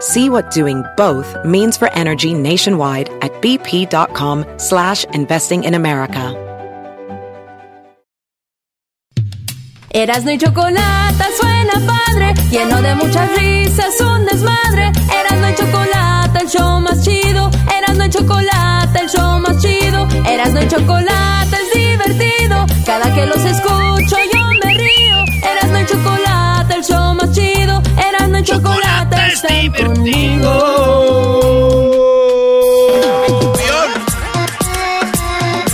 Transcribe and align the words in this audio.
See 0.00 0.28
what 0.28 0.50
doing 0.50 0.84
both 0.96 1.34
means 1.44 1.76
for 1.76 1.90
energy 1.92 2.34
nationwide 2.34 3.08
at 3.22 3.32
bp.com 3.40 4.44
slash 4.58 5.04
investing 5.14 5.64
in 5.64 5.74
America. 5.74 6.42
Erasno 9.90 10.30
y 10.30 10.36
chocolate 10.36 11.24
suena 11.40 11.72
padre, 11.86 12.34
lleno 12.50 12.82
de 12.82 12.94
muchas 12.96 13.34
risas, 13.38 13.98
un 14.02 14.26
desmadre. 14.26 14.92
Erasno 15.10 15.48
y 15.48 15.54
chocolate, 15.54 16.38
el 16.40 16.48
show 16.50 16.80
más 16.80 17.02
chido. 17.02 17.50
Erasno 17.74 18.04
y 18.04 18.10
chocolate, 18.10 19.00
el 19.00 19.08
show 19.08 19.40
más 19.40 19.58
chido. 19.62 20.06
Erasno 20.28 20.62
y 20.62 20.68
chocolate 20.68 21.56
es 21.56 21.72
divertido. 21.74 22.66
Cada 22.84 23.14
que 23.14 23.24
los 23.24 23.42
escucho 23.42 24.16
yo 24.34 24.44
me 24.62 24.74
río. 24.74 25.24
Erasno 25.50 25.80
y 25.80 25.86
chocolate, 25.86 26.74
el 26.74 26.84
show 26.84 27.14
más 27.14 27.32
chido. 27.32 27.65
Están 29.64 29.94
conmigo. 29.94 30.52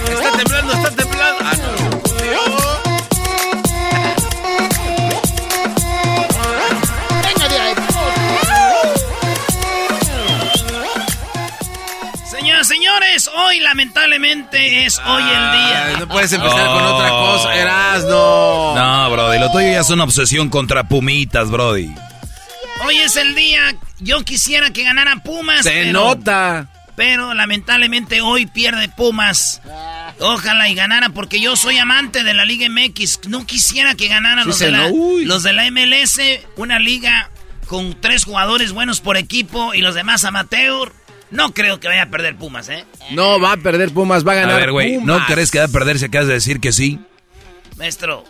Está 0.09 0.31
temblando, 0.39 0.73
está 0.73 0.91
temblando. 0.91 1.45
Ah, 1.45 1.55
no. 1.57 1.73
Venga 7.27 7.49
de 7.49 7.59
ahí, 7.59 7.75
Señoras, 12.31 12.69
señores, 12.69 13.31
hoy 13.37 13.61
lamentablemente 13.61 14.85
es 14.87 14.99
hoy 15.05 15.23
el 15.23 15.53
día. 15.53 15.97
No 15.99 16.09
puedes 16.09 16.33
empezar 16.33 16.67
con 16.69 16.83
otra 16.85 17.09
cosa, 17.11 17.55
Erasno. 17.57 18.75
No, 18.77 19.11
Brody, 19.11 19.39
lo 19.41 19.51
tuyo 19.51 19.69
ya 19.73 19.81
es 19.81 19.91
una 19.91 20.05
obsesión 20.05 20.49
contra 20.49 20.85
Pumitas, 20.85 21.51
Brody. 21.51 21.93
Hoy 22.87 22.97
es 22.99 23.17
el 23.17 23.35
día. 23.35 23.77
Yo 24.01 24.23
quisiera 24.25 24.71
que 24.73 24.85
ganaran 24.85 25.23
Pumas. 25.23 25.63
Se 25.65 25.71
pero- 25.71 25.93
nota. 25.93 26.69
Pero 26.95 27.33
lamentablemente 27.33 28.21
hoy 28.21 28.45
pierde 28.47 28.89
Pumas. 28.91 29.63
Ojalá 30.21 30.69
y 30.69 30.75
ganara 30.75 31.09
porque 31.09 31.41
yo 31.41 31.57
soy 31.57 31.79
amante 31.79 32.23
de 32.23 32.35
la 32.35 32.45
Liga 32.45 32.67
MX. 32.69 33.21
No 33.29 33.47
quisiera 33.47 33.95
que 33.95 34.09
ganaran 34.09 34.45
Sí 34.45 34.49
los, 34.51 34.59
de 34.59 34.71
la, 34.71 34.79
no- 34.79 34.89
uy. 34.95 35.25
los 35.25 35.43
de 35.43 35.53
la 35.55 35.65
MLS, 35.71 36.21
una 36.57 36.79
liga 36.79 37.31
con 37.67 37.99
tres 38.01 38.25
jugadores 38.25 38.73
buenos 38.73 39.01
por 39.01 39.17
equipo 39.17 39.73
y 39.73 39.81
los 39.81 39.95
demás 39.95 40.25
amateur. 40.25 40.93
No 41.31 41.55
creo 41.55 41.81
que 41.81 41.89
vaya 41.89 42.03
a 42.03 42.11
perder 42.11 42.37
Pumas, 42.37 42.69
¿eh? 42.69 42.85
No, 43.13 43.41
va 43.41 43.53
a 43.53 43.57
perder 43.57 43.91
Pumas, 43.91 44.27
va 44.27 44.33
a 44.33 44.37
A 44.37 44.41
ganar 44.41 44.61
ver, 44.61 44.73
güey, 44.73 44.99
¿no 44.99 45.25
crees 45.25 45.51
que 45.51 45.61
va 45.61 45.65
a 45.65 45.69
perder 45.69 45.99
si 45.99 46.05
acabas 46.05 46.29
de 46.29 46.35
decir 46.35 46.61
que 46.61 46.73
sí? 46.73 47.01
Maestro. 47.79 48.25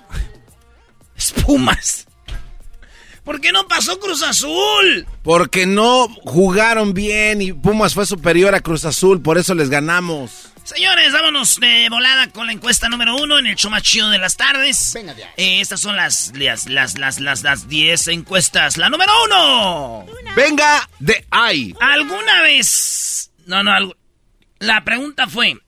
Es 1.17 1.33
Pumas. 1.33 2.07
¿Por 3.25 3.41
qué 3.41 3.53
no 3.53 3.69
pasó 3.69 4.01
Cruz 4.01 4.23
Azul? 4.23 5.07
Porque 5.23 5.67
no 5.67 6.09
jugaron 6.25 6.93
bien 6.93 7.41
y 7.41 7.53
Pumas 7.53 7.95
fue 7.95 8.05
superior 8.05 8.55
a 8.55 8.61
Cruz 8.61 8.85
Azul, 8.85 9.23
por 9.23 9.39
eso 9.39 9.55
les 9.55 9.71
ganamos. 9.71 10.53
Señores, 10.65 11.13
vámonos 11.13 11.59
de 11.59 11.89
volada 11.91 12.29
con 12.31 12.47
la 12.47 12.53
encuesta 12.53 12.89
número 12.89 13.17
uno 13.17 13.39
en 13.39 13.47
el 13.47 13.57
show 13.57 13.71
más 13.71 13.83
chido 13.83 14.11
de 14.11 14.19
las 14.19 14.37
tardes. 14.37 14.93
Venga 14.95 15.15
de 15.15 15.25
ahí. 15.25 15.31
Eh, 15.37 15.61
estas 15.61 15.81
son 15.81 15.97
las 15.97 16.33
las 16.37 16.69
las 16.69 16.99
las 16.99 17.21
las 17.21 17.43
las 17.43 17.69
10 17.69 18.09
encuestas. 18.09 18.77
La 18.77 18.89
número 18.89 19.13
uno. 19.25 20.07
Venga 20.37 20.89
de 21.01 21.27
ahí. 21.31 21.75
¿Alguna 21.81 22.43
vez? 22.43 23.33
No, 23.47 23.63
no, 23.65 23.73
algo. 23.73 23.97
La 24.61 24.85
pregunta 24.85 25.27
fue. 25.27 25.59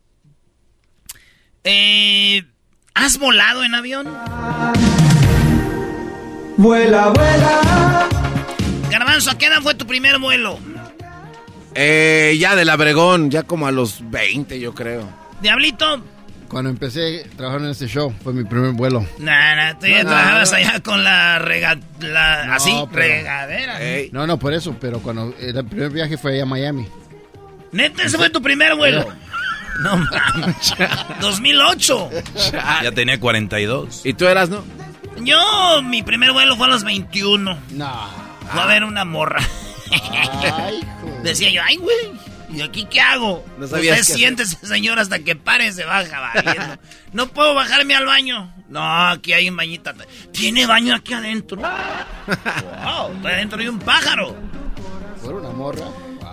Eh, 1.64 2.44
¿Has 2.94 3.18
volado 3.18 3.64
en 3.64 3.74
avión? 3.74 4.06
Vuela, 6.56 7.08
vuela. 7.08 8.08
Garbanzo, 8.90 9.30
¿a 9.30 9.38
qué 9.38 9.46
edad 9.46 9.60
fue 9.62 9.74
tu 9.74 9.86
primer 9.86 10.18
vuelo? 10.18 10.58
Eh, 11.74 12.36
ya 12.38 12.54
del 12.54 12.70
Abregón, 12.70 13.30
ya 13.30 13.42
como 13.42 13.66
a 13.66 13.72
los 13.72 14.08
20 14.10 14.60
yo 14.60 14.74
creo. 14.74 15.08
Diablito. 15.40 16.02
Cuando 16.48 16.70
empecé 16.70 17.24
a 17.24 17.36
trabajar 17.36 17.62
en 17.62 17.70
este 17.70 17.88
show, 17.88 18.14
fue 18.22 18.32
mi 18.32 18.44
primer 18.44 18.72
vuelo. 18.72 19.04
Nah, 19.18 19.56
nah, 19.56 19.78
tú 19.78 19.86
ya 19.86 20.04
No, 20.04 20.10
trabajabas 20.10 20.50
no. 20.52 20.56
allá 20.58 20.80
con 20.80 21.02
la 21.02 21.38
rega... 21.40 21.76
la- 21.98 22.44
No, 22.46 22.52
así, 22.54 22.70
pero- 22.92 23.02
regadera. 23.02 23.78
No, 24.12 24.26
no, 24.26 24.38
por 24.38 24.52
eso, 24.54 24.76
pero 24.80 25.00
cuando 25.00 25.34
el 25.40 25.64
primer 25.64 25.90
viaje 25.90 26.16
fue 26.16 26.34
allá 26.34 26.44
a 26.44 26.46
Miami. 26.46 26.86
Neta, 27.72 28.04
ese 28.04 28.16
fue 28.16 28.30
tu 28.30 28.40
primer 28.40 28.76
vuelo. 28.76 29.04
No 29.80 29.96
mames. 29.96 30.74
2008. 31.20 32.10
Ya 32.84 32.92
tenía 32.92 33.18
42. 33.18 34.02
¿Y 34.06 34.12
tú 34.14 34.26
eras, 34.28 34.48
no? 34.48 34.62
Yo, 35.22 35.82
mi 35.82 36.02
primer 36.02 36.32
vuelo 36.32 36.56
fue 36.56 36.66
a 36.66 36.70
los 36.70 36.84
21. 36.84 37.58
No. 37.70 38.10
Fue 38.52 38.62
a 38.62 38.66
ver 38.66 38.84
una 38.84 39.04
morra. 39.04 39.40
Decía 41.22 41.50
yo, 41.50 41.62
ay, 41.64 41.76
güey, 41.76 42.12
¿y 42.52 42.62
aquí 42.62 42.86
qué 42.90 43.00
hago? 43.00 43.44
No 43.58 43.66
Usted 43.66 44.02
siéntese, 44.02 44.56
señor, 44.66 44.98
hasta 44.98 45.18
que 45.20 45.36
pare 45.36 45.72
se 45.72 45.84
baja. 45.84 46.78
No 47.12 47.28
puedo 47.28 47.54
bajarme 47.54 47.94
al 47.94 48.06
baño. 48.06 48.52
No, 48.68 49.08
aquí 49.08 49.32
hay 49.32 49.48
un 49.48 49.56
bañito. 49.56 49.92
Tiene 50.32 50.66
baño 50.66 50.94
aquí 50.94 51.14
adentro. 51.14 51.58
wow, 51.58 53.26
adentro 53.26 53.60
hay 53.60 53.68
un 53.68 53.78
pájaro. 53.78 54.36
¿Fue 55.20 55.32
una 55.32 55.50
morra? 55.50 55.86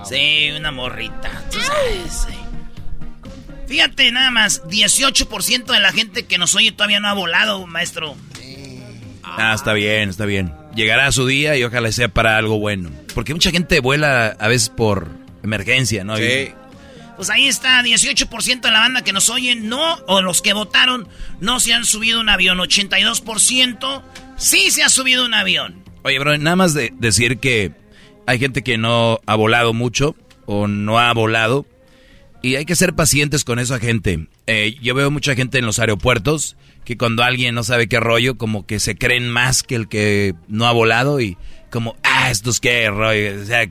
Sí, 0.03 0.51
una 0.57 0.71
morrita. 0.71 1.29
Tú 1.51 1.59
sabes, 1.59 2.25
sí. 2.27 2.35
Fíjate 3.67 4.11
nada 4.11 4.31
más, 4.31 4.63
18% 4.63 5.65
de 5.65 5.79
la 5.79 5.93
gente 5.93 6.25
que 6.25 6.37
nos 6.37 6.55
oye 6.55 6.71
todavía 6.71 6.99
no 6.99 7.07
ha 7.07 7.13
volado, 7.13 7.65
maestro. 7.67 8.17
Ah, 9.37 9.53
está 9.55 9.73
bien, 9.73 10.09
está 10.09 10.25
bien. 10.25 10.53
Llegará 10.75 11.11
su 11.11 11.25
día 11.25 11.57
y 11.57 11.63
ojalá 11.63 11.91
sea 11.91 12.07
para 12.07 12.37
algo 12.37 12.59
bueno. 12.59 12.89
Porque 13.13 13.33
mucha 13.33 13.51
gente 13.51 13.79
vuela 13.79 14.35
a 14.39 14.47
veces 14.47 14.69
por 14.69 15.09
emergencia, 15.43 16.03
¿no? 16.03 16.17
Sí. 16.17 16.51
Pues 17.15 17.29
ahí 17.29 17.47
está, 17.47 17.81
18% 17.83 18.61
de 18.61 18.71
la 18.71 18.79
banda 18.79 19.03
que 19.03 19.13
nos 19.13 19.29
oye 19.29 19.55
no, 19.55 19.95
o 20.07 20.21
los 20.21 20.41
que 20.41 20.53
votaron, 20.53 21.07
no 21.39 21.59
se 21.59 21.73
han 21.73 21.85
subido 21.85 22.19
un 22.19 22.29
avión. 22.29 22.57
82% 22.57 24.01
sí 24.37 24.71
se 24.71 24.83
ha 24.83 24.89
subido 24.89 25.25
un 25.25 25.33
avión. 25.33 25.83
Oye, 26.03 26.17
bro, 26.17 26.37
nada 26.37 26.55
más 26.55 26.73
de 26.73 26.91
decir 26.97 27.37
que 27.37 27.73
hay 28.25 28.39
gente 28.39 28.63
que 28.63 28.77
no 28.77 29.19
ha 29.25 29.35
volado 29.35 29.73
mucho 29.73 30.15
o 30.45 30.67
no 30.67 30.99
ha 30.99 31.13
volado 31.13 31.65
y 32.41 32.55
hay 32.55 32.65
que 32.65 32.75
ser 32.75 32.93
pacientes 32.93 33.43
con 33.43 33.59
esa 33.59 33.79
gente. 33.79 34.27
Eh, 34.47 34.77
yo 34.81 34.95
veo 34.95 35.11
mucha 35.11 35.35
gente 35.35 35.59
en 35.59 35.65
los 35.65 35.79
aeropuertos 35.79 36.55
que 36.91 36.97
cuando 36.97 37.23
alguien 37.23 37.55
no 37.55 37.63
sabe 37.63 37.87
qué 37.87 38.01
rollo, 38.01 38.37
como 38.37 38.65
que 38.65 38.81
se 38.81 38.97
creen 38.97 39.29
más 39.29 39.63
que 39.63 39.75
el 39.75 39.87
que 39.87 40.35
no 40.49 40.67
ha 40.67 40.73
volado 40.73 41.21
y 41.21 41.37
como, 41.69 41.95
ah, 42.03 42.29
estos 42.29 42.59
qué 42.59 42.89
rollo, 42.89 43.41
o 43.41 43.45
sea, 43.45 43.65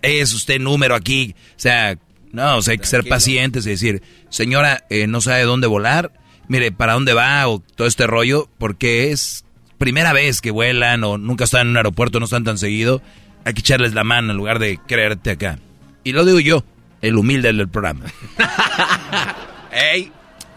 es 0.00 0.32
usted 0.32 0.60
número 0.60 0.94
aquí, 0.94 1.34
o 1.50 1.58
sea, 1.58 1.98
no, 2.30 2.58
o 2.58 2.62
sea, 2.62 2.70
hay 2.70 2.78
que 2.78 2.86
ser 2.86 3.02
pacientes 3.02 3.66
y 3.66 3.70
decir, 3.70 4.00
señora, 4.28 4.84
eh, 4.90 5.08
no 5.08 5.20
sabe 5.20 5.42
dónde 5.42 5.66
volar, 5.66 6.12
mire, 6.46 6.70
para 6.70 6.92
dónde 6.92 7.14
va 7.14 7.48
o 7.48 7.58
todo 7.58 7.88
este 7.88 8.06
rollo, 8.06 8.48
porque 8.58 9.10
es 9.10 9.44
primera 9.76 10.12
vez 10.12 10.40
que 10.40 10.52
vuelan 10.52 11.02
o 11.02 11.18
nunca 11.18 11.42
están 11.42 11.62
en 11.62 11.68
un 11.70 11.78
aeropuerto, 11.78 12.20
no 12.20 12.26
están 12.26 12.44
tan 12.44 12.58
seguido, 12.58 13.02
hay 13.44 13.54
que 13.54 13.60
echarles 13.60 13.92
la 13.92 14.04
mano 14.04 14.30
en 14.30 14.36
lugar 14.36 14.60
de 14.60 14.78
creerte 14.86 15.32
acá. 15.32 15.58
Y 16.04 16.12
lo 16.12 16.24
digo 16.24 16.38
yo, 16.38 16.62
el 17.02 17.16
humilde 17.16 17.52
del 17.52 17.68
programa. 17.68 18.04
¡Ey! 19.72 20.12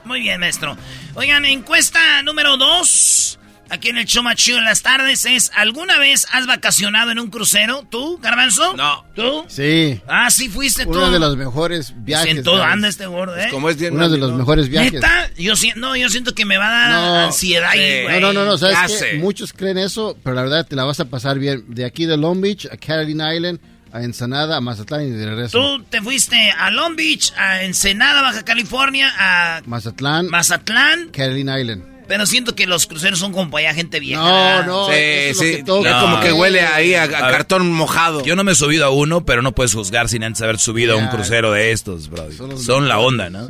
Muy 0.09 0.21
bien, 0.21 0.39
maestro. 0.39 0.75
Oigan, 1.13 1.45
encuesta 1.45 2.23
número 2.23 2.57
2. 2.57 3.37
aquí 3.69 3.89
en 3.89 3.99
el 3.99 4.05
show 4.05 4.23
más 4.23 4.37
chido 4.37 4.57
en 4.57 4.65
las 4.65 4.81
tardes 4.81 5.23
es, 5.25 5.51
¿alguna 5.55 5.99
vez 5.99 6.25
has 6.31 6.47
vacacionado 6.47 7.11
en 7.11 7.19
un 7.19 7.29
crucero? 7.29 7.85
¿Tú, 7.91 8.17
Garbanzo? 8.17 8.75
No. 8.75 9.05
¿Tú? 9.15 9.45
Sí. 9.47 10.01
Ah, 10.07 10.31
sí 10.31 10.49
fuiste 10.49 10.85
tú. 10.85 10.93
Uno 10.93 11.11
de 11.11 11.19
los 11.19 11.37
mejores 11.37 11.93
viajes. 11.95 12.37
En 12.37 12.43
todo 12.43 12.57
¿sabes? 12.57 12.73
anda 12.73 12.87
este 12.87 13.05
gordo, 13.05 13.37
¿eh? 13.37 13.49
Como 13.51 13.69
es 13.69 13.77
bien 13.77 13.93
Uno 13.93 14.09
de 14.09 14.17
los 14.17 14.33
mejores 14.33 14.67
viajes. 14.67 14.93
¿Neta? 14.93 15.29
Yo, 15.37 15.53
no, 15.75 15.95
yo 15.95 16.09
siento 16.09 16.33
que 16.33 16.43
me 16.43 16.57
va 16.57 16.65
a 16.69 16.71
dar 16.71 16.91
No. 16.91 17.15
ansiedad 17.27 17.69
ahí, 17.69 17.79
Sí. 17.99 18.03
güey. 18.05 18.19
No, 18.19 18.33
no, 18.33 18.39
no, 18.39 18.45
no, 18.45 18.57
¿sabes 18.57 18.99
qué? 19.11 19.17
Muchos 19.19 19.53
creen 19.53 19.77
eso, 19.77 20.17
pero 20.23 20.35
la 20.35 20.41
verdad 20.41 20.65
te 20.67 20.75
la 20.75 20.85
vas 20.85 20.99
a 20.99 21.05
pasar 21.05 21.37
bien. 21.37 21.65
De 21.67 21.85
aquí 21.85 22.07
de 22.07 22.17
Long 22.17 22.41
Beach 22.41 22.65
a 22.71 22.77
Carolina 22.77 23.35
Island, 23.35 23.59
a 23.91 24.03
Ensenada, 24.03 24.57
a 24.57 24.61
Mazatlán 24.61 25.07
y 25.07 25.09
de 25.11 25.25
regreso. 25.25 25.57
Tú 25.59 25.83
te 25.83 26.01
fuiste 26.01 26.51
a 26.51 26.69
Long 26.71 26.95
Beach, 26.95 27.33
a 27.37 27.63
Ensenada, 27.63 28.21
Baja 28.21 28.43
California, 28.43 29.11
a 29.17 29.61
Mazatlán, 29.65 30.27
Mazatlán, 30.27 31.09
Carolina 31.09 31.59
Island. 31.59 31.83
pero 32.07 32.25
siento 32.25 32.55
que 32.55 32.65
los 32.67 32.87
cruceros 32.87 33.19
son 33.19 33.31
como 33.33 33.51
para 33.51 33.67
allá 33.69 33.75
gente 33.75 33.99
vieja. 33.99 34.21
No, 34.21 34.63
no, 34.63 34.85
Sí, 34.87 34.93
es 34.95 35.37
sí. 35.37 35.45
Es 35.59 35.65
No. 35.65 35.81
como 35.83 36.19
que 36.21 36.31
huele 36.33 36.61
ahí 36.61 36.93
a, 36.95 37.01
a 37.01 37.05
A 37.05 37.07
ver. 37.07 37.19
cartón 37.31 37.71
mojado. 37.71 38.23
Yo 38.23 38.35
no 38.35 38.43
me 38.43 38.51
he 38.53 38.55
subido 38.55 38.85
a 38.85 38.89
uno, 38.89 39.25
pero 39.25 39.41
no 39.41 39.53
puedes 39.53 39.73
juzgar 39.73 40.09
sin 40.09 40.23
antes 40.23 40.41
haber 40.41 40.57
subido 40.59 40.93
a 40.93 40.97
un 40.97 41.07
crucero 41.07 41.51
de 41.51 41.71
estos, 41.71 42.09
bro. 42.09 42.27
Son 42.57 42.87
la 42.87 42.99
onda, 42.99 43.29
¿no? 43.29 43.47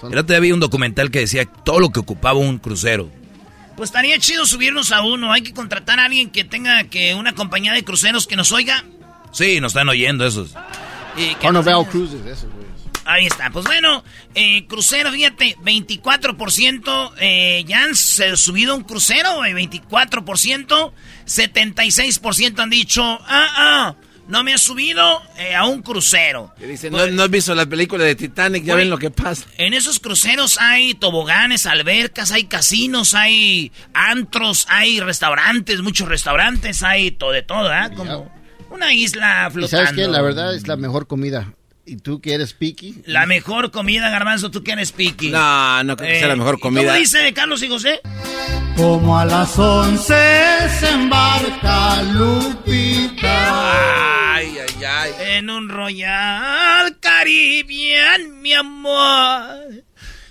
Son- 0.00 0.08
otro 0.10 0.22
día 0.24 0.40
vi 0.40 0.52
un 0.52 0.60
documental 0.60 1.10
que 1.10 1.20
decía 1.20 1.44
todo 1.46 1.80
lo 1.80 1.90
que 1.90 2.00
ocupaba 2.00 2.38
un 2.38 2.58
crucero. 2.58 3.10
Pues 3.76 3.88
estaría 3.88 4.18
chido 4.18 4.44
subirnos 4.44 4.92
a 4.92 5.00
uno. 5.02 5.32
Hay 5.32 5.40
que 5.42 5.54
contratar 5.54 5.98
a 5.98 6.04
alguien 6.04 6.28
que 6.30 6.44
tenga 6.44 6.84
que 6.84 7.14
una 7.14 7.32
compañía 7.34 7.72
de 7.72 7.82
cruceros 7.82 8.26
que 8.26 8.36
nos 8.36 8.52
oiga. 8.52 8.84
Sí, 9.32 9.60
nos 9.60 9.70
están 9.72 9.88
oyendo 9.88 10.26
esos. 10.26 10.54
Carnival 11.40 11.86
Cruises, 11.88 12.24
eso, 12.26 12.48
güey. 12.54 12.62
Ahí 13.04 13.26
está. 13.26 13.50
Pues 13.50 13.64
bueno, 13.64 14.04
eh, 14.34 14.64
crucero, 14.68 15.10
fíjate, 15.10 15.56
24% 15.64 17.12
eh, 17.18 17.64
ya 17.66 17.84
han 17.84 17.96
subido 17.96 18.72
a 18.72 18.76
un 18.76 18.84
crucero, 18.84 19.36
güey, 19.36 19.52
24%. 19.54 20.92
76% 21.26 22.60
han 22.60 22.70
dicho, 22.70 23.02
ah, 23.02 23.48
ah, 23.56 23.94
no 24.28 24.44
me 24.44 24.52
he 24.54 24.58
subido 24.58 25.20
eh, 25.36 25.54
a 25.54 25.64
un 25.66 25.82
crucero. 25.82 26.54
Dicen, 26.58 26.92
Pues, 26.92 27.08
no, 27.10 27.16
no 27.16 27.22
has 27.24 27.30
visto 27.30 27.54
la 27.56 27.66
película 27.66 28.04
de 28.04 28.14
Titanic, 28.14 28.62
ya 28.62 28.74
Güey. 28.74 28.84
ven 28.84 28.90
lo 28.90 28.98
que 28.98 29.10
pasa. 29.10 29.46
En 29.58 29.74
esos 29.74 29.98
cruceros 29.98 30.58
hay 30.60 30.94
toboganes, 30.94 31.66
albercas, 31.66 32.30
hay 32.30 32.44
casinos, 32.44 33.14
hay 33.14 33.72
antros, 33.94 34.66
hay 34.70 35.00
restaurantes, 35.00 35.80
muchos 35.82 36.08
restaurantes, 36.08 36.82
hay 36.84 37.10
todo 37.10 37.32
de 37.32 37.42
todo, 37.42 37.68
¿ah? 37.72 37.90
Como 37.94 38.30
una 38.72 38.94
isla 38.94 39.46
Y 39.48 39.52
flotando. 39.52 39.68
sabes 39.86 39.92
qué, 39.92 40.08
la 40.08 40.22
verdad 40.22 40.54
es 40.54 40.66
la 40.66 40.76
mejor 40.76 41.06
comida. 41.06 41.52
Y 41.84 41.96
tú 41.96 42.20
que 42.20 42.32
eres 42.34 42.52
picky, 42.54 43.02
La 43.06 43.26
mejor 43.26 43.72
comida, 43.72 44.08
Garbanzo, 44.08 44.52
tú 44.52 44.62
que 44.62 44.70
eres 44.72 44.92
piqui. 44.92 45.30
No, 45.30 45.82
no 45.82 45.96
creo 45.96 46.08
que 46.10 46.18
sea 46.20 46.28
la 46.28 46.36
mejor 46.36 46.56
¿y 46.58 46.60
comida. 46.60 46.84
¿Cómo 46.84 46.94
dice 46.96 47.32
Carlos 47.32 47.60
y 47.62 47.68
José? 47.68 48.00
Como 48.76 49.18
a 49.18 49.24
las 49.24 49.58
once 49.58 50.14
se 50.78 50.88
embarca 50.90 52.02
Lupita. 52.04 54.34
Ay, 54.36 54.56
ay, 54.58 54.84
ay. 54.84 55.10
En 55.36 55.50
un 55.50 55.68
Royal 55.68 56.98
Caribbean, 57.00 58.40
mi 58.40 58.54
amor. 58.54 59.82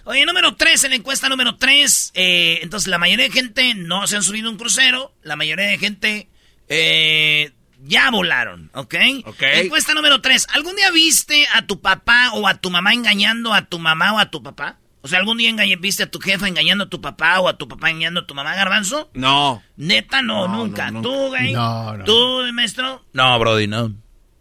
Oye, 0.05 0.25
número 0.25 0.55
3, 0.55 0.85
en 0.85 0.89
la 0.91 0.95
encuesta 0.95 1.29
número 1.29 1.57
3. 1.57 2.13
entonces, 2.15 2.87
la 2.87 2.97
mayoría 2.97 3.25
de 3.25 3.31
gente 3.31 3.73
no 3.75 4.07
se 4.07 4.15
han 4.15 4.23
subido 4.23 4.47
a 4.47 4.51
un 4.51 4.57
crucero. 4.57 5.13
La 5.21 5.35
mayoría 5.35 5.67
de 5.67 5.77
gente 5.77 6.29
eh, 6.69 7.51
ya 7.83 8.09
volaron, 8.11 8.69
¿ok? 8.73 8.95
Ok. 9.25 9.41
Encuesta 9.41 9.93
número 9.93 10.21
3. 10.21 10.47
¿Algún 10.53 10.75
día 10.75 10.91
viste 10.91 11.47
a 11.53 11.65
tu 11.65 11.81
papá 11.81 12.31
o 12.33 12.47
a 12.47 12.55
tu 12.55 12.69
mamá 12.69 12.93
engañando 12.93 13.53
a 13.53 13.65
tu 13.65 13.79
mamá 13.79 14.13
o 14.13 14.19
a 14.19 14.29
tu 14.29 14.41
papá? 14.43 14.77
O 15.03 15.07
sea, 15.07 15.17
¿algún 15.17 15.37
día 15.37 15.51
viste 15.79 16.03
a 16.03 16.11
tu 16.11 16.19
jefa 16.19 16.47
engañando 16.47 16.83
a 16.83 16.89
tu 16.89 17.01
papá 17.01 17.39
o 17.39 17.47
a 17.47 17.57
tu 17.57 17.67
papá 17.67 17.89
engañando 17.89 18.19
a 18.19 18.27
tu 18.27 18.35
mamá, 18.35 18.53
Garbanzo? 18.55 19.09
No. 19.15 19.63
Neta, 19.75 20.21
no, 20.21 20.47
No, 20.47 20.57
nunca. 20.57 20.91
no, 20.91 21.01
¿Tú, 21.01 21.27
güey? 21.29 21.53
No, 21.53 21.97
no. 21.97 22.03
¿Tú, 22.05 22.43
maestro? 22.53 23.03
No, 23.13 23.39
Brody, 23.39 23.65
no. 23.67 23.93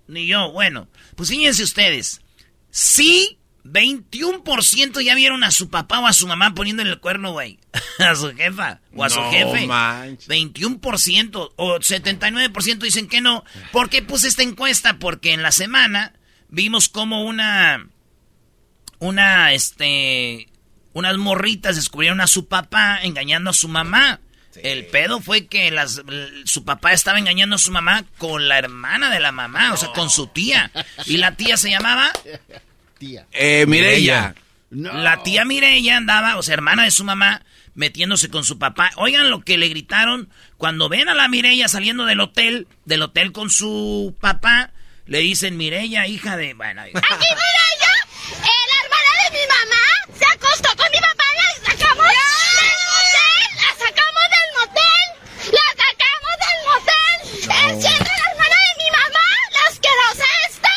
Ni 0.07 0.27
yo. 0.27 0.51
Bueno, 0.53 0.89
pues 1.17 1.31
fíjense 1.31 1.63
ustedes. 1.63 2.21
Sí, 2.71 3.39
21% 3.65 5.01
ya 5.03 5.15
vieron 5.15 5.45
a 5.45 5.51
su 5.51 5.71
papá 5.71 6.01
o 6.01 6.07
a 6.07 6.13
su 6.13 6.27
mamá 6.27 6.55
poniéndole 6.55 6.91
el 6.91 7.01
cuerno, 7.01 7.33
güey. 7.33 7.59
A 7.99 8.15
su 8.15 8.35
jefa 8.35 8.81
o 8.95 9.05
a 9.05 9.11
su 9.11 9.21
jefe. 9.31 9.67
manches. 9.67 10.29
21% 10.29 11.53
o 11.57 11.79
79% 11.79 12.79
dicen 12.79 13.09
que 13.09 13.21
no. 13.21 13.45
¿Por 13.73 13.89
qué 13.91 14.03
puse 14.03 14.29
esta 14.29 14.43
encuesta? 14.43 14.99
Porque 14.99 15.33
en 15.33 15.43
la 15.43 15.53
semana 15.53 16.15
vimos 16.49 16.89
como 16.89 17.25
una... 17.25 17.87
Una, 18.99 19.53
este... 19.53 20.49
Unas 20.93 21.17
morritas 21.17 21.77
descubrieron 21.77 22.21
a 22.21 22.27
su 22.27 22.49
papá 22.49 22.99
engañando 23.03 23.51
a 23.51 23.55
su 23.55 23.69
mamá. 23.69 24.21
El 24.63 24.87
pedo 24.87 25.21
fue 25.21 25.47
que 25.47 25.71
las, 25.71 26.03
su 26.45 26.65
papá 26.65 26.93
estaba 26.93 27.19
engañando 27.21 27.55
a 27.55 27.59
su 27.61 27.71
mamá 27.71 28.05
con 28.19 28.49
la 28.49 28.59
hermana 28.59 29.09
de 29.11 29.21
la 29.21 29.31
mamá, 29.31 29.73
o 29.73 29.77
sea, 29.77 29.91
con 29.91 30.11
su 30.11 30.27
tía. 30.27 30.73
Y 31.07 31.19
la 31.19 31.37
tía 31.37 31.57
se 31.57 31.71
llamaba... 31.71 32.11
tía. 32.99 33.27
Eh, 33.31 33.65
Mireya. 33.69 34.35
No. 34.71 34.93
La 34.93 35.23
tía 35.23 35.45
Mireya 35.45 35.97
andaba, 35.97 36.37
o 36.37 36.43
sea, 36.43 36.55
hermana 36.55 36.83
de 36.85 36.91
su 36.91 37.05
mamá, 37.05 37.43
metiéndose 37.75 38.31
con 38.31 38.45
su 38.45 38.59
papá. 38.59 38.91
Oigan 38.97 39.31
lo 39.31 39.41
que 39.41 39.59
le 39.59 39.69
gritaron 39.69 40.29
cuando 40.57 40.89
ven 40.89 41.09
a 41.09 41.15
la 41.15 41.29
Mireya 41.29 41.69
saliendo 41.69 42.05
del 42.07 42.21
hotel, 42.21 42.67
del 42.85 43.03
hotel 43.03 43.33
con 43.33 43.51
su 43.51 44.15
papá. 44.21 44.73
Le 45.07 45.19
dicen, 45.19 45.57
Mireya, 45.57 46.07
hija 46.07 46.37
de... 46.37 46.55
Bueno, 46.55 46.83
Aquí 46.83 46.93
Mireya, 46.93 47.93
eh, 48.31 48.65
la 48.71 48.77
hermana 48.85 49.13
de 49.25 49.31
mi 49.39 49.45
mamá, 49.49 49.83
se 50.19 50.25
acostó 50.27 50.69
con 50.77 50.87
mi 50.93 50.99
papá, 50.99 51.25
la 51.37 51.49
sacamos 51.71 52.07
del 52.07 52.15
motel, 52.87 53.41
la 53.57 53.71
sacamos 53.85 54.27
del 54.35 54.49
motel, 54.61 55.07
la 55.57 55.67
sacamos 55.83 56.35
del 56.45 56.59
motel. 56.71 57.17
Es 57.51 57.83
siempre 57.83 58.13
la 58.23 58.31
hermana 58.31 58.57
de 58.69 58.73
mi 58.85 58.89
mamá, 58.91 59.27
la 59.53 59.63
asquerosa 59.69 60.29
esta. 60.49 60.73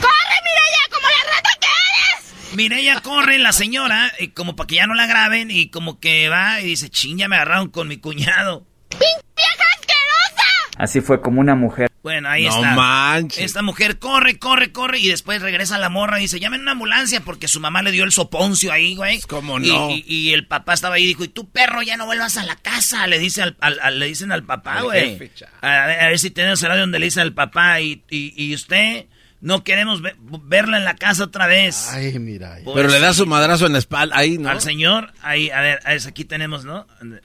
Corre 0.00 0.38
Mireya, 0.44 0.84
como 0.90 1.06
la 1.08 1.22
rata 1.30 1.52
que 1.60 1.70
eres. 1.90 2.49
Mireya 2.60 3.00
corre, 3.00 3.38
la 3.38 3.52
señora, 3.52 4.12
y 4.18 4.28
como 4.28 4.54
para 4.54 4.66
que 4.66 4.74
ya 4.76 4.86
no 4.86 4.94
la 4.94 5.06
graben, 5.06 5.50
y 5.50 5.70
como 5.70 5.98
que 5.98 6.28
va 6.28 6.60
y 6.60 6.66
dice, 6.66 6.90
ching, 6.90 7.16
ya 7.16 7.26
me 7.28 7.36
agarraron 7.36 7.70
con 7.70 7.88
mi 7.88 7.96
cuñado. 7.96 8.66
¡Pinche 8.90 9.06
vieja 9.34 9.64
asquerosa! 9.78 10.46
Así 10.76 11.00
fue 11.00 11.22
como 11.22 11.40
una 11.40 11.54
mujer. 11.54 11.88
Bueno, 12.02 12.28
ahí 12.28 12.44
No 12.44 12.56
está. 12.56 12.74
manches. 12.74 13.44
Esta 13.44 13.62
mujer 13.62 13.98
corre, 13.98 14.38
corre, 14.38 14.72
corre 14.72 14.98
y 14.98 15.08
después 15.08 15.40
regresa 15.42 15.76
a 15.76 15.78
la 15.78 15.88
morra 15.88 16.18
y 16.18 16.22
dice, 16.22 16.38
llamen 16.40 16.60
una 16.62 16.72
ambulancia 16.72 17.20
porque 17.22 17.48
su 17.48 17.60
mamá 17.60 17.80
le 17.82 17.92
dio 17.92 18.04
el 18.04 18.12
soponcio 18.12 18.72
ahí, 18.72 18.94
güey. 18.94 19.20
¿Cómo 19.22 19.58
Y- 19.58 19.68
no? 19.68 19.90
Y, 19.90 20.04
y 20.06 20.32
el 20.34 20.46
papá 20.46 20.74
estaba 20.74 20.96
ahí 20.96 21.04
y 21.04 21.08
dijo, 21.08 21.24
y 21.24 21.28
tú 21.28 21.50
perro 21.50 21.80
ya 21.82 21.96
no 21.96 22.04
vuelvas 22.06 22.36
a 22.36 22.44
la 22.44 22.56
casa, 22.56 23.06
le 23.06 23.18
dice 23.18 23.42
al, 23.42 23.56
al- 23.60 23.80
al- 23.82 23.98
le 23.98 24.06
dicen 24.06 24.32
al 24.32 24.44
papá, 24.44 24.82
güey. 24.82 25.18
A, 25.62 25.86
ver, 25.86 26.00
a 26.00 26.06
ver 26.08 26.18
si 26.18 26.30
tenemos 26.30 26.62
el 26.62 26.68
radio 26.68 26.82
donde 26.82 26.98
le 26.98 27.06
dice 27.06 27.20
al 27.22 27.32
papá 27.34 27.80
y, 27.80 28.02
y, 28.10 28.32
y 28.36 28.54
usted 28.54 29.06
no 29.40 29.64
queremos 29.64 30.02
ve- 30.02 30.16
verla 30.20 30.76
en 30.78 30.84
la 30.84 30.96
casa 30.96 31.24
otra 31.24 31.46
vez. 31.46 31.88
Ay, 31.90 32.18
mira. 32.18 32.58
Pero 32.74 32.88
le 32.88 33.00
da 33.00 33.14
su 33.14 33.26
madrazo 33.26 33.66
en 33.66 33.72
la 33.72 33.78
espalda 33.78 34.16
ahí, 34.16 34.38
¿no? 34.38 34.48
Al 34.50 34.60
señor, 34.60 35.12
ahí, 35.22 35.50
a 35.50 35.60
ver, 35.60 35.80
a 35.84 35.90
ver, 35.90 36.02
aquí 36.06 36.24
tenemos, 36.24 36.64
¿no? 36.64 36.86
¡Te 36.86 37.04
vieron 37.04 37.20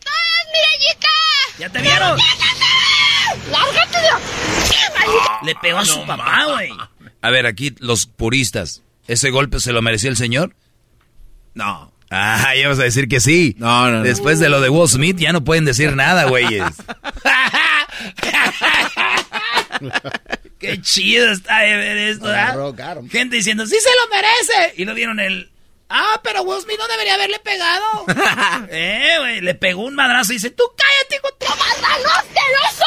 todas! 0.00 1.58
¿Ya 1.58 1.68
te 1.68 1.80
vieron? 1.82 2.18
¡Lárgate 3.50 3.98
de! 3.98 4.08
Le 5.46 5.54
pegó 5.56 5.78
a 5.78 5.84
su 5.84 6.04
papá, 6.06 6.44
güey. 6.52 6.70
A 7.20 7.30
ver, 7.30 7.46
aquí 7.46 7.74
los 7.78 8.06
puristas. 8.06 8.82
¿Ese 9.06 9.30
golpe 9.30 9.60
se 9.60 9.72
lo 9.72 9.82
mereció 9.82 10.08
el 10.10 10.16
señor? 10.16 10.54
No. 11.54 11.92
Ah, 12.10 12.54
ya 12.54 12.68
vas 12.68 12.78
a 12.78 12.82
decir 12.84 13.08
que 13.08 13.20
sí. 13.20 13.56
No, 13.58 13.90
no, 13.90 13.98
no. 13.98 14.02
Después 14.04 14.38
de 14.38 14.48
lo 14.48 14.60
de 14.60 14.68
Will 14.68 14.88
Smith 14.88 15.18
ya 15.18 15.32
no 15.32 15.42
pueden 15.44 15.64
decir 15.64 15.96
nada, 15.96 16.24
güeyes. 16.24 16.62
Qué 20.62 20.80
chido 20.80 21.30
está 21.30 21.58
de 21.60 21.76
ver 21.76 21.96
esto, 21.98 22.28
him. 22.32 23.08
Gente 23.10 23.36
diciendo, 23.36 23.66
sí 23.66 23.76
se 23.78 23.88
lo 23.90 24.14
merece. 24.16 24.74
Y 24.80 24.84
no 24.86 24.94
vieron 24.94 25.20
el... 25.20 25.50
Ah, 25.88 26.20
pero 26.24 26.42
Will 26.42 26.62
Smith 26.62 26.78
no 26.78 26.88
debería 26.88 27.14
haberle 27.14 27.38
pegado. 27.40 27.84
eh, 28.70 29.16
güey, 29.18 29.40
le 29.42 29.54
pegó 29.54 29.82
un 29.84 29.94
madrazo 29.94 30.32
y 30.32 30.36
dice, 30.36 30.50
tú 30.50 30.64
cállate, 30.74 31.16
hijo 31.16 31.28
de- 31.38 31.46
¡Marrano 31.82 32.08
asqueroso! 32.08 32.86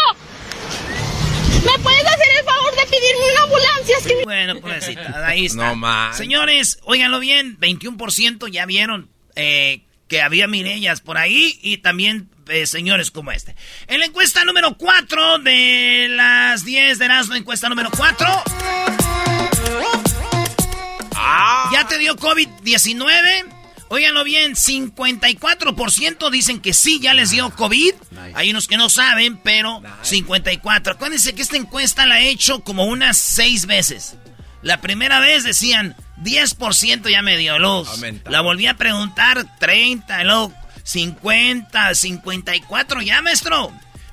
¿Me 1.66 1.80
puedes 1.84 2.06
hacer 2.06 2.28
el 2.40 2.46
favor 2.46 2.76
de 2.76 2.86
pedirme 2.86 3.32
una 3.32 3.42
ambulancia? 3.44 3.98
Es 4.00 4.08
que 4.08 4.16
mi- 4.16 4.24
Bueno, 4.24 4.60
pobrecita, 4.60 5.28
ahí 5.28 5.46
está. 5.46 5.68
No 5.68 5.76
más. 5.76 6.18
Señores, 6.18 6.80
óiganlo 6.84 7.20
bien, 7.20 7.60
21% 7.60 8.48
ya 8.48 8.66
vieron 8.66 9.10
eh, 9.36 9.82
que 10.08 10.22
había 10.22 10.48
Mirellas 10.48 11.02
por 11.02 11.18
ahí 11.18 11.60
y 11.62 11.78
también 11.78 12.30
eh, 12.48 12.68
señores 12.68 13.12
como 13.12 13.32
este. 13.32 13.56
En 13.88 14.00
la 14.00 14.06
encuesta 14.06 14.44
número 14.46 14.78
4 14.78 15.40
de 15.40 16.08
las 16.10 16.64
10 16.64 17.00
de 17.00 17.06
Erasmo, 17.06 17.36
encuesta 17.36 17.70
número 17.70 17.90
4. 17.96 18.44
¿Ya 21.72 21.88
te 21.88 21.98
dio 21.98 22.16
COVID-19? 22.16 23.56
Óiganlo 23.88 24.24
bien, 24.24 24.54
54% 24.56 26.30
dicen 26.32 26.60
que 26.60 26.74
sí, 26.74 27.00
ya 27.00 27.14
les 27.14 27.30
dio 27.30 27.50
COVID. 27.52 27.94
Hay 28.34 28.50
unos 28.50 28.68
que 28.68 28.78
no 28.78 28.90
saben, 28.90 29.38
pero 29.38 29.82
54. 30.02 30.94
Acuérdense 30.94 31.36
que 31.36 31.42
esta 31.42 31.58
encuesta 31.58 32.06
la 32.06 32.22
he 32.22 32.30
hecho 32.30 32.64
como 32.64 32.86
unas 32.86 33.18
seis 33.18 33.66
veces. 33.68 34.18
La 34.66 34.82
primera 34.82 35.20
vez 35.20 35.44
decían 35.44 35.96
10% 36.24 37.08
ya 37.10 37.22
me 37.22 37.38
dio 37.38 37.60
luz. 37.60 37.88
La 38.26 38.42
volví 38.42 38.66
a 38.66 38.74
preguntar 38.74 39.46
30, 39.60 40.22
y 40.22 40.26
luego 40.26 40.52
50, 40.84 41.94
54 41.94 43.02
ya, 43.04 43.22
maestro. 43.22 43.72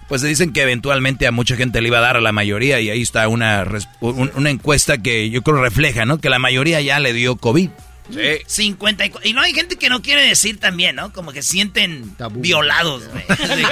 Pues 0.09 0.21
se 0.21 0.27
dicen 0.29 0.53
que 0.53 0.61
eventualmente 0.61 1.27
a 1.27 1.33
mucha 1.33 1.57
gente 1.57 1.81
le 1.81 1.89
iba 1.89 1.99
a 1.99 2.03
dar 2.03 2.17
a 2.19 2.21
la 2.21 2.33
mayoría 2.33 2.81
y 2.81 2.91
ahí 2.91 3.01
está 3.01 3.29
una, 3.29 3.67
un- 4.01 4.31
una 4.35 4.51
encuesta 4.51 4.99
que 4.99 5.31
yo 5.31 5.41
creo 5.43 5.57
refleja, 5.63 6.05
¿no? 6.05 6.19
Que 6.19 6.29
la 6.29 6.39
mayoría 6.39 6.83
ya 6.83 7.01
le 7.01 7.15
dio 7.15 7.37
COVID. 7.37 7.71
Sí. 8.13 8.19
54. 8.47 9.27
Y 9.27 9.33
no 9.33 9.41
hay 9.41 9.55
gente 9.55 9.77
que 9.77 9.89
no 9.89 10.03
quiere 10.03 10.27
decir 10.27 10.61
también, 10.61 10.97
¿no? 10.97 11.15
Como 11.15 11.33
que 11.33 11.41
sienten 11.43 12.15
violados, 12.33 13.05
güey. 13.09 13.25
Así, 13.29 13.63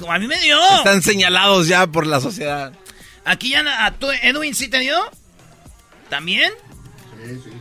Como 0.00 0.12
a 0.12 0.18
mí 0.18 0.26
me 0.26 0.40
dio. 0.40 0.58
Están 0.78 1.00
señalados 1.02 1.68
ya 1.68 1.86
por 1.86 2.08
la 2.08 2.20
sociedad. 2.20 2.72
Aquí 3.24 3.50
ya 3.50 3.84
a 3.86 3.92
tú, 3.92 4.08
Edwin, 4.22 4.56
¿sí 4.56 4.66
te 4.68 4.80
dio? 4.80 4.98
¿También? 6.08 6.52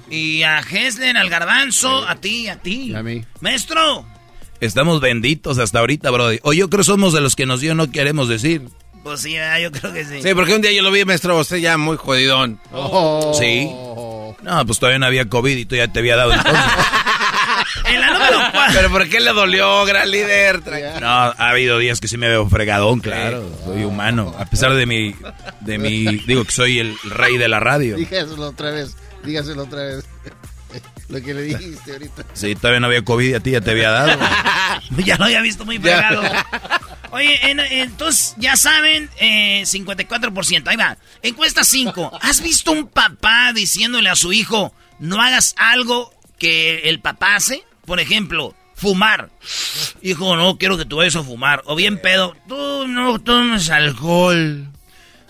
Y 0.09 0.43
a 0.43 0.59
Hesler, 0.59 1.17
al 1.17 1.29
Garbanzo, 1.29 2.07
a 2.07 2.15
ti, 2.15 2.47
a 2.47 2.57
ti. 2.57 2.93
a 2.95 3.03
mí. 3.03 3.23
Maestro, 3.41 4.05
Estamos 4.59 5.01
benditos 5.01 5.59
hasta 5.59 5.79
ahorita, 5.79 6.09
Brody. 6.09 6.39
O 6.41 6.51
yo 6.53 6.67
creo 6.69 6.83
somos 6.83 7.13
de 7.13 7.21
los 7.21 7.35
que 7.35 7.45
nos 7.45 7.61
dio, 7.61 7.75
no 7.75 7.91
queremos 7.91 8.27
decir. 8.27 8.63
pues 9.03 9.21
sí, 9.21 9.33
¿verdad? 9.35 9.59
yo 9.59 9.71
creo 9.71 9.93
que 9.93 10.03
sí. 10.03 10.21
Sí, 10.23 10.33
porque 10.33 10.55
un 10.55 10.61
día 10.61 10.71
yo 10.71 10.81
lo 10.81 10.91
vi, 10.91 11.05
maestro, 11.05 11.37
usted 11.39 11.57
ya 11.57 11.77
muy 11.77 11.95
jodidón. 11.97 12.59
Oh. 12.71 13.33
Sí. 13.37 13.69
No, 14.41 14.65
pues 14.65 14.79
todavía 14.79 14.97
no 14.99 15.05
había 15.05 15.29
COVID 15.29 15.57
y 15.57 15.65
tú 15.65 15.75
ya 15.75 15.87
te 15.91 15.99
había 15.99 16.15
dado 16.15 16.33
entonces. 16.33 16.63
En 17.85 17.99
la 18.01 18.07
número 18.11 18.37
4. 18.51 18.73
Pero 18.75 18.89
¿por 18.91 19.09
qué 19.09 19.19
le 19.19 19.31
dolió, 19.33 19.85
gran 19.85 20.09
líder? 20.09 20.61
Tranquilo. 20.61 20.99
No, 20.99 21.07
ha 21.07 21.49
habido 21.49 21.77
días 21.77 21.99
que 21.99 22.07
sí 22.07 22.17
me 22.17 22.27
veo 22.27 22.47
fregadón, 22.49 22.99
claro. 22.99 23.49
Soy 23.65 23.83
humano. 23.83 24.35
A 24.37 24.45
pesar 24.45 24.73
de 24.73 24.85
mi, 24.85 25.15
de 25.61 25.77
mi, 25.77 26.05
digo 26.25 26.43
que 26.45 26.51
soy 26.51 26.79
el 26.79 26.97
rey 27.03 27.37
de 27.37 27.47
la 27.47 27.59
radio. 27.59 27.95
Dígaselo 27.95 28.47
otra 28.49 28.71
vez. 28.71 28.95
Dígaselo 29.23 29.63
otra 29.63 29.83
vez. 29.83 30.05
Lo 31.09 31.21
que 31.21 31.33
le 31.33 31.41
dijiste 31.43 31.93
ahorita. 31.93 32.25
Sí, 32.33 32.53
todavía 32.55 32.81
no 32.81 32.87
había 32.87 33.01
COVID 33.03 33.29
y 33.29 33.33
a 33.33 33.39
ti 33.39 33.51
ya 33.51 33.61
te 33.61 33.71
había 33.71 33.91
dado. 33.91 34.19
ya 35.05 35.15
lo 35.17 35.23
había 35.25 35.39
visto 35.41 35.63
muy 35.65 35.79
fregado. 35.79 36.21
Oye, 37.11 37.49
en- 37.49 37.61
entonces 37.61 38.33
ya 38.37 38.57
saben, 38.57 39.09
eh, 39.17 39.63
54%. 39.65 40.67
Ahí 40.67 40.75
va. 40.75 40.97
Encuesta 41.23 41.63
5. 41.63 42.19
¿Has 42.21 42.41
visto 42.41 42.73
un 42.73 42.87
papá 42.89 43.53
diciéndole 43.53 44.09
a 44.09 44.17
su 44.17 44.33
hijo, 44.33 44.73
no 44.99 45.21
hagas 45.21 45.55
algo 45.57 46.11
que 46.39 46.89
el 46.89 46.99
papá 46.99 47.35
hace? 47.35 47.63
Por 47.85 47.99
ejemplo, 47.99 48.55
fumar. 48.75 49.29
Hijo, 50.01 50.35
no 50.35 50.57
quiero 50.57 50.77
que 50.77 50.85
tú 50.85 50.97
vayas 50.97 51.15
a 51.15 51.23
fumar. 51.23 51.61
O 51.65 51.75
bien 51.75 51.99
pedo, 52.01 52.35
tú 52.47 52.87
no 52.87 53.19
tomes 53.19 53.69
alcohol. 53.69 54.67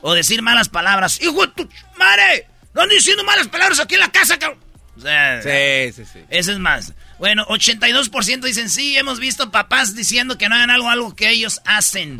O 0.01 0.13
decir 0.13 0.41
malas 0.41 0.69
palabras. 0.69 1.21
Hijo 1.21 1.45
de 1.45 1.53
tu 1.53 1.69
madre, 1.97 2.47
no 2.73 2.81
ando 2.83 2.95
diciendo 2.95 3.23
malas 3.23 3.47
palabras 3.47 3.79
aquí 3.79 3.95
en 3.95 4.01
la 4.01 4.11
casa, 4.11 4.37
cabrón. 4.37 4.59
O 4.95 5.01
sea, 5.01 5.41
Sí, 5.43 5.93
sí, 5.93 6.03
sí. 6.11 6.19
ese 6.29 6.53
es 6.53 6.59
más. 6.59 6.93
Bueno, 7.19 7.45
82% 7.47 8.41
dicen 8.41 8.69
sí, 8.69 8.97
hemos 8.97 9.19
visto 9.19 9.51
papás 9.51 9.95
diciendo 9.95 10.37
que 10.37 10.49
no 10.49 10.55
hagan 10.55 10.71
algo, 10.71 10.89
algo 10.89 11.15
que 11.15 11.29
ellos 11.29 11.61
hacen. 11.65 12.19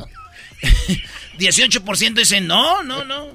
18% 1.40 2.14
dicen 2.14 2.48
no, 2.48 2.84
no, 2.84 3.04
no. 3.06 3.28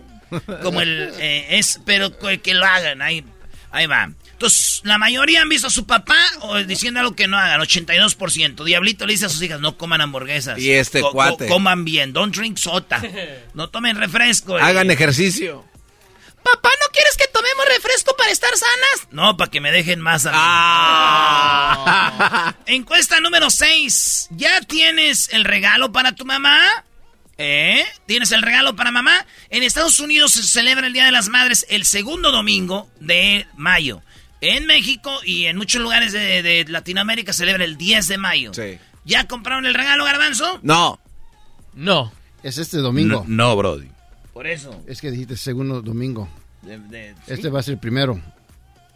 Como 0.62 0.80
el 0.80 1.12
eh, 1.18 1.58
es, 1.58 1.80
pero 1.84 2.16
que, 2.18 2.40
que 2.40 2.54
lo 2.54 2.64
hagan, 2.64 3.02
ahí, 3.02 3.22
ahí 3.70 3.86
va. 3.86 4.10
Entonces, 4.42 4.80
la 4.82 4.98
mayoría 4.98 5.40
han 5.42 5.48
visto 5.48 5.68
a 5.68 5.70
su 5.70 5.86
papá 5.86 6.18
o 6.40 6.56
diciendo 6.64 6.98
algo 6.98 7.14
que 7.14 7.28
no 7.28 7.38
hagan, 7.38 7.60
82%. 7.60 8.64
Diablito 8.64 9.06
le 9.06 9.12
dice 9.12 9.26
a 9.26 9.28
sus 9.28 9.40
hijas, 9.40 9.60
no 9.60 9.76
coman 9.78 10.00
hamburguesas. 10.00 10.58
Y 10.58 10.72
este 10.72 11.00
Co- 11.00 11.08
co- 11.08 11.12
cuate. 11.12 11.46
coman 11.46 11.84
bien, 11.84 12.12
don't 12.12 12.34
drink 12.34 12.58
sota. 12.58 13.00
No 13.54 13.68
tomen 13.70 13.96
refresco. 13.96 14.56
Hagan 14.56 14.90
Eh, 14.90 14.94
ejercicio. 14.94 15.64
Papá, 16.42 16.70
¿no 16.84 16.90
quieres 16.92 17.16
que 17.16 17.28
tomemos 17.32 17.64
refresco 17.68 18.16
para 18.16 18.32
estar 18.32 18.50
sanas? 18.56 19.08
No, 19.12 19.36
para 19.36 19.48
que 19.48 19.60
me 19.60 19.70
dejen 19.70 20.00
más. 20.00 20.26
Ah. 20.32 22.56
Encuesta 22.66 23.20
número 23.20 23.48
6. 23.48 24.26
¿Ya 24.30 24.60
tienes 24.62 25.28
el 25.32 25.44
regalo 25.44 25.92
para 25.92 26.16
tu 26.16 26.24
mamá? 26.24 26.58
¿Eh? 27.38 27.84
¿Tienes 28.06 28.32
el 28.32 28.42
regalo 28.42 28.74
para 28.74 28.90
mamá? 28.90 29.24
En 29.50 29.62
Estados 29.62 30.00
Unidos 30.00 30.32
se 30.32 30.42
celebra 30.42 30.88
el 30.88 30.92
Día 30.94 31.04
de 31.04 31.12
las 31.12 31.28
Madres 31.28 31.64
el 31.68 31.84
segundo 31.84 32.32
domingo 32.32 32.90
de 32.98 33.46
mayo. 33.56 34.02
En 34.42 34.66
México 34.66 35.18
y 35.24 35.46
en 35.46 35.56
muchos 35.56 35.80
lugares 35.80 36.12
de, 36.12 36.42
de 36.42 36.64
Latinoamérica 36.68 37.32
celebra 37.32 37.64
el 37.64 37.76
10 37.78 38.08
de 38.08 38.18
mayo. 38.18 38.52
Sí. 38.52 38.78
¿Ya 39.04 39.26
compraron 39.28 39.66
el 39.66 39.74
regalo, 39.74 40.04
Garbanzo? 40.04 40.58
No. 40.62 41.00
No. 41.74 42.12
Es 42.42 42.58
este 42.58 42.78
domingo. 42.78 43.24
No, 43.28 43.50
no, 43.50 43.56
Brody. 43.56 43.88
Por 44.32 44.46
eso. 44.46 44.82
Es 44.86 45.00
que 45.00 45.10
dijiste 45.10 45.36
segundo 45.36 45.80
domingo. 45.80 46.28
De- 46.62 46.78
de- 46.78 47.14
Este 47.28 47.48
va 47.50 47.60
a 47.60 47.62
ser 47.62 47.74
el 47.74 47.80
primero 47.80 48.20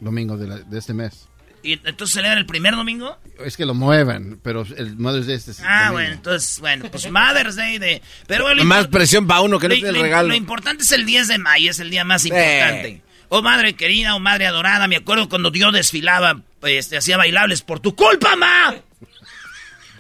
domingo 0.00 0.37
de, 0.37 0.47
la- 0.49 0.59
de 0.59 0.79
este 0.79 0.95
mes. 0.95 1.29
¿Y 1.62 1.73
entonces 1.73 2.15
celebra 2.15 2.38
el 2.38 2.47
primer 2.47 2.75
domingo? 2.76 3.19
Es 3.45 3.57
que 3.57 3.67
lo 3.67 3.75
mueven, 3.75 4.38
pero 4.43 4.65
el 4.76 4.97
Mother's 4.97 5.26
Day 5.26 5.37
este 5.37 5.50
es 5.53 5.61
Ah, 5.65 5.87
domingo. 5.87 5.93
bueno, 5.95 6.12
entonces, 6.12 6.61
bueno, 6.61 6.85
pues 6.91 7.11
Mother's 7.11 7.57
Day 7.57 7.79
de... 7.79 8.03
Pero 8.29 8.47
Más 8.65 8.87
presión 8.88 9.26
para 9.26 9.41
uno 9.41 9.59
que 9.59 9.69
no 9.69 9.75
lo- 9.75 9.81
tiene 9.81 9.88
el 9.91 9.97
lo- 9.97 10.03
regalo. 10.03 10.29
Lo 10.29 10.35
importante 10.35 10.85
es 10.85 10.93
el 10.93 11.05
10 11.07 11.26
de 11.29 11.38
mayo, 11.38 11.71
es 11.71 11.81
el 11.81 11.91
día 11.91 12.05
más 12.05 12.25
importante. 12.25 13.03
Oh, 13.28 13.42
madre 13.42 13.75
querida, 13.75 14.14
oh, 14.14 14.21
madre 14.21 14.47
adorada, 14.47 14.87
me 14.88 14.97
acuerdo 14.97 15.28
cuando 15.28 15.50
Dios 15.50 15.73
desfilaba, 15.73 16.40
este, 16.62 16.97
hacía 16.97 17.16
bailables 17.16 17.62
por 17.62 17.80
tu 17.80 17.95
culpa, 17.97 18.37
ma. 18.37 18.75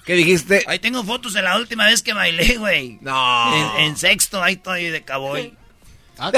¿Qué 0.04 0.14
dijiste? 0.14 0.64
Ahí 0.68 0.78
tengo 0.78 1.02
fotos 1.02 1.32
de 1.32 1.42
la 1.42 1.56
última 1.56 1.86
vez 1.86 2.02
que 2.02 2.12
bailé, 2.12 2.56
güey. 2.58 2.98
No. 3.00 3.78
En, 3.78 3.86
en 3.86 3.96
sexto, 3.96 4.42
ahí 4.42 4.54
estoy 4.54 4.84
de 4.90 5.02
cowboy. 5.02 5.52
Ah, 6.18 6.30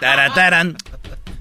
Tarataran. 0.00 0.76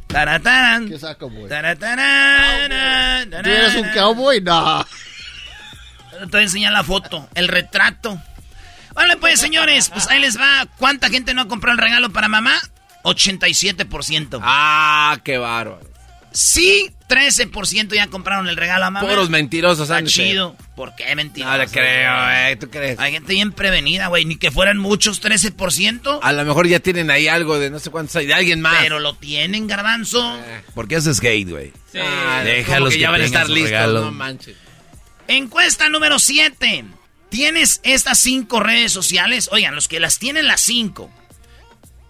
Tarataran. 0.08 0.90
¿Qué 0.90 1.00
saco, 1.00 1.30
güey? 1.30 1.48
Tarataran. 1.48 3.30
¿Tú 3.30 3.50
eres 3.50 3.76
un 3.76 3.90
cowboy? 3.94 4.42
No. 4.42 4.86
Te 6.20 6.26
voy 6.26 6.40
a 6.40 6.44
enseñar 6.44 6.74
la 6.74 6.84
foto, 6.84 7.30
el 7.36 7.48
retrato. 7.48 8.22
Vale, 8.94 9.18
pues, 9.18 9.40
señores, 9.40 9.90
pues 9.90 10.08
ahí 10.10 10.20
les 10.20 10.38
va. 10.40 10.66
¿Cuánta 10.78 11.10
gente 11.10 11.34
no 11.34 11.44
ha 11.44 11.48
comprado 11.48 11.78
el 11.78 11.84
regalo 11.84 12.10
para 12.10 12.28
mamá? 12.28 12.60
87%. 13.08 14.40
Ah, 14.42 15.20
qué 15.24 15.38
bárbaro. 15.38 15.80
Sí, 16.32 16.92
13% 17.10 17.96
ya 17.96 18.08
compraron 18.08 18.48
el 18.48 18.58
regalo 18.58 18.86
a 18.86 18.92
mamá. 18.92 19.08
Puros 19.08 19.30
mentirosos, 19.30 19.90
Está 19.90 20.04
chido. 20.04 20.56
¿Por 20.76 20.94
qué 20.96 21.16
mentirosos? 21.16 21.58
No 21.58 21.64
le 21.64 21.68
creo, 21.68 22.30
eh. 22.32 22.56
¿Tú 22.58 22.70
crees? 22.70 23.00
Hay 23.00 23.12
gente 23.14 23.34
bien 23.34 23.52
prevenida, 23.54 24.08
güey. 24.08 24.26
Ni 24.26 24.36
que 24.36 24.52
fueran 24.52 24.78
muchos, 24.78 25.20
13%. 25.24 26.20
A 26.22 26.34
lo 26.34 26.46
mejor 26.46 26.68
ya 26.68 26.80
tienen 26.80 27.10
ahí 27.10 27.28
algo 27.28 27.58
de 27.58 27.72
no 27.72 27.80
sé 27.80 27.90
cuántos 27.90 28.16
hay, 28.18 28.28
de 28.28 28.36
alguien 28.36 28.62
más. 28.62 28.78
Pero 28.82 29.00
lo 29.00 29.16
tienen, 29.16 29.66
garbanzo. 29.66 30.40
¿Por 30.76 30.88
qué 30.88 30.98
haces 30.98 31.20
hate, 31.24 31.50
güey? 31.50 31.74
Ah, 32.00 32.44
Déjalos 32.44 32.94
que 32.94 33.00
ya 33.00 33.10
van 33.10 33.22
a 33.22 33.26
estar 33.26 33.50
listos, 33.50 33.72
regalo. 33.72 34.02
no 34.06 34.12
manches. 34.12 34.58
Encuesta 35.28 35.90
número 35.90 36.20
7. 36.20 36.86
¿Tienes 37.30 37.80
estas 37.84 38.20
cinco 38.20 38.60
redes 38.60 38.92
sociales? 38.92 39.50
Oigan, 39.52 39.76
los 39.76 39.88
que 39.88 40.00
las 40.00 40.20
tienen 40.20 40.48
las 40.48 40.62
cinco. 40.62 41.12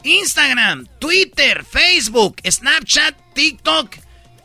Instagram, 0.08 0.88
Twitter, 1.00 1.64
Facebook, 1.66 2.38
Snapchat, 2.50 3.16
TikTok. 3.34 3.96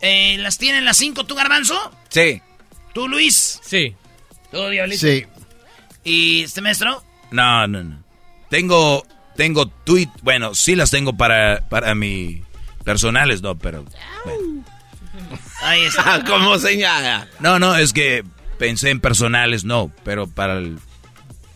Eh, 0.01 0.37
¿Las 0.39 0.59
tienen 0.59 0.85
las 0.85 0.97
cinco 0.97 1.25
tú, 1.25 1.35
Garbanzo? 1.35 1.93
Sí. 2.09 2.43
¿Tú, 2.93 3.09
Luis? 3.09 3.61
Sí. 3.63 3.95
¿Tú, 4.51 4.69
Diablito? 4.69 5.07
Sí. 5.07 5.25
¿Y 6.05 6.43
este 6.43 6.61
maestro? 6.61 7.03
No, 7.31 7.67
no, 7.67 7.85
no. 7.85 8.03
Tengo, 8.51 9.07
tengo 9.37 9.69
tweet, 9.69 10.09
bueno, 10.23 10.55
sí 10.55 10.75
las 10.75 10.91
tengo 10.91 11.17
para, 11.17 11.69
para 11.69 11.95
mi 11.95 12.43
personales, 12.85 13.43
no, 13.43 13.57
pero... 13.57 13.85
bueno. 14.25 14.65
Ahí 15.63 15.83
está. 15.85 16.25
Como 16.27 16.59
señala. 16.59 17.29
No, 17.41 17.59
no, 17.59 17.77
es 17.77 17.93
que 17.93 18.25
pensé 18.59 18.91
en 18.91 19.01
personales, 19.01 19.65
no, 19.65 19.91
pero 20.05 20.27
para 20.27 20.59
el, 20.59 20.79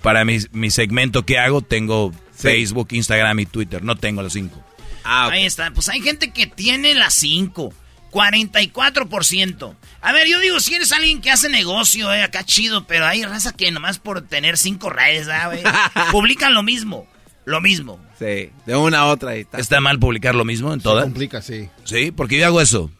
para 0.02 0.24
mi, 0.24 0.38
mi 0.52 0.70
segmento 0.70 1.24
que 1.26 1.38
hago 1.38 1.62
tengo 1.62 2.12
Facebook, 2.36 2.88
Instagram 2.90 3.40
y 3.40 3.46
Twitter, 3.46 3.82
no 3.82 3.96
tengo 3.96 4.22
los 4.22 4.32
cinco. 4.32 4.62
Ah. 5.04 5.28
Ahí 5.30 5.44
está. 5.44 5.70
Pues 5.70 5.88
hay 5.88 6.00
gente 6.00 6.32
que 6.32 6.46
tiene 6.46 6.94
las 6.94 7.14
5. 7.14 7.72
44%. 8.12 9.74
A 10.00 10.12
ver, 10.12 10.26
yo 10.26 10.40
digo, 10.40 10.58
si 10.60 10.74
eres 10.74 10.92
alguien 10.92 11.20
que 11.20 11.30
hace 11.30 11.48
negocio, 11.48 12.12
eh, 12.12 12.22
acá 12.22 12.44
chido, 12.44 12.86
pero 12.86 13.06
hay 13.06 13.22
raza 13.24 13.52
que 13.52 13.70
nomás 13.70 13.98
por 13.98 14.22
tener 14.22 14.56
cinco 14.56 14.90
redes, 14.90 15.28
¿ah, 15.28 15.48
güey? 15.48 15.62
Publican 16.12 16.54
lo 16.54 16.62
mismo. 16.62 17.06
Lo 17.44 17.60
mismo. 17.60 18.00
Sí, 18.18 18.50
de 18.64 18.76
una 18.76 19.00
a 19.00 19.06
otra 19.06 19.36
y 19.36 19.44
tal. 19.44 19.60
¿Está 19.60 19.80
mal 19.80 19.98
publicar 19.98 20.34
lo 20.34 20.44
mismo 20.44 20.72
en 20.72 20.80
Se 20.80 20.84
todas? 20.84 21.04
complica, 21.04 21.42
sí. 21.42 21.68
Sí, 21.84 22.10
porque 22.10 22.38
yo 22.38 22.46
hago 22.46 22.60
eso. 22.60 22.90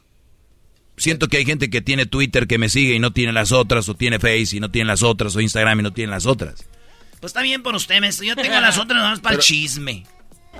Siento 0.96 1.28
que 1.28 1.38
hay 1.38 1.44
gente 1.44 1.68
que 1.68 1.82
tiene 1.82 2.06
Twitter 2.06 2.46
que 2.46 2.58
me 2.58 2.68
sigue 2.68 2.94
y 2.94 2.98
no 2.98 3.12
tiene 3.12 3.32
las 3.32 3.52
otras, 3.52 3.88
o 3.88 3.94
tiene 3.94 4.18
Face 4.18 4.56
y 4.56 4.60
no 4.60 4.70
tiene 4.70 4.86
las 4.88 5.02
otras, 5.02 5.34
o 5.34 5.40
Instagram 5.40 5.80
y 5.80 5.82
no 5.82 5.92
tiene 5.92 6.12
las 6.12 6.26
otras. 6.26 6.64
Pues 7.20 7.30
está 7.30 7.42
bien 7.42 7.62
por 7.62 7.74
usted, 7.74 8.00
maestro. 8.00 8.24
Yo 8.24 8.36
tengo 8.36 8.58
las 8.60 8.78
otras 8.78 9.02
nomás 9.02 9.20
para 9.20 9.36
el 9.36 9.40
chisme. 9.40 10.04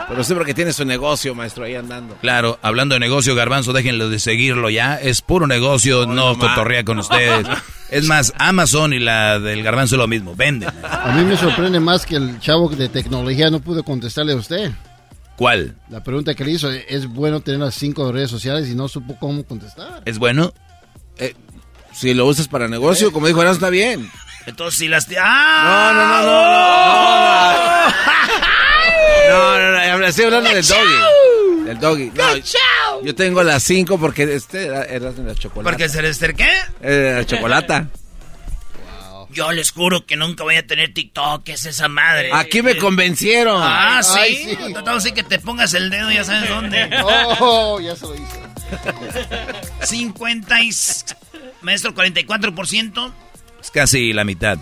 Pero 0.09 0.21
usted 0.21 0.35
porque 0.35 0.55
tiene 0.55 0.73
su 0.73 0.85
negocio, 0.85 1.35
maestro, 1.35 1.65
ahí 1.65 1.75
andando. 1.75 2.17
Claro, 2.17 2.59
hablando 2.63 2.95
de 2.95 3.01
negocio, 3.01 3.35
Garbanzo, 3.35 3.73
déjenlo 3.73 4.11
de 4.11 4.19
seguirlo 4.19 4.69
ya. 4.69 4.97
Es 5.01 5.23
puro 5.23 5.47
negocio, 5.47 6.07
no, 6.07 6.15
no 6.15 6.39
cotorrea 6.39 6.85
con 6.85 6.99
ustedes. 6.99 7.47
Es 7.89 8.05
más, 8.05 8.33
Amazon 8.39 8.93
y 8.93 8.99
la 8.99 9.39
del 9.39 9.63
Garbanzo 9.63 9.95
es 9.95 10.01
lo 10.01 10.09
mismo, 10.09 10.35
venden. 10.35 10.69
A 10.83 11.13
mí 11.13 11.25
me 11.25 11.37
sorprende 11.37 11.79
más 11.79 12.05
que 12.05 12.17
el 12.17 12.41
chavo 12.41 12.69
de 12.69 12.89
tecnología 12.89 13.49
no 13.49 13.61
pudo 13.61 13.85
contestarle 13.85 14.33
a 14.33 14.37
usted. 14.37 14.73
¿Cuál? 15.37 15.77
La 15.89 16.03
pregunta 16.03 16.35
que 16.35 16.45
le 16.45 16.51
hizo, 16.51 16.69
¿es 16.69 17.07
bueno 17.07 17.39
tener 17.43 17.61
las 17.61 17.77
cinco 17.77 18.11
redes 18.11 18.29
sociales 18.29 18.69
y 18.69 18.75
no 18.75 18.89
supo 18.89 19.17
cómo 19.21 19.45
contestar? 19.45 20.03
¿Es 20.05 20.19
bueno? 20.19 20.53
Eh, 21.19 21.35
si 21.93 22.13
lo 22.13 22.27
usas 22.27 22.49
para 22.49 22.67
negocio, 22.67 23.13
como 23.13 23.29
dijo 23.29 23.41
Erasmo, 23.41 23.55
está 23.55 23.71
bien. 23.71 24.11
Entonces, 24.47 24.79
si 24.79 24.88
las... 24.88 25.07
¡Ah! 25.19 25.93
No, 25.93 25.95
no, 25.95 26.07
no, 26.09 26.23
no, 26.23 26.43
no. 27.61 27.97
No, 29.29 29.59
no, 29.59 29.73
no, 29.73 29.99
no, 29.99 30.07
estoy 30.07 30.25
hablando 30.26 30.50
del 30.50 30.65
doggy. 30.65 31.65
Del 31.65 31.81
doggy. 31.81 32.11
No, 32.15 33.03
yo 33.03 33.15
tengo 33.15 33.43
las 33.43 33.62
cinco 33.62 33.99
porque 33.99 34.35
este 34.35 34.67
era, 34.67 34.85
era 34.85 35.12
de 35.12 35.23
la 35.25 35.35
chocolate. 35.35 35.71
¿Porque 35.71 35.88
se 35.88 36.00
les 36.03 36.19
qué? 36.19 36.49
Era 36.81 37.19
la 37.19 37.26
chocolata. 37.26 37.88
Yo 39.31 39.53
les 39.53 39.73
juro 39.73 40.07
que 40.07 40.17
nunca 40.17 40.45
voy 40.45 40.57
a 40.57 40.67
tener 40.67 40.95
TikTok, 40.95 41.47
es 41.49 41.67
esa 41.67 41.88
madre. 41.88 42.31
Aquí 42.33 42.62
me 42.62 42.79
convencieron. 42.79 43.61
Ah, 43.62 44.00
sí. 44.03 44.19
Ay, 44.19 44.57
sí. 44.59 44.73
Tratamos 44.73 45.05
de 45.05 45.12
que 45.12 45.23
te 45.25 45.38
pongas 45.38 45.75
el 45.75 45.91
dedo, 45.91 46.11
ya 46.11 46.25
sabes 46.25 46.49
dónde. 46.49 46.88
Oh, 47.41 47.79
ya 47.81 47.95
se 47.97 48.07
lo 48.07 48.15
hizo. 48.15 48.25
50 49.83 50.62
y... 50.62 50.71
Maestro, 51.62 51.95
44%. 51.95 53.12
Es 53.67 53.73
casi 53.73 54.13
la 54.13 54.23
mitad. 54.23 54.59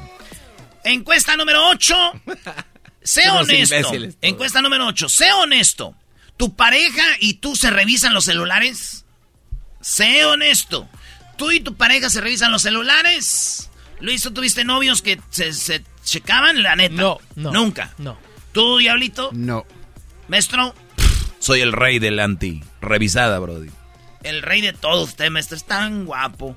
Encuesta 0.82 1.36
número 1.36 1.68
8. 1.68 1.94
Sé 3.02 3.28
honesto. 3.30 3.76
todos. 3.82 4.14
Encuesta 4.22 4.62
número 4.62 4.86
8. 4.86 5.08
Sé 5.10 5.30
honesto. 5.34 5.94
¿Tu 6.38 6.56
pareja 6.56 7.02
y 7.20 7.34
tú 7.34 7.54
se 7.54 7.68
revisan 7.68 8.14
los 8.14 8.24
celulares? 8.24 9.04
Sé 9.82 10.24
honesto. 10.24 10.88
¿Tú 11.36 11.50
y 11.50 11.60
tu 11.60 11.74
pareja 11.74 12.08
se 12.08 12.22
revisan 12.22 12.50
los 12.50 12.62
celulares? 12.62 13.68
Luis, 14.00 14.22
¿tú 14.22 14.30
tuviste 14.32 14.64
novios 14.64 15.02
que 15.02 15.20
se, 15.28 15.52
se 15.52 15.84
checaban? 16.02 16.62
La 16.62 16.76
neta. 16.76 16.94
No, 16.94 17.18
no. 17.36 17.52
Nunca. 17.52 17.92
No. 17.98 18.16
¿Tú, 18.52 18.78
Diablito? 18.78 19.28
No. 19.34 19.66
Maestro, 20.28 20.74
Soy 21.40 21.60
el 21.60 21.72
rey 21.74 21.98
del 21.98 22.20
anti. 22.20 22.62
Revisada, 22.80 23.38
Brody. 23.38 23.68
el 24.22 24.40
rey 24.40 24.62
de 24.62 24.72
todo 24.72 25.04
usted, 25.04 25.28
maestro. 25.30 25.58
Es 25.58 25.64
tan 25.64 26.06
guapo. 26.06 26.56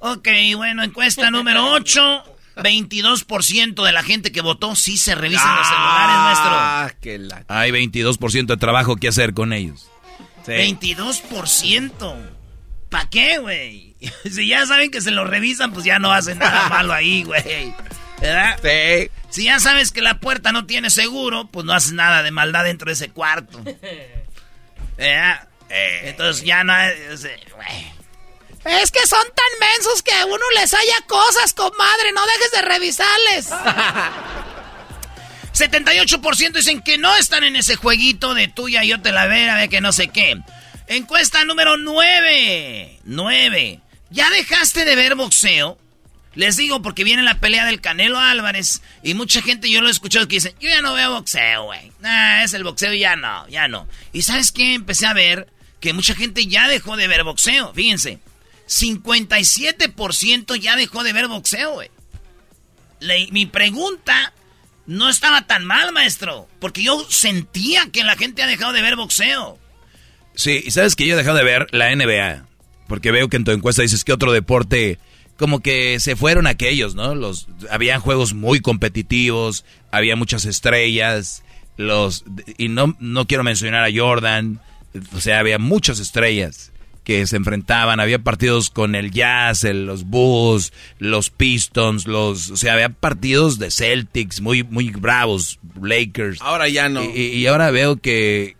Ok, 0.00 0.28
bueno, 0.56 0.82
encuesta 0.82 1.30
número 1.30 1.72
8. 1.72 2.32
22% 2.56 3.84
de 3.84 3.92
la 3.92 4.02
gente 4.02 4.32
que 4.32 4.40
votó 4.40 4.74
sí 4.76 4.96
se 4.96 5.14
revisan 5.14 5.56
los 5.56 5.66
celulares, 5.66 6.16
maestro. 6.16 6.50
Ah, 6.50 6.90
la... 7.04 7.44
Hay 7.48 7.70
22% 7.70 8.46
de 8.46 8.56
trabajo 8.56 8.96
que 8.96 9.08
hacer 9.08 9.34
con 9.34 9.52
ellos. 9.52 9.90
22%. 10.46 12.16
¿Para 12.88 13.08
qué, 13.08 13.38
güey? 13.38 13.96
Si 14.30 14.46
ya 14.46 14.64
saben 14.66 14.90
que 14.90 15.00
se 15.00 15.10
lo 15.10 15.24
revisan, 15.24 15.72
pues 15.72 15.84
ya 15.84 15.98
no 15.98 16.12
hacen 16.12 16.38
nada 16.38 16.68
malo 16.70 16.92
ahí, 16.92 17.24
güey. 17.24 17.74
¿Verdad? 18.20 18.58
Sí. 18.62 19.10
Si 19.30 19.44
ya 19.44 19.58
sabes 19.60 19.92
que 19.92 20.00
la 20.00 20.20
puerta 20.20 20.52
no 20.52 20.64
tiene 20.64 20.88
seguro, 20.90 21.48
pues 21.50 21.66
no 21.66 21.72
haces 21.72 21.92
nada 21.92 22.22
de 22.22 22.30
maldad 22.30 22.64
dentro 22.64 22.86
de 22.86 22.94
ese 22.94 23.10
cuarto. 23.10 23.62
¿Verdad? 24.96 25.48
Entonces 25.68 26.44
ya 26.44 26.64
no... 26.64 26.72
güey. 26.72 27.95
Es 28.66 28.90
que 28.90 29.06
son 29.06 29.24
tan 29.24 29.68
mensos 29.68 30.02
que 30.02 30.12
a 30.12 30.26
uno 30.26 30.44
les 30.60 30.74
haya 30.74 31.00
cosas, 31.06 31.52
comadre. 31.52 32.12
No 32.12 32.22
dejes 32.26 32.50
de 32.52 32.62
revisarles. 32.62 33.50
78% 35.56 36.52
dicen 36.52 36.82
que 36.82 36.98
no 36.98 37.16
están 37.16 37.44
en 37.44 37.56
ese 37.56 37.76
jueguito 37.76 38.34
de 38.34 38.46
tuya, 38.46 38.84
yo 38.84 39.00
te 39.00 39.10
la 39.10 39.26
veré, 39.26 39.48
a 39.48 39.56
ver 39.56 39.70
que 39.70 39.80
no 39.80 39.90
sé 39.92 40.08
qué. 40.08 40.36
Encuesta 40.86 41.44
número 41.44 41.78
9. 41.78 43.00
9. 43.04 43.80
¿Ya 44.10 44.30
dejaste 44.30 44.84
de 44.84 44.96
ver 44.96 45.14
boxeo? 45.14 45.78
Les 46.34 46.58
digo 46.58 46.82
porque 46.82 47.04
viene 47.04 47.22
la 47.22 47.40
pelea 47.40 47.64
del 47.64 47.80
Canelo 47.80 48.18
Álvarez 48.18 48.82
y 49.02 49.14
mucha 49.14 49.40
gente 49.40 49.70
yo 49.70 49.80
lo 49.80 49.88
he 49.88 49.90
escuchado 49.90 50.28
que 50.28 50.36
dicen, 50.36 50.54
yo 50.60 50.68
ya 50.68 50.82
no 50.82 50.92
veo 50.92 51.12
boxeo, 51.12 51.64
güey. 51.64 51.90
Nah, 52.00 52.42
es 52.42 52.52
el 52.52 52.62
boxeo 52.62 52.92
ya 52.92 53.16
no, 53.16 53.48
ya 53.48 53.68
no. 53.68 53.88
Y 54.12 54.20
¿sabes 54.22 54.52
qué? 54.52 54.74
Empecé 54.74 55.06
a 55.06 55.14
ver 55.14 55.48
que 55.80 55.94
mucha 55.94 56.14
gente 56.14 56.46
ya 56.46 56.68
dejó 56.68 56.98
de 56.98 57.08
ver 57.08 57.24
boxeo. 57.24 57.72
Fíjense, 57.72 58.18
57% 58.66 60.56
ya 60.56 60.76
dejó 60.76 61.04
de 61.04 61.12
ver 61.12 61.28
boxeo, 61.28 61.80
mi 63.30 63.46
pregunta 63.46 64.32
no 64.86 65.08
estaba 65.08 65.46
tan 65.46 65.64
mal, 65.64 65.92
maestro, 65.92 66.48
porque 66.58 66.82
yo 66.82 67.04
sentía 67.08 67.90
que 67.90 68.04
la 68.04 68.16
gente 68.16 68.42
ha 68.42 68.46
dejado 68.46 68.72
de 68.72 68.82
ver 68.82 68.96
boxeo. 68.96 69.58
Sí, 70.34 70.62
y 70.64 70.70
sabes 70.70 70.96
que 70.96 71.06
yo 71.06 71.14
he 71.14 71.16
dejado 71.16 71.36
de 71.36 71.44
ver 71.44 71.66
la 71.72 71.94
NBA. 71.94 72.46
Porque 72.88 73.10
veo 73.10 73.28
que 73.28 73.36
en 73.36 73.44
tu 73.44 73.50
encuesta 73.50 73.82
dices 73.82 74.04
que 74.04 74.12
otro 74.12 74.32
deporte. 74.32 74.98
Como 75.36 75.60
que 75.60 75.98
se 76.00 76.16
fueron 76.16 76.46
aquellos, 76.46 76.94
¿no? 76.94 77.14
Los, 77.14 77.48
habían 77.70 78.00
juegos 78.00 78.32
muy 78.32 78.60
competitivos, 78.60 79.64
había 79.90 80.16
muchas 80.16 80.46
estrellas, 80.46 81.42
los 81.76 82.24
y 82.56 82.68
no, 82.68 82.96
no 83.00 83.26
quiero 83.26 83.44
mencionar 83.44 83.84
a 83.84 83.94
Jordan, 83.94 84.60
o 85.14 85.20
sea, 85.20 85.40
había 85.40 85.58
muchas 85.58 85.98
estrellas 85.98 86.72
que 87.06 87.24
se 87.28 87.36
enfrentaban, 87.36 88.00
había 88.00 88.18
partidos 88.18 88.68
con 88.68 88.96
el 88.96 89.12
Jazz, 89.12 89.62
el- 89.62 89.86
los 89.86 90.02
Bulls, 90.04 90.72
los 90.98 91.30
Pistons, 91.30 92.08
los, 92.08 92.50
o 92.50 92.56
sea, 92.56 92.72
había 92.72 92.88
partidos 92.88 93.60
de 93.60 93.70
Celtics 93.70 94.40
muy 94.40 94.64
muy 94.64 94.90
bravos, 94.90 95.60
Lakers. 95.80 96.40
Ahora 96.42 96.68
ya 96.68 96.88
no. 96.88 97.04
Y, 97.04 97.46
ahora 97.46 97.70
veo 97.70 97.96
que 97.98 98.56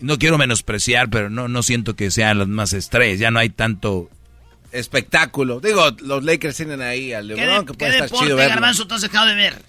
no 0.00 0.18
quiero 0.18 0.38
menospreciar, 0.38 1.08
pero 1.08 1.30
no, 1.30 1.46
no 1.46 1.62
siento 1.62 1.94
que 1.94 2.10
sean 2.10 2.38
las 2.40 2.48
más 2.48 2.72
estrellas. 2.72 3.20
Ya 3.20 3.30
no 3.30 3.38
hay 3.38 3.50
tanto. 3.50 4.10
Espectáculo. 4.72 5.60
Digo, 5.60 5.88
los 6.02 6.24
Lakers 6.24 6.56
tienen 6.56 6.82
ahí 6.82 7.12
al 7.12 7.28
¿Qué, 7.28 7.36
LeBron, 7.36 7.60
de- 7.60 7.66
que 7.66 7.72
qué 7.72 7.78
puede 7.78 7.90
estar 7.92 8.06
deporte, 8.08 8.24
chido 8.26 8.36
verlo. 8.36 8.54
Garbanzo, 8.54 8.86
tú 8.88 8.94
has 8.96 9.02
dejado 9.02 9.26
de 9.28 9.34
ver? 9.36 9.62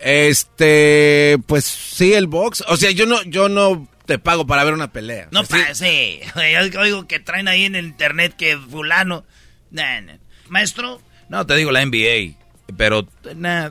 Este, 0.00 1.38
pues 1.46 1.64
sí, 1.64 2.12
el 2.12 2.26
box. 2.26 2.64
O 2.68 2.76
sea, 2.76 2.90
yo 2.90 3.06
no, 3.06 3.22
yo 3.22 3.48
no 3.48 3.88
te 4.06 4.18
pago 4.18 4.46
para 4.46 4.64
ver 4.64 4.74
una 4.74 4.92
pelea. 4.92 5.28
No 5.30 5.44
sea, 5.44 5.58
parece. 5.58 6.20
Yo 6.72 6.80
oigo 6.80 7.06
que 7.06 7.20
traen 7.20 7.48
ahí 7.48 7.64
en 7.64 7.74
el 7.74 7.86
internet 7.86 8.34
que 8.36 8.56
fulano... 8.56 9.24
Nah, 9.70 10.00
nah. 10.02 10.14
Maestro, 10.48 11.00
No, 11.28 11.46
te 11.46 11.56
digo 11.56 11.70
la 11.70 11.84
NBA. 11.84 12.36
Pero, 12.76 13.08
nah, 13.36 13.70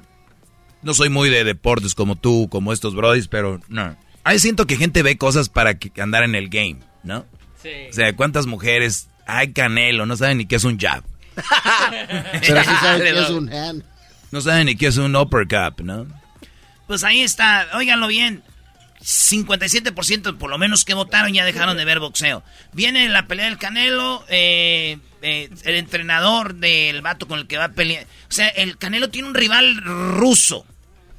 no 0.81 0.93
soy 0.93 1.09
muy 1.09 1.29
de 1.29 1.43
deportes 1.43 1.95
como 1.95 2.15
tú, 2.15 2.47
como 2.49 2.73
estos 2.73 2.95
brodis, 2.95 3.27
pero 3.27 3.59
no. 3.67 3.95
Ahí 4.23 4.39
siento 4.39 4.67
que 4.67 4.77
gente 4.77 5.03
ve 5.03 5.17
cosas 5.17 5.49
para 5.49 5.77
que, 5.77 6.01
andar 6.01 6.23
en 6.23 6.35
el 6.35 6.49
game, 6.49 6.79
¿no? 7.03 7.25
Sí. 7.61 7.69
O 7.89 7.93
sea, 7.93 8.15
¿cuántas 8.15 8.47
mujeres? 8.47 9.09
Ay, 9.27 9.53
Canelo, 9.53 10.05
no 10.05 10.17
saben 10.17 10.39
ni 10.39 10.45
qué 10.45 10.55
es 10.55 10.63
un 10.63 10.79
jab. 10.79 11.03
Pero 12.45 12.63
sí 12.63 12.69
saben 12.81 13.01
que 13.13 13.19
es 13.19 13.29
un 13.29 13.53
hand. 13.53 13.83
No 14.31 14.41
saben 14.41 14.65
ni 14.65 14.75
qué 14.75 14.87
es 14.87 14.97
un 14.97 15.15
uppercut, 15.15 15.81
¿no? 15.81 16.07
pues 16.87 17.05
ahí 17.05 17.21
está. 17.21 17.67
Óiganlo 17.73 18.07
bien. 18.07 18.43
57% 19.01 20.37
por 20.37 20.49
lo 20.49 20.57
menos 20.57 20.85
que 20.85 20.93
votaron 20.93 21.33
ya 21.33 21.43
dejaron 21.43 21.77
de 21.77 21.85
ver 21.85 21.99
boxeo. 21.99 22.43
Viene 22.73 23.09
la 23.09 23.27
pelea 23.27 23.45
del 23.45 23.57
Canelo, 23.57 24.23
eh, 24.29 24.99
eh, 25.21 25.49
el 25.63 25.75
entrenador 25.75 26.55
del 26.55 27.01
vato 27.01 27.27
con 27.27 27.39
el 27.39 27.47
que 27.47 27.57
va 27.57 27.65
a 27.65 27.71
pelear. 27.71 28.05
O 28.29 28.31
sea, 28.31 28.47
el 28.47 28.77
Canelo 28.77 29.09
tiene 29.09 29.27
un 29.27 29.35
rival 29.35 29.75
ruso. 29.77 30.65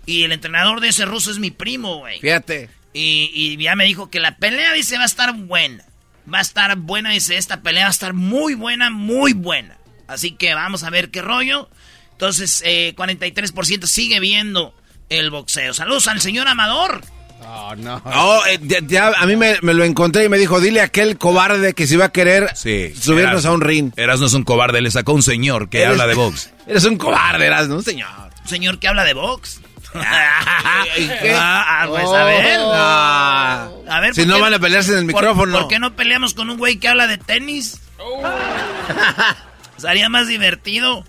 Y 0.07 0.25
el 0.25 0.33
entrenador 0.33 0.81
de 0.81 0.89
ese 0.89 1.05
ruso 1.05 1.31
es 1.31 1.39
mi 1.39 1.51
primo, 1.51 1.99
güey. 1.99 2.21
Fíjate. 2.21 2.71
Y, 2.93 3.31
y 3.35 3.57
ya 3.63 3.77
me 3.77 3.85
dijo 3.85 4.11
que 4.11 4.21
la 4.21 4.37
pelea, 4.37 4.73
dice, 4.73 4.97
va 4.97 5.05
a 5.05 5.07
estar 5.07 5.33
buena. 5.33 5.85
Va 6.33 6.39
a 6.39 6.43
estar 6.43 6.77
buena, 6.77 7.11
dice, 7.11 7.37
esta 7.37 7.63
pelea 7.63 7.85
va 7.85 7.89
a 7.89 7.93
estar 7.93 8.13
muy 8.13 8.55
buena, 8.55 8.91
muy 8.91 9.33
buena. 9.33 9.79
Así 10.07 10.33
que 10.33 10.55
vamos 10.55 10.83
a 10.85 10.91
ver 10.91 11.11
qué 11.11 11.23
rollo. 11.23 11.69
Entonces, 12.13 12.63
eh, 12.65 12.95
43% 12.97 13.87
sigue 13.87 14.21
viendo 14.21 14.75
el 15.09 15.31
boxeo. 15.31 15.75
Saludos 15.75 16.09
al 16.09 16.21
señor 16.21 16.49
Amador. 16.49 17.03
Oh, 17.45 17.75
no. 17.77 18.01
Oh, 18.05 18.41
eh, 18.49 18.59
ya, 18.63 18.79
ya 18.87 19.13
a 19.17 19.27
mí 19.27 19.37
me, 19.37 19.57
me 19.63 19.75
lo 19.75 19.85
encontré 19.85 20.25
y 20.25 20.29
me 20.29 20.39
dijo, 20.39 20.61
dile 20.61 20.81
a 20.81 20.85
aquel 20.85 21.19
cobarde 21.19 21.75
que 21.75 21.87
si 21.87 21.97
va 21.97 22.07
a 22.07 22.13
querer 22.13 22.51
Sí. 22.55 22.95
subirnos 22.95 23.45
a 23.47 23.53
un 23.53 23.61
ring. 23.61 23.93
Erasmo 23.97 24.27
es 24.27 24.33
un 24.35 24.45
cobarde, 24.45 24.81
le 24.81 24.91
sacó 24.91 25.13
un 25.13 25.23
señor 25.23 25.69
que 25.69 25.79
Eres- 25.83 25.91
habla 25.93 26.07
de 26.07 26.15
box. 26.15 26.51
Eres 26.67 26.85
un 26.85 26.97
cobarde, 26.99 27.47
Erasmo, 27.47 27.77
un 27.77 27.85
señor. 27.85 28.09
Un 28.43 28.49
señor 28.49 28.79
que 28.79 28.89
habla 28.89 29.05
de 29.05 29.15
box. 29.15 29.61
Ah, 29.95 31.83
ah, 31.83 31.87
pues 31.89 32.07
a 32.09 32.25
ver. 32.25 32.59
Ah. 32.63 33.69
A 33.89 34.01
ver, 34.01 34.15
si 34.15 34.23
¿por 34.23 34.29
no 34.29 34.35
qué- 34.37 34.41
van 34.41 34.55
a 34.55 34.59
pelearse 34.59 34.93
en 34.93 34.99
el 34.99 35.07
¿por- 35.07 35.15
micrófono. 35.23 35.59
¿Por 35.61 35.69
qué 35.69 35.79
no 35.79 35.95
peleamos 35.95 36.33
con 36.35 36.49
un 36.51 36.57
güey 36.59 36.77
que 36.79 36.89
habla 36.89 37.07
de 37.07 37.19
tenis? 37.19 37.79
Sería 39.77 40.09
más 40.09 40.29
divertido. 40.29 41.05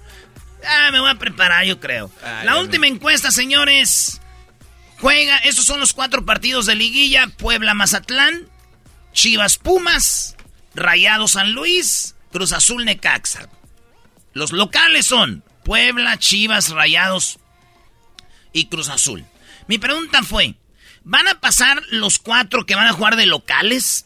Ah, 0.65 0.89
me 0.91 0.99
voy 0.99 1.09
a 1.11 1.15
preparar, 1.15 1.65
yo 1.65 1.79
creo. 1.79 2.09
Ay, 2.23 2.45
La 2.45 2.57
última 2.59 2.87
encuesta, 2.87 3.31
señores. 3.31 4.19
Juega, 5.03 5.37
estos 5.39 5.65
son 5.65 5.81
los 5.81 5.91
cuatro 5.91 6.25
partidos 6.25 6.65
de 6.65 6.75
liguilla. 6.75 7.27
Puebla, 7.27 7.73
Mazatlán, 7.73 8.47
Chivas, 9.11 9.57
Pumas, 9.57 10.37
Rayado, 10.75 11.27
San 11.27 11.51
Luis, 11.51 12.15
Cruz 12.31 12.53
Azul, 12.53 12.85
Necaxa. 12.85 13.49
Los 14.31 14.53
locales 14.53 15.05
son 15.05 15.43
Puebla, 15.65 16.17
Chivas, 16.19 16.69
Rayados 16.69 17.37
y 18.53 18.67
Cruz 18.67 18.87
Azul. 18.87 19.25
Mi 19.67 19.77
pregunta 19.77 20.23
fue, 20.23 20.55
¿van 21.03 21.27
a 21.27 21.41
pasar 21.41 21.83
los 21.89 22.17
cuatro 22.17 22.65
que 22.65 22.75
van 22.75 22.87
a 22.87 22.93
jugar 22.93 23.17
de 23.17 23.25
locales 23.25 24.05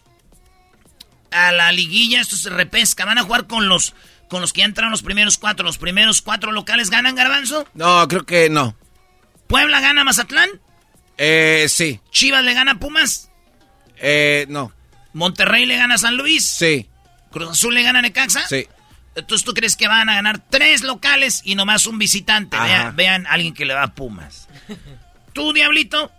a 1.29 1.51
la 1.51 1.71
liguilla? 1.73 2.21
Esto 2.21 2.38
se 2.38 2.49
repesca. 2.49 3.05
¿Van 3.05 3.19
a 3.19 3.23
jugar 3.23 3.45
con 3.45 3.69
los, 3.69 3.93
con 4.29 4.41
los 4.41 4.51
que 4.51 4.62
ya 4.62 4.65
entraron 4.65 4.89
los 4.89 5.03
primeros 5.03 5.38
cuatro? 5.38 5.63
¿Los 5.63 5.77
primeros 5.77 6.23
cuatro 6.23 6.51
locales 6.51 6.89
ganan, 6.89 7.13
Garbanzo? 7.13 7.67
No, 7.75 8.07
creo 8.07 8.25
que 8.25 8.49
no. 8.49 8.75
¿Puebla 9.45 9.79
gana 9.79 10.03
Mazatlán? 10.03 10.49
Eh, 11.17 11.65
sí. 11.69 11.99
¿Chivas 12.12 12.43
le 12.43 12.53
gana 12.53 12.73
a 12.73 12.80
Pumas? 12.80 13.30
Eh, 13.97 14.45
no. 14.49 14.71
¿Monterrey 15.13 15.65
le 15.65 15.77
gana 15.77 15.95
a 15.95 15.97
San 15.97 16.15
Luis? 16.15 16.45
Sí. 16.45 16.88
¿Cruz 17.32 17.49
Azul 17.49 17.73
le 17.73 17.84
gana 17.84 17.99
a 17.99 18.01
Necaxa? 18.01 18.47
Sí. 18.47 18.67
Entonces 19.15 19.43
tú 19.43 19.53
crees 19.53 19.75
que 19.75 19.88
van 19.88 20.10
a 20.10 20.15
ganar 20.15 20.43
tres 20.49 20.84
locales 20.84 21.41
y 21.43 21.56
nomás 21.56 21.88
un 21.88 21.97
visitante. 21.97 22.56
Ajá. 22.56 22.67
Vean, 22.67 22.95
vean 22.95 23.27
a 23.27 23.32
alguien 23.32 23.53
que 23.53 23.65
le 23.65 23.73
va 23.73 23.84
a 23.84 23.95
Pumas. 23.95 24.47
¿Tú, 25.34 25.53
Diablito? 25.53 26.12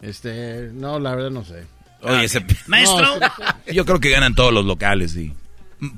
Este, 0.00 0.70
no, 0.72 0.98
la 1.00 1.14
verdad 1.14 1.30
no 1.30 1.44
sé. 1.44 1.66
Oye, 2.02 2.24
ese... 2.24 2.44
Maestro. 2.66 3.18
Yo 3.72 3.84
creo 3.84 4.00
que 4.00 4.10
ganan 4.10 4.34
todos 4.34 4.52
los 4.52 4.64
locales, 4.64 5.12
sí. 5.12 5.34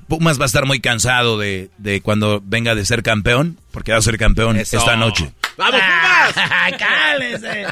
Pumas 0.08 0.38
va 0.38 0.44
a 0.44 0.46
estar 0.46 0.64
muy 0.64 0.80
cansado 0.80 1.38
de, 1.38 1.70
de 1.78 2.00
cuando 2.00 2.40
venga 2.44 2.74
de 2.74 2.84
ser 2.84 3.02
campeón, 3.02 3.58
porque 3.70 3.92
va 3.92 3.98
a 3.98 4.02
ser 4.02 4.16
campeón 4.16 4.56
Eso. 4.56 4.78
esta 4.78 4.96
noche. 4.96 5.32
¡Vamos, 5.56 5.80
Pumas! 5.80 6.48
¡Cálese! 6.78 7.66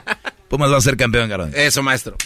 Pumas 0.51 0.71
va 0.73 0.79
a 0.79 0.81
ser 0.81 0.97
campeón, 0.97 1.29
Garbanzo. 1.29 1.57
Eso, 1.57 1.81
maestro. 1.81 2.17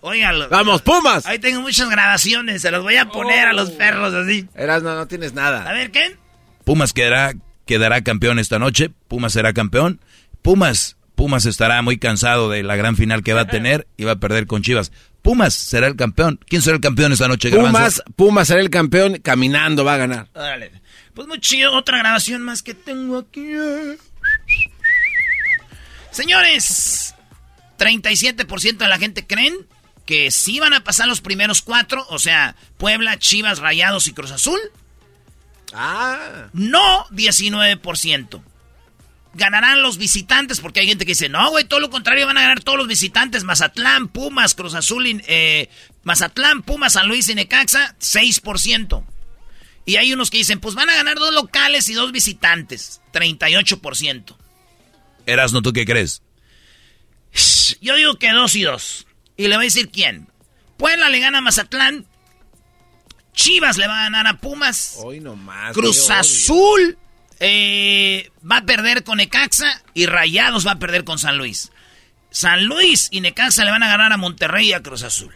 Óigalo. 0.00 0.48
¡Vamos, 0.48 0.80
Pumas! 0.80 1.26
Ahí 1.26 1.38
tengo 1.38 1.60
muchas 1.60 1.90
grabaciones, 1.90 2.62
se 2.62 2.70
las 2.70 2.82
voy 2.82 2.96
a 2.96 3.04
poner 3.10 3.48
a 3.48 3.52
los 3.52 3.70
perros 3.70 4.14
así. 4.14 4.48
Eras, 4.56 4.82
no, 4.82 4.94
no 4.96 5.06
tienes 5.06 5.32
A 5.32 5.34
nada. 5.34 5.72
ver, 5.72 5.90
¿qué? 5.90 6.16
Pumas 6.64 6.94
quedará, 6.94 7.34
quedará 7.66 8.02
campeón 8.02 8.38
esta 8.38 8.58
noche. 8.58 8.90
Pumas 9.08 9.34
será 9.34 9.52
campeón. 9.52 10.00
Pumas, 10.40 10.96
Pumas 11.14 11.44
estará 11.44 11.82
muy 11.82 11.98
cansado 11.98 12.48
de 12.48 12.62
la 12.62 12.76
gran 12.76 12.96
final 12.96 13.22
que 13.22 13.34
va 13.34 13.42
a 13.42 13.46
tener 13.46 13.86
y 13.98 14.04
va 14.04 14.12
a 14.12 14.16
perder 14.16 14.46
con 14.46 14.62
Chivas. 14.62 14.90
Pumas 15.20 15.52
será 15.52 15.86
el 15.86 15.96
campeón. 15.96 16.40
¿Quién 16.48 16.62
será 16.62 16.76
el 16.76 16.82
campeón 16.82 17.12
esta 17.12 17.28
noche, 17.28 17.50
Garbanzo? 17.50 17.72
Pumas, 17.76 18.02
Pumas 18.16 18.48
será 18.48 18.60
el 18.62 18.70
campeón, 18.70 19.18
caminando 19.18 19.84
va 19.84 19.94
a 19.94 19.98
ganar. 19.98 20.28
Órale. 20.32 20.72
Pues 21.14 21.28
muy 21.28 21.38
chido, 21.40 21.74
otra 21.74 21.98
grabación 21.98 22.40
más 22.42 22.62
que 22.62 22.72
tengo 22.74 23.18
aquí. 23.18 23.46
Señores, 26.10 27.13
37% 27.78 28.78
de 28.78 28.88
la 28.88 28.98
gente 28.98 29.26
creen 29.26 29.54
que 30.06 30.30
sí 30.30 30.60
van 30.60 30.74
a 30.74 30.84
pasar 30.84 31.08
los 31.08 31.20
primeros 31.20 31.62
cuatro, 31.62 32.04
o 32.10 32.18
sea, 32.18 32.56
Puebla, 32.76 33.18
Chivas, 33.18 33.58
Rayados 33.58 34.06
y 34.06 34.12
Cruz 34.12 34.30
Azul. 34.30 34.60
Ah. 35.72 36.48
No 36.52 37.06
19%. 37.06 38.42
Ganarán 39.36 39.82
los 39.82 39.98
visitantes, 39.98 40.60
porque 40.60 40.80
hay 40.80 40.86
gente 40.86 41.04
que 41.04 41.12
dice, 41.12 41.28
no, 41.28 41.50
güey, 41.50 41.64
todo 41.64 41.80
lo 41.80 41.90
contrario, 41.90 42.26
van 42.26 42.38
a 42.38 42.42
ganar 42.42 42.62
todos 42.62 42.78
los 42.78 42.86
visitantes. 42.86 43.42
Mazatlán, 43.42 44.08
Pumas, 44.08 44.54
Cruz 44.54 44.74
Azul, 44.74 45.06
y, 45.08 45.20
eh, 45.26 45.68
Mazatlán, 46.04 46.62
Pumas, 46.62 46.92
San 46.92 47.08
Luis 47.08 47.28
y 47.28 47.34
Necaxa, 47.34 47.96
6%. 47.98 49.04
Y 49.86 49.96
hay 49.96 50.12
unos 50.12 50.30
que 50.30 50.38
dicen, 50.38 50.60
pues 50.60 50.74
van 50.74 50.88
a 50.88 50.94
ganar 50.94 51.18
dos 51.18 51.34
locales 51.34 51.88
y 51.88 51.94
dos 51.94 52.12
visitantes, 52.12 53.00
38%. 53.12 54.36
Erasno, 55.26 55.62
¿tú 55.62 55.72
qué 55.72 55.84
crees? 55.84 56.22
Yo 57.80 57.96
digo 57.96 58.16
que 58.16 58.30
dos 58.32 58.54
y 58.54 58.62
dos. 58.62 59.06
Y 59.36 59.48
le 59.48 59.56
voy 59.56 59.64
a 59.64 59.68
decir 59.68 59.90
quién. 59.90 60.28
Puebla 60.76 61.08
le 61.08 61.18
gana 61.20 61.38
a 61.38 61.40
Mazatlán. 61.40 62.06
Chivas 63.32 63.76
le 63.76 63.86
va 63.88 64.00
a 64.00 64.02
ganar 64.04 64.26
a 64.26 64.38
Pumas. 64.40 64.94
Hoy 64.98 65.20
nomás. 65.20 65.72
Cruz. 65.72 66.08
Azul 66.10 66.96
eh, 67.40 68.30
va 68.48 68.58
a 68.58 68.64
perder 68.66 69.02
con 69.02 69.18
Necaxa 69.18 69.82
y 69.92 70.06
Rayados 70.06 70.66
va 70.66 70.72
a 70.72 70.78
perder 70.78 71.04
con 71.04 71.18
San 71.18 71.36
Luis. 71.36 71.72
San 72.30 72.64
Luis 72.64 73.08
y 73.10 73.20
Necaxa 73.20 73.64
le 73.64 73.70
van 73.70 73.82
a 73.82 73.88
ganar 73.88 74.12
a 74.12 74.16
Monterrey 74.16 74.68
y 74.68 74.72
a 74.72 74.82
Cruz 74.82 75.02
Azul. 75.02 75.34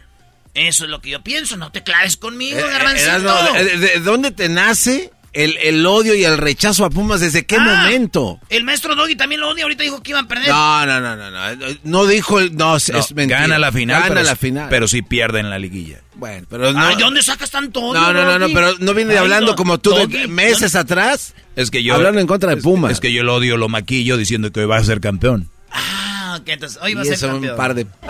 Eso 0.53 0.85
es 0.85 0.89
lo 0.89 1.01
que 1.01 1.09
yo 1.11 1.21
pienso. 1.23 1.57
No 1.57 1.71
te 1.71 1.83
claves 1.83 2.17
conmigo, 2.17 2.57
Eh, 2.59 2.63
eh, 2.65 2.69
garbancito. 2.71 3.09
Erasmo, 3.09 3.53
¿de, 3.53 3.77
de 3.77 3.99
dónde 3.99 4.31
te 4.31 4.47
nace 4.49 5.11
el, 5.33 5.57
el 5.57 5.85
odio 5.85 6.15
y 6.15 6.23
el 6.23 6.37
rechazo 6.37 6.85
a 6.85 6.89
Pumas? 6.89 7.19
¿Desde 7.21 7.45
qué 7.45 7.55
Ah, 7.57 7.83
momento? 7.83 8.39
El 8.49 8.63
maestro 8.63 8.95
Doggy 8.95 9.15
también 9.15 9.41
lo 9.41 9.49
odia. 9.49 9.63
Ahorita 9.63 9.83
dijo 9.83 10.01
que 10.01 10.11
iban 10.11 10.25
a 10.25 10.27
perder. 10.27 10.49
No, 10.49 10.85
no, 10.85 10.99
no, 10.99 11.15
no, 11.15 11.29
no. 11.31 11.67
No 11.83 12.05
dijo 12.05 12.39
el. 12.39 12.55
No, 12.55 12.75
es 12.77 12.91
No, 12.91 12.99
es 12.99 13.13
mentira. 13.13 13.41
gana 13.41 13.59
la 13.59 13.71
final, 13.71 14.01
Gana 14.01 14.13
pero, 14.15 14.23
la 14.27 14.35
final. 14.35 14.67
pero 14.69 14.87
sí 14.87 15.01
pierde 15.01 15.39
en 15.39 15.49
la 15.49 15.59
liguilla. 15.59 15.99
bueno, 16.15 16.45
pero 16.49 16.73
no. 16.73 16.79
Ay, 16.79 16.95
¿de 16.95 17.03
dónde 17.03 17.21
sacas 17.23 17.49
tanto 17.51 17.79
odio, 17.81 18.01
no, 18.01 18.13
no, 18.13 18.25
no, 18.25 18.39
no, 18.39 18.47
pero 18.53 18.75
no 18.79 18.93
viene 18.93 19.13
Ay, 19.13 19.19
hablando 19.19 19.51
no, 19.51 19.55
como 19.55 19.77
tú 19.79 19.93
de 20.07 20.27
meses 20.27 20.75
atrás. 20.75 21.33
Es 21.55 21.71
que 21.71 21.83
yo 21.83 21.93
Hablando 21.95 22.19
en 22.21 22.27
contra 22.27 22.51
de 22.51 22.57
es- 22.57 22.63
Pumas. 22.63 22.91
Es 22.93 22.99
que 22.99 23.11
yo 23.13 23.23
lo 23.23 23.35
odio, 23.35 23.57
lo 23.57 23.69
maquillo 23.69 24.17
diciendo 24.17 24.51
que 24.51 24.61
hoy 24.61 24.65
va 24.65 24.77
a 24.77 24.83
ser 24.83 24.99
campeón. 25.01 25.49
Ah, 25.71 26.37
ok, 26.41 26.47
entonces 26.49 26.79
hoy 26.81 26.93
va 26.93 27.01
a 27.01 27.03
Y 27.03 27.07
ser 27.07 27.13
eso 27.15 27.27
un 27.27 27.33
campeón. 27.33 27.57
par 27.57 27.73
de. 27.75 27.85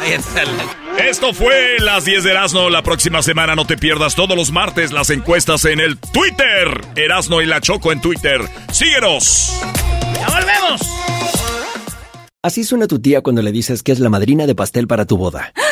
Ahí 0.00 0.12
está 0.12 0.44
la- 0.44 0.81
Esto 1.08 1.34
fue 1.34 1.78
las 1.80 2.04
10 2.04 2.24
de 2.24 2.30
Erasmo. 2.30 2.70
La 2.70 2.82
próxima 2.82 3.22
semana 3.22 3.54
no 3.54 3.66
te 3.66 3.76
pierdas 3.76 4.14
todos 4.14 4.36
los 4.36 4.52
martes 4.52 4.92
las 4.92 5.10
encuestas 5.10 5.64
en 5.64 5.80
el 5.80 5.98
Twitter. 5.98 6.80
Erasmo 6.96 7.42
y 7.42 7.46
la 7.46 7.60
Choco 7.60 7.92
en 7.92 8.00
Twitter. 8.00 8.40
Síguenos. 8.72 9.60
¡Ya 10.14 10.26
volvemos! 10.28 10.80
Así 12.42 12.64
suena 12.64 12.86
tu 12.86 13.00
tía 13.00 13.20
cuando 13.20 13.42
le 13.42 13.52
dices 13.52 13.82
que 13.82 13.92
es 13.92 14.00
la 14.00 14.08
madrina 14.08 14.46
de 14.46 14.54
pastel 14.54 14.86
para 14.86 15.04
tu 15.04 15.16
boda. 15.16 15.52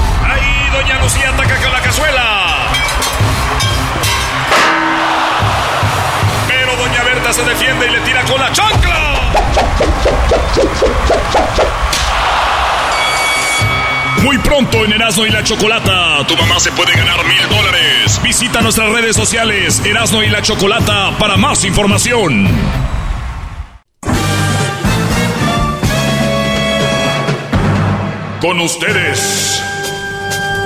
Doña 0.71 0.99
Lucía 0.99 1.29
ataca 1.29 1.55
con 1.57 1.71
la 1.71 1.81
cazuela. 1.81 2.67
Pero 6.47 6.75
Doña 6.77 7.03
Berta 7.03 7.33
se 7.33 7.43
defiende 7.43 7.87
y 7.87 7.89
le 7.89 7.99
tira 8.01 8.23
con 8.23 8.39
la 8.39 8.51
chancla. 8.51 9.31
Muy 14.23 14.37
pronto 14.37 14.85
en 14.85 14.93
Erasmo 14.93 15.25
y 15.25 15.29
la 15.29 15.43
Chocolata, 15.43 16.25
tu 16.27 16.37
mamá 16.37 16.59
se 16.59 16.71
puede 16.71 16.93
ganar 16.93 17.25
mil 17.25 17.49
dólares. 17.49 18.21
Visita 18.23 18.61
nuestras 18.61 18.89
redes 18.91 19.15
sociales 19.15 19.81
Erasmo 19.83 20.23
y 20.23 20.29
la 20.29 20.41
Chocolata 20.41 21.11
para 21.17 21.37
más 21.37 21.65
información. 21.65 22.47
Con 28.39 28.59
ustedes. 28.59 29.60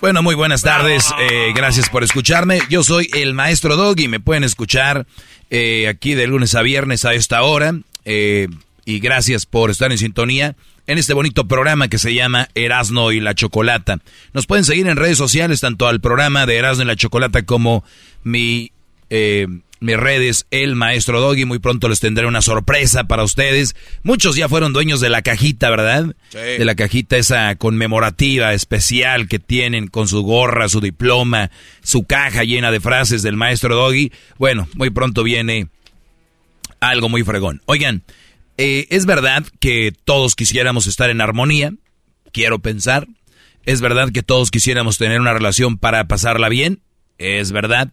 Bueno, 0.00 0.22
muy 0.22 0.34
buenas 0.34 0.62
tardes. 0.62 1.04
eh, 1.20 1.52
gracias 1.54 1.90
por 1.90 2.02
escucharme. 2.02 2.60
Yo 2.70 2.82
soy 2.82 3.08
el 3.12 3.34
maestro 3.34 3.76
Doggy. 3.76 4.08
Me 4.08 4.18
pueden 4.20 4.44
escuchar 4.44 5.06
eh, 5.50 5.88
aquí 5.88 6.14
de 6.14 6.26
lunes 6.26 6.54
a 6.54 6.62
viernes 6.62 7.04
a 7.04 7.14
esta 7.14 7.42
hora. 7.42 7.74
eh, 8.04 8.48
y 8.86 8.98
gracias 8.98 9.44
por 9.46 9.70
estar 9.70 9.92
en 9.92 9.98
sintonía. 9.98 10.56
en 10.86 10.98
este 10.98 11.12
bonito 11.14 11.46
programa 11.46 11.86
que 11.86 11.98
se 11.98 12.14
llama 12.14 12.48
Erasno 12.56 13.12
y 13.12 13.20
la 13.20 13.34
Chocolata. 13.34 13.98
Nos 14.32 14.46
pueden 14.46 14.64
seguir 14.64 14.88
en 14.88 14.96
redes 14.96 15.18
sociales, 15.18 15.60
tanto 15.60 15.86
al 15.86 16.00
programa 16.00 16.46
de 16.46 16.56
Erasno 16.56 16.82
y 16.82 16.86
la 16.86 16.96
Chocolata 16.96 17.42
como 17.42 17.84
mi, 18.24 18.72
eh, 19.10 19.46
mis 19.80 19.96
redes, 19.96 20.46
el 20.50 20.76
maestro 20.76 21.20
Doggy. 21.20 21.46
Muy 21.46 21.58
pronto 21.58 21.88
les 21.88 22.00
tendré 22.00 22.26
una 22.26 22.42
sorpresa 22.42 23.04
para 23.04 23.24
ustedes. 23.24 23.74
Muchos 24.02 24.36
ya 24.36 24.48
fueron 24.48 24.72
dueños 24.72 25.00
de 25.00 25.08
la 25.08 25.22
cajita, 25.22 25.70
¿verdad? 25.70 26.14
De 26.32 26.64
la 26.64 26.74
cajita 26.74 27.16
esa 27.16 27.56
conmemorativa 27.56 28.52
especial 28.52 29.26
que 29.26 29.38
tienen 29.38 29.88
con 29.88 30.06
su 30.06 30.22
gorra, 30.22 30.68
su 30.68 30.80
diploma, 30.80 31.50
su 31.82 32.04
caja 32.04 32.44
llena 32.44 32.70
de 32.70 32.80
frases 32.80 33.22
del 33.22 33.36
maestro 33.36 33.74
Doggy. 33.74 34.12
Bueno, 34.38 34.68
muy 34.74 34.90
pronto 34.90 35.22
viene 35.22 35.68
algo 36.80 37.08
muy 37.08 37.24
fregón. 37.24 37.62
Oigan, 37.66 38.02
eh, 38.58 38.86
es 38.90 39.06
verdad 39.06 39.44
que 39.58 39.92
todos 40.04 40.34
quisiéramos 40.34 40.86
estar 40.86 41.10
en 41.10 41.20
armonía, 41.20 41.72
quiero 42.32 42.58
pensar. 42.58 43.08
Es 43.64 43.80
verdad 43.80 44.10
que 44.10 44.22
todos 44.22 44.50
quisiéramos 44.50 44.98
tener 44.98 45.20
una 45.20 45.34
relación 45.34 45.78
para 45.78 46.06
pasarla 46.08 46.48
bien, 46.48 46.80
es 47.18 47.52
verdad 47.52 47.92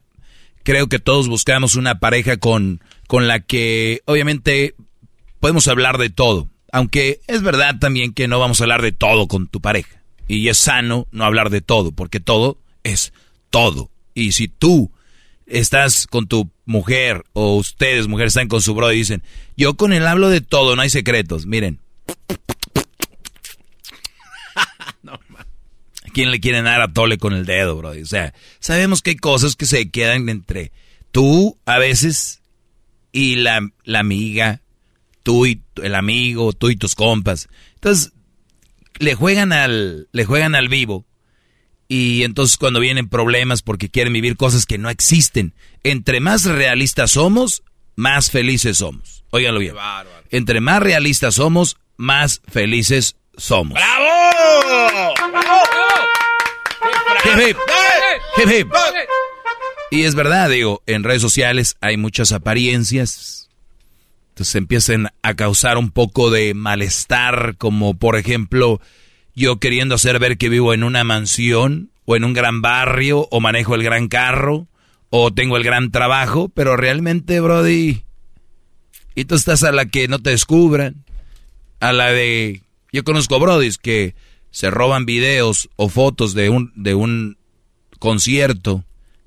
creo 0.68 0.90
que 0.90 1.00
todos 1.00 1.30
buscamos 1.30 1.76
una 1.76 2.02
pareja 2.02 2.36
con, 2.36 2.84
con 3.08 3.26
la 3.26 3.40
que 3.40 4.02
obviamente 4.04 4.76
podemos 5.40 5.66
hablar 5.70 5.98
de 5.98 6.10
todo. 6.10 6.50
Aunque 6.74 7.22
es 7.28 7.42
verdad 7.42 7.80
también 7.80 8.12
que 8.12 8.28
no 8.28 8.38
vamos 8.38 8.60
a 8.60 8.66
hablar 8.66 8.82
de 8.82 8.92
todo 8.92 9.30
con 9.30 9.48
tu 9.48 9.62
pareja. 9.62 10.02
Y 10.28 10.50
es 10.50 10.58
sano 10.58 11.08
no 11.12 11.24
hablar 11.24 11.52
de 11.52 11.62
todo, 11.62 11.94
porque 11.94 12.20
todo 12.20 12.58
es 12.84 13.14
todo. 13.50 13.92
Y 14.14 14.34
si 14.34 14.50
tú 14.50 14.92
estás 15.46 16.06
con 16.06 16.28
tu 16.28 16.52
mujer 16.66 17.24
o 17.32 17.56
ustedes, 17.56 18.10
mujeres, 18.10 18.32
están 18.32 18.50
con 18.50 18.62
su 18.62 18.76
bro 18.76 18.92
y 18.92 18.98
dicen, 18.98 19.24
yo 19.56 19.76
con 19.76 19.94
él 19.94 20.06
hablo 20.06 20.28
de 20.28 20.42
todo, 20.42 20.76
no 20.76 20.82
hay 20.82 20.90
secretos. 20.90 21.46
Miren, 21.46 21.80
quién 26.18 26.32
le 26.32 26.40
quiere 26.40 26.64
dar 26.64 26.82
a 26.82 26.92
tole 26.92 27.20
con 27.20 27.34
el 27.34 27.46
dedo, 27.46 27.76
bro? 27.76 27.92
O 27.92 28.06
sea, 28.06 28.34
sabemos 28.60 29.04
que 29.04 29.12
hay 29.12 29.18
cosas 29.18 29.56
que 29.56 29.68
se 29.68 29.92
quedan 29.92 30.30
entre 30.30 30.72
tú 31.12 31.60
a 31.68 31.78
veces 31.78 32.42
y 33.12 33.36
la, 33.36 33.62
la 33.84 34.00
amiga, 34.00 34.64
tú 35.22 35.46
y 35.46 35.62
el 35.76 35.94
amigo, 35.94 36.54
tú 36.54 36.72
y 36.72 36.76
tus 36.76 36.96
compas. 36.96 37.50
Entonces, 37.76 38.14
le 38.98 39.14
juegan 39.14 39.54
al, 39.54 40.08
le 40.12 40.26
juegan 40.26 40.56
al 40.56 40.70
vivo. 40.70 41.06
Y 41.88 42.24
entonces 42.24 42.58
cuando 42.58 42.80
vienen 42.80 43.10
problemas 43.10 43.62
porque 43.62 43.90
quieren 43.90 44.12
vivir 44.12 44.38
cosas 44.38 44.66
que 44.66 44.80
no 44.80 44.90
existen, 44.90 45.54
entre 45.84 46.20
más 46.20 46.46
realistas 46.46 47.12
somos, 47.12 47.62
más 47.96 48.32
felices 48.32 48.80
somos. 48.80 49.24
Óiganlo 49.30 49.60
bien. 49.60 49.76
Entre 50.32 50.62
más 50.62 50.82
realistas 50.82 51.36
somos, 51.36 51.78
más 51.96 52.42
felices 52.48 53.18
somos. 53.38 53.76
¡Bravo! 53.76 54.97
Y 59.90 60.04
es 60.04 60.16
verdad, 60.16 60.50
digo, 60.50 60.84
en 60.86 61.04
redes 61.04 61.22
sociales 61.22 61.78
hay 61.82 61.98
muchas 61.98 62.32
apariencias. 62.32 63.50
Entonces 64.30 64.56
empiezan 64.56 65.10
a 65.22 65.36
causar 65.36 65.78
un 65.78 65.92
poco 65.92 66.30
de 66.30 66.54
malestar, 66.54 67.56
como 67.58 67.98
por 67.98 68.18
ejemplo, 68.18 68.80
yo 69.36 69.60
queriendo 69.60 69.96
hacer 69.96 70.20
ver 70.20 70.38
que 70.38 70.50
vivo 70.50 70.74
en 70.74 70.84
una 70.84 71.04
mansión, 71.04 71.90
o 72.06 72.16
en 72.16 72.24
un 72.24 72.34
gran 72.34 72.62
barrio, 72.62 73.28
o 73.32 73.40
manejo 73.40 73.76
el 73.76 73.84
gran 73.84 74.08
carro, 74.08 74.68
o 75.10 75.34
tengo 75.34 75.58
el 75.58 75.64
gran 75.64 75.92
trabajo, 75.92 76.50
pero 76.50 76.78
realmente, 76.78 77.40
Brody, 77.40 78.04
y 79.16 79.26
tú 79.26 79.36
estás 79.36 79.64
a 79.64 79.72
la 79.72 79.86
que 79.88 80.08
no 80.08 80.20
te 80.20 80.30
descubran, 80.30 81.04
a 81.80 81.92
la 81.94 82.12
de... 82.12 82.62
Yo 82.92 83.04
conozco 83.04 83.40
Brodis 83.40 83.78
que 83.78 84.16
se 84.58 84.72
roban 84.72 85.06
videos 85.06 85.70
o 85.76 85.88
fotos 85.88 86.34
de 86.34 86.50
un, 86.50 86.74
de 86.76 86.96
un 86.96 87.38
concierto 88.00 88.86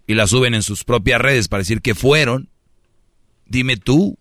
y 0.08 0.14
la 0.14 0.26
suben 0.26 0.54
en 0.54 0.64
sus 0.64 0.82
propias 0.82 1.20
redes 1.20 1.46
para 1.46 1.60
decir 1.60 1.82
que 1.82 1.94
fueron, 1.94 2.48
dime 3.46 3.76
tú, 3.76 4.18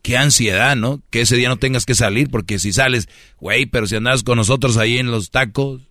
qué 0.00 0.16
ansiedad, 0.16 0.76
¿no? 0.76 1.02
Que 1.10 1.22
ese 1.22 1.34
día 1.34 1.48
no 1.48 1.56
tengas 1.56 1.86
que 1.86 1.96
salir, 1.96 2.30
porque 2.30 2.60
si 2.60 2.72
sales, 2.72 3.08
güey, 3.40 3.66
pero 3.66 3.88
si 3.88 3.96
andas 3.96 4.22
con 4.22 4.36
nosotros 4.36 4.76
ahí 4.76 4.96
en 4.98 5.10
los 5.10 5.32
tacos. 5.32 5.82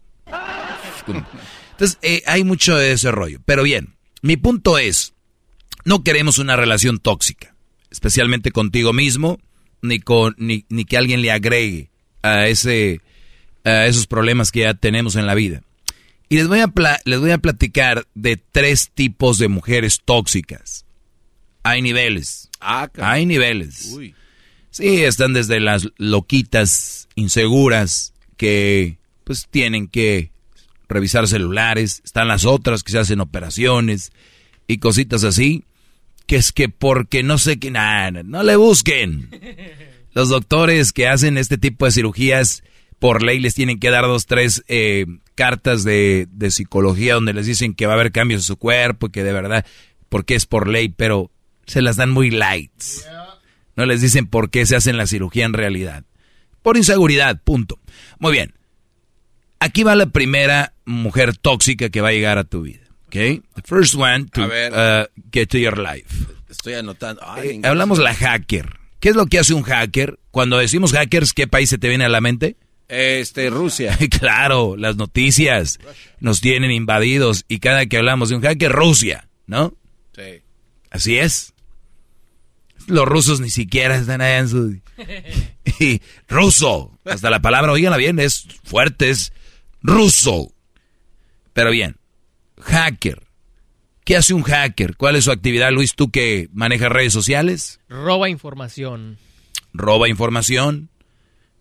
Entonces, 1.71 1.99
eh, 2.03 2.23
hay 2.25 2.45
mucho 2.45 2.77
de 2.77 2.93
ese 2.93 3.11
rollo. 3.11 3.41
Pero 3.43 3.63
bien, 3.63 3.97
mi 4.21 4.37
punto 4.37 4.77
es, 4.77 5.13
no 5.83 6.05
queremos 6.05 6.37
una 6.37 6.55
relación 6.55 6.99
tóxica, 6.99 7.53
especialmente 7.91 8.53
contigo 8.53 8.93
mismo, 8.93 9.39
ni, 9.81 9.99
con, 9.99 10.35
ni, 10.37 10.63
ni 10.69 10.85
que 10.85 10.95
alguien 10.95 11.21
le 11.21 11.33
agregue 11.33 11.91
a 12.21 12.47
ese 12.47 13.01
esos 13.67 14.07
problemas 14.07 14.51
que 14.51 14.61
ya 14.61 14.73
tenemos 14.73 15.15
en 15.15 15.25
la 15.25 15.35
vida. 15.35 15.61
Y 16.29 16.37
les 16.37 16.47
voy, 16.47 16.59
a 16.59 16.71
les 17.05 17.19
voy 17.19 17.31
a 17.31 17.37
platicar 17.37 18.05
de 18.13 18.37
tres 18.37 18.89
tipos 18.93 19.37
de 19.37 19.47
mujeres 19.47 20.01
tóxicas. 20.03 20.85
Hay 21.63 21.81
niveles. 21.81 22.49
Ah, 22.59 22.89
Hay 22.99 23.25
niveles. 23.25 23.95
Sí, 24.71 25.03
están 25.03 25.33
desde 25.33 25.59
las 25.59 25.87
loquitas, 25.97 27.07
inseguras, 27.15 28.13
que 28.35 28.97
pues 29.23 29.47
tienen 29.49 29.87
que 29.87 30.31
revisar 30.87 31.27
celulares. 31.27 32.01
Están 32.05 32.27
las 32.27 32.45
otras 32.45 32.83
que 32.83 32.91
se 32.91 32.99
hacen 32.99 33.19
operaciones 33.21 34.11
y 34.67 34.77
cositas 34.77 35.23
así. 35.23 35.63
Que 36.25 36.35
es 36.35 36.51
que 36.51 36.67
porque 36.67 37.23
no 37.23 37.37
sé 37.37 37.57
qué, 37.57 37.71
nada, 37.71 38.23
no 38.23 38.43
le 38.43 38.55
busquen. 38.57 39.29
Los 40.13 40.29
doctores 40.29 40.91
que 40.93 41.07
hacen 41.07 41.37
este 41.37 41.57
tipo 41.57 41.85
de 41.85 41.91
cirugías 41.91 42.63
por 42.99 43.23
ley 43.23 43.39
les 43.39 43.55
tienen 43.55 43.79
que 43.79 43.89
dar 43.89 44.05
dos, 44.05 44.25
tres 44.25 44.63
eh, 44.67 45.05
cartas 45.35 45.83
de, 45.83 46.27
de, 46.31 46.51
psicología 46.51 47.13
donde 47.13 47.33
les 47.33 47.45
dicen 47.45 47.73
que 47.73 47.85
va 47.85 47.93
a 47.93 47.95
haber 47.95 48.11
cambios 48.11 48.41
en 48.41 48.45
su 48.45 48.57
cuerpo, 48.57 49.09
que 49.09 49.23
de 49.23 49.33
verdad, 49.33 49.65
porque 50.09 50.35
es 50.35 50.45
por 50.45 50.67
ley, 50.67 50.89
pero 50.89 51.31
se 51.65 51.81
las 51.81 51.95
dan 51.95 52.09
muy 52.09 52.31
lights. 52.31 53.07
No 53.75 53.85
les 53.85 54.01
dicen 54.01 54.25
por 54.25 54.49
qué 54.49 54.65
se 54.65 54.75
hacen 54.75 54.97
la 54.97 55.05
cirugía 55.05 55.45
en 55.45 55.53
realidad. 55.53 56.03
Por 56.63 56.77
inseguridad, 56.77 57.39
punto. 57.43 57.79
Muy 58.17 58.31
bien. 58.31 58.53
Aquí 59.59 59.83
va 59.83 59.95
la 59.95 60.07
primera 60.07 60.73
mujer 60.85 61.37
tóxica 61.37 61.89
que 61.89 62.01
va 62.01 62.09
a 62.09 62.11
llegar 62.11 62.37
a 62.37 62.43
tu 62.43 62.63
vida. 62.63 62.81
¿Ok? 63.05 63.13
The 63.13 63.61
first 63.63 63.95
one 63.95 64.25
to 64.33 64.45
uh, 64.45 65.05
get 65.31 65.47
to 65.49 65.57
your 65.57 65.77
life. 65.77 66.25
Estoy 66.49 66.73
anotando. 66.73 67.21
Eh, 67.43 67.61
hablamos 67.63 67.99
la 67.99 68.13
hacker. 68.13 68.79
¿Qué 68.99 69.09
es 69.09 69.15
lo 69.15 69.27
que 69.27 69.39
hace 69.39 69.53
un 69.53 69.63
hacker? 69.63 70.19
Cuando 70.31 70.57
decimos 70.57 70.91
hackers, 70.91 71.33
¿qué 71.33 71.47
país 71.47 71.69
se 71.69 71.77
te 71.77 71.87
viene 71.87 72.05
a 72.05 72.09
la 72.09 72.21
mente? 72.21 72.57
Este, 72.87 73.49
Rusia. 73.49 73.97
claro, 74.19 74.75
las 74.77 74.95
noticias 74.95 75.79
nos 76.19 76.41
tienen 76.41 76.71
invadidos 76.71 77.45
y 77.47 77.59
cada 77.59 77.85
que 77.85 77.97
hablamos 77.97 78.29
de 78.29 78.35
un 78.35 78.41
hacker, 78.41 78.71
Rusia, 78.71 79.27
¿no? 79.45 79.75
Sí. 80.15 80.41
Así 80.89 81.17
es. 81.17 81.53
Los 82.87 83.05
rusos 83.05 83.41
ni 83.41 83.49
siquiera 83.49 83.97
están 83.97 84.21
allá 84.21 84.39
en 84.39 84.49
su... 84.49 84.79
y 85.79 86.01
ruso, 86.27 86.97
hasta 87.03 87.29
la 87.29 87.41
palabra, 87.41 87.73
oíganla 87.73 87.97
bien, 87.97 88.19
es 88.19 88.47
fuerte, 88.63 89.09
es 89.09 89.33
ruso. 89.81 90.53
Pero 91.51 91.71
bien, 91.71 91.97
hacker. 92.61 93.23
¿Qué 94.05 94.15
hace 94.15 94.33
un 94.33 94.43
hacker? 94.43 94.95
¿Cuál 94.95 95.17
es 95.17 95.25
su 95.25 95.31
actividad, 95.31 95.69
Luis, 95.71 95.93
tú 95.93 96.09
que 96.09 96.47
manejas 96.53 96.89
redes 96.89 97.11
sociales? 97.11 97.81
Roba 97.89 98.29
información. 98.29 99.17
Roba 99.73 100.07
información 100.07 100.89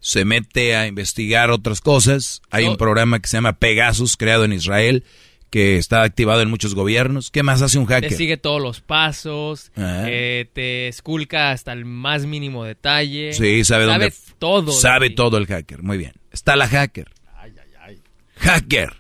se 0.01 0.25
mete 0.25 0.77
a 0.77 0.87
investigar 0.87 1.51
otras 1.51 1.81
cosas. 1.81 2.43
Hay 2.51 2.67
un 2.67 2.77
programa 2.77 3.21
que 3.21 3.29
se 3.29 3.37
llama 3.37 3.59
Pegasus, 3.59 4.17
creado 4.17 4.45
en 4.45 4.53
Israel, 4.53 5.05
que 5.51 5.79
está 5.79 6.03
activado 6.03 6.43
en 6.43 6.51
muchos 6.51 6.75
gobiernos. 6.75 7.31
¿Qué 7.31 7.43
más 7.43 7.63
hace 7.63 7.79
un 7.79 7.87
hacker? 7.87 8.11
Te 8.11 8.17
sigue 8.17 8.37
todos 8.37 8.61
los 8.61 8.81
pasos, 8.81 9.73
ah. 9.77 10.05
eh, 10.07 10.49
te 10.53 10.89
esculca 10.89 11.51
hasta 11.51 11.73
el 11.73 11.85
más 11.85 12.27
mínimo 12.27 12.65
detalle. 12.65 13.33
Sí, 13.33 13.65
sabe, 13.65 13.87
sabe 13.87 14.13
todo. 14.39 14.73
Sabe 14.73 15.11
todo 15.11 15.39
el 15.39 15.47
hacker, 15.47 15.83
muy 15.83 15.99
bien. 15.99 16.13
Está 16.31 16.57
la 16.57 16.69
hacker. 16.69 17.11
Ay, 17.35 17.53
ay, 17.59 17.71
ay. 17.81 18.03
Hacker. 18.37 18.93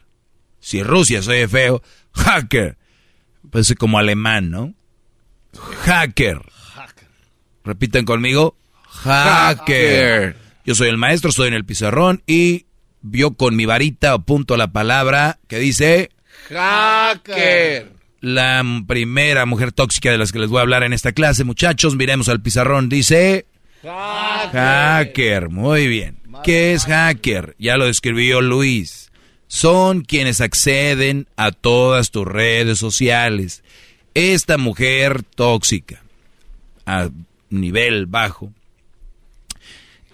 Si 0.60 0.82
Rusia 0.82 1.22
soy 1.22 1.46
feo, 1.46 1.82
hacker. 2.12 2.76
Parece 3.50 3.76
como 3.76 3.98
alemán, 3.98 4.50
¿no? 4.50 4.74
Hacker. 5.84 6.40
hacker. 6.74 7.08
Repiten 7.64 8.04
conmigo. 8.04 8.56
hacker. 8.82 10.45
Yo 10.66 10.74
soy 10.74 10.88
el 10.88 10.96
maestro, 10.96 11.30
estoy 11.30 11.46
en 11.46 11.54
el 11.54 11.64
pizarrón 11.64 12.24
y 12.26 12.66
vio 13.00 13.34
con 13.34 13.54
mi 13.54 13.66
varita 13.66 14.12
apunto 14.12 14.56
la 14.56 14.72
palabra 14.72 15.38
que 15.46 15.60
dice 15.60 16.10
hacker. 16.48 17.92
La 18.20 18.64
primera 18.88 19.46
mujer 19.46 19.70
tóxica 19.70 20.10
de 20.10 20.18
las 20.18 20.32
que 20.32 20.40
les 20.40 20.50
voy 20.50 20.58
a 20.58 20.62
hablar 20.62 20.82
en 20.82 20.92
esta 20.92 21.12
clase, 21.12 21.44
muchachos, 21.44 21.94
miremos 21.94 22.28
al 22.28 22.42
pizarrón, 22.42 22.88
dice 22.88 23.46
hacker. 23.84 24.60
hacker. 24.60 25.50
Muy 25.50 25.86
bien. 25.86 26.18
¿Qué 26.42 26.72
es 26.72 26.84
hacker? 26.86 27.54
Ya 27.60 27.76
lo 27.76 27.86
describió 27.86 28.40
Luis. 28.40 29.12
Son 29.46 30.00
quienes 30.00 30.40
acceden 30.40 31.28
a 31.36 31.52
todas 31.52 32.10
tus 32.10 32.26
redes 32.26 32.78
sociales. 32.78 33.62
Esta 34.14 34.58
mujer 34.58 35.22
tóxica, 35.22 36.02
a 36.86 37.10
nivel 37.50 38.06
bajo, 38.06 38.52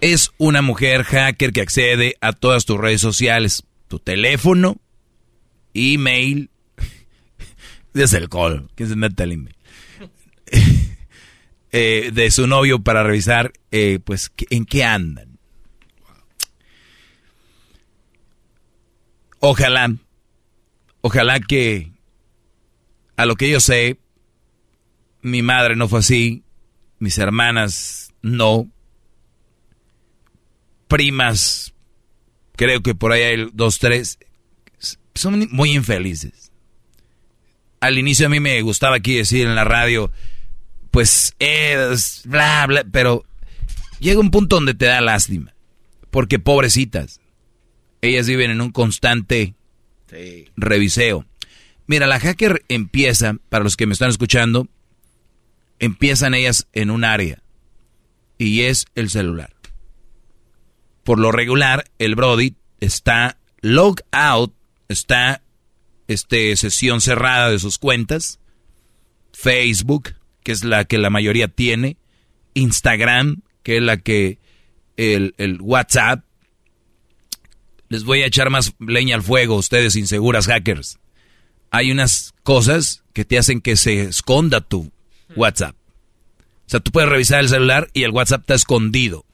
Es 0.03 0.33
una 0.37 0.61
mujer 0.61 1.05
hacker 1.05 1.53
que 1.53 1.61
accede 1.61 2.17
a 2.19 2.33
todas 2.33 2.65
tus 2.65 2.77
redes 2.77 2.99
sociales, 2.99 3.63
tu 3.87 3.99
teléfono, 3.99 4.81
email, 5.73 6.49
desde 7.93 8.17
el 8.17 8.27
call, 8.27 8.69
que 8.75 8.85
se 8.85 8.97
mete 8.97 9.23
el 9.23 9.31
email, 9.31 9.55
eh, 11.71 12.11
de 12.13 12.31
su 12.31 12.47
novio 12.47 12.83
para 12.83 13.03
revisar, 13.03 13.53
eh, 13.71 13.99
pues, 14.03 14.33
en 14.49 14.65
qué 14.65 14.83
andan. 14.83 15.39
Ojalá, 19.39 19.95
ojalá 20.99 21.39
que 21.39 21.93
a 23.15 23.25
lo 23.25 23.37
que 23.37 23.49
yo 23.49 23.61
sé, 23.61 24.01
mi 25.21 25.41
madre 25.41 25.77
no 25.77 25.87
fue 25.87 25.99
así, 25.99 26.43
mis 26.99 27.17
hermanas 27.19 28.13
no, 28.21 28.69
primas, 30.93 31.73
creo 32.55 32.83
que 32.83 32.93
por 32.93 33.11
ahí 33.13 33.23
hay 33.23 33.49
dos, 33.51 33.79
tres, 33.79 34.19
son 35.15 35.47
muy 35.49 35.71
infelices. 35.71 36.51
Al 37.79 37.97
inicio 37.97 38.27
a 38.27 38.29
mí 38.29 38.39
me 38.39 38.61
gustaba 38.61 38.97
aquí 38.97 39.15
decir 39.15 39.47
en 39.47 39.55
la 39.55 39.63
radio, 39.63 40.11
pues 40.91 41.33
es 41.39 42.21
bla, 42.25 42.67
bla, 42.67 42.85
pero 42.91 43.25
llega 43.99 44.19
un 44.19 44.29
punto 44.29 44.57
donde 44.57 44.75
te 44.75 44.85
da 44.85 45.01
lástima, 45.01 45.55
porque 46.11 46.37
pobrecitas, 46.37 47.21
ellas 48.03 48.27
viven 48.27 48.51
en 48.51 48.61
un 48.61 48.71
constante 48.71 49.55
reviseo. 50.55 51.25
Mira, 51.87 52.05
la 52.05 52.19
hacker 52.19 52.65
empieza, 52.69 53.37
para 53.49 53.63
los 53.63 53.77
que 53.77 53.87
me 53.87 53.93
están 53.93 54.11
escuchando, 54.11 54.67
empiezan 55.79 56.35
ellas 56.35 56.67
en 56.71 56.91
un 56.91 57.03
área 57.03 57.41
y 58.37 58.61
es 58.61 58.85
el 58.93 59.09
celular. 59.09 59.52
Por 61.03 61.19
lo 61.19 61.31
regular, 61.31 61.85
el 61.99 62.15
Brody 62.15 62.55
está 62.79 63.37
log 63.61 63.97
out, 64.11 64.53
está 64.87 65.41
este 66.07 66.55
sesión 66.55 67.01
cerrada 67.01 67.49
de 67.49 67.59
sus 67.59 67.77
cuentas, 67.77 68.39
Facebook, 69.33 70.15
que 70.43 70.51
es 70.51 70.63
la 70.63 70.85
que 70.85 70.97
la 70.97 71.09
mayoría 71.09 71.47
tiene, 71.47 71.97
Instagram, 72.53 73.41
que 73.63 73.77
es 73.77 73.83
la 73.83 73.97
que 73.97 74.39
el, 74.97 75.33
el 75.37 75.61
WhatsApp. 75.61 76.23
Les 77.89 78.03
voy 78.03 78.21
a 78.21 78.25
echar 78.25 78.49
más 78.49 78.73
leña 78.79 79.15
al 79.15 79.23
fuego, 79.23 79.55
ustedes 79.55 79.95
inseguras 79.95 80.47
hackers 80.47 80.99
hay 81.73 81.91
unas 81.91 82.35
cosas 82.43 83.03
que 83.13 83.25
te 83.25 83.39
hacen 83.39 83.59
que 83.59 83.75
se 83.75 84.03
esconda 84.03 84.61
tu 84.61 84.91
WhatsApp. 85.35 85.75
O 86.67 86.69
sea, 86.69 86.79
tú 86.81 86.91
puedes 86.91 87.09
revisar 87.09 87.39
el 87.39 87.49
celular 87.49 87.89
y 87.93 88.03
el 88.03 88.11
WhatsApp 88.11 88.41
está 88.41 88.53
escondido. 88.53 89.25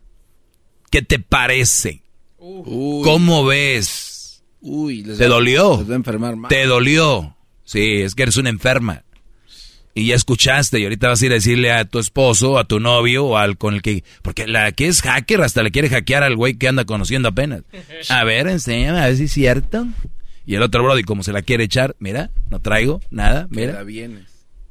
¿Qué 0.90 1.02
te 1.02 1.20
parece? 1.20 2.04
¿Cómo 2.38 3.46
ves? 3.46 4.44
Uy, 4.62 5.04
¿Te 5.04 5.28
dolió? 5.28 5.86
enfermar 5.90 6.36
¿Te 6.50 6.66
dolió? 6.66 7.36
Sí, 7.64 8.02
es 8.02 8.16
que 8.16 8.24
eres 8.24 8.38
una 8.38 8.50
enferma. 8.50 9.04
Y 9.94 10.08
ya 10.08 10.16
escuchaste 10.16 10.80
y 10.80 10.84
ahorita 10.84 11.10
vas 11.10 11.22
a 11.22 11.26
ir 11.26 11.32
a 11.32 11.36
decirle 11.36 11.72
a 11.72 11.86
tu 11.86 12.00
esposo, 12.00 12.58
a 12.58 12.64
tu 12.66 12.80
novio 12.80 13.26
o 13.26 13.38
al 13.38 13.58
con 13.58 13.74
el 13.74 13.82
que... 13.82 14.04
Porque 14.22 14.48
la 14.48 14.72
que 14.72 14.88
es 14.88 15.02
hacker 15.02 15.42
hasta 15.42 15.64
le 15.64 15.72
quiere 15.72 15.90
hackear 15.90 16.24
al 16.24 16.36
güey 16.36 16.56
que 16.56 16.68
anda 16.68 16.86
conociendo 16.86 17.30
apenas. 17.30 17.64
A 18.10 18.24
ver, 18.24 18.48
enséñame 18.48 19.00
a 19.00 19.08
ver 19.08 19.18
si 19.18 19.26
es 19.26 19.32
cierto. 19.32 19.88
Y 20.46 20.56
el 20.56 20.62
otro 20.62 20.84
brody, 20.84 21.04
como 21.04 21.24
se 21.24 21.34
la 21.34 21.42
quiere 21.42 21.66
echar, 21.66 21.96
mira, 22.00 22.32
no 22.50 22.60
traigo 22.60 23.02
nada, 23.12 23.48
mira. 23.52 23.84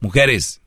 Mujeres, 0.00 0.61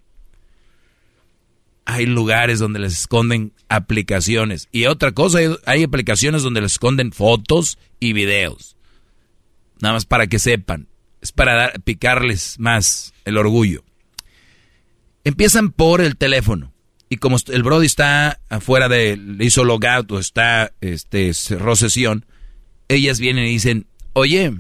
hay 1.92 2.06
lugares 2.06 2.60
donde 2.60 2.80
les 2.80 2.94
esconden 2.94 3.52
aplicaciones. 3.68 4.70
Y 4.72 4.86
otra 4.86 5.12
cosa, 5.12 5.40
hay, 5.66 5.84
aplicaciones 5.84 6.42
donde 6.42 6.62
les 6.62 6.74
esconden 6.74 7.12
fotos 7.12 7.78
y 8.00 8.14
videos. 8.14 8.78
Nada 9.82 9.96
más 9.96 10.06
para 10.06 10.28
que 10.28 10.40
sepan. 10.40 10.88
Es 11.22 11.34
para 11.34 11.74
picarles 11.84 12.58
más 12.60 13.14
el 13.26 13.38
orgullo. 13.38 13.84
Empiezan 15.26 15.72
por 15.72 16.00
el 16.00 16.16
teléfono. 16.16 16.72
Y 17.10 17.18
como 17.18 17.36
el 17.48 17.64
Brody 17.64 17.88
está 17.88 18.40
afuera 18.48 18.88
de, 18.88 19.20
hizo 19.42 19.66
logout 19.66 20.10
o 20.14 20.20
está, 20.20 20.72
este, 20.80 21.34
cerró 21.34 21.76
sesión, 21.76 22.26
ellas 22.88 23.20
vienen 23.20 23.48
y 23.48 23.50
dicen, 23.50 23.86
oye, 24.14 24.54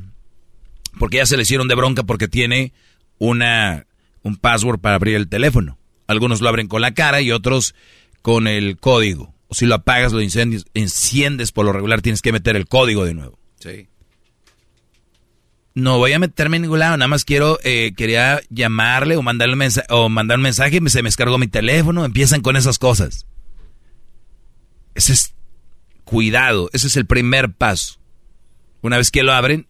porque 1.00 1.18
ya 1.18 1.26
se 1.26 1.38
le 1.38 1.44
hicieron 1.44 1.70
de 1.70 1.76
bronca 1.76 2.04
porque 2.04 2.28
tiene 2.28 2.74
una, 3.20 3.88
un 4.22 4.36
password 4.36 4.82
para 4.82 4.96
abrir 4.96 5.16
el 5.16 5.30
teléfono. 5.30 5.78
Algunos 6.12 6.42
lo 6.42 6.50
abren 6.50 6.68
con 6.68 6.82
la 6.82 6.94
cara 6.94 7.22
y 7.22 7.32
otros 7.32 7.76
con 8.22 8.48
el 8.48 8.78
código. 8.78 9.34
O 9.48 9.56
si 9.56 9.66
lo 9.66 9.76
apagas, 9.76 10.14
lo 10.14 10.22
incendies, 10.22 10.66
enciendes 10.74 11.52
por 11.52 11.66
lo 11.66 11.74
regular, 11.74 12.02
tienes 12.02 12.22
que 12.22 12.32
meter 12.32 12.56
el 12.56 12.68
código 12.68 13.06
de 13.06 13.14
nuevo. 13.14 13.40
Sí. 13.60 13.88
No 15.74 15.98
voy 15.98 16.14
a 16.14 16.20
meterme 16.20 16.58
en 16.58 16.64
ningún 16.64 16.80
lado, 16.80 16.98
nada 16.98 17.08
más 17.08 17.24
quiero, 17.24 17.58
eh, 17.64 17.94
quería 17.96 18.42
llamarle 18.50 19.16
o 19.16 19.22
mandarle 19.22 19.56
mensaje, 19.56 19.88
o 19.90 20.10
mandar 20.10 20.38
un 20.38 20.44
mensaje, 20.44 20.80
se 20.88 21.02
me 21.02 21.08
descargó 21.08 21.38
mi 21.38 21.48
teléfono, 21.48 22.04
empiezan 22.04 22.42
con 22.42 22.58
esas 22.58 22.78
cosas. 22.78 23.26
Ese 24.96 25.14
es 25.14 25.34
cuidado, 26.04 26.70
ese 26.74 26.88
es 26.88 26.98
el 26.98 27.06
primer 27.06 27.54
paso. 27.54 28.00
Una 28.82 28.98
vez 28.98 29.12
que 29.12 29.24
lo 29.24 29.32
abren, 29.32 29.68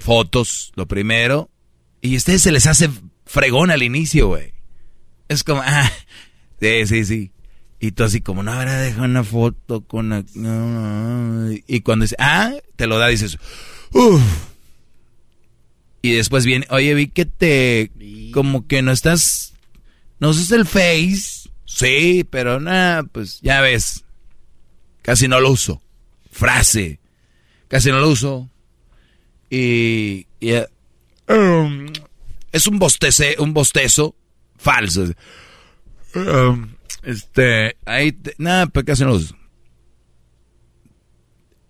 Fotos, 0.00 0.72
lo 0.74 0.86
primero. 0.86 1.50
Y 2.02 2.14
a 2.14 2.16
ustedes 2.18 2.42
se 2.42 2.52
les 2.52 2.66
hace 2.66 2.90
fregón 3.24 3.70
al 3.70 3.82
inicio, 3.82 4.28
güey. 4.28 4.52
Es 5.28 5.42
como, 5.42 5.62
ah, 5.64 5.90
sí, 6.60 6.86
sí, 6.86 7.04
sí. 7.06 7.32
Y 7.80 7.92
tú 7.92 8.04
así 8.04 8.20
como, 8.20 8.42
no, 8.42 8.52
ahora 8.52 8.78
deja 8.78 9.02
una 9.02 9.24
foto 9.24 9.80
con... 9.80 10.26
Y 11.66 11.80
cuando 11.80 12.04
dice, 12.04 12.16
ah, 12.18 12.52
te 12.76 12.86
lo 12.86 12.98
da, 12.98 13.08
dices, 13.08 13.38
uff. 13.92 14.22
Y 16.02 16.12
después 16.12 16.44
viene, 16.44 16.66
oye, 16.68 16.92
vi 16.94 17.06
que 17.08 17.24
te... 17.24 17.90
Como 18.34 18.66
que 18.66 18.82
no 18.82 18.92
estás... 18.92 19.54
No 20.20 20.28
usas 20.28 20.52
el 20.52 20.66
Face. 20.66 21.48
Sí, 21.64 22.26
pero 22.28 22.60
nada, 22.60 23.02
pues 23.04 23.40
ya 23.40 23.62
ves. 23.62 24.04
Casi 25.00 25.26
no 25.26 25.40
lo 25.40 25.50
uso 25.50 25.80
frase. 26.32 26.98
Casi 27.68 27.90
no 27.90 28.00
lo 28.00 28.08
uso. 28.08 28.50
Y, 29.48 30.26
um, 31.32 31.92
es 32.52 32.66
un 32.66 32.78
bostece, 32.78 33.36
un 33.38 33.52
bostezo 33.54 34.14
falso. 34.56 35.12
Um, 36.14 36.74
este, 37.02 37.76
ahí, 37.84 38.16
nada, 38.38 38.66
pues 38.66 38.84
casi 38.84 39.04
no 39.04 39.14
lo. 39.14 39.20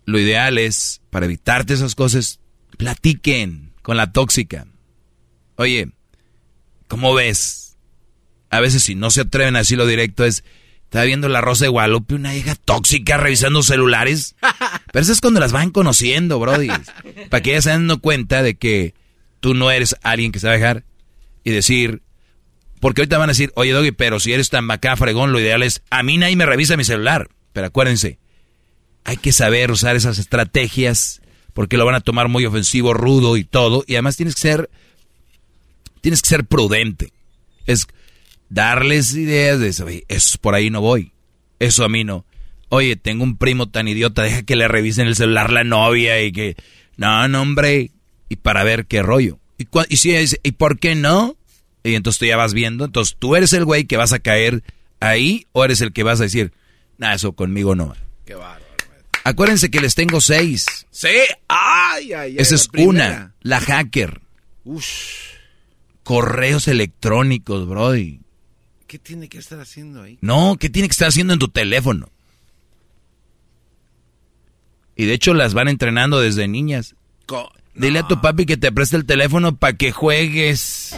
Lo 0.05 0.19
ideal 0.19 0.59
es, 0.59 1.01
para 1.11 1.27
evitarte 1.27 1.75
esas 1.75 1.95
cosas, 1.95 2.41
platiquen 2.77 3.73
con 3.83 3.97
la 3.97 4.13
tóxica. 4.13 4.67
Oye, 5.57 5.93
¿cómo 6.89 7.15
ves? 7.15 7.77
A 8.51 8.61
veces 8.61 8.83
si 8.83 8.95
no 8.95 9.11
se 9.11 9.23
atreven 9.23 9.57
a 9.57 9.61
decirlo 9.61 9.87
directo 9.87 10.25
es, 10.25 10.45
estaba 10.85 11.05
viendo 11.05 11.29
la 11.29 11.41
Rosa 11.41 11.65
de 11.65 11.71
Guadalupe, 11.71 12.15
una 12.15 12.35
hija 12.35 12.55
tóxica 12.57 13.17
revisando 13.17 13.63
celulares. 13.63 14.35
Pero 14.93 15.03
eso 15.03 15.13
es 15.13 15.21
cuando 15.21 15.41
las 15.41 15.53
van 15.53 15.71
conociendo, 15.71 16.39
brody. 16.39 16.69
Para 17.31 17.43
que 17.43 17.53
ellas 17.53 17.65
se 17.65 17.71
den 17.71 17.89
cuenta 17.99 18.43
de 18.43 18.57
que 18.57 18.95
tú 19.43 19.55
no 19.55 19.73
eres 19.73 19.97
alguien 20.03 20.31
que 20.31 20.39
se 20.39 20.47
va 20.47 20.55
a 20.55 20.57
dejar 20.57 20.85
y 21.45 21.51
decir. 21.51 22.01
Porque 22.81 23.03
ahorita 23.03 23.19
van 23.19 23.29
a 23.29 23.33
decir, 23.33 23.53
oye, 23.57 23.73
Doggy, 23.73 23.91
pero 23.91 24.21
si 24.21 24.33
eres 24.33 24.49
tan 24.51 24.67
bacá, 24.67 24.97
fregón, 24.97 25.33
lo 25.33 25.41
ideal 25.41 25.63
es, 25.63 25.83
a 25.91 26.03
mí 26.03 26.17
nadie 26.17 26.37
me 26.37 26.47
revisa 26.47 26.77
mi 26.77 26.85
celular. 26.85 27.29
Pero 27.53 27.67
acuérdense, 27.67 28.19
hay 29.05 29.17
que 29.17 29.33
saber 29.33 29.71
usar 29.71 29.97
esas 29.97 30.19
estrategias 30.19 31.21
porque 31.53 31.77
lo 31.77 31.85
van 31.85 31.97
a 31.97 32.01
tomar 32.01 32.29
muy 32.29 32.47
ofensivo, 32.47 32.95
rudo 32.95 33.37
y 33.37 33.45
todo. 33.45 33.85
Y 33.87 33.95
además 33.95 34.17
tienes 34.17 34.37
que 34.37 34.41
ser, 34.41 34.71
tienes 36.01 36.23
que 36.23 36.29
ser 36.29 36.45
prudente. 36.45 37.13
Es 37.67 37.87
darles 38.49 39.15
ideas 39.15 39.59
de 39.59 39.69
eso, 39.69 39.87
eso 40.09 40.39
por 40.41 40.55
ahí 40.55 40.71
no 40.71 40.81
voy, 40.81 41.13
eso 41.59 41.85
a 41.85 41.89
mí 41.89 42.05
no. 42.05 42.25
Oye, 42.69 42.97
tengo 42.97 43.25
un 43.25 43.37
primo 43.37 43.69
tan 43.69 43.89
idiota, 43.89 44.23
deja 44.23 44.43
que 44.45 44.57
le 44.57 44.69
revisen 44.69 45.07
el 45.07 45.17
celular 45.17 45.53
la 45.53 45.65
novia 45.65 46.23
y 46.23 46.33
que... 46.33 46.57
No, 46.97 47.27
no, 47.29 47.43
hombre. 47.43 47.91
Y 48.33 48.37
para 48.37 48.65
ver 48.65 48.87
qué 48.87 49.03
rollo. 49.03 49.39
Y, 49.59 49.69
y 49.91 49.97
si 49.99 50.15
es, 50.15 50.41
¿y 50.43 50.53
por 50.53 50.79
qué 50.79 50.95
no? 50.95 51.37
Y 51.85 51.97
entonces 51.97 52.19
tú 52.19 52.25
ya 52.25 52.39
vas 52.39 52.55
viendo. 52.55 52.87
Entonces, 52.87 53.15
¿tú 53.19 53.37
eres 53.37 53.53
el 53.53 53.67
güey 53.67 53.85
que 53.85 53.99
vas 53.99 54.15
a 54.15 54.21
caer 54.21 54.65
ahí 55.01 55.47
o 55.53 55.67
eres 55.67 55.83
el 55.83 55.93
que 55.93 56.03
vas 56.03 56.19
a 56.21 56.23
decir, 56.23 56.55
nah, 56.97 57.13
eso 57.13 57.35
conmigo 57.35 57.75
no? 57.75 57.95
Qué 58.25 58.35
bárbaro. 58.35 58.65
Acuérdense 59.25 59.71
que 59.71 59.83
les 59.83 59.95
tengo 59.95 60.23
seis. 60.23 60.87
Sí, 60.91 61.09
ay, 61.47 62.15
ay, 62.15 62.15
ay 62.15 62.37
Esa 62.39 62.55
es 62.55 62.71
una, 62.79 63.35
la 63.43 63.61
hacker. 63.61 64.23
Correos 66.05 66.69
electrónicos, 66.69 67.69
brody. 67.69 68.23
¿Qué 68.87 68.99
tiene 68.99 69.29
que 69.29 69.37
estar 69.37 69.61
haciendo 69.61 70.01
ahí? 70.01 70.17
No, 70.23 70.57
¿qué 70.59 70.71
tiene 70.71 70.89
que 70.89 70.93
estar 70.93 71.09
haciendo 71.09 71.35
en 71.35 71.39
tu 71.39 71.49
teléfono? 71.49 72.09
Y 74.97 75.05
de 75.05 75.13
hecho 75.13 75.35
las 75.35 75.53
van 75.53 75.69
entrenando 75.69 76.19
desde 76.19 76.49
niñas. 76.49 76.95
Dile 77.75 78.01
a 78.01 78.07
tu 78.07 78.21
papi 78.21 78.45
que 78.45 78.57
te 78.57 78.71
preste 78.71 78.97
el 78.97 79.07
teléfono 79.07 79.57
para 79.57 79.73
que 79.73 79.93
juegues. 79.93 80.95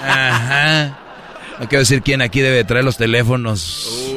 Ajá. 0.00 0.98
No 1.60 1.68
quiero 1.68 1.80
decir 1.80 2.02
quién 2.02 2.22
aquí 2.22 2.40
debe 2.40 2.64
traer 2.64 2.84
los 2.84 2.96
teléfonos. 2.96 4.14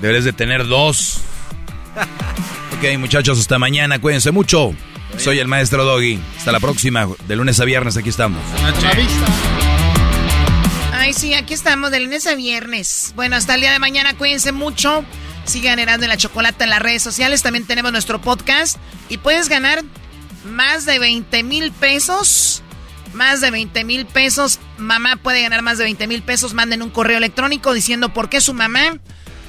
Deberes 0.00 0.24
de 0.24 0.32
tener 0.32 0.66
dos. 0.66 1.20
Ok, 2.76 2.98
muchachos, 2.98 3.38
hasta 3.38 3.58
mañana. 3.58 3.98
Cuídense 3.98 4.30
mucho. 4.30 4.74
Soy 5.16 5.38
el 5.38 5.48
maestro 5.48 5.84
Doggy. 5.84 6.20
Hasta 6.38 6.52
la 6.52 6.60
próxima. 6.60 7.08
De 7.26 7.36
lunes 7.36 7.58
a 7.60 7.64
viernes 7.64 7.96
aquí 7.96 8.08
estamos. 8.08 8.40
Ay, 10.92 11.12
sí, 11.12 11.34
aquí 11.34 11.54
estamos 11.54 11.90
de 11.90 12.00
lunes 12.00 12.26
a 12.26 12.34
viernes. 12.34 13.12
Bueno, 13.16 13.36
hasta 13.36 13.54
el 13.54 13.60
día 13.62 13.72
de 13.72 13.78
mañana. 13.78 14.14
Cuídense 14.14 14.52
mucho. 14.52 15.04
Sigan 15.50 15.78
ganando 15.78 16.06
la 16.06 16.16
chocolate 16.16 16.64
en 16.64 16.70
las 16.70 16.80
redes 16.80 17.02
sociales. 17.02 17.42
También 17.42 17.66
tenemos 17.66 17.92
nuestro 17.92 18.20
podcast. 18.20 18.76
Y 19.08 19.18
puedes 19.18 19.48
ganar 19.48 19.82
más 20.44 20.86
de 20.86 20.98
20 20.98 21.42
mil 21.42 21.72
pesos. 21.72 22.62
Más 23.12 23.40
de 23.40 23.50
20 23.50 23.84
mil 23.84 24.06
pesos. 24.06 24.60
Mamá 24.78 25.16
puede 25.16 25.42
ganar 25.42 25.62
más 25.62 25.78
de 25.78 25.84
20 25.84 26.06
mil 26.06 26.22
pesos. 26.22 26.54
Manden 26.54 26.82
un 26.82 26.90
correo 26.90 27.18
electrónico 27.18 27.72
diciendo 27.72 28.14
por 28.14 28.28
qué 28.28 28.40
su 28.40 28.54
mamá 28.54 28.98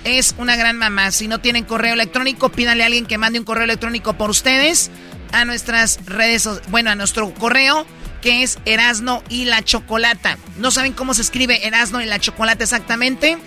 es 0.03 0.33
una 0.37 0.55
gran 0.55 0.77
mamá. 0.77 1.11
Si 1.11 1.27
no 1.27 1.39
tienen 1.39 1.65
correo 1.65 1.93
electrónico, 1.93 2.49
pídanle 2.49 2.83
a 2.83 2.87
alguien 2.87 3.05
que 3.05 3.17
mande 3.17 3.39
un 3.39 3.45
correo 3.45 3.65
electrónico 3.65 4.13
por 4.13 4.29
ustedes 4.29 4.89
a 5.31 5.45
nuestras 5.45 5.99
redes, 6.05 6.49
bueno, 6.69 6.89
a 6.89 6.95
nuestro 6.95 7.33
correo 7.33 7.85
que 8.21 8.43
es 8.43 8.59
Erasno 8.65 9.23
y 9.29 9.45
la 9.45 9.63
Chocolata. 9.63 10.37
¿No 10.57 10.71
saben 10.71 10.93
cómo 10.93 11.13
se 11.13 11.21
escribe 11.21 11.65
Erasno 11.67 12.01
y 12.01 12.05
la 12.05 12.19
Chocolata 12.19 12.63
exactamente? 12.63 13.37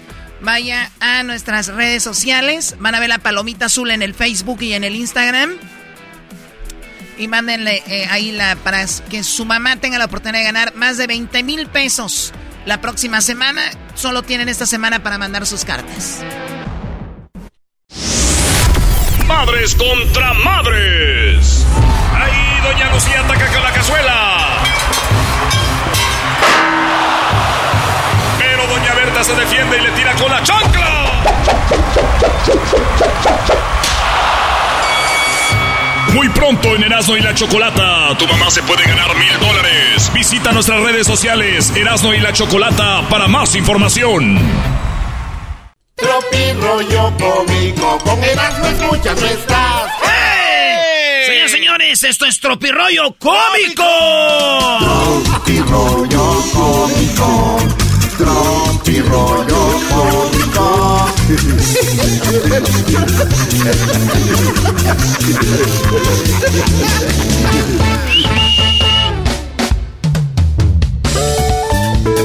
Vaya 0.44 0.90
a 1.00 1.22
nuestras 1.22 1.68
redes 1.68 2.02
sociales, 2.02 2.76
van 2.78 2.94
a 2.94 3.00
ver 3.00 3.08
la 3.08 3.16
palomita 3.16 3.66
azul 3.66 3.90
en 3.90 4.02
el 4.02 4.12
Facebook 4.12 4.60
y 4.60 4.74
en 4.74 4.84
el 4.84 4.94
Instagram. 4.94 5.52
Y 7.16 7.28
mándenle 7.28 7.82
eh, 7.86 8.06
ahí 8.10 8.30
la, 8.30 8.54
para 8.56 8.84
que 9.08 9.24
su 9.24 9.46
mamá 9.46 9.76
tenga 9.76 9.96
la 9.96 10.04
oportunidad 10.04 10.40
de 10.40 10.44
ganar 10.44 10.74
más 10.74 10.98
de 10.98 11.06
20 11.06 11.42
mil 11.44 11.66
pesos 11.68 12.34
la 12.66 12.82
próxima 12.82 13.22
semana. 13.22 13.62
Solo 13.94 14.22
tienen 14.22 14.50
esta 14.50 14.66
semana 14.66 15.02
para 15.02 15.16
mandar 15.16 15.46
sus 15.46 15.64
cartas. 15.64 16.20
Madres 19.26 19.74
contra 19.74 20.34
madres. 20.34 21.64
Ahí 22.12 22.60
doña 22.62 22.92
Lucía 22.92 23.20
ataca 23.20 23.50
con 23.50 23.62
la 23.62 23.72
cazuela. 23.72 24.83
Se 29.24 29.34
defiende 29.34 29.78
y 29.78 29.80
le 29.80 29.90
tira 29.92 30.14
con 30.16 30.30
la 30.30 30.42
chancla. 30.42 31.22
Muy 36.12 36.28
pronto 36.28 36.76
en 36.76 36.82
Erasmo 36.82 37.16
y 37.16 37.20
la 37.20 37.34
Chocolata, 37.34 38.18
tu 38.18 38.26
mamá 38.26 38.50
se 38.50 38.62
puede 38.64 38.84
ganar 38.84 39.16
mil 39.16 39.40
dólares. 39.40 40.10
Visita 40.12 40.52
nuestras 40.52 40.78
redes 40.82 41.06
sociales, 41.06 41.72
Erasmo 41.74 42.12
y 42.12 42.20
la 42.20 42.34
Chocolata, 42.34 43.00
para 43.08 43.26
más 43.26 43.54
información. 43.54 44.38
Tropi 45.96 46.52
rollo 46.60 47.10
cómico, 47.18 47.98
con 48.04 48.22
Erasmo 48.22 48.66
escuchas 48.66 49.18
no 49.18 49.26
estás. 49.26 49.90
¡Hey! 50.02 51.24
Señores, 51.26 51.50
señores, 51.50 52.02
esto 52.04 52.26
es 52.26 52.38
Tropi 52.40 52.70
rollo 52.70 53.16
cómico. 53.18 53.84
Tropi 55.24 55.60
rollo 55.60 56.42
cómico. 56.52 57.54
Rollo 59.00 59.80
cómico. 59.90 61.10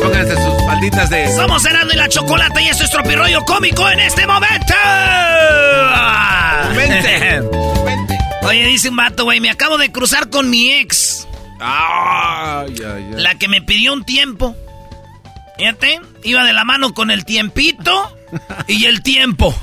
Pónganse 0.01 0.35
sus 0.35 0.63
palditas 0.63 1.09
de. 1.09 1.35
Somos 1.35 1.65
Erasmo 1.65 1.91
y 1.93 1.95
la 1.95 2.09
Chocolata 2.09 2.61
y 2.61 2.67
esto 2.67 2.83
es 2.83 3.15
rollo 3.17 3.43
cómico 3.45 3.89
en 3.89 3.99
este 3.99 4.27
momento. 4.27 4.73
Vente. 6.75 7.41
Oye, 8.43 8.65
dice 8.65 8.89
un 8.89 8.95
vato, 8.95 9.25
güey, 9.25 9.39
me 9.39 9.49
acabo 9.49 9.77
de 9.77 9.91
cruzar 9.91 10.29
con 10.29 10.49
mi 10.49 10.71
ex. 10.71 11.27
Ay, 11.59 12.73
ay, 12.77 12.83
ay. 12.85 13.13
La 13.17 13.35
que 13.35 13.47
me 13.47 13.61
pidió 13.61 13.93
un 13.93 14.03
tiempo. 14.03 14.55
Fíjate, 15.59 15.99
iba 16.23 16.45
de 16.45 16.53
la 16.53 16.63
mano 16.63 16.93
con 16.93 17.11
el 17.11 17.25
tiempito 17.25 18.17
y 18.65 18.85
el 18.85 19.03
tiempo. 19.03 19.53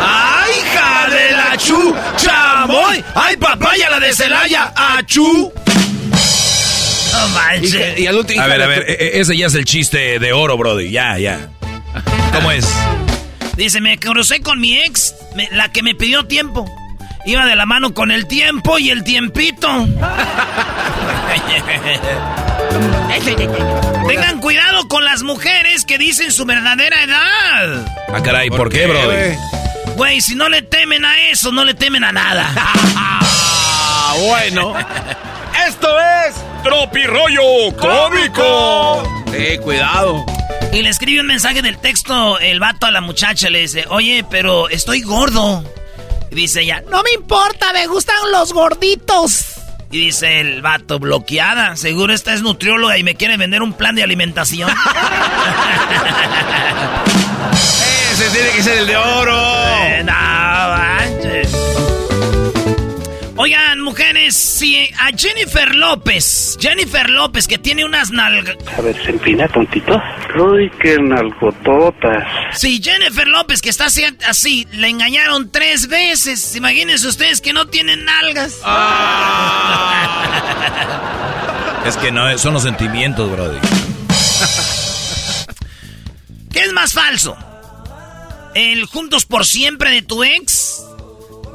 ¡Ay, 0.00 0.50
hija 0.64 1.08
de 1.10 1.32
la 1.32 1.56
chu! 1.58 1.94
¡Chamoy! 2.16 3.04
¡Ay, 3.14 3.36
papaya 3.36 3.90
la 3.90 4.00
de 4.00 4.14
Celaya! 4.14 4.72
¡Achú! 4.74 5.52
No 7.12 7.28
manches. 7.34 7.98
Y, 7.98 8.04
y 8.04 8.06
al 8.06 8.16
último. 8.16 8.40
A 8.42 8.46
ver, 8.46 8.62
a 8.62 8.66
ver, 8.66 8.84
e- 8.88 8.92
e- 8.94 9.20
ese 9.20 9.36
ya 9.36 9.46
es 9.48 9.54
el 9.54 9.66
chiste 9.66 10.18
de 10.18 10.32
oro, 10.32 10.56
Brody. 10.56 10.90
Ya, 10.90 11.18
ya. 11.18 11.50
¿Cómo 12.32 12.50
es? 12.50 12.66
Dice, 13.58 13.82
me 13.82 13.98
crucé 13.98 14.40
con 14.40 14.58
mi 14.58 14.78
ex, 14.78 15.14
me- 15.36 15.50
la 15.52 15.70
que 15.70 15.82
me 15.82 15.94
pidió 15.94 16.24
tiempo. 16.26 16.64
Iba 17.26 17.44
de 17.44 17.56
la 17.56 17.66
mano 17.66 17.92
con 17.92 18.10
el 18.10 18.26
tiempo 18.26 18.78
y 18.78 18.88
el 18.88 19.04
tiempito. 19.04 19.68
Tengan 24.08 24.40
cuidado 24.40 24.88
con 24.88 25.04
las 25.04 25.22
mujeres 25.22 25.84
que 25.84 25.98
dicen 25.98 26.32
su 26.32 26.44
verdadera 26.44 27.02
edad. 27.02 27.86
Ah, 28.12 28.22
caray, 28.22 28.50
¿por, 28.50 28.70
qué, 28.70 28.86
Brody? 28.86 29.36
Güey, 29.96 30.20
si 30.20 30.34
no 30.34 30.48
le 30.48 30.62
temen 30.62 31.04
a 31.04 31.30
eso, 31.30 31.52
no 31.52 31.64
le 31.64 31.74
temen 31.74 32.04
a 32.04 32.12
nada. 32.12 32.50
Ah, 32.56 34.14
bueno. 34.26 34.74
Esto 35.66 35.88
es. 36.00 36.34
Tropi 36.62 37.02
rollo 37.04 37.76
cómico. 37.76 39.24
Eh, 39.32 39.58
cuidado. 39.62 40.24
Y 40.72 40.82
le 40.82 40.88
escribe 40.88 41.20
un 41.20 41.26
mensaje 41.26 41.60
del 41.60 41.78
texto 41.78 42.38
el 42.38 42.58
vato 42.58 42.86
a 42.86 42.90
la 42.90 43.00
muchacha. 43.00 43.50
Le 43.50 43.60
dice, 43.60 43.84
oye, 43.88 44.24
pero 44.28 44.68
estoy 44.68 45.02
gordo. 45.02 45.62
Y 46.30 46.34
dice 46.34 46.62
ella, 46.62 46.82
no 46.90 47.02
me 47.02 47.12
importa, 47.12 47.72
me 47.72 47.86
gustan 47.86 48.16
los 48.32 48.52
gorditos. 48.52 49.51
Y 49.92 50.06
dice 50.06 50.40
el 50.40 50.62
vato, 50.62 50.98
bloqueada. 50.98 51.76
Seguro 51.76 52.12
esta 52.14 52.32
es 52.32 52.42
nutrióloga 52.42 52.98
y 52.98 53.04
me 53.04 53.14
quiere 53.14 53.36
vender 53.36 53.62
un 53.62 53.74
plan 53.74 53.94
de 53.94 54.02
alimentación. 54.02 54.70
Ese 58.12 58.30
tiene 58.30 58.50
que 58.50 58.62
ser 58.62 58.78
el 58.78 58.86
de 58.86 58.96
oro. 58.96 59.38
Eh, 59.84 60.02
no. 60.04 61.01
Oigan, 63.44 63.80
mujeres, 63.80 64.36
si 64.36 64.88
a 65.00 65.08
Jennifer 65.16 65.74
López, 65.74 66.56
Jennifer 66.60 67.10
López, 67.10 67.48
que 67.48 67.58
tiene 67.58 67.84
unas 67.84 68.12
nalgas. 68.12 68.54
A 68.78 68.80
ver, 68.82 68.94
se 69.02 69.10
empina 69.10 69.48
tontito. 69.48 70.00
Uy, 70.38 70.70
qué 70.80 70.96
nalgototas. 71.00 72.24
Si 72.52 72.80
Jennifer 72.80 73.26
López, 73.26 73.60
que 73.60 73.70
está 73.70 73.86
así, 73.86 74.04
así, 74.28 74.68
le 74.70 74.88
engañaron 74.90 75.50
tres 75.50 75.88
veces. 75.88 76.54
Imagínense 76.54 77.08
ustedes 77.08 77.40
que 77.40 77.52
no 77.52 77.66
tienen 77.66 78.04
nalgas. 78.04 78.60
Es 81.84 81.96
que 81.96 82.12
no, 82.12 82.38
son 82.38 82.54
los 82.54 82.62
sentimientos, 82.62 83.28
Brody. 83.28 83.58
¿Qué 86.52 86.60
es 86.60 86.72
más 86.72 86.92
falso? 86.92 87.36
¿El 88.54 88.84
juntos 88.84 89.26
por 89.26 89.44
siempre 89.44 89.90
de 89.90 90.02
tu 90.02 90.22
ex? 90.22 90.84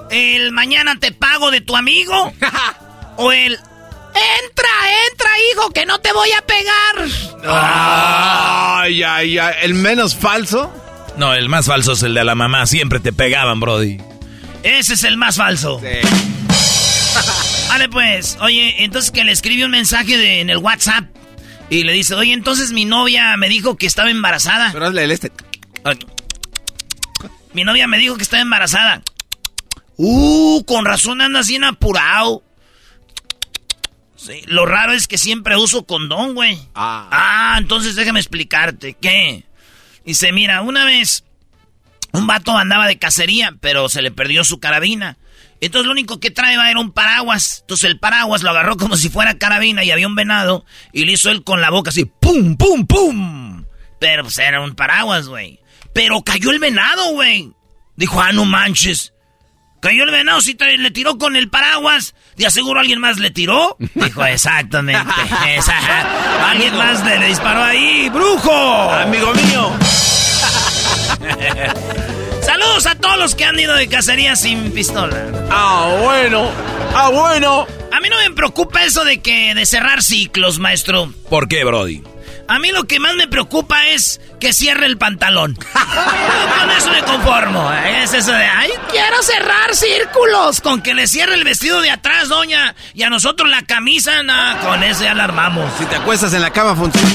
¿El 0.09 0.51
mañana 0.51 0.97
te 0.99 1.11
pago 1.11 1.51
de 1.51 1.61
tu 1.61 1.75
amigo? 1.75 2.33
¿O 3.17 3.31
el 3.31 3.53
entra, 3.53 4.69
entra, 5.11 5.29
hijo, 5.53 5.69
que 5.71 5.85
no 5.85 5.99
te 5.99 6.11
voy 6.13 6.29
a 6.31 6.41
pegar? 6.41 7.07
Ay, 7.45 9.03
ay, 9.03 9.37
ay. 9.37 9.55
¿El 9.63 9.73
menos 9.73 10.15
falso? 10.15 10.73
No, 11.17 11.33
el 11.33 11.49
más 11.49 11.65
falso 11.65 11.93
es 11.93 12.03
el 12.03 12.13
de 12.13 12.23
la 12.23 12.35
mamá. 12.35 12.65
Siempre 12.67 12.99
te 12.99 13.11
pegaban, 13.13 13.59
Brody. 13.59 13.97
Ese 14.63 14.93
es 14.95 15.03
el 15.03 15.17
más 15.17 15.35
falso. 15.37 15.81
Vale, 17.69 17.89
pues, 17.89 18.37
oye, 18.41 18.83
entonces 18.83 19.11
que 19.11 19.23
le 19.23 19.31
escribe 19.31 19.65
un 19.65 19.71
mensaje 19.71 20.17
de- 20.17 20.39
en 20.41 20.49
el 20.49 20.57
WhatsApp 20.57 21.05
y 21.69 21.83
le 21.83 21.91
dice, 21.93 22.15
oye, 22.15 22.33
entonces 22.33 22.71
mi 22.71 22.85
novia 22.85 23.35
me 23.37 23.49
dijo 23.49 23.75
que 23.77 23.85
estaba 23.87 24.09
embarazada. 24.09 24.69
Pero 24.71 24.87
hazle 24.87 25.03
el 25.03 25.11
este. 25.11 25.31
Mi 27.53 27.63
novia 27.63 27.87
me 27.87 27.97
dijo 27.97 28.15
que 28.17 28.23
estaba 28.23 28.41
embarazada. 28.41 29.01
Uh, 29.97 30.63
con 30.65 30.85
razón 30.85 31.21
anda 31.21 31.39
así 31.39 31.55
en 31.55 31.63
apurado. 31.63 32.43
Sí, 34.15 34.41
lo 34.45 34.65
raro 34.65 34.93
es 34.93 35.07
que 35.07 35.17
siempre 35.17 35.57
uso 35.57 35.85
condón, 35.85 36.33
güey. 36.33 36.57
Ah. 36.73 37.07
Ah, 37.11 37.55
entonces 37.57 37.95
déjame 37.95 38.19
explicarte. 38.19 38.95
¿Qué? 38.99 39.45
Dice, 40.05 40.31
mira, 40.31 40.61
una 40.61 40.85
vez 40.85 41.23
un 42.13 42.27
vato 42.27 42.57
andaba 42.57 42.87
de 42.87 42.97
cacería, 42.97 43.55
pero 43.59 43.89
se 43.89 44.01
le 44.01 44.11
perdió 44.11 44.43
su 44.43 44.59
carabina. 44.59 45.17
Entonces 45.59 45.85
lo 45.85 45.91
único 45.91 46.19
que 46.19 46.31
trae 46.31 46.53
era 46.53 46.79
un 46.79 46.91
paraguas. 46.91 47.59
Entonces 47.61 47.89
el 47.89 47.99
paraguas 47.99 48.43
lo 48.43 48.51
agarró 48.51 48.77
como 48.77 48.97
si 48.97 49.09
fuera 49.09 49.37
carabina 49.37 49.83
y 49.83 49.91
había 49.91 50.07
un 50.07 50.15
venado. 50.15 50.65
Y 50.93 51.05
le 51.05 51.13
hizo 51.13 51.29
él 51.29 51.43
con 51.43 51.61
la 51.61 51.69
boca 51.69 51.89
así, 51.89 52.05
¡pum, 52.05 52.55
pum, 52.57 52.85
pum! 52.85 53.65
Pero 53.99 54.23
pues 54.23 54.37
era 54.37 54.61
un 54.61 54.75
paraguas, 54.75 55.27
güey. 55.27 55.59
Pero 55.93 56.21
cayó 56.21 56.51
el 56.51 56.59
venado, 56.59 57.11
güey. 57.13 57.51
Dijo, 57.95 58.21
ah, 58.21 58.31
no 58.31 58.45
manches. 58.45 59.13
Cayó 59.80 60.03
el 60.03 60.11
venado, 60.11 60.39
tra- 60.39 60.75
le 60.75 60.91
tiró 60.91 61.17
con 61.17 61.36
el 61.36 61.49
paraguas. 61.49 62.15
¿De 62.36 62.45
aseguro 62.47 62.80
alguien 62.80 62.99
más 62.99 63.17
le 63.19 63.32
tiró? 63.32 63.78
Dijo, 63.95 64.25
exactamente. 64.25 65.07
esa- 65.55 66.49
alguien 66.49 66.75
más 66.78 67.03
le, 67.05 67.19
le 67.19 67.28
disparó 67.28 67.63
ahí. 67.63 68.09
¡Brujo! 68.09 68.91
Amigo 68.91 69.34
mío. 69.34 69.71
Saludos 72.41 72.86
a 72.86 72.95
todos 72.95 73.17
los 73.17 73.36
que 73.36 73.43
han 73.45 73.59
ido 73.59 73.75
de 73.75 73.88
cacería 73.88 74.36
sin 74.36 74.71
pistola. 74.71 75.17
Ah, 75.51 75.97
bueno. 76.01 76.49
Ah, 76.95 77.09
bueno. 77.09 77.67
A 77.91 77.99
mí 77.99 78.09
no 78.09 78.17
me 78.17 78.32
preocupa 78.32 78.84
eso 78.84 79.03
de 79.03 79.19
que 79.21 79.53
de 79.53 79.65
cerrar 79.65 80.01
ciclos, 80.01 80.59
maestro. 80.59 81.11
¿Por 81.30 81.47
qué, 81.47 81.63
Brody? 81.63 82.01
A 82.47 82.59
mí 82.59 82.71
lo 82.71 82.85
que 82.85 82.99
más 82.99 83.15
me 83.15 83.27
preocupa 83.27 83.87
es 83.87 84.21
que 84.39 84.53
cierre 84.53 84.85
el 84.85 84.97
pantalón. 84.97 85.55
Con 86.59 86.71
eso 86.71 86.91
me 86.91 87.01
conformo. 87.03 87.71
¿eh? 87.73 88.03
Es 88.03 88.13
eso 88.13 88.31
de, 88.31 88.45
ay, 88.45 88.71
quiero 88.89 89.21
cerrar 89.21 89.75
círculos. 89.75 90.61
Con 90.61 90.81
que 90.81 90.93
le 90.93 91.07
cierre 91.07 91.35
el 91.35 91.43
vestido 91.43 91.81
de 91.81 91.91
atrás, 91.91 92.29
doña. 92.29 92.75
Y 92.93 93.03
a 93.03 93.09
nosotros 93.09 93.49
la 93.49 93.63
camisa, 93.63 94.23
nada, 94.23 94.59
con 94.61 94.83
eso 94.83 95.03
ya 95.03 95.13
la 95.13 95.25
armamos. 95.25 95.71
Si 95.77 95.85
te 95.85 95.95
acuestas 95.97 96.33
en 96.33 96.41
la 96.41 96.51
cama 96.51 96.75
funciona. 96.75 97.09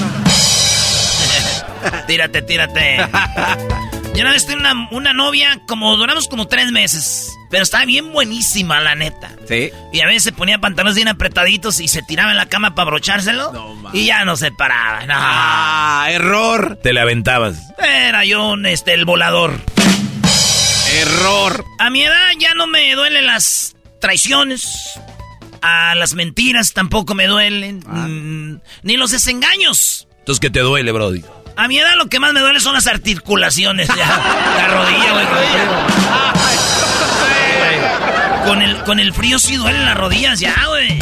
tírate, 2.06 2.42
tírate. 2.42 2.98
Yo 4.14 4.20
una 4.20 4.32
vez 4.32 4.46
tenía 4.46 4.72
una, 4.72 4.88
una 4.90 5.12
novia, 5.14 5.58
como 5.66 5.96
duramos 5.96 6.28
como 6.28 6.46
tres 6.46 6.70
meses. 6.70 7.30
Pero 7.52 7.62
estaba 7.64 7.84
bien 7.84 8.12
buenísima, 8.12 8.80
la 8.80 8.94
neta. 8.94 9.30
Sí. 9.46 9.70
Y 9.92 10.00
a 10.00 10.06
veces 10.06 10.22
se 10.24 10.32
ponía 10.32 10.58
pantalones 10.58 10.96
bien 10.96 11.06
apretaditos 11.08 11.80
y 11.80 11.86
se 11.86 12.00
tiraba 12.02 12.30
en 12.30 12.38
la 12.38 12.46
cama 12.46 12.74
para 12.74 12.84
abrochárselo. 12.88 13.52
y 13.92 14.06
ya 14.06 14.24
no 14.24 14.36
se 14.36 14.50
paraba. 14.52 15.04
No. 15.06 15.12
Ah, 15.14 16.06
error. 16.10 16.78
Te 16.82 16.94
le 16.94 17.00
aventabas. 17.00 17.58
Era 17.78 18.24
yo 18.24 18.48
un, 18.52 18.64
este, 18.64 18.94
el 18.94 19.04
volador. 19.04 19.60
Error. 21.00 21.64
A 21.78 21.90
mi 21.90 22.02
edad 22.02 22.30
ya 22.38 22.54
no 22.54 22.66
me 22.66 22.94
duelen 22.94 23.26
las 23.26 23.76
traiciones. 24.00 24.98
A 25.60 25.94
las 25.94 26.14
mentiras 26.14 26.72
tampoco 26.72 27.14
me 27.14 27.26
duelen. 27.26 27.80
mm, 27.86 28.60
ni 28.82 28.96
los 28.96 29.10
desengaños. 29.10 30.08
Entonces, 30.20 30.40
¿qué 30.40 30.48
te 30.48 30.60
duele, 30.60 30.90
Brody? 30.90 31.22
A 31.56 31.68
mi 31.68 31.78
edad 31.78 31.96
lo 31.98 32.06
que 32.08 32.18
más 32.18 32.32
me 32.32 32.40
duele 32.40 32.60
son 32.60 32.72
las 32.72 32.86
articulaciones. 32.86 33.88
Ya. 33.96 34.06
La 34.56 34.68
rodilla, 34.68 35.12
güey. 35.12 35.26
Con 38.44 38.60
el, 38.62 38.82
con 38.84 39.00
el 39.00 39.12
frío 39.12 39.38
sí 39.38 39.56
duelen 39.56 39.84
las 39.84 39.96
rodillas 39.96 40.40
ya, 40.40 40.54
güey. 40.68 40.98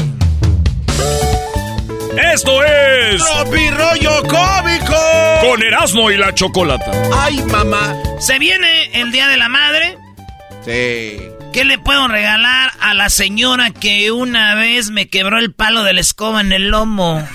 Esto 2.33 2.63
es. 2.65 3.23
¡Tropi 3.23 3.71
rollo 3.71 4.23
cómico! 4.23 4.97
Con 5.41 5.63
Erasmo 5.63 6.11
y 6.11 6.17
la 6.17 6.35
Chocolata. 6.35 6.91
¡Ay, 7.15 7.43
mamá! 7.45 7.95
Se 8.19 8.39
viene 8.39 9.01
el 9.01 9.11
Día 9.11 9.29
de 9.29 9.37
la 9.37 9.49
Madre. 9.49 9.97
Sí. 10.65 11.21
¿Qué 11.53 11.65
le 11.65 11.79
puedo 11.79 12.07
regalar 12.09 12.73
a 12.81 12.95
la 12.95 13.09
señora 13.09 13.71
que 13.71 14.13
una 14.13 14.55
vez 14.55 14.91
me 14.91 15.09
quebró 15.09 15.39
el 15.39 15.53
palo 15.53 15.83
de 15.83 15.95
la 15.95 16.01
escoba 16.01 16.41
en 16.41 16.53
el 16.53 16.69
lomo? 16.69 17.27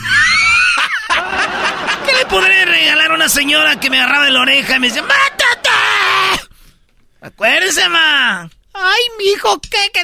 ¿Qué 2.06 2.14
le 2.14 2.26
podré 2.28 2.66
regalar 2.66 3.12
a 3.12 3.16
una 3.16 3.30
señora 3.30 3.80
que 3.80 3.90
me 3.90 4.00
agarraba 4.00 4.26
de 4.26 4.32
la 4.32 4.42
oreja 4.42 4.76
y 4.76 4.80
me 4.80 4.88
decía, 4.88 5.02
¡mátate! 5.02 6.48
Acuérdese, 7.22 7.90
ma. 7.90 8.50
Ay, 8.78 9.02
mijo, 9.18 9.60
¿qué? 9.62 9.90
qué? 9.94 10.04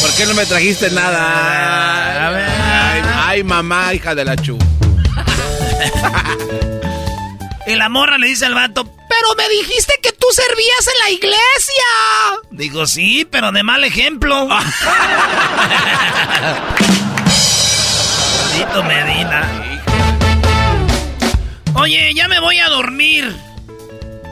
¿Por 0.00 0.12
qué 0.14 0.26
no 0.26 0.34
me 0.34 0.46
trajiste 0.46 0.90
nada? 0.90 2.26
A 2.26 2.30
ver. 2.30 2.48
Ay, 2.48 3.02
ay, 3.16 3.44
mamá, 3.44 3.92
hija 3.94 4.14
de 4.14 4.24
la 4.24 4.36
chu. 4.36 4.58
Y 7.68 7.74
la 7.74 7.88
morra 7.88 8.16
le 8.16 8.28
dice 8.28 8.46
al 8.46 8.54
vato, 8.54 8.84
pero 8.84 9.34
me 9.36 9.48
dijiste 9.48 9.94
que 10.00 10.12
tú 10.12 10.28
servías 10.30 10.86
en 10.86 10.98
la 11.02 11.10
iglesia. 11.10 11.84
Digo, 12.52 12.86
sí, 12.86 13.26
pero 13.28 13.50
de 13.50 13.64
mal 13.64 13.82
ejemplo. 13.82 14.46
Maldito 18.56 18.82
Medina. 18.84 19.72
Oye, 21.74 22.14
ya 22.14 22.28
me 22.28 22.38
voy 22.38 22.60
a 22.60 22.68
dormir. 22.68 23.36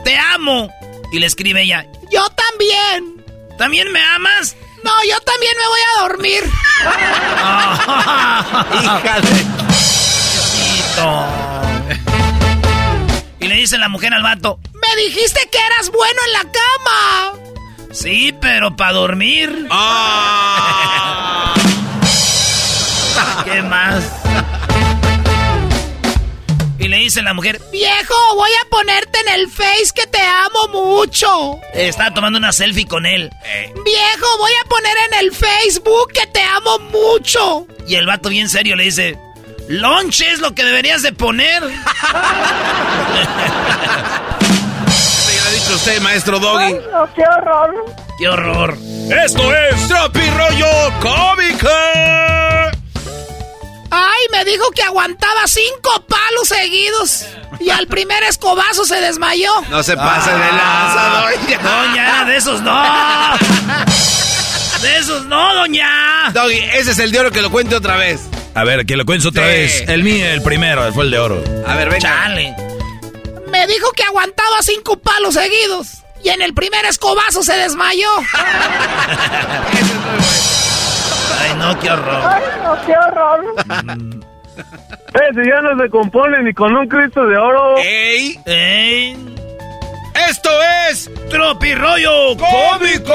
Te 0.04 0.16
amo. 0.16 0.72
Y 1.10 1.18
le 1.18 1.26
escribe 1.26 1.62
ella, 1.62 1.84
yo 2.14 2.24
también. 2.30 3.22
¿También 3.58 3.92
me 3.92 4.00
amas? 4.00 4.56
No, 4.84 4.92
yo 5.08 5.18
también 5.20 5.52
me 5.58 5.66
voy 5.66 5.80
a 5.80 6.00
dormir. 6.02 6.44
Hija 8.84 9.20
de... 9.20 9.44
Y 13.40 13.48
le 13.48 13.56
dice 13.56 13.78
la 13.78 13.88
mujer 13.88 14.14
al 14.14 14.22
vato, 14.22 14.60
me 14.72 14.94
dijiste 15.02 15.48
que 15.50 15.58
eras 15.58 15.90
bueno 15.90 16.20
en 16.26 16.32
la 16.32 16.42
cama. 16.42 17.32
Sí, 17.92 18.32
pero 18.40 18.76
para 18.76 18.92
dormir. 18.92 19.66
Ah. 19.70 21.52
¿Qué 23.44 23.60
más? 23.62 24.23
Le 26.94 27.00
dice 27.00 27.22
la 27.22 27.34
mujer, 27.34 27.60
viejo, 27.72 28.14
voy 28.36 28.50
a 28.52 28.68
ponerte 28.70 29.18
en 29.18 29.40
el 29.40 29.50
face 29.50 29.90
que 29.92 30.06
te 30.06 30.20
amo 30.20 30.68
mucho. 30.68 31.58
Está 31.72 32.14
tomando 32.14 32.38
una 32.38 32.52
selfie 32.52 32.86
con 32.86 33.04
él. 33.04 33.32
Viejo, 33.84 34.38
voy 34.38 34.52
a 34.64 34.68
poner 34.68 34.92
en 35.08 35.24
el 35.24 35.32
Facebook 35.34 36.12
que 36.12 36.24
te 36.28 36.40
amo 36.40 36.78
mucho. 36.78 37.66
Y 37.88 37.96
el 37.96 38.06
vato 38.06 38.28
bien 38.28 38.48
serio 38.48 38.76
le 38.76 38.84
dice, 38.84 39.18
lunch 39.66 40.20
es 40.20 40.38
lo 40.38 40.54
que 40.54 40.62
deberías 40.62 41.02
de 41.02 41.12
poner. 41.12 41.64
Ya 45.34 45.42
lo 45.42 45.48
ha 45.48 45.52
dicho 45.52 45.74
usted, 45.74 46.00
maestro 46.00 46.38
Doggy. 46.38 46.74
qué 47.16 47.22
horror. 47.26 47.84
¡Qué 48.18 48.28
horror! 48.28 48.78
Esto 49.24 49.52
es. 49.52 49.88
¡Tropi 49.88 50.20
rollo 50.30 50.92
cómico! 51.00 51.68
Dijo 54.44 54.70
que 54.72 54.82
aguantaba 54.82 55.46
cinco 55.46 56.04
palos 56.06 56.48
seguidos. 56.48 57.24
Y 57.60 57.70
al 57.70 57.86
primer 57.86 58.22
escobazo 58.24 58.84
se 58.84 59.00
desmayó. 59.00 59.50
No 59.70 59.82
se 59.82 59.96
pase 59.96 60.30
de 60.30 60.38
lanza, 60.38 61.22
doña. 61.22 61.58
Doña, 61.58 62.24
de 62.26 62.36
esos 62.36 62.60
no. 62.60 62.82
De 64.82 64.96
esos 64.98 65.24
no, 65.26 65.54
doña. 65.54 66.30
Doggy, 66.32 66.58
ese 66.74 66.90
es 66.92 66.98
el 66.98 67.10
de 67.10 67.20
oro 67.20 67.30
que 67.30 67.40
lo 67.42 67.50
cuente 67.50 67.74
otra 67.74 67.96
vez. 67.96 68.20
A 68.54 68.64
ver, 68.64 68.84
que 68.86 68.96
lo 68.96 69.04
cuentes 69.06 69.26
otra 69.26 69.42
Sí. 69.44 69.48
vez. 69.48 69.84
El 69.88 70.04
mío, 70.04 70.26
el 70.26 70.42
primero, 70.42 70.92
fue 70.92 71.04
el 71.04 71.10
de 71.10 71.18
oro. 71.18 71.42
A 71.66 71.74
ver, 71.74 71.88
venga. 71.88 72.00
Chale. 72.00 72.54
Me 73.50 73.66
dijo 73.66 73.90
que 73.92 74.02
aguantaba 74.04 74.62
cinco 74.62 74.96
palos 74.98 75.34
seguidos. 75.34 75.88
Y 76.22 76.28
en 76.30 76.42
el 76.42 76.54
primer 76.54 76.84
escobazo 76.86 77.42
se 77.42 77.54
desmayó. 77.54 78.08
Ay, 81.40 81.54
no, 81.58 81.78
qué 81.80 81.90
horror. 81.90 82.22
Ay, 82.26 82.42
no, 82.62 82.86
qué 82.86 82.92
horror. 82.96 84.13
Ese 85.14 85.42
ya 85.48 85.60
no 85.62 85.80
se 85.82 85.88
compone 85.90 86.42
ni 86.42 86.52
con 86.52 86.74
un 86.74 86.88
Cristo 86.88 87.24
de 87.26 87.36
oro. 87.38 87.76
¡Ey! 87.78 88.38
¡Ey! 88.46 89.16
¡Esto 90.28 90.50
es 90.90 91.10
Tropirollo 91.30 92.36
cómico! 92.36 93.12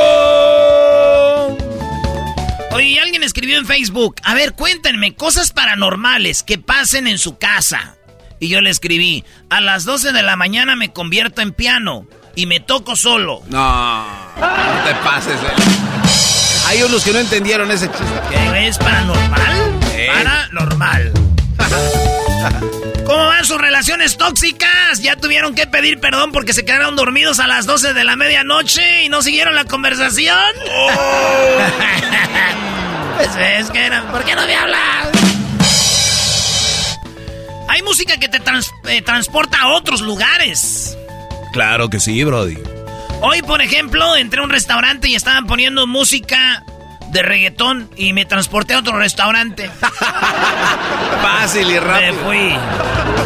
Oye, 2.71 2.99
alguien 3.01 3.23
escribió 3.23 3.57
en 3.57 3.65
Facebook, 3.65 4.15
a 4.23 4.33
ver, 4.35 4.53
cuéntenme 4.53 5.13
cosas 5.15 5.51
paranormales 5.51 6.43
que 6.43 6.57
pasen 6.57 7.07
en 7.07 7.17
su 7.17 7.37
casa. 7.37 7.95
Y 8.39 8.47
yo 8.47 8.61
le 8.61 8.69
escribí, 8.69 9.25
a 9.49 9.59
las 9.59 9.83
12 9.83 10.13
de 10.13 10.23
la 10.23 10.37
mañana 10.37 10.75
me 10.77 10.93
convierto 10.93 11.41
en 11.41 11.51
piano 11.51 12.05
y 12.35 12.45
me 12.45 12.61
toco 12.61 12.95
solo. 12.95 13.41
No, 13.49 14.03
no 14.39 14.83
te 14.85 14.93
pases. 15.03 15.33
eh. 15.35 16.67
Hay 16.67 16.81
unos 16.83 17.03
que 17.03 17.11
no 17.11 17.19
entendieron 17.19 17.69
ese 17.71 17.87
chiste. 17.87 18.05
¿Qué 18.29 18.67
es 18.67 18.77
paranormal? 18.77 19.79
Paranormal. 20.07 21.11
¿Cómo 23.05 23.25
van 23.25 23.45
sus 23.45 23.59
relaciones 23.59 24.17
tóxicas? 24.17 25.01
Ya 25.01 25.15
tuvieron 25.15 25.55
que 25.55 25.67
pedir 25.67 25.99
perdón 25.99 26.31
porque 26.31 26.53
se 26.53 26.65
quedaron 26.65 26.95
dormidos 26.95 27.39
a 27.39 27.47
las 27.47 27.65
12 27.65 27.93
de 27.93 28.03
la 28.03 28.15
medianoche 28.15 29.03
y 29.03 29.09
no 29.09 29.21
siguieron 29.21 29.55
la 29.55 29.65
conversación. 29.65 30.37
pues 33.17 33.29
es 33.59 33.69
que 33.71 33.85
eran. 33.85 34.05
¿Por 34.11 34.23
qué 34.23 34.35
no 34.35 34.45
me 34.45 34.55
hablas? 34.55 35.07
Hay 37.67 37.81
música 37.83 38.17
que 38.17 38.29
te 38.29 38.39
trans- 38.39 38.71
eh, 38.87 39.01
transporta 39.01 39.61
a 39.61 39.67
otros 39.69 40.01
lugares. 40.01 40.97
Claro 41.53 41.89
que 41.89 41.99
sí, 41.99 42.23
Brody. 42.23 42.57
Hoy, 43.21 43.41
por 43.41 43.61
ejemplo, 43.61 44.15
entré 44.15 44.39
a 44.39 44.43
un 44.43 44.49
restaurante 44.49 45.07
y 45.09 45.15
estaban 45.15 45.45
poniendo 45.47 45.85
música 45.87 46.63
de 47.11 47.21
reggaetón 47.23 47.89
y 47.95 48.13
me 48.13 48.25
transporté 48.25 48.73
a 48.73 48.79
otro 48.79 48.97
restaurante. 48.97 49.69
Fácil 51.21 51.69
y 51.69 51.73
Me 51.73 51.79
rápido. 51.79 52.13
fui. 52.25 52.37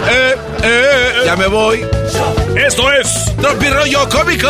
Eh, 0.09 0.35
eh, 0.63 1.13
ya 1.25 1.35
me 1.35 1.47
voy. 1.47 1.85
Esto 2.55 2.91
es. 2.91 3.35
Tropi 3.39 3.67
rollo 3.67 4.07
cómico. 4.09 4.49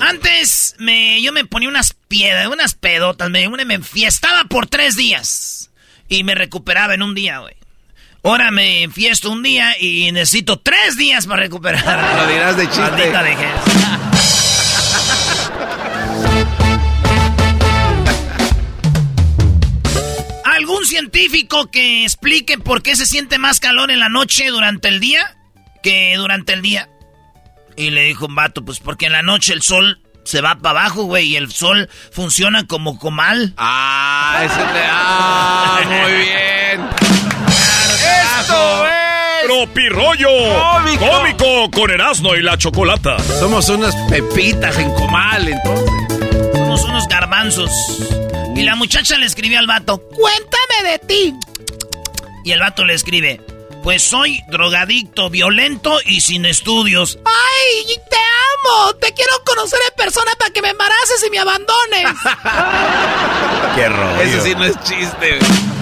Antes 0.00 0.74
me, 0.78 1.20
yo 1.22 1.32
me 1.32 1.44
ponía 1.44 1.68
unas 1.68 1.94
piedras, 2.08 2.46
unas 2.48 2.74
pedotas, 2.74 3.30
me, 3.30 3.48
una- 3.48 3.64
me 3.64 3.74
enfiestaba 3.74 4.44
por 4.44 4.66
tres 4.66 4.96
días 4.96 5.70
y 6.08 6.24
me 6.24 6.34
recuperaba 6.34 6.94
en 6.94 7.02
un 7.02 7.14
día, 7.14 7.38
güey. 7.38 7.54
Ahora 8.22 8.50
me 8.50 8.82
enfiesto 8.82 9.30
un 9.30 9.42
día 9.42 9.76
y 9.78 10.10
necesito 10.12 10.58
tres 10.58 10.96
días 10.96 11.26
para 11.26 11.42
recuperar. 11.42 12.16
Lo 12.16 12.26
dirás 12.26 12.56
de 12.56 12.64
chiste. 12.66 12.80
Maldita 12.80 13.22
vejez. 13.22 13.50
Científico 20.84 21.70
que 21.70 22.04
explique 22.04 22.58
por 22.58 22.82
qué 22.82 22.96
se 22.96 23.06
siente 23.06 23.38
más 23.38 23.60
calor 23.60 23.90
en 23.90 24.00
la 24.00 24.08
noche 24.08 24.48
durante 24.48 24.88
el 24.88 25.00
día 25.00 25.36
que 25.82 26.14
durante 26.16 26.52
el 26.54 26.62
día. 26.62 26.88
Y 27.76 27.90
le 27.90 28.04
dijo 28.04 28.26
un 28.26 28.34
vato, 28.34 28.64
pues 28.64 28.80
porque 28.80 29.06
en 29.06 29.12
la 29.12 29.22
noche 29.22 29.52
el 29.52 29.62
sol 29.62 30.00
se 30.24 30.40
va 30.40 30.56
para 30.56 30.80
abajo, 30.80 31.04
güey, 31.04 31.26
y 31.28 31.36
el 31.36 31.52
sol 31.52 31.88
funciona 32.10 32.66
como 32.66 32.98
comal. 32.98 33.52
Ah, 33.56 34.42
ese. 34.44 34.60
Ah, 34.60 35.80
muy 35.86 36.12
bien. 36.12 36.88
¡Esto 38.40 38.86
es! 38.86 39.46
Tropirollo 39.46 40.28
Cómico. 40.28 41.06
cómico 41.10 41.70
con 41.70 41.90
Erasmo 41.90 42.34
y 42.34 42.42
la 42.42 42.56
Chocolata. 42.56 43.18
Somos 43.38 43.68
unas 43.68 43.94
pepitas 44.08 44.78
en 44.78 44.92
comal, 44.94 45.46
entonces. 45.48 46.52
Somos 46.54 46.84
unos 46.84 47.06
garbanzos. 47.08 47.70
Y 48.56 48.62
la 48.62 48.74
muchacha 48.76 49.18
le 49.18 49.26
escribió 49.26 49.58
al 49.58 49.66
vato, 49.66 49.98
cuéntame 50.08 50.90
de 50.90 50.98
ti. 51.00 51.34
Y 52.44 52.52
el 52.52 52.60
vato 52.60 52.84
le 52.84 52.94
escribe, 52.94 53.40
pues 53.82 54.02
soy 54.02 54.40
drogadicto, 54.50 55.28
violento 55.30 55.98
y 56.06 56.20
sin 56.20 56.44
estudios. 56.46 57.18
¡Ay, 57.24 57.96
te 58.10 58.16
amo! 58.16 58.94
Te 58.94 59.12
quiero 59.12 59.32
conocer 59.44 59.80
en 59.88 59.96
persona 59.96 60.30
para 60.38 60.50
que 60.52 60.62
me 60.62 60.68
embaraces 60.70 61.24
y 61.26 61.30
me 61.30 61.38
abandones. 61.38 62.04
Qué 63.76 63.88
rollo. 63.88 64.20
Ese 64.22 64.40
sí 64.42 64.54
no 64.54 64.64
es 64.64 64.80
chiste. 64.84 65.38
güey. 65.38 65.74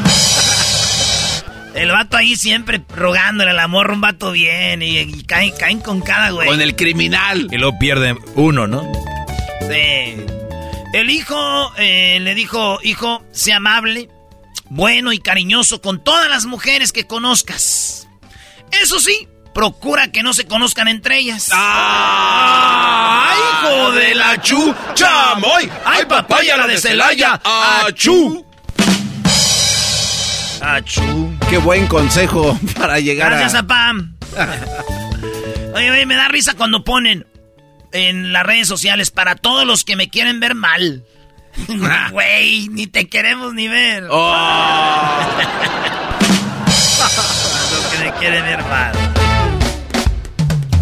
El 1.75 1.91
vato 1.91 2.17
ahí 2.19 2.37
siempre 2.37 2.83
rogándole 2.95 3.51
al 3.51 3.59
amor, 3.59 3.91
un 3.91 4.01
vato 4.01 4.31
bien. 4.33 4.83
Y, 4.83 4.99
y 4.99 5.25
caen, 5.25 5.53
caen 5.59 5.81
con 5.81 6.01
cada 6.01 6.31
güey. 6.31 6.47
Con 6.49 6.61
el 6.61 6.77
criminal. 6.77 7.49
Y 7.51 7.57
luego 7.57 7.79
pierde 7.79 8.17
uno, 8.35 8.67
¿no? 8.67 8.83
Sí. 9.71 10.17
El 10.93 11.09
hijo 11.09 11.73
eh, 11.79 12.19
le 12.21 12.35
dijo, 12.35 12.79
hijo, 12.83 13.25
sea 13.33 13.57
amable, 13.57 14.11
bueno 14.69 15.13
y 15.13 15.19
cariñoso 15.19 15.81
con 15.81 16.05
todas 16.05 16.29
las 16.29 16.45
mujeres 16.45 16.93
que 16.93 17.07
conozcas. 17.07 18.07
Eso 18.71 19.01
sí, 19.01 19.27
procura 19.55 20.13
que 20.13 20.23
no 20.23 20.35
se 20.35 20.47
conozcan 20.47 20.89
entre 20.89 21.19
ellas. 21.19 21.49
¡Ah! 21.53 23.35
hijo 23.63 23.93
de 23.93 24.15
la 24.15 24.41
chu! 24.43 24.75
¡Chamoy! 24.95 25.71
¡Ay, 25.85 26.05
papaya 26.05 26.59
la 26.59 26.67
de 26.67 26.79
Celaya! 26.79 27.41
¡Achú! 27.43 28.45
Achú. 30.61 31.37
Qué 31.49 31.57
buen 31.57 31.87
consejo 31.87 32.59
para 32.79 33.01
llegar 33.01 33.31
Gracias, 33.31 33.55
a... 33.55 33.61
a 33.61 33.67
Pam. 33.67 34.17
Oye, 35.75 35.91
oye, 35.91 36.05
me 36.05 36.17
da 36.17 36.29
risa 36.29 36.53
cuando 36.55 36.85
ponen 36.85 37.27
en 37.93 38.33
las 38.33 38.45
redes 38.45 38.69
sociales 38.69 39.11
para 39.11 39.37
todos 39.37 39.67
los 39.67 39.85
que 39.85 39.97
me 39.97 40.09
quieren 40.09 40.41
ver 40.41 40.55
mal. 40.55 41.05
Güey, 42.11 42.69
ni 42.69 42.87
te 42.87 43.09
queremos 43.09 43.53
ni 43.55 43.69
ver. 43.69 44.05
Oh. 44.11 45.21
los 47.73 47.85
que 47.93 47.99
me 48.05 48.13
quieren 48.19 48.45
ver 48.45 48.63
mal. 48.65 48.93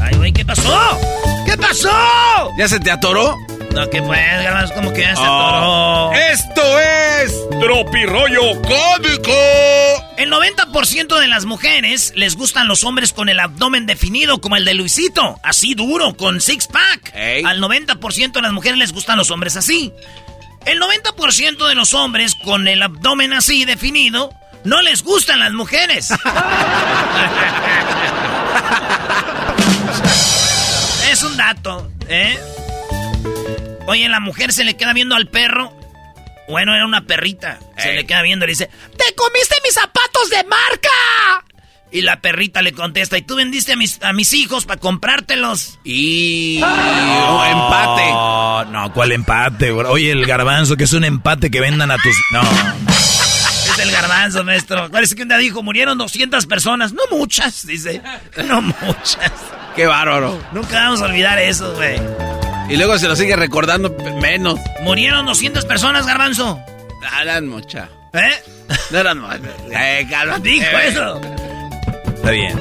Ay, 0.03 0.17
güey, 0.17 0.33
¿qué 0.33 0.45
pasó? 0.45 0.99
¿Qué 1.47 1.57
pasó? 1.57 1.91
¿Ya 2.59 2.69
se 2.69 2.81
te 2.81 2.91
atoró? 2.91 3.37
No, 3.73 3.89
que 3.89 4.03
pues, 4.03 4.19
es 4.65 4.73
como 4.73 4.93
que 4.93 5.03
ya 5.03 5.15
se 5.17 5.23
Oh. 5.23 6.11
atoró. 6.11 6.13
¡Esto 6.33 6.63
es... 6.81 7.33
Tropirollo 7.61 8.61
¡Cómico! 8.63 9.33
El 10.21 10.31
90% 10.31 11.19
de 11.19 11.27
las 11.29 11.47
mujeres 11.47 12.13
les 12.15 12.37
gustan 12.37 12.69
los 12.69 12.85
hombres 12.85 13.15
con 13.15 13.31
el 13.31 13.41
abdomen 13.41 13.87
definido, 13.87 14.43
como 14.43 14.57
el 14.57 14.67
de 14.67 14.75
Luisito, 14.75 15.41
así 15.43 15.75
duro, 15.75 16.15
con 16.15 16.43
six 16.43 16.67
pack. 16.67 17.13
Ey. 17.15 17.43
Al 17.43 17.59
90% 17.59 18.33
de 18.33 18.43
las 18.43 18.53
mujeres 18.53 18.77
les 18.77 18.93
gustan 18.93 19.17
los 19.17 19.31
hombres 19.31 19.57
así. 19.57 19.95
El 20.67 20.79
90% 20.79 21.67
de 21.67 21.75
los 21.75 21.95
hombres 21.95 22.35
con 22.35 22.69
el 22.69 22.83
abdomen 22.83 23.33
así 23.33 23.65
definido 23.65 24.31
no 24.63 24.83
les 24.83 25.03
gustan 25.03 25.41
las 25.41 25.55
mujeres. 25.55 26.11
es 31.11 31.23
un 31.23 31.35
dato, 31.39 31.91
¿eh? 32.09 32.39
Oye, 33.87 34.07
la 34.11 34.21
mujer 34.21 34.53
se 34.53 34.65
le 34.65 34.77
queda 34.77 34.93
viendo 34.93 35.17
al 35.17 35.29
perro. 35.29 35.80
Bueno, 36.51 36.75
era 36.75 36.85
una 36.85 37.07
perrita. 37.07 37.59
Se 37.79 37.91
Ey. 37.91 37.97
le 37.97 38.07
queda 38.07 38.23
viendo 38.23 38.45
y 38.45 38.49
le 38.49 38.53
dice, 38.53 38.67
¡Te 38.97 39.15
comiste 39.15 39.57
mis 39.65 39.75
zapatos 39.75 40.29
de 40.31 40.45
marca! 40.45 41.45
Y 41.93 42.03
la 42.03 42.21
perrita 42.21 42.63
le 42.63 42.73
contesta, 42.73 43.19
¿y 43.19 43.23
tú 43.23 43.37
vendiste 43.37 43.73
a 43.73 43.77
mis, 43.77 44.01
a 44.03 44.13
mis 44.13 44.33
hijos 44.33 44.65
para 44.65 44.79
comprártelos? 44.79 45.81
Y... 45.83 46.61
oh, 46.63 47.45
empate. 47.45 48.11
No, 48.13 48.65
no, 48.67 48.93
¿cuál 48.93 49.11
empate? 49.13 49.73
bro? 49.73 49.91
Oye, 49.91 50.13
el 50.13 50.25
garbanzo, 50.25 50.77
que 50.77 50.85
es 50.85 50.93
un 50.93 51.05
empate 51.05 51.51
que 51.51 51.61
vendan 51.61 51.91
a 51.91 51.97
tus... 51.97 52.17
No. 52.31 52.43
Es 52.43 53.79
el 53.81 53.91
garbanzo, 53.91 54.45
maestro. 54.45 54.89
Parece 54.91 55.17
que 55.17 55.23
un 55.23 55.29
día 55.29 55.39
dijo, 55.39 55.63
murieron 55.65 55.99
200 55.99 56.47
personas. 56.47 56.93
No 56.93 57.03
muchas, 57.11 57.67
dice. 57.67 58.03
No 58.47 58.63
muchas. 58.63 59.33
¡Qué 59.75 59.87
bárbaro! 59.87 60.41
Nunca 60.53 60.81
vamos 60.81 61.03
a 61.03 61.07
olvidar 61.07 61.39
eso, 61.41 61.75
güey. 61.75 61.99
Y 62.71 62.77
luego 62.77 62.99
se 62.99 63.09
lo 63.09 63.17
sigue 63.17 63.35
recordando 63.37 63.95
menos. 64.21 64.59
Murieron 64.83 65.27
200 65.27 65.65
personas, 65.65 66.07
garbanzo. 66.07 66.59
No 67.03 67.21
eran 67.23 67.49
mucha. 67.49 67.89
¿Eh? 68.13 68.43
No 68.91 68.99
eran 68.99 69.19
muchas. 69.19 69.41
Eh. 69.73 70.07
Dijo 70.43 70.65
Eh. 70.65 70.89
eso. 70.89 71.21
Está 72.15 72.31
bien. 72.31 72.57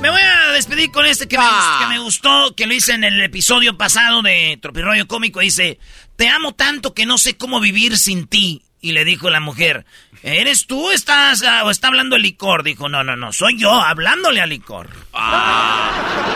Me 0.00 0.10
voy 0.10 0.20
a 0.20 0.52
despedir 0.52 0.90
con 0.90 1.06
este 1.06 1.26
que, 1.28 1.38
me, 1.38 1.44
Ah. 1.46 1.78
que 1.82 1.86
me 1.88 1.98
gustó, 2.00 2.54
que 2.56 2.66
lo 2.66 2.74
hice 2.74 2.92
en 2.92 3.04
el 3.04 3.20
episodio 3.22 3.76
pasado 3.76 4.22
de 4.22 4.58
Tropirroyo 4.60 5.06
Cómico. 5.08 5.40
Dice, 5.40 5.78
te 6.16 6.28
amo 6.28 6.52
tanto 6.54 6.94
que 6.94 7.06
no 7.06 7.18
sé 7.18 7.36
cómo 7.36 7.60
vivir 7.60 7.96
sin 7.98 8.26
ti. 8.26 8.62
Y 8.80 8.92
le 8.92 9.04
dijo 9.04 9.30
la 9.30 9.38
mujer, 9.40 9.86
¿eres 10.22 10.66
tú 10.66 10.90
estás, 10.90 11.42
ah, 11.42 11.64
o 11.64 11.70
está 11.70 11.88
hablando 11.88 12.16
el 12.16 12.22
licor? 12.22 12.62
Dijo, 12.62 12.88
no, 12.88 13.02
no, 13.04 13.16
no, 13.16 13.32
soy 13.32 13.58
yo 13.58 13.72
hablándole 13.72 14.40
al 14.40 14.50
licor. 14.50 14.88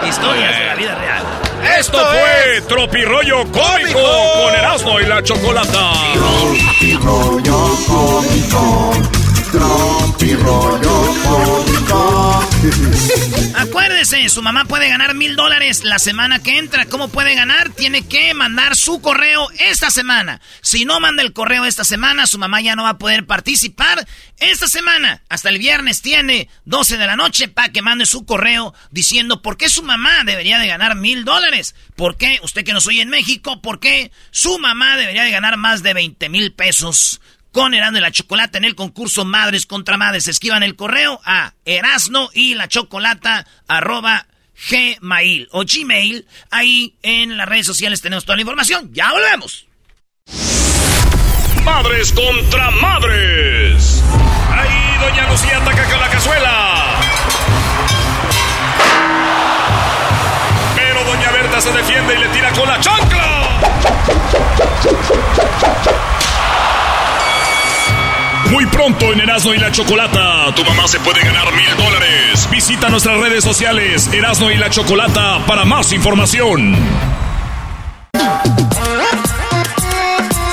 Historias 0.07 0.59
de 0.59 0.67
la 0.67 0.75
vida 0.75 0.95
real. 0.95 1.25
Esto 1.79 1.99
fue 1.99 2.61
Tropirollo 2.69 3.45
cómico 3.51 4.01
con 4.01 4.55
Erasmo 4.55 5.01
y 5.01 5.07
la 5.07 5.23
Chocolata. 5.23 5.93
Tropirollo 6.15 7.77
cómico. 7.87 8.96
Su 14.29 14.43
mamá 14.43 14.65
puede 14.65 14.89
ganar 14.89 15.15
mil 15.15 15.37
dólares 15.37 15.85
la 15.85 15.99
semana 15.99 16.43
que 16.43 16.59
entra. 16.59 16.87
¿Cómo 16.87 17.09
puede 17.09 17.35
ganar? 17.35 17.71
Tiene 17.71 18.07
que 18.07 18.35
mandar 18.35 18.75
su 18.75 19.01
correo 19.01 19.49
esta 19.59 19.91
semana. 19.91 20.41
Si 20.63 20.85
no 20.85 20.99
manda 20.99 21.23
el 21.23 21.33
correo 21.33 21.65
esta 21.65 21.85
semana, 21.85 22.27
su 22.27 22.37
mamá 22.37 22.61
ya 22.61 22.75
no 22.75 22.83
va 22.83 22.91
a 22.91 22.99
poder 22.99 23.25
participar. 23.27 24.07
Esta 24.39 24.67
semana, 24.69 25.23
hasta 25.29 25.49
el 25.49 25.59
viernes, 25.59 26.03
tiene 26.03 26.49
12 26.65 26.99
de 26.99 27.07
la 27.07 27.17
noche 27.17 27.49
para 27.49 27.71
que 27.71 27.83
mande 27.83 28.05
su 28.05 28.27
correo 28.27 28.75
diciendo 28.91 29.43
por 29.43 29.57
qué 29.57 29.69
su 29.69 29.83
mamá 29.83 30.25
debería 30.25 30.59
de 30.59 30.67
ganar 30.67 30.97
mil 30.97 31.25
dólares. 31.25 31.75
¿Por 31.95 32.17
qué? 32.17 32.41
Usted 32.43 32.65
que 32.65 32.73
nos 32.73 32.87
oye 32.87 33.03
en 33.03 33.09
México, 33.09 33.63
¿por 33.63 33.79
qué 33.79 34.11
su 34.33 34.59
mamá 34.59 34.97
debería 34.97 35.23
de 35.23 35.31
ganar 35.31 35.57
más 35.57 35.83
de 35.83 35.95
20 35.95 36.29
mil 36.29 36.53
pesos? 36.53 37.21
Con 37.57 37.73
Erasmo 37.73 37.97
y 37.97 38.01
la 38.03 38.11
Chocolata 38.11 38.59
en 38.59 38.65
el 38.67 38.75
concurso 38.75 39.25
Madres 39.25 39.65
contra 39.65 39.97
Madres. 39.97 40.29
Escriban 40.29 40.63
el 40.63 40.77
correo 40.77 41.23
a 41.25 41.55
Erasno 41.65 42.29
y 42.35 42.55
la 42.55 42.69
Chocolata 42.69 43.47
arroba 43.67 44.27
Gmail 44.71 45.49
o 45.53 45.65
Gmail. 45.65 46.27
Ahí 46.51 46.97
en 47.03 47.39
las 47.39 47.49
redes 47.49 47.65
sociales 47.65 48.03
tenemos 48.03 48.27
toda 48.27 48.37
la 48.37 48.43
información. 48.43 48.91
Ya 48.93 49.11
volvemos. 49.11 49.67
Madres 51.65 52.13
contra 52.13 52.71
madres. 52.73 54.05
Ahí 54.53 54.99
doña 55.01 55.31
Lucía 55.31 55.57
ataca 55.57 55.85
con 55.89 55.99
la 55.99 56.11
cazuela. 56.11 57.01
Pero 60.75 61.05
doña 61.05 61.31
Berta 61.31 61.63
se 61.63 61.73
defiende 61.73 62.17
y 62.17 62.19
le 62.19 62.29
tira 62.29 62.53
con 62.53 62.69
la 62.69 62.79
chancla. 62.81 63.61
Muy 68.51 68.65
pronto 68.67 69.13
en 69.13 69.21
Erasmo 69.21 69.55
y 69.55 69.59
la 69.59 69.71
Chocolata, 69.73 70.55
tu 70.55 70.65
mamá 70.65 70.87
se 70.87 71.01
puede 71.01 71.21
ganar 71.21 71.53
mil 71.53 71.77
dólares. 71.77 72.49
Visita 72.51 72.89
nuestras 72.89 73.19
redes 73.19 73.43
sociales, 73.43 74.09
Erasmo 74.13 74.51
y 74.51 74.57
la 74.57 74.71
Chocolata, 74.71 75.45
para 75.47 75.65
más 75.65 75.93
información. 75.93 76.77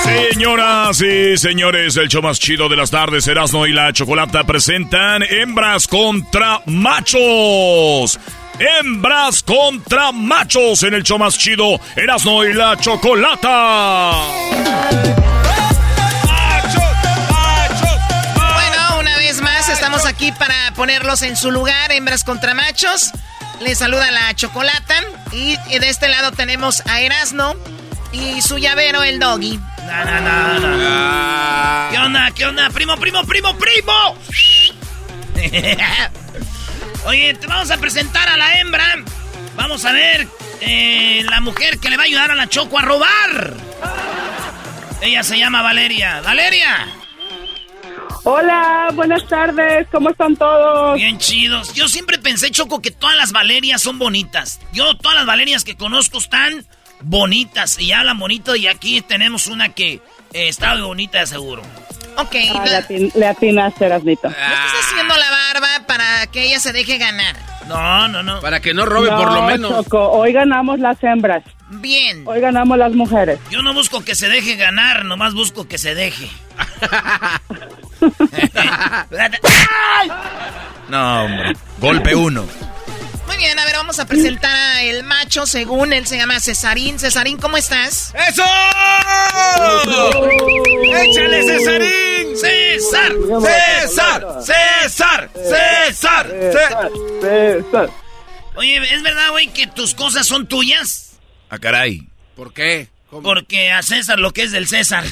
Señoras 0.03 1.01
y 1.01 1.37
señores, 1.37 1.95
el 1.97 2.09
show 2.09 2.21
más 2.21 2.39
chido 2.39 2.67
de 2.67 2.75
las 2.75 2.91
tardes, 2.91 3.27
Erasmo 3.27 3.65
y 3.67 3.73
la 3.73 3.93
Chocolata 3.93 4.43
presentan 4.43 5.23
Hembras 5.23 5.87
contra 5.87 6.61
Machos. 6.65 8.19
Hembras 8.59 9.41
contra 9.43 10.11
machos 10.11 10.83
en 10.83 10.93
el 10.93 11.03
show 11.03 11.17
más 11.17 11.37
chido, 11.37 11.79
Erasmo 11.95 12.43
y 12.43 12.53
la 12.53 12.77
Chocolata. 12.77 14.11
Estamos 19.73 20.05
aquí 20.05 20.31
para 20.31 20.71
ponerlos 20.75 21.23
en 21.23 21.35
su 21.35 21.51
lugar, 21.51 21.91
hembras 21.91 22.23
contra 22.23 22.53
machos. 22.53 23.11
Les 23.59 23.79
saluda 23.79 24.11
la 24.11 24.33
Chocolata 24.35 24.95
y 25.31 25.55
de 25.55 25.89
este 25.89 26.07
lado 26.09 26.31
tenemos 26.31 26.83
a 26.85 27.01
Erasno 27.01 27.55
y 28.11 28.41
su 28.41 28.59
llavero 28.59 29.03
el 29.03 29.19
Doggy. 29.19 29.57
No, 29.57 30.05
no, 30.05 30.21
no, 30.21 30.59
no. 30.59 31.91
¿Qué 31.91 31.97
onda? 31.97 32.31
¿Qué 32.35 32.45
onda? 32.45 32.69
primo, 32.69 32.97
primo, 32.97 33.23
primo, 33.25 33.57
primo. 33.57 34.17
Oye, 37.05 37.33
te 37.33 37.47
vamos 37.47 37.71
a 37.71 37.77
presentar 37.77 38.29
a 38.29 38.37
la 38.37 38.59
hembra. 38.59 38.85
Vamos 39.55 39.85
a 39.85 39.91
ver 39.91 40.27
eh, 40.61 41.25
la 41.27 41.41
mujer 41.41 41.79
que 41.79 41.89
le 41.89 41.97
va 41.97 42.03
a 42.03 42.05
ayudar 42.05 42.31
a 42.31 42.35
la 42.35 42.47
Choco 42.47 42.77
a 42.77 42.83
robar. 42.83 43.55
Ella 45.01 45.23
se 45.23 45.37
llama 45.37 45.61
Valeria. 45.63 46.21
Valeria. 46.21 47.02
Hola, 48.25 48.89
buenas 48.93 49.27
tardes, 49.27 49.85
¿cómo 49.91 50.09
están 50.09 50.37
todos? 50.37 50.95
Bien 50.95 51.17
chidos. 51.17 51.73
Yo 51.73 51.89
siempre 51.89 52.17
pensé, 52.17 52.51
Choco, 52.51 52.81
que 52.81 52.89
todas 52.89 53.17
las 53.17 53.33
Valerias 53.33 53.81
son 53.81 53.99
bonitas. 53.99 54.61
Yo, 54.71 54.95
todas 54.95 55.17
las 55.17 55.25
Valerias 55.25 55.65
que 55.65 55.75
conozco 55.75 56.19
están 56.19 56.65
bonitas 57.01 57.77
y 57.79 57.91
hablan 57.91 58.17
bonito 58.17 58.55
y 58.55 58.67
aquí 58.67 59.01
tenemos 59.01 59.47
una 59.47 59.69
que 59.69 59.95
eh, 60.31 60.47
está 60.47 60.81
bonita 60.81 61.19
de 61.19 61.27
seguro. 61.27 61.63
Ok. 62.17 62.35
Ah, 62.55 62.63
le, 62.65 62.75
atin 62.77 63.11
le 63.13 63.27
atinaste, 63.27 63.85
Erasnito. 63.85 64.29
¿No 64.29 64.35
estás 64.35 64.85
haciendo 64.85 65.17
la 65.17 65.29
barba 65.29 65.85
para 65.85 66.27
que 66.27 66.45
ella 66.45 66.61
se 66.61 66.71
deje 66.71 66.97
ganar? 66.97 67.35
No, 67.67 68.07
no, 68.07 68.23
no. 68.23 68.39
Para 68.39 68.61
que 68.61 68.73
no 68.73 68.85
robe 68.85 69.09
por 69.09 69.33
lo 69.33 69.43
menos. 69.43 69.69
Choco, 69.69 70.11
hoy 70.11 70.31
ganamos 70.31 70.79
las 70.79 71.03
hembras. 71.03 71.43
Bien. 71.69 72.23
Hoy 72.25 72.39
ganamos 72.39 72.77
las 72.77 72.93
mujeres. 72.93 73.39
Yo 73.49 73.61
no 73.63 73.73
busco 73.73 74.05
que 74.05 74.15
se 74.15 74.29
deje 74.29 74.55
ganar, 74.55 75.03
nomás 75.03 75.33
busco 75.33 75.67
que 75.67 75.77
se 75.77 75.93
deje. 75.93 76.29
No, 80.89 81.25
hombre. 81.25 81.53
Golpe 81.79 82.15
uno. 82.15 82.45
Muy 83.27 83.37
bien, 83.37 83.57
a 83.57 83.65
ver, 83.65 83.75
vamos 83.75 83.99
a 83.99 84.05
presentar 84.05 84.55
a 84.55 84.83
el 84.83 85.03
macho 85.03 85.45
según 85.45 85.93
él 85.93 86.05
se 86.05 86.17
llama 86.17 86.39
Cesarín. 86.39 86.99
Cesarín, 86.99 87.37
¿cómo 87.37 87.57
estás? 87.57 88.13
¡Eso! 88.27 88.43
¡Échale, 90.95 91.43
Cesarín! 91.43 92.37
¡César! 92.37 93.11
¡César! 93.41 94.25
¡César! 94.41 95.29
¡César! 95.33 96.89
César. 97.21 97.89
Oye, 98.55 98.77
¿es 98.93 99.01
verdad, 99.01 99.31
güey, 99.31 99.47
que 99.47 99.67
tus 99.67 99.95
cosas 99.95 100.27
son 100.27 100.47
tuyas? 100.47 101.13
A 101.49 101.57
caray. 101.57 102.07
¿Por 102.35 102.53
qué? 102.53 102.89
Porque 103.21 103.71
a 103.71 103.81
César 103.81 104.19
lo 104.19 104.31
que 104.31 104.43
es 104.43 104.51
del 104.51 104.67
César. 104.67 105.03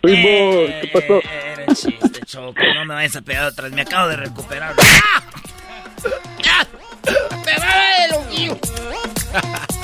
Primo, 0.00 0.66
¿qué 0.80 0.90
pasó? 0.92 1.20
Era 1.22 1.66
chiste, 1.74 2.20
Choco. 2.26 2.62
No 2.74 2.84
me 2.84 2.94
vayas 2.94 3.16
a 3.16 3.22
pegar 3.22 3.44
atrás. 3.44 3.72
Me 3.72 3.82
acabo 3.82 4.08
de 4.08 4.16
recuperar. 4.16 4.74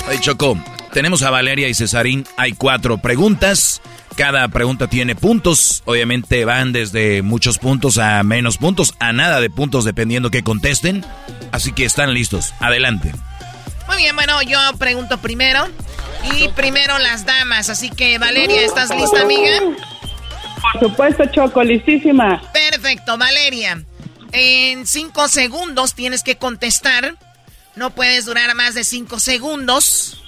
Oye, 0.07 0.19
Choco, 0.19 0.57
tenemos 0.93 1.23
a 1.23 1.29
Valeria 1.29 1.67
y 1.67 1.73
Cesarín. 1.73 2.25
Hay 2.37 2.53
cuatro 2.53 2.97
preguntas. 2.99 3.81
Cada 4.15 4.47
pregunta 4.47 4.87
tiene 4.87 5.15
puntos. 5.15 5.83
Obviamente 5.85 6.45
van 6.45 6.71
desde 6.71 7.21
muchos 7.21 7.57
puntos 7.57 7.97
a 7.97 8.23
menos 8.23 8.57
puntos, 8.57 8.95
a 8.99 9.11
nada 9.11 9.41
de 9.41 9.49
puntos 9.49 9.83
dependiendo 9.83 10.31
que 10.31 10.43
contesten. 10.43 11.03
Así 11.51 11.73
que 11.73 11.83
están 11.85 12.13
listos. 12.13 12.53
Adelante. 12.59 13.11
Muy 13.87 13.97
bien, 13.97 14.15
bueno, 14.15 14.41
yo 14.41 14.59
pregunto 14.77 15.17
primero. 15.19 15.67
Y 16.33 16.47
primero 16.49 16.97
las 16.99 17.25
damas. 17.25 17.69
Así 17.69 17.89
que, 17.89 18.17
Valeria, 18.17 18.61
¿estás 18.61 18.89
lista, 18.89 19.21
amiga? 19.21 19.59
Por 20.73 20.89
supuesto, 20.89 21.25
Choco, 21.27 21.63
listísima. 21.63 22.41
Perfecto, 22.51 23.17
Valeria. 23.17 23.83
En 24.31 24.87
cinco 24.87 25.27
segundos 25.27 25.93
tienes 25.93 26.23
que 26.23 26.37
contestar. 26.37 27.15
No 27.75 27.91
puedes 27.91 28.25
durar 28.25 28.53
más 28.55 28.73
de 28.73 28.83
cinco 28.83 29.19
segundos. 29.19 30.23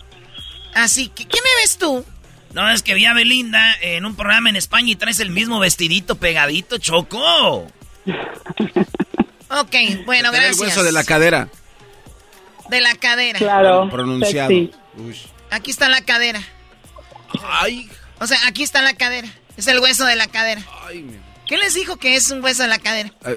Así 0.75 1.07
que, 1.09 1.25
¿qué 1.25 1.39
me 1.41 1.61
ves 1.61 1.77
tú? 1.77 2.05
No, 2.53 2.69
es 2.69 2.83
que 2.83 2.93
vi 2.93 3.05
a 3.05 3.13
Belinda 3.13 3.75
en 3.81 4.05
un 4.05 4.15
programa 4.15 4.49
en 4.49 4.55
España 4.55 4.91
y 4.91 4.95
traes 4.95 5.19
el 5.19 5.31
mismo 5.31 5.59
vestidito 5.59 6.15
pegadito, 6.15 6.77
Choco. 6.77 7.67
Ok, 9.49 9.75
bueno, 10.05 10.31
gracias. 10.31 10.57
El 10.57 10.61
hueso 10.61 10.83
de 10.83 10.91
la 10.91 11.03
cadera. 11.03 11.49
De 12.69 12.81
la 12.81 12.95
cadera. 12.95 13.39
Claro. 13.39 13.89
Pronunciado. 13.89 14.49
Aquí 15.51 15.71
está 15.71 15.89
la 15.89 16.01
cadera. 16.01 16.41
Ay. 17.43 17.89
O 18.19 18.27
sea, 18.27 18.37
aquí 18.47 18.63
está 18.63 18.81
la 18.81 18.93
cadera. 18.93 19.27
Es 19.57 19.67
el 19.67 19.79
hueso 19.79 20.05
de 20.05 20.15
la 20.15 20.27
cadera. 20.27 20.61
Ay, 20.85 21.01
mi- 21.03 21.17
¿Qué 21.45 21.57
les 21.57 21.73
dijo 21.73 21.97
que 21.97 22.15
es 22.15 22.29
un 22.31 22.43
hueso 22.43 22.63
de 22.63 22.69
la 22.69 22.79
cadera? 22.79 23.11
Ay, 23.23 23.35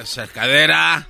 Esa 0.00 0.26
cadera. 0.26 1.06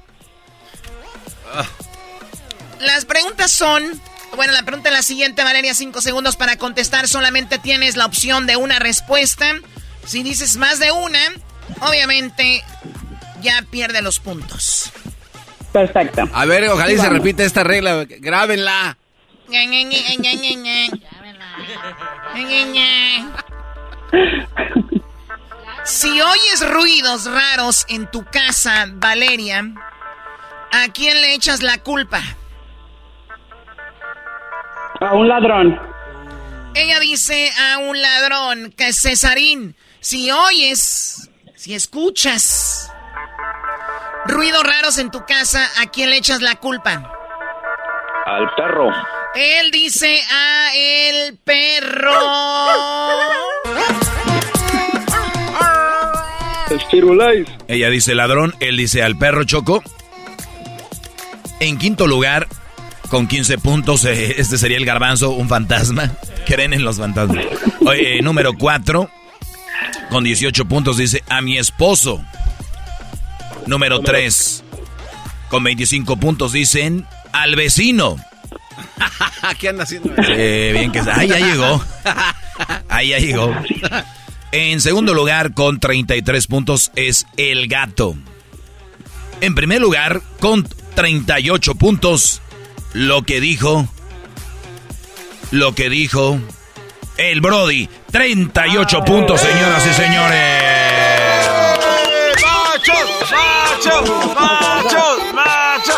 Las 2.80 3.04
preguntas 3.04 3.50
son... 3.52 4.00
Bueno, 4.36 4.52
la 4.52 4.64
pregunta 4.64 4.88
es 4.88 4.94
la 4.96 5.02
siguiente, 5.02 5.44
Valeria. 5.44 5.74
Cinco 5.74 6.00
segundos 6.00 6.34
para 6.36 6.56
contestar. 6.56 7.06
Solamente 7.08 7.58
tienes 7.58 7.96
la 7.96 8.04
opción 8.06 8.46
de 8.46 8.56
una 8.56 8.80
respuesta. 8.80 9.52
Si 10.06 10.22
dices 10.24 10.56
más 10.56 10.80
de 10.80 10.90
una, 10.90 11.20
obviamente 11.80 12.62
ya 13.42 13.64
pierde 13.70 14.02
los 14.02 14.18
puntos. 14.18 14.90
Perfecto. 15.74 16.22
A 16.32 16.44
ver, 16.46 16.68
ojalá 16.68 16.92
y 16.92 16.98
se 16.98 17.08
repita 17.08 17.42
esta 17.42 17.64
regla. 17.64 18.06
Grábenla. 18.08 18.96
Si 25.82 26.20
oyes 26.20 26.70
ruidos 26.70 27.24
raros 27.26 27.86
en 27.88 28.08
tu 28.08 28.24
casa, 28.24 28.86
Valeria, 28.88 29.64
¿a 30.70 30.92
quién 30.92 31.20
le 31.20 31.34
echas 31.34 31.60
la 31.60 31.78
culpa? 31.78 32.22
A 35.00 35.12
un 35.12 35.26
ladrón. 35.26 35.76
Ella 36.76 37.00
dice 37.00 37.50
a 37.50 37.78
un 37.78 38.00
ladrón, 38.00 38.72
que 38.76 38.92
Cesarín, 38.92 39.74
si 39.98 40.30
oyes, 40.30 41.30
si 41.56 41.74
escuchas 41.74 42.92
ruidos 44.26 44.62
raros 44.62 44.98
en 44.98 45.10
tu 45.10 45.24
casa, 45.26 45.66
¿a 45.80 45.86
quién 45.86 46.10
le 46.10 46.16
echas 46.16 46.40
la 46.40 46.56
culpa? 46.56 47.10
Al 48.26 48.54
perro. 48.56 48.88
Él 49.34 49.70
dice 49.70 50.18
a 50.32 50.70
el 50.74 51.36
perro. 51.38 52.12
Ella 57.68 57.90
dice 57.90 58.14
ladrón, 58.14 58.54
él 58.60 58.76
dice 58.76 59.02
al 59.02 59.16
perro 59.16 59.44
Choco. 59.44 59.82
En 61.60 61.78
quinto 61.78 62.06
lugar, 62.06 62.48
con 63.10 63.26
15 63.26 63.58
puntos, 63.58 64.04
eh, 64.04 64.34
este 64.38 64.58
sería 64.58 64.76
el 64.76 64.84
garbanzo, 64.84 65.30
un 65.30 65.48
fantasma. 65.48 66.10
Creen 66.46 66.72
en 66.72 66.84
los 66.84 66.98
fantasmas. 66.98 67.44
Oye, 67.86 68.20
número 68.22 68.54
4, 68.54 69.10
con 70.10 70.24
18 70.24 70.64
puntos, 70.66 70.96
dice 70.96 71.22
a 71.28 71.40
mi 71.40 71.58
esposo. 71.58 72.24
Número 73.66 74.00
3, 74.00 74.64
con 75.48 75.64
25 75.64 76.16
puntos, 76.18 76.52
dicen 76.52 77.06
al 77.32 77.56
vecino. 77.56 78.16
¿Qué 79.58 79.68
anda 79.68 79.84
haciendo? 79.84 80.10
Eh, 80.28 80.70
bien 80.72 80.92
que 80.92 81.00
ahí 81.00 81.28
ya 81.28 81.38
llegó. 81.38 81.84
Ahí 82.88 83.08
ya 83.08 83.18
llegó. 83.18 83.54
En 84.52 84.80
segundo 84.80 85.14
lugar, 85.14 85.54
con 85.54 85.80
33 85.80 86.46
puntos, 86.46 86.92
es 86.94 87.26
el 87.36 87.66
gato. 87.66 88.16
En 89.40 89.54
primer 89.54 89.80
lugar, 89.80 90.22
con 90.38 90.66
38 90.94 91.74
puntos, 91.74 92.40
lo 92.92 93.22
que 93.22 93.40
dijo. 93.40 93.88
Lo 95.50 95.74
que 95.74 95.90
dijo. 95.90 96.38
El 97.16 97.40
Brody. 97.40 97.88
38 98.10 99.04
puntos, 99.04 99.40
señoras 99.40 99.86
y 99.86 99.94
señores. 99.94 101.50
¡Machos! 102.42 103.53
¡Machos! 103.86 105.34
¡Machos! 105.34 105.96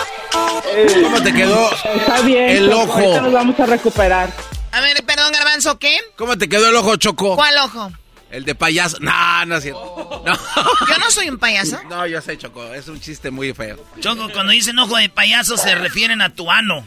¿Cómo 1.04 1.22
te 1.22 1.32
quedó 1.32 1.70
Está 1.72 2.20
bien. 2.22 2.50
el 2.50 2.70
Choco, 2.70 2.82
ojo? 2.82 2.92
ahorita 2.98 3.20
nos 3.22 3.32
vamos 3.32 3.60
a 3.60 3.66
recuperar. 3.66 4.32
A 4.72 4.80
ver, 4.80 5.04
perdón, 5.04 5.32
Garbanzo, 5.32 5.78
¿qué? 5.78 5.98
¿Cómo 6.16 6.36
te 6.36 6.48
quedó 6.48 6.68
el 6.68 6.76
ojo, 6.76 6.96
Choco? 6.96 7.36
¿Cuál 7.36 7.56
ojo? 7.58 7.92
El 8.30 8.44
de 8.44 8.54
payaso. 8.56 8.98
No, 9.00 9.46
no 9.46 9.56
es 9.56 9.62
cierto. 9.62 10.22
No. 10.26 10.34
Yo 10.34 10.98
no 10.98 11.10
soy 11.10 11.30
un 11.30 11.38
payaso. 11.38 11.80
No, 11.88 12.06
yo 12.06 12.20
sé, 12.20 12.36
Choco. 12.36 12.74
Es 12.74 12.88
un 12.88 13.00
chiste 13.00 13.30
muy 13.30 13.54
feo. 13.54 13.78
Choco, 14.00 14.28
cuando 14.32 14.52
dicen 14.52 14.78
ojo 14.78 14.96
de 14.96 15.08
payaso 15.08 15.56
se 15.56 15.74
refieren 15.76 16.20
a 16.20 16.34
tu 16.34 16.50
ano. 16.50 16.84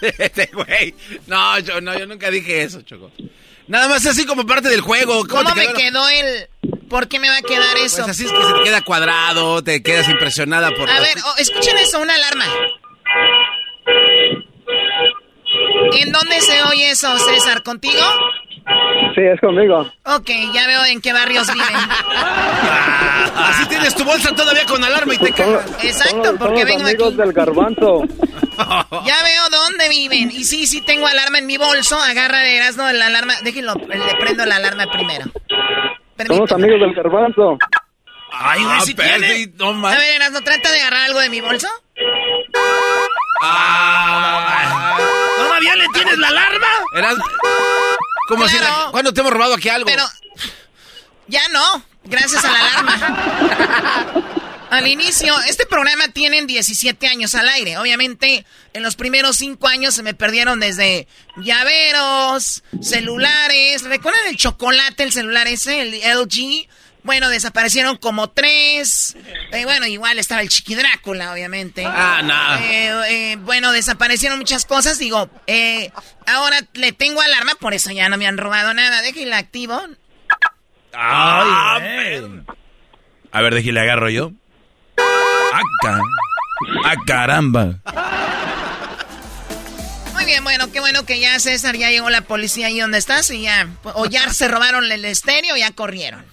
Este 0.00 0.50
güey. 0.52 0.94
No, 1.26 1.58
yo, 1.60 1.80
no, 1.80 1.96
yo 1.98 2.06
nunca 2.06 2.30
dije 2.30 2.62
eso, 2.62 2.82
Choco. 2.82 3.10
Nada 3.66 3.88
más 3.88 4.04
así 4.06 4.26
como 4.26 4.46
parte 4.46 4.68
del 4.68 4.80
juego. 4.80 5.26
¿Cómo 5.26 5.52
te 5.52 5.66
me 5.66 5.72
quedó 5.74 6.08
el...? 6.08 6.48
¿Por 6.88 7.08
qué 7.08 7.18
me 7.18 7.28
va 7.28 7.36
a 7.38 7.42
quedar 7.42 7.76
eso? 7.78 7.98
Pues 7.98 8.08
así 8.10 8.24
es 8.24 8.32
que 8.32 8.42
se 8.42 8.52
te 8.54 8.62
queda 8.64 8.82
cuadrado, 8.82 9.62
te 9.62 9.82
quedas 9.82 10.08
impresionada 10.08 10.70
por... 10.70 10.88
A 10.88 10.94
los- 10.94 11.02
ver, 11.02 11.16
oh, 11.24 11.34
escuchen 11.38 11.76
eso, 11.78 12.00
una 12.00 12.14
alarma. 12.14 12.44
¿En 16.00 16.12
dónde 16.12 16.40
se 16.40 16.62
oye 16.64 16.90
eso, 16.90 17.16
César? 17.18 17.62
¿Contigo? 17.62 18.02
Sí, 19.14 19.22
es 19.22 19.40
conmigo. 19.40 19.80
Ok, 20.04 20.30
ya 20.52 20.66
veo 20.66 20.84
en 20.84 21.00
qué 21.00 21.12
barrios 21.12 21.50
viven. 21.52 21.66
Así 23.36 23.66
tienes 23.68 23.94
tu 23.94 24.04
bolsa 24.04 24.34
todavía 24.34 24.66
con 24.66 24.82
alarma 24.84 25.14
y 25.14 25.18
te 25.18 25.32
cagas. 25.32 25.64
Exacto, 25.82 26.34
porque 26.38 26.60
Somos 26.60 26.64
vengo 26.64 26.82
amigos 26.84 27.08
aquí. 27.08 27.16
del 27.16 27.32
garbanzo. 27.32 28.02
Ya 29.06 29.22
veo 29.22 29.42
dónde 29.50 29.56
dónde 29.68 29.88
viven. 29.88 30.30
Y 30.32 30.42
sí, 30.42 30.66
sí 30.66 30.80
tengo 30.80 31.06
alarma 31.06 31.38
en 31.38 31.46
mi 31.46 31.56
bolso. 31.56 31.96
Agarra 32.00 32.40
de 32.40 32.56
Erasmo 32.56 32.90
la 32.90 33.06
alarma. 33.06 33.34
Déjenlo, 33.44 33.74
le 33.74 34.14
prendo 34.18 34.44
la 34.46 34.56
alarma 34.56 34.86
primero. 34.90 35.26
Somos 36.26 36.52
amigos 36.52 36.80
del 36.80 36.94
garbanzo. 36.94 37.58
Ay, 38.32 38.64
güey, 38.64 38.80
si 38.80 38.94
tiene. 38.94 39.52
A 39.60 39.90
ver, 39.90 40.14
Erasmo, 40.16 40.40
trata 40.42 40.70
de 40.70 40.80
agarrar 40.80 41.02
algo 41.02 41.20
de 41.20 41.30
mi 41.30 41.40
bolso. 41.40 41.68
Ah, 43.42 44.98
¿Todavía 45.36 45.76
le 45.76 45.88
tienes 45.94 46.18
la 46.18 46.28
alarma? 46.28 46.66
Eras... 46.94 47.16
¿Cómo 48.28 48.44
así? 48.44 48.56
¿Cuándo 48.90 49.12
te 49.12 49.20
hemos 49.20 49.32
robado 49.32 49.54
aquí 49.54 49.68
algo? 49.68 49.86
Pero 49.86 50.04
ya 51.28 51.48
no, 51.48 51.82
gracias 52.04 52.44
a 52.44 52.52
la 52.52 52.58
alarma. 52.58 54.24
Al 54.70 54.86
inicio, 54.86 55.34
este 55.48 55.64
programa 55.66 56.08
tiene 56.08 56.44
17 56.44 57.06
años 57.08 57.34
al 57.34 57.48
aire. 57.48 57.78
Obviamente, 57.78 58.44
en 58.74 58.82
los 58.82 58.96
primeros 58.96 59.36
5 59.36 59.66
años 59.66 59.94
se 59.94 60.02
me 60.02 60.14
perdieron 60.14 60.60
desde 60.60 61.06
llaveros, 61.36 62.62
celulares. 62.82 63.82
¿Recuerdan 63.84 64.26
el 64.28 64.36
chocolate, 64.36 65.02
el 65.04 65.12
celular 65.12 65.46
ese, 65.48 65.80
el 65.80 65.94
LG? 65.94 66.68
Bueno, 67.04 67.30
desaparecieron 67.30 67.96
como 67.96 68.28
tres. 68.28 69.16
Eh, 69.52 69.64
bueno, 69.64 69.86
igual 69.86 70.18
estaba 70.18 70.42
el 70.42 70.50
Chiqui 70.50 70.74
Drácula, 70.74 71.32
obviamente. 71.32 71.84
Ah, 71.86 72.20
no. 72.22 72.64
Eh, 72.66 73.32
eh, 73.32 73.36
bueno, 73.36 73.72
desaparecieron 73.72 74.38
muchas 74.38 74.66
cosas. 74.66 74.98
Digo, 74.98 75.30
ahora 76.26 76.60
le 76.74 76.92
tengo 76.92 77.22
alarma, 77.22 77.54
por 77.54 77.72
eso 77.72 77.90
ya 77.92 78.08
no 78.10 78.18
me 78.18 78.26
han 78.26 78.36
robado 78.36 78.74
nada. 78.74 79.00
Déjenla 79.00 79.38
activo. 79.38 79.80
Ah, 80.92 81.76
A 83.32 83.40
ver, 83.40 83.54
déjale 83.54 83.80
agarro 83.80 84.10
yo. 84.10 84.32
¡Ah, 85.86 86.00
¡Ah, 86.84 86.94
caramba! 87.06 87.78
Muy 90.12 90.24
bien, 90.24 90.42
bueno, 90.44 90.70
qué 90.72 90.80
bueno 90.80 91.06
que 91.06 91.20
ya 91.20 91.38
César, 91.38 91.76
ya 91.76 91.90
llegó 91.90 92.10
la 92.10 92.22
policía 92.22 92.66
ahí 92.66 92.80
donde 92.80 92.98
estás 92.98 93.30
y 93.30 93.42
ya, 93.42 93.68
o 93.82 94.06
ya 94.06 94.32
se 94.32 94.48
robaron 94.48 94.90
el 94.90 95.04
estéreo 95.04 95.54
o 95.54 95.56
ya 95.56 95.70
corrieron. 95.70 96.24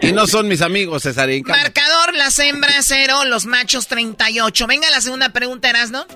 y 0.00 0.12
no 0.12 0.26
son 0.26 0.48
mis 0.48 0.62
amigos, 0.62 1.02
César. 1.02 1.28
Marcador, 1.46 2.14
las 2.14 2.38
hembras 2.38 2.86
cero, 2.86 3.24
los 3.26 3.46
machos 3.46 3.86
38. 3.86 4.66
Venga 4.66 4.90
la 4.90 5.00
segunda 5.00 5.28
pregunta, 5.30 5.70
Erasno. 5.70 6.06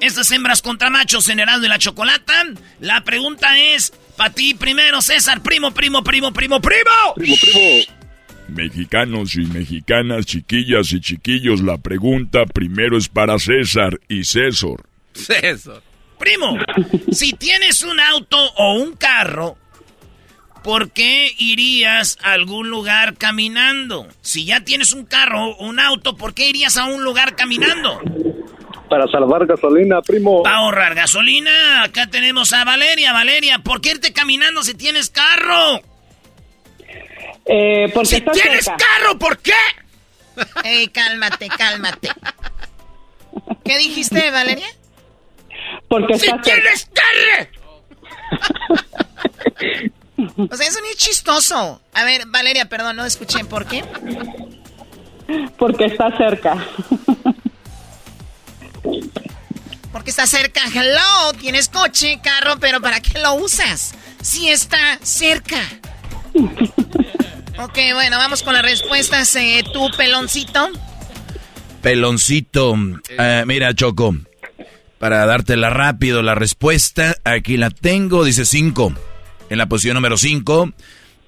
Estas 0.00 0.30
hembras 0.30 0.62
contra 0.62 0.90
machos 0.90 1.28
en 1.28 1.40
Erasmo 1.40 1.66
y 1.66 1.68
la 1.68 1.78
Chocolata. 1.78 2.44
La 2.80 3.02
pregunta 3.04 3.58
es, 3.58 3.92
para 4.16 4.32
ti 4.32 4.54
primero, 4.54 5.00
César, 5.02 5.42
primo, 5.42 5.72
primo, 5.72 6.02
primo, 6.04 6.32
primo, 6.32 6.60
primo. 6.60 7.14
Primo, 7.14 7.36
primo. 7.40 7.97
Mexicanos 8.48 9.34
y 9.36 9.46
mexicanas, 9.46 10.26
chiquillas 10.26 10.92
y 10.92 11.00
chiquillos, 11.00 11.60
la 11.60 11.78
pregunta 11.78 12.46
primero 12.46 12.96
es 12.96 13.08
para 13.08 13.38
César 13.38 14.00
y 14.08 14.24
César. 14.24 14.76
César. 15.12 15.82
Primo, 16.18 16.58
si 17.12 17.32
tienes 17.32 17.82
un 17.82 18.00
auto 18.00 18.36
o 18.56 18.74
un 18.74 18.94
carro, 18.96 19.56
¿por 20.64 20.90
qué 20.90 21.30
irías 21.38 22.18
a 22.22 22.32
algún 22.32 22.70
lugar 22.70 23.16
caminando? 23.16 24.06
Si 24.22 24.44
ya 24.44 24.64
tienes 24.64 24.92
un 24.92 25.04
carro 25.04 25.50
o 25.50 25.66
un 25.66 25.78
auto, 25.78 26.16
¿por 26.16 26.34
qué 26.34 26.48
irías 26.48 26.76
a 26.76 26.86
un 26.86 27.04
lugar 27.04 27.36
caminando? 27.36 28.00
Para 28.88 29.06
salvar 29.08 29.46
gasolina, 29.46 30.00
primo. 30.00 30.42
Para 30.42 30.56
ahorrar 30.56 30.94
gasolina. 30.94 31.82
Acá 31.82 32.06
tenemos 32.08 32.52
a 32.52 32.64
Valeria. 32.64 33.12
Valeria, 33.12 33.58
¿por 33.58 33.80
qué 33.80 33.90
irte 33.90 34.12
caminando 34.12 34.62
si 34.62 34.74
tienes 34.74 35.10
carro? 35.10 35.82
Eh, 37.48 37.90
porque 37.94 38.08
si 38.08 38.20
tienes 38.20 38.66
carro, 38.66 39.18
¿por 39.18 39.38
qué? 39.38 39.54
Ey, 40.64 40.88
cálmate, 40.88 41.48
cálmate. 41.48 42.10
¿Qué 43.64 43.78
dijiste, 43.78 44.30
Valeria? 44.30 44.68
Porque 45.88 46.18
si 46.18 46.30
tienes 46.42 46.90
carro. 46.92 47.48
o 50.50 50.56
sea, 50.56 50.66
eso 50.66 50.80
ni 50.82 50.88
es 50.88 50.96
chistoso. 50.96 51.80
A 51.94 52.04
ver, 52.04 52.26
Valeria, 52.26 52.68
perdón, 52.68 52.96
no 52.96 53.06
escuché. 53.06 53.44
¿Por 53.44 53.66
qué? 53.66 53.82
Porque 55.56 55.86
está 55.86 56.16
cerca. 56.16 56.56
Porque 59.92 60.10
está 60.10 60.26
cerca. 60.26 60.60
Hello, 60.72 61.32
tienes 61.40 61.68
coche, 61.68 62.20
carro, 62.22 62.58
pero 62.60 62.80
¿para 62.80 63.00
qué 63.00 63.18
lo 63.18 63.34
usas? 63.34 63.94
Si 64.20 64.48
está 64.48 64.98
cerca. 65.02 65.60
Ok, 67.58 67.78
bueno, 67.94 68.18
vamos 68.18 68.42
con 68.42 68.54
las 68.54 68.62
respuestas. 68.62 69.34
Eh, 69.36 69.64
¿Tú, 69.72 69.90
peloncito? 69.96 70.68
Peloncito. 71.82 72.74
Eh, 73.08 73.44
mira, 73.46 73.74
Choco. 73.74 74.16
Para 74.98 75.26
dártela 75.26 75.70
rápido, 75.70 76.22
la 76.22 76.34
respuesta, 76.34 77.16
aquí 77.22 77.56
la 77.56 77.70
tengo, 77.70 78.24
dice 78.24 78.44
5. 78.44 78.92
En 79.48 79.58
la 79.58 79.66
posición 79.66 79.94
número 79.94 80.16
5, 80.16 80.72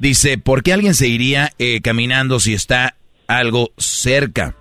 dice, 0.01 0.39
¿por 0.39 0.65
qué 0.65 0.73
alguien 0.73 0.95
se 0.95 1.07
iría 1.07 1.53
eh, 1.59 1.81
caminando 1.81 2.41
si 2.41 2.53
está 2.53 2.97
algo 3.29 3.71
cerca? 3.79 4.57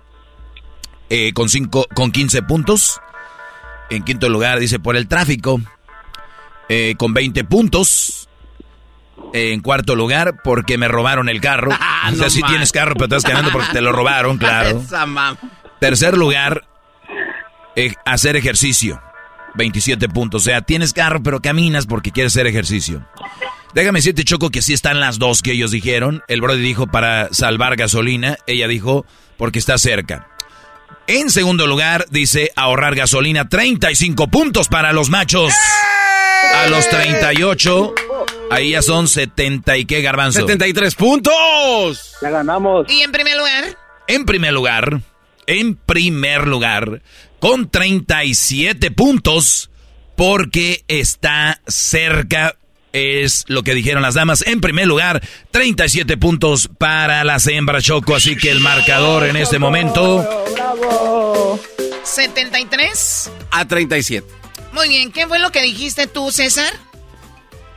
Eh, 1.08 1.32
con, 1.32 1.48
cinco, 1.48 1.86
con 1.92 2.12
15 2.12 2.42
puntos. 2.42 3.00
En 3.90 4.04
quinto 4.04 4.28
lugar, 4.28 4.60
dice, 4.60 4.78
por 4.78 4.96
el 4.96 5.08
tráfico. 5.08 5.60
Con 6.98 7.12
20 7.14 7.42
puntos. 7.42 8.29
En 9.32 9.60
cuarto 9.60 9.96
lugar, 9.96 10.40
porque 10.42 10.78
me 10.78 10.88
robaron 10.88 11.28
el 11.28 11.40
carro. 11.40 11.70
o 12.12 12.16
sea, 12.16 12.30
si 12.30 12.42
tienes 12.42 12.72
carro, 12.72 12.94
pero 12.94 13.16
estás 13.16 13.24
ganando 13.24 13.52
porque 13.52 13.72
te 13.72 13.80
lo 13.80 13.92
robaron, 13.92 14.38
claro. 14.38 14.82
Tercer 15.80 16.16
lugar, 16.16 16.64
eh, 17.76 17.94
hacer 18.04 18.36
ejercicio. 18.36 19.00
27 19.54 20.08
puntos. 20.08 20.42
O 20.42 20.44
sea, 20.44 20.62
tienes 20.62 20.92
carro, 20.92 21.22
pero 21.22 21.40
caminas 21.40 21.86
porque 21.86 22.12
quieres 22.12 22.32
hacer 22.34 22.46
ejercicio. 22.46 23.06
Déjame 23.74 23.98
decirte, 23.98 24.24
Choco, 24.24 24.50
que 24.50 24.62
sí 24.62 24.72
están 24.72 25.00
las 25.00 25.18
dos 25.18 25.42
que 25.42 25.52
ellos 25.52 25.70
dijeron. 25.70 26.22
El 26.28 26.40
Brody 26.40 26.60
dijo 26.60 26.86
para 26.86 27.32
salvar 27.32 27.76
gasolina. 27.76 28.36
Ella 28.46 28.68
dijo 28.68 29.06
porque 29.36 29.58
está 29.58 29.78
cerca. 29.78 30.28
En 31.06 31.30
segundo 31.30 31.66
lugar, 31.66 32.06
dice 32.10 32.52
ahorrar 32.56 32.94
gasolina. 32.94 33.48
35 33.48 34.28
puntos 34.28 34.68
para 34.68 34.92
los 34.92 35.08
machos. 35.08 35.52
A 36.54 36.66
los 36.68 36.88
38. 36.88 37.94
Ahí 38.50 38.72
ya 38.72 38.82
son 38.82 39.08
70 39.08 39.76
y 39.76 39.84
qué 39.84 40.02
garbanzo. 40.02 40.40
73 40.40 40.94
puntos. 40.94 42.16
Ya 42.20 42.30
ganamos. 42.30 42.86
¿Y 42.90 43.02
en 43.02 43.12
primer 43.12 43.36
lugar? 43.36 43.78
En 44.08 44.24
primer 44.24 44.52
lugar, 44.52 45.00
en 45.46 45.76
primer 45.76 46.48
lugar, 46.48 47.02
con 47.38 47.70
37 47.70 48.90
puntos, 48.90 49.70
porque 50.16 50.84
está 50.88 51.60
cerca, 51.68 52.56
es 52.92 53.44
lo 53.46 53.62
que 53.62 53.74
dijeron 53.74 54.02
las 54.02 54.14
damas. 54.14 54.42
En 54.46 54.60
primer 54.60 54.86
lugar, 54.86 55.22
37 55.52 56.16
puntos 56.16 56.68
para 56.76 57.22
las 57.22 57.46
hembras 57.46 57.84
Choco, 57.84 58.16
así 58.16 58.36
que 58.36 58.50
el 58.50 58.60
marcador 58.60 59.26
en 59.26 59.36
este 59.36 59.58
momento... 59.60 60.26
¡Bravo! 60.54 61.60
73 62.02 63.30
a 63.52 63.68
37. 63.68 64.39
Muy 64.72 64.88
bien, 64.88 65.10
¿qué 65.12 65.26
fue 65.26 65.38
lo 65.38 65.50
que 65.52 65.62
dijiste 65.62 66.06
tú, 66.06 66.30
César? 66.30 66.72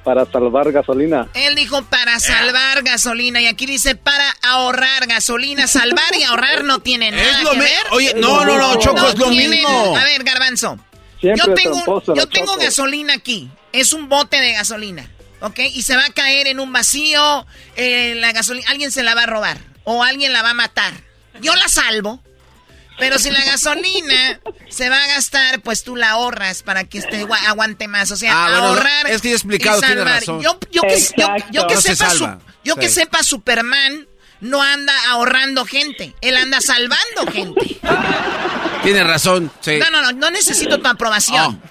Para 0.04 0.26
salvar 0.26 0.72
gasolina. 0.72 1.30
Él 1.34 1.56
dijo 1.56 1.82
para 1.84 2.20
salvar 2.20 2.84
gasolina 2.84 3.40
y 3.42 3.48
aquí 3.48 3.66
dice 3.66 3.96
para 3.96 4.36
ahorrar 4.42 5.08
gasolina. 5.08 5.66
Salvar 5.66 6.14
y 6.20 6.24
ahorrar 6.24 6.66
no 6.66 6.80
tienen 6.80 7.16
nada 7.16 7.38
Es 7.38 7.44
lo 7.44 7.52
que 7.52 7.60
ver. 7.60 7.80
Oye, 7.92 8.14
no, 8.18 8.44
no, 8.44 8.58
no, 8.58 8.76
Choco, 8.80 9.08
es 9.08 9.18
lo 9.18 9.30
tienen- 9.30 9.52
mismo. 9.52 9.96
A 9.98 10.04
ver, 10.04 10.24
Garbanzo. 10.26 10.78
Siempre 11.22 11.46
yo 11.48 11.54
tengo, 11.54 11.74
tramposo, 11.76 12.16
yo 12.16 12.24
la 12.24 12.30
tengo 12.30 12.48
Choco. 12.54 12.60
gasolina 12.66 13.14
aquí. 13.14 13.50
Es 13.72 13.94
un 13.94 14.10
bote 14.10 14.42
de 14.42 14.52
gasolina. 14.52 15.10
¿Ok? 15.40 15.60
Y 15.60 15.82
se 15.84 15.96
va 15.96 16.06
a 16.06 16.10
caer 16.10 16.48
en 16.48 16.60
un 16.60 16.72
vacío. 16.74 17.46
eh, 17.78 18.16
la 18.18 18.34
gasolina. 18.34 18.66
Alguien 18.70 18.92
se 18.92 19.04
la 19.04 19.16
va 19.16 19.24
a 19.24 19.26
robar. 19.28 19.58
O 19.86 20.04
alguien 20.04 20.34
la 20.34 20.42
va 20.42 20.50
a 20.50 20.54
matar. 20.54 20.94
Yo 21.42 21.56
la 21.56 21.70
salvo. 21.70 22.22
Pero 23.00 23.18
si 23.20 23.32
la 23.32 23.44
gasolina 23.44 24.40
se 24.70 24.90
va 24.90 25.04
a 25.04 25.08
gastar, 25.08 25.62
pues 25.62 25.84
tú 25.84 25.96
la 25.96 26.12
ahorras 26.12 26.62
para 26.64 26.84
que 26.84 27.00
este 27.00 27.26
gua- 27.26 27.40
aguante 27.48 27.88
más. 27.88 28.12
O 28.12 28.16
sea, 28.16 28.32
Ah, 28.34 28.50
bueno, 28.50 28.68
ahorrar. 28.68 29.08
es 29.10 29.22
que 29.22 29.30
he 29.30 29.34
explicado, 29.34 29.82
tiene 29.82 30.04
razón. 30.04 30.42
Yo, 30.42 30.60
yo 30.72 30.82
que, 30.84 31.00
yo, 31.18 31.28
yo 31.52 31.68
que 31.68 31.76
No 31.76 31.82
se 31.82 31.96
sepa, 31.96 32.10
su- 32.12 32.30
yo 32.64 32.76
que 32.76 32.90
sepa, 32.90 33.24
Superman 33.24 34.08
no 34.42 34.62
anda 34.62 34.94
ahorrando 35.10 35.66
gente. 35.66 36.14
Él 36.22 36.38
anda 36.38 36.62
salvando 36.62 37.26
gente. 37.32 37.80
Tienes 38.84 39.08
razón, 39.08 39.52
sí. 39.62 39.78
No, 39.80 39.90
no, 39.90 40.02
no, 40.02 40.12
no 40.12 40.30
necesito 40.32 40.80
tu 40.80 40.88
aprobación. 40.88 41.62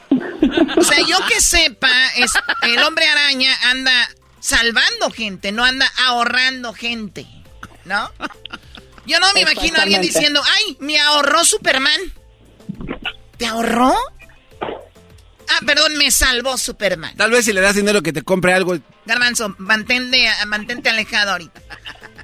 O 0.77 0.83
sea, 0.83 0.99
yo 1.07 1.19
que 1.27 1.41
sepa, 1.41 1.91
es, 2.17 2.31
el 2.63 2.83
hombre 2.83 3.07
araña 3.09 3.55
anda 3.65 3.93
salvando 4.41 5.11
gente, 5.11 5.53
no 5.53 5.65
anda 5.65 5.91
ahorrando 6.07 6.73
gente. 6.73 7.27
¿No? 7.85 8.11
Yo 9.13 9.21
no 9.21 9.33
me 9.35 9.43
imagino 9.43 9.79
a 9.79 9.83
alguien 9.83 10.01
diciendo, 10.01 10.43
ay, 10.43 10.79
me 10.81 10.99
ahorró 10.99 11.45
Superman. 11.45 12.01
¿Te 13.37 13.45
ahorró? 13.45 13.95
Ah, 14.63 15.61
perdón, 15.67 15.99
me 15.99 16.11
salvó 16.11 16.57
Superman. 16.57 17.15
Tal 17.15 17.31
vez 17.31 17.45
si 17.45 17.53
le 17.53 17.61
das 17.61 17.75
dinero 17.75 18.03
que 18.03 18.15
te 18.15 18.23
compre 18.23 18.55
algo. 18.55 18.79
Garbanzo, 19.05 19.55
mantente, 19.59 20.31
mantente 20.47 20.89
alejado 20.89 21.33
ahorita. 21.33 21.61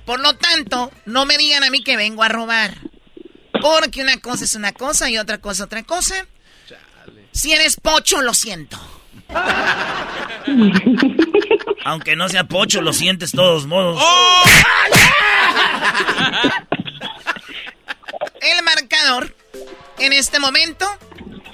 Por 0.07 0.21
lo 0.21 0.35
tanto, 0.37 0.91
no 1.05 1.27
me 1.27 1.37
digan 1.37 1.63
a 1.63 1.69
mí 1.69 1.85
que 1.85 1.99
vengo 1.99 2.23
a 2.23 2.31
robar. 2.31 2.79
Porque 3.61 4.01
una 4.01 4.19
cosa 4.19 4.45
es 4.45 4.55
una 4.55 4.73
cosa 4.73 5.11
y 5.11 5.19
otra 5.19 5.37
cosa 5.39 5.65
otra 5.65 5.83
cosa. 5.83 6.27
Si 7.33 7.53
eres 7.53 7.77
pocho, 7.77 8.23
lo 8.23 8.33
siento. 8.33 8.79
Aunque 11.89 12.15
no 12.17 12.29
sea 12.29 12.45
pocho, 12.45 12.83
lo 12.83 12.93
sientes 12.93 13.33
todos 13.33 13.67
modos. 13.67 13.99
¡Oh! 13.99 14.43
El 18.43 18.63
marcador 18.63 19.35
en 19.99 20.13
este 20.13 20.39
momento. 20.39 20.87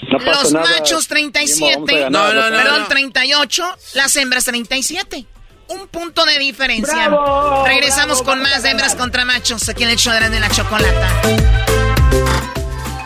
los 0.01 0.53
machos 0.53 1.07
37. 1.07 2.11
No, 2.11 2.35
no, 2.35 2.51
no, 2.51 2.57
perdón, 2.57 2.81
no. 2.81 2.89
38. 2.89 3.77
Las 3.95 4.17
hembras 4.17 4.45
37. 4.47 5.25
Un 5.69 5.87
punto 5.87 6.25
de 6.25 6.41
diferencia. 6.41 7.07
Bravo, 7.09 7.65
Regresamos 7.65 8.25
bravo, 8.25 8.33
con 8.33 8.43
más 8.43 8.65
hembras 8.65 8.97
contra 8.97 9.25
machos 9.25 9.69
aquí 9.69 9.85
en 9.85 9.91
el 9.91 9.97
show 9.97 10.13
de 10.13 10.21
la, 10.21 10.31
de 10.31 10.41
la 10.41 10.51
chocolata. 10.51 11.09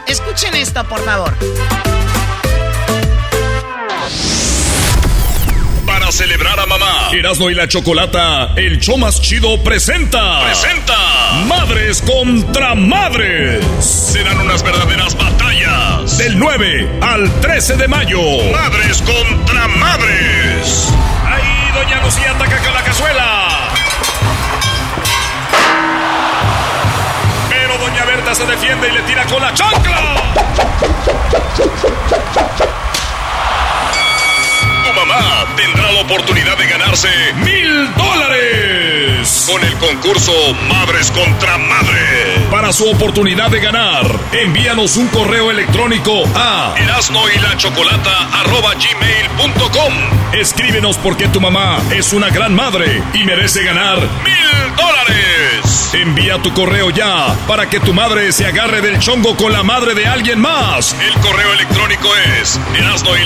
Escuchen 0.06 0.56
esto, 0.56 0.82
por 0.84 1.04
favor. 1.04 1.34
Celebrar 6.10 6.58
a 6.58 6.64
mamá, 6.64 7.10
Erasmo 7.12 7.50
y 7.50 7.54
la 7.54 7.68
Chocolata, 7.68 8.54
el 8.56 8.80
show 8.80 8.96
más 8.96 9.20
chido 9.20 9.62
presenta. 9.62 10.40
Presenta. 10.40 10.96
Madres 11.46 12.02
contra 12.02 12.74
madres. 12.74 13.62
Serán 13.78 14.40
unas 14.40 14.62
verdaderas 14.62 15.14
batallas. 15.16 16.16
Del 16.16 16.38
9 16.38 16.98
al 17.02 17.30
13 17.40 17.76
de 17.76 17.88
mayo. 17.88 18.20
Madres 18.52 19.02
contra 19.02 19.68
madres. 19.68 20.88
Ahí, 21.26 21.70
doña 21.74 22.00
Lucía 22.02 22.32
ataca 22.32 22.58
con 22.64 22.74
la 22.74 22.82
cazuela. 22.82 23.68
Pero 27.50 27.78
doña 27.78 28.04
Berta 28.06 28.34
se 28.34 28.46
defiende 28.46 28.88
y 28.88 28.92
le 28.92 29.02
tira 29.02 29.26
con 29.26 29.42
la 29.42 29.52
chancla. 29.52 29.98
Tu 34.88 34.94
mamá 34.94 35.46
tendrá 35.54 35.92
la 35.92 36.00
oportunidad 36.00 36.56
de 36.56 36.66
ganarse 36.66 37.08
mil 37.44 37.94
dólares 37.94 39.46
con 39.46 39.62
el 39.62 39.74
concurso 39.74 40.32
Madres 40.66 41.10
contra 41.10 41.58
Madres. 41.58 42.46
Para 42.50 42.72
su 42.72 42.88
oportunidad 42.88 43.50
de 43.50 43.60
ganar, 43.60 44.06
envíanos 44.32 44.96
un 44.96 45.08
correo 45.08 45.50
electrónico 45.50 46.24
a 46.34 46.74
erasno 46.78 47.28
Escríbenos 50.32 50.96
porque 50.98 51.28
tu 51.28 51.40
mamá 51.40 51.80
es 51.90 52.12
una 52.12 52.30
gran 52.30 52.54
madre 52.54 53.02
y 53.12 53.24
merece 53.24 53.64
ganar 53.64 53.98
mil 53.98 54.76
dólares. 54.76 55.90
Envía 55.92 56.40
tu 56.42 56.52
correo 56.52 56.90
ya 56.90 57.34
para 57.46 57.68
que 57.68 57.80
tu 57.80 57.92
madre 57.92 58.30
se 58.32 58.46
agarre 58.46 58.80
del 58.80 58.98
chongo 58.98 59.36
con 59.36 59.52
la 59.52 59.62
madre 59.62 59.94
de 59.94 60.06
alguien 60.06 60.38
más. 60.38 60.94
El 61.00 61.20
correo 61.20 61.52
electrónico 61.52 62.08
es 62.40 62.60
erasno 62.74 63.16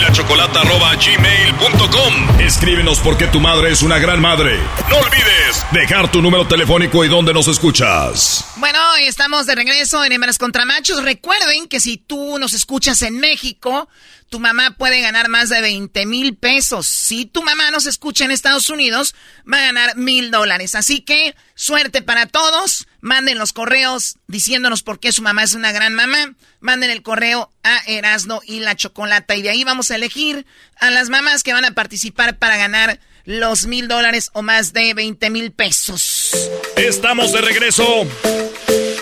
Escríbenos 2.40 2.98
porque 3.00 3.26
tu 3.26 3.40
madre 3.40 3.70
es 3.70 3.82
una 3.82 3.98
gran 3.98 4.20
madre. 4.20 4.59
No 4.88 4.96
olvides 4.96 5.64
dejar 5.72 6.11
tu 6.11 6.20
número 6.20 6.46
telefónico 6.46 7.05
y 7.05 7.09
dónde 7.09 7.32
nos 7.32 7.48
escuchas. 7.48 8.44
Bueno, 8.57 8.78
estamos 9.00 9.46
de 9.46 9.55
regreso 9.55 10.05
en 10.05 10.12
Hembras 10.12 10.38
contra 10.38 10.64
Machos. 10.64 11.03
Recuerden 11.03 11.68
que 11.68 11.80
si 11.80 11.96
tú 11.96 12.38
nos 12.38 12.53
escuchas 12.53 13.03
en 13.03 13.18
México, 13.18 13.88
tu 14.28 14.40
mamá 14.40 14.76
puede 14.78 15.00
ganar 15.00 15.28
más 15.28 15.50
de 15.50 15.61
20 15.61 16.07
mil 16.07 16.36
pesos. 16.36 16.86
Si 16.86 17.26
tu 17.26 17.42
mamá 17.42 17.70
nos 17.70 17.86
escucha 17.86 18.24
en 18.24 18.30
Estados 18.30 18.70
Unidos, 18.70 19.14
va 19.50 19.59
a 19.59 19.66
ganar 19.66 19.96
mil 19.96 20.30
dólares. 20.30 20.74
Así 20.74 21.00
que 21.00 21.34
suerte 21.63 22.03
para 22.03 22.27
todos. 22.27 22.89
Manden 23.01 23.39
los 23.39 23.53
correos 23.53 24.17
diciéndonos 24.27 24.83
por 24.83 24.99
qué 24.99 25.13
su 25.13 25.23
mamá 25.23 25.45
es 25.45 25.55
una 25.55 25.71
gran 25.71 25.95
mamá. 25.95 26.35
Manden 26.61 26.91
el 26.91 27.03
correo 27.03 27.53
a 27.63 27.79
Erasno 27.87 28.41
y 28.45 28.61
la 28.61 28.75
Chocolata. 28.75 29.37
Y 29.37 29.43
de 29.43 29.51
ahí 29.51 29.63
vamos 29.63 29.91
a 29.91 29.95
elegir 29.95 30.45
a 30.81 30.91
las 30.91 31.09
mamás 31.09 31.45
que 31.45 31.53
van 31.53 31.65
a 31.65 31.75
participar 31.75 32.37
para 32.39 32.57
ganar 32.57 32.99
los 33.25 33.67
mil 33.67 33.87
dólares 33.87 34.31
o 34.33 34.43
más 34.43 34.73
de 34.73 34.93
20 34.95 35.31
mil 35.31 35.53
pesos. 35.53 36.33
Estamos 36.77 37.33
de 37.33 37.41
regreso 37.41 37.87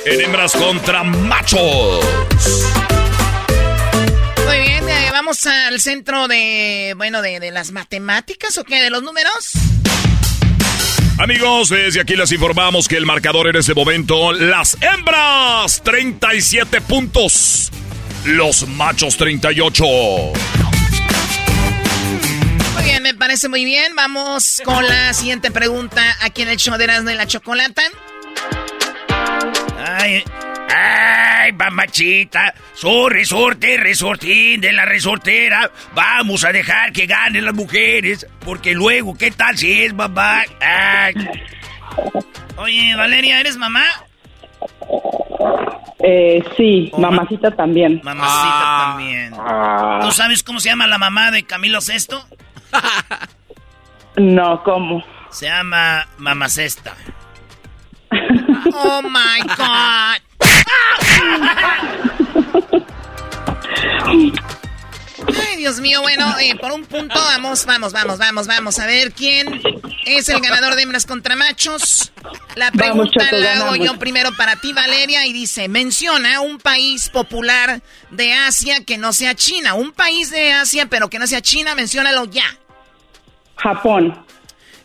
en 0.04 0.20
Hembras 0.20 0.52
contra 0.52 1.02
Machos. 1.02 2.04
Muy 4.46 4.60
bien, 4.60 4.86
eh, 4.86 5.08
vamos 5.10 5.46
al 5.46 5.80
centro 5.80 6.28
de, 6.28 6.92
bueno, 6.98 7.22
de, 7.22 7.40
de 7.40 7.50
las 7.52 7.70
matemáticas 7.70 8.58
o 8.58 8.64
qué, 8.64 8.82
de 8.82 8.90
los 8.90 9.02
números. 9.02 9.52
Amigos, 11.20 11.68
desde 11.68 12.00
aquí 12.00 12.16
les 12.16 12.32
informamos 12.32 12.88
que 12.88 12.96
el 12.96 13.04
marcador 13.04 13.46
en 13.48 13.56
este 13.56 13.74
momento, 13.74 14.32
las 14.32 14.78
hembras, 14.80 15.82
37 15.82 16.80
puntos. 16.80 17.70
Los 18.24 18.66
machos, 18.66 19.18
38. 19.18 19.84
Muy 22.72 22.84
bien, 22.84 23.02
me 23.02 23.12
parece 23.12 23.50
muy 23.50 23.66
bien. 23.66 23.94
Vamos 23.94 24.62
con 24.64 24.82
la 24.88 25.12
siguiente 25.12 25.50
pregunta 25.50 26.02
aquí 26.22 26.40
en 26.40 26.48
el 26.48 26.56
show 26.56 26.78
de 26.78 26.84
Erasmo 26.84 27.10
y 27.10 27.14
la 27.14 27.26
Chocolata. 27.26 27.82
Ay, 29.78 30.24
ay, 30.74 31.09
mamachita. 31.52 32.54
Su 32.74 33.08
resorte, 33.08 33.76
resortín 33.76 34.60
de 34.60 34.72
la 34.72 34.84
resortera. 34.84 35.70
Vamos 35.94 36.44
a 36.44 36.52
dejar 36.52 36.92
que 36.92 37.06
ganen 37.06 37.44
las 37.44 37.54
mujeres. 37.54 38.26
Porque 38.44 38.74
luego, 38.74 39.16
¿qué 39.16 39.30
tal 39.30 39.56
si 39.56 39.84
es 39.84 39.94
mamá? 39.94 40.42
Ay. 40.60 41.14
Oye, 42.56 42.94
Valeria, 42.96 43.40
¿eres 43.40 43.56
mamá? 43.56 43.84
Eh, 46.02 46.42
sí, 46.56 46.90
mamacita 46.96 47.50
también. 47.50 48.00
Mamacita 48.02 48.86
también. 48.86 49.32
¿Tú 50.00 50.12
sabes 50.12 50.42
cómo 50.42 50.60
se 50.60 50.70
llama 50.70 50.86
la 50.86 50.98
mamá 50.98 51.30
de 51.30 51.44
Camilo 51.44 51.80
Sesto? 51.80 52.24
No, 54.16 54.62
¿cómo? 54.64 55.02
Se 55.30 55.46
llama 55.46 56.06
Mamacesta. 56.18 56.94
Oh 58.74 59.02
my 59.02 59.40
God. 59.56 60.49
Ay, 65.48 65.56
Dios 65.56 65.80
mío, 65.80 66.00
bueno, 66.02 66.26
eh, 66.38 66.54
por 66.60 66.72
un 66.72 66.84
punto 66.84 67.14
vamos, 67.14 67.64
vamos, 67.66 67.92
vamos, 67.92 68.18
vamos, 68.18 68.46
vamos 68.46 68.78
a 68.78 68.86
ver 68.86 69.12
quién 69.12 69.60
es 70.06 70.28
el 70.28 70.40
ganador 70.40 70.74
de 70.74 70.82
hembras 70.82 71.06
contra 71.06 71.36
machos. 71.36 72.12
La 72.56 72.70
Vamos, 72.70 73.10
pregunta 73.10 73.24
Choco, 73.24 73.36
la 73.36 73.52
hago 73.52 73.64
ganamos. 73.72 73.86
yo 73.86 73.98
primero 73.98 74.30
para 74.36 74.56
ti, 74.56 74.72
Valeria, 74.72 75.26
y 75.26 75.32
dice, 75.32 75.68
menciona 75.68 76.40
un 76.40 76.58
país 76.58 77.08
popular 77.10 77.80
de 78.10 78.32
Asia 78.32 78.84
que 78.84 78.98
no 78.98 79.12
sea 79.12 79.34
China. 79.34 79.74
Un 79.74 79.92
país 79.92 80.30
de 80.30 80.52
Asia, 80.52 80.86
pero 80.86 81.08
que 81.10 81.18
no 81.18 81.26
sea 81.26 81.40
China, 81.42 81.74
menciónalo 81.74 82.24
ya. 82.24 82.44
Japón. 83.56 84.24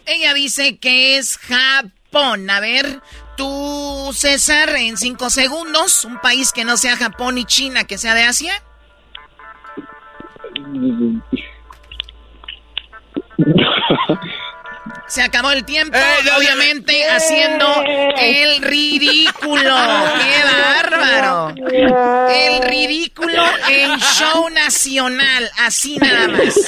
Ella 0.06 0.34
dice 0.34 0.78
que 0.78 1.18
es 1.18 1.38
Japón. 1.38 2.50
A 2.50 2.60
ver, 2.60 3.02
tú, 3.36 4.12
César, 4.14 4.70
en 4.76 4.98
cinco 4.98 5.30
segundos, 5.30 6.06
un 6.06 6.20
país 6.20 6.52
que 6.52 6.66
no 6.66 6.78
sea 6.78 6.98
Japón 6.98 7.38
y 7.38 7.46
China, 7.46 7.86
que 7.86 7.98
sea 7.98 8.14
de 8.14 8.24
Asia. 8.24 8.54
Se 15.08 15.22
acabó 15.22 15.52
el 15.52 15.64
tiempo, 15.66 15.98
obviamente 16.36 17.08
haciendo 17.08 17.68
el 18.18 18.62
ridículo. 18.62 19.76
¡Qué 20.20 20.44
bárbaro! 20.44 21.54
El 22.30 22.64
ridículo 22.64 23.44
en 23.70 24.00
show 24.00 24.50
nacional, 24.50 25.50
así 25.60 25.98
nada 25.98 26.28
más. 26.28 26.56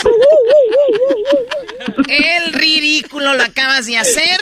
El 2.08 2.54
ridículo 2.54 3.34
lo 3.34 3.44
acabas 3.44 3.86
de 3.86 3.98
hacer. 3.98 4.40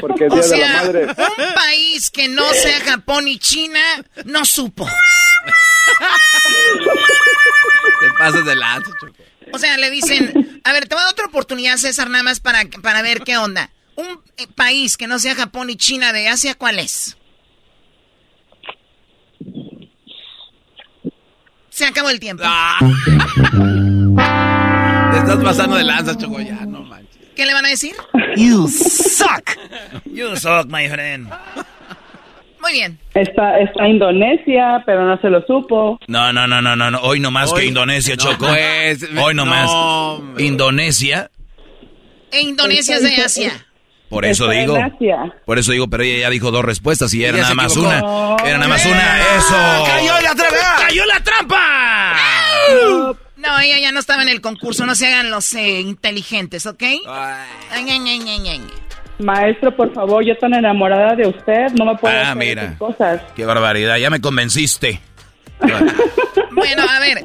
porque 0.00 0.26
es 0.26 0.32
O 0.32 0.36
Día 0.36 0.36
de 0.36 0.36
la 0.36 0.42
sea, 0.42 0.82
Madre. 0.82 1.06
un 1.06 1.54
país 1.54 2.10
que 2.10 2.28
no 2.28 2.44
sea 2.52 2.80
Japón 2.80 3.28
y 3.28 3.38
China 3.38 3.80
no 4.24 4.44
supo. 4.44 4.86
Te 8.00 8.10
pasas 8.18 8.44
de 8.44 8.56
lanza, 8.56 8.90
Choco. 9.00 9.14
O 9.52 9.58
sea, 9.58 9.76
le 9.76 9.90
dicen, 9.90 10.60
a 10.64 10.72
ver, 10.72 10.88
te 10.88 10.94
voy 10.94 11.02
a 11.02 11.04
dar 11.04 11.12
otra 11.12 11.26
oportunidad, 11.26 11.76
César, 11.76 12.10
nada 12.10 12.24
más 12.24 12.40
para, 12.40 12.64
para 12.82 13.02
ver 13.02 13.22
qué 13.22 13.36
onda. 13.36 13.70
Un 13.96 14.20
eh, 14.36 14.46
país 14.54 14.96
que 14.96 15.06
no 15.06 15.18
sea 15.18 15.34
Japón 15.36 15.70
y 15.70 15.76
China 15.76 16.12
de 16.12 16.28
Asia, 16.28 16.54
¿cuál 16.56 16.78
es? 16.80 17.16
Se 21.70 21.84
acabó 21.86 22.10
el 22.10 22.20
tiempo. 22.20 22.42
Ah. 22.46 22.78
Te 25.14 25.20
estás 25.20 25.44
pasando 25.44 25.76
de 25.76 25.84
lanza, 25.84 26.16
Choco, 26.16 26.40
ya, 26.40 26.66
no 26.66 26.82
manches. 26.82 27.22
¿Qué 27.36 27.46
le 27.46 27.52
van 27.54 27.64
a 27.64 27.68
decir? 27.68 27.94
You 28.36 28.68
suck. 28.68 29.50
You 30.04 30.36
suck, 30.36 30.66
my 30.68 30.88
friend. 30.88 31.28
Muy 32.60 32.72
bien. 32.72 32.98
Está, 33.14 33.58
está 33.60 33.86
Indonesia, 33.86 34.82
pero 34.86 35.04
no 35.06 35.20
se 35.20 35.28
lo 35.30 35.40
supo. 35.46 35.98
No, 36.08 36.32
no, 36.32 36.46
no, 36.46 36.60
no, 36.60 36.74
no. 36.76 37.00
Hoy 37.02 37.20
no 37.20 37.30
más 37.30 37.52
que 37.52 37.64
Indonesia, 37.66 38.16
Choco. 38.16 38.46
pues, 38.46 39.02
Hoy 39.02 39.34
no, 39.34 39.44
no, 39.44 39.46
más. 39.46 39.70
hombre. 39.70 40.44
Indonesia. 40.44 41.30
E 42.32 42.40
Indonesia 42.40 42.96
es 42.96 43.02
de 43.02 43.16
Asia. 43.22 43.66
Por 44.08 44.24
eso 44.24 44.48
digo. 44.48 44.76
Por 45.44 45.58
eso 45.58 45.72
digo, 45.72 45.88
pero 45.88 46.02
ella 46.02 46.20
ya 46.22 46.30
dijo 46.30 46.50
dos 46.50 46.64
respuestas 46.64 47.12
y 47.14 47.24
era 47.24 47.38
nada 47.38 47.54
más 47.54 47.76
una. 47.76 47.98
Era 48.44 48.58
nada 48.58 48.68
más 48.68 48.84
una. 48.86 49.20
Eso. 49.36 49.84
¡Cayó 49.86 50.20
la 50.20 50.34
trampa! 50.34 50.76
¡Cayó 50.86 51.04
la 51.06 51.20
trampa! 51.20 52.14
No, 52.82 53.16
ella 53.60 53.78
ya 53.78 53.92
no 53.92 54.00
estaba 54.00 54.22
en 54.22 54.28
el 54.28 54.40
concurso, 54.40 54.86
no 54.86 54.94
se 54.94 55.06
hagan 55.06 55.30
los 55.30 55.52
eh, 55.54 55.80
inteligentes, 55.80 56.66
¿ok? 56.66 56.82
Ay, 56.82 57.00
ay, 57.70 57.88
ay, 57.88 58.20
ay, 58.28 58.48
ay. 58.48 58.60
Maestro, 59.18 59.74
por 59.76 59.92
favor, 59.94 60.24
yo 60.24 60.36
tan 60.38 60.54
enamorada 60.54 61.14
de 61.14 61.28
usted, 61.28 61.70
no 61.78 61.84
me 61.84 61.96
puedo 61.96 62.14
Ah, 62.16 62.22
hacer 62.32 62.36
mira. 62.36 62.64
esas 62.64 62.78
cosas. 62.78 63.22
Qué 63.36 63.44
barbaridad. 63.44 63.96
Ya 63.96 64.10
me 64.10 64.20
convenciste. 64.20 65.00
Bueno, 66.52 66.84
a 66.88 66.98
ver, 67.00 67.24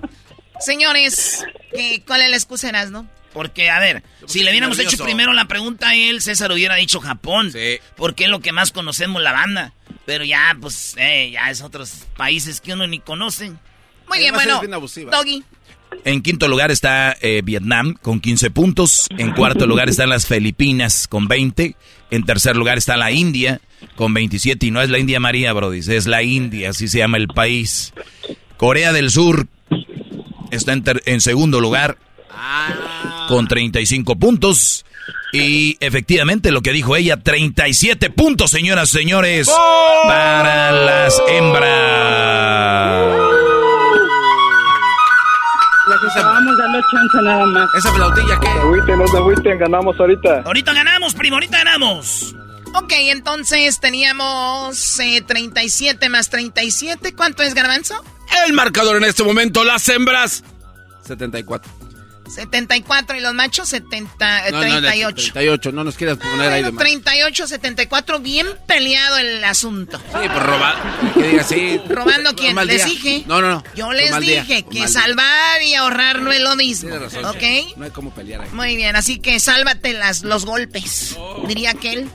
señores, 0.60 1.46
¿qué- 1.72 2.04
¿cuál 2.06 2.22
es 2.22 2.30
la 2.30 2.36
excusa, 2.36 2.72
no? 2.90 3.08
Porque, 3.34 3.70
a 3.70 3.80
ver, 3.80 4.04
si 4.26 4.44
le 4.44 4.50
hubiéramos 4.50 4.78
nervioso. 4.78 4.96
hecho 4.96 5.04
primero 5.04 5.34
la 5.34 5.46
pregunta 5.46 5.90
a 5.90 5.96
él, 5.96 6.20
César 6.22 6.52
hubiera 6.52 6.76
dicho 6.76 7.00
Japón. 7.00 7.52
Porque 7.96 8.24
es 8.24 8.30
lo 8.30 8.40
que 8.40 8.52
más 8.52 8.72
conocemos 8.72 9.22
la 9.22 9.32
banda. 9.34 9.74
Pero 10.06 10.24
ya, 10.24 10.58
pues, 10.60 10.96
eh, 10.98 11.30
ya 11.32 11.50
es 11.52 11.62
otros 11.62 12.08
países 12.18 12.60
que 12.60 12.74
uno 12.74 12.88
ni 12.88 13.00
conoce. 13.00 13.52
Muy 14.08 14.18
bien, 14.18 14.34
Además, 14.36 14.62
bueno. 14.62 15.12
Doggy. 15.12 15.44
En 16.06 16.22
quinto 16.22 16.48
lugar 16.48 16.72
está 16.72 17.16
eh, 17.22 17.42
Vietnam 17.44 17.96
con 18.02 18.20
15 18.22 18.52
puntos. 18.52 19.08
En 19.18 19.32
cuarto 19.34 19.66
lugar 19.68 19.90
están 19.90 20.10
las 20.10 20.28
Filipinas 20.28 21.08
con 21.08 21.28
20. 21.28 21.76
En 22.12 22.24
tercer 22.26 22.56
lugar 22.56 22.78
está 22.78 22.96
la 22.98 23.12
India 23.12 23.60
con 23.96 24.14
27. 24.14 24.66
Y 24.68 24.72
no 24.72 24.82
es 24.82 24.90
la 24.90 25.00
India 25.00 25.20
María, 25.20 25.52
Brody, 25.54 25.80
es 25.80 26.08
la 26.08 26.24
India, 26.24 26.70
así 26.72 26.88
se 26.88 27.00
llama 27.00 27.18
el 27.18 27.28
país. 27.28 27.94
Corea 28.58 28.92
del 28.94 29.12
Sur 29.12 29.48
está 30.52 30.74
en, 30.74 30.84
ter- 30.84 31.02
en 31.06 31.22
segundo 31.22 31.60
lugar 31.60 31.98
con 33.28 33.48
35 33.48 34.16
puntos. 34.18 34.86
Y 35.32 35.78
efectivamente 35.80 36.52
lo 36.52 36.62
que 36.62 36.72
dijo 36.72 36.96
ella, 36.96 37.18
37 37.18 38.10
puntos, 38.10 38.52
señoras 38.52 38.90
y 38.94 38.98
señores, 39.00 39.50
para 40.08 40.72
las 40.72 41.22
hembras. 41.30 43.39
Les 46.10 46.16
estábamos 46.16 46.58
dando 46.58 46.82
chance 46.92 47.18
nada 47.22 47.46
más. 47.46 47.70
¿Esa 47.76 47.94
flautilla 47.94 48.40
qué? 48.40 48.48
No 48.48 48.54
se 48.54 48.60
agüiten, 48.62 48.98
no 48.98 49.08
se 49.08 49.18
agüiten, 49.18 49.60
ganamos 49.60 50.00
ahorita. 50.00 50.42
Ahorita 50.44 50.74
ganamos, 50.74 51.14
primo, 51.14 51.36
ahorita 51.36 51.58
ganamos. 51.60 52.36
Ok, 52.74 52.94
entonces 52.98 53.80
teníamos 53.80 55.00
eh, 55.00 55.22
37 55.22 56.10
más 56.10 56.32
37. 56.32 57.14
¿Cuánto 57.14 57.44
es, 57.44 57.54
Garbanzo? 57.54 58.04
El 58.48 58.54
marcador 58.54 58.96
en 58.98 59.04
este 59.04 59.24
momento, 59.24 59.64
las 59.64 59.88
hembras. 59.90 60.44
74. 61.04 61.72
74 62.30 63.18
y 63.18 63.20
los 63.22 63.34
machos 63.34 63.70
70, 63.70 64.48
eh, 64.48 64.52
No, 64.52 64.58
no, 64.58 64.62
38. 64.82 65.16
38, 65.34 65.72
no 65.72 65.84
nos 65.84 65.96
quieras 65.96 66.18
poner 66.18 66.52
ahí 66.52 66.64
de 66.64 66.70
Bueno, 66.72 66.76
más. 66.76 66.82
38, 67.04 67.48
74, 67.48 68.20
bien 68.20 68.48
peleado 68.68 69.18
el 69.18 69.44
asunto. 69.44 69.98
Sí, 70.00 70.04
pues 70.14 70.44
robar. 70.44 70.76
Que 71.14 71.24
diga 71.24 71.44
sí. 71.44 71.82
¿Robando 71.90 72.36
quién? 72.36 72.56
Mal 72.56 72.68
Les 72.68 72.78
día. 72.78 72.86
dije. 72.86 73.24
No, 73.28 73.42
no, 73.42 73.50
no. 73.50 73.64
Yo 73.76 73.92
les 73.94 74.20
día, 74.20 74.42
dije 74.44 74.64
que 74.64 74.88
salvar 74.88 75.62
y 75.64 75.74
ahorrar 75.76 76.22
no 76.22 76.32
es 76.32 76.42
lo 76.42 76.56
mismo. 76.56 76.90
Tienes 76.90 77.14
razón. 77.14 77.26
¿Ok? 77.26 77.44
No 77.78 77.86
hay 77.86 77.92
cómo 77.92 78.12
pelear 78.14 78.42
ahí. 78.42 78.50
Muy 78.54 78.76
bien, 78.76 78.96
así 78.96 79.20
que 79.20 79.40
sálvate 79.40 79.94
las, 79.94 80.24
los 80.24 80.46
golpes, 80.46 81.18
diría 81.48 81.72
aquel. 81.72 82.10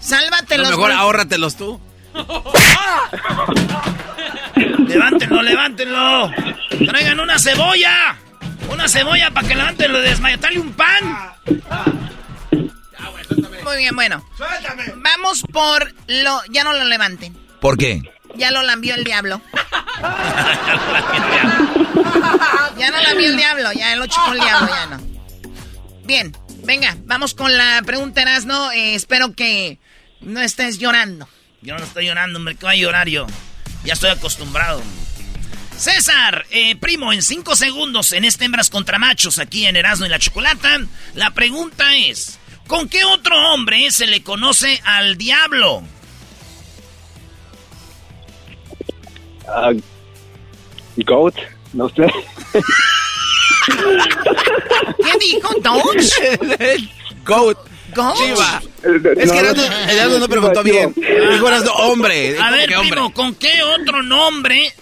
Sálvate 0.00 0.56
No, 0.56 0.62
los 0.62 0.70
mejor 0.70 0.82
golpes. 0.90 0.98
ahórratelos 0.98 1.56
tú. 1.56 1.80
Levántenlo, 4.86 5.42
levántenlo. 5.42 6.30
Traigan 6.86 7.20
una 7.20 7.38
cebolla. 7.38 8.16
Una 8.68 8.88
cebolla 8.88 9.30
para 9.30 9.46
que 9.48 9.54
levanten 9.54 9.92
lo 9.92 10.00
de 10.00 10.08
desmayatale 10.08 10.58
un 10.58 10.72
pan. 10.72 11.34
Muy 13.64 13.76
bien, 13.76 13.94
bueno. 13.94 14.24
Vamos 14.96 15.42
por 15.52 15.92
lo... 16.06 16.42
Ya 16.50 16.64
no 16.64 16.72
lo 16.72 16.84
levanten. 16.84 17.36
¿Por 17.60 17.78
qué? 17.78 18.02
Ya 18.34 18.50
lo 18.50 18.62
lambió 18.62 18.94
el 18.94 19.04
diablo. 19.04 19.40
ya 22.78 22.90
no 22.90 23.00
lambió 23.02 23.28
el 23.28 23.36
diablo, 23.36 23.72
ya 23.72 23.94
lo 23.96 24.06
chupó 24.06 24.32
el 24.32 24.40
diablo, 24.40 24.68
ya 24.68 24.86
no. 24.86 25.00
Bien, 26.04 26.36
venga, 26.64 26.96
vamos 27.04 27.34
con 27.34 27.56
la 27.56 27.82
pregunta, 27.84 28.22
Erasno. 28.22 28.72
Eh, 28.72 28.94
espero 28.94 29.34
que 29.34 29.78
no 30.20 30.40
estés 30.40 30.78
llorando. 30.78 31.28
Yo 31.60 31.76
no 31.76 31.84
estoy 31.84 32.06
llorando, 32.06 32.38
hombre, 32.38 32.56
que 32.56 32.66
va 32.66 32.72
a 32.72 32.76
llorar 32.76 33.08
yo. 33.08 33.26
Ya 33.84 33.92
estoy 33.92 34.10
acostumbrado. 34.10 34.82
César, 35.82 36.46
eh, 36.52 36.76
primo, 36.76 37.12
en 37.12 37.22
cinco 37.22 37.56
segundos 37.56 38.12
en 38.12 38.24
este 38.24 38.44
Hembras 38.44 38.70
contra 38.70 39.00
Machos 39.00 39.40
aquí 39.40 39.66
en 39.66 39.74
Erasmo 39.74 40.06
y 40.06 40.10
la 40.10 40.20
Chocolata, 40.20 40.78
la 41.14 41.30
pregunta 41.32 41.96
es, 41.96 42.38
¿con 42.68 42.88
qué 42.88 43.04
otro 43.04 43.34
hombre 43.52 43.90
se 43.90 44.06
le 44.06 44.22
conoce 44.22 44.80
al 44.84 45.18
diablo? 45.18 45.82
Ah, 49.48 49.72
goat, 50.98 51.34
no 51.72 51.88
sé. 51.88 52.06
¿Qué 53.66 55.18
dijo? 55.18 55.48
Goat. 57.26 57.58
Goat. 57.92 58.16
Chiva. 58.18 58.62
Es 59.16 59.32
que 59.32 59.42
no, 59.42 59.50
Erasmo, 59.50 60.12
no, 60.12 60.18
no 60.20 60.28
preguntó 60.28 60.62
bien. 60.62 60.94
Dijo 60.94 61.48
Erasmo, 61.48 61.72
hombre. 61.72 62.38
A 62.38 62.44
¿Cómo 62.44 62.50
ver, 62.52 62.76
hombre? 62.76 62.90
primo, 62.92 63.12
¿con 63.12 63.34
qué 63.34 63.64
otro 63.64 64.04
nombre? 64.04 64.72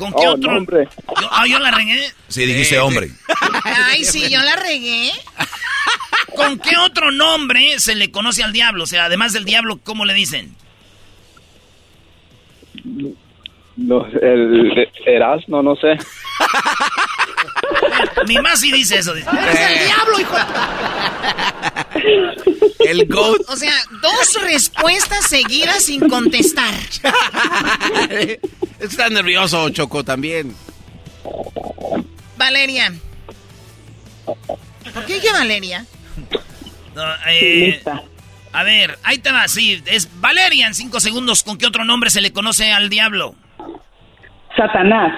¿Con 0.00 0.10
qué 0.12 0.26
Oh, 0.26 0.32
otro? 0.32 0.52
nombre. 0.54 0.88
Yo, 1.20 1.28
ah, 1.30 1.46
yo 1.46 1.58
la 1.58 1.70
regué. 1.70 2.10
Sí, 2.28 2.46
dijiste 2.46 2.78
hombre. 2.78 3.10
Ay, 3.64 4.02
sí, 4.02 4.30
yo 4.30 4.40
la 4.42 4.56
regué. 4.56 5.12
¿Con 6.34 6.58
qué 6.58 6.78
otro 6.78 7.10
nombre 7.12 7.78
se 7.78 7.94
le 7.94 8.10
conoce 8.10 8.42
al 8.42 8.54
diablo? 8.54 8.84
O 8.84 8.86
sea, 8.86 9.04
además 9.04 9.34
del 9.34 9.44
diablo, 9.44 9.78
¿cómo 9.84 10.06
le 10.06 10.14
dicen? 10.14 10.56
No, 13.76 14.06
el 14.06 14.88
Erasmo, 15.04 15.62
no 15.62 15.76
sé. 15.76 15.98
Mi 18.26 18.38
más 18.38 18.58
sí 18.60 18.72
dice 18.72 18.98
eso. 19.00 19.12
Dice, 19.12 19.28
¡Es 19.30 19.60
el 19.60 19.84
diablo, 19.86 20.18
hijo! 20.20 20.34
El 22.80 23.06
goat. 23.08 23.40
O 23.48 23.56
sea, 23.56 23.74
dos 24.02 24.42
respuestas 24.42 25.26
seguidas 25.28 25.84
sin 25.84 26.08
contestar. 26.08 26.72
Está 28.80 29.08
nervioso, 29.08 29.68
Choco, 29.70 30.04
también. 30.04 30.54
Valeria. 32.36 32.92
¿Por 34.24 35.04
qué 35.06 35.14
dije 35.14 35.32
Valeria? 35.32 35.84
No, 36.94 37.02
eh, 37.28 37.72
Lista. 37.74 38.02
a 38.52 38.62
ver, 38.62 38.98
ahí 39.02 39.18
te 39.18 39.30
va, 39.30 39.46
sí, 39.48 39.82
es 39.86 40.08
Valeria 40.20 40.66
en 40.66 40.74
cinco 40.74 41.00
segundos. 41.00 41.42
¿Con 41.42 41.58
qué 41.58 41.66
otro 41.66 41.84
nombre 41.84 42.10
se 42.10 42.20
le 42.20 42.32
conoce 42.32 42.72
al 42.72 42.88
diablo? 42.88 43.34
Satanás. 44.56 45.12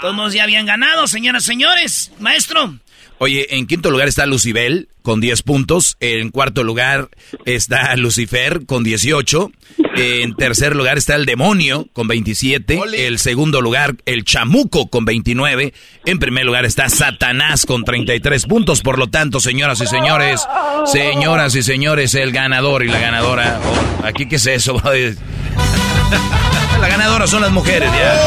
Todos 0.00 0.32
ya 0.32 0.44
habían 0.44 0.66
ganado, 0.66 1.06
señoras 1.06 1.44
y 1.44 1.46
señores. 1.46 2.12
Maestro, 2.18 2.78
Oye, 3.22 3.56
en 3.56 3.66
quinto 3.68 3.92
lugar 3.92 4.08
está 4.08 4.26
Lucibel 4.26 4.88
con 5.02 5.20
10 5.20 5.44
puntos. 5.44 5.96
En 6.00 6.30
cuarto 6.30 6.64
lugar 6.64 7.08
está 7.44 7.94
Lucifer 7.94 8.66
con 8.66 8.82
18. 8.82 9.52
En 9.94 10.34
tercer 10.34 10.74
lugar 10.74 10.98
está 10.98 11.14
el 11.14 11.24
demonio 11.24 11.86
con 11.92 12.08
27. 12.08 12.80
El 12.96 13.20
segundo 13.20 13.60
lugar, 13.60 13.94
el 14.06 14.24
chamuco 14.24 14.88
con 14.88 15.04
29. 15.04 15.72
En 16.04 16.18
primer 16.18 16.44
lugar 16.44 16.64
está 16.64 16.88
Satanás 16.88 17.64
con 17.64 17.84
33 17.84 18.44
puntos. 18.46 18.80
Por 18.80 18.98
lo 18.98 19.06
tanto, 19.06 19.38
señoras 19.38 19.80
y 19.80 19.86
señores, 19.86 20.44
señoras 20.86 21.54
y 21.54 21.62
señores, 21.62 22.16
el 22.16 22.32
ganador 22.32 22.82
y 22.82 22.88
la 22.88 22.98
ganadora. 22.98 23.60
oh, 23.64 24.04
¿Aquí 24.04 24.26
qué 24.26 24.34
es 24.34 24.46
eso? 24.48 24.82
la 26.80 26.88
ganadora 26.88 27.28
son 27.28 27.42
las 27.42 27.52
mujeres, 27.52 27.88
ya. 27.92 28.20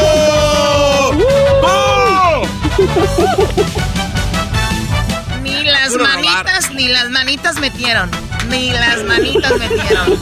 Puro 1.20 1.60
robar. 1.60 1.96
Manitas, 5.98 6.70
ni 6.72 6.88
las 6.88 7.10
manitas 7.10 7.58
metieron. 7.58 8.10
Ni 8.48 8.70
las 8.70 9.02
manitas 9.04 9.52
metieron. 9.58 10.20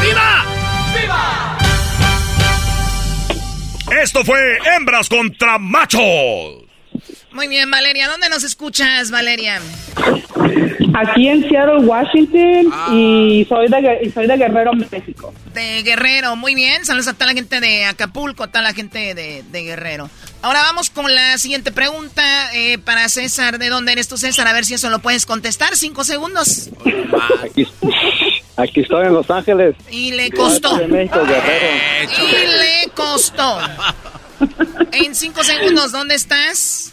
¡Viva! 0.00 0.44
Esto 4.02 4.24
fue 4.24 4.58
Hembras 4.76 5.08
contra 5.08 5.58
Machos. 5.58 6.65
Muy 7.36 7.48
bien, 7.48 7.70
Valeria. 7.70 8.08
¿Dónde 8.08 8.30
nos 8.30 8.42
escuchas, 8.44 9.10
Valeria? 9.10 9.60
Aquí 10.94 11.28
en 11.28 11.42
Seattle, 11.46 11.80
Washington, 11.84 12.72
y 12.94 13.44
soy 13.46 13.68
de, 13.68 13.76
Gue- 13.76 13.98
y 14.06 14.10
soy 14.10 14.26
de 14.26 14.36
Guerrero, 14.38 14.72
México. 14.72 15.34
De 15.52 15.82
Guerrero. 15.82 16.34
Muy 16.36 16.54
bien. 16.54 16.86
Saludos 16.86 17.08
a 17.08 17.12
toda 17.12 17.26
la 17.26 17.32
gente 17.34 17.60
de 17.60 17.84
Acapulco, 17.84 18.44
a 18.44 18.46
toda 18.48 18.62
la 18.62 18.72
gente 18.72 19.14
de, 19.14 19.44
de 19.50 19.62
Guerrero. 19.64 20.08
Ahora 20.40 20.62
vamos 20.62 20.88
con 20.88 21.14
la 21.14 21.36
siguiente 21.36 21.72
pregunta 21.72 22.22
eh, 22.54 22.78
para 22.78 23.06
César. 23.10 23.58
¿De 23.58 23.68
dónde 23.68 23.92
eres 23.92 24.08
tú, 24.08 24.16
César? 24.16 24.48
A 24.48 24.54
ver 24.54 24.64
si 24.64 24.72
eso 24.72 24.88
lo 24.88 25.00
puedes 25.00 25.26
contestar. 25.26 25.76
Cinco 25.76 26.04
segundos. 26.04 26.70
Aquí, 27.44 27.68
aquí 28.56 28.80
estoy 28.80 29.06
en 29.08 29.12
Los 29.12 29.30
Ángeles. 29.30 29.74
Y 29.90 30.12
le 30.12 30.30
costó. 30.30 30.78
de 30.78 30.88
México, 30.88 31.20
Guerrero. 31.26 31.68
Y 32.26 32.46
le 32.86 32.90
costó. 32.94 33.58
En 34.92 35.14
cinco 35.14 35.44
segundos, 35.44 35.92
¿dónde 35.92 36.14
estás? 36.14 36.92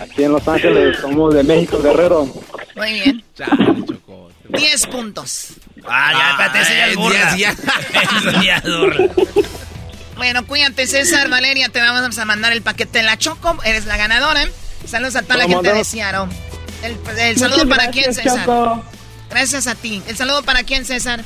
Aquí 0.00 0.24
en 0.24 0.32
Los 0.32 0.46
Ángeles, 0.48 0.98
somos 1.00 1.34
de 1.34 1.42
México, 1.42 1.78
Guerrero. 1.82 2.26
Muy 2.76 2.92
bien. 2.92 3.24
10 4.48 4.86
puntos. 4.86 5.48
Ah, 5.86 6.12
ya, 6.12 6.30
espérate, 6.30 6.60
ese 6.60 6.76
ya 6.76 6.86
es 6.88 6.96
burla. 6.96 7.36
Eso 7.36 8.42
ya 8.42 8.56
es 8.56 8.62
burla. 8.64 9.12
Bueno, 10.16 10.46
cuídate, 10.46 10.86
César, 10.86 11.28
Valeria, 11.28 11.68
te 11.68 11.80
vamos 11.80 12.18
a 12.18 12.24
mandar 12.24 12.52
el 12.52 12.62
paquete 12.62 12.98
de 12.98 13.04
la 13.04 13.16
Choco. 13.16 13.56
Eres 13.64 13.86
la 13.86 13.96
ganadora. 13.96 14.46
Saludos 14.86 15.16
a 15.16 15.22
toda 15.22 15.36
la 15.36 15.46
gente 15.46 15.72
de 15.72 15.84
Seattle. 15.84 16.26
El, 16.82 16.96
el 17.18 17.38
saludo 17.38 17.68
para 17.68 17.90
quién, 17.90 18.12
César. 18.14 18.44
Choco. 18.44 18.82
Gracias 19.30 19.66
a 19.66 19.74
ti. 19.74 20.02
El 20.08 20.16
saludo 20.16 20.42
para 20.42 20.64
quién, 20.64 20.84
César. 20.84 21.22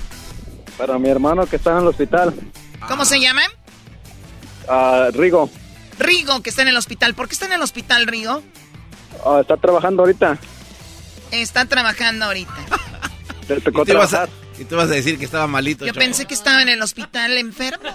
Para 0.77 0.99
mi 0.99 1.09
hermano 1.09 1.47
que 1.47 1.57
está 1.57 1.73
en 1.73 1.79
el 1.79 1.87
hospital, 1.87 2.35
¿Cómo 2.89 3.05
se 3.05 3.19
llama? 3.21 3.43
ah, 4.69 5.09
Rigo. 5.13 5.49
Rigo, 5.99 6.43
que 6.43 6.51
está 6.51 6.63
en 6.63 6.69
el 6.69 6.77
hospital. 6.77 7.15
¿Por 7.15 7.29
qué 7.29 7.35
está 7.35 7.47
en 7.47 7.53
el 7.53 7.63
hospital, 7.63 8.07
Rigo? 8.07 8.43
Ah, 9.25 9.39
está 9.41 9.57
trabajando 9.57 10.03
ahorita. 10.03 10.39
Está 11.31 11.65
trabajando 11.67 12.27
ahorita. 12.27 12.55
Tocó 13.65 13.83
¿Y 13.83 13.87
tú, 13.87 13.95
vas 13.99 14.15
a, 14.15 14.29
y 14.59 14.65
tú 14.65 14.77
vas 14.77 14.87
a 14.91 14.95
decir 14.95 15.19
que 15.19 15.25
estaba 15.25 15.47
malito. 15.47 15.85
Yo 15.85 15.93
Choco. 15.93 16.01
pensé 16.01 16.25
que 16.27 16.35
estaba 16.35 16.63
en 16.63 16.69
el 16.71 16.81
hospital 16.83 17.37
enfermo. 17.37 17.95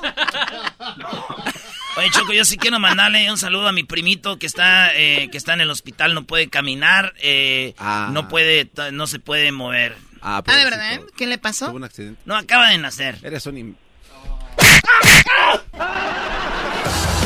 Oye, 1.97 2.09
Choco, 2.11 2.33
yo 2.33 2.45
sí 2.45 2.57
quiero 2.57 2.79
mandarle 2.79 3.29
un 3.31 3.37
saludo 3.37 3.67
a 3.67 3.71
mi 3.71 3.83
primito 3.83 4.37
que 4.37 4.45
está, 4.45 4.95
eh, 4.95 5.29
que 5.31 5.37
está 5.37 5.53
en 5.53 5.61
el 5.61 5.69
hospital, 5.71 6.13
no 6.13 6.23
puede 6.25 6.49
caminar, 6.49 7.13
eh, 7.19 7.73
no 8.11 8.27
puede, 8.27 8.69
no 8.91 9.07
se 9.07 9.19
puede 9.19 9.51
mover. 9.51 9.97
Ah, 10.21 10.43
Ah, 10.45 10.55
¿de 10.57 10.63
verdad? 10.65 10.99
¿Qué 11.17 11.25
le 11.27 11.37
pasó? 11.37 11.67
Tuvo 11.67 11.77
un 11.77 11.83
accidente. 11.85 12.21
No, 12.25 12.35
acaba 12.35 12.69
de 12.69 12.77
nacer. 12.77 13.17
Eres 13.23 13.45
un... 13.45 13.55
im- 13.55 13.75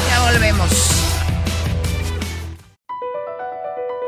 Ya 0.10 0.20
volvemos. 0.32 0.70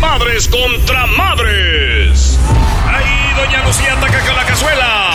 Madres 0.00 0.48
contra 0.48 1.06
madres. 1.06 2.38
Ahí 2.86 3.32
Doña 3.36 3.62
Lucía 3.64 3.94
ataca 3.94 4.20
con 4.20 4.36
la 4.36 4.44
cazuela. 4.44 5.10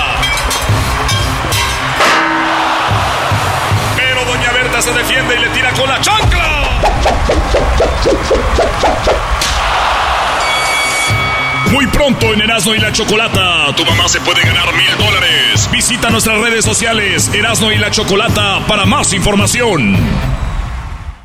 Pero 3.95 4.25
Doña 4.25 4.51
Berta 4.51 4.81
se 4.81 4.91
defiende 4.93 5.35
y 5.35 5.39
le 5.39 5.49
tira 5.49 5.71
con 5.73 5.87
la 5.87 6.01
chancla. 6.01 6.69
Muy 11.71 11.87
pronto 11.87 12.33
en 12.33 12.41
Erasmo 12.41 12.75
y 12.75 12.79
la 12.79 12.91
Chocolata, 12.91 13.73
tu 13.75 13.85
mamá 13.85 14.07
se 14.09 14.19
puede 14.21 14.41
ganar 14.41 14.73
mil 14.73 14.97
dólares. 14.97 15.69
Visita 15.71 16.09
nuestras 16.09 16.39
redes 16.39 16.65
sociales 16.65 17.31
Erasmo 17.33 17.71
y 17.71 17.77
la 17.77 17.91
Chocolata 17.91 18.59
para 18.67 18.85
más 18.85 19.13
información. 19.13 19.95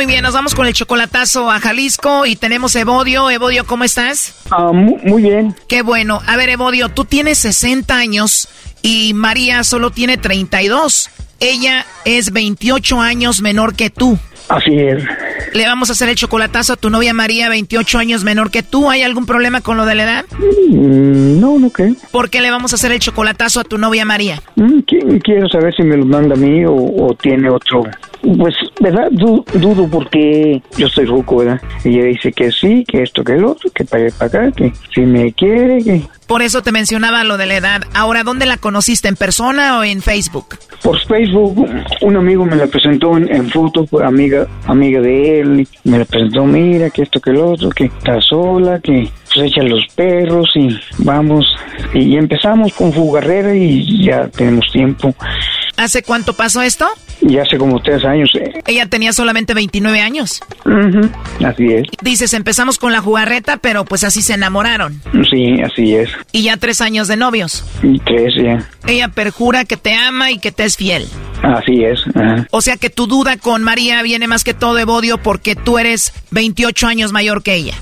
Muy 0.00 0.06
bien, 0.06 0.22
nos 0.22 0.32
vamos 0.32 0.54
con 0.54 0.66
el 0.66 0.72
chocolatazo 0.72 1.50
a 1.50 1.60
Jalisco 1.60 2.24
y 2.24 2.34
tenemos 2.34 2.74
Evodio. 2.74 3.28
Evodio, 3.28 3.66
¿cómo 3.66 3.84
estás? 3.84 4.32
Mu- 4.72 4.96
muy 5.04 5.20
bien. 5.20 5.54
Qué 5.68 5.82
bueno. 5.82 6.22
A 6.26 6.38
ver, 6.38 6.48
Evodio, 6.48 6.88
tú 6.88 7.04
tienes 7.04 7.36
60 7.36 7.94
años 7.94 8.48
y 8.80 9.12
María 9.12 9.62
solo 9.62 9.90
tiene 9.90 10.16
32. 10.16 11.10
Ella 11.38 11.84
es 12.06 12.32
28 12.32 12.98
años 12.98 13.42
menor 13.42 13.74
que 13.74 13.90
tú. 13.90 14.18
Así 14.50 14.74
es. 14.76 15.02
Le 15.54 15.64
vamos 15.66 15.88
a 15.90 15.92
hacer 15.92 16.08
el 16.08 16.16
chocolatazo 16.16 16.72
a 16.72 16.76
tu 16.76 16.90
novia 16.90 17.14
María, 17.14 17.48
28 17.48 17.98
años 17.98 18.24
menor 18.24 18.50
que 18.50 18.62
tú. 18.62 18.90
¿Hay 18.90 19.02
algún 19.02 19.24
problema 19.26 19.60
con 19.60 19.76
lo 19.76 19.86
de 19.86 19.94
la 19.94 20.02
edad? 20.02 20.24
Mm, 20.68 21.40
no, 21.40 21.58
no 21.58 21.70
creo. 21.70 21.94
¿Por 22.10 22.30
qué 22.30 22.40
le 22.40 22.50
vamos 22.50 22.72
a 22.72 22.76
hacer 22.76 22.92
el 22.92 22.98
chocolatazo 23.00 23.60
a 23.60 23.64
tu 23.64 23.78
novia 23.78 24.04
María? 24.04 24.42
Mm, 24.56 24.78
qui- 24.80 25.22
Quiero 25.22 25.48
saber 25.48 25.74
si 25.74 25.82
me 25.82 25.96
lo 25.96 26.04
manda 26.04 26.34
a 26.34 26.38
mí 26.38 26.64
o, 26.64 26.74
o 26.74 27.14
tiene 27.14 27.48
otro. 27.48 27.84
Pues, 28.36 28.54
¿verdad? 28.80 29.08
Du- 29.12 29.44
dudo 29.54 29.88
porque 29.88 30.60
yo 30.76 30.88
soy 30.88 31.06
ruco, 31.06 31.38
¿verdad? 31.38 31.60
Ella 31.84 32.04
dice 32.04 32.32
que 32.32 32.50
sí, 32.52 32.84
que 32.86 33.02
esto, 33.02 33.24
que 33.24 33.32
el 33.32 33.44
otro, 33.44 33.70
que 33.74 33.84
para 33.84 34.08
acá, 34.08 34.50
que 34.52 34.72
si 34.94 35.00
me 35.02 35.32
quiere, 35.32 35.82
que... 35.82 36.02
Por 36.26 36.42
eso 36.42 36.62
te 36.62 36.70
mencionaba 36.70 37.24
lo 37.24 37.38
de 37.38 37.46
la 37.46 37.56
edad. 37.56 37.82
Ahora, 37.94 38.22
¿dónde 38.22 38.46
la 38.46 38.56
conociste? 38.56 39.08
¿En 39.08 39.16
persona 39.16 39.78
o 39.78 39.84
en 39.84 40.00
Facebook? 40.02 40.56
Por 40.82 41.00
Facebook, 41.06 41.66
un 42.02 42.16
amigo 42.16 42.44
me 42.44 42.56
la 42.56 42.66
presentó 42.66 43.16
en, 43.16 43.34
en 43.34 43.50
foto, 43.50 43.86
fue 43.86 44.04
amiga, 44.66 45.00
de 45.00 45.40
él, 45.40 45.60
y 45.60 45.88
me 45.88 45.98
la 45.98 46.04
presentó, 46.04 46.44
mira, 46.44 46.90
que 46.90 47.02
esto, 47.02 47.20
que 47.20 47.30
el 47.30 47.36
otro, 47.36 47.70
que 47.70 47.84
está 47.84 48.20
sola, 48.20 48.80
que 48.80 49.08
pues 49.32 49.46
echa 49.52 49.62
los 49.62 49.86
perros 49.94 50.50
y 50.54 50.78
vamos. 50.98 51.46
Y 51.94 52.16
empezamos 52.16 52.72
con 52.74 52.92
Fugarrera 52.92 53.54
y 53.54 54.04
ya 54.04 54.28
tenemos 54.28 54.70
tiempo. 54.72 55.14
¿Hace 55.76 56.02
cuánto 56.02 56.34
pasó 56.34 56.62
esto? 56.62 56.86
Y 57.22 57.36
hace 57.38 57.58
como 57.58 57.80
tres 57.82 58.04
años. 58.04 58.30
eh. 58.34 58.60
Ella 58.66 58.86
tenía 58.86 59.12
solamente 59.12 59.52
29 59.54 60.00
años. 60.00 60.40
Ujú, 60.64 61.10
Así 61.44 61.66
es. 61.66 61.86
Dices, 62.02 62.32
empezamos 62.34 62.78
con 62.78 62.92
la 62.92 63.00
jugarreta, 63.00 63.58
pero 63.58 63.84
pues 63.84 64.04
así 64.04 64.22
se 64.22 64.34
enamoraron. 64.34 65.00
Sí, 65.30 65.60
así 65.62 65.94
es. 65.94 66.08
Y 66.32 66.42
ya 66.42 66.56
tres 66.56 66.80
años 66.80 67.08
de 67.08 67.16
novios. 67.16 67.64
Y 67.82 67.98
tres 68.00 68.34
ya. 68.42 68.66
Ella 68.86 69.08
perjura 69.08 69.64
que 69.64 69.76
te 69.76 69.92
ama 69.94 70.30
y 70.30 70.38
que 70.38 70.50
te 70.52 70.64
es 70.64 70.76
fiel. 70.76 71.06
Así 71.42 71.84
es. 71.84 72.00
ajá. 72.14 72.46
O 72.50 72.60
sea 72.60 72.76
que 72.76 72.90
tu 72.90 73.06
duda 73.06 73.36
con 73.36 73.62
María 73.62 74.02
viene 74.02 74.26
más 74.26 74.44
que 74.44 74.54
todo 74.54 74.74
de 74.74 74.84
Bodio 74.84 75.18
porque 75.18 75.56
tú 75.56 75.78
eres 75.78 76.12
28 76.30 76.86
años 76.86 77.12
mayor 77.12 77.42
que 77.42 77.54
ella. 77.54 77.74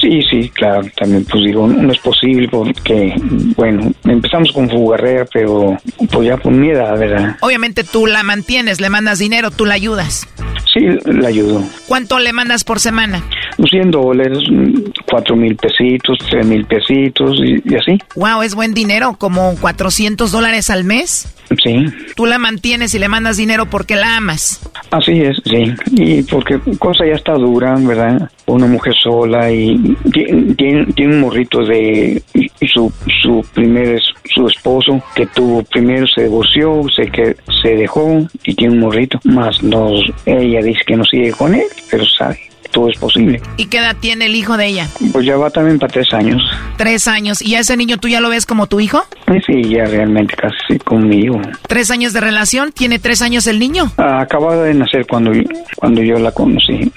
Sí, 0.00 0.22
sí, 0.30 0.48
claro. 0.54 0.82
También, 0.98 1.24
pues 1.26 1.44
digo, 1.44 1.66
no 1.68 1.92
es 1.92 1.98
posible 1.98 2.48
porque, 2.48 3.14
bueno, 3.54 3.92
empezamos 4.04 4.50
con 4.52 4.68
Fugarrera, 4.70 5.26
pero 5.32 5.76
pues 6.10 6.26
ya 6.26 6.36
por 6.38 6.52
mi 6.52 6.70
edad, 6.70 6.98
¿verdad? 6.98 7.36
Obviamente 7.40 7.84
tú 7.84 8.06
la 8.06 8.22
mantienes, 8.22 8.80
le 8.84 8.90
mandas 8.90 9.18
dinero, 9.18 9.50
tú 9.50 9.64
la 9.64 9.72
ayudas. 9.72 10.28
Sí, 10.74 10.80
la 11.06 11.28
ayudo. 11.28 11.64
¿Cuánto 11.86 12.18
le 12.18 12.34
mandas 12.34 12.64
por 12.64 12.80
semana? 12.80 13.24
100 13.56 13.90
dólares, 13.90 14.38
mm, 14.50 14.74
cuatro 15.08 15.36
mil 15.36 15.56
pesitos, 15.56 16.18
tres 16.28 16.44
mil 16.44 16.66
pesitos 16.66 17.38
y, 17.42 17.62
y 17.64 17.76
así. 17.76 17.98
Wow, 18.14 18.42
es 18.42 18.54
buen 18.54 18.74
dinero, 18.74 19.16
como 19.18 19.56
400 19.58 20.30
dólares 20.30 20.68
al 20.68 20.84
mes. 20.84 21.33
Sí, 21.62 21.86
Tú 22.16 22.26
la 22.26 22.38
mantienes 22.38 22.94
y 22.94 22.98
le 22.98 23.08
mandas 23.08 23.36
dinero 23.36 23.66
porque 23.66 23.96
la 23.96 24.16
amas. 24.16 24.60
así 24.90 25.20
es, 25.20 25.36
sí. 25.44 25.74
Y 25.92 26.22
porque 26.22 26.58
cosa 26.78 27.06
ya 27.06 27.14
está 27.14 27.34
dura, 27.34 27.74
¿verdad? 27.78 28.30
Una 28.46 28.66
mujer 28.66 28.94
sola 28.94 29.50
y 29.50 29.96
tiene, 30.12 30.86
un 30.98 31.20
morrito 31.20 31.64
de 31.64 32.22
y 32.34 32.68
su, 32.68 32.92
su 33.22 33.44
primer 33.54 34.00
su 34.34 34.46
esposo 34.46 35.02
que 35.14 35.26
tuvo 35.26 35.62
primero 35.64 36.06
se 36.06 36.24
divorció, 36.24 36.82
se 36.94 37.10
que 37.10 37.36
se 37.62 37.76
dejó 37.76 38.26
y 38.44 38.54
tiene 38.54 38.74
un 38.74 38.80
morrito. 38.80 39.20
Más 39.24 39.62
nos 39.62 40.02
ella 40.26 40.60
dice 40.62 40.80
que 40.86 40.96
no 40.96 41.04
sigue 41.04 41.32
con 41.32 41.54
él, 41.54 41.66
pero 41.90 42.04
sabe. 42.06 42.38
Todo 42.74 42.90
es 42.90 42.98
posible. 42.98 43.40
¿Y 43.56 43.66
qué 43.66 43.78
edad 43.78 43.96
tiene 43.98 44.26
el 44.26 44.34
hijo 44.34 44.56
de 44.56 44.66
ella? 44.66 44.88
Pues 45.12 45.24
ya 45.24 45.36
va 45.36 45.48
también 45.48 45.78
para 45.78 45.92
tres 45.92 46.12
años. 46.12 46.42
Tres 46.76 47.06
años. 47.08 47.40
¿Y 47.40 47.54
a 47.54 47.60
ese 47.60 47.76
niño 47.76 47.98
tú 47.98 48.08
ya 48.08 48.20
lo 48.20 48.28
ves 48.28 48.44
como 48.44 48.66
tu 48.66 48.80
hijo? 48.80 49.02
Sí, 49.46 49.62
ya 49.62 49.84
realmente 49.84 50.34
casi 50.34 50.78
conmigo. 50.80 51.40
¿Tres 51.68 51.90
años 51.90 52.12
de 52.12 52.20
relación? 52.20 52.72
¿Tiene 52.72 52.98
tres 52.98 53.22
años 53.22 53.46
el 53.46 53.58
niño? 53.58 53.92
Ah, 53.96 54.20
acababa 54.20 54.64
de 54.64 54.74
nacer 54.74 55.06
cuando, 55.06 55.32
cuando 55.76 56.02
yo 56.02 56.18
la 56.18 56.32
conocí. 56.32 56.90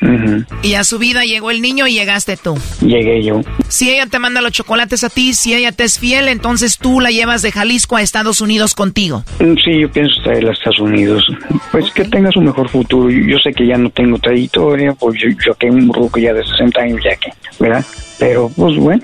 Y 0.63 0.73
a 0.73 0.83
su 0.83 0.97
vida 0.97 1.23
llegó 1.23 1.51
el 1.51 1.61
niño 1.61 1.87
y 1.87 1.93
llegaste 1.93 2.37
tú. 2.37 2.57
Llegué 2.81 3.23
yo. 3.23 3.41
Si 3.67 3.91
ella 3.91 4.07
te 4.07 4.19
manda 4.19 4.41
los 4.41 4.51
chocolates 4.51 5.03
a 5.03 5.09
ti, 5.09 5.33
si 5.33 5.53
ella 5.53 5.71
te 5.71 5.83
es 5.83 5.99
fiel, 5.99 6.27
entonces 6.27 6.79
tú 6.79 6.99
la 6.99 7.11
llevas 7.11 7.41
de 7.43 7.51
Jalisco 7.51 7.95
a 7.95 8.01
Estados 8.01 8.41
Unidos 8.41 8.73
contigo. 8.73 9.23
Mm, 9.39 9.53
sí, 9.63 9.81
yo 9.81 9.91
pienso 9.91 10.21
traerla 10.23 10.49
a 10.49 10.53
Estados 10.53 10.79
Unidos. 10.79 11.23
Pues 11.71 11.91
que 11.91 12.03
tenga 12.05 12.31
su 12.31 12.41
mejor 12.41 12.67
futuro. 12.69 13.09
Yo, 13.09 13.37
sé 13.37 13.53
que 13.53 13.67
ya 13.67 13.77
no 13.77 13.89
tengo 13.89 14.17
trayectoria, 14.17 14.93
pues 14.93 15.19
yo, 15.21 15.29
yo 15.45 15.53
que 15.53 15.66
un 15.69 15.93
ruco 15.93 16.19
ya 16.19 16.33
de 16.33 16.43
60 16.43 16.81
años 16.81 17.01
ya 17.03 17.15
que, 17.15 17.31
¿verdad? 17.59 17.85
Pero, 18.19 18.49
pues 18.55 18.75
bueno, 18.77 19.03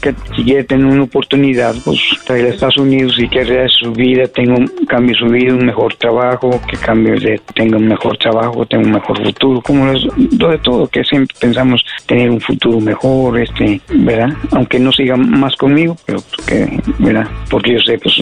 que 0.00 0.14
si 0.34 0.44
quiere 0.44 0.64
tener 0.64 0.86
una 0.86 1.02
oportunidad, 1.02 1.74
pues 1.84 2.00
traer 2.24 2.46
a 2.46 2.48
Estados 2.48 2.78
Unidos 2.78 3.18
y 3.18 3.28
que 3.28 3.44
su 3.68 3.92
vida, 3.92 4.26
tenga 4.28 4.54
un, 4.54 4.66
cambie 4.88 5.14
su 5.14 5.26
vida, 5.26 5.52
un 5.52 5.66
mejor 5.66 5.94
trabajo, 5.96 6.60
que 6.68 6.76
cambie 6.76 7.14
de, 7.14 7.40
tenga 7.54 7.76
un 7.76 7.88
mejor 7.88 8.16
trabajo, 8.16 8.64
tenga 8.64 8.84
un 8.84 8.92
mejor 8.92 9.22
futuro, 9.22 9.60
como 9.60 9.86
los, 9.86 10.06
de 10.16 10.58
todo, 10.58 10.86
que 10.86 11.04
siempre 11.04 11.36
pensamos 11.38 11.84
tener 12.06 12.30
un 12.30 12.40
futuro 12.40 12.80
mejor, 12.80 13.38
este, 13.38 13.80
¿verdad? 13.88 14.30
Aunque 14.52 14.78
no 14.78 14.90
siga 14.92 15.16
más 15.16 15.54
conmigo, 15.56 15.96
pero 16.06 16.22
que, 16.46 16.80
¿verdad? 16.98 17.28
Porque 17.50 17.74
yo 17.74 17.80
sé, 17.80 17.98
pues, 17.98 18.14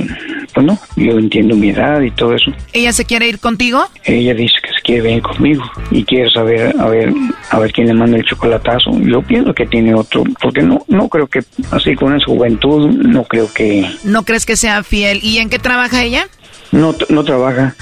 pues 0.53 0.67
no, 0.67 0.79
yo 0.97 1.19
entiendo 1.19 1.55
mi 1.55 1.71
edad 1.71 2.01
y 2.01 2.11
todo 2.11 2.35
eso. 2.35 2.51
¿Ella 2.73 2.93
se 2.93 3.05
quiere 3.05 3.29
ir 3.29 3.39
contigo? 3.39 3.85
Ella 4.05 4.35
dice 4.35 4.55
que 4.63 4.71
se 4.71 4.83
quiere 4.83 5.03
venir 5.03 5.23
conmigo 5.23 5.65
y 5.91 6.05
quiere 6.05 6.31
saber, 6.31 6.75
a 6.79 6.89
ver, 6.89 7.13
a 7.51 7.59
ver 7.59 7.73
quién 7.73 7.87
le 7.87 7.95
manda 7.95 8.17
el 8.17 8.25
chocolatazo. 8.25 8.91
Yo 9.01 9.23
pienso 9.23 9.55
que 9.55 9.67
tiene 9.67 9.95
otro 9.95 10.24
porque 10.41 10.63
no, 10.63 10.85
no 10.89 11.09
creo 11.09 11.27
que 11.27 11.41
así 11.71 11.95
con 11.95 12.15
esa 12.15 12.27
juventud, 12.27 12.91
no 12.91 13.25
creo 13.25 13.53
que... 13.53 13.89
¿No 14.05 14.25
crees 14.25 14.47
que 14.47 14.57
sea 14.57 14.83
fiel? 14.83 15.21
¿Y 15.23 15.39
en 15.39 15.51
qué 15.51 15.59
trabaja 15.59 16.03
ella? 16.03 16.27
No, 16.73 16.95
no 17.09 17.25
trabaja. 17.25 17.75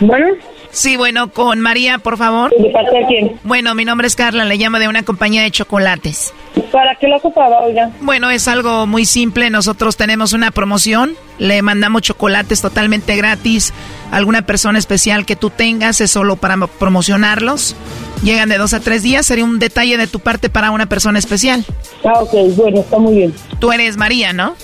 Bueno. 0.00 0.28
Sí, 0.70 0.96
bueno, 0.96 1.32
con 1.32 1.60
María, 1.60 1.98
por 1.98 2.18
favor. 2.18 2.52
¿De 2.56 2.70
parte 2.70 2.98
de 2.98 3.06
quién? 3.06 3.40
Bueno, 3.42 3.74
mi 3.74 3.84
nombre 3.84 4.06
es 4.06 4.14
Carla, 4.14 4.44
le 4.44 4.56
llamo 4.56 4.78
de 4.78 4.86
una 4.86 5.02
compañía 5.02 5.42
de 5.42 5.50
chocolates. 5.50 6.32
¿Para 6.70 6.94
qué 6.96 7.08
lo 7.08 7.16
ocupaba, 7.16 7.60
oiga? 7.60 7.90
Bueno, 8.00 8.30
es 8.30 8.48
algo 8.48 8.86
muy 8.86 9.04
simple. 9.06 9.48
Nosotros 9.50 9.96
tenemos 9.96 10.34
una 10.34 10.50
promoción. 10.50 11.14
Le 11.38 11.62
mandamos 11.62 12.02
chocolates 12.02 12.60
totalmente 12.60 13.16
gratis. 13.16 13.72
Alguna 14.10 14.42
persona 14.42 14.78
especial 14.78 15.24
que 15.24 15.36
tú 15.36 15.50
tengas 15.50 16.00
es 16.00 16.10
solo 16.10 16.36
para 16.36 16.56
promocionarlos. 16.66 17.74
Llegan 18.22 18.48
de 18.48 18.58
dos 18.58 18.74
a 18.74 18.80
tres 18.80 19.02
días. 19.02 19.26
Sería 19.26 19.44
un 19.44 19.58
detalle 19.58 19.96
de 19.96 20.06
tu 20.06 20.20
parte 20.20 20.50
para 20.50 20.70
una 20.70 20.86
persona 20.88 21.18
especial. 21.18 21.64
Ah, 22.04 22.20
ok. 22.20 22.34
Bueno, 22.56 22.80
está 22.80 22.98
muy 22.98 23.14
bien. 23.14 23.34
Tú 23.58 23.72
eres 23.72 23.96
María, 23.96 24.32
¿no? 24.32 24.56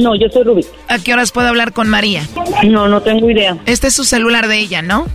No, 0.00 0.14
yo 0.16 0.28
soy 0.32 0.44
Rubí. 0.44 0.66
¿A 0.88 0.98
qué 0.98 1.12
horas 1.12 1.30
puedo 1.30 1.48
hablar 1.48 1.72
con 1.72 1.88
María? 1.88 2.26
No, 2.64 2.88
no 2.88 3.02
tengo 3.02 3.30
idea. 3.30 3.56
Este 3.66 3.88
es 3.88 3.94
su 3.94 4.04
celular 4.04 4.48
de 4.48 4.58
ella, 4.58 4.82
¿no? 4.82 5.06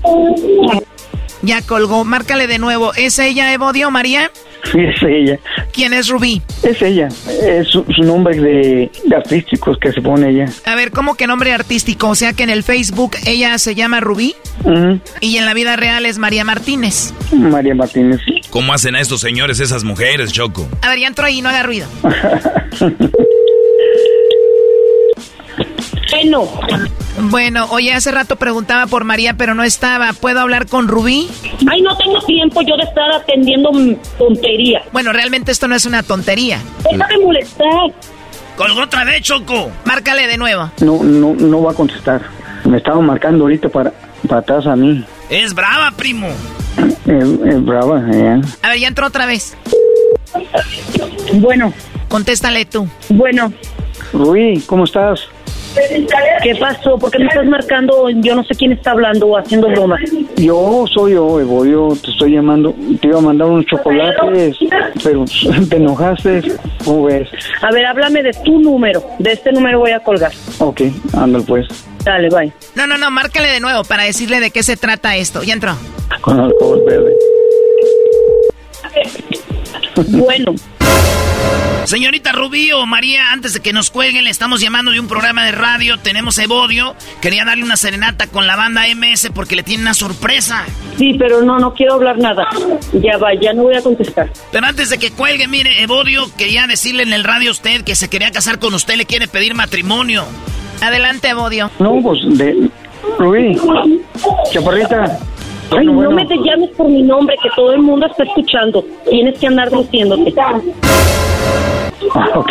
Ya 1.41 1.61
colgó. 1.61 2.03
Márcale 2.05 2.47
de 2.47 2.59
nuevo. 2.59 2.93
¿Es 2.93 3.19
ella, 3.19 3.51
Evodio, 3.51 3.91
María? 3.91 4.31
Sí, 4.71 4.79
es 4.79 5.03
ella. 5.03 5.39
¿Quién 5.71 5.93
es 5.93 6.07
Rubí? 6.07 6.41
Es 6.63 6.81
ella. 6.81 7.07
Es 7.27 7.67
su, 7.67 7.83
nombre 8.03 8.39
de, 8.39 8.91
artísticos 9.15 9.77
que 9.79 9.91
se 9.91 10.01
pone 10.01 10.29
ella. 10.29 10.45
A 10.65 10.75
ver, 10.75 10.91
¿cómo 10.91 11.15
que 11.15 11.27
nombre 11.27 11.51
artístico? 11.51 12.09
O 12.09 12.15
sea 12.15 12.33
que 12.33 12.43
en 12.43 12.49
el 12.49 12.63
Facebook 12.63 13.11
ella 13.25 13.57
se 13.57 13.75
llama 13.75 13.99
Rubí. 13.99 14.35
Y 15.19 15.37
en 15.37 15.45
la 15.45 15.53
vida 15.53 15.75
real 15.75 16.05
es 16.05 16.17
María 16.17 16.43
Martínez. 16.43 17.13
María 17.31 17.75
Martínez. 17.75 18.21
¿Cómo 18.49 18.73
hacen 18.73 18.95
a 18.95 19.01
estos 19.01 19.21
señores 19.21 19.59
esas 19.59 19.83
mujeres, 19.83 20.31
Choco? 20.31 20.67
A 20.81 20.89
ver, 20.89 20.99
ya 20.99 21.07
entro 21.07 21.25
ahí, 21.25 21.41
no 21.41 21.49
haga 21.49 21.63
ruido. 21.63 21.87
Bueno. 26.13 26.47
Bueno, 27.29 27.67
oye, 27.71 27.93
hace 27.93 28.11
rato 28.11 28.35
preguntaba 28.35 28.87
por 28.87 29.03
María, 29.03 29.33
pero 29.35 29.55
no 29.55 29.63
estaba. 29.63 30.13
¿Puedo 30.13 30.39
hablar 30.39 30.67
con 30.67 30.87
Rubí? 30.87 31.27
Ay, 31.69 31.81
no 31.81 31.95
tengo 31.97 32.21
tiempo 32.21 32.61
yo 32.61 32.75
de 32.77 32.83
estar 32.83 33.11
atendiendo 33.11 33.71
tontería. 34.17 34.83
Bueno, 34.91 35.11
realmente 35.11 35.51
esto 35.51 35.67
no 35.67 35.75
es 35.75 35.85
una 35.85 36.03
tontería. 36.03 36.59
Deja 36.89 37.07
de 37.07 37.17
molestar. 37.17 37.93
Colgó 38.55 38.81
otra 38.81 39.03
vez, 39.03 39.21
Choco. 39.21 39.71
Márcale 39.85 40.27
de 40.27 40.37
nuevo. 40.37 40.69
No, 40.81 41.03
no, 41.03 41.33
no 41.33 41.61
va 41.63 41.71
a 41.71 41.75
contestar. 41.75 42.21
Me 42.65 42.77
estaba 42.77 43.01
marcando 43.01 43.43
ahorita 43.45 43.69
para, 43.69 43.91
para 44.27 44.41
atrás 44.41 44.67
a 44.67 44.75
mí. 44.75 45.03
Es 45.29 45.53
brava, 45.53 45.91
primo. 45.91 46.27
Es, 47.05 47.65
brava, 47.65 48.03
eh. 48.11 48.41
A 48.61 48.69
ver, 48.69 48.79
ya 48.79 48.87
entró 48.87 49.07
otra 49.07 49.25
vez. 49.25 49.57
Bueno. 51.33 51.73
Contéstale 52.07 52.65
tú. 52.65 52.87
Bueno. 53.09 53.51
Rubí, 54.11 54.61
¿cómo 54.67 54.83
estás? 54.83 55.27
¿Qué 56.43 56.55
pasó? 56.55 56.97
¿Por 56.97 57.11
qué 57.11 57.19
me 57.19 57.25
estás 57.25 57.45
marcando? 57.45 58.09
Yo 58.09 58.35
no 58.35 58.43
sé 58.43 58.55
quién 58.55 58.71
está 58.73 58.91
hablando 58.91 59.27
o 59.27 59.37
haciendo 59.37 59.69
broma. 59.69 59.97
Yo 60.37 60.85
soy 60.93 61.13
yo, 61.13 61.39
Evo. 61.39 61.65
Yo 61.65 61.89
te 62.01 62.11
estoy 62.11 62.33
llamando. 62.33 62.73
Te 63.01 63.07
iba 63.07 63.19
a 63.19 63.21
mandar 63.21 63.47
unos 63.47 63.65
chocolates, 63.65 64.57
pero 65.03 65.25
te 65.69 65.77
enojaste. 65.77 66.41
¿Cómo 66.83 67.05
ves? 67.05 67.29
A 67.61 67.71
ver, 67.71 67.85
háblame 67.85 68.23
de 68.23 68.33
tu 68.45 68.59
número. 68.59 69.03
De 69.19 69.31
este 69.31 69.51
número 69.51 69.79
voy 69.79 69.91
a 69.91 69.99
colgar. 69.99 70.31
Ok, 70.59 70.81
ándale 71.13 71.43
pues. 71.45 71.67
Dale, 72.03 72.29
bye. 72.29 72.51
No, 72.75 72.85
no, 72.85 72.97
no, 72.97 73.09
márcale 73.11 73.47
de 73.47 73.59
nuevo 73.59 73.83
para 73.83 74.03
decirle 74.03 74.39
de 74.39 74.51
qué 74.51 74.61
se 74.63 74.75
trata 74.77 75.15
esto. 75.15 75.43
Ya 75.43 75.53
entró. 75.53 75.75
Con 76.21 76.39
alcohol 76.39 76.81
verde. 76.85 77.13
Bueno. 80.09 80.55
Señorita 81.85 82.31
Rubí 82.31 82.71
o 82.71 82.85
María, 82.85 83.31
antes 83.31 83.53
de 83.53 83.59
que 83.59 83.73
nos 83.73 83.89
cuelguen, 83.91 84.23
le 84.23 84.29
estamos 84.29 84.61
llamando 84.61 84.91
de 84.91 84.99
un 84.99 85.07
programa 85.07 85.45
de 85.45 85.51
radio. 85.51 85.97
Tenemos 85.97 86.37
Evodio. 86.37 86.95
Quería 87.21 87.43
darle 87.45 87.63
una 87.63 87.75
serenata 87.77 88.27
con 88.27 88.47
la 88.47 88.55
banda 88.55 88.83
MS 88.95 89.29
porque 89.33 89.55
le 89.55 89.63
tiene 89.63 89.83
una 89.83 89.93
sorpresa. 89.93 90.65
Sí, 90.97 91.15
pero 91.19 91.41
no, 91.43 91.59
no 91.59 91.73
quiero 91.73 91.95
hablar 91.95 92.17
nada. 92.17 92.47
Ya 92.93 93.17
va, 93.17 93.33
ya 93.33 93.53
no 93.53 93.63
voy 93.63 93.75
a 93.75 93.81
contestar. 93.81 94.31
Pero 94.51 94.65
antes 94.65 94.89
de 94.89 94.97
que 94.97 95.11
cuelgue, 95.11 95.47
mire, 95.47 95.81
Evodio 95.81 96.31
quería 96.37 96.67
decirle 96.67 97.03
en 97.03 97.13
el 97.13 97.23
radio 97.23 97.49
a 97.49 97.51
usted 97.51 97.83
que 97.83 97.95
se 97.95 98.09
quería 98.09 98.31
casar 98.31 98.59
con 98.59 98.73
usted, 98.73 98.95
le 98.95 99.05
quiere 99.05 99.27
pedir 99.27 99.53
matrimonio. 99.53 100.25
Adelante, 100.81 101.29
Evodio. 101.29 101.69
No, 101.79 101.99
pues 102.01 102.19
de. 102.37 102.69
Rubí, 103.19 103.57
chaparrita. 104.51 105.19
Ay, 105.71 105.85
no 105.85 106.11
me 106.11 106.25
te 106.25 106.37
llames 106.37 106.69
por 106.71 106.89
mi 106.89 107.01
nombre, 107.01 107.35
que 107.41 107.49
todo 107.55 107.73
el 107.73 107.81
mundo 107.81 108.05
está 108.05 108.23
escuchando. 108.23 108.83
Tienes 109.09 109.39
que 109.39 109.47
andar 109.47 109.71
luciéndote. 109.71 110.33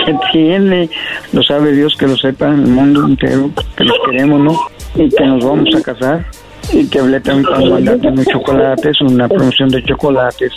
¿Qué 0.07 0.17
tiene? 0.33 0.89
Lo 1.33 1.43
sabe 1.43 1.73
Dios 1.73 1.95
que 1.97 2.07
lo 2.07 2.17
sepa 2.17 2.49
el 2.49 2.57
mundo 2.57 3.07
entero, 3.07 3.51
que 3.77 3.85
los 3.85 3.97
queremos, 4.07 4.41
¿no? 4.41 4.59
Y 4.95 5.09
que 5.09 5.25
nos 5.25 5.45
vamos 5.45 5.75
a 5.75 5.83
casar. 5.83 6.25
Y 6.73 6.89
que 6.89 7.01
hablé 7.01 7.21
también 7.21 7.45
para 7.45 7.65
mandarte 7.65 8.09
unos 8.09 8.27
chocolates, 8.27 9.01
una 9.01 9.29
promoción 9.29 9.69
de 9.69 9.83
chocolates. 9.85 10.53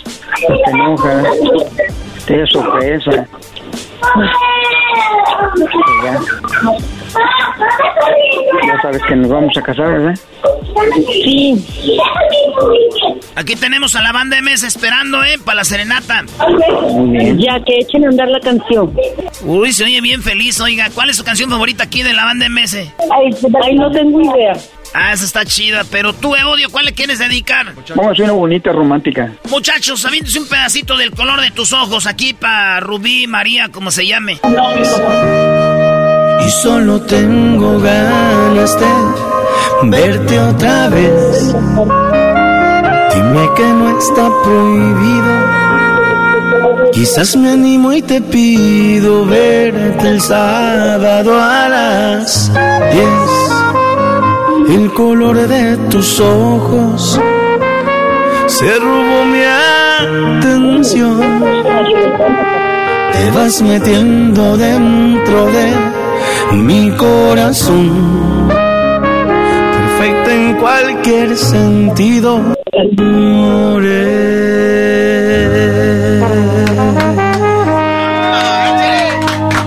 No 0.48 0.56
te 0.56 0.70
enoja, 0.70 1.22
te 2.26 2.46
sorpresa. 2.46 3.26
Ya. 6.04 6.20
Ya 8.66 8.82
sabes 8.82 9.02
que 9.02 9.16
nos 9.16 9.30
vamos 9.30 9.56
a 9.56 9.62
casar, 9.62 9.88
¿verdad? 9.88 10.14
Sí. 11.12 11.64
Aquí 13.34 13.54
tenemos 13.56 13.94
a 13.96 14.02
la 14.02 14.12
banda 14.12 14.40
MS 14.40 14.64
esperando, 14.64 15.22
¿eh? 15.24 15.38
Para 15.44 15.56
la 15.56 15.64
serenata. 15.64 16.24
Ya 17.36 17.60
que 17.64 17.78
echen 17.78 18.04
a 18.04 18.08
andar 18.08 18.28
la 18.28 18.40
canción. 18.40 18.94
Uy, 19.44 19.72
se 19.72 19.84
oye 19.84 20.00
bien 20.00 20.22
feliz, 20.22 20.60
oiga. 20.60 20.88
¿Cuál 20.94 21.10
es 21.10 21.16
su 21.16 21.24
canción 21.24 21.50
favorita 21.50 21.84
aquí 21.84 22.02
de 22.02 22.12
la 22.12 22.24
banda 22.24 22.48
MS? 22.48 22.74
Ay, 22.74 23.74
no 23.74 23.90
tengo 23.90 24.20
idea. 24.22 24.54
Ah, 24.94 25.12
esa 25.12 25.26
está 25.26 25.44
chida, 25.44 25.82
pero 25.90 26.14
tú, 26.14 26.34
Evodio, 26.34 26.70
¿cuál 26.70 26.86
le 26.86 26.94
quieres 26.94 27.18
dedicar? 27.18 27.74
Vamos 27.90 28.06
a 28.06 28.10
hacer 28.12 28.24
una 28.24 28.32
bonita 28.32 28.72
romántica. 28.72 29.30
Muchachos, 29.50 30.06
aviéntese 30.06 30.38
un 30.38 30.48
pedacito 30.48 30.96
del 30.96 31.10
color 31.10 31.42
de 31.42 31.50
tus 31.50 31.74
ojos 31.74 32.06
aquí 32.06 32.32
para 32.32 32.80
Rubí, 32.80 33.26
María, 33.26 33.68
como 33.70 33.90
se 33.90 34.06
llame. 34.06 34.38
Y 36.46 36.50
solo 36.50 37.00
tengo 37.02 37.80
ganas 37.80 38.78
de 38.78 38.86
verte 39.84 40.40
otra 40.40 40.88
vez. 40.88 41.54
Dime 43.14 43.48
que 43.56 43.64
no 43.64 43.98
está 43.98 44.30
prohibido. 44.44 45.32
Quizás 46.92 47.36
me 47.36 47.50
animo 47.50 47.92
y 47.92 48.02
te 48.02 48.20
pido 48.20 49.26
verte 49.26 50.08
el 50.08 50.20
sábado 50.20 51.38
a 51.38 51.68
las 51.68 52.52
10 52.92 53.46
el 54.68 54.92
color 54.92 55.36
de 55.48 55.76
tus 55.90 56.20
ojos 56.20 57.20
se 58.46 58.78
robó 58.78 59.24
mi 59.24 59.42
atención. 60.38 61.20
Te 63.12 63.30
vas 63.30 63.62
metiendo 63.62 64.56
dentro 64.56 65.46
de 65.46 66.05
mi 66.54 66.90
corazón, 66.92 68.48
perfecta 68.48 70.34
en 70.34 70.54
cualquier 70.56 71.36
sentido. 71.36 72.56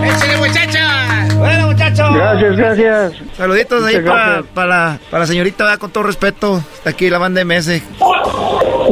¡Échale, 0.04 0.38
muchacha! 0.38 1.28
Bueno, 1.38 1.68
muchachos. 1.68 2.14
Gracias, 2.14 2.58
gracias. 2.58 3.14
Saluditos 3.38 3.84
ahí 3.86 4.00
para, 4.02 4.44
para, 4.54 4.68
la, 4.68 5.00
para 5.10 5.22
la 5.22 5.28
señorita, 5.28 5.64
¿verdad? 5.64 5.80
con 5.80 5.92
todo 5.92 6.04
respeto. 6.04 6.62
Está 6.76 6.92
aquí 6.92 7.10
la 7.10 7.18
banda 7.18 7.44
MS. 7.44 7.82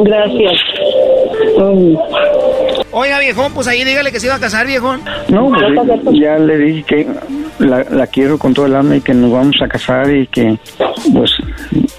Gracias. 0.04 0.60
Oiga, 2.90 3.18
viejón, 3.18 3.52
pues 3.52 3.66
ahí 3.68 3.84
dígale 3.84 4.10
que 4.12 4.20
se 4.20 4.26
iba 4.26 4.36
a 4.36 4.40
casar, 4.40 4.66
viejón. 4.66 5.02
No, 5.28 5.48
pues, 5.50 6.16
ya 6.20 6.38
le 6.38 6.56
dije 6.58 6.82
que 6.84 7.06
la, 7.58 7.84
la 7.84 8.06
quiero 8.06 8.38
con 8.38 8.54
todo 8.54 8.66
el 8.66 8.74
alma 8.74 8.96
y 8.96 9.00
que 9.00 9.14
nos 9.14 9.32
vamos 9.32 9.56
a 9.62 9.68
casar 9.68 10.10
y 10.14 10.26
que 10.26 10.58
pues 11.12 11.32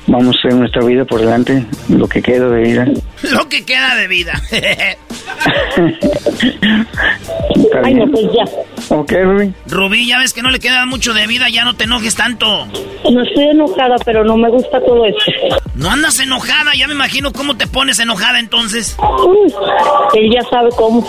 vamos 0.08 0.36
a 0.36 0.40
hacer 0.40 0.54
nuestra 0.56 0.84
vida 0.84 1.06
por 1.06 1.22
delante, 1.22 1.66
lo 1.90 2.08
que 2.08 2.22
queda 2.22 2.50
de 2.50 2.62
vida. 2.62 2.88
Lo 3.32 3.48
que 3.48 3.66
queda 3.66 3.96
de 3.96 4.08
vida. 4.08 4.42
Ay, 7.84 7.94
no, 7.94 8.08
pues 8.12 8.26
ya. 8.34 8.96
Ok, 8.96 9.12
Rubí. 9.24 9.54
Rubí, 9.68 10.08
ya 10.08 10.20
ves 10.20 10.34
que 10.34 10.42
no 10.42 10.50
le 10.52 10.60
queda 10.60 10.86
mucho 10.86 11.14
de 11.14 11.28
vida, 11.28 11.50
ya 11.50 11.64
no 11.64 11.76
te 11.76 11.84
enojes 11.86 12.16
tanto. 12.16 12.68
No 13.10 13.24
estoy 13.24 13.46
enojada, 13.46 13.96
pero 14.06 14.24
no 14.24 14.38
me 14.38 14.50
gusta 14.50 14.80
todo 14.82 15.06
esto. 15.06 15.22
No 15.76 15.90
andas 15.90 16.20
enojada, 16.20 16.72
ya 16.78 16.88
me 16.88 16.94
imagino 16.94 17.32
cómo 17.32 17.56
te 17.56 17.68
pones 17.68 18.00
enojada 18.00 18.40
entonces. 18.40 18.98
Uy, 19.00 19.54
él 20.16 20.32
ya 20.34 20.42
sabe 20.50 20.70
cómo. 20.76 21.06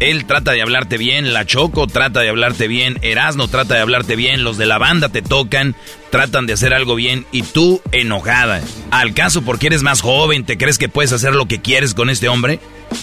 Él 0.00 0.24
trata 0.24 0.52
de 0.52 0.62
hablarte 0.62 0.96
bien, 0.96 1.32
la 1.32 1.44
Choco 1.44 1.86
trata 1.86 2.20
de 2.20 2.30
hablarte 2.30 2.68
bien, 2.68 2.98
Erasno 3.02 3.48
trata 3.48 3.74
de 3.74 3.80
hablarte 3.80 4.16
bien, 4.16 4.44
los 4.44 4.56
de 4.56 4.66
la 4.66 4.78
banda 4.78 5.10
te 5.10 5.22
tocan, 5.22 5.74
tratan 6.10 6.46
de 6.46 6.52
hacer 6.52 6.74
algo 6.74 6.94
bien 6.94 7.26
y 7.32 7.42
tú 7.42 7.80
enojada. 7.92 8.60
¿Al 8.90 9.14
caso 9.14 9.42
porque 9.42 9.68
eres 9.68 9.82
más 9.82 10.00
joven, 10.00 10.44
te 10.44 10.58
crees 10.58 10.78
que 10.78 10.88
puedes 10.88 11.12
hacer 11.12 11.34
lo 11.34 11.46
que 11.46 11.60
quieres 11.60 11.94
con 11.94 12.10
este 12.10 12.28
hombre? 12.28 12.60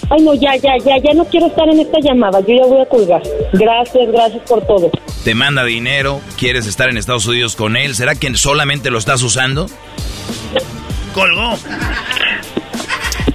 Ay, 0.10 0.22
no, 0.22 0.34
ya, 0.34 0.56
ya, 0.56 0.78
ya, 0.84 0.98
ya 0.98 1.14
no 1.14 1.26
quiero 1.26 1.48
estar 1.48 1.68
en 1.70 1.80
esta 1.80 2.00
llamada. 2.02 2.40
Yo 2.42 2.56
ya 2.56 2.66
voy 2.66 2.82
a 2.82 2.86
colgar. 2.86 3.24
Gracias, 3.54 4.12
gracias 4.12 4.44
por 4.48 4.66
todo. 4.66 4.92
Te 5.24 5.34
manda 5.34 5.64
dinero, 5.64 6.22
quieres 6.38 6.68
estar 6.68 6.90
en 6.90 6.98
Estados 6.98 7.26
Unidos 7.26 7.56
con 7.56 7.76
él, 7.76 7.96
¿será 7.96 8.16
que 8.16 8.34
solamente 8.36 8.92
lo 8.92 8.98
estás 8.98 9.22
usando? 9.24 9.68
Colgó. 11.14 11.58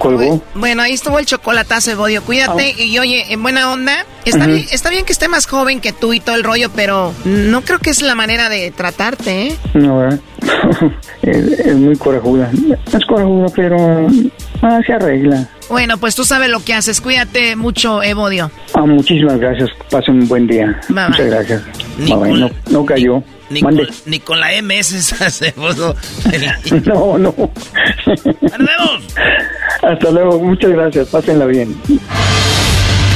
Colgó. 0.03 0.41
Bueno, 0.53 0.81
ahí 0.81 0.93
estuvo 0.93 1.17
el 1.17 1.25
chocolatazo, 1.25 1.91
Evodio. 1.91 2.21
Cuídate. 2.23 2.75
Y 2.77 2.99
oye, 2.99 3.31
en 3.31 3.41
buena 3.41 3.71
onda, 3.71 4.05
está, 4.25 4.47
bien, 4.47 4.65
está 4.69 4.89
bien 4.89 5.05
que 5.05 5.13
esté 5.13 5.29
más 5.29 5.45
joven 5.47 5.79
que 5.79 5.93
tú 5.93 6.11
y 6.11 6.19
todo 6.19 6.35
el 6.35 6.43
rollo, 6.43 6.69
pero 6.75 7.13
no 7.23 7.61
creo 7.61 7.79
que 7.79 7.89
es 7.89 8.01
la 8.01 8.13
manera 8.13 8.49
de 8.49 8.71
tratarte, 8.71 9.47
¿eh? 9.47 9.55
No, 9.73 9.99
¿verdad? 9.99 10.19
es, 11.21 11.37
es 11.37 11.75
muy 11.77 11.95
corajuda. 11.95 12.51
Es 12.91 13.05
corajuda, 13.05 13.47
pero 13.55 14.07
ah, 14.61 14.81
se 14.85 14.91
arregla. 14.93 15.47
Bueno, 15.69 15.97
pues 15.97 16.15
tú 16.15 16.25
sabes 16.25 16.49
lo 16.49 16.59
que 16.59 16.73
haces. 16.73 16.99
Cuídate 16.99 17.55
mucho, 17.55 18.03
Evodio. 18.03 18.51
Ah, 18.73 18.85
muchísimas 18.85 19.39
gracias. 19.39 19.69
Pasen 19.89 20.15
un 20.21 20.27
buen 20.27 20.47
día. 20.47 20.79
Bye, 20.89 21.07
Muchas 21.07 21.17
bye. 21.17 21.29
gracias. 21.29 21.61
Bye, 21.97 22.51
no 22.69 22.85
cayó. 22.85 23.23
Ni 23.53 23.61
con, 23.61 23.79
ni 24.05 24.19
con 24.19 24.39
la 24.39 24.49
MS 24.61 25.21
hacemos. 25.21 25.75
No, 26.85 27.17
no. 27.17 27.33
¡Perdemos! 27.33 29.03
Hasta 29.81 30.11
luego. 30.11 30.39
Muchas 30.39 30.71
gracias. 30.71 31.07
Pásenla 31.09 31.45
bien. 31.45 31.75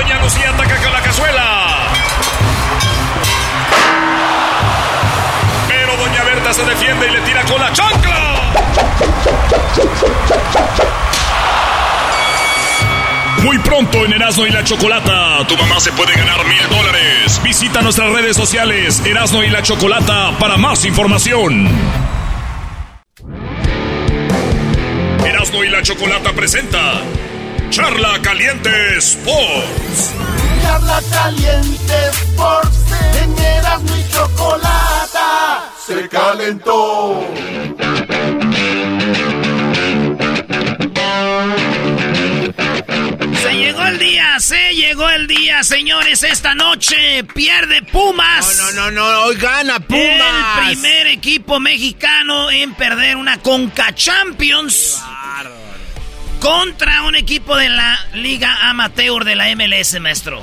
Doña 0.00 0.18
Lucía 0.22 0.48
ataca 0.48 0.76
con 0.82 0.92
la 0.94 1.02
cazuela. 1.02 1.92
Pero 5.68 5.96
doña 5.98 6.24
Berta 6.24 6.54
se 6.54 6.64
defiende 6.64 7.06
y 7.06 7.10
le 7.10 7.20
tira 7.20 7.44
con 7.44 7.60
la 7.60 7.70
chancla. 7.70 8.52
Muy 13.42 13.58
pronto 13.58 14.06
en 14.06 14.14
Erasmo 14.14 14.46
y 14.46 14.50
la 14.50 14.64
Chocolata, 14.64 15.46
tu 15.46 15.58
mamá 15.58 15.78
se 15.80 15.92
puede 15.92 16.14
ganar 16.14 16.46
mil 16.46 16.66
dólares. 16.70 17.38
Visita 17.44 17.82
nuestras 17.82 18.10
redes 18.10 18.34
sociales 18.38 19.02
Erasmo 19.04 19.42
y 19.42 19.50
la 19.50 19.62
Chocolata 19.62 20.32
para 20.38 20.56
más 20.56 20.86
información. 20.86 21.68
Erasmo 25.26 25.62
y 25.62 25.68
la 25.68 25.82
Chocolata 25.82 26.32
presenta 26.32 27.02
Charla 27.70 28.20
Caliente 28.20 28.98
Sports. 28.98 30.12
Charla 30.60 31.00
caliente 31.08 31.94
Sports 32.10 32.78
en 33.22 33.38
Erasmo 33.38 33.96
y 33.96 34.12
Chocolata 34.12 35.70
se 35.86 36.08
calentó. 36.08 37.26
Se 43.40 43.54
llegó 43.54 43.86
el 43.86 43.98
día, 44.00 44.40
se 44.40 44.74
llegó 44.74 45.08
el 45.08 45.28
día, 45.28 45.62
señores. 45.62 46.24
Esta 46.24 46.56
noche 46.56 47.22
pierde 47.34 47.82
Pumas. 47.82 48.58
No, 48.58 48.72
no, 48.72 48.90
no, 48.90 49.12
no, 49.12 49.20
hoy 49.26 49.36
gana 49.36 49.78
Pumas. 49.78 50.68
El 50.68 50.76
primer 50.76 51.06
equipo 51.06 51.60
mexicano 51.60 52.50
en 52.50 52.74
perder 52.74 53.16
una 53.16 53.38
Conca 53.38 53.94
Champions. 53.94 55.00
Contra 56.40 57.02
un 57.02 57.14
equipo 57.16 57.56
de 57.56 57.68
la 57.68 57.98
Liga 58.14 58.70
Amateur 58.70 59.24
de 59.24 59.36
la 59.36 59.54
MLS, 59.54 60.00
maestro. 60.00 60.42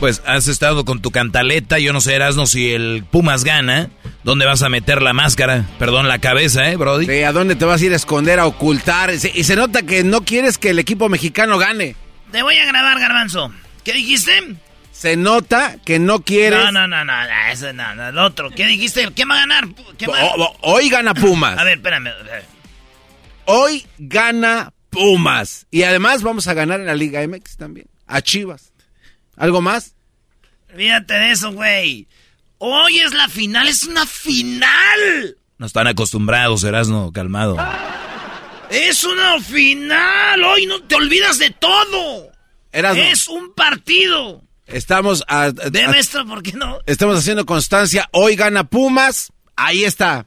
Pues 0.00 0.22
has 0.26 0.46
estado 0.48 0.84
con 0.84 1.02
tu 1.02 1.10
cantaleta, 1.10 1.78
yo 1.78 1.92
no 1.92 2.00
sé, 2.00 2.14
Erasno, 2.14 2.46
si 2.46 2.72
el 2.72 3.04
Pumas 3.10 3.42
gana, 3.44 3.90
¿dónde 4.22 4.46
vas 4.46 4.62
a 4.62 4.68
meter 4.68 5.02
la 5.02 5.12
máscara? 5.12 5.64
Perdón, 5.78 6.06
la 6.08 6.20
cabeza, 6.20 6.70
¿eh, 6.70 6.76
Brody? 6.76 7.06
Sí, 7.06 7.22
¿a 7.22 7.32
dónde 7.32 7.56
te 7.56 7.64
vas 7.64 7.82
a 7.82 7.84
ir 7.84 7.92
a 7.92 7.96
esconder, 7.96 8.38
a 8.38 8.46
ocultar? 8.46 9.10
Y 9.12 9.44
se 9.44 9.56
nota 9.56 9.82
que 9.82 10.04
no 10.04 10.24
quieres 10.24 10.56
que 10.56 10.70
el 10.70 10.78
equipo 10.78 11.08
mexicano 11.08 11.58
gane. 11.58 11.96
Te 12.30 12.42
voy 12.42 12.56
a 12.56 12.64
grabar, 12.66 12.98
Garbanzo. 13.00 13.52
¿Qué 13.84 13.92
dijiste? 13.92 14.54
Se 14.92 15.16
nota 15.16 15.76
que 15.84 15.98
no 15.98 16.20
quieres... 16.20 16.60
No, 16.60 16.72
no, 16.72 16.86
no, 16.88 17.04
no, 17.04 17.12
ese 17.50 17.72
no, 17.72 17.94
no, 17.94 18.08
el 18.08 18.18
otro. 18.18 18.50
¿Qué 18.50 18.66
dijiste? 18.66 19.08
¿Quién 19.14 19.28
va 19.30 19.34
a 19.34 19.40
ganar? 19.40 19.66
¿Quién 19.98 20.10
va 20.10 20.20
a- 20.20 20.24
O- 20.26 20.42
o- 20.44 20.56
hoy 20.74 20.88
gana 20.88 21.12
Pumas. 21.14 21.58
A 21.58 21.64
ver, 21.64 21.78
espérame. 21.78 22.08
a 22.08 22.22
ver. 22.22 22.44
Hoy 23.46 23.84
gana 23.98 24.72
Pumas. 24.90 25.66
Y 25.70 25.82
además 25.82 26.22
vamos 26.22 26.46
a 26.48 26.54
ganar 26.54 26.80
en 26.80 26.86
la 26.86 26.94
Liga 26.94 27.26
MX 27.26 27.56
también. 27.56 27.86
A 28.06 28.20
Chivas. 28.22 28.72
¿Algo 29.36 29.60
más? 29.60 29.94
Olvídate 30.72 31.14
de 31.14 31.30
eso, 31.30 31.52
güey. 31.52 32.06
Hoy 32.58 32.98
es 32.98 33.12
la 33.14 33.28
final, 33.28 33.68
es 33.68 33.84
una 33.84 34.04
final. 34.06 35.36
No 35.58 35.66
están 35.66 35.86
acostumbrados, 35.86 36.64
Erasno, 36.64 37.12
calmado. 37.12 37.56
Es 38.70 39.04
una 39.04 39.40
final. 39.40 40.42
Hoy 40.44 40.66
no 40.66 40.82
te 40.82 40.94
olvidas 40.96 41.38
de 41.38 41.50
todo. 41.50 42.30
Es 42.72 43.28
un 43.28 43.54
partido. 43.54 44.42
Estamos 44.66 45.24
a- 45.28 45.44
a- 45.44 45.52
De 45.52 45.86
maestro, 45.86 46.26
¿por 46.26 46.42
qué 46.42 46.52
no? 46.52 46.78
Estamos 46.86 47.18
haciendo 47.18 47.46
constancia. 47.46 48.08
Hoy 48.12 48.36
gana 48.36 48.64
Pumas. 48.64 49.32
Ahí 49.56 49.84
está. 49.84 50.26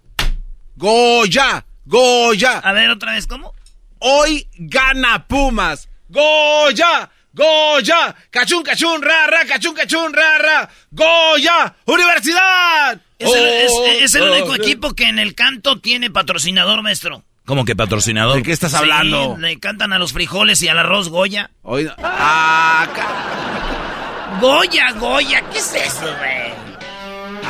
Goya. 0.76 1.66
Goya. 1.86 2.60
A 2.60 2.72
ver, 2.74 2.90
otra 2.90 3.14
vez, 3.14 3.28
¿cómo? 3.28 3.54
Hoy 4.02 4.48
gana 4.56 5.26
Pumas. 5.28 5.88
Goya. 6.10 7.10
Goya. 7.34 8.16
Cachún, 8.30 8.64
cachún, 8.64 9.02
ra, 9.02 9.28
ra, 9.28 9.46
cachún, 9.46 9.74
cachún, 9.74 10.12
ra, 10.14 10.38
ra. 10.38 10.70
Goya. 10.92 11.74
Universidad. 11.86 13.00
Es 13.20 13.32
el, 13.34 13.46
es- 13.46 13.72
Oh, 13.74 13.86
es 13.86 14.16
el 14.16 14.24
oh, 14.24 14.32
único 14.34 14.48
oh. 14.50 14.56
equipo 14.56 14.94
que 14.94 15.06
en 15.06 15.20
el 15.20 15.36
canto 15.36 15.80
tiene 15.80 16.10
patrocinador, 16.10 16.82
maestro. 16.82 17.24
¿Cómo 17.46 17.64
que 17.66 17.76
patrocinador? 17.76 18.36
¿De 18.38 18.44
qué 18.44 18.52
estás 18.52 18.72
Sí, 18.72 18.78
hablando? 18.78 19.38
le 19.38 19.60
cantan 19.60 19.94
a 19.94 20.00
los 20.00 20.14
frijoles 20.14 20.62
y 20.64 20.68
al 20.68 20.80
arroz 20.80 21.10
Goya. 21.10 21.52
Hoy, 21.62 21.88
ah, 22.04 22.88
Goya, 24.40 24.92
Goya, 24.94 25.42
¿qué 25.52 25.58
es 25.60 25.74
eso, 25.76 26.02
güey? 26.18 26.41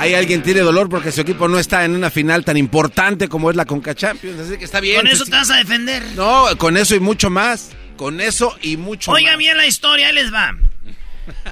Hay 0.01 0.15
alguien 0.15 0.41
tiene 0.41 0.61
dolor 0.61 0.89
porque 0.89 1.11
su 1.11 1.21
equipo 1.21 1.47
no 1.47 1.59
está 1.59 1.85
en 1.85 1.95
una 1.95 2.09
final 2.09 2.43
tan 2.43 2.57
importante 2.57 3.29
como 3.29 3.51
es 3.51 3.55
la 3.55 3.65
Conca 3.65 3.93
Champions. 3.93 4.39
Así 4.39 4.57
que 4.57 4.65
está 4.65 4.79
bien. 4.79 4.95
Con 4.95 5.05
eso 5.05 5.25
te 5.25 5.31
vas 5.31 5.51
a 5.51 5.57
defender. 5.57 6.03
No, 6.15 6.45
con 6.57 6.75
eso 6.75 6.95
y 6.95 6.99
mucho 6.99 7.29
más. 7.29 7.69
Con 7.97 8.19
eso 8.19 8.57
y 8.63 8.77
mucho 8.77 9.11
Oiga 9.11 9.33
más. 9.33 9.37
bien 9.37 9.57
la 9.57 9.67
historia, 9.67 10.07
ahí 10.07 10.15
les 10.15 10.33
va. 10.33 10.55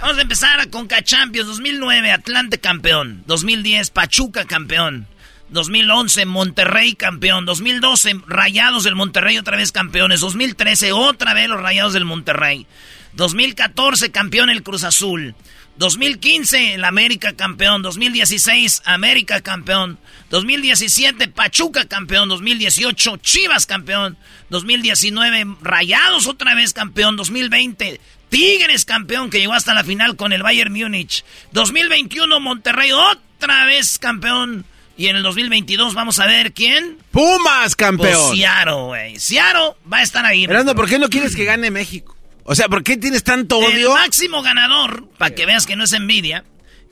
Vamos 0.01 0.17
a 0.17 0.21
empezar 0.23 0.59
a 0.59 0.65
Conca 0.65 1.03
Champions 1.03 1.47
2009, 1.47 2.11
Atlante 2.11 2.57
campeón. 2.57 3.23
2010, 3.27 3.91
Pachuca 3.91 4.45
campeón. 4.45 5.05
2011, 5.49 6.26
Monterrey 6.26 6.95
campeón. 6.95 7.45
2012, 7.45 8.21
Rayados 8.26 8.84
del 8.84 8.95
Monterrey 8.95 9.38
otra 9.38 9.57
vez 9.57 9.71
campeones. 9.71 10.21
2013, 10.21 10.91
otra 10.91 11.35
vez 11.35 11.49
los 11.49 11.61
Rayados 11.61 11.93
del 11.93 12.05
Monterrey. 12.05 12.65
2014, 13.13 14.09
campeón 14.11 14.49
el 14.49 14.63
Cruz 14.63 14.84
Azul. 14.84 15.35
2015, 15.80 16.73
el 16.73 16.84
América 16.84 17.31
campeón. 17.38 17.81
2016, 17.81 18.81
América 18.84 19.39
campeón. 19.39 19.97
2017, 20.30 21.30
Pachuca 21.30 21.85
campeón. 21.88 22.27
2018, 22.27 23.15
Chivas 23.18 23.65
campeón. 23.65 24.18
2019, 24.49 25.56
Rayados 25.61 26.27
otra 26.27 26.53
vez 26.53 26.73
campeón. 26.73 27.15
2020, 27.15 28.01
Tigres 28.27 28.84
campeón 28.84 29.30
que 29.30 29.39
llegó 29.39 29.53
hasta 29.53 29.73
la 29.73 29.85
final 29.85 30.18
con 30.18 30.34
el 30.34 30.43
Bayern 30.43 30.73
Múnich. 30.73 31.23
2021, 31.53 32.41
Monterrey 32.41 32.91
otra 32.91 33.64
vez 33.64 33.99
campeón. 33.99 34.65
Y 34.97 35.07
en 35.07 35.15
el 35.15 35.23
2022 35.23 35.93
vamos 35.93 36.19
a 36.19 36.27
ver 36.27 36.51
quién. 36.51 36.97
Pumas 37.11 37.77
campeón. 37.77 38.19
Pues 38.19 38.38
Ciaro, 38.38 38.88
güey. 38.88 39.18
Ciaro 39.18 39.77
va 39.91 39.99
a 39.99 40.03
estar 40.03 40.26
ahí. 40.26 40.45
Fernando, 40.45 40.76
¿por 40.76 40.89
qué 40.89 40.99
no 40.99 41.07
quieres 41.07 41.38
que 41.38 41.45
gane 41.45 41.72
México? 41.72 42.19
O 42.51 42.55
sea, 42.55 42.67
¿por 42.67 42.84
qué 42.84 42.97
tienes 42.97 43.23
tanto 43.23 43.59
odio? 43.59 43.93
El 43.95 44.01
máximo 44.01 44.41
ganador, 44.41 45.07
para 45.19 45.35
que 45.35 45.45
veas 45.45 45.67
que 45.67 45.76
no 45.76 45.84
es 45.84 45.93
envidia, 45.93 46.45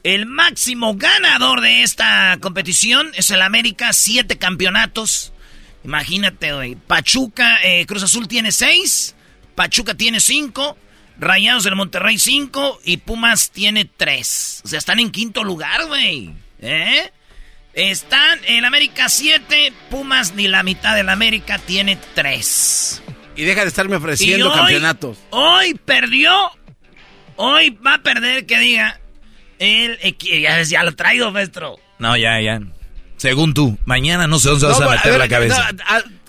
el 0.04 0.28
máximo 0.28 0.96
ganador 0.98 1.62
de 1.62 1.82
esta 1.82 2.38
competición 2.40 3.10
es 3.16 3.32
el 3.32 3.42
América, 3.42 3.92
siete 3.92 4.38
campeonatos. 4.38 5.34
Imagínate, 5.84 6.54
güey. 6.54 6.76
Pachuca, 6.76 7.58
eh, 7.64 7.88
Cruz 7.88 8.04
Azul 8.04 8.28
tiene 8.28 8.52
seis, 8.52 9.16
Pachuca 9.56 9.96
tiene 9.96 10.20
cinco, 10.20 10.78
Rayados 11.18 11.64
del 11.64 11.76
Monterrey 11.76 12.20
cinco 12.20 12.80
y 12.86 12.98
Pumas 12.98 13.50
tiene 13.50 13.86
tres. 13.86 14.62
O 14.64 14.68
sea, 14.68 14.78
están 14.78 15.00
en 15.00 15.10
quinto 15.10 15.44
lugar, 15.44 15.88
güey. 15.88 16.36
¿Eh? 16.62 17.12
Están 17.74 18.40
en 18.46 18.64
América 18.64 19.10
7, 19.10 19.74
Pumas 19.90 20.36
ni 20.36 20.48
la 20.48 20.62
mitad 20.62 20.96
del 20.96 21.10
América 21.10 21.58
tiene 21.58 21.98
3. 22.14 23.02
Y 23.38 23.46
deja 23.46 23.62
de 23.62 23.68
estarme 23.68 23.96
ofreciendo 23.96 24.52
campeonatos. 24.52 25.18
Hoy 25.30 25.80
perdió. 25.86 26.34
Hoy 27.36 27.70
va 27.70 27.94
a 27.96 28.02
perder 28.02 28.46
que 28.46 28.58
diga. 28.60 29.00
El, 29.60 29.98
ya, 30.20 30.62
ya 30.64 30.84
lo 30.84 30.96
traigo, 30.96 31.32
maestro. 31.32 31.78
No, 32.00 32.18
ya, 32.18 32.42
ya. 32.42 32.60
Según 33.18 33.54
tú, 33.54 33.78
mañana 33.86 34.28
no 34.28 34.38
sé 34.38 34.50
dónde 34.50 34.68
vas 34.68 34.82
a 34.82 34.90
meter 34.90 35.18
la 35.18 35.28
cabeza. 35.28 35.70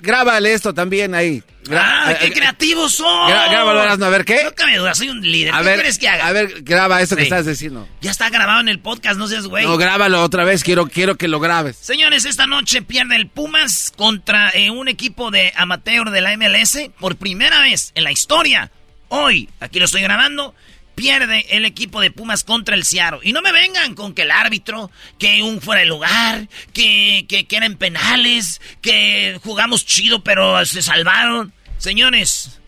Grábale 0.01 0.53
esto 0.53 0.75
también 0.75 1.15
ahí. 1.15 1.43
¡Ah, 1.71 2.15
qué 2.21 2.33
creativos 2.33 2.95
son! 2.95 3.29
grábalo, 3.29 4.05
a 4.05 4.09
ver 4.09 4.25
qué. 4.25 4.45
No 4.45 4.55
cabe 4.55 4.77
duda, 4.79 4.95
soy 4.95 5.11
un 5.11 5.21
líder. 5.21 5.55
A 5.55 5.59
¿Qué 5.59 5.65
ver, 5.65 5.75
quieres 5.75 5.99
que 5.99 6.09
haga? 6.09 6.27
A 6.27 6.33
ver, 6.33 6.63
graba 6.63 7.03
eso 7.03 7.17
que 7.17 7.23
estás 7.23 7.47
diciendo. 7.47 7.87
Ya 8.01 8.11
está 8.11 8.31
grabado 8.31 8.61
en 8.61 8.69
el 8.69 8.79
podcast, 8.81 9.19
no 9.19 9.29
seas 9.29 9.47
güey. 9.47 9.67
No, 9.67 9.77
grábalo 9.77 10.23
otra 10.23 10.45
vez, 10.45 10.65
quiero, 10.65 10.87
quiero 10.87 11.17
que 11.17 11.29
lo 11.29 11.41
grabes. 11.41 11.77
Señores, 11.77 12.25
esta 12.25 12.47
noche 12.47 12.83
pierde 12.83 13.17
el 13.17 13.29
Pumas 13.29 13.93
contra 13.97 14.51
eh, 14.51 14.71
un 14.71 14.89
equipo 14.89 15.31
de 15.31 15.53
amateur 15.57 16.11
de 16.11 16.21
la 16.21 16.37
MLS 16.37 16.79
por 16.99 17.17
primera 17.17 17.61
vez 17.61 17.93
en 17.95 18.05
la 18.05 18.13
historia. 18.13 18.71
Hoy, 19.09 19.49
aquí 19.61 19.79
lo 19.79 19.87
estoy 19.87 20.03
grabando, 20.03 20.55
pierde 20.99 21.47
el 21.51 21.65
equipo 21.65 22.01
de 22.01 22.11
Pumas 22.11 22.45
contra 22.45 22.75
el 22.75 22.85
Ciaro. 22.85 23.21
Y 23.23 23.33
no 23.33 23.41
me 23.41 23.53
vengan 23.53 23.95
con 23.95 24.13
que 24.15 24.23
el 24.23 24.31
árbitro, 24.31 24.91
que 25.19 25.43
un 25.43 25.61
fuera 25.61 25.81
de 25.81 25.87
lugar, 25.87 26.49
que, 26.73 27.25
que, 27.29 27.47
que 27.47 27.57
eran 27.57 27.77
penales, 27.77 28.61
que 28.83 29.41
jugamos 29.43 29.87
chido 29.87 30.23
pero 30.23 30.65
se 30.67 30.83
salvaron. 30.83 31.53
Señores, 31.79 32.59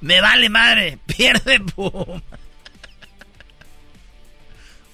me 0.00 0.20
vale 0.20 0.48
madre, 0.48 0.98
pierde 1.06 1.60
Pumas. 1.60 2.22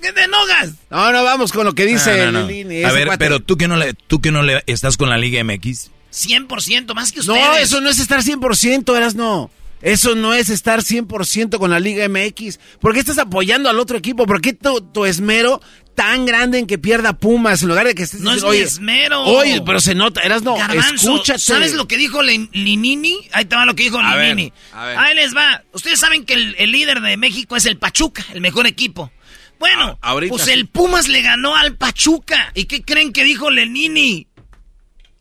¿Qué 0.02 0.12
te 0.12 0.24
enojas? 0.24 0.70
No, 0.88 1.12
no, 1.12 1.22
vamos 1.24 1.52
con 1.52 1.66
lo 1.66 1.74
que 1.74 1.84
dice 1.84 2.16
No, 2.26 2.32
no, 2.32 2.40
no. 2.42 2.46
Lini, 2.48 2.84
A 2.84 2.92
ver, 2.92 3.06
cuate. 3.06 3.18
pero 3.24 3.40
tú 3.40 3.56
que 3.58 3.68
no 3.68 3.76
le, 3.76 3.92
tú 3.92 4.20
que 4.20 4.30
no 4.32 4.42
le 4.42 4.62
estás 4.66 4.96
con 4.96 5.10
la 5.10 5.18
Liga 5.18 5.44
MX. 5.44 5.90
100% 6.12 6.94
más 6.94 7.12
que 7.12 7.20
ustedes. 7.20 7.38
No, 7.38 7.56
eso 7.56 7.80
no 7.80 7.90
es 7.90 8.00
estar 8.00 8.20
100%, 8.22 8.96
eras 8.96 9.14
no. 9.14 9.50
Eso 9.82 10.14
no 10.14 10.34
es 10.34 10.50
estar 10.50 10.80
100% 10.82 11.58
con 11.58 11.70
la 11.70 11.80
Liga 11.80 12.06
MX. 12.08 12.58
¿Por 12.80 12.92
qué 12.92 13.00
estás 13.00 13.18
apoyando 13.18 13.68
al 13.70 13.78
otro 13.78 13.96
equipo? 13.96 14.26
¿Por 14.26 14.40
qué 14.42 14.52
tu, 14.52 14.80
tu 14.82 15.04
esmero 15.06 15.60
tan 15.94 16.24
grande 16.26 16.58
en 16.58 16.66
que 16.66 16.78
pierda 16.78 17.14
Pumas 17.14 17.62
en 17.62 17.68
lugar 17.68 17.86
de 17.86 17.94
que 17.94 18.02
estés 18.04 18.20
No 18.20 18.30
es 18.30 18.36
diciendo, 18.36 18.50
mi 18.52 18.56
oye, 18.58 18.64
esmero. 18.66 19.22
Oye, 19.24 19.62
pero 19.64 19.80
se 19.80 19.94
nota, 19.94 20.20
eras 20.20 20.42
no. 20.42 20.54
Garbanzo, 20.56 21.12
escúchate. 21.14 21.38
¿Sabes 21.38 21.74
lo 21.74 21.88
que 21.88 21.96
dijo 21.96 22.22
Lin- 22.22 22.50
Linini? 22.52 23.16
Ahí 23.32 23.44
te 23.46 23.56
va 23.56 23.64
lo 23.64 23.74
que 23.74 23.82
dijo 23.84 23.98
A 23.98 24.16
ver, 24.16 24.36
Linini. 24.36 24.52
a 24.72 24.84
ver. 24.86 24.98
Ahí 24.98 25.14
les 25.14 25.34
va. 25.34 25.62
Ustedes 25.72 25.98
saben 25.98 26.24
que 26.24 26.34
el, 26.34 26.54
el 26.58 26.72
líder 26.72 27.00
de 27.00 27.16
México 27.16 27.56
es 27.56 27.64
el 27.66 27.76
Pachuca, 27.78 28.24
el 28.34 28.40
mejor 28.40 28.66
equipo. 28.66 29.10
Bueno, 29.58 29.98
A- 30.02 30.10
ahorita 30.10 30.30
pues 30.30 30.44
sí. 30.44 30.50
el 30.52 30.68
Pumas 30.68 31.08
le 31.08 31.22
ganó 31.22 31.56
al 31.56 31.76
Pachuca. 31.76 32.50
¿Y 32.54 32.64
qué 32.64 32.82
creen 32.82 33.12
que 33.12 33.24
dijo 33.24 33.50
Lenini? 33.50 34.26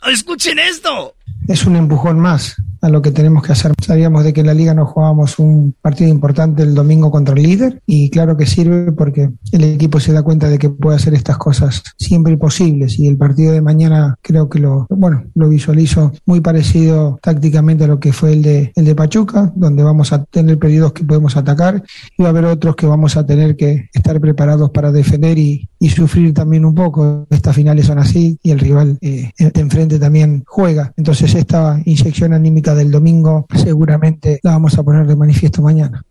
Escuchen 0.06 0.60
esto. 0.60 1.16
es 1.48 1.66
un 1.66 1.76
empujón 1.76 2.20
más 2.20 2.56
a 2.82 2.90
lo 2.90 3.02
que 3.02 3.12
tenemos 3.12 3.44
que 3.44 3.52
hacer. 3.52 3.74
Sabíamos 3.82 4.24
de 4.24 4.34
que 4.34 4.42
en 4.42 4.48
la 4.48 4.54
liga 4.54 4.74
no 4.74 4.86
jugábamos 4.86 5.40
un 5.40 5.76
partido 5.82 6.10
importante 6.10 6.64
el 6.64 6.76
domingo 6.76 7.12
contra 7.12 7.36
el 7.36 7.44
líder 7.44 7.82
y 7.86 8.10
claro 8.10 8.38
que 8.38 8.46
sirve 8.46 8.92
porque 8.92 9.30
el 9.52 9.64
equipo 9.64 10.00
se 10.00 10.14
da 10.14 10.24
cuenta 10.24 10.50
de 10.50 10.58
que 10.58 10.70
puede 10.70 10.96
hacer 10.96 11.14
estas 11.14 11.38
cosas 11.38 11.84
siempre 11.98 12.38
posibles 12.38 13.00
y 13.00 13.08
el 13.08 13.18
partido 13.18 13.54
de 13.54 13.62
mañana 13.62 14.16
creo 14.22 14.50
que 14.50 14.60
lo, 14.60 14.88
bueno, 14.90 15.24
lo 15.36 15.50
visualizo 15.50 16.12
muy 16.26 16.42
parecido 16.42 17.20
tácticamente 17.22 17.84
a 17.84 17.88
lo 17.88 18.00
que 18.00 18.14
fue 18.14 18.34
el 18.34 18.42
de, 18.42 18.72
el 18.76 18.86
de 18.86 18.96
Pachuca, 18.96 19.52
donde 19.56 19.84
vamos 19.84 20.14
a 20.14 20.24
tener 20.26 20.58
periodos 20.58 20.94
que 20.94 21.04
podemos 21.04 21.38
atacar 21.38 21.84
y 22.18 22.24
va 22.24 22.30
a 22.30 22.32
haber 22.32 22.46
otros 22.46 22.76
que 22.76 22.86
vamos 22.86 23.18
a 23.18 23.26
tener 23.26 23.56
que 23.56 23.90
estar 23.94 24.20
preparados 24.20 24.72
para 24.72 24.92
defender 24.92 25.38
y, 25.38 25.69
y 25.80 25.90
sufrir 25.90 26.34
también 26.34 26.66
un 26.66 26.76
poco. 26.76 27.26
Estas 27.30 27.56
finales 27.56 27.86
son 27.88 28.00
así 28.00 28.38
y 28.44 28.52
el 28.52 28.60
rival 28.60 28.98
eh, 29.02 29.32
de 29.38 29.62
enfrente 29.62 29.98
también 29.98 30.44
juega. 30.46 30.94
Entonces 30.98 31.34
esta 31.36 31.80
inyección 31.86 32.34
anímica 32.34 32.76
del 32.76 32.92
domingo 32.92 33.46
seguramente 33.56 34.40
la 34.44 34.52
vamos 34.52 34.78
a 34.78 34.84
poner 34.84 35.06
de 35.08 35.16
manifiesto 35.16 35.62
mañana. 35.62 36.04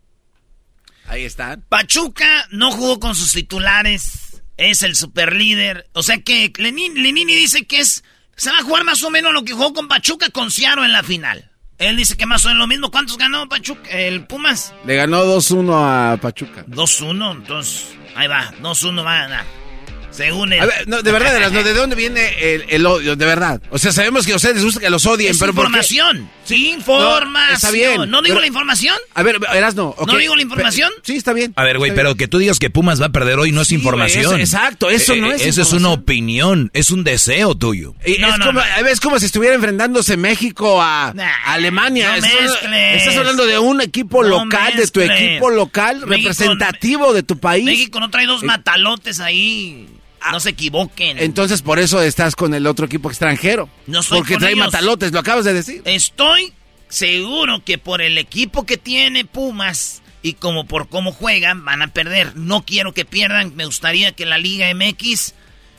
Ahí 1.07 1.25
están. 1.25 1.65
Pachuca 1.69 2.47
no 2.51 2.71
jugó 2.71 2.99
con 3.01 3.15
sus 3.15 3.33
titulares. 3.33 4.43
Es 4.57 4.83
el 4.83 4.95
superlíder. 4.97 5.89
O 5.93 6.03
sea 6.03 6.19
que 6.21 6.53
Lenin- 6.55 6.95
Lenini 6.95 7.35
dice 7.35 7.65
que 7.67 7.79
es. 7.81 8.03
Se 8.37 8.51
va 8.51 8.59
a 8.59 8.63
jugar 8.63 8.85
más 8.85 9.03
o 9.03 9.11
menos 9.11 9.33
lo 9.33 9.43
que 9.45 9.53
jugó 9.53 9.73
con 9.73 9.89
Pachuca 9.89 10.29
con 10.31 10.51
Ciaro 10.51 10.85
en 10.85 10.93
la 10.93 11.03
final. 11.03 11.51
Él 11.79 11.97
dice 11.97 12.17
que 12.17 12.27
más 12.27 12.45
o 12.45 12.49
menos 12.49 12.61
lo 12.63 12.67
mismo. 12.67 12.91
¿Cuántos 12.91 13.17
ganó 13.19 13.49
Pachuca? 13.49 13.89
El 13.91 14.27
Pumas. 14.27 14.75
Le 14.85 14.97
ganó 14.97 15.25
2-1 15.25 15.73
a 15.75 16.17
Pachuca. 16.21 16.65
2-1, 16.67 17.33
entonces. 17.37 17.87
Ahí 18.19 18.27
va, 18.27 18.51
2-1 18.61 19.05
va 19.07 19.13
a 19.15 19.21
ganar. 19.29 19.45
Según 20.19 20.53
él. 20.53 20.61
A 20.61 20.67
ver, 20.67 20.87
no, 20.89 21.01
de 21.03 21.13
verdad, 21.13 21.33
de, 21.33 21.41
las- 21.41 21.53
no, 21.53 21.63
¿de 21.63 21.73
dónde 21.75 21.97
viene 21.97 22.29
el, 22.55 22.65
el 22.69 22.85
odio? 22.87 23.17
De 23.17 23.25
verdad. 23.25 23.63
O 23.71 23.79
sea, 23.79 23.93
sabemos 23.93 24.27
que 24.27 24.33
a 24.33 24.37
ustedes 24.37 24.57
les 24.57 24.65
gusta 24.65 24.81
que 24.81 24.91
los 24.91 25.07
odien, 25.07 25.31
Es 25.31 25.39
pero 25.39 25.55
¿por 25.55 25.63
qué? 25.65 25.69
información. 25.69 26.29
Información. 26.51 27.49
No, 27.49 27.55
está 27.55 27.71
bien, 27.71 28.11
¿No 28.11 28.23
digo 28.23 28.35
pero- 28.35 28.41
la 28.41 28.47
información? 28.47 28.97
A 29.15 29.23
ver, 29.23 29.39
Erasno. 29.55 29.95
ok. 29.97 30.07
¿No 30.07 30.17
digo 30.19 30.35
la 30.37 30.43
información? 30.43 30.91
Pe- 30.97 31.03
Sí, 31.13 31.17
está 31.17 31.33
bien. 31.33 31.53
A 31.57 31.65
ver, 31.65 31.79
güey, 31.79 31.95
pero 31.95 32.15
que 32.17 32.27
tú 32.29 32.39
digas 32.39 32.59
que 32.59 32.69
Pumas 32.71 33.01
va 33.01 33.07
a 33.07 33.13
perder 33.13 33.39
hoy 33.39 33.53
no 33.53 33.63
es 33.63 33.69
Sí, 33.69 33.75
información. 33.77 34.25
eso- 34.25 34.37
exacto, 34.37 34.91
eso 34.91 35.15
no 35.17 35.29
es 35.31 35.41
Eso 35.43 35.49
es 35.49 35.59
información. 35.59 35.81
una 35.85 35.91
opinión, 35.91 36.71
es 36.75 36.91
un 36.91 37.05
deseo 37.05 37.55
tuyo. 37.55 37.95
Y 38.05 38.13
es, 38.23 38.39
como, 38.45 38.61
es 38.61 39.01
como 39.01 39.19
si 39.19 39.27
estuviera 39.27 39.55
enfrentándose 39.55 40.17
México 40.17 40.83
a, 40.83 41.09
a 41.11 41.53
Alemania. 41.53 42.11
no 42.11 42.15
estás, 42.17 42.33
mezcles. 42.33 42.97
estás 43.03 43.17
hablando 43.17 43.47
de 43.47 43.59
un 43.59 43.81
equipo 43.81 44.23
No 44.23 44.45
local, 44.45 44.75
de 44.77 44.87
tu 44.89 45.01
equipo 45.01 45.51
local, 45.51 46.07
México- 46.07 46.29
representativo 46.31 47.13
de 47.13 47.23
tu 47.23 47.39
país. 47.39 47.65
México 47.65 48.01
no 48.01 48.11
trae 48.11 48.27
dos 48.27 48.43
Eh, 48.43 48.47
matalotes 48.47 49.21
ahí. 49.21 49.87
No 50.33 50.41
se 50.41 50.51
equivoquen. 50.51 51.19
Entonces 51.19 51.63
por 51.63 51.79
eso 51.79 52.01
estás 52.03 52.37
con 52.37 52.55
el 52.55 52.67
otro 52.67 52.87
equipo 52.87 53.09
extranjero. 53.09 53.69
No 53.87 54.01
estoy 54.01 54.19
porque 54.19 54.35
con 54.35 54.41
trae 54.41 54.53
ellos. 54.53 54.67
matalotes, 54.67 55.13
lo 55.13 55.19
acabas 55.21 55.45
de 55.45 55.55
decir. 55.55 55.83
Estoy 55.85 56.53
seguro 56.89 57.63
que 57.65 57.79
por 57.79 58.01
el 58.03 58.19
equipo 58.19 58.65
que 58.67 58.77
tiene 58.77 59.25
Pumas 59.25 60.03
y 60.23 60.35
como 60.35 60.67
por 60.67 60.89
cómo 60.89 61.13
juegan 61.13 61.65
van 61.65 61.83
a 61.83 61.89
perder. 61.89 62.37
No 62.37 62.65
quiero 62.65 62.93
que 62.95 63.05
pierdan. 63.05 63.55
Me 63.57 63.67
gustaría 63.67 64.13
que 64.13 64.27
la 64.27 64.39
Liga 64.39 64.67
MX 64.75 65.35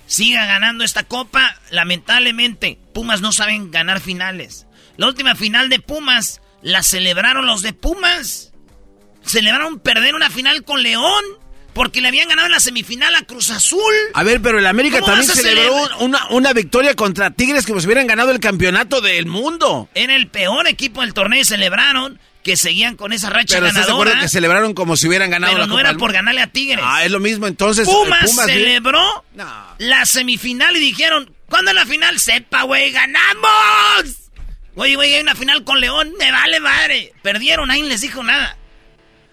siga 0.07 0.45
ganando 0.45 0.83
esta 0.83 1.03
copa. 1.03 1.55
Lamentablemente, 1.71 2.79
Pumas 2.93 3.21
no 3.21 3.31
saben 3.31 3.71
ganar 3.71 3.99
finales. 3.99 4.65
La 4.97 5.07
última 5.07 5.35
final 5.35 5.69
de 5.69 5.79
Pumas 5.79 6.41
la 6.61 6.83
celebraron 6.83 7.45
los 7.45 7.61
de 7.61 7.73
Pumas. 7.73 8.51
Celebraron 9.25 9.79
perder 9.79 10.15
una 10.15 10.29
final 10.29 10.63
con 10.63 10.81
León 10.81 11.23
porque 11.73 12.01
le 12.01 12.07
habían 12.07 12.27
ganado 12.27 12.47
en 12.47 12.51
la 12.51 12.59
semifinal 12.59 13.13
a 13.15 13.21
Cruz 13.23 13.49
Azul. 13.51 13.81
A 14.13 14.23
ver, 14.23 14.41
pero 14.41 14.59
el 14.59 14.67
América 14.67 14.99
¿Cómo 14.99 15.13
también 15.13 15.31
celebró 15.33 15.75
una, 15.99 16.27
una 16.29 16.53
victoria 16.53 16.95
contra 16.95 17.31
Tigres 17.31 17.65
que 17.65 17.73
nos 17.73 17.85
hubieran 17.85 18.07
ganado 18.07 18.31
el 18.31 18.39
campeonato 18.39 19.01
del 19.01 19.25
mundo. 19.27 19.89
Era 19.95 20.15
el 20.15 20.27
peor 20.27 20.67
equipo 20.67 21.01
del 21.01 21.13
torneo 21.13 21.41
y 21.41 21.45
celebraron 21.45 22.19
que 22.43 22.55
seguían 22.55 22.95
con 22.95 23.11
esa 23.11 23.29
racha 23.29 23.55
Pero 23.55 23.67
¿estás 23.67 23.83
de 23.83 23.87
ganadora. 23.87 24.09
acuerdo 24.11 24.23
que 24.23 24.29
celebraron 24.29 24.73
como 24.73 24.95
si 24.95 25.07
hubieran 25.07 25.29
ganado 25.29 25.53
pero 25.53 25.61
la 25.63 25.67
no 25.67 25.73
Copa 25.73 25.89
era 25.89 25.97
por 25.97 26.13
ganarle 26.13 26.41
a 26.41 26.47
Tigres. 26.47 26.83
Ah, 26.87 27.03
es 27.03 27.11
lo 27.11 27.19
mismo, 27.19 27.47
entonces. 27.47 27.87
Pumas, 27.87 28.31
celebró 28.45 29.25
la 29.77 30.05
semifinal 30.05 30.75
y 30.77 30.79
dijeron, 30.79 31.33
¿cuándo 31.47 31.71
es 31.71 31.75
la 31.75 31.85
final? 31.85 32.19
Sepa, 32.19 32.63
güey, 32.63 32.91
ganamos. 32.91 34.15
Oye, 34.75 34.95
güey, 34.95 35.13
hay 35.13 35.21
una 35.21 35.35
final 35.35 35.63
con 35.65 35.81
León, 35.81 36.13
me 36.17 36.31
vale 36.31 36.59
madre. 36.61 37.13
Perdieron, 37.21 37.67
nadie 37.67 37.83
les 37.83 38.01
dijo 38.01 38.23
nada. 38.23 38.55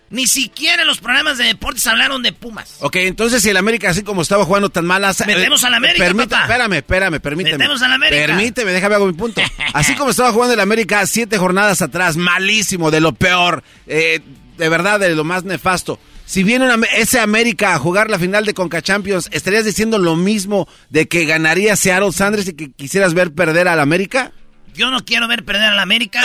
Ni 0.09 0.27
siquiera 0.28 0.83
en 0.83 0.89
los 0.89 0.99
programas 0.99 1.37
de 1.39 1.45
deportes 1.45 1.85
hablaron 1.87 2.23
de 2.23 2.33
Pumas. 2.33 2.77
Ok, 2.81 2.97
entonces 2.97 3.43
si 3.43 3.49
el 3.51 3.57
América 3.57 3.91
así 3.91 4.03
como 4.03 4.23
estaba 4.23 4.45
jugando 4.45 4.70
tan 4.70 4.87
malas... 4.87 5.24
Metemos 5.27 5.65
al 5.65 5.74
América, 5.74 6.05
permítame, 6.05 6.31
papá. 6.31 6.43
Espérame, 6.45 6.73
espérame, 6.77 7.20
permíteme. 7.20 7.59
Metemos 7.59 7.83
al 7.83 7.93
América. 7.93 8.27
Permíteme, 8.27 8.70
déjame 8.73 8.95
hago 8.95 9.07
mi 9.07 9.15
punto. 9.15 9.41
Así 9.73 9.95
como 9.97 10.11
estaba 10.11 10.33
jugando 10.33 10.55
el 10.55 10.61
América 10.61 11.05
siete 11.07 11.39
jornadas 11.39 11.83
atrás, 11.83 12.16
malísimo, 12.16 12.91
de 12.93 13.01
lo 13.01 13.12
peor, 13.12 13.65
eh, 13.89 14.20
de 14.57 14.69
verdad, 14.69 15.01
de 15.01 15.15
lo 15.15 15.24
más 15.24 15.43
nefasto. 15.45 15.99
Si 16.24 16.43
viene 16.43 16.65
una- 16.73 16.87
ese 16.97 17.20
América 17.20 17.74
a 17.74 17.78
jugar 17.78 18.09
la 18.11 18.19
final 18.19 18.45
de 18.47 18.55
Conca 18.55 18.83
Champions, 18.83 19.28
¿estarías 19.33 19.65
diciendo 19.65 19.99
lo 19.99 20.16
mismo 20.16 20.69
de 20.91 21.09
que 21.09 21.24
ganaría 21.24 21.77
Seattle 21.77 22.12
Sanders 22.12 22.49
y 22.49 22.55
que 22.55 22.70
quisieras 22.73 23.12
ver 23.15 23.33
perder 23.33 23.69
al 23.69 23.81
América? 23.81 24.33
Yo 24.77 24.90
no 24.90 25.05
quiero 25.05 25.27
ver 25.28 25.44
perder 25.44 25.70
al 25.70 25.78
América. 25.78 26.23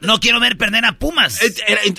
no 0.00 0.20
quiero 0.20 0.40
ver 0.40 0.56
perder 0.56 0.84
a 0.84 0.92
Pumas. 0.98 1.40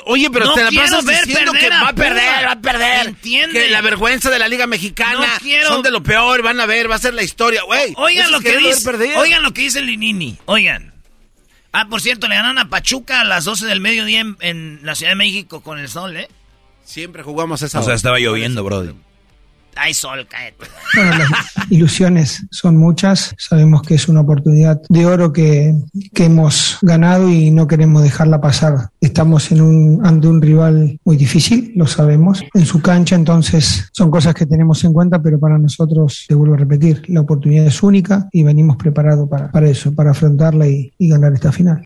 Oye, 0.06 0.30
pero 0.30 0.46
No 0.46 0.54
te 0.54 0.64
la 0.64 0.72
pasas 0.72 1.06
ver 1.06 1.26
diciendo 1.26 1.52
que 1.54 1.68
a 1.68 1.84
va 1.84 1.90
a 1.90 1.94
perder, 1.94 2.46
va 2.46 2.52
a 2.52 2.62
perder. 2.62 3.08
Entiende. 3.08 3.54
Que 3.60 3.70
la 3.70 3.82
vergüenza 3.82 4.30
de 4.30 4.40
la 4.40 4.48
Liga 4.48 4.68
Mexicana 4.68 5.14
No 5.20 5.26
quiero- 5.42 5.68
son 5.70 5.82
de 5.82 5.92
lo 5.92 6.04
peor, 6.04 6.42
van 6.42 6.60
a 6.60 6.66
ver, 6.66 6.90
va 6.90 6.96
a 6.96 7.00
ser 7.00 7.14
la 7.14 7.24
historia, 7.24 7.64
güey. 7.64 7.94
Oigan 7.98 8.32
lo 8.32 8.40
que 8.42 8.58
dice. 8.58 8.90
Oigan 9.18 9.42
lo 9.44 9.54
que 9.54 9.62
dice 9.62 9.82
Linini. 9.82 10.38
Oigan. 10.46 10.94
Ah, 11.72 11.88
por 11.90 12.02
cierto, 12.02 12.28
le 12.30 12.36
ganan 12.36 12.58
a 12.58 12.70
Pachuca 12.70 13.22
a 13.22 13.24
las 13.26 13.44
12 13.44 13.66
del 13.66 13.82
mediodía 13.82 14.22
en, 14.22 14.38
en 14.40 14.80
la 14.84 14.96
Ciudad 14.96 15.12
de 15.12 15.18
México 15.18 15.62
con 15.62 15.78
el 15.78 15.90
sol, 15.90 16.16
¿eh? 16.16 16.30
Siempre 16.86 17.22
jugamos 17.24 17.62
esa 17.64 17.80
O 17.80 17.82
sea, 17.82 17.88
hora. 17.88 17.96
estaba 17.96 18.20
lloviendo, 18.20 18.64
brody. 18.64 18.94
Hay 19.78 19.94
sol, 19.94 20.26
cállate. 20.30 20.56
Bueno, 20.96 21.12
las 21.18 21.72
ilusiones 21.72 22.46
son 22.52 22.78
muchas. 22.78 23.36
Sabemos 23.38 23.82
que 23.82 23.96
es 23.96 24.08
una 24.08 24.22
oportunidad 24.22 24.82
de 24.90 25.06
oro 25.06 25.34
que, 25.34 25.76
que 26.14 26.26
hemos 26.26 26.78
ganado 26.82 27.30
y 27.30 27.52
no 27.52 27.68
queremos 27.68 28.02
dejarla 28.02 28.40
pasar. 28.40 28.90
Estamos 29.02 29.52
en 29.52 29.62
un, 29.62 30.06
ante 30.06 30.28
un 30.28 30.42
rival 30.42 31.00
muy 31.04 31.18
difícil, 31.18 31.74
lo 31.76 31.88
sabemos, 31.88 32.44
en 32.54 32.66
su 32.66 32.82
cancha, 32.82 33.16
entonces 33.16 33.90
son 33.92 34.10
cosas 34.10 34.34
que 34.34 34.46
tenemos 34.46 34.84
en 34.86 34.94
cuenta, 34.94 35.22
pero 35.22 35.40
para 35.40 35.58
nosotros, 35.58 36.26
te 36.28 36.36
vuelvo 36.36 36.56
a 36.56 36.58
repetir, 36.58 37.04
la 37.08 37.22
oportunidad 37.22 37.66
es 37.68 37.84
única 37.84 38.28
y 38.32 38.44
venimos 38.44 38.78
preparados 38.78 39.28
para, 39.30 39.52
para 39.52 39.68
eso, 39.70 39.94
para 39.94 40.12
afrontarla 40.12 40.68
y- 40.68 40.94
y 40.98 41.10
ganar 41.10 41.34
esta 41.34 41.52
final. 41.52 41.86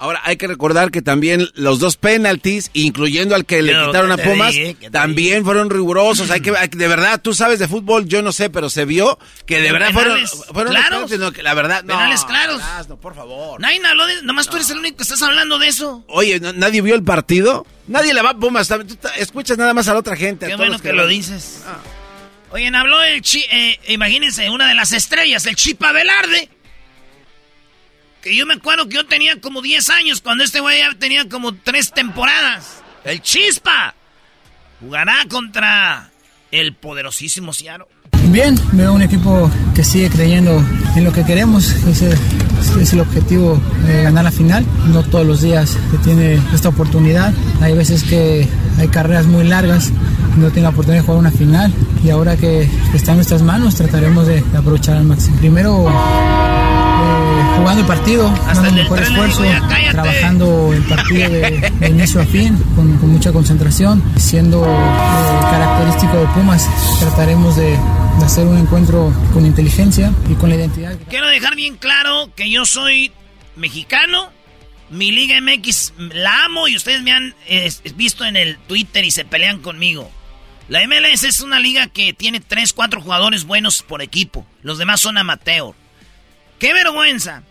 Ahora 0.00 0.22
hay 0.24 0.36
que 0.38 0.46
recordar 0.46 0.90
que 0.90 1.02
también 1.02 1.46
los 1.52 1.78
dos 1.78 1.98
penaltis, 1.98 2.70
incluyendo 2.72 3.34
al 3.34 3.44
que 3.44 3.60
le 3.60 3.72
quitaron 3.72 4.10
a 4.10 4.16
¿qué 4.16 4.22
te 4.22 4.28
Pumas, 4.30 4.54
también 4.90 5.44
fueron 5.44 5.68
rigurosos. 5.68 6.30
Hay 6.30 6.40
que, 6.40 6.50
hay 6.58 6.68
que- 6.70 6.78
de 6.78 6.88
verdad, 6.88 7.20
tú 7.20 7.34
sabes 7.34 7.58
de 7.58 7.68
fútbol, 7.68 8.06
yo 8.06 8.22
no 8.22 8.32
sé, 8.32 8.48
pero 8.48 8.70
se 8.70 8.86
vio 8.86 9.18
que 9.44 9.60
de 9.60 9.70
verdad 9.72 9.92
fueron, 9.92 10.18
fueron 10.54 10.72
claros. 10.72 11.10
penaltis, 11.10 11.18
no, 11.18 11.42
la 11.42 11.52
verdad, 11.54 11.82
no. 11.84 11.88
Penales 11.94 12.24
claros. 12.24 12.62
no, 12.88 12.96
por 12.96 13.14
favor. 13.14 13.60
Nadie 13.60 13.80
habló 13.86 14.06
de... 14.06 14.22
Nomás 14.22 14.48
tú 14.48 14.56
eres 14.56 14.70
el 14.70 14.78
único 14.78 14.96
que 14.96 15.02
estás 15.02 15.20
hablando 15.20 15.58
de 15.58 15.68
eso. 15.68 16.02
Oye, 16.08 16.40
¿no- 16.40 16.54
¿nadie 16.54 16.80
vio 16.80 16.94
el 16.94 17.02
partido? 17.04 17.66
Nadie 17.86 18.14
le 18.14 18.22
va 18.22 18.30
a 18.30 18.38
Pumas. 18.38 18.68
Tú 18.68 18.96
escuchas 19.18 19.58
nada 19.58 19.74
más 19.74 19.86
a 19.88 19.92
la 19.92 19.98
otra 19.98 20.16
gente. 20.16 20.46
a 20.46 20.48
Qué 20.48 20.54
todos 20.54 20.66
bueno 20.68 20.82
que 20.82 20.94
lo 20.94 21.06
dices. 21.06 21.62
Oigan, 22.52 22.74
habló 22.74 23.02
el 23.02 23.20
chi... 23.22 23.44
eh, 23.50 23.78
imagínense, 23.88 24.48
una 24.50 24.66
de 24.66 24.74
las 24.74 24.92
estrellas, 24.92 25.44
el 25.46 25.56
Chipa 25.56 25.92
Velarde. 25.92 26.48
Que 28.22 28.36
yo 28.36 28.44
me 28.46 28.54
acuerdo 28.54 28.86
que 28.88 28.96
yo 28.96 29.06
tenía 29.06 29.40
como 29.40 29.62
10 29.62 29.90
años 29.90 30.20
cuando 30.20 30.44
este 30.44 30.60
güey 30.60 30.80
tenía 30.98 31.28
como 31.28 31.54
3 31.54 31.92
temporadas. 31.92 32.82
El 33.04 33.22
Chispa. 33.22 33.94
Jugará 34.80 35.24
contra 35.28 36.10
el 36.50 36.74
poderosísimo 36.74 37.52
Seattle. 37.52 37.86
Bien, 38.28 38.58
veo 38.72 38.92
un 38.92 39.02
equipo 39.02 39.50
que 39.74 39.82
sigue 39.82 40.08
creyendo 40.10 40.62
en 40.94 41.04
lo 41.04 41.12
que 41.12 41.24
queremos. 41.24 41.70
Ese 41.86 42.14
es 42.80 42.92
el 42.92 43.00
objetivo, 43.00 43.60
eh, 43.88 44.02
ganar 44.04 44.24
la 44.24 44.30
final. 44.30 44.64
No 44.88 45.02
todos 45.02 45.26
los 45.26 45.40
días 45.40 45.76
se 45.90 45.98
tiene 45.98 46.38
esta 46.54 46.68
oportunidad. 46.68 47.32
Hay 47.60 47.74
veces 47.74 48.04
que 48.04 48.46
hay 48.78 48.88
carreras 48.88 49.26
muy 49.26 49.44
largas 49.44 49.90
y 50.36 50.40
no 50.40 50.50
tengo 50.50 50.64
la 50.64 50.68
oportunidad 50.70 51.02
de 51.02 51.06
jugar 51.06 51.20
una 51.20 51.30
final. 51.30 51.72
Y 52.04 52.10
ahora 52.10 52.36
que 52.36 52.68
está 52.94 53.12
en 53.12 53.18
nuestras 53.18 53.42
manos, 53.42 53.74
trataremos 53.76 54.26
de, 54.26 54.42
de 54.42 54.58
aprovechar 54.58 54.96
al 54.96 55.04
máximo. 55.04 55.36
Primero, 55.38 55.88
eh, 55.90 57.19
jugando 57.60 57.82
el 57.82 57.86
partido, 57.86 58.30
dando 58.46 58.68
el 58.68 58.74
mejor 58.74 59.00
esfuerzo, 59.00 59.42
trabajando 59.90 60.72
el 60.72 60.82
partido 60.84 61.30
de, 61.30 61.70
de 61.78 61.88
inicio 61.88 62.20
a 62.20 62.24
fin, 62.24 62.56
con, 62.74 62.96
con 62.98 63.10
mucha 63.10 63.32
concentración. 63.32 64.02
Siendo 64.16 64.64
eh, 64.64 65.40
característico 65.50 66.16
de 66.16 66.26
Pumas, 66.28 66.68
trataremos 67.00 67.56
de, 67.56 67.70
de 68.18 68.24
hacer 68.24 68.46
un 68.46 68.58
encuentro 68.58 69.12
con 69.32 69.44
inteligencia 69.44 70.12
y 70.30 70.34
con 70.34 70.48
la 70.48 70.56
identidad. 70.56 70.96
Quiero 71.08 71.28
dejar 71.28 71.54
bien 71.54 71.76
claro 71.76 72.30
que 72.34 72.50
yo 72.50 72.64
soy 72.64 73.12
mexicano. 73.56 74.30
Mi 74.90 75.12
Liga 75.12 75.40
MX 75.40 75.92
la 75.98 76.46
amo 76.46 76.66
y 76.66 76.76
ustedes 76.76 77.02
me 77.02 77.12
han 77.12 77.34
eh, 77.46 77.70
visto 77.94 78.24
en 78.24 78.36
el 78.36 78.56
Twitter 78.58 79.04
y 79.04 79.10
se 79.10 79.24
pelean 79.24 79.60
conmigo. 79.60 80.10
La 80.68 80.84
MLS 80.86 81.24
es 81.24 81.40
una 81.40 81.60
liga 81.60 81.88
que 81.88 82.12
tiene 82.12 82.40
3, 82.40 82.72
4 82.72 83.00
jugadores 83.00 83.44
buenos 83.44 83.82
por 83.82 84.02
equipo. 84.02 84.46
Los 84.62 84.78
demás 84.78 85.00
son 85.00 85.18
amateur. 85.18 85.74
¡Qué 86.58 86.72
vergüenza! 86.72 87.42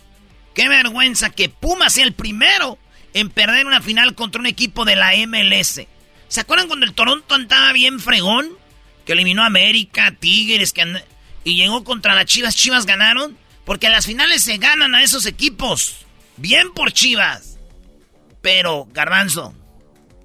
¡Qué 0.60 0.68
vergüenza 0.68 1.30
que 1.30 1.48
Pumas 1.48 1.94
sea 1.94 2.04
el 2.04 2.14
primero 2.14 2.78
en 3.14 3.30
perder 3.30 3.66
una 3.66 3.82
final 3.82 4.14
contra 4.14 4.42
un 4.42 4.46
equipo 4.48 4.84
de 4.84 4.98
la 4.98 5.12
MLS! 5.26 5.82
¿Se 6.28 6.40
acuerdan 6.42 6.68
cuando 6.68 6.86
el 6.86 6.94
Toronto 6.94 7.34
andaba 7.34 7.72
bien 7.72 8.00
fregón? 8.02 8.50
Que 9.06 9.14
eliminó 9.14 9.44
a 9.44 9.48
América, 9.48 10.14
Tigres, 10.20 10.74
que 10.74 10.82
and- 10.82 11.02
y 11.46 11.56
llegó 11.56 11.86
contra 11.86 12.14
las 12.14 12.26
Chivas. 12.26 12.56
Chivas 12.58 12.86
ganaron. 12.86 13.38
Porque 13.64 13.86
en 13.86 13.94
las 13.94 14.06
finales 14.06 14.44
se 14.44 14.58
ganan 14.58 14.96
a 14.96 15.02
esos 15.04 15.26
equipos. 15.28 16.06
Bien 16.38 16.74
por 16.74 16.92
Chivas. 16.92 17.58
Pero, 18.42 18.88
Garbanzo, 18.92 19.54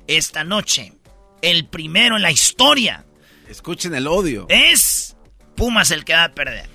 esta 0.09 0.43
noche, 0.43 0.95
el 1.43 1.67
primero 1.67 2.17
en 2.17 2.23
la 2.23 2.31
historia 2.33 3.05
Escuchen 3.49 3.95
el 3.95 4.07
odio. 4.09 4.47
es 4.49 5.15
Pumas 5.57 5.91
el 5.93 6.05
que 6.05 6.15
va 6.15 6.25
a 6.25 6.33
perder. 6.35 6.69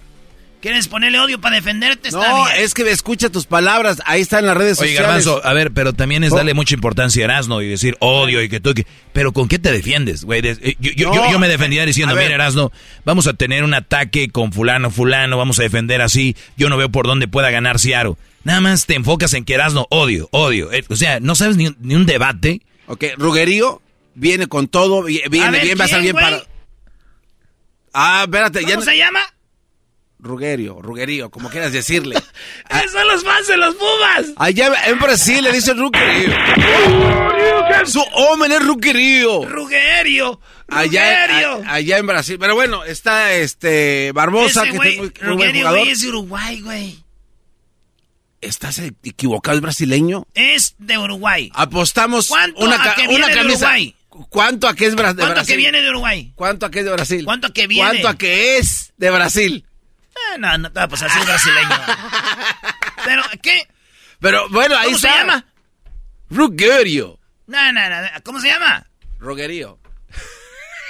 ¿Quieres 0.62 0.90
ponerle 0.90 1.18
odio 1.22 1.40
para 1.40 1.56
defenderte? 1.56 2.10
Está 2.10 2.28
No, 2.30 2.44
bien. 2.46 2.58
es 2.58 2.74
que 2.74 2.82
escucha 2.92 3.30
tus 3.30 3.46
palabras. 3.46 4.02
Ahí 4.06 4.20
está 4.20 4.40
en 4.40 4.46
las 4.46 4.58
redes 4.58 4.78
Oye, 4.80 4.90
sociales. 4.90 5.26
Garbanzo, 5.26 5.48
a 5.48 5.54
ver, 5.54 5.72
pero 5.72 5.94
también 5.94 6.26
es 6.26 6.34
Oh. 6.34 6.36
darle 6.36 6.54
mucha 6.54 6.76
importancia 6.76 7.22
a 7.22 7.26
Erasno 7.26 7.62
y 7.62 7.70
decir 7.70 7.96
odio 8.02 8.44
y 8.44 8.50
que 8.50 8.60
tú... 8.60 8.74
que- 8.74 8.86
Pero 9.14 9.32
¿con 9.32 9.48
qué 9.48 9.58
te 9.58 9.72
defiendes, 9.72 10.26
güey? 10.26 10.42
Eh, 10.46 10.76
Yo, 10.80 10.92
yo- 10.92 11.08
No. 11.10 11.16
yo- 11.16 11.32
yo 11.32 11.40
me 11.40 11.48
defendía 11.48 11.86
diciendo, 11.86 12.14
A 12.14 12.18
mira, 12.18 12.36
Erasno, 12.36 12.74
vamos 13.06 13.28
a 13.28 13.34
tener 13.34 13.64
un 13.64 13.74
ataque 13.74 14.28
con 14.30 14.52
fulano, 14.52 14.92
fulano, 14.92 15.38
vamos 15.38 15.60
a 15.60 15.64
defender 15.64 16.02
así. 16.02 16.36
Yo 16.58 16.68
no 16.68 16.76
veo 16.76 16.90
por 16.90 17.08
dónde 17.08 17.30
pueda 17.30 17.50
ganar 17.52 17.80
Ciaro. 17.80 18.18
Nada 18.44 18.60
más 18.60 18.86
te 18.86 18.96
enfocas 18.96 19.34
en 19.36 19.46
que 19.46 19.54
Erasno, 19.54 19.88
odio, 19.90 20.28
odio. 20.32 20.74
Eh, 20.74 20.84
o 20.90 20.96
sea, 20.98 21.22
no 21.22 21.36
sabes 21.36 21.56
ni, 21.56 21.68
un- 21.68 21.78
ni 21.80 21.96
un 21.96 22.06
debate. 22.06 22.62
Ok, 22.88 23.06
Rugerío 23.18 23.82
viene 24.14 24.48
con 24.48 24.68
todo. 24.68 25.04
vi- 25.04 25.22
Viene 25.30 25.52
ver, 25.52 25.62
bien, 25.64 25.80
va 25.80 25.84
a 25.84 25.86
estar 25.86 26.02
¿quién, 26.02 26.16
bien 26.16 26.26
para. 26.26 26.44
Ah, 27.94 28.22
espérate, 28.26 28.62
ya. 28.66 28.76
¿Cómo 28.76 28.82
se 28.84 28.98
llama? 28.98 29.22
Rugerio, 30.22 30.82
Rugerío, 30.82 31.30
como 31.30 31.50
quieras 31.50 31.72
decirle. 31.72 32.16
Esos 32.70 32.92
son 32.92 33.08
los 33.08 33.24
fans 33.24 33.48
de 33.48 33.58
los 33.58 33.76
Pumas. 33.76 34.26
Allá 34.36 34.72
en 34.88 35.00
Brasil 35.00 35.42
le 35.44 35.52
dicen 35.54 35.78
Rugerio. 35.80 36.36
Su 37.86 38.02
hombre 38.02 38.56
es 38.56 38.66
Rugerio. 38.66 39.46
Rugerio. 39.46 40.42
Allá, 40.68 41.26
Rugerio. 41.28 41.64
a- 41.66 41.74
allá 41.76 41.98
en 41.98 42.08
Brasil. 42.08 42.38
Pero 42.40 42.54
bueno, 42.56 42.84
está 42.84 43.34
este 43.34 44.12
Barbosa, 44.14 44.64
Ese 44.64 44.72
que 44.72 44.78
güey, 44.78 44.98
muy, 44.98 45.08
buen 45.10 45.30
Rugerio, 45.38 45.62
jugador. 45.62 45.80
güey, 45.80 45.92
es 45.92 46.02
de 46.02 46.08
Uruguay, 46.10 46.62
güey. 46.62 47.04
¿Estás 48.42 48.80
equivocado? 49.04 49.56
¿Es 49.58 49.62
brasileño? 49.62 50.26
Es 50.34 50.76
de 50.80 50.98
Uruguay. 50.98 51.52
Apostamos 51.56 52.28
¿Cuánto 52.28 52.60
una, 52.62 52.76
a 52.92 52.96
que 52.96 53.02
una 53.04 53.10
viene 53.10 53.28
de 53.28 53.34
camisa. 53.34 53.58
Uruguay? 53.68 53.96
¿Cuánto 54.30 54.68
a 54.68 54.76
qué 54.76 54.86
es 54.86 54.92
de 54.92 54.98
¿Cuánto 55.02 55.26
Brasil? 55.26 55.48
que 55.48 55.58
viene 55.58 55.82
de 55.82 55.90
Uruguay? 55.90 56.32
¿Cuánto 56.36 56.66
a 56.66 56.72
qué 56.72 56.80
es 56.80 56.86
de 56.86 56.92
Brasil? 56.92 57.26
¿Cuánto 57.26 57.48
a 57.48 57.54
que 57.54 57.68
viene? 57.68 57.90
¿Cuánto 57.90 58.08
a 58.10 58.18
qué 58.18 58.58
es 58.58 58.94
de 58.98 59.10
Brasil? 59.12 59.66
No, 60.38 60.58
no, 60.58 60.70
no, 60.70 60.88
pues 60.90 61.02
así 61.02 61.20
es 61.20 61.26
brasileño. 61.26 61.82
Pero, 63.06 63.24
¿qué? 63.42 63.68
Pero 64.20 64.50
bueno, 64.50 64.76
ahí 64.78 64.86
¿Cómo 64.86 64.96
está. 64.98 65.12
se 65.12 65.18
llama? 65.20 65.46
Rugerio. 66.30 67.20
No, 67.48 67.72
no, 67.72 67.90
no. 67.90 67.96
¿Cómo 68.24 68.40
se 68.40 68.50
llama? 68.50 68.86
Rugerio. 69.20 69.80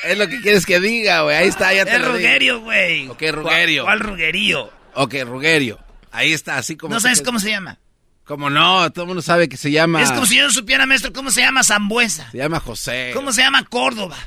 es 0.03 0.17
lo 0.17 0.27
que 0.27 0.41
quieres 0.41 0.65
que 0.65 0.79
diga, 0.79 1.21
güey. 1.21 1.37
Ahí 1.37 1.47
está, 1.47 1.73
ya 1.73 1.85
te 1.85 1.95
Es 1.95 2.01
lo. 2.01 2.11
Rugerio, 2.13 2.59
güey. 2.61 3.07
Ok, 3.07 3.21
Rugerio. 3.31 3.83
¿Cuál, 3.83 3.99
cuál 3.99 4.11
Rugerio? 4.11 4.73
Ok, 4.95 5.15
Rugerio. 5.25 5.79
Ahí 6.11 6.33
está, 6.33 6.57
así 6.57 6.75
como... 6.75 6.93
¿No 6.93 6.99
sabes 6.99 7.21
cómo 7.21 7.39
se 7.39 7.51
llama? 7.51 7.77
Como 8.25 8.49
no, 8.49 8.91
todo 8.91 9.03
el 9.03 9.07
mundo 9.07 9.21
sabe 9.21 9.47
que 9.49 9.57
se 9.57 9.71
llama... 9.71 10.01
Es 10.01 10.11
como 10.11 10.25
si 10.25 10.37
yo 10.37 10.43
no 10.43 10.51
supiera, 10.51 10.85
maestro, 10.85 11.13
cómo 11.13 11.31
se 11.31 11.41
llama 11.41 11.63
Zambuesa. 11.63 12.29
Se 12.31 12.37
llama 12.37 12.59
José. 12.59 13.11
¿Cómo 13.13 13.31
se 13.31 13.41
llama 13.41 13.63
Córdoba? 13.65 14.17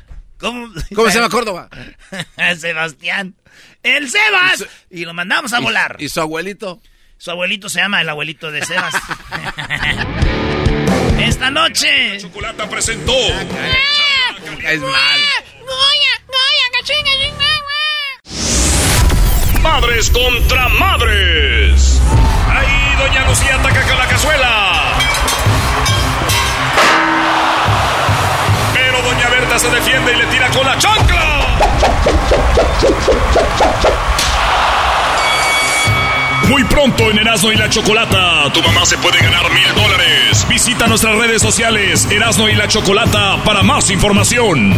¿Cómo, 0.42 0.68
¿Cómo 0.94 1.08
se 1.08 1.14
llama 1.18 1.28
Córdoba? 1.30 1.68
Sebastián. 2.58 3.34
¡El 3.84 4.10
Sebas! 4.10 4.64
Y 4.90 5.04
lo 5.04 5.14
mandamos 5.14 5.52
a 5.52 5.60
¿Y- 5.60 5.62
volar. 5.62 5.96
¿Y 6.00 6.08
su 6.08 6.20
abuelito? 6.20 6.80
Su 7.16 7.30
abuelito 7.30 7.68
se 7.68 7.78
llama 7.78 8.00
el 8.00 8.08
abuelito 8.08 8.50
de 8.50 8.64
Sebas. 8.64 8.92
Esta 11.20 11.48
noche. 11.50 12.18
Chocolata 12.20 12.68
presentó. 12.68 13.12
Es 14.64 14.80
mal. 14.80 15.20
Madres 19.62 20.10
contra 20.10 20.68
madres. 20.68 22.00
Ahí 22.48 22.96
Doña 22.98 23.28
Lucía 23.28 23.54
ataca 23.60 23.82
con 23.86 23.96
la 23.98 24.08
cazuela. 24.08 24.98
Se 29.58 29.68
defiende 29.68 30.12
y 30.12 30.16
le 30.16 30.26
tira 30.26 30.48
con 30.48 30.66
la 30.66 30.78
chancla. 30.78 31.58
Muy 36.48 36.64
pronto 36.64 37.10
en 37.10 37.18
Erasmo 37.18 37.52
y 37.52 37.56
la 37.56 37.68
Chocolata, 37.68 38.50
tu 38.52 38.62
mamá 38.62 38.86
se 38.86 38.96
puede 38.96 39.18
ganar 39.18 39.50
mil 39.52 39.74
dólares. 39.74 40.46
Visita 40.48 40.86
nuestras 40.86 41.16
redes 41.16 41.42
sociales 41.42 42.08
Erasmo 42.10 42.48
y 42.48 42.54
la 42.54 42.66
Chocolata 42.66 43.36
para 43.44 43.62
más 43.62 43.90
información. 43.90 44.74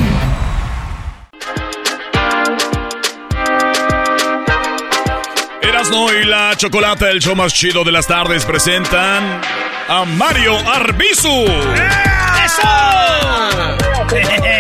Erasmo 5.62 6.12
y 6.12 6.24
la 6.24 6.56
Chocolata, 6.56 7.10
el 7.10 7.20
show 7.20 7.36
más 7.36 7.55
chido 7.55 7.84
de 7.84 7.92
las 7.92 8.09
tardes, 8.09 8.44
presentan 8.44 9.40
a 9.88 10.05
Mario 10.05 10.59
Arbizu. 10.68 11.46
¡Eso! 12.44 12.68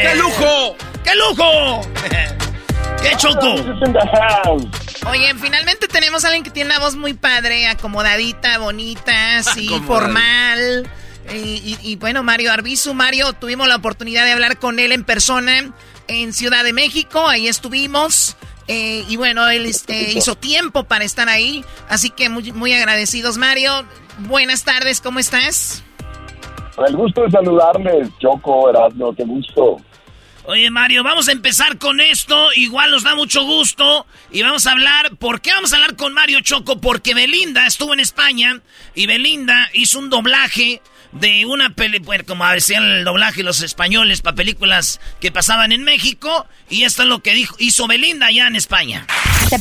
¡Qué 0.44 0.50
lujo! 0.50 0.76
¡Qué 1.04 1.14
lujo! 1.16 1.80
¡Qué 3.02 3.16
choco! 3.16 3.54
Oye, 5.10 5.34
finalmente 5.40 5.88
tenemos 5.88 6.24
a 6.24 6.28
alguien 6.28 6.44
que 6.44 6.50
tiene 6.50 6.70
una 6.70 6.78
voz 6.80 6.96
muy 6.96 7.14
padre, 7.14 7.66
acomodadita, 7.66 8.58
bonita, 8.58 9.38
así, 9.38 9.68
formal. 9.86 10.88
Y, 11.32 11.36
y- 11.36 11.78
y 11.82 11.96
bueno, 11.96 12.22
Mario 12.22 12.52
Arbizu, 12.52 12.92
Mario, 12.94 13.32
tuvimos 13.32 13.66
la 13.68 13.76
oportunidad 13.76 14.24
de 14.26 14.32
hablar 14.32 14.58
con 14.58 14.78
él 14.78 14.92
en 14.92 15.04
persona 15.04 15.72
en 16.08 16.32
Ciudad 16.34 16.62
de 16.64 16.74
México, 16.74 17.26
ahí 17.26 17.48
estuvimos. 17.48 18.36
eh, 18.68 19.04
y 19.08 19.16
bueno, 19.16 19.48
él 19.48 19.64
este, 19.66 20.12
hizo 20.12 20.36
tiempo 20.36 20.84
para 20.84 21.04
estar 21.04 21.28
ahí, 21.30 21.64
así 21.88 22.10
que 22.10 22.28
muy, 22.28 22.52
muy 22.52 22.72
agradecidos, 22.74 23.38
Mario. 23.38 23.84
Buenas 24.18 24.64
tardes, 24.64 25.00
¿cómo 25.00 25.18
estás? 25.18 25.82
El 26.86 26.96
gusto 26.96 27.22
de 27.22 27.30
saludarles, 27.30 28.08
Choco, 28.18 28.68
Erasmo, 28.68 29.14
qué 29.14 29.24
gusto. 29.24 29.76
Oye, 30.46 30.70
Mario, 30.70 31.02
vamos 31.02 31.28
a 31.28 31.32
empezar 31.32 31.78
con 31.78 32.02
esto. 32.02 32.52
Igual 32.52 32.90
nos 32.90 33.02
da 33.02 33.14
mucho 33.14 33.44
gusto. 33.44 34.06
Y 34.30 34.42
vamos 34.42 34.66
a 34.66 34.72
hablar. 34.72 35.16
¿Por 35.16 35.40
qué 35.40 35.50
vamos 35.52 35.72
a 35.72 35.76
hablar 35.76 35.96
con 35.96 36.12
Mario 36.12 36.40
Choco? 36.40 36.82
Porque 36.82 37.14
Belinda 37.14 37.66
estuvo 37.66 37.94
en 37.94 38.00
España. 38.00 38.60
Y 38.94 39.06
Belinda 39.06 39.70
hizo 39.72 39.98
un 39.98 40.10
doblaje 40.10 40.82
de 41.14 41.46
una 41.46 41.70
peli. 41.70 41.98
Bueno, 41.98 42.24
como 42.26 42.46
decían 42.48 42.82
el 42.84 43.04
doblaje 43.04 43.42
los 43.42 43.62
españoles 43.62 44.20
para 44.22 44.36
películas 44.36 45.00
que 45.20 45.32
pasaban 45.32 45.72
en 45.72 45.82
México. 45.84 46.46
Y 46.68 46.84
esto 46.84 47.02
es 47.02 47.08
lo 47.08 47.20
que 47.22 47.34
dijo, 47.34 47.56
hizo 47.58 47.86
Belinda 47.86 48.26
allá 48.26 48.46
en 48.46 48.56
España. 48.56 49.06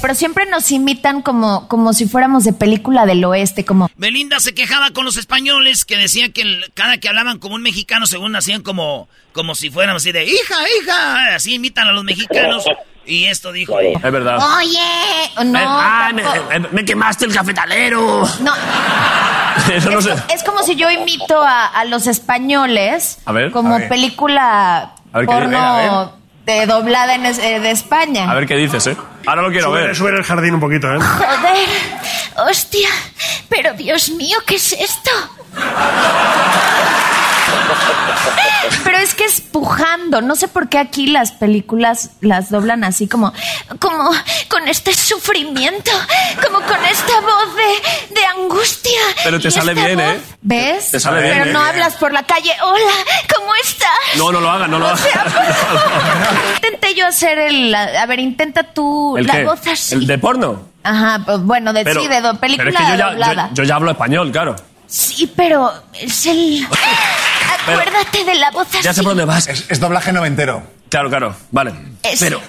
Pero 0.02 0.16
siempre 0.16 0.46
nos 0.46 0.72
imitan 0.72 1.22
como, 1.22 1.68
como 1.68 1.94
si 1.94 2.08
fuéramos 2.08 2.44
de 2.46 2.54
película 2.54 3.06
del 3.06 3.24
oeste, 3.26 3.64
como... 3.66 3.90
Belinda 3.96 4.40
se 4.40 4.54
quejaba 4.56 4.92
con 4.92 5.06
los 5.06 5.18
españoles 5.18 5.86
que 5.86 5.98
decían 5.98 6.32
que 6.32 6.42
el- 6.42 6.72
cada 6.74 6.98
que 6.98 7.10
hablaban 7.10 7.38
como 7.38 7.56
un 7.56 7.62
mexicano, 7.62 8.08
según 8.08 8.36
hacían 8.36 8.64
como, 8.64 9.08
como 9.34 9.54
si 9.56 9.70
fuéramos 9.70 10.02
así 10.02 10.12
de 10.12 10.24
hija, 10.26 10.56
hija. 10.82 11.36
Así 11.36 11.54
imitan 11.56 11.88
a 11.88 11.92
los 11.92 12.04
mexicanos. 12.04 12.64
Y 13.06 13.26
esto 13.26 13.52
dijo. 13.52 13.80
Es 13.82 14.02
verdad. 14.02 14.40
Oye, 14.58 15.46
no. 15.46 15.60
Eh, 15.60 15.64
ah, 15.66 16.12
me, 16.14 16.60
me 16.72 16.86
quemaste 16.86 17.26
el 17.26 17.34
cafetalero. 17.34 18.26
No, 18.40 18.54
Eso 19.74 19.90
no 19.92 20.02
sé. 20.02 20.14
es 20.34 20.44
como 20.44 20.64
si 20.64 20.76
yo 20.76 20.90
imito 20.90 21.42
a, 21.42 21.66
a 21.68 21.86
los 21.86 22.08
españoles 22.08 23.20
A 23.26 23.32
ver, 23.32 23.52
como 23.52 23.76
a 23.76 23.80
ver. 23.80 23.90
película 23.90 24.94
A 25.14 25.18
ver, 25.20 25.28
¿qué 25.28 25.34
porno? 25.34 25.58
A 25.58 26.12
de 26.46 26.66
doblada 26.66 27.16
en 27.16 27.26
es- 27.26 27.40
eh, 27.40 27.60
de 27.62 27.72
España. 27.72 28.30
A 28.30 28.34
ver 28.34 28.46
qué 28.46 28.56
dices, 28.58 28.86
¿eh? 28.88 28.98
Ahora 29.26 29.44
lo 29.44 29.50
quiero 29.52 29.70
Sube- 29.70 29.82
ver. 29.82 29.96
Sube 29.96 30.10
el 30.12 30.24
jardín 30.24 30.54
un 30.56 30.60
poquito, 30.60 30.94
¿eh? 30.94 31.00
Joder, 31.00 32.50
hostia, 32.50 32.90
pero 33.48 33.74
Dios 33.76 34.10
mío, 34.10 34.38
¿qué 34.46 34.56
es 34.56 34.74
esto? 34.74 35.12
Pero 38.84 38.98
es 38.98 39.14
que 39.14 39.26
es 39.26 39.42
pujando. 39.42 40.22
No 40.22 40.36
sé 40.36 40.48
por 40.48 40.70
qué 40.70 40.78
aquí 40.80 41.08
las 41.08 41.32
películas 41.32 42.12
las 42.22 42.50
doblan 42.50 42.84
así 42.84 43.08
como, 43.08 43.34
como 43.80 44.12
con 44.50 44.68
este 44.68 44.94
sufrimiento, 44.94 45.92
como 46.46 46.60
con 46.62 46.84
esta 46.86 47.20
voz 47.22 47.56
de, 47.56 48.14
de 48.20 48.26
angustia. 48.26 49.00
Pero 49.24 49.40
te 49.40 49.52
sale 49.52 49.74
bien, 49.74 50.00
voz- 50.00 50.14
¿eh? 50.16 50.22
¿Ves? 50.42 50.92
Te 50.92 51.00
sale 51.00 51.22
bien, 51.22 51.34
Pero 51.40 51.50
¿eh? 51.50 51.54
no 51.54 51.62
hablas 51.62 51.96
por 51.96 52.12
la 52.14 52.24
calle. 52.24 52.52
Hola, 52.62 52.94
¿cómo 53.36 53.54
estás? 53.64 53.90
No, 54.18 54.32
no 54.32 54.40
lo 54.40 54.50
hagas, 54.50 54.70
no 54.70 54.80
lo 54.80 54.88
hagas. 54.88 55.02
Intenté 56.56 56.96
yo 56.96 57.08
hacer 57.08 57.38
el. 57.40 57.74
A 57.76 58.06
ver, 58.06 58.20
intenta 58.20 58.64
tú 58.64 59.18
¿El 59.18 59.28
la 59.28 59.34
qué? 59.34 59.44
voz 59.46 59.68
así. 59.68 59.96
¿El 59.96 60.08
de 60.08 60.18
porno? 60.18 60.62
Ajá, 60.84 61.22
pues 61.26 61.40
bueno, 61.42 61.72
de 61.74 61.84
Pero- 61.84 62.02
sí, 62.02 62.08
de 62.08 62.22
película 62.36 62.58
pero 62.58 62.70
es 62.70 62.76
que 62.78 62.92
yo 62.92 62.96
ya, 62.98 63.10
doblada. 63.12 63.50
yo, 63.54 63.56
yo 63.56 63.64
ya 63.64 63.76
hablo 63.76 63.92
español, 63.92 64.32
claro. 64.32 64.56
Sí, 64.88 65.32
pero 65.36 65.72
es 65.94 66.26
el. 66.28 66.68
Acuérdate 67.68 68.24
de 68.26 68.36
la 68.36 68.52
voz 68.52 68.68
así. 68.68 68.84
Ya 68.84 68.94
sé 68.94 69.02
por 69.04 69.12
dónde 69.12 69.26
vas. 69.26 69.48
Es, 69.48 69.80
doblaje 69.80 70.12
noventero. 70.12 70.64
Claro, 70.90 71.10
claro. 71.10 71.36
Vale. 71.52 71.74
Pero, 72.20 72.42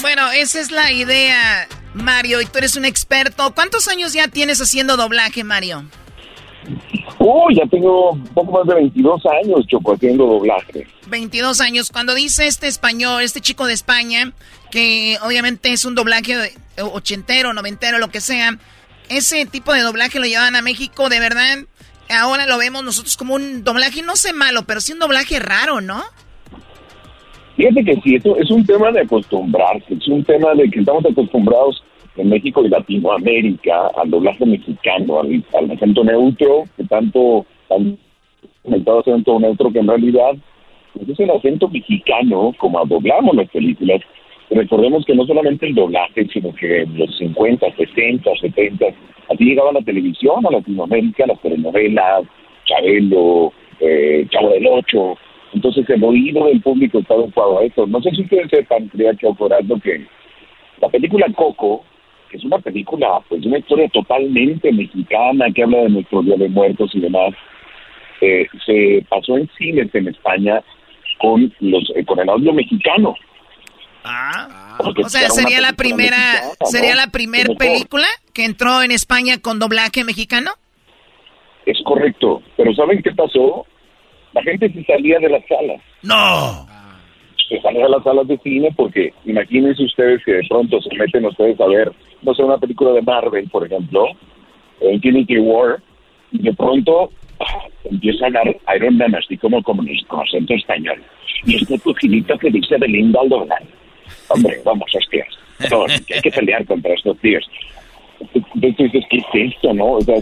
Bueno, 0.00 0.30
esa 0.30 0.60
es 0.60 0.70
la 0.70 0.92
idea, 0.92 1.66
Mario, 1.94 2.40
y 2.40 2.46
tú 2.46 2.58
eres 2.58 2.76
un 2.76 2.84
experto. 2.84 3.52
¿Cuántos 3.54 3.88
años 3.88 4.12
ya 4.12 4.28
tienes 4.28 4.60
haciendo 4.60 4.96
doblaje, 4.96 5.44
Mario? 5.44 5.84
Uy, 7.18 7.54
ya 7.56 7.66
tengo 7.70 8.12
un 8.12 8.24
poco 8.28 8.52
más 8.52 8.66
de 8.66 8.74
22 8.74 9.22
años, 9.26 9.66
Choco, 9.66 9.94
haciendo 9.94 10.24
doblaje. 10.26 10.86
22 11.08 11.60
años. 11.60 11.90
Cuando 11.90 12.14
dice 12.14 12.46
este 12.46 12.66
español, 12.68 13.22
este 13.22 13.40
chico 13.40 13.66
de 13.66 13.74
España, 13.74 14.32
que 14.70 15.18
obviamente 15.22 15.72
es 15.72 15.84
un 15.84 15.94
doblaje 15.94 16.36
de- 16.36 16.52
ochentero, 16.82 17.52
noventero, 17.52 17.98
lo 17.98 18.08
que 18.08 18.20
sea, 18.20 18.56
ese 19.08 19.44
tipo 19.44 19.72
de 19.74 19.80
doblaje 19.80 20.18
lo 20.18 20.26
llevan 20.26 20.56
a 20.56 20.62
México, 20.62 21.08
de 21.08 21.20
verdad. 21.20 21.58
Ahora 22.10 22.46
lo 22.46 22.58
vemos 22.58 22.82
nosotros 22.82 23.16
como 23.16 23.34
un 23.34 23.62
doblaje, 23.64 24.02
no 24.02 24.16
sé 24.16 24.32
malo, 24.32 24.62
pero 24.66 24.80
sí 24.80 24.92
un 24.92 24.98
doblaje 24.98 25.38
raro, 25.38 25.80
¿no? 25.80 26.02
Fíjate 27.56 27.84
que 27.84 28.00
sí, 28.00 28.14
esto 28.14 28.36
es 28.36 28.50
un 28.50 28.64
tema 28.64 28.90
de 28.90 29.02
acostumbrarse, 29.02 29.94
es 29.94 30.08
un 30.08 30.24
tema 30.24 30.54
de 30.54 30.70
que 30.70 30.80
estamos 30.80 31.04
acostumbrados 31.04 31.82
en 32.16 32.28
México 32.30 32.64
y 32.64 32.68
Latinoamérica 32.68 33.88
al 33.96 34.10
doblaje 34.10 34.46
mexicano, 34.46 35.20
al, 35.20 35.70
acento 35.70 36.04
neutro, 36.04 36.64
que 36.76 36.84
tanto 36.84 37.44
han 37.70 37.98
comentado 38.62 39.00
acento 39.00 39.38
neutro 39.38 39.70
que 39.72 39.78
en 39.78 39.88
realidad 39.88 40.32
pues 40.94 41.08
es 41.08 41.20
el 41.20 41.30
acento 41.30 41.68
mexicano, 41.68 42.54
como 42.58 42.84
doblamos 42.86 43.36
las 43.36 43.48
películas. 43.50 44.00
Recordemos 44.50 45.04
que 45.04 45.14
no 45.14 45.24
solamente 45.26 45.66
el 45.66 45.74
doblaje, 45.74 46.26
sino 46.32 46.52
que 46.54 46.82
en 46.82 46.98
los 46.98 47.16
50, 47.18 47.72
60, 47.76 48.30
70, 48.40 48.86
así 49.28 49.44
llegaba 49.44 49.72
la 49.72 49.82
televisión 49.82 50.44
a 50.44 50.50
Latinoamérica, 50.50 51.26
las 51.26 51.40
telenovelas, 51.40 52.24
Chabelo, 52.64 53.52
eh, 53.78 54.26
Chavo 54.30 54.50
del 54.50 54.66
Ocho. 54.66 55.16
Entonces 55.52 55.88
el 55.88 56.02
oído 56.02 56.46
del 56.46 56.60
público 56.60 56.98
está 56.98 57.14
adecuado 57.14 57.60
a 57.60 57.64
eso. 57.64 57.86
No 57.86 58.02
sé 58.02 58.10
si 58.10 58.22
ustedes 58.22 58.50
sepan, 58.50 58.88
quería 58.88 59.14
que 59.14 59.28
que 59.82 60.06
la 60.80 60.88
película 60.88 61.26
Coco, 61.36 61.84
que 62.28 62.36
es 62.36 62.44
una 62.44 62.58
película, 62.58 63.20
pues 63.28 63.44
una 63.44 63.58
historia 63.58 63.88
totalmente 63.88 64.72
mexicana 64.72 65.46
que 65.54 65.62
habla 65.62 65.78
de 65.78 65.90
nuestro 65.90 66.22
Día 66.22 66.36
de 66.36 66.48
Muertos 66.48 66.90
y 66.94 67.00
demás, 67.00 67.34
eh, 68.20 68.46
se 68.66 69.04
pasó 69.08 69.36
en 69.36 69.48
cines 69.56 69.94
en 69.94 70.08
España 70.08 70.62
con 71.18 71.52
los 71.60 71.92
eh, 71.94 72.04
con 72.04 72.18
el 72.18 72.28
audio 72.28 72.52
mexicano. 72.52 73.14
Porque 74.78 75.02
O 75.02 75.08
sea, 75.08 75.28
sería 75.28 75.60
la 75.60 75.72
primera, 75.72 76.16
mexicana, 76.16 76.54
¿no? 76.60 76.66
sería 76.66 76.94
la 76.94 77.06
primer 77.08 77.42
Mejor. 77.48 77.58
película 77.58 78.06
que 78.32 78.44
entró 78.44 78.82
en 78.82 78.90
España 78.90 79.38
con 79.40 79.58
doblaje 79.58 80.04
mexicano. 80.04 80.52
Es 81.66 81.78
correcto, 81.84 82.42
pero 82.56 82.74
¿saben 82.74 83.02
qué 83.02 83.12
pasó? 83.12 83.66
La 84.32 84.42
gente 84.42 84.72
se 84.72 84.84
salía 84.84 85.18
de 85.18 85.28
las 85.28 85.44
salas. 85.46 85.80
¡No! 86.02 86.66
Se 87.48 87.60
salía 87.60 87.82
de 87.84 87.90
las 87.90 88.02
salas 88.04 88.26
de 88.28 88.38
cine 88.38 88.70
porque 88.76 89.12
imagínense 89.24 89.82
ustedes 89.84 90.24
que 90.24 90.32
de 90.34 90.46
pronto 90.48 90.80
se 90.80 90.94
meten 90.96 91.24
ustedes 91.26 91.60
a 91.60 91.66
ver, 91.66 91.92
no 92.22 92.34
sé, 92.34 92.42
una 92.42 92.58
película 92.58 92.92
de 92.92 93.02
Marvel, 93.02 93.48
por 93.50 93.66
ejemplo, 93.66 94.06
Infinity 94.80 95.38
War, 95.38 95.82
y 96.32 96.42
de 96.42 96.54
pronto 96.54 97.10
ah, 97.40 97.64
empieza 97.84 98.24
a 98.24 98.26
hablar 98.28 98.56
Iron 98.76 98.96
Man 98.96 99.14
así 99.16 99.36
como 99.36 99.62
con, 99.62 99.84
con 100.06 100.20
acento 100.20 100.54
español. 100.54 101.02
Y 101.44 101.56
este 101.56 101.78
pujilito 101.80 102.38
que 102.38 102.50
dice 102.50 102.76
Belinda 102.78 103.20
al 103.20 103.28
doblar. 103.28 103.62
Hombre, 104.28 104.60
vamos, 104.64 104.94
hostias. 104.94 105.28
No, 105.70 105.84
hay 105.88 106.20
que 106.20 106.30
pelear 106.30 106.64
contra 106.66 106.94
estos 106.94 107.18
tíos. 107.18 107.48
Entonces 108.20 108.92
dices, 108.92 109.04
¿qué 109.10 109.18
es 109.18 109.54
esto, 109.54 109.72
no? 109.74 109.92
O 109.92 110.00
sea, 110.00 110.16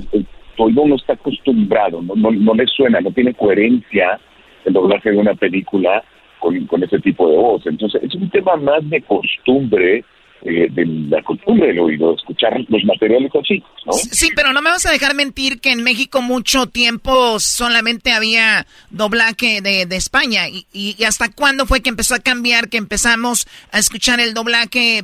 oído 0.57 0.87
no 0.87 0.97
está 0.97 1.15
acostumbrado, 1.15 2.03
no, 2.03 2.15
no, 2.17 2.31
no 2.31 2.55
le 2.55 2.67
suena, 2.67 3.01
no 3.01 3.11
tiene 3.13 3.35
coherencia 3.35 4.21
el 4.65 4.73
doblaje 4.73 5.11
de 5.11 5.19
una 5.19 5.35
película 5.35 6.03
con, 6.39 6.67
con 6.67 6.83
ese 6.83 6.99
tipo 7.01 7.31
de 7.31 7.37
voz. 7.37 7.67
Entonces, 7.67 8.03
es 8.03 8.15
un 8.15 8.29
tema 8.31 8.57
más 8.57 8.89
de 8.89 9.01
costumbre, 9.03 10.05
eh, 10.43 10.69
de 10.71 10.87
la 10.87 11.23
costumbre 11.23 11.69
del 11.69 11.81
oído, 11.81 12.15
escuchar 12.15 12.53
los 12.69 12.85
materiales 12.85 13.31
así, 13.35 13.63
¿no? 13.87 13.93
Sí, 13.93 14.31
pero 14.37 14.53
no 14.53 14.63
me 14.63 14.71
vas 14.71 14.87
a 14.87 14.93
dejar 14.93 15.15
mentir 15.15 15.61
que 15.61 15.73
en 15.73 15.83
México 15.83 16.23
mucho 16.23 16.67
tiempo 16.67 17.39
solamente 17.41 18.13
había 18.13 18.67
doblaje 18.91 19.61
de, 19.61 19.87
de 19.87 19.97
España. 19.97 20.49
Y, 20.49 20.67
y- 20.73 21.03
hasta 21.05 21.31
cuándo 21.31 21.67
fue 21.67 21.81
que 21.83 21.89
empezó 21.91 22.15
a 22.15 22.21
cambiar, 22.21 22.69
que 22.69 22.77
empezamos 22.77 23.47
a 23.73 23.79
escuchar 23.79 24.21
el 24.21 24.35
doblaje, 24.35 25.03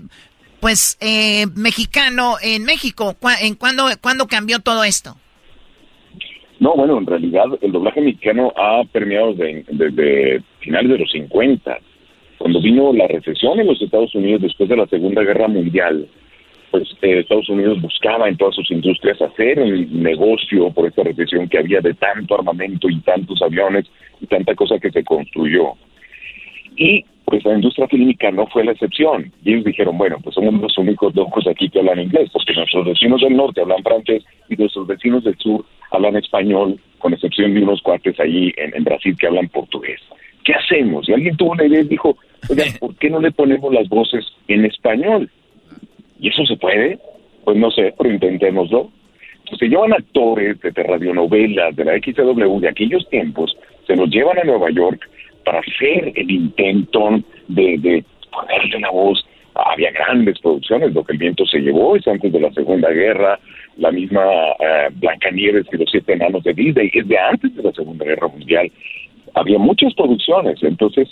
pues, 0.61 0.97
eh, 1.01 1.47
mexicano 1.57 2.37
en 2.41 2.65
México? 2.65 3.15
¿Cuá- 3.21 3.41
¿En 3.41 3.55
cuándo, 3.55 3.87
cuándo 4.01 4.27
cambió 4.29 4.61
todo 4.61 4.85
esto? 4.85 5.17
No, 6.61 6.75
bueno, 6.77 6.99
en 6.99 7.07
realidad 7.07 7.45
el 7.61 7.73
doblaje 7.73 8.01
mexicano 8.01 8.53
ha 8.57 8.85
permeado 8.93 9.35
desde, 9.35 9.65
desde 9.69 10.43
finales 10.61 10.93
de 10.93 10.99
los 10.99 11.11
50. 11.11 11.79
Cuando 12.39 12.61
vino 12.61 12.93
la 12.93 13.07
recesión 13.07 13.61
en 13.61 13.67
los 13.67 13.81
Estados 13.81 14.15
Unidos 14.15 14.43
después 14.43 14.69
de 14.69 14.77
la 14.77 14.87
Segunda 14.87 15.23
Guerra 15.23 15.49
Mundial, 15.49 16.07
pues 16.71 16.89
eh, 17.03 17.21
Estados 17.21 17.49
Unidos 17.49 17.81
buscaba 17.81 18.29
en 18.29 18.37
todas 18.37 18.57
sus 18.57 18.71
industrias 18.71 19.23
hacer 19.23 19.61
un 19.61 20.03
negocio 20.03 20.71
por 20.71 20.87
esta 20.87 21.05
recesión 21.05 21.49
que 21.49 21.59
había 21.59 21.81
de 21.81 21.95
tanto 21.95 22.35
armamento 22.35 22.89
y 22.89 23.01
tantos 23.01 23.41
aviones 23.43 23.87
y 24.21 24.27
tanta 24.27 24.55
cosa 24.55 24.79
que 24.79 24.91
se 24.91 25.05
construyó. 25.05 25.75
Y 26.77 27.05
pues 27.25 27.45
la 27.45 27.55
industria 27.55 27.87
clínica 27.87 28.31
no 28.31 28.47
fue 28.49 28.65
la 28.65 28.73
excepción. 28.73 29.33
Y 29.45 29.53
ellos 29.53 29.65
dijeron, 29.65 29.97
bueno, 29.97 30.19
pues 30.23 30.35
somos 30.35 30.53
los 30.55 30.77
únicos 30.77 31.15
locos 31.15 31.47
aquí 31.47 31.69
que 31.69 31.79
hablan 31.79 32.01
inglés, 32.01 32.29
porque 32.33 32.53
nuestros 32.55 32.85
vecinos 32.87 33.21
del 33.21 33.37
norte 33.37 33.61
hablan 33.61 33.83
francés 33.83 34.25
y 34.49 34.57
nuestros 34.57 34.87
vecinos 34.87 35.25
del 35.25 35.39
sur 35.39 35.65
hablan 35.91 36.17
español, 36.17 36.79
con 36.99 37.13
excepción 37.15 37.55
de 37.55 37.63
unos 37.63 37.83
cuates 37.83 38.19
allí 38.19 38.53
en, 38.57 38.75
en 38.75 38.85
Brasil 38.85 39.17
que 39.17 39.27
hablan 39.27 39.49
portugués. 39.49 40.01
¿Qué 40.45 40.53
hacemos? 40.55 41.09
Y 41.09 41.13
alguien 41.13 41.37
tuvo 41.37 41.53
una 41.53 41.65
idea 41.65 41.81
y 41.81 41.89
dijo, 41.89 42.17
oigan, 42.49 42.69
¿por 42.81 42.95
qué 42.97 43.11
no 43.11 43.21
le 43.21 43.33
ponemos 43.33 43.73
las 43.73 43.89
voces 43.89 44.25
en 44.49 44.65
español? 44.65 45.31
¿Y 46.21 46.29
eso 46.29 46.45
se 46.47 46.57
puede? 46.57 46.99
Pues 47.45 47.57
no 47.57 47.71
sé, 47.71 47.95
pero 47.97 48.11
intentémoslo. 48.11 48.91
Entonces 49.39 49.59
se 49.59 49.69
llevan 49.69 49.93
actores 49.93 50.59
de, 50.61 50.71
radionovelas, 50.71 51.77
de 51.77 51.85
la 51.85 51.99
XW 51.99 52.61
de 52.61 52.69
aquellos 52.69 53.09
tiempos, 53.11 53.57
se 53.87 53.95
los 53.97 54.09
llevan 54.09 54.39
a 54.39 54.45
Nueva 54.45 54.71
York 54.71 55.07
para 55.45 55.59
hacer 55.59 56.13
el 56.15 56.31
intento 56.31 57.21
de, 57.49 57.77
de 57.79 58.05
ponerle 58.33 58.77
una 58.79 58.91
voz. 58.91 59.27
Había 59.55 59.93
grandes 59.93 60.41
producciones, 60.41 60.95
lo 60.95 61.05
que 61.05 61.13
el 61.13 61.19
viento 61.19 61.45
se 61.47 61.59
llevó 61.59 61.95
es 61.95 62.09
antes 62.09 62.33
de 62.33 62.41
la 62.41 62.51
Segunda 62.53 62.91
Guerra, 62.91 63.39
la 63.77 63.93
misma 63.93 64.25
uh, 64.25 64.93
Blancanieves 64.95 65.67
y 65.73 65.77
los 65.77 65.91
siete 65.91 66.15
enanos 66.15 66.43
de 66.43 66.55
Disney 66.55 66.91
es 66.93 67.07
de 67.07 67.19
antes 67.19 67.55
de 67.55 67.63
la 67.63 67.73
Segunda 67.73 68.05
Guerra 68.05 68.29
Mundial. 68.29 68.71
Había 69.35 69.59
muchas 69.59 69.95
producciones, 69.95 70.63
entonces 70.63 71.09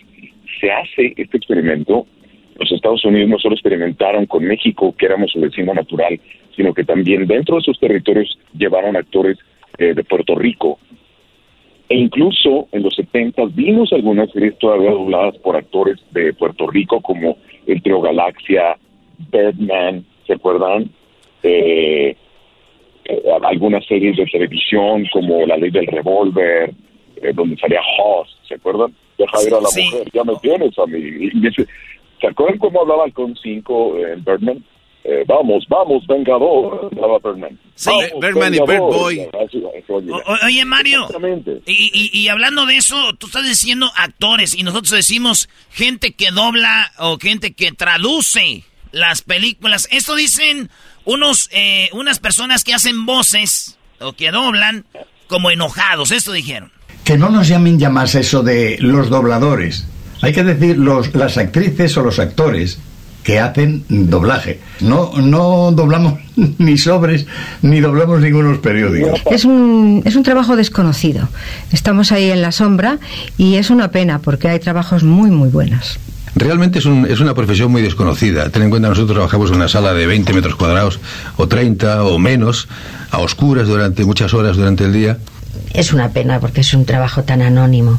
se 0.61 0.71
hace 0.71 1.15
este 1.17 1.37
experimento 1.37 2.07
los 2.63 2.71
Estados 2.71 3.05
Unidos 3.05 3.29
no 3.29 3.39
solo 3.39 3.55
experimentaron 3.55 4.27
con 4.27 4.45
México, 4.45 4.95
que 4.97 5.07
éramos 5.07 5.33
su 5.33 5.41
vecino 5.41 5.75
natural, 5.75 6.21
sino 6.55 6.75
que 6.75 6.85
también 6.85 7.27
dentro 7.27 7.57
de 7.57 7.63
sus 7.63 7.79
territorios 7.79 8.39
llevaron 8.57 8.97
actores 8.97 9.39
eh, 9.79 9.95
de 9.95 10.05
Puerto 10.05 10.35
Rico. 10.35 10.79
E 11.89 11.97
incluso 11.97 12.69
en 12.73 12.83
los 12.83 12.95
70 12.95 13.43
vimos 13.55 13.93
algunas 13.93 14.31
series 14.31 14.59
todavía 14.59 14.91
dobladas 14.91 15.37
por 15.39 15.57
actores 15.57 15.99
de 16.13 16.33
Puerto 16.35 16.67
Rico, 16.69 17.01
como 17.01 17.37
El 17.67 17.83
Trio 17.83 18.01
Galaxia, 18.01 18.77
Birdman, 19.31 20.05
¿se 20.27 20.35
acuerdan? 20.35 20.91
Eh, 21.43 22.17
eh, 23.05 23.23
algunas 23.43 23.85
series 23.87 24.17
de 24.17 24.27
televisión 24.27 25.07
como 25.13 25.45
La 25.47 25.57
Ley 25.57 25.71
del 25.71 25.87
Revólver, 25.87 26.73
donde 27.35 27.57
salía 27.57 27.81
Hoss, 27.99 28.37
¿se 28.49 28.55
acuerdan? 28.55 28.95
Deja 29.19 29.43
ir 29.47 29.55
a 29.55 29.61
la 29.61 29.69
mujer, 29.69 30.11
ya 30.13 30.25
me 30.25 30.35
tienes 30.37 30.79
a 30.79 30.87
mí. 30.87 30.99
Y 30.99 31.47
ese, 31.47 31.67
¿Se 32.23 32.29
acuerdan 32.29 32.59
cómo 32.59 32.83
hablaba 32.83 33.11
con 33.11 33.37
5 33.37 33.99
en 33.99 34.25
Birdman? 34.25 34.65
Eh, 35.05 35.25
vamos, 35.27 35.67
vamos, 35.69 36.07
vengador, 36.07 36.89
hablaba 36.93 37.19
Birdman. 37.19 37.59
Sí, 37.75 37.91
Birdman 38.21 38.55
y 38.55 38.61
Birdboy. 38.61 39.29
Oye, 40.45 40.65
Mario, 40.65 41.09
y, 41.67 42.11
y, 42.13 42.29
hablando 42.29 42.65
de 42.67 42.77
eso, 42.77 43.13
tú 43.19 43.27
estás 43.27 43.45
diciendo 43.45 43.91
actores 43.97 44.55
y 44.55 44.63
nosotros 44.63 44.93
decimos 44.93 45.49
gente 45.71 46.13
que 46.13 46.31
dobla 46.31 46.93
o 47.01 47.19
gente 47.19 47.55
que 47.55 47.73
traduce 47.73 48.63
las 48.93 49.23
películas. 49.23 49.89
Esto 49.91 50.15
dicen 50.15 50.71
unos, 51.05 51.49
eh, 51.51 51.89
unas 51.93 52.21
personas 52.21 52.63
que 52.63 52.73
hacen 52.73 53.05
voces 53.05 53.81
o 54.01 54.13
que 54.13 54.31
doblan 54.31 54.85
como 55.27 55.51
enojados. 55.51 56.13
Esto 56.13 56.31
dijeron. 56.31 56.71
Que 57.05 57.19
no 57.19 57.31
nos 57.31 57.49
llamen 57.49 57.79
ya 57.79 57.91
más 57.91 58.15
eso 58.15 58.43
de 58.43 58.77
los 58.81 59.11
dobladores 59.11 59.87
hay 60.23 60.33
que 60.33 60.45
decir 60.45 60.79
los, 60.79 61.15
las 61.15 61.37
actrices 61.37 61.97
o 61.97 62.03
los 62.03 62.19
actores 62.21 62.79
que 63.25 63.39
hacen 63.39 63.85
doblaje. 63.89 64.61
No, 64.81 65.13
no 65.21 65.73
doblamos 65.73 66.15
ni 66.59 66.79
sobres 66.79 67.27
ni 67.61 67.81
doblamos 67.81 68.21
ningunos 68.21 68.59
periódicos. 68.59 69.21
Es 69.31 69.45
un, 69.45 70.03
es 70.05 70.17
un 70.17 70.23
trabajo 70.23 70.57
desconocido. 70.57 71.29
Estamos 71.73 72.13
ahí 72.13 72.31
en 72.31 72.41
la 72.41 72.53
sombra 72.53 72.99
y 73.37 73.57
es 73.57 73.71
una 73.71 73.89
pena 73.89 74.21
porque 74.21 74.49
hay 74.49 74.61
trabajos 74.61 75.03
muy, 75.03 75.31
muy 75.31 75.51
buenos. 75.51 75.99
Realmente 76.35 76.79
es, 76.79 76.87
un, 76.87 77.05
es 77.05 77.21
una 77.21 77.35
profesión 77.35 77.71
muy 77.71 77.83
desconocida. 77.83 78.49
Ten 78.49 78.63
en 78.63 78.71
cuenta, 78.71 78.89
nosotros 78.89 79.15
trabajamos 79.15 79.51
en 79.51 79.57
una 79.57 79.69
sala 79.69 79.93
de 79.93 80.07
20 80.07 80.33
metros 80.33 80.55
cuadrados, 80.55 80.99
o 81.37 81.47
30 81.47 82.05
o 82.05 82.19
menos, 82.19 82.69
a 83.11 83.19
oscuras 83.19 83.69
durante 83.69 84.05
muchas 84.05 84.33
horas 84.33 84.57
durante 84.57 84.85
el 84.85 84.93
día. 84.93 85.19
Es 85.75 85.93
una 85.93 86.11
pena 86.11 86.41
porque 86.41 86.61
es 86.61 86.75
un 86.75 86.85
trabajo 86.85 87.23
tan 87.23 87.43
anónimo 87.43 87.99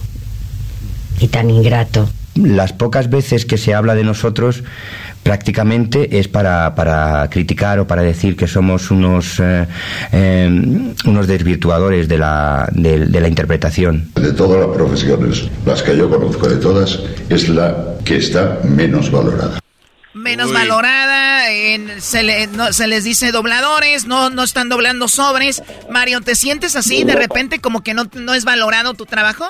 y 1.20 1.28
tan 1.28 1.50
ingrato. 1.50 2.10
Las 2.36 2.74
pocas 2.74 3.10
veces 3.10 3.46
que 3.46 3.58
se 3.58 3.76
habla 3.76 3.94
de 3.94 4.04
nosotros 4.04 4.64
prácticamente 5.22 6.20
es 6.20 6.28
para, 6.28 6.76
para 6.76 7.30
criticar 7.30 7.80
o 7.80 7.88
para 7.88 8.02
decir 8.02 8.36
que 8.36 8.48
somos 8.48 8.92
unos, 8.92 9.40
eh, 9.40 9.66
eh, 10.12 10.94
unos 11.06 11.28
desvirtuadores 11.28 12.08
de 12.08 12.18
la, 12.18 12.68
de, 12.72 13.08
la 13.08 13.28
interpretación. 13.28 14.10
De 14.16 14.34
todas 14.34 14.68
las 14.68 14.76
profesiones, 14.76 15.48
las 15.66 15.82
que 15.82 15.96
yo 15.96 16.10
conozco 16.10 16.48
de 16.50 16.58
todas, 16.58 17.00
es 17.30 17.50
la 17.50 17.96
que 18.04 18.18
está 18.18 18.60
menos 18.64 19.12
valorada 19.12 19.63
menos 20.14 20.54
valorada, 20.54 21.46
se, 21.98 22.50
se, 22.72 22.88
les 22.88 23.04
dice 23.04 23.32
dobladores, 23.32 24.06
no, 24.06 24.30
no 24.30 24.44
están 24.44 24.70
doblando 24.70 25.08
sobres. 25.08 25.64
Mario, 25.90 26.22
¿te 26.22 26.36
sientes 26.36 26.76
así 26.76 27.04
de 27.04 27.16
repente 27.16 27.60
como 27.60 27.82
que 27.82 27.94
no, 27.94 28.04
no 28.16 28.34
es 28.34 28.46
valorado 28.46 28.94
tu 28.94 29.06
trabajo? 29.06 29.46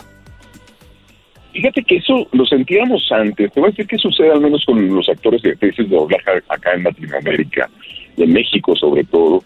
Fíjate 1.54 1.84
que 1.84 1.98
eso 1.98 2.28
lo 2.32 2.46
sentíamos 2.46 3.12
antes. 3.12 3.52
Te 3.52 3.60
voy 3.60 3.68
a 3.68 3.72
decir 3.72 3.88
qué 3.88 3.98
sucede 3.98 4.32
al 4.32 4.42
menos 4.42 4.66
con 4.66 4.88
los 4.96 5.08
actores 5.08 5.42
y 5.44 5.50
actrices 5.50 5.88
de 5.88 5.96
doblaje 5.96 6.32
acá 6.48 6.74
en 6.74 6.84
Latinoamérica 6.84 7.70
y 8.18 8.24
en 8.24 8.34
México 8.34 8.76
sobre 8.76 9.04
todo. 9.04 9.44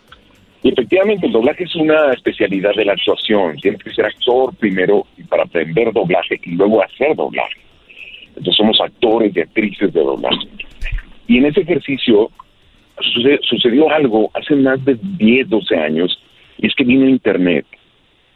Y 0.64 0.70
efectivamente 0.70 1.28
el 1.28 1.34
doblaje 1.34 1.66
es 1.66 1.76
una 1.76 2.14
especialidad 2.14 2.74
de 2.76 2.86
la 2.86 2.94
actuación. 2.94 3.58
Tienes 3.58 3.84
que 3.84 3.94
ser 3.94 4.06
actor 4.06 4.56
primero 4.56 5.06
para 5.28 5.44
aprender 5.44 5.92
doblaje 5.92 6.40
y 6.44 6.52
luego 6.52 6.82
hacer 6.82 7.16
doblaje. 7.16 7.60
Entonces 8.30 8.56
somos 8.56 8.80
actores 8.80 9.36
y 9.36 9.42
actrices 9.42 9.94
de 9.94 10.00
doblaje. 10.00 10.48
Y 11.28 11.38
en 11.38 11.46
ese 11.46 11.62
ejercicio 11.62 12.32
sucedió 13.42 13.90
algo 13.92 14.32
hace 14.34 14.56
más 14.56 14.84
de 14.86 14.98
10, 15.18 15.50
12 15.50 15.76
años 15.76 16.20
y 16.58 16.68
es 16.68 16.76
que 16.76 16.84
vino 16.84 17.08
Internet. 17.08 17.66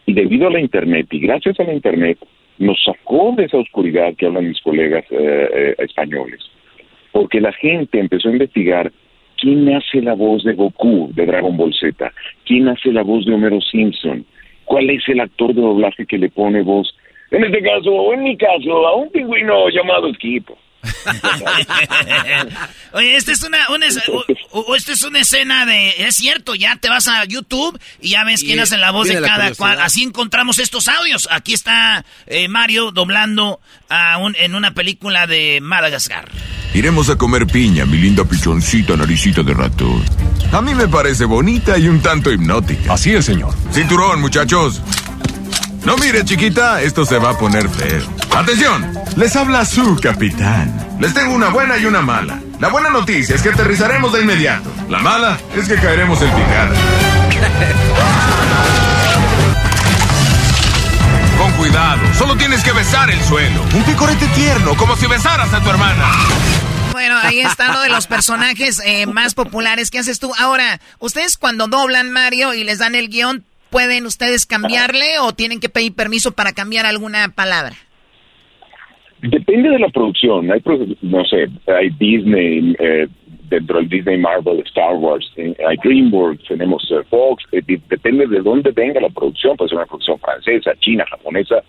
Y 0.06 0.14
debido 0.14 0.48
a 0.48 0.52
la 0.52 0.60
Internet 0.60 1.08
y 1.12 1.20
gracias 1.20 1.60
a 1.60 1.64
la 1.64 1.74
Internet 1.74 2.18
nos 2.58 2.84
sacó 2.84 3.34
de 3.36 3.46
esa 3.46 3.58
oscuridad 3.58 4.14
que 4.16 4.28
hablan 4.28 4.50
mis 4.50 4.62
colegas 4.62 5.06
eh, 5.10 5.50
eh, 5.54 5.76
españoles, 5.80 6.40
porque 7.12 7.42
la 7.42 7.52
gente 7.54 8.00
empezó 8.00 8.30
a 8.30 8.34
investigar 8.34 8.92
quién 9.38 9.74
hace 9.74 10.02
la 10.02 10.14
voz 10.14 10.44
de 10.44 10.54
Goku 10.54 11.10
de 11.14 11.26
Dragon 11.26 11.58
Ball 11.58 11.74
Z, 11.74 12.12
quién 12.46 12.68
hace 12.68 12.92
la 12.92 13.02
voz 13.02 13.26
de 13.26 13.34
Homero 13.34 13.60
Simpson, 13.62 14.26
cuál 14.66 14.90
es 14.92 15.08
el 15.08 15.22
actor 15.22 15.56
de 15.56 15.62
doblaje 15.62 16.06
que 16.06 16.20
le 16.20 16.30
pone 16.30 16.62
voz, 16.62 16.96
en 17.32 17.46
este 17.46 17.62
caso, 17.62 17.92
o 17.92 18.14
en 18.14 18.24
mi 18.24 18.36
caso, 18.36 18.86
a 18.86 18.96
un 18.96 19.10
pingüino 19.10 19.70
llamado 19.70 20.08
Esquipo. 20.10 20.58
Oye, 22.94 23.16
esta 23.16 23.32
es 23.32 23.44
una, 23.44 23.60
esta 24.76 24.92
es 24.92 25.04
una 25.04 25.20
escena 25.20 25.66
de, 25.66 26.06
es 26.06 26.16
cierto, 26.16 26.56
ya 26.56 26.76
te 26.76 26.90
vas 26.90 27.08
a 27.08 27.24
YouTube 27.26 27.80
y 28.02 28.10
ya 28.10 28.24
ves 28.24 28.44
quién 28.44 28.60
hace 28.60 28.78
la 28.78 28.92
voz 28.92 29.08
de 29.08 29.22
cada 29.22 29.54
cual. 29.56 29.80
Así 29.82 30.04
encontramos 30.04 30.60
estos 30.60 30.88
audios. 30.88 31.28
Aquí 31.32 31.54
está 31.54 32.06
eh, 32.28 32.48
Mario 32.48 32.92
doblando 32.92 33.60
a 33.90 34.18
un, 34.18 34.36
en 34.40 34.56
una 34.56 34.74
película 34.74 35.28
de 35.28 35.60
Madagascar. 35.62 36.30
Iremos 36.74 37.10
a 37.10 37.18
comer 37.18 37.48
piña, 37.48 37.86
mi 37.86 37.98
linda 37.98 38.24
pichoncita, 38.24 38.96
naricita 38.96 39.44
de 39.44 39.54
ratón. 39.54 40.04
A 40.52 40.62
mí 40.62 40.74
me 40.74 40.88
parece 40.88 41.26
bonita 41.26 41.78
y 41.78 41.88
un 41.88 42.02
tanto 42.02 42.32
hipnótica. 42.32 42.94
Así 42.94 43.12
es, 43.12 43.26
señor. 43.26 43.54
Cinturón, 43.74 44.22
muchachos. 44.22 44.82
No 45.84 45.98
mire, 45.98 46.24
chiquita, 46.24 46.82
esto 46.82 47.06
se 47.06 47.18
va 47.18 47.32
a 47.32 47.38
poner 47.38 47.68
feo. 47.68 48.08
¡Atención! 48.36 48.94
Les 49.16 49.36
habla 49.36 49.66
su 49.66 50.00
capitán. 50.00 50.98
Les 51.00 51.12
tengo 51.14 51.34
una 51.34 51.50
buena 51.50 51.78
y 51.78 51.86
una 51.86 52.02
mala. 52.02 52.40
La 52.60 52.70
buena 52.70 52.92
noticia 52.92 53.36
es 53.36 53.42
que 53.42 53.50
aterrizaremos 53.50 54.14
de 54.14 54.22
inmediato. 54.22 54.70
La 54.90 55.00
mala 55.00 55.40
es 55.56 55.68
que 55.68 55.76
caeremos 55.76 56.22
en 56.22 56.30
picada. 56.30 56.76
Con 61.40 61.52
cuidado, 61.54 62.02
solo 62.16 62.38
tienes 62.38 62.64
que 62.64 62.72
besar 62.74 63.10
el 63.10 63.20
suelo. 63.24 63.64
Un 63.74 63.84
picorete 63.84 64.28
tierno, 64.36 64.76
como 64.76 64.96
si 64.96 65.08
besaras 65.08 65.52
a 65.52 65.64
tu 65.64 65.70
hermana. 65.72 66.12
Bueno, 66.92 67.18
ahí 67.24 67.40
está 67.40 67.74
lo 67.74 67.82
de 67.82 67.90
los 67.90 68.06
personajes 68.06 68.80
eh, 68.86 69.08
más 69.08 69.34
populares 69.34 69.90
que 69.90 69.98
haces 69.98 70.20
tú. 70.20 70.32
Ahora, 70.38 70.80
ustedes 71.00 71.38
cuando 71.38 71.68
doblan 71.68 72.12
Mario 72.12 72.54
y 72.54 72.64
les 72.64 72.78
dan 72.78 72.94
el 72.94 73.10
guion, 73.10 73.44
¿Pueden 73.72 74.06
ustedes 74.06 74.46
cambiarle 74.46 75.20
o 75.22 75.32
tienen 75.32 75.62
que 75.62 75.70
pedir 75.70 75.96
permiso 75.96 76.34
para 76.34 76.52
cambiar 76.52 76.86
alguna 76.86 77.30
palabra? 77.34 77.76
Depende 79.22 79.70
de 79.70 79.80
la 79.80 79.88
producción. 79.88 80.52
Hay, 80.52 80.62
no 81.02 81.24
sé, 81.24 81.48
hay 81.68 81.90
Disney, 81.92 82.76
eh, 82.78 83.08
dentro 83.50 83.78
del 83.78 83.88
Disney 83.88 84.18
Marvel, 84.18 84.60
Star 84.66 84.96
Wars, 84.96 85.32
eh, 85.38 85.56
hay 85.66 85.78
DreamWorks, 85.84 86.50
tenemos 86.50 86.84
eh, 86.92 87.04
Fox. 87.10 87.46
depende 87.52 88.28
de 88.28 88.42
dónde 88.42 88.72
venga 88.72 89.00
la 89.00 89.10
producción. 89.10 89.56
Puede 89.56 89.70
ser 89.70 89.78
una 89.78 89.86
producción 89.86 90.20
francesa, 90.20 90.72
china, 90.80 91.06
japonesa. 91.10 91.64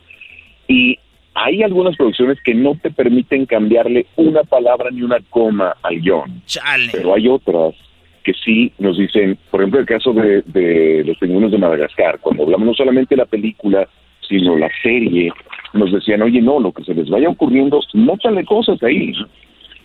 Y 0.67 0.99
hay 1.35 1.63
algunas 1.63 1.97
producciones 1.97 2.39
que 2.43 2.55
no 2.55 2.75
te 2.83 2.91
permiten 2.91 3.47
cambiarle 3.47 4.07
una 4.17 4.43
palabra 4.43 4.91
ni 4.91 5.03
una 5.03 5.21
coma 5.31 5.77
al 5.83 6.01
guion. 6.01 6.43
Pero 6.91 7.15
hay 7.15 7.29
otras 7.29 7.75
que 8.23 8.33
sí 8.35 8.73
nos 8.79 8.97
dicen, 8.99 9.39
por 9.51 9.61
ejemplo, 9.61 9.81
el 9.81 9.87
caso 9.87 10.13
de, 10.13 10.43
de 10.47 11.05
Los 11.05 11.19
Pingüinos 11.19 11.51
de 11.51 11.59
Madagascar, 11.59 12.19
cuando 12.21 12.45
hablamos 12.45 12.67
no 12.67 12.75
solamente 12.75 13.15
de 13.15 13.21
la 13.23 13.27
película, 13.27 13.89
sino 14.29 14.57
la 14.57 14.71
serie, 14.83 15.33
nos 15.73 15.93
decían, 15.93 16.23
oye, 16.23 16.41
no, 16.41 16.61
lo 16.61 16.73
que 16.73 16.85
se 16.85 16.95
les 16.95 17.09
vaya 17.09 17.29
ocurriendo, 17.29 17.81
nótale 17.95 18.45
cosas 18.45 18.83
ahí. 18.83 19.13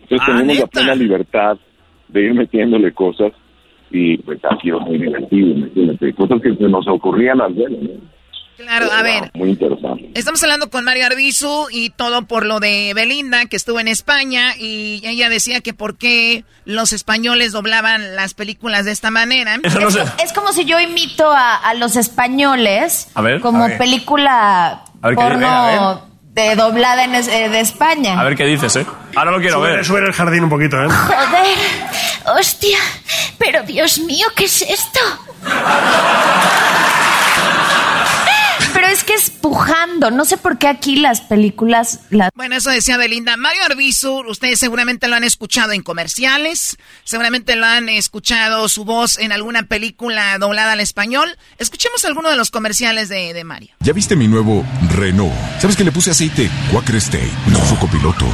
Entonces 0.03 0.27
Ah, 0.27 0.37
tenemos 0.37 0.59
la 0.59 0.67
plena 0.67 0.95
libertad 0.95 1.57
de 2.07 2.21
ir 2.21 2.33
metiéndole 2.33 2.91
cosas 2.93 3.33
y 3.91 4.17
pues 4.17 4.39
ha 4.43 4.59
sido 4.61 4.79
muy 4.81 4.97
divertido, 4.97 5.49
imagínate, 5.49 6.13
cosas 6.13 6.41
que 6.41 6.55
se 6.55 6.67
nos 6.67 6.87
ocurrían 6.87 7.41
al 7.41 7.53
ver, 7.53 7.71
¿no? 7.71 8.16
Claro, 8.57 8.91
a 8.91 9.01
ver. 9.03 9.31
Muy 9.35 9.49
interesante. 9.51 10.09
Estamos 10.15 10.41
hablando 10.41 10.69
con 10.71 10.83
Mario 10.83 11.05
Arbizu 11.05 11.67
y 11.71 11.91
todo 11.91 12.23
por 12.23 12.45
lo 12.45 12.59
de 12.59 12.91
Belinda, 12.95 13.45
que 13.45 13.55
estuvo 13.55 13.79
en 13.79 13.87
España 13.87 14.55
y 14.57 15.01
ella 15.05 15.29
decía 15.29 15.61
que 15.61 15.73
por 15.75 15.95
qué 15.97 16.43
los 16.65 16.91
españoles 16.91 17.51
doblaban 17.51 18.15
las 18.15 18.33
películas 18.33 18.85
de 18.85 18.91
esta 18.93 19.11
manera. 19.11 19.59
es, 19.63 19.75
es 20.23 20.33
como 20.33 20.51
si 20.53 20.65
yo 20.65 20.79
imito 20.79 21.31
a, 21.31 21.55
a 21.55 21.73
los 21.75 21.95
españoles 21.95 23.07
A 23.13 23.21
ver, 23.21 23.41
como 23.41 23.63
a 23.63 23.67
ver. 23.67 23.77
película 23.77 24.81
A 25.01 25.07
ver, 25.07 25.15
¿qué- 25.17 25.23
porno 25.23 26.07
de 26.33 26.55
doblada 26.55 27.03
en 27.03 27.13
es- 27.15 27.27
eh, 27.27 27.49
de 27.49 27.59
España. 27.59 28.19
A 28.19 28.23
ver 28.23 28.35
qué 28.35 28.45
dices, 28.45 28.75
¿eh? 28.75 28.85
Ahora 29.15 29.31
lo 29.31 29.39
quiero 29.39 29.57
Sube- 29.59 29.71
ver. 29.75 29.85
Sube 29.85 29.99
el 29.99 30.13
jardín 30.13 30.43
un 30.43 30.49
poquito, 30.49 30.77
¿eh? 30.83 30.87
Joder, 30.89 32.37
hostia, 32.39 32.77
pero 33.37 33.61
Dios 33.63 33.99
mío, 33.99 34.25
¿qué 34.35 34.45
es 34.45 34.61
esto? 34.63 34.99
Es 38.97 39.03
que 39.03 39.13
es 39.13 39.29
pujando, 39.29 40.09
no 40.09 40.25
sé 40.25 40.37
por 40.37 40.57
qué 40.57 40.67
aquí 40.67 40.95
las 40.95 41.21
películas... 41.21 41.99
Las... 42.09 42.31
Bueno, 42.33 42.55
eso 42.55 42.71
decía 42.71 42.97
Belinda. 42.97 43.37
Mario 43.37 43.61
Arbizu, 43.65 44.23
ustedes 44.27 44.59
seguramente 44.59 45.07
lo 45.07 45.15
han 45.15 45.23
escuchado 45.23 45.71
en 45.73 45.83
comerciales, 45.83 46.77
seguramente 47.03 47.55
lo 47.55 47.67
han 47.67 47.89
escuchado 47.89 48.67
su 48.69 48.85
voz 48.85 49.19
en 49.19 49.31
alguna 49.31 49.67
película 49.67 50.39
doblada 50.39 50.71
al 50.71 50.79
español. 50.79 51.37
Escuchemos 51.59 52.05
alguno 52.05 52.31
de 52.31 52.37
los 52.37 52.49
comerciales 52.49 53.07
de, 53.07 53.35
de 53.35 53.43
Mario. 53.43 53.69
¿Ya 53.81 53.93
viste 53.93 54.15
mi 54.15 54.27
nuevo 54.27 54.65
Renault? 54.89 55.31
¿Sabes 55.61 55.75
que 55.75 55.83
le 55.83 55.91
puse 55.91 56.09
aceite? 56.09 56.49
Quaker 56.71 56.95
State. 56.95 57.31
No, 57.51 57.63
su 57.67 57.77
copiloto. 57.77 58.25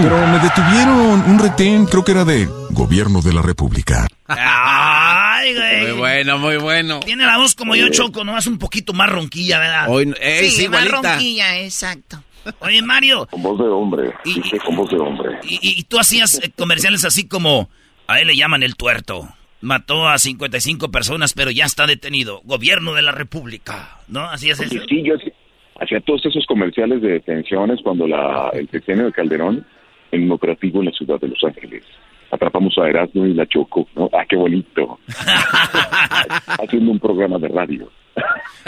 Pero 0.00 0.26
me 0.26 0.38
detuvieron. 0.38 1.30
Un 1.30 1.38
retén, 1.38 1.84
creo 1.84 2.02
que 2.02 2.12
era 2.12 2.24
de 2.24 2.46
Gobierno 2.70 3.20
de 3.20 3.34
la 3.34 3.42
República. 3.42 4.06
Ay, 5.42 5.54
güey. 5.54 5.82
Muy 5.82 5.92
bueno, 5.98 6.38
muy 6.38 6.56
bueno. 6.56 7.00
Tiene 7.00 7.24
la 7.26 7.38
voz 7.38 7.54
como 7.54 7.74
yo, 7.74 7.88
Choco, 7.90 8.24
nomás 8.24 8.46
un 8.46 8.58
poquito 8.58 8.92
más 8.92 9.10
ronquilla, 9.10 9.58
¿verdad? 9.58 9.86
Hoy, 9.88 10.12
ey, 10.20 10.48
sí, 10.50 10.68
más 10.68 10.84
igualita. 10.84 11.12
ronquilla, 11.14 11.60
exacto. 11.60 12.22
Oye, 12.60 12.82
Mario, 12.82 13.26
Con 13.30 13.42
voz 13.42 13.58
de 13.58 13.66
hombre, 13.66 14.12
dice 14.24 14.58
con 14.58 14.74
voz 14.76 14.90
de 14.90 14.96
hombre. 14.98 15.38
y, 15.44 15.58
y 15.78 15.82
tú 15.84 15.98
hacías 16.00 16.40
eh, 16.42 16.50
comerciales 16.56 17.04
así 17.04 17.28
como, 17.28 17.70
a 18.08 18.20
él 18.20 18.26
le 18.28 18.36
llaman 18.36 18.62
el 18.62 18.74
tuerto. 18.76 19.28
Mató 19.60 20.08
a 20.08 20.18
55 20.18 20.90
personas, 20.90 21.34
pero 21.34 21.52
ya 21.52 21.64
está 21.66 21.86
detenido. 21.86 22.40
Gobierno 22.42 22.94
de 22.94 23.02
la 23.02 23.12
República, 23.12 23.98
¿no? 24.08 24.22
Así 24.24 24.50
es 24.50 24.58
eso. 24.58 24.74
Sí, 24.88 25.02
yo 25.04 25.14
hacía- 25.14 25.32
hacía 25.80 26.00
todos 26.00 26.26
esos 26.26 26.44
comerciales 26.46 27.00
de 27.00 27.10
detenciones 27.10 27.78
cuando 27.82 28.08
la, 28.08 28.50
el 28.54 28.68
sexenio 28.70 29.04
de 29.06 29.12
Calderón 29.12 29.64
en 30.10 30.24
un 30.24 30.32
operativo 30.32 30.80
en 30.80 30.86
la 30.86 30.92
ciudad 30.92 31.20
de 31.20 31.28
Los 31.28 31.42
Ángeles. 31.44 31.84
Atrapamos 32.32 32.76
a 32.78 32.88
Erasmo 32.88 33.26
y 33.26 33.34
la 33.34 33.46
Choco, 33.46 33.86
¿no? 33.94 34.08
Ah, 34.12 34.24
qué 34.26 34.36
bonito. 34.36 34.98
Haciendo 36.58 36.90
un 36.90 36.98
programa 36.98 37.38
de 37.38 37.48
radio. 37.48 37.88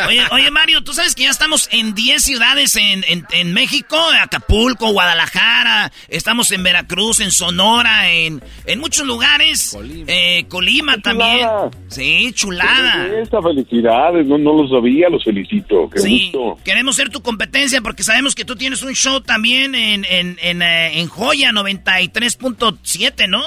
Oye, 0.08 0.20
oye, 0.32 0.50
Mario, 0.50 0.82
tú 0.82 0.92
sabes 0.92 1.14
que 1.14 1.22
ya 1.22 1.30
estamos 1.30 1.68
en 1.70 1.94
10 1.94 2.20
ciudades 2.22 2.74
en, 2.74 3.04
en, 3.06 3.24
en 3.32 3.52
México, 3.54 3.96
Acapulco, 4.20 4.90
Guadalajara, 4.90 5.92
estamos 6.08 6.50
en 6.50 6.64
Veracruz, 6.64 7.20
en 7.20 7.30
Sonora, 7.30 8.10
en, 8.10 8.42
en 8.66 8.80
muchos 8.80 9.06
lugares. 9.06 9.70
Colima, 9.76 10.12
Colima 10.48 10.98
también. 10.98 11.48
Sí, 11.88 12.32
chulada. 12.34 13.06
Esta 13.22 13.40
felicidades, 13.40 14.26
no, 14.26 14.36
no 14.36 14.62
lo 14.62 14.68
sabía, 14.68 15.08
los 15.08 15.22
felicito. 15.22 15.88
Qué 15.90 16.00
Sí, 16.00 16.30
gusto. 16.32 16.58
queremos 16.64 16.96
ser 16.96 17.10
tu 17.10 17.22
competencia 17.22 17.80
porque 17.80 18.02
sabemos 18.02 18.34
que 18.34 18.44
tú 18.44 18.56
tienes 18.56 18.82
un 18.82 18.94
show 18.94 19.20
también 19.20 19.76
en, 19.76 20.04
en, 20.06 20.36
en, 20.42 20.60
eh, 20.62 20.98
en 21.00 21.06
Joya 21.06 21.50
93.7, 21.52 23.28
¿no? 23.28 23.42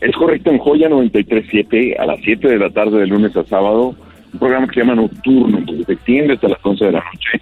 Es 0.00 0.14
correcto, 0.14 0.50
en 0.50 0.58
Joya 0.58 0.88
93.7, 0.88 1.98
a 1.98 2.06
las 2.06 2.20
7 2.22 2.46
de 2.46 2.58
la 2.58 2.70
tarde 2.70 3.00
de 3.00 3.06
lunes 3.08 3.36
a 3.36 3.42
sábado, 3.44 3.96
un 4.32 4.38
programa 4.38 4.66
que 4.66 4.74
se 4.74 4.80
llama 4.80 4.94
Nocturno, 4.94 5.64
que 5.64 5.84
se 5.84 5.92
extiende 5.92 6.34
hasta 6.34 6.48
las 6.48 6.58
11 6.62 6.84
de 6.84 6.92
la 6.92 7.04
noche. 7.04 7.40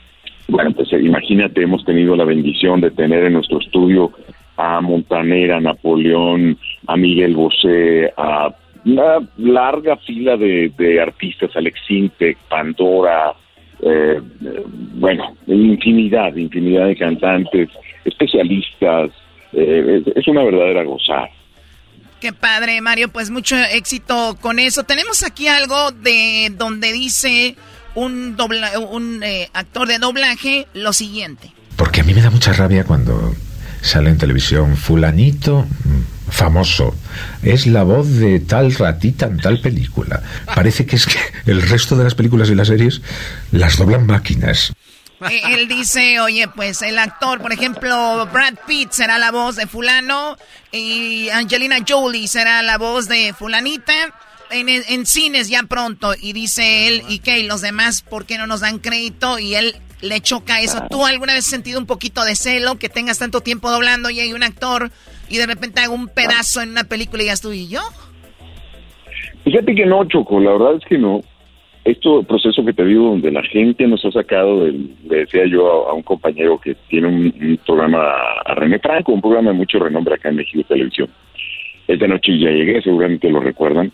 Bueno, 0.49 0.71
pues 0.73 0.93
eh, 0.93 1.01
imagínate, 1.03 1.63
hemos 1.63 1.85
tenido 1.85 2.15
la 2.17 2.25
bendición 2.25 2.81
de 2.81 2.91
tener 2.91 3.25
en 3.25 3.35
nuestro 3.35 3.59
estudio 3.61 4.13
a 4.57 4.81
Montanera, 4.81 5.61
Napoleón, 5.61 6.57
a 6.87 6.97
Miguel 6.97 7.35
Bosé, 7.35 8.13
a 8.17 8.55
una 8.85 9.19
larga 9.39 9.97
fila 9.97 10.37
de, 10.37 11.01
artistas, 11.01 11.51
Alex 11.57 11.81
Sintek, 11.87 12.39
Pandora, 12.49 13.35
eh, 13.83 14.21
bueno, 14.95 15.37
infinidad, 15.49 16.35
infinidad 16.37 16.87
de 16.87 16.97
cantantes, 16.97 17.69
especialistas, 18.05 19.11
eh, 19.53 20.03
es, 20.07 20.17
es 20.17 20.29
una 20.29 20.45
verdadera 20.45 20.85
gozada. 20.85 21.29
Qué 22.27 22.33
padre, 22.33 22.81
Mario. 22.81 23.09
Pues 23.09 23.31
mucho 23.31 23.55
éxito 23.57 24.37
con 24.41 24.59
eso. 24.59 24.83
Tenemos 24.83 25.23
aquí 25.23 25.47
algo 25.47 25.93
de 25.93 26.53
donde 26.59 26.93
dice 26.93 27.55
un, 27.95 28.37
dobla, 28.37 28.81
un 28.81 29.23
eh, 29.23 29.49
actor 29.53 29.87
de 29.87 30.01
doblaje 30.01 30.67
lo 30.75 30.93
siguiente. 30.93 31.53
Porque 31.77 32.01
a 32.01 32.03
mí 32.03 32.15
me 32.15 32.23
da 32.23 32.31
mucha 32.31 32.53
rabia 32.53 32.83
cuando 32.83 33.33
sale 33.81 34.11
en 34.11 34.19
televisión 34.19 34.77
fulanito 34.77 35.69
mm, 35.85 36.33
famoso. 36.33 36.97
Es 37.45 37.69
la 37.69 37.85
voz 37.85 38.09
de 38.17 38.41
tal 38.41 38.75
ratita 38.75 39.27
en 39.27 39.37
tal 39.37 39.61
película. 39.61 40.21
Parece 40.53 40.85
que 40.85 40.97
es 40.97 41.07
que 41.07 41.21
el 41.47 41.63
resto 41.63 41.95
de 41.95 42.03
las 42.03 42.17
películas 42.17 42.51
y 42.51 42.57
las 42.57 42.67
series 42.67 43.03
las 43.53 43.77
doblan 43.77 44.05
máquinas. 44.05 44.73
Eh, 45.31 45.41
Él 45.51 45.69
dice, 45.69 46.21
oye, 46.21 46.49
pues 46.49 46.83
el 46.83 46.99
actor, 46.99 47.41
por 47.41 47.53
ejemplo, 47.53 48.27
Brad 48.33 48.55
Pitt 48.67 48.91
será 48.93 49.19
la 49.19 49.31
voz 49.31 49.57
de 49.57 49.67
fulano 49.67 50.37
y 50.73 51.29
Angelina 51.31 51.79
Jolie 51.87 52.29
será 52.29 52.63
la 52.63 52.77
voz 52.79 53.09
de 53.09 53.33
fulanita 53.33 53.95
en, 54.51 54.69
en 54.69 55.07
cines 55.07 55.49
ya 55.49 55.63
pronto. 55.63 56.15
Y 56.21 56.33
dice 56.33 56.89
él, 56.89 57.03
¿y 57.09 57.21
qué? 57.21 57.39
¿Y 57.39 57.47
los 57.47 57.61
demás 57.61 58.03
por 58.03 58.27
qué 58.27 58.39
no 58.39 58.47
nos 58.47 58.61
dan 58.61 58.79
crédito? 58.79 59.39
Y 59.39 59.55
él 59.55 59.77
le 60.01 60.21
choca 60.21 60.61
eso. 60.61 60.83
¿Tú 60.91 61.07
alguna 61.07 61.33
vez 61.33 61.45
has 61.45 61.51
sentido 61.51 61.81
un 61.81 61.87
poquito 61.87 62.25
de 62.25 62.37
celo 62.37 62.79
que 62.79 62.89
tengas 62.89 63.19
tanto 63.19 63.41
tiempo 63.41 63.71
doblando 63.71 64.11
y 64.11 64.21
hay 64.21 64.33
un 64.33 64.43
actor 64.43 64.91
y 65.29 65.39
de 65.39 65.47
repente 65.47 65.81
haga 65.81 65.91
un 65.91 66.09
pedazo 66.09 66.61
en 66.61 66.71
una 66.71 66.85
película 66.85 67.23
y 67.23 67.27
ya 67.27 67.37
tú 67.37 67.53
y 67.53 67.69
yo? 67.69 67.81
Fíjate 69.45 69.75
que 69.75 69.87
no, 69.87 70.05
Choco, 70.09 70.41
la 70.41 70.53
verdad 70.53 70.77
es 70.77 70.85
que 70.89 70.99
no. 70.99 71.21
Esto 71.87 72.25
proceso 72.25 72.65
que 72.65 72.73
te 72.73 72.85
digo, 72.85 73.11
donde 73.11 73.31
la 73.31 73.45
gente 73.45 73.87
nos 73.87 74.05
ha 74.05 74.11
sacado, 74.11 74.65
del, 74.65 74.91
le 75.09 75.19
decía 75.19 75.47
yo 75.47 75.89
a, 75.89 75.95
un 75.95 76.03
compañero 76.03 76.59
que 76.59 76.75
tiene 76.89 77.07
un, 77.07 77.61
programa, 77.65 78.13
a 78.45 78.55
René 78.57 78.81
Franco, 78.81 79.13
un 79.13 79.21
programa 79.21 79.53
de 79.53 79.57
mucho 79.57 79.79
renombre 79.79 80.17
acá 80.17 80.31
en 80.31 80.35
México 80.35 80.65
Televisión. 80.67 81.09
Esta 81.87 82.09
noche 82.09 82.37
ya 82.41 82.51
llegué, 82.51 82.83
seguramente 82.83 83.31
lo 83.31 83.39
recuerdan. 83.39 83.93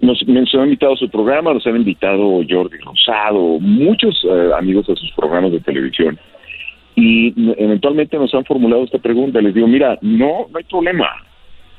Nos, 0.00 0.20
han 0.54 0.64
invitado 0.64 0.94
a 0.94 0.96
su 0.96 1.08
programa, 1.08 1.54
nos 1.54 1.64
han 1.64 1.76
invitado 1.76 2.40
Jordi 2.50 2.78
Rosado, 2.78 3.60
muchos 3.60 4.20
eh, 4.28 4.50
amigos 4.58 4.90
a 4.90 4.96
sus 4.96 5.12
programas 5.12 5.52
de 5.52 5.60
televisión. 5.60 6.18
Y 6.96 7.32
eventualmente 7.56 8.18
nos 8.18 8.34
han 8.34 8.44
formulado 8.44 8.82
esta 8.82 8.98
pregunta. 8.98 9.40
Les 9.40 9.54
digo, 9.54 9.68
mira, 9.68 9.96
no, 10.02 10.48
no 10.50 10.58
hay 10.58 10.64
problema. 10.64 11.08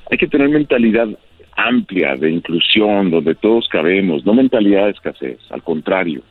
Hay 0.09 0.17
que 0.17 0.27
tener 0.27 0.47
mentalidad 0.47 1.09
amplia 1.55 2.15
de 2.15 2.31
inclusión, 2.31 3.11
donde 3.11 3.35
todos 3.35 3.67
cabemos, 3.69 4.25
no 4.25 4.33
mentalidad 4.33 4.85
de 4.85 4.91
escasez, 4.91 5.39
al 5.51 5.63
contrario. 5.63 6.21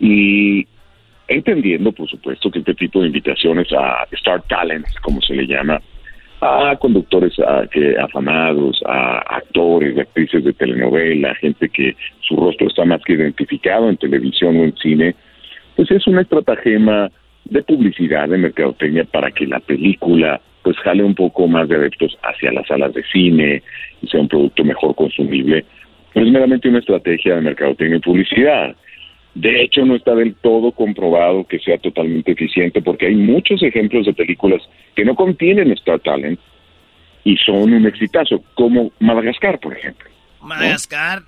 Y 0.00 0.66
entendiendo, 1.28 1.92
por 1.92 2.08
supuesto, 2.08 2.50
que 2.50 2.58
este 2.60 2.74
tipo 2.74 3.00
de 3.00 3.06
invitaciones 3.06 3.72
a 3.72 4.06
Star 4.12 4.42
Talents, 4.48 4.94
como 5.00 5.20
se 5.22 5.34
le 5.34 5.46
llama, 5.46 5.80
a 6.40 6.76
conductores 6.76 7.38
a- 7.38 7.66
que, 7.70 7.96
afamados, 7.98 8.82
a 8.84 9.18
actores, 9.36 9.96
actrices 9.96 10.42
de 10.44 10.52
telenovela, 10.52 11.34
gente 11.36 11.68
que 11.68 11.94
su 12.20 12.36
rostro 12.36 12.66
está 12.66 12.84
más 12.84 13.00
que 13.04 13.12
identificado 13.12 13.88
en 13.88 13.96
televisión 13.96 14.56
o 14.58 14.64
en 14.64 14.76
cine, 14.76 15.14
pues 15.76 15.90
es 15.92 16.04
una 16.08 16.22
estratagema 16.22 17.10
de 17.44 17.62
publicidad, 17.62 18.28
de 18.28 18.38
mercadotecnia 18.38 19.04
para 19.04 19.30
que 19.30 19.46
la 19.46 19.60
película 19.60 20.40
pues 20.62 20.76
jale 20.78 21.02
un 21.02 21.14
poco 21.14 21.48
más 21.48 21.68
de 21.68 21.74
adeptos 21.76 22.16
hacia 22.22 22.52
las 22.52 22.66
salas 22.68 22.94
de 22.94 23.02
cine 23.04 23.62
sea 24.08 24.20
un 24.20 24.28
producto 24.28 24.64
mejor 24.64 24.94
consumible. 24.94 25.64
Pero 26.12 26.26
es 26.26 26.32
meramente 26.32 26.68
una 26.68 26.78
estrategia 26.78 27.36
de 27.36 27.40
mercadotecnia 27.42 27.96
y 27.96 28.00
publicidad. 28.00 28.76
De 29.34 29.62
hecho, 29.62 29.84
no 29.84 29.96
está 29.96 30.14
del 30.14 30.34
todo 30.34 30.72
comprobado 30.72 31.44
que 31.44 31.58
sea 31.58 31.78
totalmente 31.78 32.32
eficiente 32.32 32.82
porque 32.82 33.06
hay 33.06 33.14
muchos 33.14 33.62
ejemplos 33.62 34.04
de 34.04 34.12
películas 34.12 34.60
que 34.94 35.04
no 35.04 35.14
contienen 35.14 35.72
Star 35.72 36.00
Talent 36.00 36.38
y 37.24 37.36
son 37.36 37.72
un 37.72 37.86
exitazo, 37.86 38.42
como 38.54 38.92
Madagascar, 38.98 39.58
por 39.60 39.76
ejemplo. 39.76 40.10
Madagascar. 40.42 41.22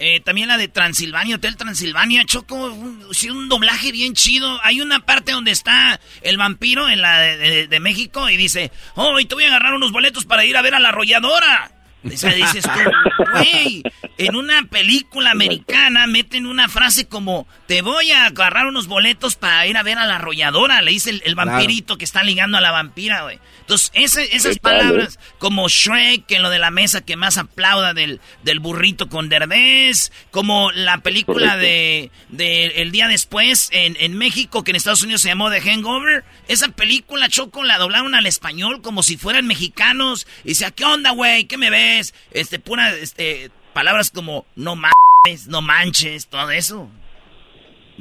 Eh, 0.00 0.20
también 0.20 0.46
la 0.46 0.56
de 0.56 0.68
Transilvania, 0.68 1.36
Hotel 1.36 1.56
Transilvania, 1.56 2.24
Choco, 2.24 2.54
un, 2.54 3.02
un, 3.30 3.48
doblaje 3.48 3.90
bien 3.90 4.14
chido. 4.14 4.58
Hay 4.62 4.80
una 4.80 5.00
parte 5.00 5.32
donde 5.32 5.50
está 5.50 5.98
el 6.22 6.36
vampiro 6.36 6.88
en 6.88 7.02
la 7.02 7.20
de, 7.20 7.80
México 7.80 8.30
y 8.30 8.36
dice, 8.36 8.70
oh, 8.94 9.18
y 9.18 9.24
te 9.24 9.34
voy 9.34 9.44
a 9.44 9.48
agarrar 9.48 9.74
unos 9.74 9.90
boletos 9.90 10.24
para 10.24 10.44
ir 10.44 10.56
a 10.56 10.62
ver 10.62 10.74
a 10.74 10.80
la 10.80 10.90
arrolladora. 10.90 11.72
O 12.04 12.16
sea, 12.16 12.32
dices 12.32 12.62
tú, 12.62 13.24
güey, 13.32 13.82
en 14.18 14.36
una 14.36 14.62
película 14.64 15.32
americana 15.32 16.06
meten 16.06 16.46
una 16.46 16.68
frase 16.68 17.08
como, 17.08 17.48
te 17.66 17.82
voy 17.82 18.12
a 18.12 18.26
agarrar 18.26 18.66
unos 18.66 18.86
boletos 18.86 19.34
para 19.34 19.66
ir 19.66 19.76
a 19.76 19.82
ver 19.82 19.98
a 19.98 20.06
la 20.06 20.16
arrolladora, 20.16 20.80
le 20.80 20.92
dice 20.92 21.20
el, 21.24 21.34
vampirito 21.34 21.98
que 21.98 22.04
está 22.04 22.22
ligando 22.22 22.56
a 22.56 22.60
la 22.60 22.70
vampira, 22.70 23.22
güey. 23.22 23.40
Entonces, 23.60 23.90
esas 24.32 24.58
palabras 24.58 25.18
como 25.38 25.68
Shrek, 25.68 26.30
en 26.30 26.42
lo 26.42 26.50
de 26.50 26.58
la 26.58 26.70
mesa 26.70 27.00
que 27.00 27.16
más 27.16 27.36
aplauda 27.36 27.94
del, 27.94 28.20
del 28.42 28.60
burrito 28.60 29.08
con 29.08 29.28
Derbez, 29.28 30.12
como 30.30 30.70
la 30.72 30.98
película 30.98 31.56
de, 31.56 32.10
El 32.30 32.92
Día 32.92 33.08
Después 33.08 33.68
en, 33.72 33.96
en 34.00 34.16
México, 34.16 34.62
que 34.62 34.70
en 34.70 34.76
Estados 34.76 35.02
Unidos 35.02 35.22
se 35.22 35.28
llamó 35.28 35.50
The 35.50 35.60
Hangover, 35.60 36.24
esa 36.46 36.68
película, 36.68 37.28
Choco, 37.28 37.64
la 37.64 37.78
doblaron 37.78 38.14
al 38.14 38.26
español 38.26 38.82
como 38.82 39.02
si 39.02 39.16
fueran 39.16 39.46
mexicanos, 39.46 40.26
y 40.44 40.50
decía, 40.50 40.70
¿qué 40.70 40.84
onda, 40.84 41.10
güey? 41.10 41.44
¿Qué 41.44 41.58
me 41.58 41.70
ves? 41.70 41.87
Este, 42.32 42.58
pura, 42.58 42.90
este, 43.00 43.50
palabras 43.72 44.10
como 44.10 44.44
no 44.56 44.76
mames, 44.76 45.48
no 45.48 45.62
manches, 45.62 46.26
todo 46.28 46.50
eso. 46.50 46.88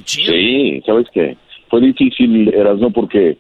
Sí, 0.05 0.81
¿sabes 0.85 1.07
qué? 1.13 1.37
Fue 1.69 1.81
difícil, 1.81 2.53
Erasmo, 2.53 2.91
porque 2.91 3.37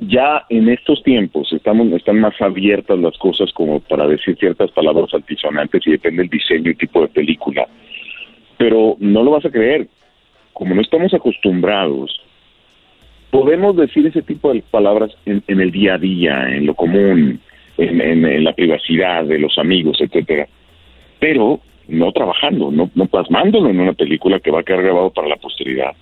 ya 0.00 0.44
en 0.48 0.68
estos 0.68 1.02
tiempos 1.02 1.52
estamos, 1.52 1.92
están 1.92 2.20
más 2.20 2.40
abiertas 2.40 2.98
las 2.98 3.16
cosas 3.18 3.52
como 3.52 3.80
para 3.80 4.06
decir 4.06 4.36
ciertas 4.38 4.70
palabras 4.70 5.12
altisonantes 5.12 5.86
y 5.86 5.92
depende 5.92 6.22
del 6.22 6.30
diseño 6.30 6.70
y 6.70 6.74
tipo 6.74 7.02
de 7.02 7.08
película. 7.08 7.66
Pero 8.56 8.96
no 9.00 9.22
lo 9.22 9.32
vas 9.32 9.44
a 9.44 9.50
creer, 9.50 9.88
como 10.52 10.74
no 10.74 10.80
estamos 10.80 11.12
acostumbrados, 11.14 12.20
podemos 13.30 13.76
decir 13.76 14.06
ese 14.06 14.22
tipo 14.22 14.52
de 14.52 14.62
palabras 14.62 15.10
en, 15.26 15.42
el 15.46 15.70
día 15.70 15.94
a 15.94 15.98
día, 15.98 16.48
en 16.48 16.66
lo 16.66 16.74
común, 16.74 17.40
en, 17.78 18.00
en, 18.00 18.44
la 18.44 18.52
privacidad 18.52 19.24
de 19.24 19.38
los 19.38 19.56
amigos, 19.58 19.98
etcétera, 20.00 20.46
pero 21.18 21.60
no 21.88 22.12
trabajando, 22.12 22.70
no, 22.70 22.90
no 22.94 23.06
plasmándolo 23.06 23.70
en 23.70 23.80
una 23.80 23.94
película 23.94 24.40
que 24.40 24.50
va 24.50 24.60
a 24.60 24.62
quedar 24.62 24.82
grabado 24.82 25.10
para 25.10 25.28
la 25.28 25.36
posteridad 25.36 25.94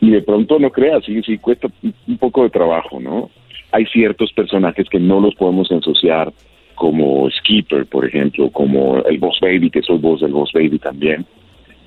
y 0.00 0.10
de 0.10 0.22
pronto 0.22 0.58
no 0.58 0.70
creas, 0.70 1.04
sí, 1.04 1.22
sí, 1.22 1.38
cuesta 1.38 1.68
un 1.82 2.18
poco 2.18 2.44
de 2.44 2.50
trabajo, 2.50 3.00
¿no? 3.00 3.30
Hay 3.72 3.86
ciertos 3.86 4.32
personajes 4.32 4.88
que 4.88 5.00
no 5.00 5.20
los 5.20 5.34
podemos 5.34 5.70
ensuciar, 5.70 6.32
como 6.74 7.28
Skipper, 7.30 7.86
por 7.86 8.04
ejemplo, 8.04 8.50
como 8.50 8.98
el 9.04 9.18
Boss 9.18 9.38
Baby, 9.40 9.70
que 9.70 9.82
soy 9.82 9.98
voz 9.98 10.20
del 10.20 10.32
Boss 10.32 10.52
Baby 10.52 10.78
también, 10.78 11.24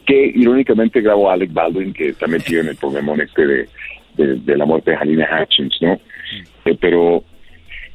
que 0.06 0.31
irónicamente 0.36 1.02
grabó 1.02 1.30
Alec 1.30 1.53
Baldwin, 1.53 1.94
que 1.94 2.14
también 2.14 2.41
tiene 2.41 2.72
el 2.72 2.76
Pokémon 2.76 3.22
este 3.22 3.45
de, 3.45 3.68
de, 4.18 4.57
la 4.57 4.65
muerte 4.65 4.91
de 4.91 4.98
Halina 4.98 5.27
Hutchins, 5.41 5.77
¿no? 5.81 5.94
Eh, 6.65 6.76
pero, 6.80 7.23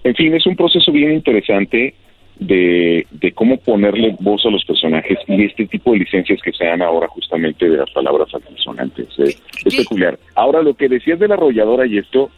en 0.05 0.15
fin, 0.15 0.35
es 0.35 0.47
un 0.47 0.55
proceso 0.55 0.93
bien 0.93 1.13
interesante 1.13 1.95
de, 2.39 3.07
de 3.11 3.33
cómo 3.33 3.57
ponerle 3.57 4.15
voz 4.21 4.45
a 4.45 4.51
los 4.51 4.65
personajes 4.65 5.19
y 5.27 5.45
este 5.45 5.67
tipo 5.67 5.93
de 5.93 6.01
licencias 6.01 6.41
que 6.43 6.53
se 6.53 6.65
dan 6.65 6.83
ahora 6.83 7.09
justamente 7.09 7.69
de 7.69 7.79
las 7.79 7.91
palabras 7.91 8.29
altisonantes. 8.35 9.09
Es, 9.19 9.43
es 9.65 9.77
peculiar. 9.77 10.19
Ahora, 10.35 10.63
lo 10.63 10.75
que 10.75 10.89
decías 10.89 11.19
de 11.19 11.29
la 11.29 11.35
arrolladora 11.35 11.87
y 11.87 11.99
esto, 11.99 12.31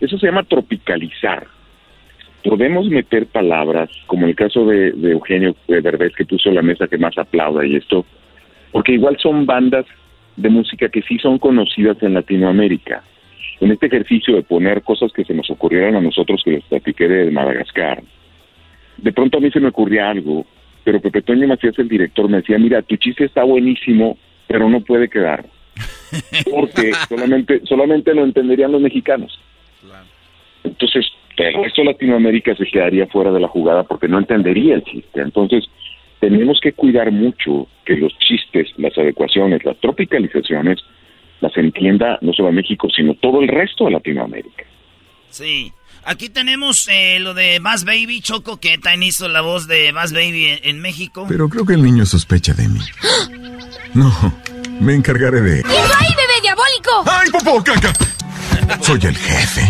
eso 0.00 0.18
se 0.18 0.26
llama 0.26 0.42
tropicalizar. 0.42 1.46
Podemos 2.42 2.88
meter 2.88 3.26
palabras, 3.26 3.90
como 4.06 4.26
el 4.26 4.34
caso 4.34 4.66
de, 4.66 4.92
de 4.92 5.12
Eugenio 5.12 5.54
Derbez, 5.68 6.12
que 6.14 6.24
puso 6.24 6.50
la 6.50 6.62
mesa 6.62 6.88
que 6.88 6.98
más 6.98 7.16
aplauda 7.18 7.66
y 7.66 7.76
esto, 7.76 8.04
porque 8.72 8.92
igual 8.92 9.16
son 9.20 9.46
bandas 9.46 9.86
de 10.36 10.48
música 10.48 10.88
que 10.88 11.02
sí 11.02 11.18
son 11.18 11.38
conocidas 11.38 12.02
en 12.02 12.14
Latinoamérica. 12.14 13.02
En 13.60 13.72
este 13.72 13.86
ejercicio 13.86 14.36
de 14.36 14.42
poner 14.42 14.82
cosas 14.82 15.12
que 15.12 15.24
se 15.24 15.34
nos 15.34 15.50
ocurrieron 15.50 15.96
a 15.96 16.00
nosotros, 16.00 16.42
que 16.44 16.52
les 16.52 16.64
platiqué 16.64 17.08
de 17.08 17.30
Madagascar, 17.30 18.02
de 18.98 19.12
pronto 19.12 19.38
a 19.38 19.40
mí 19.40 19.50
se 19.50 19.60
me 19.60 19.68
ocurría 19.68 20.10
algo, 20.10 20.44
pero 20.84 21.00
Pepe 21.00 21.22
Toño 21.22 21.48
Macías, 21.48 21.78
el 21.78 21.88
director, 21.88 22.28
me 22.28 22.38
decía, 22.38 22.58
mira, 22.58 22.82
tu 22.82 22.96
chiste 22.96 23.24
está 23.24 23.44
buenísimo, 23.44 24.18
pero 24.46 24.68
no 24.68 24.80
puede 24.80 25.08
quedar. 25.08 25.44
Porque 26.50 26.92
solamente, 27.08 27.60
solamente 27.64 28.14
lo 28.14 28.24
entenderían 28.24 28.72
los 28.72 28.80
mexicanos. 28.80 29.38
Entonces, 30.64 31.06
el 31.36 31.64
resto 31.64 31.82
de 31.82 31.88
Latinoamérica 31.88 32.54
se 32.56 32.66
quedaría 32.66 33.06
fuera 33.06 33.30
de 33.30 33.40
la 33.40 33.48
jugada 33.48 33.84
porque 33.84 34.08
no 34.08 34.18
entendería 34.18 34.74
el 34.74 34.84
chiste. 34.84 35.20
Entonces, 35.20 35.64
tenemos 36.18 36.58
que 36.60 36.72
cuidar 36.72 37.12
mucho 37.12 37.68
que 37.84 37.96
los 37.96 38.16
chistes, 38.18 38.72
las 38.78 38.96
adecuaciones, 38.96 39.64
las 39.64 39.76
tropicalizaciones, 39.78 40.80
las 41.40 41.56
entienda 41.56 42.18
no 42.22 42.32
solo 42.32 42.52
México, 42.52 42.88
sino 42.94 43.14
todo 43.14 43.40
el 43.40 43.48
resto 43.48 43.86
de 43.86 43.92
Latinoamérica. 43.92 44.64
Sí. 45.30 45.72
Aquí 46.04 46.28
tenemos 46.28 46.86
eh, 46.88 47.18
lo 47.18 47.34
de 47.34 47.58
Bass 47.58 47.84
Baby, 47.84 48.20
Choco, 48.20 48.58
que 48.60 48.78
tan 48.78 49.02
hizo 49.02 49.28
la 49.28 49.40
voz 49.40 49.66
de 49.66 49.90
Bass 49.90 50.12
Baby 50.12 50.60
en, 50.62 50.80
México. 50.80 51.26
Pero 51.28 51.48
creo 51.48 51.66
que 51.66 51.74
el 51.74 51.82
niño 51.82 52.06
sospecha 52.06 52.54
de 52.54 52.68
mí. 52.68 52.80
No, 53.92 54.12
me 54.80 54.94
encargaré 54.94 55.40
de... 55.40 55.58
¡Y 55.58 55.62
ahí, 55.62 56.14
bebé 56.14 56.40
diabólico! 56.42 57.04
¡Ay, 57.06 57.30
popó, 57.30 57.62
caca! 57.64 57.92
Soy 58.80 59.00
el 59.02 59.16
jefe. 59.16 59.62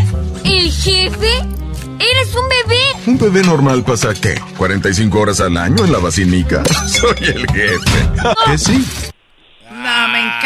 ¿El 0.45 0.71
jefe? 0.71 1.57
¡Eres 1.99 2.35
un 2.35 2.49
bebé! 2.49 2.83
¿Un 3.07 3.19
bebé 3.19 3.43
normal 3.43 3.83
pasa 3.83 4.13
qué? 4.13 4.35
¿45 4.59 5.15
horas 5.15 5.41
al 5.41 5.57
año 5.57 5.85
en 5.87 5.93
la 5.93 5.99
vacinica? 5.99 6.63
Soy 6.89 7.17
el 7.29 7.47
jefe. 7.47 8.11
¿Qué 8.47 8.59
sí? 8.59 8.85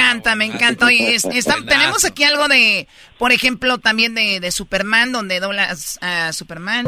Me 0.01 0.06
encanta, 0.06 0.35
me 0.35 0.44
encanta. 0.47 0.86
Tenemos 1.68 2.05
aquí 2.05 2.24
algo 2.24 2.48
de, 2.48 2.89
por 3.18 3.32
ejemplo, 3.32 3.78
también 3.78 4.14
de, 4.14 4.51
Superman, 4.51 5.12
donde 5.12 5.40
doblas 5.40 5.98
a 6.01 6.32
Superman. 6.32 6.86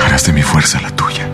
Harás 0.00 0.24
de 0.26 0.32
mi 0.32 0.42
fuerza 0.42 0.80
la 0.80 0.94
tuya. 0.96 1.28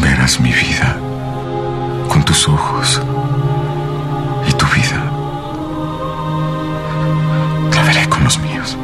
Verás 0.00 0.38
mi 0.40 0.52
vida 0.52 0.96
con 2.08 2.24
tus 2.24 2.46
ojos 2.46 3.00
y 4.48 4.52
tu 4.52 4.66
vida. 4.66 5.12
La 7.74 7.82
veré 7.84 8.08
con 8.08 8.22
los 8.22 8.38
míos. 8.38 8.76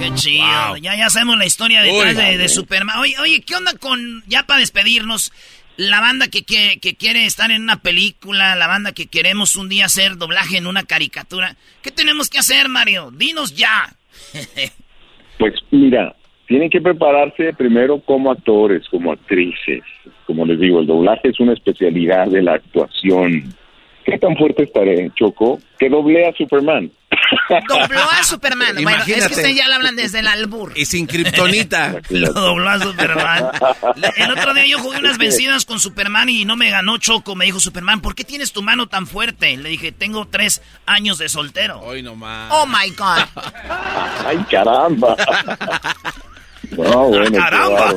Qué 0.00 0.14
chido. 0.14 0.76
Ya, 0.78 0.96
ya 0.96 1.10
sabemos 1.10 1.38
la 1.38 1.46
historia 1.46 1.82
detrás 1.82 2.16
de, 2.16 2.38
de, 2.38 2.48
Superman. 2.48 2.98
Oye, 2.98 3.18
oye, 3.20 3.42
¿qué 3.42 3.54
onda 3.54 3.74
con, 3.74 4.24
ya 4.26 4.44
para 4.44 4.60
despedirnos, 4.60 5.32
la 5.80 6.00
banda 6.00 6.26
que, 6.28 6.42
que, 6.42 6.94
quiere 6.94 7.24
estar 7.24 7.50
en 7.50 7.62
una 7.62 7.80
película, 7.80 8.54
la 8.54 8.66
banda 8.66 8.92
que 8.92 9.06
queremos 9.06 9.56
un 9.56 9.70
día 9.70 9.86
hacer 9.86 10.18
doblaje 10.18 10.58
en 10.58 10.66
una 10.66 10.82
caricatura. 10.82 11.56
¿Qué 11.82 11.90
tenemos 11.90 12.28
que 12.28 12.38
hacer, 12.38 12.68
Mario? 12.68 13.10
Dinos 13.10 13.56
ya. 13.56 13.88
pues 15.38 15.54
mira, 15.70 16.14
tienen 16.46 16.68
que 16.68 16.82
prepararse 16.82 17.54
primero 17.54 17.98
como 18.00 18.30
actores, 18.30 18.86
como 18.90 19.10
actrices. 19.10 19.82
Como 20.26 20.44
les 20.44 20.60
digo, 20.60 20.80
el 20.80 20.86
doblaje 20.86 21.28
es 21.30 21.40
una 21.40 21.54
especialidad 21.54 22.28
de 22.28 22.42
la 22.42 22.54
actuación. 22.54 23.54
¿Qué 24.04 24.18
tan 24.18 24.36
fuerte 24.36 24.64
estaré, 24.64 25.10
Choco? 25.14 25.60
Que 25.78 25.88
doble 25.88 26.26
a 26.26 26.34
Superman. 26.34 26.90
Dobló 27.68 28.00
a 28.00 28.22
Superman. 28.24 28.76
Bueno, 28.82 29.02
es 29.06 29.26
que 29.26 29.34
ustedes 29.34 29.56
ya 29.56 29.68
lo 29.68 29.74
hablan 29.74 29.96
desde 29.96 30.20
el 30.20 30.26
albur. 30.26 30.72
Y 30.76 30.84
sin 30.86 31.06
kriptonita. 31.06 32.00
lo 32.10 32.32
dobló 32.32 32.68
a 32.68 32.78
Superman. 32.78 33.50
El 34.16 34.30
otro 34.32 34.54
día 34.54 34.66
yo 34.66 34.78
jugué 34.78 34.98
unas 34.98 35.18
vencidas 35.18 35.64
con 35.64 35.80
Superman 35.80 36.28
y 36.28 36.44
no 36.44 36.56
me 36.56 36.70
ganó 36.70 36.98
Choco. 36.98 37.34
Me 37.34 37.44
dijo 37.44 37.60
Superman, 37.60 38.00
¿por 38.00 38.14
qué 38.14 38.24
tienes 38.24 38.52
tu 38.52 38.62
mano 38.62 38.88
tan 38.88 39.06
fuerte? 39.06 39.56
Le 39.56 39.68
dije, 39.70 39.92
tengo 39.92 40.26
tres 40.26 40.62
años 40.86 41.18
de 41.18 41.28
soltero. 41.28 41.80
Hoy 41.80 42.02
nomás. 42.02 42.52
Oh 42.52 42.66
my 42.66 42.90
God. 42.90 43.24
Ay, 44.26 44.38
caramba. 44.50 45.16
No, 46.70 47.08
bueno, 47.08 47.38
caramba. 47.38 47.92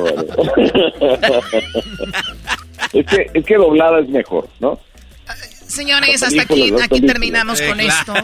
es 2.92 3.06
que, 3.06 3.30
es 3.34 3.44
que 3.44 3.54
doblada 3.56 4.00
es 4.00 4.08
mejor, 4.08 4.48
¿no? 4.58 4.80
Señores, 5.74 6.22
hasta 6.22 6.42
aquí, 6.42 6.72
aquí 6.80 7.00
terminamos 7.00 7.60
con 7.60 7.80
esto. 7.80 8.14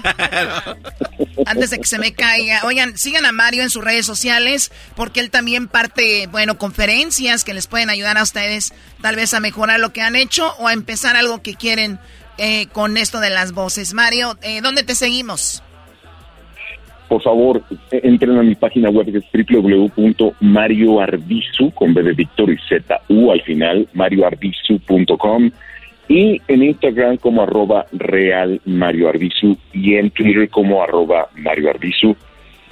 Antes 1.46 1.70
de 1.70 1.78
que 1.78 1.84
se 1.84 1.98
me 1.98 2.12
caiga. 2.12 2.60
Oigan, 2.64 2.96
sigan 2.96 3.26
a 3.26 3.32
Mario 3.32 3.64
en 3.64 3.70
sus 3.70 3.82
redes 3.82 4.06
sociales, 4.06 4.70
porque 4.94 5.18
él 5.18 5.30
también 5.30 5.66
parte, 5.66 6.28
bueno, 6.28 6.58
conferencias 6.58 7.42
que 7.42 7.52
les 7.52 7.66
pueden 7.66 7.90
ayudar 7.90 8.18
a 8.18 8.22
ustedes 8.22 8.72
tal 9.02 9.16
vez 9.16 9.34
a 9.34 9.40
mejorar 9.40 9.80
lo 9.80 9.92
que 9.92 10.00
han 10.00 10.14
hecho 10.14 10.54
o 10.60 10.68
a 10.68 10.72
empezar 10.72 11.16
algo 11.16 11.42
que 11.42 11.54
quieren 11.54 11.98
eh, 12.38 12.68
con 12.68 12.96
esto 12.96 13.18
de 13.18 13.30
las 13.30 13.50
voces. 13.50 13.94
Mario, 13.94 14.38
eh, 14.42 14.60
¿dónde 14.60 14.84
te 14.84 14.94
seguimos? 14.94 15.64
Por 17.08 17.20
favor, 17.20 17.64
entren 17.90 18.38
a 18.38 18.44
mi 18.44 18.54
página 18.54 18.90
web 18.90 19.10
que 19.10 19.18
es 19.18 19.24
www.marioarbizu, 19.48 21.72
con 21.72 21.94
B 21.94 22.04
de 22.04 22.12
Víctor 22.12 22.52
y 22.52 22.58
Z, 22.68 23.02
U 23.08 23.32
al 23.32 23.42
final, 23.42 23.88
marioarbizu.com 23.94 25.50
y 26.10 26.42
en 26.48 26.64
Instagram 26.64 27.18
como 27.18 27.42
arroba 27.42 27.86
real 27.92 28.60
Mario 28.64 29.08
Arbizu 29.08 29.56
y 29.72 29.94
en 29.94 30.10
Twitter 30.10 30.48
como 30.48 30.82
arroba 30.82 31.28
Mario 31.36 31.70
Arbizu. 31.70 32.16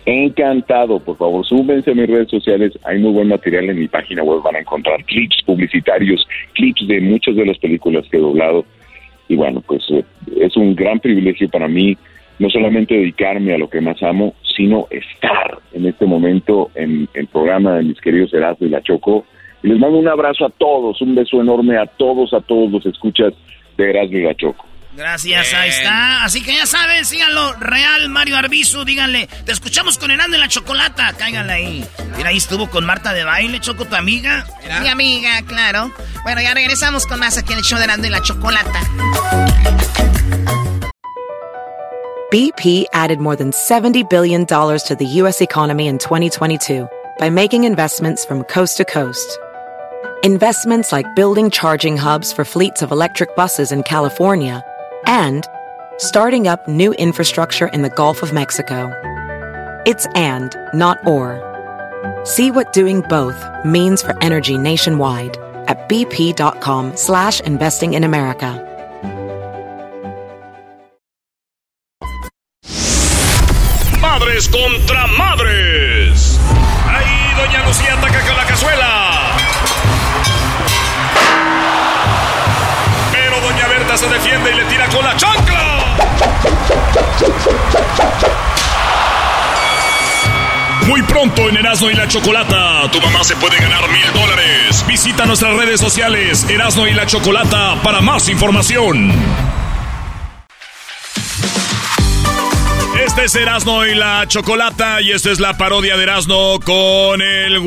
Encantado, 0.05 0.99
por 0.99 1.17
favor, 1.17 1.47
súbense 1.47 1.93
a 1.93 1.95
mis 1.95 2.09
redes 2.09 2.31
sociales, 2.31 2.77
hay 2.83 2.99
muy 2.99 3.13
buen 3.13 3.29
material 3.29 3.71
en 3.71 3.79
mi 3.79 3.87
página 3.87 4.25
web, 4.25 4.43
van 4.43 4.57
a 4.57 4.59
encontrar 4.59 5.05
clips 5.05 5.37
publicitarios, 5.47 6.27
clips 6.55 6.89
de 6.89 7.01
muchas 7.01 7.37
de 7.37 7.47
las 7.47 7.59
películas 7.59 8.05
que 8.11 8.17
he 8.17 8.21
doblado. 8.21 8.65
Y 9.29 9.37
bueno, 9.37 9.63
pues 9.65 9.85
eh, 9.91 10.03
es 10.41 10.57
un 10.57 10.75
gran 10.75 10.99
privilegio 10.99 11.49
para 11.49 11.69
mí 11.69 11.97
no 12.41 12.51
solamente 12.51 12.95
dedicarme 12.95 13.55
a 13.55 13.59
lo 13.59 13.71
que 13.71 13.81
más 13.81 14.03
amo, 14.03 14.35
sino 14.57 14.89
estar 14.91 15.59
en 15.73 15.87
este 15.87 16.07
momento 16.07 16.73
en 16.75 17.09
el 17.15 17.29
programa 17.29 17.77
de 17.77 17.85
mis 17.85 18.01
queridos 18.01 18.35
Erasmo 18.35 18.67
y 18.67 18.71
La 18.71 18.83
Choco. 18.83 19.27
Y 19.63 19.69
les 19.69 19.79
mando 19.79 19.99
un 19.99 20.09
abrazo 20.09 20.47
a 20.47 20.51
todos, 20.51 21.01
un 21.01 21.15
beso 21.15 21.41
enorme 21.41 21.79
a 21.79 21.87
todos, 21.87 22.33
a 22.33 22.41
todos 22.41 22.71
los 22.71 22.87
escuchas 22.87 23.33
de 23.77 23.91
Erasmo 23.91 24.19
y 24.19 24.23
La 24.23 24.35
Choco. 24.35 24.65
Gracias, 24.99 25.55
ahí 25.55 25.69
está. 25.69 26.25
Así 26.25 26.43
que 26.43 26.53
ya 26.53 26.67
saben, 26.67 27.05
síganlo. 27.05 27.53
Real 27.61 28.09
Mario 28.09 28.37
Arbizu, 28.37 28.85
díganle. 28.85 29.29
Te 29.45 29.53
escuchamos 29.53 29.97
con 29.97 30.11
Herando 30.11 30.37
en 30.37 30.41
la 30.41 30.49
Chocolata. 30.49 31.13
Cáiganle 31.17 31.53
ahí. 31.53 31.85
Mira, 32.17 32.31
ahí 32.31 32.37
estuvo 32.37 32.69
con 32.69 32.85
Marta 32.85 33.13
de 33.13 33.23
Baile, 33.23 33.61
Choco, 33.61 33.85
tu 33.85 33.95
amiga. 33.95 34.45
Mi 34.83 34.89
amiga, 34.89 35.41
claro. 35.47 35.93
Bueno, 36.25 36.41
ya 36.41 36.53
regresamos 36.53 37.07
con 37.07 37.21
más 37.21 37.39
aquí 37.39 37.53
en 37.53 37.61
el 37.61 37.65
show 37.65 37.79
de 37.79 37.85
Herando 37.85 38.07
en 38.07 38.13
la 38.13 38.23
Chocolata. 38.23 38.81
BP 42.33 42.87
added 42.93 43.21
more 43.21 43.37
than 43.37 43.53
$70 43.53 44.11
billion 44.11 44.45
to 44.47 44.97
the 44.99 45.07
U.S. 45.23 45.41
economy 45.41 45.87
in 45.87 45.99
2022 45.99 46.89
by 47.19 47.31
making 47.31 47.63
investments 47.65 48.25
from 48.25 48.43
coast 48.45 48.77
to 48.79 48.85
coast. 48.85 49.39
Investments 50.25 50.91
like 50.91 51.15
building 51.15 51.49
charging 51.49 51.97
hubs 51.97 52.33
for 52.33 52.45
fleets 52.45 52.83
of 52.83 52.91
electric 52.91 53.37
buses 53.37 53.71
in 53.71 53.85
California 53.85 54.65
and 55.07 55.47
starting 55.99 56.49
up 56.49 56.67
new 56.67 56.93
infrastructure 56.95 57.69
in 57.69 57.83
the 57.83 57.89
Gulf 57.89 58.21
of 58.21 58.33
Mexico. 58.33 58.91
It's 59.87 60.07
and, 60.17 60.57
not 60.75 60.99
or. 61.07 61.39
See 62.25 62.51
what 62.51 62.73
doing 62.73 63.03
both 63.03 63.41
means 63.65 64.03
for 64.03 64.21
energy 64.21 64.59
nationwide 64.59 65.37
at 65.69 65.89
bp.com 65.89 66.97
slash 66.97 67.41
investing 67.43 67.95
in 67.95 68.03
America. 68.03 68.65
Madres 74.01 74.49
contra 74.49 75.07
madres. 75.17 76.41
Ahí 76.89 77.35
Doña 77.37 77.65
Lucía 77.69 77.95
ataca 77.95 78.27
con 78.27 78.37
la 78.37 78.47
cazuela. 78.47 79.08
Se 83.99 84.09
defiende 84.09 84.53
y 84.53 84.55
le 84.55 84.65
tira 84.67 84.89
con 84.91 85.05
la 85.05 85.17
chancla. 85.17 85.97
Muy 90.87 91.03
pronto 91.03 91.49
en 91.49 91.57
Erasmo 91.57 91.91
y 91.91 91.95
la 91.95 92.07
Chocolata, 92.07 92.89
tu 92.93 93.01
mamá 93.01 93.25
se 93.25 93.35
puede 93.35 93.59
ganar 93.59 93.89
mil 93.91 94.13
dólares. 94.15 94.85
Visita 94.87 95.27
nuestras 95.27 95.57
redes 95.57 95.81
sociales, 95.81 96.47
Erasmo 96.49 96.87
y 96.87 96.93
la 96.93 97.07
Chocolata, 97.07 97.83
para 97.83 98.01
más 98.01 98.29
información. 98.29 99.13
Este 103.05 103.25
es 103.25 103.35
Erasmo 103.35 103.85
y 103.85 103.97
la 103.97 104.27
Chocolata 104.29 105.01
y 105.01 105.11
esta 105.11 105.33
es 105.33 105.41
la 105.41 105.59
parodia 105.59 105.97
de 105.97 106.05
Erasmo 106.05 106.61
con 106.65 107.21
el. 107.21 107.57
En 107.57 107.57
el 107.57 107.59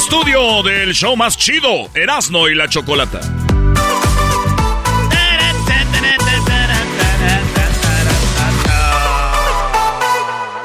estudio 0.00 0.62
del 0.62 0.94
show 0.94 1.14
más 1.14 1.36
chido, 1.36 1.90
Erasmo 1.94 2.48
y 2.48 2.54
la 2.54 2.68
Chocolata. 2.68 3.20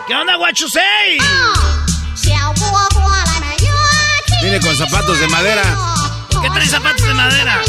¿Qué 0.07 0.15
onda, 0.15 0.35
Guachusei? 0.35 1.17
Viene 4.41 4.59
con 4.61 4.75
zapatos 4.77 5.19
de 5.19 5.27
madera. 5.27 5.63
¿Qué 6.41 6.49
trae 6.51 6.67
zapatos 6.67 7.05
de 7.05 7.13
madera? 7.13 7.61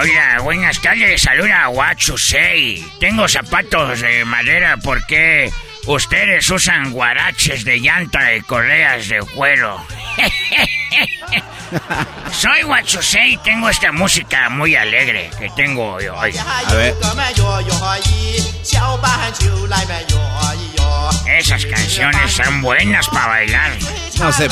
Oiga, 0.00 0.40
buenas 0.42 0.82
tardes, 0.82 1.22
saluda 1.22 1.66
Guachusei. 1.68 2.84
Tengo 3.00 3.26
zapatos 3.26 4.00
de 4.02 4.26
madera 4.26 4.76
porque 4.76 5.50
ustedes 5.86 6.48
usan 6.50 6.92
guaraches 6.92 7.64
de 7.64 7.78
llanta 7.78 8.34
y 8.34 8.40
correas 8.42 9.08
de 9.08 9.20
cuero. 9.34 9.80
Soy 12.32 12.62
Guachusei 12.62 13.32
y 13.32 13.36
tengo 13.38 13.68
esta 13.68 13.90
música 13.92 14.48
muy 14.48 14.76
alegre 14.76 15.30
que 15.38 15.50
tengo 15.50 15.94
hoy. 15.94 16.06
A 16.06 16.74
ver. 16.74 16.94
Esas 21.26 21.66
canciones 21.66 22.32
son 22.32 22.62
buenas 22.62 23.08
para 23.08 23.26
bailar. 23.26 23.72
No 24.18 24.32
sé. 24.32 24.48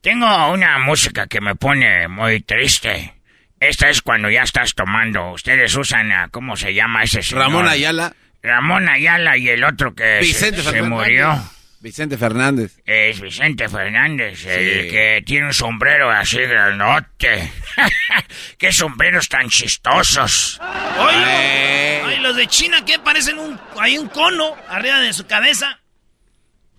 Tengo 0.00 0.50
una 0.52 0.78
música 0.78 1.26
que 1.26 1.40
me 1.40 1.54
pone 1.56 2.08
muy 2.08 2.40
triste. 2.40 3.12
Esta 3.60 3.88
es 3.88 4.02
cuando 4.02 4.30
ya 4.30 4.42
estás 4.42 4.74
tomando. 4.74 5.32
Ustedes 5.32 5.74
usan 5.76 6.12
a, 6.12 6.28
¿cómo 6.28 6.56
se 6.56 6.74
llama 6.74 7.04
ese 7.04 7.22
señor? 7.22 7.44
Ramón 7.44 7.68
Ayala. 7.68 8.14
Ramón 8.42 8.88
Ayala 8.88 9.36
y 9.36 9.48
el 9.48 9.64
otro 9.64 9.94
que 9.94 10.20
Vicente 10.20 10.62
se, 10.62 10.82
murió. 10.82 11.42
Vicente 11.80 12.18
Fernández. 12.18 12.78
Es 12.84 13.20
Vicente 13.20 13.68
Fernández, 13.68 14.44
el 14.46 14.90
que 14.90 15.22
tiene 15.24 15.46
un 15.46 15.54
sombrero 15.54 16.10
así 16.10 16.38
granote. 16.38 17.50
¡Qué 18.58 18.72
sombreros 18.72 19.28
tan 19.28 19.48
chistosos! 19.48 20.60
Oye, 20.98 22.02
ay, 22.04 22.18
los 22.20 22.36
de 22.36 22.46
China, 22.46 22.84
¿qué? 22.84 22.98
Parecen 22.98 23.38
un... 23.38 23.58
Hay 23.78 23.98
un 23.98 24.08
cono 24.08 24.56
arriba 24.68 25.00
de 25.00 25.12
su 25.12 25.26
cabeza. 25.26 25.80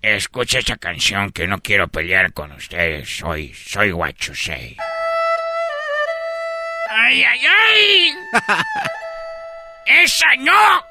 Escucha 0.00 0.58
esta 0.58 0.76
canción 0.76 1.32
que 1.32 1.46
no 1.46 1.60
quiero 1.60 1.88
pelear 1.88 2.32
con 2.32 2.52
ustedes. 2.52 3.18
Soy, 3.18 3.52
soy 3.54 3.90
Guachusei. 3.90 4.76
¡Ay, 7.00 7.22
ay, 7.22 7.40
ay! 7.46 8.14
¡Esa 10.02 10.26
no! 10.38 10.84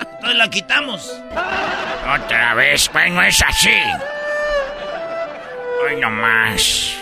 Entonces 0.00 0.36
la 0.36 0.48
quitamos. 0.48 1.22
Otra 2.14 2.54
vez, 2.54 2.88
pues 2.88 3.10
no 3.12 3.22
es 3.22 3.40
así. 3.42 3.70
Hoy 5.84 5.96
no 6.00 6.10
más. 6.10 6.96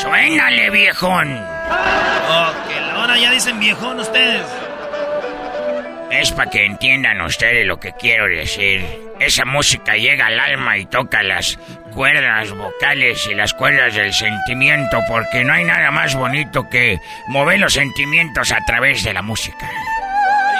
Suénale, 0.00 0.70
viejón. 0.70 1.36
Oh, 2.28 2.52
que 2.68 2.78
ahora 2.78 3.18
ya 3.18 3.30
dicen 3.32 3.58
viejón 3.58 3.98
ustedes. 3.98 4.46
Es 6.10 6.32
para 6.32 6.50
que 6.50 6.64
entiendan 6.64 7.20
ustedes 7.20 7.66
lo 7.66 7.78
que 7.78 7.92
quiero 7.92 8.26
decir. 8.26 8.84
Esa 9.20 9.44
música 9.44 9.96
llega 9.96 10.26
al 10.26 10.40
alma 10.40 10.76
y 10.76 10.86
toca 10.86 11.22
las 11.22 11.56
cuerdas 11.92 12.50
vocales 12.50 13.28
y 13.30 13.34
las 13.34 13.54
cuerdas 13.54 13.94
del 13.94 14.12
sentimiento, 14.12 14.98
porque 15.08 15.44
no 15.44 15.52
hay 15.52 15.64
nada 15.64 15.90
más 15.92 16.16
bonito 16.16 16.68
que 16.68 16.98
mover 17.28 17.60
los 17.60 17.74
sentimientos 17.74 18.50
a 18.50 18.64
través 18.64 19.04
de 19.04 19.12
la 19.12 19.22
música. 19.22 19.70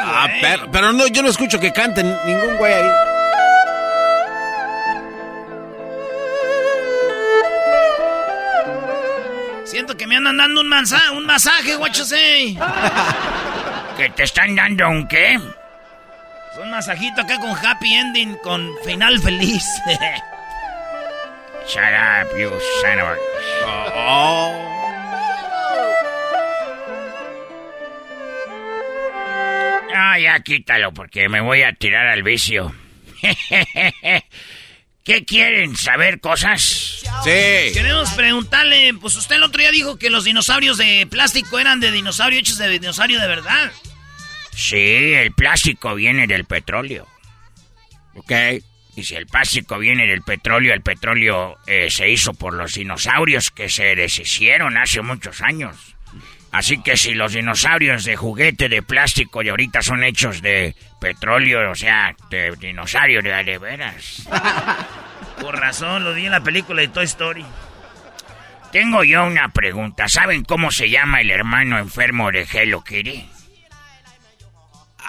Ah, 0.04 0.28
pero, 0.40 0.70
pero 0.70 0.92
no, 0.92 1.06
yo 1.08 1.22
no 1.22 1.30
escucho 1.30 1.58
que 1.58 1.72
canten 1.72 2.16
ningún 2.26 2.56
güey 2.56 2.72
ahí. 2.72 2.90
Siento 9.64 9.96
que 9.96 10.06
me 10.06 10.16
andan 10.16 10.36
dando 10.36 10.60
un, 10.60 10.68
mansa 10.68 11.00
un 11.12 11.26
masaje, 11.26 11.76
Guachusei. 11.76 12.58
¿Que 14.00 14.08
te 14.08 14.22
están 14.22 14.56
dando 14.56 14.88
un 14.88 15.06
qué? 15.08 15.34
Es 15.34 16.58
un 16.58 16.70
masajito 16.70 17.20
acá 17.20 17.36
con 17.38 17.50
happy 17.54 17.92
ending, 17.92 18.34
con 18.36 18.66
final 18.82 19.20
feliz. 19.20 19.62
Shut 21.68 21.82
up, 21.84 22.34
you 22.38 22.50
son 22.80 22.98
of 22.98 23.08
a- 23.08 23.18
Oh. 23.94 24.56
Ah, 29.94 30.18
ya 30.18 30.40
quítalo 30.40 30.92
porque 30.94 31.28
me 31.28 31.40
voy 31.42 31.62
a 31.62 31.74
tirar 31.74 32.06
al 32.06 32.22
vicio. 32.22 32.74
¿Qué 35.04 35.24
quieren? 35.24 35.76
¿Saber 35.76 36.20
cosas? 36.20 36.62
Sí. 37.24 37.72
Queremos 37.74 38.10
preguntarle, 38.12 38.94
pues 39.00 39.16
usted 39.16 39.36
el 39.36 39.42
otro 39.42 39.60
día 39.60 39.70
dijo 39.70 39.98
que 39.98 40.08
los 40.10 40.24
dinosaurios 40.24 40.78
de 40.78 41.06
plástico 41.10 41.58
eran 41.58 41.80
de 41.80 41.90
dinosaurio 41.90 42.38
hechos 42.38 42.58
de 42.58 42.68
dinosaurio 42.68 43.20
de 43.20 43.26
verdad. 43.26 43.70
Sí, 44.60 45.14
el 45.14 45.32
plástico 45.32 45.94
viene 45.94 46.26
del 46.26 46.44
petróleo. 46.44 47.06
Ok. 48.14 48.30
Y 48.94 49.04
si 49.04 49.14
el 49.14 49.26
plástico 49.26 49.78
viene 49.78 50.06
del 50.06 50.20
petróleo, 50.20 50.74
el 50.74 50.82
petróleo 50.82 51.56
eh, 51.66 51.88
se 51.90 52.10
hizo 52.10 52.34
por 52.34 52.52
los 52.52 52.74
dinosaurios 52.74 53.50
que 53.50 53.70
se 53.70 53.96
deshicieron 53.96 54.76
hace 54.76 55.00
muchos 55.00 55.40
años. 55.40 55.96
Así 56.52 56.82
que 56.82 56.98
si 56.98 57.14
los 57.14 57.32
dinosaurios 57.32 58.04
de 58.04 58.16
juguete 58.16 58.68
de 58.68 58.82
plástico 58.82 59.42
de 59.42 59.48
ahorita 59.48 59.80
son 59.80 60.04
hechos 60.04 60.42
de 60.42 60.74
petróleo, 61.00 61.70
o 61.70 61.74
sea, 61.74 62.14
de 62.28 62.54
dinosaurio 62.56 63.22
de, 63.22 63.42
de 63.42 63.56
veras. 63.56 64.28
Por 65.40 65.58
razón, 65.58 66.04
lo 66.04 66.12
vi 66.12 66.26
en 66.26 66.32
la 66.32 66.42
película 66.42 66.82
de 66.82 66.88
Toy 66.88 67.06
Story. 67.06 67.46
Tengo 68.72 69.04
yo 69.04 69.24
una 69.24 69.48
pregunta. 69.48 70.06
¿Saben 70.08 70.44
cómo 70.44 70.70
se 70.70 70.90
llama 70.90 71.22
el 71.22 71.30
hermano 71.30 71.78
enfermo 71.78 72.30
de 72.30 72.46
Hello 72.52 72.84
Kitty? 72.84 73.39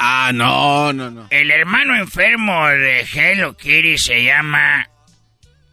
Ah, 0.03 0.31
no, 0.33 0.91
no, 0.93 1.11
no. 1.11 1.27
El 1.29 1.51
hermano 1.51 1.95
enfermo 1.95 2.67
de 2.69 3.01
Hello 3.01 3.55
Kitty 3.55 3.99
se 3.99 4.23
llama 4.23 4.89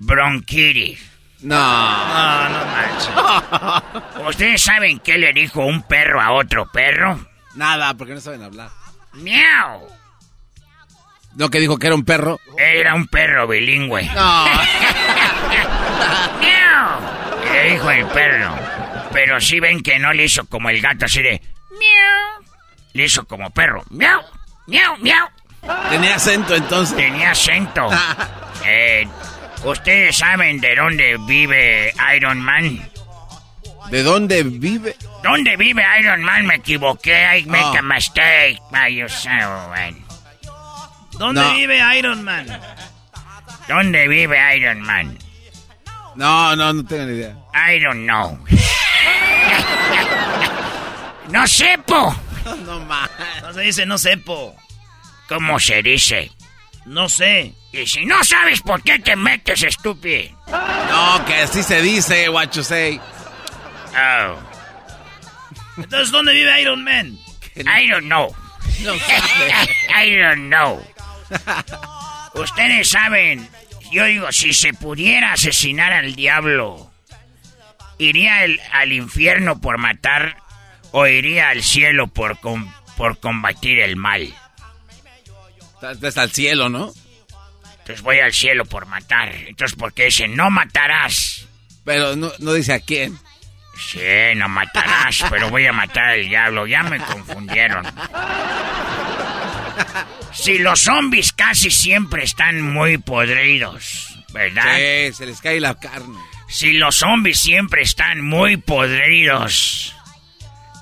Bronchitis. 0.01 1.01
No. 1.41 1.57
No, 1.57 2.49
no 2.51 2.67
manches. 2.67 3.09
¿Ustedes 4.29 4.61
saben 4.61 4.99
qué 4.99 5.17
le 5.17 5.33
dijo 5.33 5.65
un 5.65 5.83
perro 5.83 6.21
a 6.21 6.33
otro 6.33 6.71
perro? 6.71 7.19
Nada, 7.55 7.95
porque 7.95 8.13
no 8.13 8.21
saben 8.21 8.43
hablar. 8.43 8.69
¡Miau! 9.15 9.89
No, 11.37 11.49
que 11.49 11.59
dijo 11.61 11.79
que 11.79 11.87
era 11.87 11.97
un 11.97 12.05
perro. 12.05 12.39
Era 12.59 12.95
un 12.95 13.07
perro 13.07 13.49
bilingüe. 13.49 14.03
No. 14.15 14.45
¡Miau! 16.39 17.01
Le 17.51 17.71
dijo 17.71 17.91
el 17.91 18.05
perro. 18.09 18.55
Pero 19.11 19.41
sí 19.41 19.59
ven 19.59 19.83
que 19.83 19.99
no 19.99 20.13
le 20.13 20.25
hizo 20.27 20.45
como 20.45 20.69
el 20.69 20.83
gato 20.83 21.07
así 21.07 21.23
de... 21.23 21.41
¡Miau! 21.71 22.48
Le 22.99 23.05
hizo 23.05 23.25
como 23.29 23.49
perro. 23.51 23.85
¡Miau! 23.91 24.21
¡Miau! 24.67 24.97
¡Miau! 24.99 25.29
Tenía 25.89 26.17
acento 26.17 26.57
entonces. 26.57 26.97
Tenía 26.97 27.31
acento. 27.31 27.89
Eh, 28.67 29.07
¿Ustedes 29.63 30.17
saben 30.19 30.61
de 30.61 30.75
dónde 30.75 31.17
vive 31.21 31.95
Iron 32.17 32.41
Man? 32.41 32.91
¿De 33.89 34.03
dónde 34.03 34.43
vive? 34.43 34.97
¿Dónde 35.23 35.57
vive 35.57 35.85
Iron 36.01 36.25
Man? 36.25 36.45
Me 36.45 36.57
equivoqué. 36.57 37.39
I 37.39 37.45
make 37.47 37.77
Ah. 37.77 37.79
a 37.79 37.83
mistake. 37.83 38.59
by 38.73 38.93
yourself, 38.93 39.69
man. 39.71 39.95
¿Dónde 41.13 41.41
No. 41.41 41.53
vive 41.55 41.81
Iron 41.99 42.25
Man? 42.25 42.49
¿Dónde 43.69 44.09
vive 44.09 44.57
Iron 44.57 44.81
Man? 44.81 45.17
No, 46.17 46.57
no, 46.57 46.73
no 46.73 46.85
tengo 46.85 47.05
ni 47.05 47.13
idea. 47.19 47.37
I 47.55 47.79
don't 47.79 48.07
know. 48.07 48.37
no 51.31 51.47
sepo. 51.47 52.13
No 52.65 52.81
más. 52.81 53.11
No 53.43 53.53
se 53.53 53.61
dice 53.63 53.87
no 53.87 53.99
sepo. 53.99 54.55
¿Cómo 55.29 55.59
se 55.61 55.83
dice? 55.83 56.31
No 56.87 57.09
sé. 57.09 57.53
Y 57.73 57.87
si 57.87 58.07
no 58.07 58.25
sabes 58.25 58.63
por 58.63 58.83
qué 58.83 58.99
te 58.99 59.15
metes, 59.15 59.63
estúpido. 59.63 60.31
No, 60.49 61.25
que 61.27 61.35
así 61.35 61.63
se 61.63 61.83
dice, 61.83 62.29
what 62.31 62.51
you 62.53 62.63
say. 62.63 62.99
Oh. 63.95 64.37
Entonces, 65.77 66.11
¿dónde 66.11 66.33
vive 66.33 66.61
Iron 66.63 66.83
Man? 66.83 67.19
I 67.57 67.89
don't 67.89 68.07
know. 68.07 68.35
No 68.83 68.95
sabe. 68.99 69.69
I 70.07 70.17
don't 70.17 70.49
know. 70.49 70.83
Ustedes 72.35 72.89
saben, 72.91 73.49
yo 73.91 74.05
digo, 74.05 74.33
si 74.33 74.55
se 74.55 74.73
pudiera 74.73 75.33
asesinar 75.33 75.93
al 75.93 76.15
diablo, 76.15 76.91
¿iría 77.99 78.45
el- 78.45 78.61
al 78.73 78.93
infierno 78.93 79.61
por 79.61 79.79
matar 79.79 80.37
o 80.99 81.07
iría 81.07 81.51
al 81.51 81.63
cielo 81.63 82.07
por, 82.09 82.39
com- 82.41 82.73
por 82.97 83.19
combatir 83.19 83.81
el 83.81 83.97
mal? 83.97 84.35
Vez 86.01 86.17
al 86.19 86.31
cielo, 86.33 86.69
¿no? 86.69 86.93
Entonces 87.79 88.03
voy 88.03 88.19
al 88.21 88.33
cielo 88.33 88.65
por 88.65 88.87
matar. 88.87 89.33
Entonces, 89.35 89.77
¿por 89.79 89.93
qué 89.95 90.07
dice 90.07 90.29
no 90.29 90.51
matarás? 90.51 91.47
Pero 91.85 92.17
no, 92.17 92.33
no 92.41 92.53
dice 92.53 92.75
a 92.75 92.81
quién. 92.81 93.19
Sí, 93.81 94.01
no 94.35 94.49
matarás, 94.49 95.25
pero 95.31 95.51
voy 95.51 95.67
a 95.67 95.73
matar 95.73 96.11
al 96.11 96.29
diablo. 96.29 96.67
Ya 96.67 96.83
me 96.83 96.99
confundieron. 96.99 97.87
Si 100.33 100.59
los 100.59 100.81
zombies 100.81 101.33
casi 101.33 101.71
siempre 101.71 102.25
están 102.25 102.61
muy 102.61 102.99
podridos, 102.99 104.09
¿verdad? 104.33 104.77
Sí, 104.77 105.13
se 105.15 105.27
les 105.27 105.41
cae 105.41 105.61
la 105.61 105.75
carne. 105.79 106.19
Si 106.49 106.73
los 106.73 106.97
zombies 106.97 107.39
siempre 107.39 107.83
están 107.83 108.21
muy 108.21 108.57
podridos, 108.57 109.95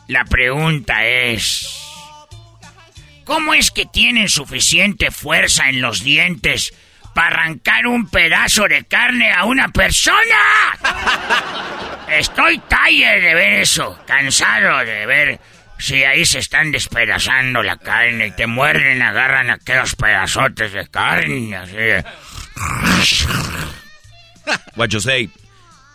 la 0.09 0.25
pregunta 0.25 1.05
es... 1.07 1.69
¿Cómo 3.25 3.55
es 3.55 3.73
que 3.73 3.87
tienen 3.87 4.29
suficiente 4.29 5.11
fuerza 5.11 5.69
en 5.69 5.83
los 5.83 6.05
dientes 6.05 6.73
para 7.13 7.29
arrancar 7.29 7.89
un 7.89 8.09
pedazo 8.09 8.69
de 8.69 8.85
carne 8.85 9.33
a 9.33 9.45
una 9.45 9.69
persona? 9.69 10.17
Estoy 12.09 12.61
tired 12.69 13.23
de 13.23 13.35
ver 13.35 13.53
eso, 13.55 13.99
cansado 14.07 14.79
de 14.85 15.07
ver 15.07 15.41
si 15.79 16.05
ahí 16.05 16.25
se 16.25 16.39
están 16.39 16.71
despedazando 16.71 17.65
la 17.65 17.77
carne 17.79 18.29
y 18.29 18.31
te 18.31 18.47
muerden, 18.47 19.03
agarran 19.03 19.51
aquellos 19.51 19.97
pedazotes 19.97 20.73
de 20.73 20.87
carne, 20.87 21.57
así 21.57 21.77
What 24.77 24.89
you 24.91 25.01
say. 25.01 25.29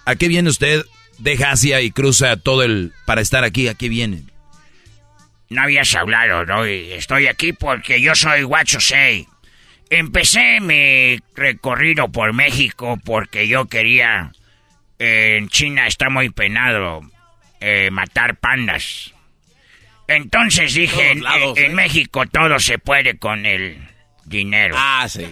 ¿A 0.05 0.15
qué 0.15 0.27
viene 0.27 0.49
usted? 0.49 0.83
Deja 1.21 1.51
Asia 1.51 1.81
y 1.81 1.91
cruza 1.91 2.35
todo 2.37 2.63
el... 2.63 2.93
para 3.05 3.21
estar 3.21 3.43
aquí. 3.43 3.67
¿A 3.67 3.75
qué 3.75 3.89
viene? 3.89 4.23
No 5.49 5.61
habías 5.61 5.93
hablado, 5.95 6.45
¿no? 6.45 6.65
Estoy 6.65 7.27
aquí 7.27 7.53
porque 7.53 8.01
yo 8.01 8.15
soy 8.15 8.41
Guacho 8.43 8.79
Sei. 8.79 9.27
Empecé 9.89 10.59
mi 10.61 11.19
recorrido 11.35 12.11
por 12.11 12.33
México 12.33 12.97
porque 13.05 13.47
yo 13.47 13.65
quería... 13.65 14.31
eh, 14.97 15.37
en 15.37 15.49
China 15.49 15.85
está 15.85 16.09
muy 16.09 16.29
penado 16.29 17.01
eh, 17.59 17.91
matar 17.91 18.37
pandas. 18.37 19.13
Entonces 20.07 20.73
dije, 20.73 21.11
en 21.11 21.23
¿eh? 21.23 21.69
México 21.69 22.25
todo 22.25 22.59
se 22.59 22.79
puede 22.79 23.17
con 23.19 23.45
el 23.45 23.77
dinero. 24.25 24.75
Ah, 24.77 25.07
sí. 25.07 25.27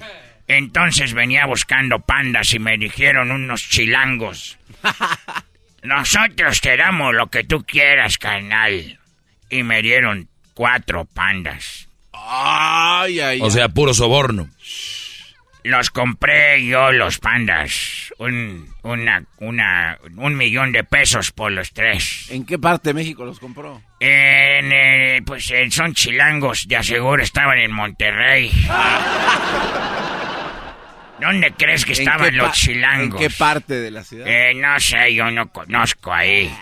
Entonces 0.48 1.14
venía 1.14 1.48
buscando 1.48 2.00
pandas 2.00 2.54
y 2.54 2.60
me 2.60 2.78
dijeron 2.78 3.32
unos 3.32 3.68
chilangos. 3.68 4.60
Nosotros 5.84 6.62
te 6.62 6.78
damos 6.78 7.14
lo 7.14 7.28
que 7.28 7.44
tú 7.44 7.64
quieras, 7.64 8.18
carnal. 8.18 9.00
Y 9.50 9.64
me 9.64 9.82
dieron 9.82 10.30
cuatro 10.54 11.06
pandas. 11.06 11.88
Ay, 12.14 13.20
ay, 13.20 13.40
O 13.42 13.50
sea, 13.50 13.70
puro 13.70 13.94
soborno. 13.94 14.50
Los 15.64 15.90
compré 15.90 16.66
yo, 16.66 16.92
los 16.92 17.20
pandas. 17.20 18.14
Un, 18.18 18.74
una, 18.84 19.24
una, 19.38 19.98
un 20.16 20.36
millón 20.36 20.72
de 20.72 20.84
pesos 20.84 21.32
por 21.32 21.52
los 21.52 21.72
tres. 21.74 22.28
¿En 22.30 22.46
qué 22.46 22.58
parte 22.58 22.90
de 22.90 22.94
México 22.94 23.26
los 23.26 23.40
compró? 23.40 23.82
En, 24.00 24.72
eh, 24.72 25.22
pues 25.26 25.52
son 25.72 25.94
chilangos, 25.94 26.68
de 26.68 26.78
aseguro 26.78 27.22
estaban 27.22 27.58
en 27.58 27.72
Monterrey. 27.72 28.52
¿Dónde 31.22 31.52
crees 31.52 31.86
que 31.86 31.94
¿En 31.94 32.00
estaban 32.00 32.36
los 32.38 32.54
chilangos? 32.54 33.22
¿En 33.22 33.28
qué 33.28 33.36
parte 33.36 33.76
de 33.76 33.92
la 33.92 34.04
ciudad? 34.04 34.28
Eh, 34.28 34.54
no 34.56 34.80
sé, 34.80 35.14
yo 35.14 35.30
no 35.32 35.52
conozco 35.52 36.14
ahí. 36.14 36.54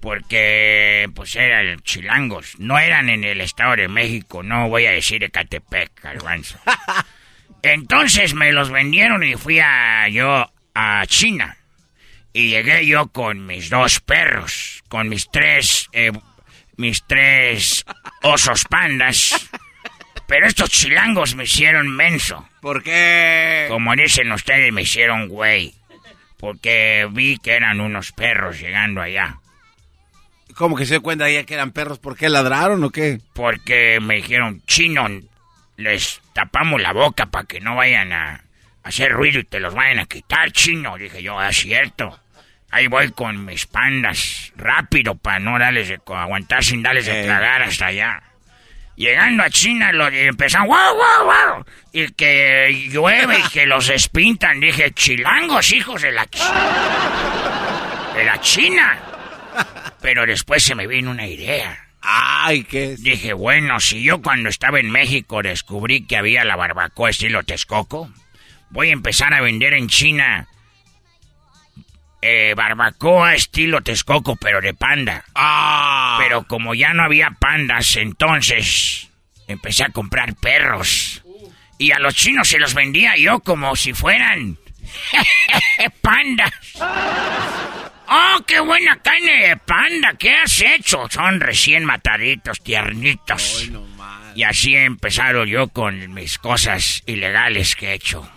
Porque, 0.00 1.08
pues 1.14 1.34
eran 1.36 1.80
chilangos. 1.80 2.58
No 2.58 2.78
eran 2.78 3.08
en 3.08 3.24
el 3.24 3.40
Estado 3.40 3.76
de 3.76 3.88
México. 3.88 4.42
No 4.42 4.68
voy 4.68 4.86
a 4.86 4.92
decir 4.92 5.24
Ecatepec, 5.24 6.00
garbanzo. 6.00 6.58
Entonces 7.62 8.34
me 8.34 8.52
los 8.52 8.70
vendieron 8.70 9.24
y 9.24 9.34
fui 9.34 9.58
a 9.58 10.08
yo 10.08 10.50
a 10.74 11.04
China. 11.06 11.56
Y 12.32 12.50
llegué 12.50 12.86
yo 12.86 13.08
con 13.08 13.46
mis 13.46 13.70
dos 13.70 14.00
perros, 14.00 14.84
con 14.88 15.08
mis 15.08 15.30
tres, 15.30 15.88
eh, 15.92 16.12
mis 16.76 17.02
tres 17.06 17.84
osos 18.22 18.64
pandas. 18.64 19.48
Pero 20.26 20.46
estos 20.46 20.70
chilangos 20.70 21.34
me 21.36 21.44
hicieron 21.44 21.88
menso. 21.94 22.48
¿Por 22.60 22.82
qué? 22.82 23.66
Como 23.68 23.94
dicen 23.94 24.32
ustedes, 24.32 24.72
me 24.72 24.82
hicieron 24.82 25.28
güey. 25.28 25.74
Porque 26.36 27.08
vi 27.12 27.38
que 27.38 27.52
eran 27.52 27.80
unos 27.80 28.12
perros 28.12 28.58
llegando 28.60 29.00
allá. 29.00 29.38
¿Cómo 30.54 30.74
que 30.76 30.84
se 30.86 30.94
dio 30.94 31.02
cuenta 31.02 31.30
ya 31.30 31.44
que 31.44 31.54
eran 31.54 31.70
perros? 31.70 31.98
¿Por 31.98 32.16
qué 32.16 32.28
ladraron 32.28 32.82
o 32.82 32.90
qué? 32.90 33.20
Porque 33.34 33.98
me 34.00 34.16
dijeron, 34.16 34.62
chino, 34.66 35.06
les 35.76 36.20
tapamos 36.32 36.80
la 36.80 36.92
boca 36.92 37.26
para 37.26 37.46
que 37.46 37.60
no 37.60 37.76
vayan 37.76 38.12
a 38.12 38.42
hacer 38.82 39.12
ruido 39.12 39.40
y 39.40 39.44
te 39.44 39.60
los 39.60 39.74
vayan 39.74 39.98
a 40.00 40.06
quitar, 40.06 40.50
chino. 40.52 40.96
Dije 40.96 41.22
yo, 41.22 41.38
ah, 41.38 41.52
cierto. 41.52 42.18
Ahí 42.70 42.88
voy 42.88 43.10
con 43.12 43.44
mis 43.44 43.66
pandas, 43.66 44.52
rápido, 44.56 45.14
para 45.14 45.38
no 45.38 45.58
darles 45.58 45.88
de, 45.88 46.00
aguantar 46.06 46.64
sin 46.64 46.82
darles 46.82 47.06
de 47.06 47.22
Eh. 47.22 47.24
tragar 47.24 47.62
hasta 47.62 47.86
allá. 47.86 48.22
Llegando 48.96 49.42
a 49.42 49.50
China, 49.50 49.92
lo 49.92 50.08
empezaron, 50.08 50.68
wow, 50.68 50.94
wow, 50.94 51.24
wow. 51.26 51.64
Y 51.92 52.08
que 52.14 52.88
llueve 52.90 53.38
y 53.38 53.48
que 53.50 53.66
los 53.66 53.88
espintan. 53.90 54.58
Dije, 54.60 54.90
chilangos, 54.92 55.72
hijos 55.72 56.00
de 56.02 56.12
la... 56.12 56.24
ch- 56.26 58.14
De 58.14 58.24
la 58.24 58.40
China. 58.40 58.98
Pero 60.00 60.24
después 60.26 60.62
se 60.62 60.74
me 60.74 60.86
vino 60.86 61.10
una 61.10 61.26
idea. 61.26 61.78
Ay, 62.00 62.64
¿qué 62.64 62.92
es? 62.92 63.02
Dije, 63.02 63.32
bueno, 63.32 63.80
si 63.80 64.02
yo 64.02 64.22
cuando 64.22 64.48
estaba 64.48 64.78
en 64.80 64.90
México 64.90 65.42
descubrí 65.42 66.06
que 66.06 66.16
había 66.16 66.44
la 66.44 66.56
barbacoa 66.56 67.10
estilo 67.10 67.42
Texcoco, 67.42 68.10
voy 68.70 68.90
a 68.90 68.92
empezar 68.92 69.34
a 69.34 69.40
vender 69.40 69.74
en 69.74 69.88
China 69.88 70.46
eh, 72.28 72.54
barbacoa 72.54 73.34
estilo 73.34 73.82
Texcoco, 73.82 74.34
pero 74.36 74.60
de 74.60 74.74
panda. 74.74 75.24
Ah. 75.34 76.18
Pero 76.20 76.44
como 76.44 76.74
ya 76.74 76.92
no 76.92 77.04
había 77.04 77.30
pandas, 77.30 77.96
entonces 77.96 79.08
empecé 79.46 79.84
a 79.84 79.90
comprar 79.90 80.34
perros. 80.34 81.22
Y 81.78 81.92
a 81.92 81.98
los 81.98 82.14
chinos 82.14 82.48
se 82.48 82.58
los 82.58 82.74
vendía 82.74 83.16
yo 83.16 83.38
como 83.40 83.76
si 83.76 83.92
fueran 83.92 84.58
pandas. 86.00 86.52
¡Oh, 88.08 88.38
qué 88.46 88.60
buena 88.60 88.96
carne 89.02 89.48
de 89.48 89.56
panda! 89.56 90.14
¿Qué 90.18 90.34
has 90.34 90.60
hecho? 90.60 91.06
Son 91.10 91.40
recién 91.40 91.84
mataditos, 91.84 92.60
tiernitos. 92.60 93.70
y 94.34 94.42
así 94.42 94.74
he 94.74 94.84
empezado 94.84 95.44
yo 95.44 95.68
con 95.68 96.12
mis 96.14 96.38
cosas 96.38 97.02
ilegales 97.06 97.76
que 97.76 97.90
he 97.90 97.94
hecho. 97.94 98.28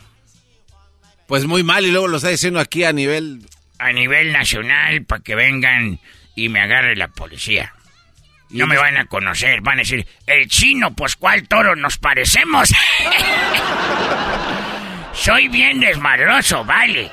Pues 1.27 1.45
muy 1.45 1.63
mal 1.63 1.85
y 1.85 1.91
luego 1.91 2.07
lo 2.07 2.17
está 2.17 2.29
diciendo 2.29 2.59
aquí 2.59 2.83
a 2.83 2.93
nivel... 2.93 3.41
A 3.79 3.91
nivel 3.91 4.31
nacional 4.31 5.03
para 5.05 5.23
que 5.23 5.35
vengan 5.35 5.99
y 6.35 6.49
me 6.49 6.61
agarre 6.61 6.95
la 6.95 7.07
policía. 7.07 7.73
No 8.49 8.67
me 8.67 8.77
van 8.77 8.97
a 8.97 9.05
conocer, 9.05 9.61
van 9.61 9.77
a 9.77 9.81
decir, 9.81 10.07
el 10.25 10.47
chino, 10.47 10.93
pues 10.93 11.15
cuál 11.15 11.47
toro 11.47 11.75
nos 11.75 11.97
parecemos. 11.97 12.69
Soy 15.13 15.47
bien 15.49 15.79
desmadroso, 15.79 16.63
vale. 16.65 17.11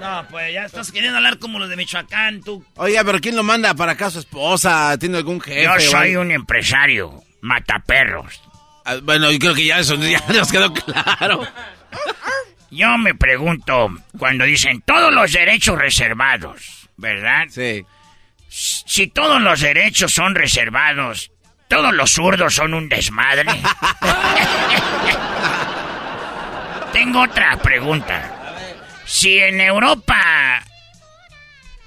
No, 0.00 0.26
pues 0.30 0.52
ya 0.52 0.64
estás 0.64 0.92
queriendo 0.92 1.16
hablar 1.16 1.38
como 1.38 1.58
los 1.58 1.68
de 1.68 1.76
Michoacán, 1.76 2.40
tú. 2.42 2.64
Oiga, 2.76 3.02
pero 3.02 3.18
¿quién 3.18 3.34
lo 3.34 3.42
manda 3.42 3.74
para 3.74 3.92
acá 3.92 4.10
su 4.10 4.20
esposa? 4.20 4.96
¿Tiene 4.98 5.18
algún 5.18 5.40
jefe? 5.40 5.64
Yo 5.64 5.80
soy 5.80 6.16
un 6.16 6.30
empresario, 6.30 7.22
mataperros. 7.40 8.40
Ah, 8.84 8.96
bueno, 9.02 9.32
yo 9.32 9.38
creo 9.38 9.54
que 9.54 9.66
ya 9.66 9.80
eso 9.80 9.96
ya 9.96 10.22
nos 10.32 10.52
quedó 10.52 10.72
claro. 10.72 11.44
Yo 12.70 12.98
me 12.98 13.14
pregunto, 13.14 13.90
cuando 14.18 14.44
dicen 14.44 14.82
todos 14.82 15.12
los 15.12 15.32
derechos 15.32 15.78
reservados, 15.78 16.88
¿verdad? 16.96 17.46
Sí. 17.48 17.84
Si 18.48 19.06
todos 19.08 19.40
los 19.40 19.60
derechos 19.60 20.12
son 20.12 20.34
reservados, 20.34 21.30
todos 21.68 21.94
los 21.94 22.12
zurdos 22.12 22.54
son 22.54 22.74
un 22.74 22.88
desmadre. 22.88 23.46
Tengo 26.92 27.22
otra 27.22 27.56
pregunta. 27.58 28.32
Si 29.04 29.38
en 29.38 29.60
Europa 29.60 30.62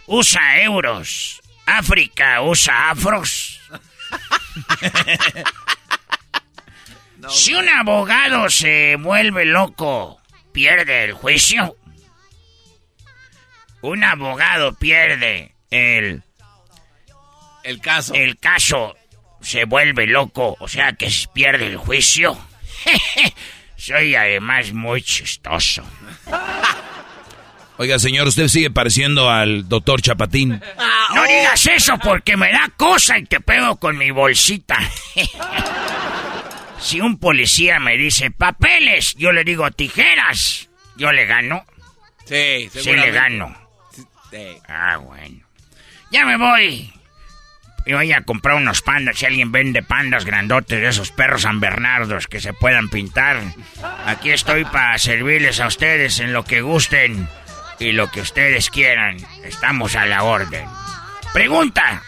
usa 0.05 0.61
euros, 0.61 1.41
África 1.65 2.41
usa 2.41 2.91
afros. 2.91 3.59
Si 7.27 7.53
un 7.53 7.67
abogado 7.67 8.49
se 8.49 8.95
vuelve 8.95 9.45
loco, 9.45 10.19
pierde 10.51 11.05
el 11.05 11.13
juicio. 11.13 11.75
Un 13.81 14.03
abogado 14.03 14.73
pierde 14.75 15.55
el 15.71 16.23
el 17.63 17.81
caso. 17.81 18.13
El 18.13 18.37
caso 18.37 18.95
se 19.41 19.65
vuelve 19.65 20.07
loco, 20.07 20.57
o 20.59 20.67
sea 20.67 20.93
que 20.93 21.09
pierde 21.33 21.67
el 21.67 21.77
juicio. 21.77 22.37
Soy 23.77 24.15
además 24.15 24.73
muy 24.73 25.01
chistoso. 25.01 25.83
Oiga, 27.77 27.97
señor, 27.97 28.27
usted 28.27 28.49
sigue 28.49 28.69
pareciendo 28.69 29.29
al 29.29 29.69
doctor 29.69 30.01
Chapatín. 30.01 30.61
No 31.15 31.23
digas 31.23 31.65
eso 31.67 31.97
porque 31.97 32.35
me 32.35 32.51
da 32.51 32.69
cosa 32.75 33.17
y 33.17 33.23
te 33.23 33.39
pego 33.39 33.77
con 33.77 33.97
mi 33.97 34.11
bolsita. 34.11 34.77
si 36.79 37.01
un 37.01 37.19
policía 37.19 37.79
me 37.79 37.97
dice 37.97 38.31
papeles, 38.31 39.15
yo 39.15 39.31
le 39.31 39.43
digo 39.43 39.69
tijeras. 39.71 40.69
Yo 40.95 41.11
le 41.11 41.25
gano. 41.25 41.65
Sí, 42.25 42.69
Sí 42.73 42.93
le 42.93 43.11
gano. 43.11 43.55
Ah, 44.67 44.97
bueno. 44.97 45.45
Ya 46.11 46.25
me 46.25 46.37
voy. 46.37 46.93
Y 47.85 47.93
voy 47.93 48.11
a 48.11 48.21
comprar 48.21 48.55
unos 48.55 48.81
pandas. 48.81 49.17
Si 49.17 49.25
alguien 49.25 49.51
vende 49.51 49.81
pandas 49.81 50.25
grandotes 50.25 50.79
de 50.81 50.87
esos 50.87 51.11
perros 51.11 51.43
San 51.43 51.59
Bernardos 51.59 52.27
que 52.27 52.39
se 52.39 52.53
puedan 52.53 52.89
pintar. 52.89 53.41
Aquí 54.05 54.31
estoy 54.31 54.65
para 54.65 54.97
servirles 54.97 55.59
a 55.59 55.67
ustedes 55.67 56.19
en 56.19 56.33
lo 56.33 56.45
que 56.45 56.61
gusten 56.61 57.27
y 57.79 57.93
lo 57.93 58.11
que 58.11 58.21
ustedes 58.21 58.69
quieran. 58.69 59.17
Estamos 59.43 59.95
a 59.95 60.05
la 60.05 60.23
orden. 60.23 60.67
Pregunta. 61.33 62.03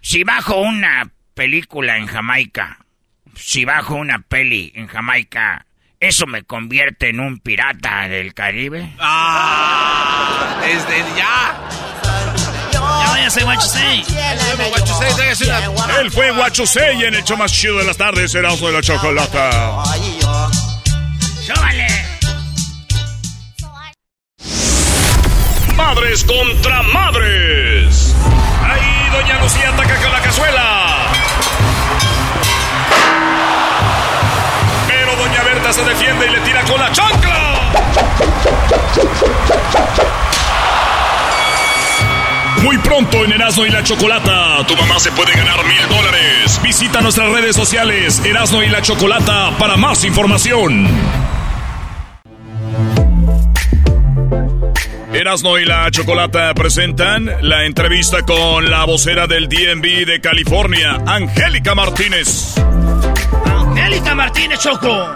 Si 0.00 0.24
bajo 0.24 0.60
una 0.60 1.10
película 1.34 1.96
en 1.96 2.06
Jamaica, 2.06 2.83
si 3.36 3.64
bajo 3.64 3.94
una 3.94 4.20
peli 4.20 4.72
en 4.74 4.86
Jamaica, 4.86 5.66
¿eso 6.00 6.26
me 6.26 6.42
convierte 6.42 7.10
en 7.10 7.20
un 7.20 7.38
pirata 7.38 8.08
del 8.08 8.34
Caribe? 8.34 8.94
Ah, 8.98 10.60
desde 10.64 10.98
ya. 11.16 11.54
Él 16.00 16.10
fue 16.10 16.30
Guachusei 16.32 17.04
en 17.04 17.14
el 17.14 17.24
show 17.24 17.36
más 17.36 17.52
chido 17.52 17.78
de 17.78 17.84
las 17.84 17.96
tardes, 17.96 18.34
Erasmo 18.34 18.66
de 18.68 18.72
la 18.74 18.82
Chocolata. 18.82 19.82
¡Súbale! 21.40 21.86
Madres 25.76 26.24
contra 26.24 26.82
madres. 26.82 28.14
Ahí 28.62 29.10
Doña 29.12 29.40
Lucía 29.40 29.70
ataca 29.70 29.96
con 30.00 30.12
la 30.12 30.20
cazuela. 30.20 30.83
Se 35.72 35.82
defiende 35.82 36.26
y 36.26 36.30
le 36.30 36.38
tira 36.42 36.62
con 36.62 36.78
la 36.78 36.92
chancla. 36.92 37.72
Muy 42.62 42.78
pronto 42.78 43.24
en 43.24 43.32
Erasmo 43.32 43.66
y 43.66 43.70
la 43.70 43.82
Chocolata, 43.82 44.64
tu 44.68 44.76
mamá 44.76 45.00
se 45.00 45.10
puede 45.10 45.32
ganar 45.32 45.64
mil 45.64 45.88
dólares. 45.88 46.60
Visita 46.62 47.00
nuestras 47.00 47.28
redes 47.30 47.56
sociales, 47.56 48.22
Erasmo 48.24 48.62
y 48.62 48.68
la 48.68 48.82
Chocolata, 48.82 49.50
para 49.58 49.76
más 49.76 50.04
información. 50.04 50.86
Erasmo 55.12 55.58
y 55.58 55.64
la 55.64 55.90
Chocolata 55.90 56.54
presentan 56.54 57.28
la 57.40 57.64
entrevista 57.64 58.22
con 58.22 58.70
la 58.70 58.84
vocera 58.84 59.26
del 59.26 59.48
DMV 59.48 60.06
de 60.06 60.20
California, 60.20 61.02
Angélica 61.04 61.74
Martínez. 61.74 62.54
Angélica 63.74 64.14
Martínez 64.14 64.60
Choco. 64.60 65.08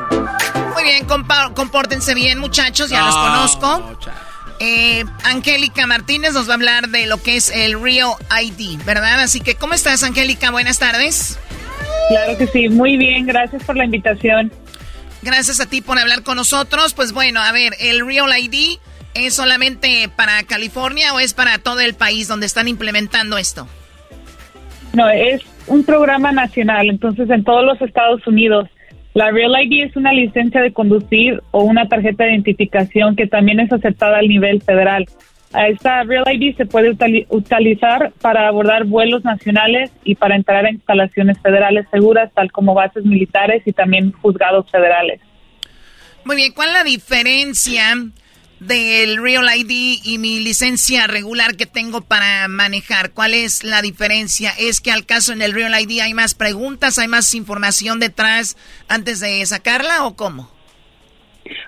Muy 0.74 0.82
bien, 0.82 1.06
compórtense 1.55 2.12
bien, 2.12 2.40
muchachos, 2.40 2.90
ya 2.90 3.05
los 3.05 3.14
No, 3.14 3.20
conozco. 3.22 3.98
Eh, 4.59 5.05
Angélica 5.22 5.86
Martínez 5.86 6.32
nos 6.32 6.48
va 6.48 6.52
a 6.52 6.55
hablar 6.55 6.89
de 6.89 7.06
lo 7.06 7.22
que 7.22 7.36
es 7.36 7.51
el 7.51 7.80
Real 7.80 8.14
ID, 8.43 8.82
¿verdad? 8.85 9.20
Así 9.20 9.40
que, 9.40 9.55
¿cómo 9.55 9.74
estás, 9.74 10.02
Angélica? 10.02 10.51
Buenas 10.51 10.80
tardes. 10.80 11.39
Claro 12.09 12.36
que 12.36 12.48
sí, 12.48 12.68
muy 12.68 12.97
bien, 12.97 13.26
gracias 13.26 13.62
por 13.62 13.76
la 13.76 13.85
invitación. 13.85 14.52
Gracias 15.22 15.60
a 15.60 15.66
ti 15.66 15.80
por 15.80 15.97
hablar 15.97 16.24
con 16.24 16.36
nosotros. 16.36 16.94
Pues 16.94 17.12
bueno, 17.12 17.40
a 17.40 17.52
ver, 17.52 17.76
¿el 17.78 18.05
Real 18.05 18.36
ID 18.36 18.78
es 19.14 19.35
solamente 19.35 20.10
para 20.16 20.43
California 20.43 21.14
o 21.14 21.20
es 21.20 21.32
para 21.32 21.59
todo 21.59 21.78
el 21.78 21.94
país 21.94 22.26
donde 22.26 22.47
están 22.47 22.66
implementando 22.66 23.39
esto? 23.39 23.68
No, 24.94 25.09
es 25.09 25.43
un 25.69 25.85
programa 25.85 26.32
nacional, 26.32 26.89
entonces 26.89 27.28
en 27.31 27.45
todos 27.45 27.65
los 27.65 27.81
Estados 27.81 28.27
Unidos. 28.27 28.69
La 29.15 29.31
Real 29.31 29.53
ID 29.61 29.85
es 29.86 29.97
una 29.97 30.12
licencia 30.12 30.61
de 30.61 30.73
conducir 30.73 31.43
o 31.51 31.65
una 31.65 31.89
tarjeta 31.89 32.24
de 32.24 32.32
identificación 32.32 33.16
que 33.16 33.27
también 33.27 33.59
es 33.61 33.73
aceptada 33.73 34.19
al 34.19 34.28
nivel 34.28 34.62
federal. 34.62 35.07
Esta 35.66 36.05
Real 36.05 36.24
ID 36.31 36.57
se 36.57 36.66
puede 36.66 36.93
utili- 36.93 37.27
utilizar 37.31 38.12
para 38.20 38.47
abordar 38.47 38.85
vuelos 38.85 39.24
nacionales 39.24 39.90
y 40.05 40.15
para 40.15 40.36
entrar 40.36 40.66
a 40.66 40.70
instalaciones 40.70 41.39
federales 41.40 41.86
seguras, 41.90 42.31
tal 42.35 42.53
como 42.53 42.74
bases 42.74 43.05
militares 43.05 43.62
y 43.65 43.73
también 43.73 44.12
juzgados 44.12 44.70
federales. 44.70 45.20
Muy 46.24 46.36
bien, 46.36 46.53
¿cuál 46.53 46.69
es 46.69 46.74
la 46.74 46.85
diferencia 46.85 47.82
del 48.60 49.22
Real 49.22 49.47
ID 49.56 50.01
y 50.05 50.18
mi 50.18 50.40
licencia 50.40 51.06
regular 51.06 51.56
que 51.56 51.66
tengo 51.66 52.01
para 52.01 52.48
manejar? 52.48 53.12
¿Cuál 53.12 53.35
es 53.35 53.64
la 53.64 53.82
diferencia? 53.82 54.51
¿Es 54.59 54.80
que 54.80 54.90
al 54.90 55.06
caso 55.06 55.32
en 55.32 55.43
el 55.43 55.52
Real 55.52 55.72
ID 55.80 56.01
hay 56.01 56.14
más 56.14 56.35
preguntas, 56.35 56.98
hay 56.98 57.09
más 57.09 57.35
información 57.35 58.01
detrás 58.01 58.56
antes 58.89 59.20
de 59.20 59.44
sacarla 59.47 60.06
o 60.06 60.16
cómo? 60.16 60.51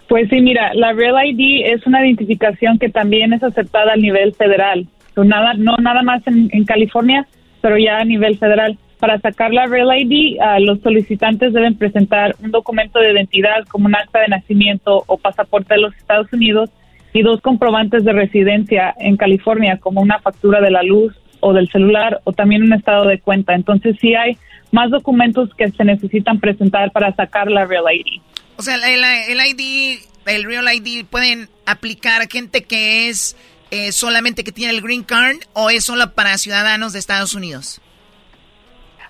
Pues 0.08 0.28
sí, 0.28 0.40
mira, 0.40 0.74
la 0.74 0.92
Real 0.92 1.16
ID 1.24 1.66
es 1.66 1.86
una 1.86 2.04
identificación 2.04 2.78
que 2.78 2.88
también 2.88 3.32
es 3.32 3.42
aceptada 3.42 3.92
a 3.92 3.96
nivel 3.96 4.34
federal. 4.34 4.86
Nada, 5.16 5.54
no 5.54 5.76
nada 5.76 6.02
más 6.02 6.26
en, 6.26 6.48
en 6.52 6.64
California, 6.64 7.26
pero 7.60 7.76
ya 7.78 7.98
a 7.98 8.04
nivel 8.04 8.38
federal. 8.38 8.78
Para 8.98 9.18
sacar 9.18 9.52
la 9.52 9.66
Real 9.66 9.88
ID, 9.98 10.38
ah, 10.40 10.60
los 10.60 10.80
solicitantes 10.80 11.52
deben 11.52 11.76
presentar 11.76 12.36
un 12.42 12.50
documento 12.50 12.98
de 12.98 13.12
identidad 13.12 13.64
como 13.68 13.86
un 13.86 13.94
acta 13.94 14.20
de 14.20 14.28
nacimiento 14.28 15.04
o 15.06 15.16
pasaporte 15.16 15.74
de 15.74 15.80
los 15.80 15.94
Estados 15.96 16.30
Unidos 16.32 16.70
y 17.12 17.22
dos 17.22 17.40
comprobantes 17.40 18.04
de 18.04 18.12
residencia 18.12 18.94
en 18.98 19.16
California, 19.16 19.78
como 19.78 20.00
una 20.00 20.18
factura 20.20 20.60
de 20.60 20.70
la 20.70 20.82
luz 20.82 21.14
o 21.40 21.52
del 21.52 21.68
celular 21.70 22.20
o 22.24 22.32
también 22.32 22.62
un 22.62 22.72
estado 22.72 23.06
de 23.06 23.18
cuenta. 23.20 23.54
Entonces 23.54 23.96
sí 24.00 24.14
hay 24.14 24.36
más 24.72 24.90
documentos 24.90 25.50
que 25.56 25.70
se 25.70 25.84
necesitan 25.84 26.38
presentar 26.38 26.92
para 26.92 27.14
sacar 27.14 27.50
la 27.50 27.66
Real 27.66 27.84
ID. 27.92 28.20
O 28.56 28.62
sea, 28.62 28.76
el, 28.76 29.40
ID, 29.40 30.00
el 30.26 30.44
Real 30.44 30.66
ID 30.72 31.04
pueden 31.06 31.48
aplicar 31.66 32.28
gente 32.28 32.62
que 32.62 33.08
es 33.08 33.36
eh, 33.70 33.92
solamente 33.92 34.44
que 34.44 34.52
tiene 34.52 34.72
el 34.72 34.82
green 34.82 35.02
card 35.02 35.36
o 35.52 35.70
es 35.70 35.84
solo 35.84 36.12
para 36.12 36.36
ciudadanos 36.38 36.92
de 36.92 36.98
Estados 36.98 37.34
Unidos? 37.34 37.80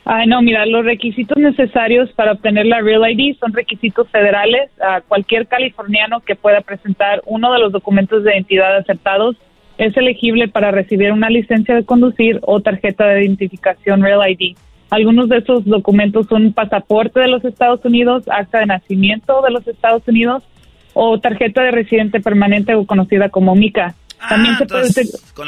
Ah, 0.05 0.24
no, 0.27 0.40
mira, 0.43 0.64
los 0.66 0.85
requisitos 0.85 1.36
necesarios 1.36 2.10
para 2.12 2.32
obtener 2.32 2.66
la 2.66 2.81
Real 2.81 3.10
ID 3.10 3.36
son 3.39 3.52
requisitos 3.52 4.09
federales. 4.09 4.70
a 4.81 5.01
cualquier 5.02 5.47
californiano 5.47 6.20
que 6.20 6.36
pueda 6.36 6.62
presentar 6.62 7.22
uno 7.27 7.52
de 7.52 7.59
los 7.59 7.72
documentos 7.72 8.24
de 8.24 8.32
identidad 8.32 8.77
aceptados 8.77 9.36
es 9.78 9.97
elegible 9.97 10.48
para 10.48 10.70
recibir 10.70 11.12
una 11.12 11.31
licencia 11.31 11.74
de 11.74 11.85
conducir 11.85 12.39
o 12.43 12.60
tarjeta 12.60 13.06
de 13.06 13.24
identificación 13.24 14.02
Real 14.02 14.20
ID. 14.28 14.56
Algunos 14.90 15.28
de 15.28 15.39
esos 15.39 15.64
documentos 15.64 16.27
son 16.27 16.52
pasaporte 16.52 17.20
de 17.20 17.28
los 17.28 17.44
Estados 17.44 17.85
Unidos, 17.85 18.24
acta 18.28 18.59
de 18.59 18.66
nacimiento 18.66 19.40
de 19.43 19.51
los 19.51 19.66
Estados 19.66 20.02
Unidos 20.06 20.43
o 20.93 21.18
tarjeta 21.18 21.62
de 21.62 21.70
residente 21.70 22.20
permanente 22.20 22.74
o 22.74 22.85
conocida 22.85 23.28
como 23.28 23.55
MICA. 23.55 23.94
También 24.28 24.56
se 24.56 24.66
puede 24.66 24.89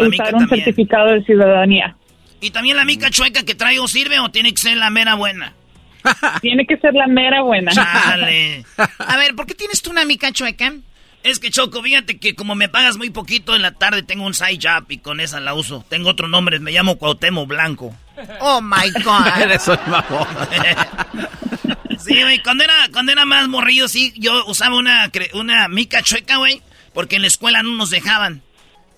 usar 0.08 0.34
un 0.34 0.48
certificado 0.48 1.12
de 1.12 1.22
ciudadanía. 1.24 1.96
¿Y 2.42 2.50
también 2.50 2.76
la 2.76 2.84
mica 2.84 3.08
chueca 3.08 3.44
que 3.44 3.54
traigo 3.54 3.86
sirve 3.86 4.18
o 4.18 4.28
tiene 4.30 4.52
que 4.52 4.60
ser 4.60 4.76
la 4.76 4.90
mera 4.90 5.14
buena? 5.14 5.54
tiene 6.42 6.66
que 6.66 6.76
ser 6.76 6.92
la 6.92 7.06
mera 7.06 7.40
buena. 7.42 7.70
Chale. 7.72 8.66
A 8.98 9.16
ver, 9.16 9.36
¿por 9.36 9.46
qué 9.46 9.54
tienes 9.54 9.80
tú 9.80 9.90
una 9.90 10.04
mica 10.04 10.32
chueca? 10.32 10.74
Es 11.22 11.38
que 11.38 11.52
Choco, 11.52 11.80
fíjate 11.80 12.18
que 12.18 12.34
como 12.34 12.56
me 12.56 12.68
pagas 12.68 12.96
muy 12.96 13.10
poquito 13.10 13.54
en 13.54 13.62
la 13.62 13.70
tarde, 13.70 14.02
tengo 14.02 14.26
un 14.26 14.34
side 14.34 14.58
job 14.60 14.86
y 14.88 14.98
con 14.98 15.20
esa 15.20 15.38
la 15.38 15.54
uso. 15.54 15.84
Tengo 15.88 16.10
otro 16.10 16.26
nombre, 16.26 16.58
me 16.58 16.72
llamo 16.72 16.98
Cuauhtémoc 16.98 17.48
Blanco. 17.48 17.94
Oh 18.40 18.60
my 18.60 18.90
God. 19.02 19.26
Eres 19.40 19.66
un 19.68 19.78
sí, 21.98 22.22
güey, 22.22 22.42
cuando 22.42 22.64
era, 22.64 22.74
cuando 22.92 23.10
era 23.12 23.24
más 23.24 23.48
morrido, 23.48 23.88
sí, 23.88 24.12
yo 24.16 24.44
usaba 24.46 24.76
una, 24.76 25.10
una 25.32 25.68
mica 25.68 26.02
chueca, 26.02 26.36
güey, 26.36 26.60
porque 26.92 27.16
en 27.16 27.22
la 27.22 27.28
escuela 27.28 27.62
no 27.62 27.70
nos 27.70 27.90
dejaban 27.90 28.42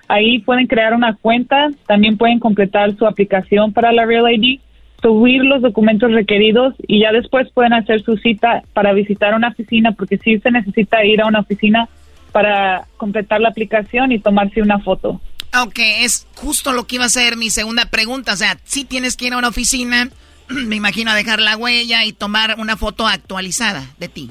Ahí 0.09 0.39
pueden 0.39 0.69
crear 0.69 0.95
una 0.95 1.17
cuenta, 1.17 1.69
también 1.87 2.17
pueden 2.17 2.39
completar 2.39 2.97
su 2.97 3.07
aplicación 3.07 3.73
para 3.73 3.91
la 3.91 4.07
Real 4.07 4.33
ID, 4.33 4.61
subir 5.03 5.45
los 5.45 5.63
documentos 5.63 6.13
requeridos 6.13 6.75
y 6.87 7.01
ya 7.01 7.11
después 7.11 7.51
pueden 7.53 7.73
hacer 7.73 8.03
su 8.03 8.17
cita 8.19 8.63
para 8.73 8.93
visitar 8.93 9.35
una 9.35 9.49
oficina, 9.49 9.91
porque 9.93 10.17
sí 10.19 10.39
se 10.39 10.53
necesita 10.53 11.05
ir 11.05 11.21
a 11.21 11.27
una 11.27 11.41
oficina 11.41 11.89
para 12.31 12.87
completar 12.97 13.41
la 13.41 13.49
aplicación 13.49 14.13
y 14.13 14.21
tomarse 14.21 14.63
una 14.63 14.79
foto. 14.79 15.21
Ok, 15.61 15.79
es 15.79 16.29
justo 16.37 16.73
lo 16.73 16.87
que 16.87 16.95
iba 16.97 17.07
a 17.07 17.09
ser 17.09 17.37
mi 17.37 17.51
segunda 17.51 17.87
pregunta. 17.87 18.33
O 18.33 18.37
sea, 18.37 18.59
si 18.63 18.85
tienes 18.85 19.17
que 19.17 19.27
ir 19.27 19.33
a 19.33 19.39
una 19.39 19.49
oficina, 19.49 20.09
me 20.49 20.77
imagino 20.77 21.11
a 21.11 21.17
dejar 21.17 21.41
la 21.41 21.57
huella 21.57 22.05
y 22.05 22.13
tomar 22.13 22.55
una 22.59 22.77
foto 22.77 23.09
actualizada 23.09 23.85
de 23.99 24.09
ti. 24.09 24.31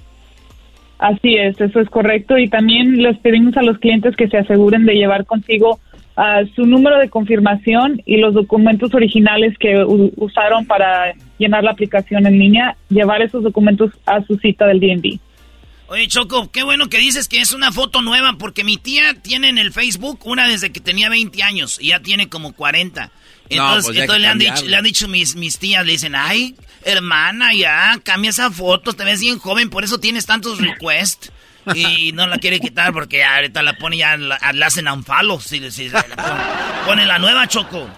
Así 1.06 1.36
es, 1.36 1.62
eso 1.62 1.80
es 1.80 1.88
correcto. 1.90 2.36
Y 2.36 2.50
también 2.50 2.98
les 2.98 3.16
pedimos 3.20 3.56
a 3.58 3.62
los 3.62 3.78
clientes 3.78 4.16
que 4.16 4.28
se 4.28 4.40
aseguren 4.40 4.88
de 4.88 4.96
llevar 4.96 5.24
consigo 5.28 5.80
ah, 6.18 6.42
su 6.56 6.66
número 6.66 6.98
de 6.98 7.12
confirmación 7.12 8.02
y 8.08 8.18
los 8.18 8.34
documentos 8.34 8.92
originales 8.96 9.56
que 9.60 9.86
usaron 9.86 10.66
para 10.66 11.14
llenar 11.38 11.64
la 11.64 11.72
aplicación 11.72 12.26
en 12.26 12.40
línea, 12.40 12.76
llevar 12.90 13.22
esos 13.22 13.44
documentos 13.44 13.92
a 14.08 14.24
su 14.24 14.38
cita 14.38 14.66
del 14.66 14.80
DNB. 14.80 15.20
Oye, 15.90 16.08
Choco, 16.08 16.50
qué 16.52 16.64
bueno 16.64 16.88
que 16.88 16.98
dices 16.98 17.28
que 17.28 17.40
es 17.40 17.54
una 17.54 17.72
foto 17.72 18.02
nueva, 18.02 18.38
porque 18.40 18.64
mi 18.64 18.78
tía 18.78 19.14
tiene 19.22 19.50
en 19.50 19.60
el 19.60 19.72
Facebook 19.72 20.22
una 20.26 20.48
desde 20.48 20.72
que 20.72 20.80
tenía 20.80 21.10
20 21.10 21.44
años 21.44 21.78
y 21.80 21.90
ya 21.90 22.00
tiene 22.00 22.30
como 22.30 22.54
40. 22.54 23.12
Entonces, 23.50 23.86
pues 23.86 24.00
entonces 24.00 24.22
le, 24.24 24.28
han 24.28 24.40
dicho, 24.40 24.66
le 24.66 24.76
han 24.76 24.84
dicho 24.84 25.08
mis, 25.08 25.36
mis 25.36 25.60
tías, 25.60 25.86
le 25.86 25.92
dicen, 25.92 26.16
ay, 26.16 26.56
hermana, 26.86 27.54
ya, 27.54 28.00
cambia 28.04 28.30
esa 28.30 28.50
foto, 28.52 28.94
te 28.94 29.04
ves 29.04 29.20
bien 29.20 29.40
joven, 29.40 29.70
por 29.70 29.84
eso 29.84 30.00
tienes 30.00 30.26
tantos 30.26 30.60
requests. 30.60 31.32
Y 31.74 32.12
no 32.14 32.28
la 32.28 32.38
quiere 32.38 32.60
quitar 32.60 32.94
porque 32.94 33.24
ahorita 33.24 33.64
la 33.64 33.76
pone 33.78 33.98
ya, 33.98 34.18
la, 34.18 34.38
hacen 34.66 34.88
unfollow, 34.88 35.42
si, 35.42 35.72
si, 35.72 35.90
la 35.90 36.84
pone, 36.86 37.08
la 37.08 37.18
nueva 37.18 37.48
Choco. 37.48 37.90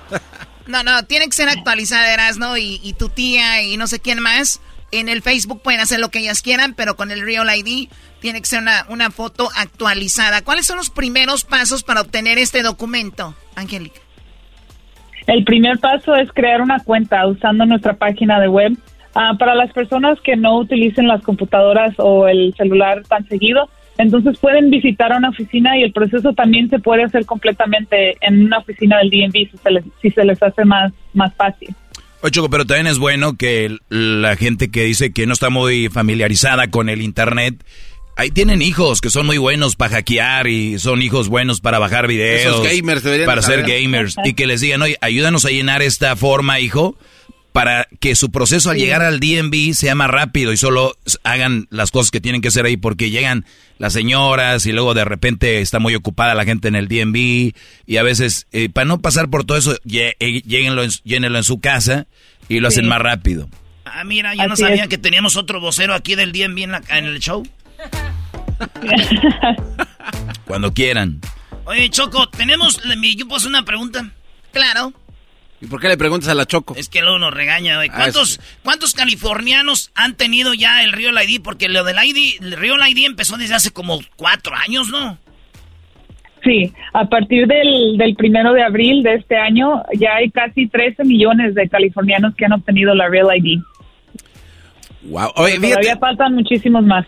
No, 0.68 0.84
no, 0.84 1.03
tiene 1.03 1.26
que 1.26 1.34
ser 1.34 1.49
actualizada, 1.49 2.31
¿no? 2.38 2.57
Y, 2.57 2.80
y 2.81 2.93
tu 2.93 3.09
tía 3.09 3.61
y 3.61 3.76
no 3.76 3.88
sé 3.88 3.99
quién 3.99 4.22
más 4.22 4.61
en 4.91 5.09
el 5.09 5.22
Facebook 5.22 5.61
pueden 5.61 5.81
hacer 5.81 5.99
lo 5.99 6.09
que 6.09 6.19
ellas 6.19 6.41
quieran, 6.41 6.73
pero 6.73 6.95
con 6.95 7.11
el 7.11 7.22
Real 7.22 7.47
ID 7.53 7.89
tiene 8.22 8.41
que 8.41 8.47
ser 8.47 8.61
una, 8.61 8.85
una 8.89 9.11
foto 9.11 9.49
actualizada. 9.55 10.41
¿Cuáles 10.41 10.65
son 10.65 10.77
los 10.77 10.89
primeros 10.89 11.43
pasos 11.43 11.84
para 11.84 12.01
obtener 12.01 12.38
este 12.38 12.64
documento, 12.64 13.35
Angélica? 13.55 13.99
El 15.28 15.44
primer 15.44 15.78
paso 15.80 16.16
es 16.16 16.32
crear 16.32 16.62
una 16.62 16.80
cuenta 16.80 17.28
usando 17.28 17.66
nuestra 17.66 17.94
página 17.94 18.40
de 18.40 18.48
web. 18.48 18.78
Ah, 19.14 19.34
para 19.38 19.56
las 19.56 19.72
personas 19.74 20.20
que 20.22 20.36
no 20.36 20.60
utilicen 20.60 21.08
las 21.08 21.22
computadoras 21.22 21.94
o 21.98 22.28
el 22.28 22.54
celular 22.56 23.04
tan 23.08 23.28
seguido, 23.28 23.70
entonces 23.98 24.38
pueden 24.40 24.70
visitar 24.70 25.12
una 25.16 25.30
oficina 25.30 25.78
y 25.78 25.84
el 25.84 25.91
proceso 25.91 26.34
también 26.34 26.70
se 26.70 26.80
puede 26.80 27.04
hacer 27.04 27.26
completamente 27.26 28.16
en 28.22 28.45
una 28.45 28.60
oficina 28.60 28.99
del 28.99 29.10
DMV 29.10 29.52
si 29.52 29.58
se 29.62 29.72
les, 29.72 29.86
si 30.02 30.12
se 30.12 30.24
les 30.24 30.41
hace 30.41 30.64
más, 30.66 30.94
más 31.14 31.34
fácil. 31.36 31.76
Ocho, 32.22 32.48
pero 32.49 32.66
también 32.66 32.88
es 32.88 32.99
bueno 32.99 33.38
que 33.38 33.76
la 33.90 34.36
gente 34.36 34.72
que 34.72 34.84
dice 34.84 35.12
que 35.12 35.26
no 35.26 35.34
está 35.34 35.49
muy 35.49 35.90
familiarizada 35.90 36.70
con 36.70 36.90
el 36.90 37.02
Internet, 37.02 37.64
ahí 38.18 38.31
tienen 38.31 38.61
hijos 38.61 38.99
que 38.99 39.10
son 39.10 39.26
muy 39.26 39.38
buenos 39.38 39.76
para 39.76 39.95
hackear 39.95 40.48
y 40.48 40.80
son 40.80 41.02
hijos 41.02 41.30
buenos 41.30 41.61
para 41.61 41.80
bajar 41.80 42.07
videos. 42.07 42.61
gamers 42.64 43.03
Para 43.26 43.41
ser 43.41 43.64
gamers. 43.64 44.15
Y 44.26 44.34
que 44.34 44.48
les 44.48 44.60
digan, 44.60 44.81
oye, 44.81 44.98
ayúdanos 45.02 45.45
a 45.45 45.49
llenar 45.49 45.81
esta 45.81 46.15
forma, 46.15 46.60
hijo, 46.60 46.98
para 47.53 47.88
que 47.99 48.15
su 48.15 48.31
proceso 48.31 48.69
al 48.69 48.77
llegar 48.77 49.02
al 49.02 49.19
DMV 49.19 49.73
sea 49.73 49.95
más 49.95 50.10
rápido 50.10 50.52
y 50.52 50.57
solo 50.57 50.95
hagan 51.23 51.68
las 51.69 51.91
cosas 51.91 52.11
que 52.11 52.22
tienen 52.22 52.41
que 52.41 52.49
hacer 52.49 52.65
ahí 52.65 52.77
porque 52.77 53.10
llegan 53.10 53.45
las 53.80 53.94
señoras 53.94 54.65
y 54.65 54.72
luego 54.72 54.94
de 54.94 55.06
repente 55.06 55.61
está 55.61 55.80
muy 55.80 55.95
ocupada 55.95 56.35
la 56.35 56.45
gente 56.45 56.68
en 56.68 56.76
el 56.76 56.88
DMV 56.88 57.53
y 57.88 57.98
a 57.98 58.03
veces 58.03 58.45
eh, 58.52 58.69
para 58.69 58.85
no 58.85 58.99
pasar 58.99 59.30
por 59.30 59.44
todo 59.44 59.57
eso 59.57 59.76
eh, 59.91 60.41
lléguenlo 60.45 60.84
en, 60.84 60.91
llénenlo 61.03 61.39
en 61.39 61.44
su 61.44 61.60
casa 61.60 62.06
y 62.48 62.60
lo 62.60 62.68
hacen 62.68 62.88
más 62.88 63.02
rápido. 63.02 63.49
Ah, 63.85 64.03
mira, 64.03 64.35
yo 64.35 64.48
no 64.48 64.56
sabía 64.56 64.88
que 64.88 64.98
teníamos 64.98 65.35
otro 65.35 65.60
vocero 65.60 65.95
aquí 65.95 66.14
del 66.15 66.31
DMV 66.31 66.57
en, 66.60 66.72
en 66.89 67.06
el 67.06 67.19
show. 67.19 67.44
Cuando 70.45 70.74
quieran. 70.74 71.20
Oye, 71.66 71.90
Choco, 71.90 72.30
tenemos, 72.30 72.82
yo 73.16 73.28
puedo 73.28 73.38
hacer 73.38 73.49
una 73.49 73.66
pregunta. 73.66 74.10
Claro. 74.52 74.94
¿Y 75.60 75.66
por 75.66 75.82
qué 75.82 75.88
le 75.88 75.98
preguntas 75.98 76.30
a 76.30 76.36
la 76.36 76.45
Choco? 76.45 76.76
Es 76.76 76.88
que 76.88 77.02
luego 77.02 77.18
nos 77.18 77.34
regaña, 77.34 77.78
güey. 77.78 77.90
Ah, 77.91 77.98
¿Cuántos, 77.98 78.40
¿Cuántos 78.64 78.94
californianos 78.94 79.91
han 79.95 80.16
tenido 80.16 80.54
ya 80.54 80.84
el 80.84 80.91
Real 80.91 81.18
ID? 81.22 81.41
Porque 81.41 81.68
lo 81.68 81.84
del 81.84 81.98
ID, 81.98 82.41
el 82.41 82.52
Real 82.54 82.80
ID 82.88 83.06
empezó 83.06 83.38
desde 83.38 83.56
hace 83.56 83.72
como 83.72 83.99
cuatro 84.16 84.56
años, 84.56 84.90
¿no? 84.90 85.18
Sí, 86.44 86.72
a 86.94 87.06
partir 87.06 87.48
del, 87.48 87.98
del 87.98 88.16
primero 88.16 88.54
de 88.54 88.64
abril 88.64 89.04
de 89.04 89.16
este 89.16 89.36
año 89.36 89.84
ya 89.95 90.16
hay 90.16 90.30
casi 90.30 90.68
13 90.68 91.04
millones 91.04 91.56
de 91.56 91.68
californianos 91.68 92.36
que 92.36 92.45
han 92.45 92.54
obtenido 92.54 92.94
la 92.94 93.10
Real 93.10 93.28
ID. 93.36 93.60
Wow. 95.08 95.32
todavía 95.36 95.98
faltan 95.98 96.36
muchísimos 96.36 96.84
más. 96.84 97.06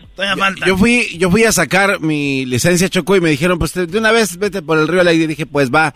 Yo 0.66 0.76
fui, 0.76 1.18
yo 1.18 1.30
fui 1.30 1.44
a 1.44 1.52
sacar 1.52 2.00
mi 2.00 2.46
licencia 2.46 2.88
Choco 2.88 3.16
y 3.16 3.20
me 3.20 3.30
dijeron, 3.30 3.58
pues 3.58 3.74
de 3.74 3.98
una 3.98 4.10
vez 4.10 4.38
vete 4.38 4.62
por 4.62 4.78
el 4.78 4.88
Real 4.88 5.12
ID. 5.14 5.22
Y 5.22 5.26
dije, 5.26 5.46
pues 5.46 5.70
va. 5.70 5.94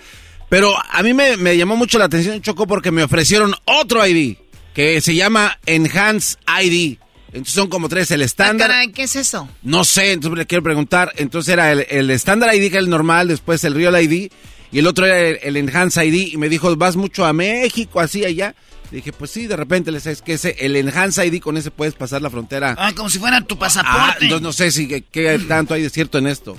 Pero 0.48 0.74
a 0.90 1.02
mí 1.02 1.14
me, 1.14 1.56
llamó 1.56 1.76
mucho 1.76 1.98
la 1.98 2.04
atención, 2.04 2.40
Choco, 2.42 2.66
porque 2.66 2.90
me 2.90 3.02
ofrecieron 3.02 3.54
otro 3.64 4.06
ID 4.06 4.36
que 4.74 5.00
se 5.00 5.14
llama 5.14 5.58
Enhance 5.66 6.36
ID. 6.62 6.98
Entonces 7.28 7.54
son 7.54 7.68
como 7.68 7.88
tres, 7.88 8.10
el 8.10 8.22
ah, 8.22 8.26
estándar. 8.26 8.70
¿Qué 8.94 9.04
es 9.04 9.16
eso? 9.16 9.48
No 9.62 9.82
sé, 9.82 10.12
entonces 10.12 10.38
le 10.38 10.46
quiero 10.46 10.62
preguntar. 10.62 11.12
Entonces 11.16 11.52
era 11.52 11.72
el 11.72 12.10
estándar 12.10 12.54
ID, 12.54 12.70
que 12.70 12.76
es 12.76 12.84
el 12.84 12.90
normal, 12.90 13.28
después 13.28 13.64
el 13.64 13.74
Real 13.74 14.00
ID, 14.00 14.30
y 14.70 14.78
el 14.78 14.86
otro 14.86 15.06
era 15.06 15.38
el, 15.40 15.56
Enhance 15.56 16.04
ID. 16.04 16.34
Y 16.34 16.36
me 16.36 16.48
dijo, 16.48 16.74
vas 16.76 16.96
mucho 16.96 17.24
a 17.24 17.32
México, 17.32 17.98
así 17.98 18.24
allá. 18.24 18.54
Dije, 18.96 19.12
pues 19.12 19.30
sí, 19.30 19.46
de 19.46 19.56
repente 19.56 19.90
les 19.90 20.06
es 20.06 20.22
que 20.22 20.34
ese, 20.34 20.54
el 20.60 20.76
Enhance 20.76 21.26
ID, 21.26 21.40
con 21.40 21.56
ese 21.56 21.70
puedes 21.70 21.94
pasar 21.94 22.22
la 22.22 22.30
frontera. 22.30 22.74
Ah, 22.78 22.92
como 22.96 23.08
si 23.08 23.18
fuera 23.18 23.40
tu 23.42 23.56
pasaporte. 23.56 23.98
Ah, 23.98 24.16
entonces 24.20 24.42
no 24.42 24.52
sé 24.52 24.70
si 24.70 25.02
qué 25.02 25.38
tanto 25.48 25.74
hay 25.74 25.82
de 25.82 25.90
cierto 25.90 26.18
en 26.18 26.26
esto. 26.26 26.56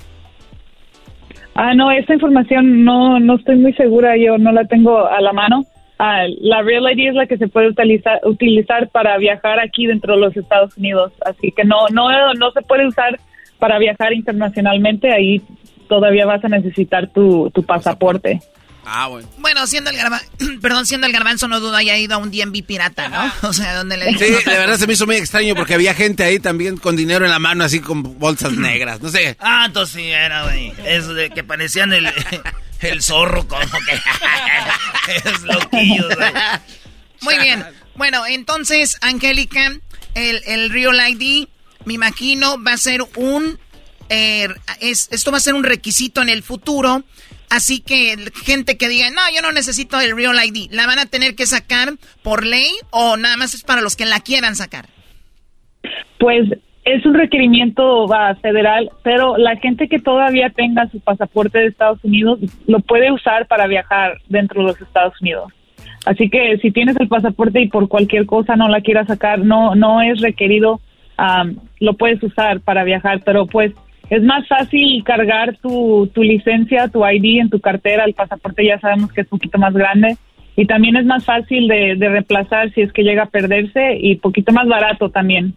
Ah, 1.54 1.74
no, 1.74 1.90
esta 1.90 2.12
información 2.12 2.84
no, 2.84 3.18
no 3.18 3.36
estoy 3.36 3.56
muy 3.56 3.72
segura, 3.72 4.14
yo 4.18 4.36
no 4.36 4.52
la 4.52 4.66
tengo 4.66 5.06
a 5.06 5.20
la 5.22 5.32
mano, 5.32 5.64
ah, 5.98 6.26
la 6.40 6.60
Real 6.60 6.84
ID 6.92 7.08
es 7.08 7.14
la 7.14 7.26
que 7.26 7.38
se 7.38 7.48
puede 7.48 7.68
utilizar, 7.68 8.20
utilizar 8.24 8.90
para 8.90 9.16
viajar 9.16 9.58
aquí 9.58 9.86
dentro 9.86 10.14
de 10.14 10.20
los 10.20 10.36
Estados 10.36 10.76
Unidos. 10.76 11.12
Así 11.24 11.52
que 11.52 11.64
no, 11.64 11.88
no, 11.92 12.10
no 12.34 12.50
se 12.52 12.60
puede 12.60 12.86
usar 12.86 13.18
para 13.58 13.78
viajar 13.78 14.12
internacionalmente. 14.12 15.12
Ahí 15.12 15.40
todavía 15.88 16.26
vas 16.26 16.44
a 16.44 16.48
necesitar 16.48 17.08
tu, 17.08 17.50
tu 17.50 17.62
pasaporte. 17.62 18.40
Ah, 18.88 19.08
bueno. 19.08 19.28
Bueno, 19.38 19.66
siendo 19.66 19.90
el 19.90 19.96
garbanzo, 19.96 20.26
perdón, 20.62 20.86
siendo 20.86 21.08
el 21.08 21.12
garbanzo, 21.12 21.48
no 21.48 21.58
dudo 21.58 21.74
haya 21.74 21.98
ido 21.98 22.14
a 22.14 22.18
un 22.18 22.30
DMV 22.30 22.64
pirata, 22.64 23.08
¿no? 23.08 23.32
O 23.48 23.52
sea, 23.52 23.74
donde 23.74 23.96
le... 23.96 24.12
Sí, 24.12 24.32
de 24.32 24.58
verdad 24.58 24.78
se 24.78 24.86
me 24.86 24.92
hizo 24.92 25.06
muy 25.06 25.16
extraño 25.16 25.56
porque 25.56 25.74
había 25.74 25.92
gente 25.92 26.22
ahí 26.22 26.38
también 26.38 26.76
con 26.76 26.94
dinero 26.94 27.24
en 27.24 27.32
la 27.32 27.40
mano, 27.40 27.64
así 27.64 27.80
con 27.80 28.18
bolsas 28.18 28.52
negras, 28.56 29.00
no 29.00 29.08
sé. 29.08 29.36
Ah, 29.40 29.64
entonces 29.66 29.96
sí, 29.96 30.08
era, 30.08 30.44
güey. 30.44 30.72
Eso 30.86 31.14
de 31.14 31.30
que 31.30 31.42
parecían 31.42 31.92
el, 31.92 32.06
el 32.80 33.02
zorro, 33.02 33.46
como 33.48 33.66
que... 33.66 34.00
es 35.28 35.42
loquillo, 35.42 36.08
güey. 36.14 36.32
Muy 37.22 37.38
bien. 37.38 37.64
Bueno, 37.96 38.24
entonces, 38.24 38.98
Angélica, 39.00 39.72
el, 40.14 40.42
el 40.46 40.70
Real 40.70 40.96
ID, 41.10 41.48
me 41.84 41.94
imagino, 41.94 42.62
va 42.62 42.74
a 42.74 42.78
ser 42.78 43.02
un... 43.16 43.58
Eh, 44.08 44.46
es, 44.78 45.08
esto 45.10 45.32
va 45.32 45.38
a 45.38 45.40
ser 45.40 45.54
un 45.54 45.64
requisito 45.64 46.22
en 46.22 46.28
el 46.28 46.44
futuro 46.44 47.02
Así 47.50 47.80
que 47.80 48.16
gente 48.44 48.76
que 48.76 48.88
diga, 48.88 49.10
no, 49.10 49.20
yo 49.34 49.42
no 49.42 49.52
necesito 49.52 50.00
el 50.00 50.16
Real 50.16 50.36
ID, 50.44 50.70
¿la 50.72 50.86
van 50.86 50.98
a 50.98 51.06
tener 51.06 51.34
que 51.34 51.46
sacar 51.46 51.94
por 52.22 52.44
ley 52.44 52.70
o 52.90 53.16
nada 53.16 53.36
más 53.36 53.54
es 53.54 53.62
para 53.62 53.80
los 53.80 53.96
que 53.96 54.04
la 54.04 54.20
quieran 54.20 54.56
sacar? 54.56 54.86
Pues 56.18 56.48
es 56.84 57.04
un 57.04 57.14
requerimiento 57.14 58.06
federal, 58.40 58.90
pero 59.02 59.36
la 59.36 59.56
gente 59.56 59.88
que 59.88 59.98
todavía 59.98 60.50
tenga 60.50 60.88
su 60.88 61.00
pasaporte 61.00 61.58
de 61.58 61.66
Estados 61.66 61.98
Unidos 62.04 62.38
lo 62.66 62.80
puede 62.80 63.10
usar 63.10 63.46
para 63.46 63.66
viajar 63.66 64.18
dentro 64.28 64.62
de 64.62 64.68
los 64.68 64.80
Estados 64.80 65.14
Unidos. 65.20 65.52
Así 66.04 66.30
que 66.30 66.56
si 66.58 66.70
tienes 66.70 66.96
el 67.00 67.08
pasaporte 67.08 67.60
y 67.60 67.68
por 67.68 67.88
cualquier 67.88 68.26
cosa 68.26 68.54
no 68.54 68.68
la 68.68 68.80
quieras 68.80 69.08
sacar, 69.08 69.40
no 69.40 69.74
no 69.74 70.00
es 70.00 70.20
requerido, 70.20 70.80
lo 71.80 71.94
puedes 71.94 72.22
usar 72.22 72.60
para 72.60 72.84
viajar, 72.84 73.22
pero 73.24 73.46
pues 73.46 73.72
es 74.10 74.22
más 74.22 74.46
fácil 74.46 75.02
cargar 75.04 75.56
tu, 75.58 76.10
tu 76.14 76.22
licencia, 76.22 76.88
tu 76.88 77.04
ID 77.06 77.40
en 77.40 77.50
tu 77.50 77.60
cartera, 77.60 78.04
el 78.04 78.14
pasaporte 78.14 78.64
ya 78.64 78.78
sabemos 78.78 79.12
que 79.12 79.22
es 79.22 79.26
un 79.30 79.38
poquito 79.38 79.58
más 79.58 79.74
grande 79.74 80.16
y 80.56 80.66
también 80.66 80.96
es 80.96 81.04
más 81.04 81.24
fácil 81.24 81.68
de, 81.68 81.96
de 81.96 82.08
reemplazar 82.08 82.72
si 82.72 82.80
es 82.80 82.92
que 82.92 83.02
llega 83.02 83.24
a 83.24 83.30
perderse 83.30 83.98
y 84.00 84.16
poquito 84.16 84.52
más 84.52 84.66
barato 84.66 85.10
también. 85.10 85.54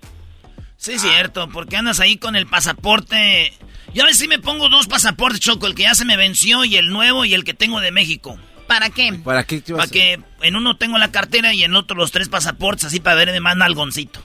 Sí, 0.75 0.97
cierto, 0.97 1.49
porque 1.49 1.75
andas 1.75 1.99
ahí 1.99 2.17
con 2.17 2.35
el 2.35 2.47
pasaporte. 2.47 3.53
Yo 3.93 4.03
a 4.03 4.05
ver 4.05 4.15
si 4.15 4.27
me 4.27 4.39
pongo 4.39 4.69
dos 4.69 4.87
pasaportes, 4.87 5.41
Choco, 5.41 5.67
el 5.67 5.75
que 5.75 5.83
ya 5.83 5.93
se 5.93 6.05
me 6.05 6.15
venció 6.15 6.63
y 6.63 6.77
el 6.77 6.89
nuevo 6.89 7.25
y 7.25 7.33
el 7.33 7.43
que 7.43 7.53
tengo 7.53 7.81
de 7.81 7.91
México. 7.91 8.37
¿Para 8.65 8.89
qué? 8.89 9.13
¿Para 9.23 9.43
qué? 9.43 9.61
Para 9.61 9.87
que 9.87 10.19
en 10.41 10.55
uno 10.55 10.77
tengo 10.77 10.97
la 10.97 11.11
cartera 11.11 11.53
y 11.53 11.63
en 11.63 11.75
otro 11.75 11.97
los 11.97 12.11
tres 12.11 12.29
pasaportes, 12.29 12.85
así 12.85 12.99
para 12.99 13.17
ver 13.17 13.31
de 13.31 13.39
más 13.39 13.57
nalgoncito. 13.57 14.21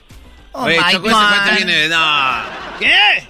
Oh, 0.53 0.67
my 0.67 0.75
Choco, 0.91 1.09
God. 1.09 1.55
viene 1.57 1.89
No. 1.89 2.41
¿Qué? 2.79 3.27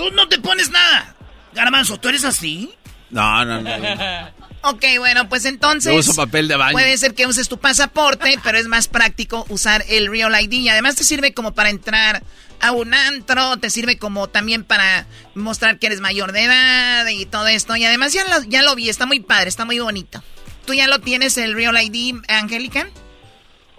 Tú 0.00 0.10
no 0.12 0.26
te 0.28 0.38
pones 0.38 0.70
nada. 0.70 1.14
Garbanzo, 1.52 2.00
¿tú 2.00 2.08
eres 2.08 2.24
así? 2.24 2.72
No, 3.10 3.44
no, 3.44 3.60
no. 3.60 3.70
ok, 4.62 4.82
bueno, 4.96 5.28
pues 5.28 5.44
entonces. 5.44 5.92
Yo 5.92 5.98
uso 5.98 6.14
papel 6.14 6.48
de 6.48 6.56
baño. 6.56 6.72
Puede 6.72 6.96
ser 6.96 7.14
que 7.14 7.26
uses 7.26 7.50
tu 7.50 7.58
pasaporte, 7.58 8.38
pero 8.42 8.56
es 8.56 8.66
más 8.66 8.88
práctico 8.88 9.44
usar 9.50 9.84
el 9.90 10.10
Real 10.10 10.34
ID. 10.40 10.52
Y 10.52 10.68
además 10.70 10.96
te 10.96 11.04
sirve 11.04 11.34
como 11.34 11.52
para 11.52 11.68
entrar 11.68 12.22
a 12.62 12.72
un 12.72 12.94
antro, 12.94 13.58
te 13.58 13.68
sirve 13.68 13.98
como 13.98 14.26
también 14.30 14.64
para 14.64 15.06
mostrar 15.34 15.78
que 15.78 15.88
eres 15.88 16.00
mayor 16.00 16.32
de 16.32 16.44
edad 16.44 17.06
y 17.08 17.26
todo 17.26 17.46
esto. 17.48 17.76
Y 17.76 17.84
además 17.84 18.14
ya 18.14 18.24
lo, 18.24 18.42
ya 18.44 18.62
lo 18.62 18.74
vi, 18.76 18.88
está 18.88 19.04
muy 19.04 19.20
padre, 19.20 19.50
está 19.50 19.66
muy 19.66 19.80
bonito. 19.80 20.24
¿Tú 20.64 20.72
ya 20.72 20.88
lo 20.88 21.00
tienes 21.00 21.36
el 21.36 21.52
Real 21.52 21.76
ID, 21.78 22.22
Angélica? 22.26 22.88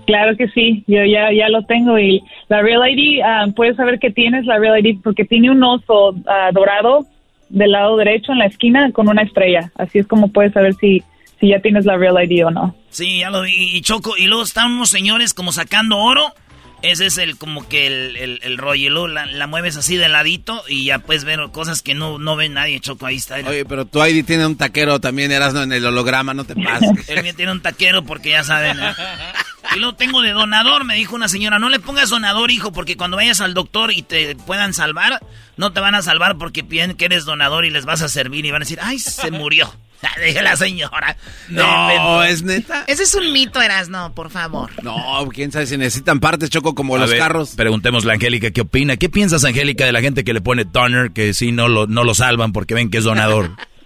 Claro 0.06 0.36
que 0.36 0.48
sí, 0.50 0.84
yo 0.88 1.04
ya, 1.06 1.32
ya 1.32 1.50
lo 1.50 1.64
tengo 1.64 1.98
y 2.00 2.22
la 2.50 2.62
Real 2.62 2.82
ID, 2.90 3.22
ah, 3.24 3.46
puedes 3.56 3.76
saber 3.76 4.00
que 4.00 4.12
tienes 4.12 4.46
la 4.46 4.58
Real 4.58 4.86
ID 4.86 5.00
porque 5.04 5.26
tiene 5.26 5.52
un 5.52 5.64
oso 5.64 6.16
ah, 6.28 6.50
dorado 6.54 7.06
del 7.50 7.72
lado 7.72 7.98
derecho 7.98 8.32
en 8.32 8.40
la 8.40 8.46
esquina 8.46 8.92
con 8.92 9.08
una 9.10 9.22
estrella. 9.22 9.72
Así 9.76 10.00
es 10.00 10.08
como 10.08 10.30
puedes 10.30 10.54
saber 10.54 10.74
si, 10.76 11.04
si 11.40 11.50
ya 11.50 11.60
tienes 11.60 11.86
la 11.86 11.98
Real 11.98 12.18
ID 12.24 12.46
o 12.46 12.52
no. 12.52 12.76
Sí, 12.90 13.20
ya 13.20 13.30
lo 13.30 13.44
vi. 13.44 13.52
Y 13.78 13.82
Choco, 13.82 14.18
y 14.18 14.26
luego 14.26 14.44
están 14.44 14.72
unos 14.72 14.90
señores 14.90 15.34
como 15.34 15.52
sacando 15.52 15.98
oro. 15.98 16.34
Ese 16.82 17.06
es 17.06 17.20
el 17.20 17.38
como 17.38 17.68
que 17.68 17.86
el, 17.86 18.18
el, 18.18 18.40
el 18.42 18.58
rollo, 18.58 19.08
la, 19.08 19.28
la, 19.28 19.46
mueves 19.46 19.78
así 19.78 19.98
de 19.98 20.10
ladito 20.10 20.64
y 20.68 20.86
ya 20.86 20.98
puedes 20.98 21.26
ver 21.26 21.40
cosas 21.52 21.84
que 21.84 21.94
no, 21.94 22.18
no 22.18 22.36
ve 22.36 22.50
nadie, 22.50 22.80
Choco, 22.80 23.06
ahí 23.06 23.18
está. 23.18 23.36
Oye, 23.36 23.66
pero 23.66 23.86
tu 23.86 24.04
ID 24.04 24.26
tiene 24.26 24.48
un 24.48 24.58
taquero 24.58 25.00
también, 25.00 25.32
eras 25.32 25.54
en 25.54 25.72
el 25.72 25.86
holograma, 25.86 26.34
no 26.34 26.44
te 26.44 26.56
pases. 26.64 27.08
el 27.08 27.22
mío 27.22 27.36
tiene 27.36 27.52
un 27.52 27.62
taquero 27.62 28.04
porque 28.04 28.32
ya 28.32 28.44
saben. 28.44 28.80
¿eh? 28.80 28.94
Y 29.76 29.80
lo 29.80 29.94
tengo 29.94 30.22
de 30.22 30.32
donador, 30.32 30.84
me 30.86 30.96
dijo 30.96 31.16
una 31.16 31.28
señora. 31.28 31.60
No 31.60 31.70
le 31.70 31.80
pongas 31.80 32.10
donador, 32.10 32.52
hijo, 32.52 32.72
porque 32.72 32.98
cuando 32.98 33.18
vayas 33.18 33.42
al 33.42 33.54
doctor 33.54 33.92
y 33.92 34.02
te 34.02 34.36
puedan 34.36 34.74
salvar, 34.74 35.22
no 35.58 35.72
te 35.72 35.80
van 35.80 35.96
a 35.96 36.02
salvar 36.02 36.38
porque 36.38 36.64
piden 36.64 36.96
que 36.96 37.06
eres 37.06 37.26
donador 37.26 37.66
y 37.66 37.70
les 37.70 37.86
vas 37.86 38.02
a 38.02 38.10
servir 38.10 38.46
y 38.46 38.52
van 38.52 38.62
a 38.62 38.66
decir, 38.66 38.80
ay, 38.82 39.00
se 39.00 39.32
murió. 39.32 39.74
Dije 40.26 40.42
la 40.42 40.56
señora. 40.56 41.16
No, 41.50 42.24
es 42.24 42.44
neta. 42.44 42.84
Ese 42.88 43.04
es 43.04 43.14
un 43.14 43.32
mito, 43.32 43.62
Eras, 43.62 43.90
no, 43.90 44.14
por 44.14 44.30
favor. 44.30 44.72
No, 44.84 45.30
quién 45.32 45.52
sabe 45.52 45.68
si 45.68 45.78
necesitan 45.78 46.20
partes, 46.20 46.50
Choco, 46.50 46.76
como 46.76 46.98
los 46.98 47.14
carros. 47.14 47.56
Preguntémosle 47.56 48.12
a 48.12 48.16
Angélica 48.16 48.52
qué 48.52 48.62
opina. 48.62 48.98
¿Qué 48.98 49.10
piensas, 49.10 49.46
Angélica, 49.46 49.86
de 49.86 49.92
la 49.92 50.02
gente 50.02 50.24
que 50.24 50.34
le 50.34 50.42
pone 50.42 50.66
donor, 50.66 51.14
que 51.14 51.34
sí 51.34 51.52
no 51.52 51.68
lo, 51.68 51.88
no 51.88 52.04
lo 52.04 52.14
salvan 52.16 52.52
porque 52.52 52.74
ven 52.74 52.90
que 52.90 52.98
es 52.98 53.04
donador? 53.04 53.52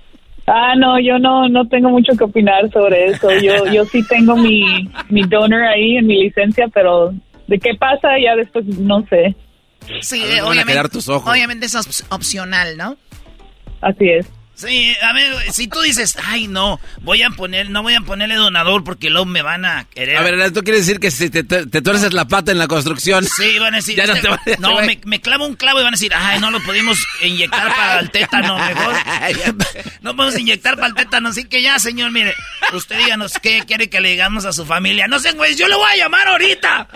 Ah, 0.48 0.76
no, 0.78 1.00
yo 1.00 1.18
no, 1.18 1.50
no 1.50 1.68
tengo 1.68 1.90
mucho 1.90 2.16
que 2.16 2.24
opinar 2.24 2.70
sobre 2.72 3.06
eso. 3.06 3.30
Yo, 3.42 3.66
yo 3.72 3.86
sí 3.86 4.06
tengo 4.08 4.36
mi, 4.36 4.88
mi 5.10 5.24
donor 5.24 5.64
ahí 5.64 5.98
en 5.98 6.06
mi 6.06 6.24
licencia, 6.24 6.68
pero 6.74 7.14
de 7.48 7.60
qué 7.60 7.74
pasa 7.80 8.10
ya 8.24 8.36
después 8.36 8.66
no 8.66 9.06
sé. 9.08 9.36
Sí, 10.02 10.22
obviamente, 10.44 10.90
tus 10.90 11.10
ojos. 11.10 11.32
obviamente 11.32 11.66
es 11.66 12.06
opcional, 12.10 12.78
¿no? 12.78 12.96
Así 13.82 14.10
es. 14.10 14.28
Sí, 14.56 14.96
a 15.02 15.12
ver, 15.12 15.52
si 15.52 15.68
tú 15.68 15.82
dices, 15.82 16.18
ay, 16.24 16.48
no, 16.48 16.80
voy 17.02 17.22
a 17.24 17.30
poner, 17.30 17.70
no 17.70 17.84
voy 17.84 17.94
a 17.94 18.02
ponerle 18.02 18.36
donador 18.36 18.86
porque 18.86 19.10
luego 19.10 19.26
me 19.26 19.42
van 19.42 19.66
a 19.66 19.86
querer. 19.94 20.16
A 20.16 20.22
ver, 20.22 20.54
¿tú 20.54 20.62
quieres 20.64 20.86
decir 20.86 21.02
que 21.02 21.12
si 21.12 21.30
te, 21.30 21.44
te, 21.44 21.82
tuerces 21.82 22.14
la 22.14 22.26
pata 22.26 22.54
en 22.54 22.58
la 22.58 22.68
construcción? 22.68 23.26
Sí, 23.26 23.60
van 23.60 23.74
a 23.74 23.78
decir, 23.78 23.98
ya 23.98 24.08
no, 24.08 24.14
este, 24.14 24.58
no 24.60 24.82
me, 24.82 25.00
me, 25.04 25.20
clavo 25.20 25.46
un 25.46 25.56
clavo 25.56 25.82
y 25.82 25.84
van 25.84 25.94
a 25.94 25.98
decir, 25.98 26.14
ay, 26.16 26.40
no 26.40 26.52
lo 26.52 26.62
pudimos 26.62 26.98
inyectar 27.22 27.76
para 27.76 28.00
el 28.00 28.10
tétano, 28.12 28.58
mejor. 28.58 28.96
no 30.02 30.16
podemos 30.16 30.40
inyectar 30.40 30.76
para 30.76 30.88
el 30.88 30.96
tétano, 30.96 31.30
así 31.30 31.44
que 31.44 31.62
ya, 31.62 31.78
señor, 31.78 32.12
mire, 32.12 32.34
usted 32.72 32.98
díganos 32.98 33.34
qué 33.42 33.64
quiere 33.68 33.90
que 33.90 34.00
le 34.00 34.12
digamos 34.12 34.46
a 34.46 34.54
su 34.54 34.66
familia. 34.66 35.08
No 35.10 35.20
sé, 35.20 35.34
güey, 35.34 35.56
yo 35.58 35.68
lo 35.68 35.80
voy 35.80 35.92
a 35.92 35.98
llamar 35.98 36.30
ahorita. 36.30 36.88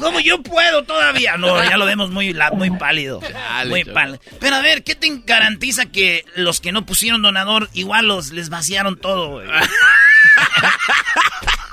¿Cómo 0.00 0.18
yo 0.20 0.42
puedo 0.42 0.84
todavía? 0.84 1.36
No, 1.36 1.62
ya 1.62 1.76
lo 1.76 1.84
vemos 1.84 2.10
muy, 2.10 2.34
muy 2.54 2.70
pálido. 2.70 3.20
muy 3.66 3.84
pálido. 3.84 4.18
Pero 4.40 4.56
a 4.56 4.62
ver, 4.62 4.82
¿qué 4.82 4.94
te 4.94 5.12
garantiza 5.26 5.86
que 5.86 6.24
los 6.36 6.60
que 6.60 6.72
no 6.72 6.86
pusieron 6.86 7.01
pusieron 7.02 7.22
donador, 7.22 7.68
igual 7.72 8.06
los 8.06 8.30
les 8.30 8.48
vaciaron 8.48 8.96
todo, 8.96 9.42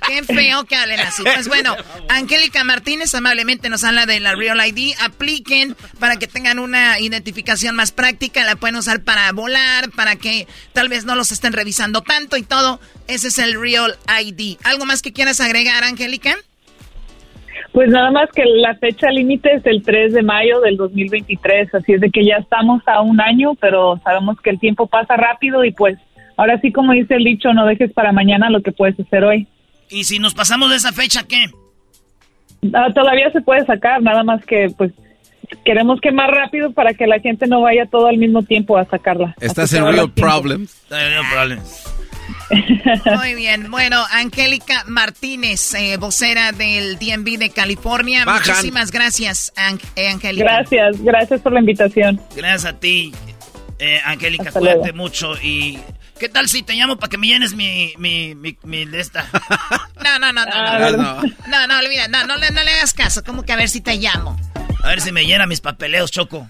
Qué 0.08 0.24
feo 0.24 0.66
que 0.66 0.76
hablen 0.76 1.00
así. 1.02 1.22
Pues 1.22 1.48
bueno, 1.48 1.78
Angélica 2.10 2.64
Martínez 2.64 3.14
amablemente 3.14 3.70
nos 3.70 3.84
habla 3.84 4.08
de 4.08 4.20
la 4.20 4.34
Real 4.34 4.60
ID. 4.66 4.96
Apliquen 5.00 5.78
para 6.00 6.18
que 6.18 6.26
tengan 6.26 6.58
una 6.58 7.00
identificación 7.00 7.76
más 7.76 7.92
práctica. 7.92 8.44
La 8.44 8.56
pueden 8.56 8.78
usar 8.78 9.04
para 9.04 9.32
volar, 9.34 9.92
para 9.92 10.16
que 10.16 10.48
tal 10.74 10.90
vez 10.90 11.06
no 11.06 11.14
los 11.14 11.32
estén 11.32 11.54
revisando 11.54 12.02
tanto 12.02 12.36
y 12.38 12.42
todo. 12.42 12.80
Ese 13.06 13.28
es 13.28 13.38
el 13.38 13.62
Real 13.62 14.00
ID. 14.08 14.58
¿Algo 14.64 14.86
más 14.88 15.04
que 15.04 15.14
quieras 15.14 15.40
agregar, 15.42 15.84
Angélica? 15.84 16.40
Pues 17.72 17.90
nada 17.90 18.10
más 18.12 18.30
que 18.32 18.44
la 18.46 18.76
fecha 18.76 19.12
límite 19.12 19.54
es 19.54 19.66
el 19.66 19.84
3 19.84 20.14
de 20.14 20.24
mayo 20.24 20.60
del 20.62 20.76
2023, 20.76 21.74
así 21.76 21.94
es 21.94 22.02
de 22.02 22.10
que 22.10 22.26
ya 22.26 22.38
estamos 22.38 22.82
a 22.88 23.02
un 23.02 23.22
año, 23.22 23.54
pero 23.56 24.00
sabemos 24.04 24.42
que 24.42 24.50
el 24.50 24.60
tiempo 24.60 24.88
pasa 24.88 25.16
rápido 25.16 25.64
y 25.64 25.72
pues 25.72 25.98
ahora 26.36 26.60
sí 26.62 26.72
como 26.72 26.94
dice 26.94 27.16
el 27.16 27.24
dicho, 27.24 27.54
no 27.54 27.66
dejes 27.66 27.94
para 27.94 28.12
mañana 28.12 28.50
lo 28.50 28.62
que 28.62 28.72
puedes 28.72 29.00
hacer 29.00 29.24
hoy. 29.24 29.48
¿Y 29.90 30.04
si 30.04 30.20
nos 30.20 30.34
pasamos 30.34 30.70
de 30.72 30.78
esa 30.78 30.92
fecha 30.92 31.24
qué? 31.28 31.38
Ah, 32.74 32.90
todavía 32.94 33.32
se 33.32 33.42
puede 33.42 33.66
sacar, 33.66 34.02
nada 34.02 34.24
más 34.24 34.44
que 34.46 34.70
pues 34.76 34.92
queremos 35.64 36.02
que 36.02 36.12
más 36.12 36.30
rápido 36.30 36.72
para 36.72 36.94
que 36.94 37.08
la 37.08 37.20
gente 37.20 37.48
no 37.48 37.62
vaya 37.62 37.86
todo 37.86 38.08
al 38.08 38.18
mismo 38.18 38.44
tiempo 38.44 38.78
a 38.78 38.86
sacarla. 38.86 39.36
Estás 39.40 39.74
en 39.74 39.86
real 39.86 40.12
problems. 40.12 40.86
Real 40.90 41.24
problems. 41.32 41.99
Muy 43.18 43.36
bien. 43.36 43.70
Bueno, 43.72 44.04
Angélica 44.12 44.84
Martínez, 44.88 45.74
eh, 45.74 45.98
vocera 45.98 46.52
del 46.52 46.98
DMV 46.98 47.38
de 47.38 47.50
California. 47.50 48.26
Muchísimas 48.26 48.92
gracias, 48.92 49.54
eh, 49.96 50.08
Angélica. 50.10 50.44
Gracias, 50.44 51.02
gracias 51.02 51.42
por 51.42 51.54
la 51.54 51.60
invitación. 51.60 52.22
Gracias 52.36 52.66
a 52.66 52.80
ti, 52.80 53.14
eh, 53.80 54.00
Angélica. 54.06 54.52
Cuídate 54.52 54.94
mucho 54.94 55.36
y... 55.42 55.80
¿Qué 56.20 56.28
tal 56.28 56.50
si 56.50 56.64
te 56.64 56.74
llamo 56.74 56.98
para 56.98 57.10
que 57.10 57.18
me 57.18 57.28
llenes 57.28 57.54
mi, 57.56 57.94
mi, 57.98 58.36
mi, 58.36 58.86
de 58.86 59.00
esta? 59.00 59.26
No, 60.04 60.20
no, 60.20 60.34
no, 60.34 60.46
no, 60.46 60.52
no. 60.54 60.80
No, 60.80 60.98
no, 60.98 61.22
no, 61.48 61.68
no, 61.68 61.80
olvida, 61.80 62.08
no, 62.08 62.26
no, 62.26 62.36
le, 62.36 62.52
no 62.52 62.64
le 62.64 62.72
hagas 62.72 62.94
caso. 62.94 63.24
Como 63.24 63.44
que 63.44 63.54
a 63.54 63.56
ver 63.56 63.70
si 63.70 63.80
te 63.80 63.96
llamo. 63.96 64.38
A 64.84 64.90
ver 64.90 65.02
si 65.02 65.12
me 65.12 65.26
llena 65.26 65.46
mis 65.46 65.62
papeleos, 65.62 66.12
Choco. 66.12 66.50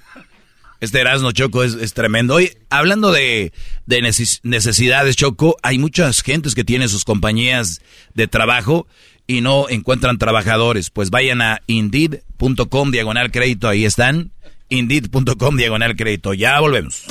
Este 0.79 1.01
Erasmo 1.01 1.31
Choco 1.31 1.63
es, 1.63 1.93
tremendo. 1.93 2.35
Hoy, 2.35 2.51
hablando 2.69 3.11
de, 3.11 3.51
de 3.85 4.01
necesidades, 4.43 5.15
Choco, 5.17 5.57
hay 5.61 5.77
muchas 5.77 6.21
gentes 6.21 6.55
que 6.55 6.63
tienen 6.63 6.87
sus 6.87 7.03
compañías 7.03 7.81
de 8.13 8.27
trabajo 8.27 8.87
y 9.27 9.41
no 9.41 9.67
encuentran 9.69 10.17
trabajadores. 10.17 10.89
Pues 10.89 11.09
vayan 11.09 11.41
a 11.41 11.61
indeed.com 11.67 12.91
diagonal 12.91 13.31
crédito, 13.31 13.67
ahí 13.67 13.85
están. 13.85 14.31
Indeed.com 14.69 15.57
diagonal 15.57 15.95
crédito. 15.95 16.33
Ya 16.33 16.59
volvemos. 16.59 17.05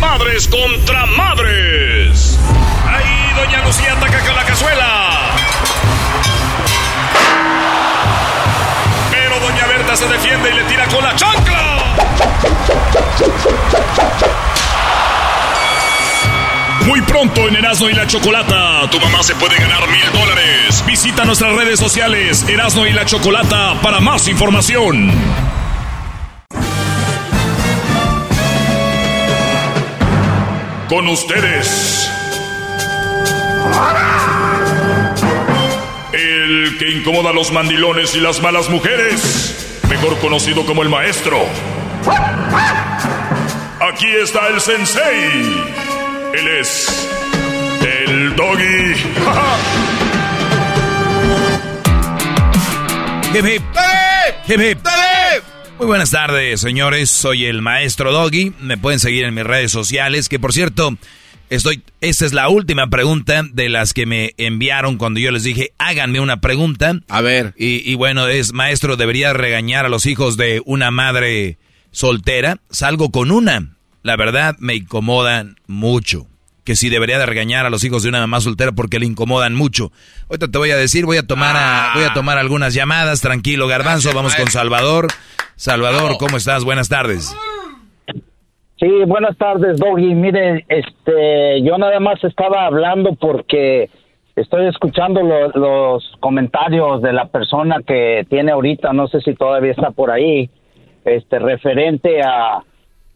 Madres 0.00 0.48
contra 0.48 1.06
madres. 1.06 2.38
Ahí 2.86 3.34
doña 3.36 3.66
Lucía 3.66 3.92
ataca 3.92 4.24
con 4.24 4.36
la 4.36 4.44
cazuela. 4.44 5.07
Se 9.94 10.06
defiende 10.06 10.50
y 10.50 10.54
le 10.54 10.62
tira 10.64 10.86
con 10.86 11.02
la 11.02 11.16
chancla. 11.16 11.96
Muy 16.86 17.00
pronto 17.02 17.48
en 17.48 17.56
Erasmo 17.56 17.90
y 17.90 17.94
la 17.94 18.06
Chocolata, 18.06 18.88
tu 18.90 19.00
mamá 19.00 19.24
se 19.24 19.34
puede 19.34 19.56
ganar 19.56 19.88
mil 19.88 20.04
dólares. 20.12 20.84
Visita 20.86 21.24
nuestras 21.24 21.52
redes 21.56 21.80
sociales, 21.80 22.44
Erasmo 22.48 22.86
y 22.86 22.92
la 22.92 23.06
Chocolata, 23.06 23.74
para 23.82 23.98
más 23.98 24.28
información. 24.28 25.10
Con 30.88 31.08
ustedes. 31.08 32.08
El 36.12 36.76
que 36.78 36.90
incomoda 36.90 37.30
a 37.30 37.32
los 37.32 37.50
mandilones 37.52 38.14
y 38.14 38.20
las 38.20 38.40
malas 38.40 38.70
mujeres, 38.70 39.77
mejor 39.88 40.18
conocido 40.18 40.64
como 40.66 40.82
el 40.82 40.88
maestro. 40.88 41.38
Aquí 43.80 44.08
está 44.22 44.48
el 44.48 44.60
sensei. 44.60 45.64
Él 46.34 46.48
es 46.60 47.08
el 47.80 48.36
doggy. 48.36 48.94
hip, 53.38 53.44
hip. 54.48 54.78
Muy 55.78 55.86
buenas 55.86 56.10
tardes, 56.10 56.60
señores. 56.60 57.08
Soy 57.08 57.46
el 57.46 57.62
maestro 57.62 58.12
Doggy. 58.12 58.52
Me 58.60 58.76
pueden 58.76 58.98
seguir 58.98 59.24
en 59.24 59.34
mis 59.34 59.44
redes 59.44 59.70
sociales, 59.70 60.28
que 60.28 60.40
por 60.40 60.52
cierto, 60.52 60.96
estoy. 61.50 61.82
Esta 62.00 62.26
es 62.26 62.32
la 62.32 62.48
última 62.48 62.88
pregunta 62.88 63.42
de 63.52 63.68
las 63.68 63.92
que 63.92 64.06
me 64.06 64.34
enviaron 64.36 64.98
cuando 64.98 65.20
yo 65.20 65.30
les 65.30 65.44
dije, 65.44 65.72
háganme 65.78 66.20
una 66.20 66.40
pregunta. 66.40 67.00
A 67.08 67.20
ver. 67.20 67.54
Y, 67.56 67.90
y 67.90 67.94
bueno, 67.94 68.26
es 68.28 68.52
maestro, 68.52 68.96
debería 68.96 69.32
regañar 69.32 69.84
a 69.84 69.88
los 69.88 70.06
hijos 70.06 70.36
de 70.36 70.62
una 70.64 70.90
madre 70.90 71.58
soltera. 71.90 72.58
Salgo 72.70 73.10
con 73.10 73.30
una. 73.30 73.76
La 74.02 74.16
verdad, 74.16 74.56
me 74.58 74.76
incomodan 74.76 75.56
mucho 75.66 76.26
que 76.68 76.76
si 76.76 76.90
debería 76.90 77.18
de 77.18 77.24
regañar 77.24 77.64
a 77.64 77.70
los 77.70 77.82
hijos 77.82 78.02
de 78.02 78.10
una 78.10 78.20
mamá 78.20 78.42
soltera 78.42 78.72
porque 78.72 78.98
le 78.98 79.06
incomodan 79.06 79.54
mucho. 79.54 79.90
Ahorita 80.28 80.48
te 80.48 80.58
voy 80.58 80.70
a 80.70 80.76
decir, 80.76 81.06
voy 81.06 81.16
a 81.16 81.26
tomar 81.26 81.56
a, 81.56 81.92
voy 81.94 82.04
a 82.04 82.12
tomar 82.12 82.36
algunas 82.36 82.74
llamadas, 82.74 83.22
tranquilo, 83.22 83.66
Garbanzo, 83.68 84.12
vamos 84.12 84.34
con 84.34 84.50
Salvador. 84.50 85.08
Salvador, 85.56 86.18
¿cómo 86.18 86.36
estás? 86.36 86.64
Buenas 86.64 86.90
tardes. 86.90 87.34
Sí, 88.78 88.88
buenas 89.06 89.36
tardes, 89.36 89.78
Doggy. 89.78 90.14
Mire, 90.14 90.64
este, 90.68 91.62
yo 91.62 91.78
nada 91.78 91.98
más 92.00 92.22
estaba 92.22 92.66
hablando 92.66 93.14
porque 93.14 93.90
estoy 94.36 94.66
escuchando 94.66 95.20
los 95.22 96.16
comentarios 96.20 97.02
de 97.02 97.12
la 97.12 97.26
persona 97.26 97.82
que 97.84 98.24
tiene 98.30 98.52
ahorita, 98.52 98.92
no 98.92 99.08
sé 99.08 99.20
si 99.20 99.34
todavía 99.34 99.72
está 99.72 99.90
por 99.90 100.10
ahí, 100.10 100.48
este, 101.04 101.38
referente 101.38 102.22
a 102.22 102.62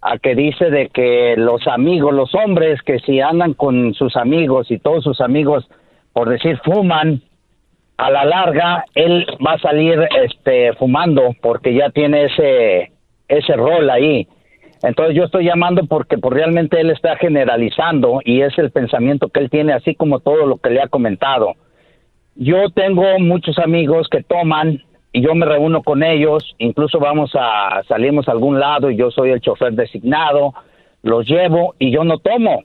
a 0.03 0.19
que 0.19 0.35
dice 0.35 0.69
de 0.69 0.89
que 0.89 1.37
los 1.39 1.67
amigos, 1.69 2.13
los 2.13 2.35
hombres 2.35 2.83
que 2.83 2.99
si 2.99 3.21
andan 3.21 3.55
con 3.55 3.95
sus 3.95 4.17
amigos 4.17 4.69
y 4.71 4.79
todos 4.79 5.05
sus 5.05 5.21
amigos, 5.21 5.69
por 6.13 6.29
decir, 6.29 6.59
fuman, 6.65 7.23
a 7.99 8.11
la 8.11 8.25
larga 8.25 8.85
él 8.97 9.25
va 9.47 9.53
a 9.53 9.59
salir 9.61 10.09
este 10.25 10.73
fumando 10.73 11.37
porque 11.41 11.73
ya 11.73 11.91
tiene 11.91 12.25
ese 12.25 12.91
ese 13.29 13.53
rol 13.55 13.89
ahí. 13.91 14.27
Entonces 14.83 15.15
yo 15.15 15.25
estoy 15.25 15.45
llamando 15.45 15.87
porque 15.87 16.19
pues, 16.19 16.35
realmente 16.35 16.81
él 16.81 16.91
está 16.91 17.17
generalizando 17.17 18.21
y 18.25 18.43
es 18.43 18.57
el 18.59 18.71
pensamiento 18.71 19.29
que 19.29 19.41
él 19.41 19.51
tiene 19.51 19.73
así 19.73 19.95
como 19.95 20.21
todo 20.21 20.47
lo 20.47 20.59
que 20.59 20.71
le 20.71 20.83
ha 20.83 20.89
comentado. 20.89 21.55
Yo 22.35 22.71
tengo 22.71 23.19
muchos 23.21 23.59
amigos 23.59 24.09
que 24.11 24.23
toman 24.23 24.83
y 25.13 25.21
yo 25.21 25.35
me 25.35 25.47
reúno 25.47 25.83
con 25.83 26.03
ellos, 26.03 26.55
incluso 26.59 26.99
vamos 26.99 27.33
a 27.35 27.83
salimos 27.87 28.29
a 28.29 28.33
algún 28.33 28.59
lado 28.59 28.91
y 28.91 28.97
yo 28.97 29.11
soy 29.11 29.31
el 29.31 29.41
chofer 29.41 29.75
designado, 29.75 30.55
los 31.03 31.27
llevo 31.29 31.75
y 31.79 31.93
yo 31.93 32.03
no 32.05 32.19
tomo. 32.19 32.65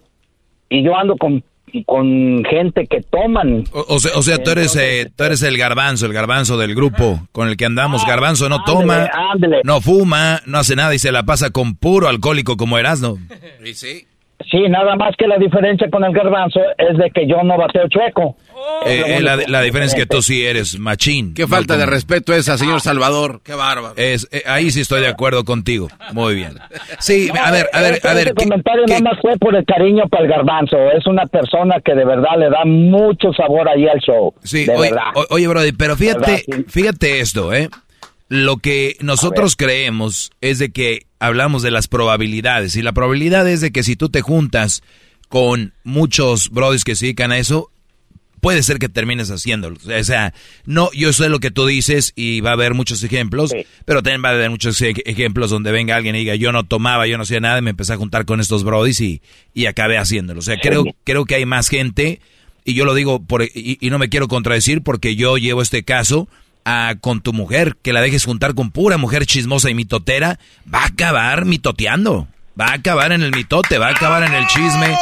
Y 0.70 0.84
yo 0.84 0.96
ando 0.96 1.18
con, 1.18 1.44
con 1.86 2.44
gente 2.46 2.88
que 2.88 3.02
toman. 3.02 3.66
O, 3.72 4.00
sea, 4.00 4.12
o 4.16 4.22
sea 4.22 4.42
tú, 4.44 4.52
eres, 4.52 4.76
eh, 4.76 5.10
tú 5.16 5.24
eres 5.24 5.44
el 5.44 5.58
garbanzo, 5.58 6.06
el 6.06 6.14
garbanzo 6.14 6.58
del 6.58 6.76
grupo 6.76 7.20
con 7.32 7.50
el 7.50 7.58
que 7.58 7.66
andamos. 7.66 8.04
Ah, 8.04 8.10
garbanzo 8.10 8.50
no 8.50 8.64
toma, 8.64 9.10
no 9.64 9.82
fuma, 9.82 10.42
no 10.46 10.60
hace 10.60 10.76
nada 10.76 10.94
y 10.96 11.00
se 11.00 11.12
la 11.12 11.24
pasa 11.24 11.52
con 11.52 11.76
puro 11.76 12.08
alcohólico 12.08 12.58
como 12.58 12.78
Erasno. 12.78 13.18
Sí, 13.64 13.74
sí. 13.74 14.08
Sí, 14.52 14.60
nada 14.70 14.96
más 14.96 15.16
que 15.18 15.28
la 15.28 15.38
diferencia 15.38 15.90
con 15.90 16.04
el 16.04 16.14
garbanzo 16.14 16.60
es 16.78 16.98
de 16.98 17.10
que 17.10 17.28
yo 17.28 17.42
no 17.44 17.58
bateo 17.58 17.88
chueco. 17.90 18.38
Eh, 18.86 19.18
eh, 19.18 19.22
la, 19.22 19.62
diferencia 19.62 19.98
es 19.98 20.04
que 20.04 20.06
tú 20.06 20.22
sí 20.22 20.46
eres 20.46 20.80
machín. 20.80 21.34
Qué 21.34 21.48
falta 21.48 21.78
de 21.78 21.86
respeto 21.86 22.34
esa, 22.34 22.58
señor 22.58 22.82
Salvador. 22.82 23.42
Qué 23.44 23.54
bárbaro. 23.54 23.94
Es, 23.98 24.28
eh, 24.32 24.44
ahí 24.46 24.72
sí 24.72 24.82
estoy 24.82 25.02
de 25.02 25.08
acuerdo 25.08 25.44
contigo. 25.44 25.88
Muy 26.14 26.36
bien. 26.36 26.60
Sí, 27.00 27.30
a 27.30 27.52
ver, 27.52 27.70
a 27.74 27.82
ver, 27.82 28.00
a 28.04 28.14
ver. 28.14 28.28
Este 28.30 28.46
comentario 28.46 28.86
no 28.88 29.00
más 29.00 29.20
fue 29.22 29.38
por 29.38 29.56
el 29.56 29.66
cariño 29.66 30.08
para 30.10 30.24
el 30.24 30.30
garbanzo. 30.30 30.78
Es 30.92 31.06
una 31.08 31.26
persona 31.26 31.76
que 31.84 31.94
de 31.94 32.06
verdad 32.06 32.38
le 32.38 32.50
da 32.50 32.66
mucho 32.66 33.32
sabor 33.34 33.68
ahí 33.70 33.88
al 33.88 34.00
show. 34.00 34.34
Sí, 34.44 34.68
oye, 34.70 34.92
oye, 35.30 35.48
Brody, 35.48 35.72
pero 35.72 35.96
fíjate, 35.96 36.46
fíjate 36.68 37.20
esto, 37.20 37.54
¿eh? 37.54 37.70
Lo 38.30 38.58
que 38.58 38.98
nosotros 39.00 39.56
creemos 39.56 40.32
es 40.42 40.60
de 40.60 40.72
que 40.72 41.04
hablamos 41.20 41.64
de 41.64 41.72
las 41.72 41.88
probabilidades. 41.88 42.76
Y 42.76 42.82
la 42.82 42.92
probabilidad 42.92 43.48
es 43.48 43.62
de 43.62 43.72
que 43.72 43.84
si 43.84 43.96
tú 43.96 44.10
te 44.10 44.22
juntas 44.22 44.84
con 45.30 45.74
muchos 45.84 46.50
brodis 46.50 46.84
que 46.84 46.96
se 46.96 47.06
dedican 47.06 47.32
a 47.32 47.38
eso, 47.38 47.70
puede 48.42 48.64
ser 48.64 48.80
que 48.80 48.90
termines 48.90 49.30
haciéndolo. 49.30 49.78
O 49.78 50.04
sea, 50.04 50.34
no, 50.66 50.92
yo 50.94 51.14
sé 51.14 51.30
lo 51.30 51.40
que 51.40 51.52
tú 51.52 51.66
dices 51.66 52.14
y 52.16 52.42
va 52.42 52.52
a 52.52 52.54
haber 52.54 52.74
muchos 52.74 53.04
ejemplos, 53.04 53.54
pero 53.86 54.04
también 54.04 54.24
va 54.24 54.30
a 54.30 54.34
haber 54.34 54.50
muchos 54.50 54.82
ejemplos 54.82 55.50
donde 55.50 55.72
venga 55.72 55.96
alguien 55.96 56.16
y 56.16 56.20
diga, 56.20 56.36
yo 56.36 56.52
no 56.52 56.66
tomaba, 56.66 57.08
yo 57.08 57.18
no 57.18 57.24
hacía 57.24 57.40
nada, 57.40 57.60
y 57.60 57.62
me 57.62 57.72
empecé 57.72 57.94
a 57.94 57.98
juntar 57.98 58.26
con 58.26 58.40
estos 58.40 58.64
brodis 58.64 59.02
y, 59.02 59.22
y 59.54 59.66
acabé 59.66 59.98
haciéndolo. 59.98 60.40
O 60.40 60.44
sea, 60.44 60.58
creo, 60.58 60.86
creo 61.04 61.26
que 61.26 61.36
hay 61.36 61.46
más 61.46 61.70
gente, 61.70 62.20
y 62.66 62.74
yo 62.74 62.86
lo 62.86 62.94
digo 62.94 63.24
por, 63.24 63.44
y, 63.44 63.78
y 63.80 63.90
no 63.90 64.00
me 64.00 64.10
quiero 64.10 64.28
contradecir 64.28 64.82
porque 64.82 65.16
yo 65.16 65.38
llevo 65.38 65.62
este 65.62 65.84
caso 65.84 66.28
con 67.00 67.22
tu 67.22 67.34
mujer, 67.34 67.78
que 67.82 67.94
la 67.94 68.02
dejes 68.02 68.26
juntar 68.26 68.54
con 68.54 68.72
pura 68.72 68.98
mujer 68.98 69.26
chismosa 69.26 69.70
y 69.70 69.74
mitotera, 69.74 70.40
va 70.72 70.84
a 70.84 70.88
acabar 70.88 71.46
mitoteando. 71.46 72.28
Va 72.60 72.70
a 72.70 72.74
acabar 72.74 73.12
en 73.12 73.22
el 73.22 73.32
mitote, 73.32 73.78
va 73.78 73.88
a 73.88 73.92
acabar 73.92 74.24
en 74.24 74.34
el 74.34 74.48
chisme 74.48 74.98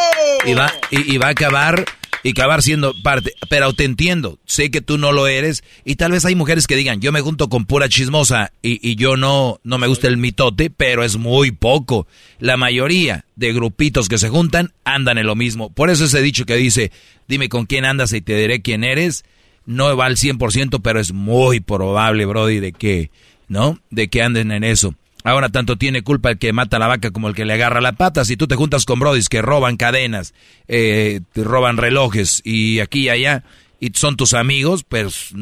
y 0.46 0.54
va, 0.54 0.72
y, 0.92 1.18
va 1.18 1.28
a 1.28 1.30
acabar 1.30 1.86
y 2.26 2.32
acabar 2.32 2.64
siendo 2.64 2.96
parte. 3.04 3.34
Pero 3.52 3.74
te 3.74 3.84
entiendo, 3.84 4.40
sé 4.46 4.72
que 4.72 4.82
tú 4.82 4.98
no 4.98 5.12
lo 5.12 5.28
eres 5.28 5.64
y 5.86 5.96
tal 5.96 6.12
vez 6.12 6.26
hay 6.26 6.34
mujeres 6.34 6.66
que 6.66 6.76
digan, 6.76 7.00
yo 7.00 7.12
me 7.12 7.22
junto 7.22 7.50
con 7.50 7.66
pura 7.66 7.88
chismosa 7.88 8.52
y, 8.64 8.80
y, 8.82 8.96
yo 8.96 9.16
no, 9.16 9.60
no 9.64 9.78
me 9.78 9.86
gusta 9.86 10.08
el 10.08 10.18
mitote, 10.18 10.72
pero 10.72 11.04
es 11.04 11.18
muy 11.18 11.52
poco. 11.52 12.08
La 12.40 12.58
mayoría 12.58 13.26
de 13.36 13.54
grupitos 13.54 14.10
que 14.10 14.18
se 14.18 14.30
juntan 14.30 14.74
andan 14.86 15.20
en 15.20 15.28
lo 15.28 15.36
mismo. 15.36 15.72
Por 15.72 15.92
eso 15.92 16.06
ese 16.06 16.24
dicho 16.24 16.48
que 16.48 16.56
dice, 16.56 16.92
dime 17.28 17.48
con 17.48 17.68
quién 17.68 17.86
andas 17.86 18.12
y 18.12 18.22
te 18.22 18.36
diré 18.36 18.64
quién 18.64 18.84
eres 18.84 19.24
no 19.68 19.96
va 19.96 20.06
al 20.08 20.16
100%, 20.16 20.82
pero 20.82 21.00
es 21.00 21.14
muy 21.14 21.60
probable, 21.60 22.26
Brody, 22.26 22.60
de 22.60 22.72
que, 22.72 23.12
¿no? 23.48 23.80
De 23.92 24.08
que 24.08 24.24
anden 24.24 24.52
en 24.52 24.64
eso. 24.64 24.96
Ahora 25.26 25.50
tanto 25.50 25.76
tiene 25.76 26.04
culpa 26.04 26.30
el 26.30 26.38
que 26.38 26.54
mata 26.54 26.78
a 26.78 26.80
la 26.80 26.86
vaca 26.86 27.10
como 27.10 27.28
el 27.28 27.34
que 27.34 27.46
le 27.46 27.54
agarra 27.54 27.82
la 27.82 27.94
pata. 27.94 28.24
Si 28.24 28.38
tú 28.38 28.46
te 28.46 28.56
juntas 28.56 28.86
con 28.86 29.00
brodis 29.00 29.28
que 29.28 29.42
roban 29.42 29.76
cadenas, 29.76 30.36
eh, 30.68 31.22
te 31.34 31.44
roban 31.44 31.78
relojes 31.78 32.44
y 32.46 32.80
aquí 32.80 33.06
y 33.06 33.10
allá, 33.10 33.44
y 33.80 33.90
son 33.96 34.18
tus 34.18 34.36
amigos, 34.36 34.84
pues 34.88 35.34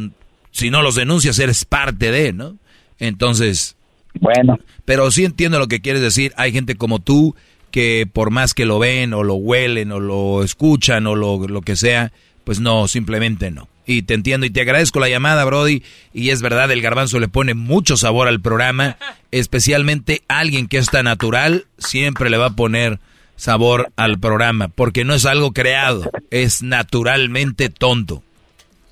si 0.51 0.69
no 0.69 0.81
los 0.81 0.95
denuncias 0.95 1.37
eres 1.37 1.65
parte 1.65 2.11
de, 2.11 2.31
¿no? 2.31 2.55
Entonces... 2.97 3.75
Bueno. 4.21 4.57
Pero 4.85 5.11
sí 5.11 5.25
entiendo 5.25 5.59
lo 5.59 5.67
que 5.67 5.81
quieres 5.81 6.01
decir. 6.01 6.31
Hay 6.37 6.53
gente 6.53 6.75
como 6.75 6.99
tú 6.99 7.35
que 7.69 8.07
por 8.11 8.31
más 8.31 8.53
que 8.53 8.63
lo 8.63 8.79
ven 8.79 9.13
o 9.13 9.21
lo 9.21 9.33
huelen 9.33 9.91
o 9.91 9.99
lo 9.99 10.45
escuchan 10.45 11.07
o 11.07 11.15
lo, 11.15 11.45
lo 11.45 11.61
que 11.61 11.75
sea, 11.75 12.13
pues 12.43 12.59
no, 12.59 12.87
simplemente 12.87 13.51
no. 13.51 13.67
Y 13.85 14.03
te 14.03 14.13
entiendo 14.13 14.45
y 14.45 14.49
te 14.49 14.61
agradezco 14.61 14.99
la 14.99 15.09
llamada, 15.09 15.43
Brody. 15.43 15.83
Y 16.13 16.29
es 16.29 16.41
verdad, 16.41 16.71
el 16.71 16.81
garbanzo 16.81 17.19
le 17.19 17.27
pone 17.27 17.53
mucho 17.53 17.97
sabor 17.97 18.27
al 18.27 18.39
programa. 18.39 18.95
Especialmente 19.31 20.21
alguien 20.29 20.67
que 20.67 20.77
es 20.77 20.87
tan 20.87 21.05
natural, 21.05 21.65
siempre 21.77 22.29
le 22.29 22.37
va 22.37 22.45
a 22.47 22.55
poner 22.55 22.99
sabor 23.35 23.91
al 23.97 24.19
programa. 24.19 24.69
Porque 24.69 25.03
no 25.03 25.13
es 25.13 25.25
algo 25.25 25.51
creado, 25.51 26.09
es 26.31 26.63
naturalmente 26.63 27.69
tonto. 27.69 28.23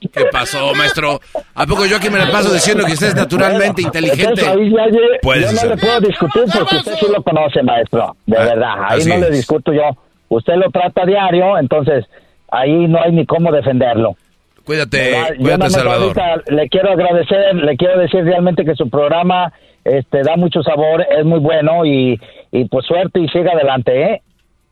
¿Qué 0.02 0.26
pasó, 0.32 0.74
maestro? 0.74 1.22
¿A 1.54 1.66
poco 1.68 1.86
yo 1.86 1.98
aquí 1.98 2.10
me 2.10 2.18
la 2.18 2.32
paso 2.32 2.52
diciendo 2.52 2.84
que 2.86 2.94
usted 2.94 3.10
es 3.10 3.16
naturalmente 3.16 3.84
inteligente? 3.84 4.42
ahí 4.48 4.72
ya, 4.72 4.90
yo 4.90 5.52
no 5.54 5.70
le 5.70 5.78
puedo 5.78 6.00
discutir 6.02 6.44
porque 6.54 6.76
usted 6.78 6.96
sí 7.00 7.06
lo 7.16 7.22
conoce, 7.22 7.62
maestro. 7.62 8.16
De 8.26 8.36
Ah, 8.36 8.44
verdad. 8.46 8.74
Ahí 8.90 9.06
no 9.06 9.18
le 9.20 9.30
discuto 9.30 9.72
yo. 9.72 9.84
Usted 10.28 10.54
lo 10.56 10.72
trata 10.72 11.06
diario, 11.06 11.58
entonces 11.60 12.06
ahí 12.52 12.88
no 12.88 13.02
hay 13.02 13.12
ni 13.12 13.26
cómo 13.26 13.52
defenderlo. 13.52 14.16
Cuídate, 14.64 15.12
¿Verdad? 15.12 15.36
Cuídate, 15.40 15.70
Salvador. 15.72 16.20
ahorita 16.20 16.52
le 16.54 16.70
quiero 16.70 16.92
agradecer, 16.92 17.56
le 17.56 17.76
quiero 17.78 18.00
decir 18.00 18.24
realmente 18.24 18.64
que 18.64 18.76
su 18.76 18.90
programa 18.90 19.52
este, 19.84 20.22
da 20.22 20.36
mucho 20.38 20.62
sabor, 20.62 21.06
es 21.18 21.26
muy 21.26 21.40
bueno 21.40 21.86
y, 21.86 22.20
y 22.52 22.66
pues 22.66 22.86
suerte 22.86 23.20
y 23.20 23.28
siga 23.30 23.54
adelante, 23.54 24.04
¿eh? 24.04 24.22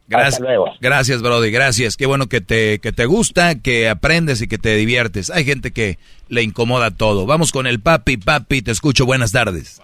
Gracias, 0.07 0.41
gracias, 0.81 1.21
Brody, 1.21 1.51
gracias. 1.51 1.95
Qué 1.95 2.07
bueno 2.07 2.25
que 2.27 2.41
te, 2.41 2.79
que 2.79 2.91
te 2.91 3.05
gusta, 3.05 3.61
que 3.61 3.89
aprendes 3.89 4.41
y 4.41 4.47
que 4.47 4.57
te 4.57 4.75
diviertes. 4.75 5.29
Hay 5.29 5.45
gente 5.45 5.71
que 5.71 5.99
le 6.29 6.41
incomoda 6.41 6.89
todo. 6.89 7.27
Vamos 7.27 7.51
con 7.51 7.67
el 7.67 7.79
papi, 7.79 8.17
papi, 8.17 8.63
te 8.63 8.71
escucho, 8.71 9.05
buenas 9.05 9.31
tardes. 9.31 9.79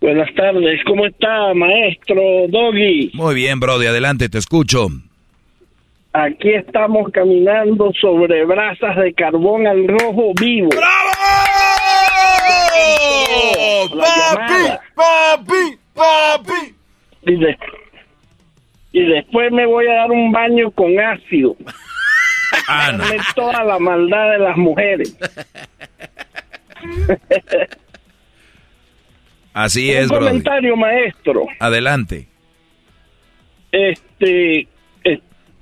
Buenas 0.00 0.28
tardes, 0.34 0.80
¿cómo 0.86 1.06
está, 1.06 1.54
maestro 1.54 2.22
Doggy? 2.48 3.10
Muy 3.14 3.34
bien, 3.34 3.60
Brody, 3.60 3.86
adelante, 3.86 4.28
te 4.28 4.38
escucho. 4.38 4.88
Aquí 6.12 6.50
estamos 6.54 7.10
caminando 7.12 7.92
sobre 8.00 8.44
brasas 8.44 8.96
de 8.96 9.12
carbón 9.14 9.66
al 9.66 9.86
rojo 9.86 10.32
vivo. 10.40 10.70
¡Papi! 13.92 14.78
¡Papi! 14.94 15.78
¡Papi! 15.94 16.74
Y, 17.22 17.36
de- 17.36 17.58
y 18.92 19.04
después 19.06 19.52
me 19.52 19.66
voy 19.66 19.86
a 19.86 19.92
dar 19.94 20.10
un 20.10 20.32
baño 20.32 20.70
con 20.72 20.98
ácido. 20.98 21.56
Ah, 22.66 22.90
Darle 22.90 23.18
toda 23.36 23.62
la 23.62 23.78
maldad 23.78 24.32
de 24.32 24.38
las 24.38 24.56
mujeres. 24.56 25.16
Así 29.52 29.92
un 29.92 29.96
es, 29.96 30.08
Brody. 30.08 30.26
comentario, 30.26 30.76
maestro. 30.76 31.46
Adelante. 31.60 32.26
Este, 33.70 34.62
es- 34.62 34.68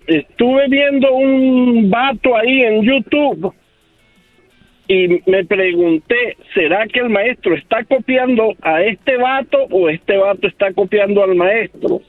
estuve 0.08 0.68
viendo 0.68 1.12
un 1.12 1.88
vato 1.90 2.36
ahí 2.36 2.62
en 2.62 2.82
YouTube 2.82 3.54
y 4.88 5.06
me 5.30 5.44
pregunté, 5.44 6.36
¿será 6.54 6.86
que 6.86 7.00
el 7.00 7.10
maestro 7.10 7.54
está 7.54 7.84
copiando 7.84 8.54
a 8.62 8.82
este 8.82 9.16
vato 9.18 9.58
o 9.70 9.88
este 9.90 10.16
vato 10.16 10.48
está 10.48 10.72
copiando 10.72 11.22
al 11.22 11.34
maestro? 11.34 12.00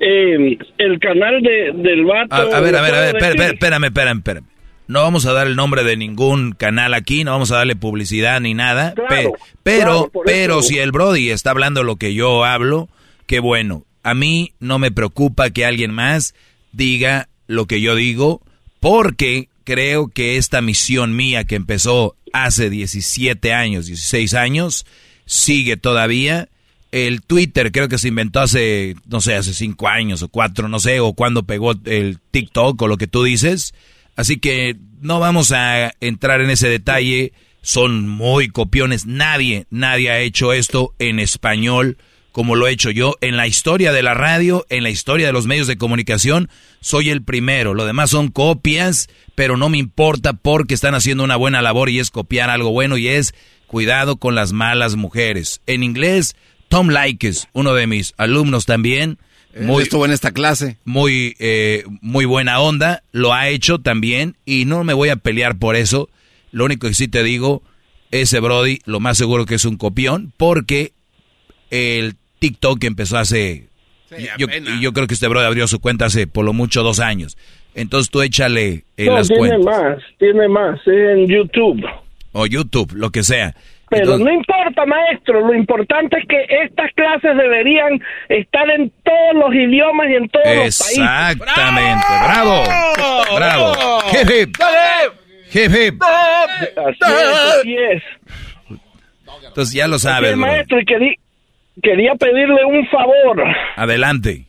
Eh, 0.00 0.58
el 0.78 0.98
canal 0.98 1.40
de, 1.42 1.72
del 1.74 2.04
vato... 2.04 2.34
A, 2.34 2.40
a 2.40 2.60
ver, 2.60 2.76
a 2.76 2.82
ver, 2.82 2.94
a 2.94 3.00
ver, 3.00 3.16
espera, 3.16 3.46
espérame, 3.46 3.84
espérame, 3.84 4.18
espérame. 4.18 4.44
No 4.88 5.02
vamos 5.02 5.26
a 5.26 5.32
dar 5.32 5.46
el 5.46 5.56
nombre 5.56 5.82
de 5.84 5.96
ningún 5.96 6.52
canal 6.52 6.92
aquí, 6.94 7.24
no 7.24 7.32
vamos 7.32 7.50
a 7.50 7.56
darle 7.56 7.76
publicidad 7.76 8.40
ni 8.40 8.54
nada. 8.54 8.92
Claro, 8.94 9.08
pe- 9.08 9.32
pero, 9.62 9.84
claro, 10.10 10.10
pero 10.24 10.52
eso. 10.60 10.62
si 10.62 10.78
el 10.78 10.92
Brody 10.92 11.30
está 11.30 11.50
hablando 11.50 11.82
lo 11.82 11.96
que 11.96 12.14
yo 12.14 12.44
hablo, 12.44 12.88
qué 13.26 13.40
bueno. 13.40 13.82
A 14.04 14.14
mí 14.14 14.52
no 14.60 14.78
me 14.78 14.92
preocupa 14.92 15.50
que 15.50 15.64
alguien 15.64 15.92
más 15.92 16.34
diga 16.76 17.28
lo 17.46 17.66
que 17.66 17.80
yo 17.80 17.94
digo, 17.94 18.42
porque 18.80 19.48
creo 19.64 20.08
que 20.08 20.36
esta 20.36 20.60
misión 20.60 21.16
mía 21.16 21.44
que 21.44 21.56
empezó 21.56 22.16
hace 22.32 22.70
17 22.70 23.52
años, 23.52 23.86
16 23.86 24.34
años, 24.34 24.86
sigue 25.24 25.76
todavía. 25.76 26.48
El 26.92 27.22
Twitter 27.22 27.72
creo 27.72 27.88
que 27.88 27.98
se 27.98 28.08
inventó 28.08 28.40
hace, 28.40 28.94
no 29.06 29.20
sé, 29.20 29.34
hace 29.34 29.52
5 29.54 29.88
años 29.88 30.22
o 30.22 30.28
4, 30.28 30.68
no 30.68 30.78
sé, 30.78 31.00
o 31.00 31.14
cuando 31.14 31.42
pegó 31.42 31.72
el 31.84 32.18
TikTok 32.30 32.80
o 32.80 32.88
lo 32.88 32.96
que 32.96 33.06
tú 33.06 33.24
dices. 33.24 33.74
Así 34.14 34.38
que 34.38 34.76
no 35.00 35.18
vamos 35.18 35.52
a 35.52 35.92
entrar 36.00 36.40
en 36.40 36.50
ese 36.50 36.68
detalle. 36.68 37.32
Son 37.60 38.08
muy 38.08 38.48
copiones. 38.48 39.06
Nadie, 39.06 39.66
nadie 39.70 40.10
ha 40.10 40.20
hecho 40.20 40.52
esto 40.52 40.94
en 40.98 41.18
español 41.18 41.98
como 42.36 42.54
lo 42.54 42.68
he 42.68 42.70
hecho 42.70 42.90
yo 42.90 43.14
en 43.22 43.38
la 43.38 43.46
historia 43.46 43.92
de 43.92 44.02
la 44.02 44.12
radio, 44.12 44.66
en 44.68 44.82
la 44.82 44.90
historia 44.90 45.26
de 45.26 45.32
los 45.32 45.46
medios 45.46 45.66
de 45.68 45.78
comunicación. 45.78 46.50
Soy 46.82 47.08
el 47.08 47.22
primero. 47.22 47.72
Lo 47.72 47.86
demás 47.86 48.10
son 48.10 48.28
copias, 48.28 49.08
pero 49.34 49.56
no 49.56 49.70
me 49.70 49.78
importa 49.78 50.34
porque 50.34 50.74
están 50.74 50.94
haciendo 50.94 51.24
una 51.24 51.36
buena 51.36 51.62
labor 51.62 51.88
y 51.88 51.98
es 51.98 52.10
copiar 52.10 52.50
algo 52.50 52.72
bueno 52.72 52.98
y 52.98 53.08
es 53.08 53.34
cuidado 53.66 54.18
con 54.18 54.34
las 54.34 54.52
malas 54.52 54.96
mujeres. 54.96 55.62
En 55.66 55.82
inglés, 55.82 56.36
Tom 56.68 56.90
Likes, 56.90 57.48
uno 57.54 57.72
de 57.72 57.86
mis 57.86 58.12
alumnos 58.18 58.66
también. 58.66 59.16
Muy, 59.58 59.84
estuvo 59.84 60.04
en 60.04 60.12
esta 60.12 60.32
clase. 60.32 60.76
Muy, 60.84 61.36
eh, 61.38 61.84
muy 62.02 62.26
buena 62.26 62.60
onda, 62.60 63.02
lo 63.12 63.32
ha 63.32 63.48
hecho 63.48 63.78
también 63.78 64.36
y 64.44 64.66
no 64.66 64.84
me 64.84 64.92
voy 64.92 65.08
a 65.08 65.16
pelear 65.16 65.58
por 65.58 65.74
eso. 65.74 66.10
Lo 66.52 66.66
único 66.66 66.86
que 66.86 66.92
sí 66.92 67.08
te 67.08 67.22
digo, 67.22 67.62
ese 68.10 68.40
Brody, 68.40 68.80
lo 68.84 69.00
más 69.00 69.16
seguro 69.16 69.46
que 69.46 69.54
es 69.54 69.64
un 69.64 69.78
copión, 69.78 70.34
porque 70.36 70.92
el 71.70 72.16
TikTok 72.38 72.82
empezó 72.84 73.18
hace... 73.18 73.68
yo, 74.38 74.46
y 74.48 74.80
yo 74.80 74.92
creo 74.92 75.06
que 75.06 75.14
este 75.14 75.28
Brody 75.28 75.46
abrió 75.46 75.66
su 75.66 75.80
cuenta 75.80 76.06
hace 76.06 76.26
por 76.26 76.44
lo 76.44 76.52
mucho 76.52 76.82
dos 76.82 77.00
años. 77.00 77.36
Entonces 77.74 78.10
tú 78.10 78.22
échale 78.22 78.84
eh, 78.96 79.06
No, 79.06 79.14
las 79.14 79.28
tiene 79.28 79.48
cuentas. 79.48 79.64
más, 79.64 79.98
tiene 80.18 80.48
más, 80.48 80.80
es 80.86 80.86
en 81.18 81.26
YouTube. 81.26 81.84
O 82.32 82.46
YouTube, 82.46 82.92
lo 82.94 83.10
que 83.10 83.22
sea. 83.22 83.54
Pero 83.88 84.18
no 84.18 84.32
importa, 84.32 84.84
maestro, 84.84 85.46
lo 85.46 85.54
importante 85.54 86.18
es 86.18 86.26
que 86.26 86.44
estas 86.64 86.92
clases 86.94 87.36
deberían 87.36 88.00
estar 88.28 88.68
en 88.70 88.90
todos 89.04 89.34
los 89.34 89.54
idiomas 89.54 90.08
y 90.10 90.14
en 90.14 90.28
todos 90.28 90.44
los 90.46 90.56
países. 90.56 90.98
Exactamente, 90.98 92.06
bravo, 92.24 92.64
bravo. 93.36 93.74
Hip, 94.10 94.28
hip. 94.30 94.56
Hip, 95.54 95.70
hip. 95.72 96.02
Así 96.02 96.98
es, 97.00 97.58
así 97.60 97.76
es. 97.76 98.02
Entonces 99.46 99.74
ya 99.74 99.86
lo 99.86 99.98
sabes, 99.98 100.36
maestro, 100.36 100.80
y 100.80 100.84
querí- 100.84 101.18
quería 101.82 102.14
pedirle 102.14 102.64
un 102.64 102.86
favor. 102.86 103.44
Adelante. 103.76 104.46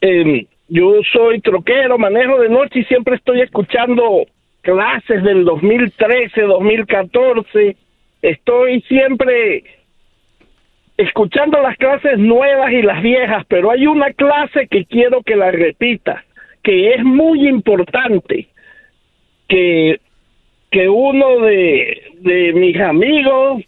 Eh, 0.00 0.46
yo 0.68 1.00
soy 1.12 1.40
troquero, 1.40 1.98
manejo 1.98 2.40
de 2.40 2.48
noche 2.48 2.80
y 2.80 2.84
siempre 2.84 3.16
estoy 3.16 3.40
escuchando 3.40 4.26
clases 4.62 5.22
del 5.22 5.44
2013, 5.44 6.42
2014. 6.42 7.76
Estoy 8.22 8.80
siempre 8.82 9.64
escuchando 10.96 11.60
las 11.60 11.76
clases 11.76 12.18
nuevas 12.18 12.72
y 12.72 12.82
las 12.82 13.02
viejas, 13.02 13.44
pero 13.48 13.70
hay 13.70 13.86
una 13.86 14.12
clase 14.12 14.66
que 14.68 14.86
quiero 14.86 15.22
que 15.22 15.36
la 15.36 15.50
repita, 15.50 16.24
que 16.62 16.94
es 16.94 17.04
muy 17.04 17.48
importante, 17.48 18.48
que, 19.48 20.00
que 20.70 20.88
uno 20.88 21.40
de, 21.40 22.02
de 22.20 22.52
mis 22.54 22.80
amigos 22.80 23.62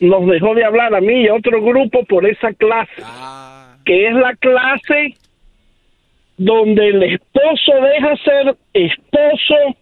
nos 0.00 0.26
dejó 0.26 0.54
de 0.54 0.64
hablar 0.64 0.94
a 0.94 1.00
mí 1.00 1.22
y 1.22 1.28
a 1.28 1.34
otro 1.34 1.62
grupo 1.62 2.04
por 2.04 2.26
esa 2.26 2.52
clase, 2.54 3.02
que 3.84 4.08
es 4.08 4.14
la 4.14 4.34
clase 4.36 5.14
donde 6.36 6.88
el 6.88 7.02
esposo 7.02 7.72
deja 7.92 8.16
ser 8.24 8.56
esposo 8.72 9.76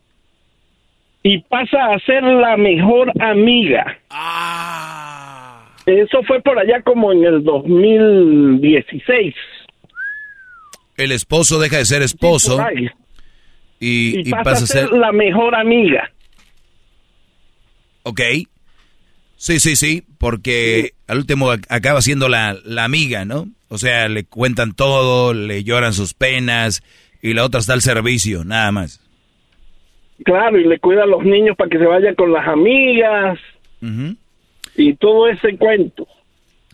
y 1.22 1.38
pasa 1.42 1.94
a 1.94 1.98
ser 2.00 2.24
la 2.24 2.56
mejor 2.56 3.12
amiga. 3.20 3.98
Eso 5.86 6.22
fue 6.24 6.40
por 6.42 6.58
allá 6.58 6.82
como 6.82 7.12
en 7.12 7.24
el 7.24 7.44
2016. 7.44 9.34
El 10.96 11.12
esposo 11.12 11.60
deja 11.60 11.78
de 11.78 11.84
ser 11.84 12.02
esposo 12.02 12.58
y 13.78 14.28
pasa, 14.30 14.64
a 14.64 14.66
ser 14.66 14.90
la 14.90 15.12
mejor 15.12 15.54
amiga. 15.54 16.10
Ok. 18.02 18.20
Sí, 19.40 19.60
sí, 19.60 19.76
sí, 19.76 20.02
porque 20.18 20.94
al 21.06 21.18
último 21.18 21.52
ac- 21.52 21.64
acaba 21.68 22.02
siendo 22.02 22.28
la, 22.28 22.56
la 22.64 22.84
amiga, 22.84 23.24
¿no? 23.24 23.48
O 23.68 23.78
sea, 23.78 24.08
le 24.08 24.24
cuentan 24.24 24.72
todo, 24.74 25.32
le 25.32 25.62
lloran 25.62 25.92
sus 25.92 26.12
penas 26.12 26.82
y 27.22 27.34
la 27.34 27.44
otra 27.44 27.60
está 27.60 27.72
al 27.74 27.80
servicio, 27.82 28.44
nada 28.44 28.72
más. 28.72 29.00
Claro, 30.24 30.58
y 30.58 30.64
le 30.66 30.80
cuida 30.80 31.04
a 31.04 31.06
los 31.06 31.24
niños 31.24 31.56
para 31.56 31.70
que 31.70 31.78
se 31.78 31.84
vayan 31.86 32.14
con 32.16 32.32
las 32.32 32.48
amigas 32.48 33.38
y 34.76 34.94
todo 34.94 35.28
ese 35.28 35.56
cuento. 35.56 36.06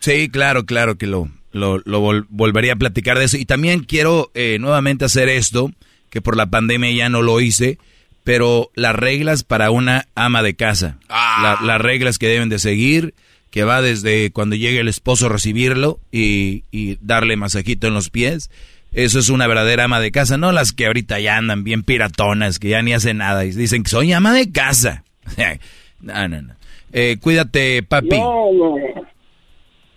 Sí, 0.01 0.31
claro, 0.31 0.65
claro 0.65 0.97
que 0.97 1.07
lo, 1.07 1.29
lo, 1.53 1.79
lo 1.85 2.01
vol- 2.03 2.27
volvería 2.31 2.73
a 2.73 2.77
platicar 2.77 3.19
de 3.19 3.25
eso. 3.27 3.37
Y 3.37 3.45
también 3.45 3.81
quiero 3.81 4.31
eh, 4.35 4.57
nuevamente 4.61 5.05
hacer 5.05 5.29
esto, 5.29 5.71
que 6.11 6.23
por 6.23 6.37
la 6.37 6.47
pandemia 6.47 6.91
ya 6.93 7.09
no 7.11 7.21
lo 7.23 7.41
hice, 7.41 7.79
pero 8.25 8.71
las 8.75 8.97
reglas 8.97 9.45
para 9.45 9.71
una 9.71 10.09
ama 10.15 10.43
de 10.43 10.57
casa. 10.57 10.99
La- 11.09 11.59
las 11.63 11.81
reglas 11.81 12.19
que 12.19 12.27
deben 12.29 12.49
de 12.49 12.59
seguir, 12.59 13.15
que 13.51 13.63
va 13.65 13.81
desde 13.83 14.33
cuando 14.33 14.57
llegue 14.57 14.81
el 14.81 14.89
esposo 14.89 15.27
a 15.27 15.29
recibirlo 15.29 16.01
y, 16.11 16.65
y 16.73 16.99
darle 17.01 17.37
masajito 17.37 17.87
en 17.87 17.95
los 17.95 18.11
pies. 18.11 18.51
Eso 18.93 19.19
es 19.19 19.29
una 19.29 19.47
verdadera 19.47 19.85
ama 19.85 20.01
de 20.01 20.11
casa, 20.13 20.37
no 20.39 20.53
las 20.53 20.73
que 20.73 20.87
ahorita 20.87 21.19
ya 21.21 21.37
andan 21.37 21.65
bien 21.65 21.83
piratonas, 21.83 22.59
que 22.59 22.69
ya 22.71 22.83
ni 22.83 22.93
hacen 22.93 23.19
nada 23.19 23.45
y 23.45 23.51
dicen 23.51 23.83
que 23.85 23.91
soy 23.91 24.13
ama 24.13 24.33
de 24.33 24.51
casa. 24.53 25.05
no, 26.01 26.29
no, 26.29 26.43
no. 26.43 26.55
Eh, 26.93 27.17
cuídate, 27.21 27.83
papi. 27.83 28.19
No, 28.19 28.53
no. 28.53 28.77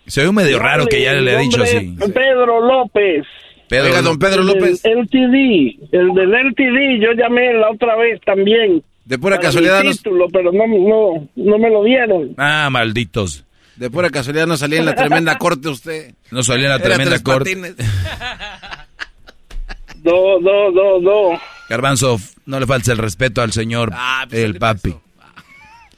Se 0.06 0.22
ve 0.24 0.32
medio 0.32 0.58
raro 0.58 0.86
que 0.86 1.02
ya 1.02 1.12
le 1.14 1.36
ha 1.36 1.38
dicho 1.38 1.62
así. 1.62 1.94
Pedro 2.12 2.60
López. 2.66 3.24
Pedro, 3.68 3.86
Oiga, 3.86 4.02
don 4.02 4.18
Pedro 4.18 4.42
López. 4.42 4.84
El 4.84 5.00
LTD, 5.00 5.92
el 5.92 6.14
del 6.14 6.30
LTD, 6.30 7.02
yo 7.02 7.12
llamé 7.12 7.52
la 7.54 7.70
otra 7.70 7.96
vez 7.96 8.20
también. 8.24 8.82
De 9.04 9.18
pura 9.18 9.38
casualidad. 9.38 9.82
no... 9.82 9.90
título, 9.90 10.28
pero 10.32 10.52
no, 10.52 10.66
no, 10.66 11.28
no 11.36 11.58
me 11.58 11.70
lo 11.70 11.84
dieron. 11.84 12.34
Ah, 12.36 12.68
malditos. 12.70 13.44
De 13.76 13.90
pura 13.90 14.10
casualidad 14.10 14.46
no 14.46 14.56
salía 14.56 14.80
en 14.80 14.86
la 14.86 14.94
tremenda 14.94 15.38
corte 15.38 15.68
usted. 15.68 16.14
No 16.30 16.42
salía 16.42 16.66
en 16.66 16.72
la 16.72 16.78
tremenda 16.80 17.22
corte. 17.22 17.56
No, 20.04 20.38
no, 20.40 20.70
no, 20.70 21.00
no. 21.00 21.40
Garbanzo, 21.68 22.18
no 22.46 22.60
le 22.60 22.66
faltes 22.66 22.88
el 22.88 22.98
respeto 22.98 23.42
al 23.42 23.52
señor, 23.52 23.90
ah, 23.92 24.24
pues, 24.28 24.42
el 24.42 24.54
papi. 24.54 24.94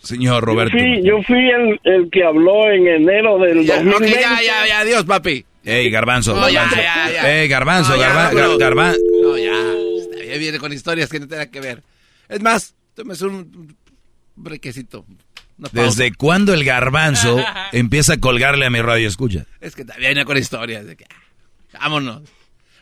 Señor 0.03 0.43
Roberto. 0.43 0.77
Yo 0.77 0.83
fui, 0.83 1.03
yo 1.05 1.23
fui 1.23 1.51
el, 1.51 1.81
el, 1.85 2.11
que 2.11 2.25
habló 2.25 2.71
en 2.71 2.89
enero 2.89 3.39
del 3.39 3.65
ya, 3.65 3.77
2020. 3.77 4.21
ya, 4.21 4.41
ya, 4.43 4.67
ya, 4.67 4.81
adiós, 4.81 5.05
papi. 5.05 5.45
Ey, 5.71 5.91
Garbanzo. 5.91 6.35
No, 6.35 6.49
ya, 6.49 6.69
ya, 6.71 7.11
ya. 7.11 7.41
Ey, 7.41 7.49
Garbanzo, 7.49 7.93
no, 7.93 7.99
Garbanzo. 7.99 8.59
Garbanzo. 8.59 9.01
No, 9.23 9.39
ya. 9.39 10.39
viene 10.39 10.59
con 10.59 10.73
historias 10.73 11.09
que 11.09 11.21
no 11.21 11.29
tengan 11.29 11.51
que 11.51 11.61
ver. 11.61 11.83
Es 12.29 12.41
más, 12.41 12.75
tómese 12.95 13.27
un 13.27 13.77
brequecito. 14.37 15.05
¿Desde 15.73 16.13
cuándo 16.15 16.55
el 16.55 16.65
garbanzo 16.65 17.45
empieza 17.73 18.15
a 18.15 18.17
colgarle 18.19 18.65
a 18.67 18.71
mi 18.71 18.81
radio 18.81 19.07
escucha? 19.07 19.47
Es 19.61 19.75
que 19.75 19.85
también 19.85 20.15
viene 20.15 20.25
con 20.25 20.39
historias. 20.39 20.87
De 20.87 20.97
que, 20.97 21.05
ah, 21.75 21.79
vámonos. 21.81 22.23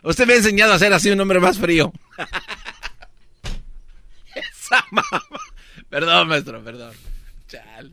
Usted 0.02 0.26
me 0.26 0.34
ha 0.34 0.36
enseñado 0.36 0.72
a 0.72 0.78
ser 0.78 0.92
así 0.92 1.10
un 1.10 1.20
hombre 1.20 1.40
más 1.40 1.58
frío. 1.58 1.92
Esa 4.34 4.84
mamá. 4.90 5.22
Perdón, 5.88 6.28
maestro, 6.28 6.62
perdón. 6.62 6.92
Chal. 7.48 7.92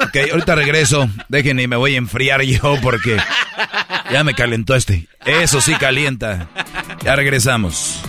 Ok, 0.00 0.16
ahorita 0.30 0.54
regreso. 0.54 1.08
Me 1.28 1.76
voy 1.76 1.94
a 1.94 1.98
enfriar 1.98 2.42
yo 2.42 2.76
porque 2.82 3.16
ya 4.10 4.24
me 4.24 4.34
calentó 4.34 4.74
este. 4.74 5.08
Eso 5.24 5.60
sí 5.60 5.74
calienta. 5.74 6.48
Ya 7.02 7.16
regresamos. 7.16 8.02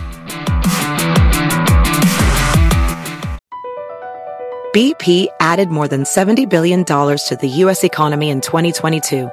BP 4.72 5.30
added 5.40 5.69
more 5.69 5.88
than 5.88 6.03
$70 6.03 6.48
billion 6.48 6.85
to 6.85 7.38
the 7.42 7.48
U.S. 7.64 7.84
economy 7.84 8.30
in 8.30 8.40
2022. 8.40 9.30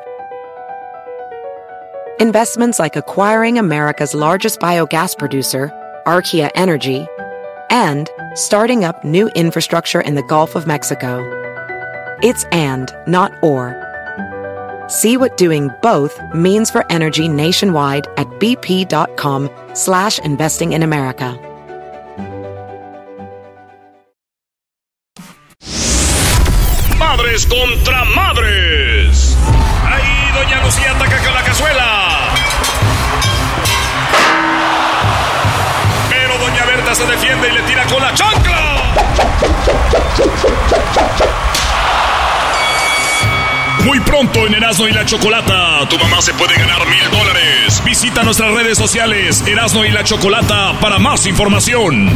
Investments 2.19 2.79
like 2.79 2.97
acquiring 2.97 3.59
America's 3.59 4.15
largest 4.15 4.61
biogas 4.61 5.19
producer, 5.19 5.71
Archaea 6.07 6.51
Energy, 6.55 7.07
and 7.69 8.09
starting 8.35 8.83
up 8.83 9.05
new 9.05 9.29
infrastructure 9.35 10.01
in 10.01 10.15
the 10.15 10.23
Gulf 10.23 10.55
of 10.55 10.67
Mexico. 10.67 11.21
It's 12.23 12.45
and, 12.45 12.91
not 13.07 13.33
or. 13.43 13.77
See 14.89 15.19
what 15.19 15.37
doing 15.37 15.71
both 15.83 16.19
means 16.35 16.71
for 16.71 16.91
energy 16.91 17.29
nationwide 17.29 18.07
at 18.17 18.27
bp.com 18.41 19.51
slash 19.75 20.19
investing 20.21 20.73
in 20.73 20.83
America. 20.83 21.39
Madres 26.99 27.47
contra 27.47 28.05
madres. 28.15 29.37
Ahí 29.85 30.33
Doña 30.33 30.65
Lucía 30.65 30.93
ataca 30.93 31.23
con 31.23 31.35
la 31.35 31.43
cazuela. 31.43 32.35
Pero 36.09 36.39
Doña 36.39 36.65
Berta 36.65 36.95
se 36.95 37.05
defiende 37.05 37.49
y 37.49 37.53
le 37.53 37.63
tira 37.63 37.85
con 37.87 38.01
la 38.01 38.15
chancla. 38.15 38.67
Muy 43.87 44.01
pronto 44.01 44.45
en 44.49 44.55
Erasmo 44.55 44.89
y 44.89 44.93
la 44.93 45.07
Chocolata, 45.07 45.89
tu 45.89 45.97
mamá 45.97 46.21
se 46.21 46.35
puede 46.35 46.57
ganar 46.57 46.85
mil 46.89 47.09
dólares. 47.09 47.81
Visita 47.85 48.25
nuestras 48.25 48.53
redes 48.53 48.77
sociales, 48.77 49.45
Erasmo 49.47 49.85
y 49.85 49.91
la 49.91 50.03
Chocolata, 50.03 50.73
para 50.81 50.99
más 50.99 51.25
información. 51.25 52.11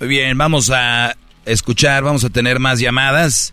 Muy 0.00 0.08
bien, 0.08 0.38
vamos 0.38 0.70
a 0.70 1.14
escuchar, 1.44 2.02
vamos 2.02 2.24
a 2.24 2.30
tener 2.30 2.58
más 2.58 2.80
llamadas. 2.80 3.52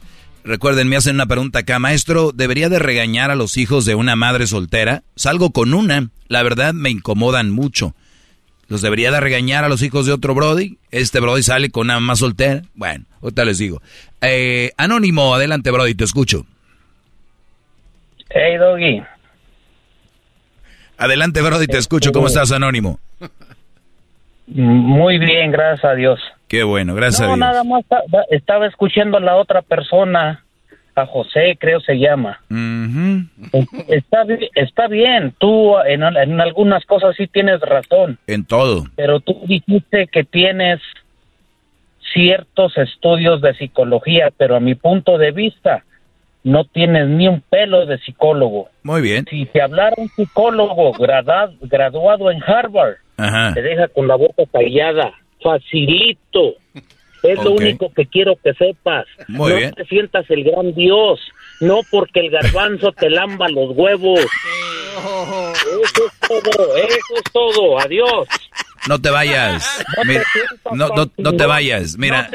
Recuerden, 0.50 0.90
me 0.90 0.95
hacen 0.95 1.14
una 1.14 1.28
pregunta 1.28 1.60
acá, 1.60 1.78
maestro, 1.78 2.32
¿debería 2.32 2.69
de 2.69 2.80
regañar 2.80 3.30
a 3.30 3.36
los 3.36 3.56
hijos 3.56 3.86
de 3.86 3.94
una 3.94 4.16
madre 4.16 4.48
soltera? 4.48 5.03
Salgo 5.16 5.52
con 5.52 5.76
una, 5.76 6.10
la 6.28 6.42
verdad 6.42 6.74
me 6.74 6.90
incomodan 6.90 7.52
mucho. 7.52 7.94
¿Los 8.68 8.82
debería 8.82 9.11
de 9.11 9.19
regañar 9.19 9.64
a 9.64 9.69
los 9.69 9.84
hijos 9.84 10.08
de 10.08 10.11
otro 10.11 10.34
Brody? 10.34 10.80
Este 10.90 11.19
Brody 11.19 11.44
sale 11.44 11.69
con 11.69 11.86
una 11.86 12.00
mamá 12.00 12.16
soltera. 12.16 12.64
Bueno, 12.74 13.06
ahorita 13.22 13.45
les 13.45 13.60
digo. 13.60 13.80
Eh, 14.22 14.72
Anónimo, 14.76 15.36
adelante 15.36 15.69
Brody, 15.69 15.94
te 15.94 16.06
escucho. 16.06 16.48
Hey, 18.32 18.58
Doggy. 18.58 19.03
Adelante 20.98 21.44
Brody, 21.44 21.68
te 21.68 21.78
escucho. 21.78 22.11
¿Cómo 22.11 22.26
estás, 22.26 22.52
Anónimo? 22.52 23.00
Muy 24.48 25.19
bien, 25.19 25.52
gracias 25.52 25.86
a 25.86 25.94
Dios. 25.94 26.19
Qué 26.50 26.64
bueno, 26.64 26.95
gracias 26.95 27.22
a 27.22 27.26
Dios. 27.28 27.38
No, 27.38 27.45
nada 27.45 27.64
más 27.64 27.86
estaba 28.32 28.66
escuchando 28.66 29.18
a 29.18 29.22
la 29.22 29.36
otra 29.36 29.61
persona, 29.61 30.44
a 30.95 31.06
José, 31.06 31.56
creo 31.60 31.80
se 31.80 32.00
llama. 32.00 32.42
está, 33.88 34.26
está 34.56 34.88
bien, 34.88 35.34
tú 35.38 35.78
en, 35.80 36.03
en, 36.03 36.42
algunas 36.42 36.84
cosas 36.86 37.16
sí 37.16 37.28
tienes 37.28 37.61
razón. 37.61 38.18
En 38.26 38.45
todo. 38.45 38.86
Pero 38.95 39.19
tú 39.19 39.40
dijiste 39.45 40.08
que 40.08 40.24
tienes 40.24 40.82
ciertos 42.14 42.76
estudios 42.78 43.42
de 43.42 43.53
psicología, 43.53 44.32
pero 44.36 44.56
a 44.56 44.60
mi 44.60 44.74
punto 44.74 45.19
de 45.19 45.32
vista 45.32 45.84
no 46.44 46.64
tienes 46.64 47.08
ni 47.08 47.28
un 47.28 47.42
pelo 47.42 47.86
de 47.86 48.00
psicólogo. 48.00 48.69
Muy 48.84 49.02
bien. 49.02 49.26
Si 49.30 49.45
te 49.45 49.61
hablara 49.61 49.95
un 49.98 50.10
psicólogo 50.10 50.94
graduado 50.94 52.32
en 52.32 52.44
Harvard, 52.44 52.95
te 53.53 53.61
deja 53.61 53.88
con 53.90 54.08
la 54.08 54.16
boca 54.16 54.44
callada, 54.52 55.14
facilito. 55.42 56.56
Es 57.24 57.43
lo 57.43 57.51
único 57.51 57.92
que 57.93 58.06
quiero 58.06 58.38
que 58.42 58.53
sepas. 58.53 59.06
Muy 59.27 59.66
no 59.66 59.72
te 59.74 59.85
sientas 59.85 60.26
el 60.30 60.45
gran 60.45 60.74
Dios, 60.74 61.19
no 61.59 61.82
porque 61.92 62.22
el 62.22 62.30
garbanzo 62.30 62.93
te 62.93 63.09
lamba 63.09 63.50
los 63.50 63.76
huevos. 63.76 64.22
Eso 65.00 66.06
es 66.06 66.19
todo, 66.27 66.77
eso 66.77 67.16
es 67.16 67.32
todo. 67.34 67.80
Adiós. 67.80 68.27
No 68.88 69.00
te 69.00 69.09
vayas. 69.09 69.85
No, 70.72 70.88
no, 70.90 71.11
no, 71.18 71.34
te 71.34 71.45
vayas. 71.45 71.98
Mira, 71.98 72.30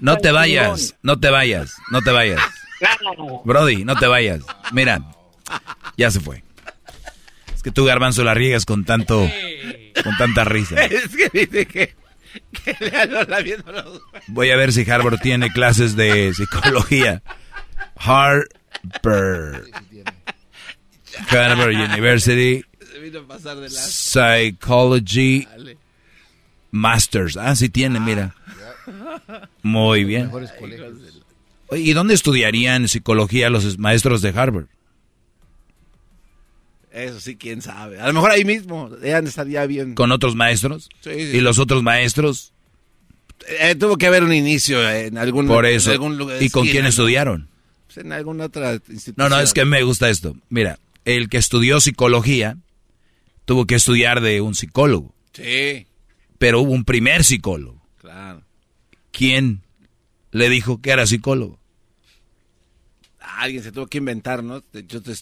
no 0.00 0.16
te 0.16 0.32
vayas. 0.32 0.96
No 1.02 1.20
te 1.20 1.30
vayas. 1.30 1.76
No 1.90 2.00
te 2.00 2.10
vayas. 2.10 2.40
Brody, 3.44 3.84
no 3.84 3.96
te 3.96 4.06
vayas. 4.06 4.40
Mira, 4.72 5.00
ya 5.96 6.10
se 6.10 6.20
fue. 6.20 6.42
Es 7.54 7.62
que 7.62 7.70
tú, 7.70 7.84
Garbanzo, 7.84 8.24
la 8.24 8.34
riegas 8.34 8.64
con 8.64 8.84
tanto, 8.84 9.28
con 10.02 10.16
tanta 10.16 10.44
risa. 10.44 10.84
Es 10.84 11.16
que 11.16 11.28
dice 11.32 11.66
que, 11.66 11.94
le 12.80 13.62
Voy 14.28 14.50
a 14.50 14.56
ver 14.56 14.72
si 14.72 14.88
Harvard 14.90 15.18
tiene 15.20 15.50
clases 15.52 15.96
de 15.96 16.32
psicología. 16.34 17.22
Harvard. 17.96 18.48
Harvard 21.28 21.74
University. 21.74 22.64
Psychology 23.68 25.46
Masters. 26.70 27.36
Ah, 27.36 27.54
sí 27.54 27.68
tiene, 27.68 28.00
mira. 28.00 28.34
Muy 29.62 30.04
bien. 30.04 30.30
¿Y 31.72 31.92
dónde 31.92 32.14
estudiarían 32.14 32.88
psicología 32.88 33.50
los 33.50 33.78
maestros 33.78 34.22
de 34.22 34.30
Harvard? 34.30 34.66
Eso 36.92 37.20
sí, 37.20 37.36
quién 37.36 37.62
sabe. 37.62 38.00
A 38.00 38.06
lo 38.06 38.12
mejor 38.12 38.30
ahí 38.30 38.44
mismo, 38.44 38.90
ya 39.02 39.18
estaría 39.18 39.64
bien. 39.66 39.94
¿Con 39.94 40.12
otros 40.12 40.34
maestros? 40.36 40.90
Sí, 41.00 41.10
¿Y 41.10 41.40
los 41.40 41.58
otros 41.58 41.82
maestros? 41.82 42.52
Eh, 43.60 43.74
tuvo 43.74 43.96
que 43.96 44.06
haber 44.06 44.22
un 44.22 44.32
inicio 44.32 44.88
en 44.90 45.16
algún, 45.16 45.46
Por 45.46 45.66
eso. 45.66 45.94
lugar. 45.96 46.42
¿Y 46.42 46.50
con 46.50 46.66
quién 46.66 46.84
estudiaron? 46.86 47.48
Pues 47.86 48.04
en 48.04 48.12
alguna 48.12 48.44
otra 48.44 48.74
institución. 48.74 49.14
No, 49.16 49.28
no, 49.28 49.40
es 49.40 49.52
que 49.52 49.64
me 49.64 49.82
gusta 49.82 50.10
esto. 50.10 50.36
Mira, 50.48 50.78
el 51.04 51.28
que 51.28 51.38
estudió 51.38 51.80
psicología 51.80 52.56
tuvo 53.44 53.66
que 53.66 53.74
estudiar 53.74 54.20
de 54.20 54.40
un 54.40 54.54
psicólogo. 54.54 55.14
Sí. 55.32 55.86
Pero 56.38 56.60
hubo 56.60 56.72
un 56.72 56.84
primer 56.84 57.24
psicólogo. 57.24 57.80
Claro. 58.00 58.42
¿Quién 59.12 59.62
le 60.30 60.48
dijo 60.48 60.80
que 60.80 60.90
era 60.90 61.06
psicólogo? 61.06 61.58
Alguien 63.42 63.62
se 63.62 63.72
tuvo 63.72 63.86
que 63.86 63.98
inventar, 63.98 64.42
¿no? 64.44 64.62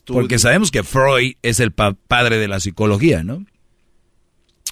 Porque 0.07 0.39
sabemos 0.39 0.71
que 0.71 0.83
Freud 0.83 1.35
es 1.43 1.59
el 1.61 1.73
padre 1.73 2.39
de 2.39 2.49
la 2.49 2.61
psicología, 2.61 3.25
¿no? 3.25 3.45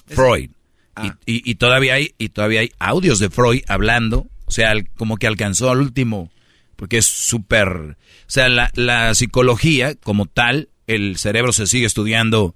Freud. 0.05 0.51
Ah. 0.95 1.17
Y, 1.25 1.55
todavía 1.55 1.95
hay 1.95 2.13
y 2.17 2.29
todavía 2.29 2.61
hay 2.61 2.71
audios 2.79 3.19
de 3.19 3.29
Freud 3.29 3.61
hablando, 3.67 4.27
o 4.45 4.51
sea, 4.51 4.73
como 4.97 5.17
que 5.17 5.27
alcanzó 5.27 5.69
al 5.69 5.79
último, 5.79 6.31
porque 6.75 6.97
es 6.97 7.05
súper, 7.05 7.67
o 7.67 7.95
sea, 8.27 8.49
la, 8.49 9.13
psicología 9.13 9.95
como 9.95 10.25
tal, 10.25 10.69
el 10.87 11.17
cerebro 11.17 11.53
se 11.53 11.67
sigue 11.67 11.85
estudiando 11.85 12.55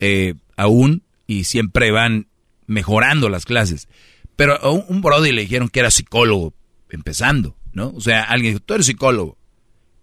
eh, 0.00 0.34
aún 0.56 1.02
y 1.26 1.44
siempre 1.44 1.90
van 1.90 2.28
mejorando 2.66 3.28
las 3.28 3.44
clases. 3.44 3.88
Pero 4.36 4.60
a 4.62 4.70
un, 4.70 4.84
un 4.88 5.02
brody 5.02 5.32
le 5.32 5.42
dijeron 5.42 5.68
que 5.68 5.80
era 5.80 5.90
psicólogo, 5.90 6.54
empezando, 6.88 7.56
¿no? 7.72 7.90
O 7.90 8.00
sea, 8.00 8.22
alguien 8.22 8.54
dijo, 8.54 8.64
tú 8.64 8.74
eres 8.74 8.86
psicólogo. 8.86 9.36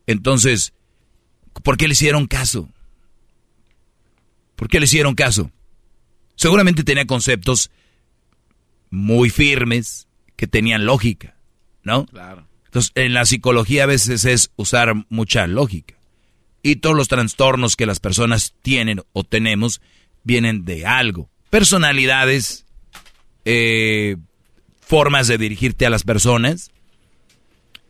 Entonces, 0.10 0.74
¿por 1.62 1.78
qué 1.78 1.88
le 1.88 1.92
hicieron 1.92 2.26
caso? 2.26 2.68
¿Por 4.56 4.68
qué 4.68 4.80
le 4.80 4.86
hicieron 4.86 5.14
caso? 5.14 5.52
Seguramente 6.36 6.84
tenía 6.84 7.06
conceptos 7.06 7.70
muy 8.90 9.30
firmes 9.30 10.08
que 10.36 10.48
tenían 10.48 10.88
lógica, 10.88 11.36
¿no? 11.84 12.08
Claro. 12.08 12.48
Entonces, 12.66 12.92
en 12.96 13.14
la 13.14 13.24
psicología 13.24 13.84
a 13.84 13.86
veces 13.86 14.26
es 14.26 14.52
usar 14.56 14.96
mucha 15.10 15.46
lógica. 15.46 15.94
Y 16.64 16.78
todos 16.78 16.96
los 16.96 17.08
trastornos 17.08 17.76
que 17.76 17.86
las 17.86 18.00
personas 18.00 18.56
tienen 18.64 19.04
o 19.14 19.24
tenemos 19.24 19.80
vienen 20.24 20.66
de 20.66 20.88
algo. 20.88 21.30
Personalidades, 21.52 22.66
eh, 23.46 24.18
formas 24.82 25.28
de 25.28 25.38
dirigirte 25.38 25.86
a 25.86 25.92
las 25.92 26.04
personas, 26.04 26.72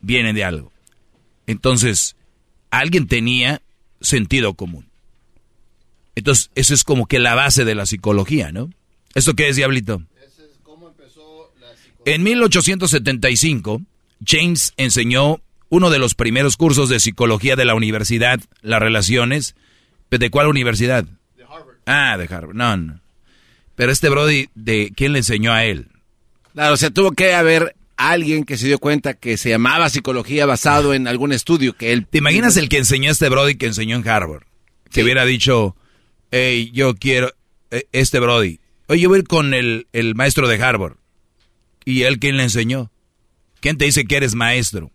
vienen 0.01 0.35
de 0.35 0.43
algo. 0.43 0.73
Entonces, 1.49 2.15
alguien 2.69 3.07
tenía 3.07 3.63
sentido 4.01 4.53
común. 4.53 4.85
Entonces, 6.13 6.51
eso 6.53 6.75
es 6.75 6.83
como 6.83 7.07
que 7.07 7.17
la 7.17 7.33
base 7.33 7.65
de 7.65 7.73
la 7.73 7.87
psicología, 7.87 8.51
¿no? 8.51 8.69
¿Esto 9.15 9.33
qué 9.33 9.49
es, 9.49 9.55
Diablito? 9.55 10.03
En 12.05 12.21
1875, 12.21 13.81
James 14.23 14.73
enseñó 14.77 15.41
uno 15.69 15.89
de 15.89 15.97
los 15.97 16.13
primeros 16.13 16.55
cursos 16.55 16.87
de 16.87 16.99
psicología 16.99 17.55
de 17.55 17.65
la 17.65 17.73
universidad, 17.73 18.39
las 18.61 18.79
relaciones. 18.79 19.55
¿De 20.11 20.29
cuál 20.29 20.49
universidad? 20.49 21.03
De 21.35 21.45
Harvard. 21.45 21.77
Ah, 21.87 22.15
de 22.19 22.25
Harvard. 22.25 22.55
No, 22.55 22.77
no. 22.77 22.99
Pero 23.75 23.91
este 23.91 24.09
Brody, 24.09 24.49
¿de 24.53 24.93
quién 24.95 25.13
le 25.13 25.19
enseñó 25.19 25.51
a 25.51 25.65
él? 25.65 25.87
Claro, 26.53 26.75
o 26.75 26.77
sea, 26.77 26.91
tuvo 26.91 27.13
que 27.13 27.33
haber 27.33 27.75
alguien 27.99 28.45
que 28.45 28.57
se 28.57 28.65
dio 28.65 28.79
cuenta 28.79 29.13
que 29.13 29.35
se 29.35 29.49
llamaba 29.49 29.89
psicología 29.89 30.45
basado 30.45 30.93
en 30.93 31.05
algún 31.05 31.33
estudio 31.33 31.75
que 31.75 31.91
él... 31.91 32.07
¿Te 32.07 32.19
imaginas 32.19 32.55
el 32.55 32.69
que 32.69 32.77
enseñó 32.77 33.09
a 33.09 33.11
este 33.11 33.27
Brody 33.27 33.55
que 33.55 33.65
enseñó 33.65 33.97
en 33.97 34.07
Harvard? 34.07 34.43
Que 34.89 35.03
hubiera 35.03 35.25
dicho, 35.25 35.75
hey, 36.31 36.71
yo 36.73 36.95
quiero, 36.95 37.33
eh, 37.71 37.87
este 37.91 38.21
Brody, 38.21 38.61
oye, 38.87 39.01
yo 39.01 39.09
voy 39.09 39.17
a 39.17 39.19
ir 39.19 39.27
con 39.27 39.53
el, 39.53 39.87
el 39.91 40.15
maestro 40.15 40.47
de 40.47 40.63
Harvard. 40.63 40.95
¿Y 41.83 42.03
él 42.03 42.19
quién 42.19 42.37
le 42.37 42.43
enseñó? 42.43 42.89
¿Quién 43.59 43.77
te 43.77 43.83
dice 43.83 44.05
que 44.05 44.15
eres 44.15 44.33
maestro? 44.33 44.91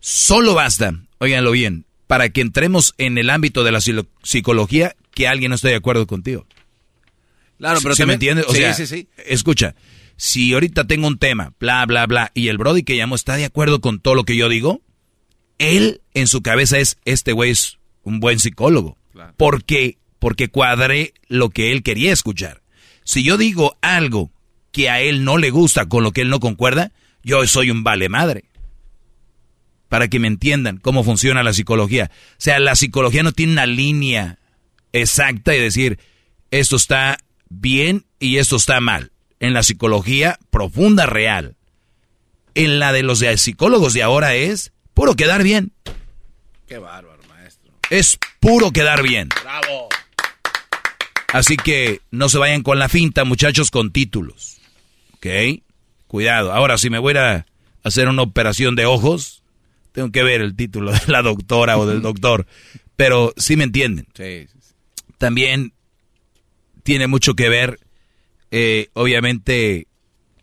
Solo 0.00 0.54
basta, 0.54 0.94
óiganlo 1.18 1.52
bien, 1.52 1.86
para 2.08 2.30
que 2.30 2.40
entremos 2.40 2.94
en 2.98 3.18
el 3.18 3.30
ámbito 3.30 3.62
de 3.62 3.70
la 3.70 3.80
psicología 3.80 4.96
que 5.14 5.28
alguien 5.28 5.50
no 5.50 5.54
esté 5.54 5.68
de 5.68 5.76
acuerdo 5.76 6.08
contigo. 6.08 6.44
Claro, 7.58 7.78
pero 7.80 7.94
¿Sí 7.94 8.04
me 8.04 8.14
entiendes? 8.14 8.46
O 8.48 8.52
sí, 8.52 8.58
sea, 8.58 8.74
sí, 8.74 8.88
sí. 8.88 9.06
escucha, 9.26 9.76
si 10.16 10.52
ahorita 10.52 10.86
tengo 10.86 11.06
un 11.06 11.18
tema, 11.18 11.54
bla, 11.58 11.84
bla, 11.86 12.06
bla, 12.06 12.30
y 12.34 12.48
el 12.48 12.58
Brody 12.58 12.82
que 12.82 12.94
llamo 12.94 13.14
está 13.14 13.36
de 13.36 13.44
acuerdo 13.44 13.80
con 13.80 14.00
todo 14.00 14.14
lo 14.14 14.24
que 14.24 14.36
yo 14.36 14.48
digo, 14.48 14.80
él 15.58 16.00
en 16.14 16.26
su 16.26 16.42
cabeza 16.42 16.78
es, 16.78 16.98
este 17.04 17.32
güey 17.32 17.50
es 17.50 17.78
un 18.02 18.20
buen 18.20 18.38
psicólogo. 18.38 18.98
Porque, 19.36 19.98
porque 20.18 20.48
cuadré 20.48 21.14
lo 21.28 21.50
que 21.50 21.72
él 21.72 21.82
quería 21.82 22.12
escuchar. 22.12 22.62
Si 23.04 23.22
yo 23.22 23.36
digo 23.36 23.76
algo 23.80 24.30
que 24.70 24.88
a 24.88 25.00
él 25.00 25.24
no 25.24 25.38
le 25.38 25.50
gusta, 25.50 25.86
con 25.86 26.02
lo 26.02 26.12
que 26.12 26.22
él 26.22 26.30
no 26.30 26.40
concuerda, 26.40 26.92
yo 27.22 27.46
soy 27.46 27.70
un 27.70 27.84
vale 27.84 28.08
madre. 28.08 28.44
Para 29.88 30.08
que 30.08 30.18
me 30.18 30.28
entiendan 30.28 30.78
cómo 30.78 31.04
funciona 31.04 31.42
la 31.42 31.52
psicología. 31.52 32.10
O 32.12 32.34
sea, 32.38 32.58
la 32.58 32.74
psicología 32.74 33.22
no 33.22 33.32
tiene 33.32 33.52
una 33.52 33.66
línea 33.66 34.38
exacta 34.92 35.54
y 35.54 35.60
decir, 35.60 35.98
esto 36.50 36.76
está 36.76 37.18
bien 37.48 38.06
y 38.18 38.38
esto 38.38 38.56
está 38.56 38.80
mal. 38.80 39.12
En 39.42 39.52
la 39.54 39.62
psicología 39.62 40.38
profunda, 40.50 41.04
real. 41.06 41.56
En 42.54 42.78
la 42.78 42.92
de 42.92 43.02
los 43.02 43.18
de- 43.18 43.36
psicólogos 43.36 43.92
de 43.92 44.02
ahora 44.02 44.34
es 44.34 44.72
puro 44.94 45.14
quedar 45.16 45.42
bien. 45.42 45.72
Qué 46.68 46.78
bárbaro, 46.78 47.20
maestro. 47.28 47.72
Es 47.90 48.18
puro 48.40 48.70
quedar 48.70 49.02
bien. 49.02 49.28
Bravo. 49.42 49.88
Así 51.32 51.56
que 51.56 52.00
no 52.10 52.28
se 52.28 52.38
vayan 52.38 52.62
con 52.62 52.78
la 52.78 52.88
finta, 52.88 53.24
muchachos, 53.24 53.70
con 53.70 53.90
títulos. 53.90 54.58
¿Ok? 55.14 55.26
Cuidado. 56.06 56.52
Ahora, 56.52 56.76
si 56.78 56.88
me 56.90 56.98
voy 56.98 57.14
a 57.16 57.46
hacer 57.82 58.06
una 58.08 58.22
operación 58.22 58.76
de 58.76 58.86
ojos, 58.86 59.42
tengo 59.92 60.12
que 60.12 60.22
ver 60.22 60.40
el 60.42 60.54
título 60.54 60.92
de 60.92 61.00
la 61.06 61.22
doctora 61.22 61.78
o 61.78 61.86
del 61.86 62.00
doctor. 62.02 62.46
Pero 62.96 63.32
sí 63.38 63.56
me 63.56 63.64
entienden. 63.64 64.06
Sí. 64.14 64.46
También 65.18 65.72
tiene 66.82 67.06
mucho 67.06 67.34
que 67.34 67.48
ver, 67.48 67.80
eh, 68.52 68.90
obviamente, 68.92 69.88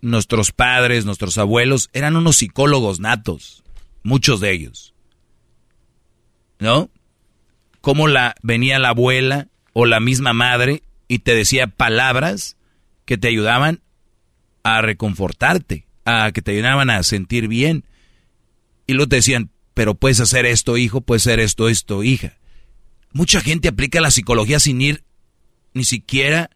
nuestros 0.02 0.52
padres, 0.52 1.06
nuestros 1.06 1.38
abuelos, 1.38 1.90
eran 1.94 2.16
unos 2.16 2.38
psicólogos 2.38 3.00
natos. 3.00 3.64
Muchos 4.02 4.40
de 4.42 4.52
ellos. 4.52 4.96
¿No? 6.58 6.90
Cómo 7.82 8.08
la, 8.08 8.36
venía 8.42 8.80
la 8.80 8.90
abuela 8.90 9.48
o 9.74 9.86
la 9.86 10.00
misma 10.00 10.34
madre 10.34 10.82
y 11.08 11.20
te 11.20 11.36
decía 11.36 11.68
palabras 11.68 12.58
que 13.06 13.18
te 13.18 13.28
ayudaban 13.28 13.82
a 14.64 14.82
reconfortarte, 14.82 15.86
a 16.04 16.32
que 16.32 16.42
te 16.42 16.52
ayudaban 16.52 16.90
a 16.90 17.04
sentir 17.04 17.48
bien. 17.48 17.86
Y 18.88 18.94
luego 18.94 19.10
te 19.10 19.18
decían, 19.18 19.52
pero 19.76 19.94
puedes 19.94 20.20
hacer 20.20 20.48
esto, 20.48 20.78
hijo, 20.78 21.02
puedes 21.02 21.28
hacer 21.28 21.40
esto, 21.40 21.70
esto, 21.70 22.04
hija. 22.04 22.40
Mucha 23.14 23.40
gente 23.40 23.68
aplica 23.68 24.02
la 24.02 24.10
psicología 24.10 24.60
sin 24.60 24.82
ir 24.82 25.04
ni 25.76 25.84
siquiera, 25.84 26.50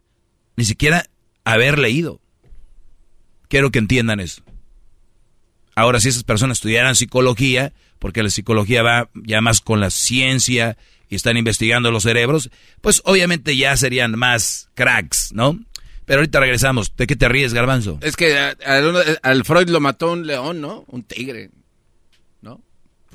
ni 0.56 0.66
siquiera 0.66 1.06
haber 1.44 1.80
leído. 1.80 2.20
Quiero 3.48 3.72
que 3.72 3.80
entiendan 3.80 4.20
eso. 4.20 4.42
Ahora, 5.76 6.00
si 6.00 6.10
esas 6.10 6.24
personas 6.24 6.58
estudiaran 6.58 6.96
psicología, 6.96 7.74
porque 8.00 8.24
la 8.24 8.30
psicología 8.30 8.84
va 8.84 9.10
ya 9.14 9.42
más 9.42 9.62
con 9.62 9.80
la 9.80 9.90
ciencia 9.90 10.78
y 11.10 11.16
están 11.16 11.38
investigando 11.38 11.92
los 11.92 12.04
cerebros, 12.04 12.50
pues 12.82 13.02
obviamente 13.06 13.56
ya 13.56 13.76
serían 13.78 14.18
más 14.18 14.70
cracks, 14.76 15.32
¿no? 15.34 15.60
Pero 16.06 16.20
ahorita 16.20 16.40
regresamos. 16.40 16.96
¿De 16.96 17.08
qué 17.08 17.16
te 17.16 17.30
ríes, 17.30 17.54
Garbanzo? 17.54 17.98
Es 18.02 18.16
que 18.16 18.38
al 19.22 19.46
Freud 19.46 19.70
lo 19.70 19.80
mató 19.80 20.12
un 20.12 20.28
león, 20.28 20.60
¿no? 20.60 20.84
Un 20.88 21.04
tigre, 21.04 21.50
¿no? 22.42 22.62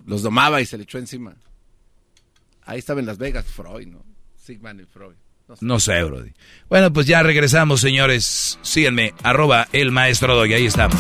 Los 0.07 0.23
domaba 0.23 0.61
y 0.61 0.67
se 0.67 0.79
le 0.79 0.85
echó 0.85 0.99
encima. 0.99 1.37
Ahí 2.65 2.79
estaba 2.79 3.01
en 3.01 3.07
Las 3.07 3.19
Vegas, 3.19 3.47
Freud, 3.47 3.87
¿no? 3.87 4.05
Sigmund 4.37 4.81
y 4.81 4.85
Freud. 4.87 5.17
No 5.61 5.81
sé. 5.81 6.03
Brody. 6.05 6.33
Bueno, 6.69 6.93
pues 6.93 7.07
ya 7.07 7.23
regresamos, 7.23 7.81
señores. 7.81 8.59
Síganme, 8.63 9.15
arroba 9.23 9.69
el 9.73 9.91
maestro 9.91 10.37
Doggy. 10.37 10.55
Ahí 10.55 10.67
estamos. 10.67 10.99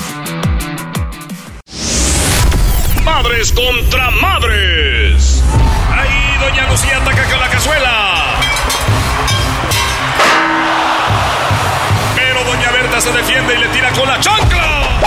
Madres 3.05 3.53
contra 3.53 4.11
madres. 4.11 5.43
Ahí 5.91 6.39
Doña 6.41 6.71
Lucía 6.71 6.97
ataca 6.99 7.25
con 7.25 7.41
la 7.41 7.49
cazuela. 7.49 8.25
Pero 12.17 12.45
Doña 12.45 12.71
Berta 12.73 13.01
se 13.01 13.13
defiende 13.13 13.55
y 13.55 13.59
le 13.59 13.69
tira 13.69 13.91
con 13.93 14.09
la 14.09 14.21
chancla. 14.21 14.99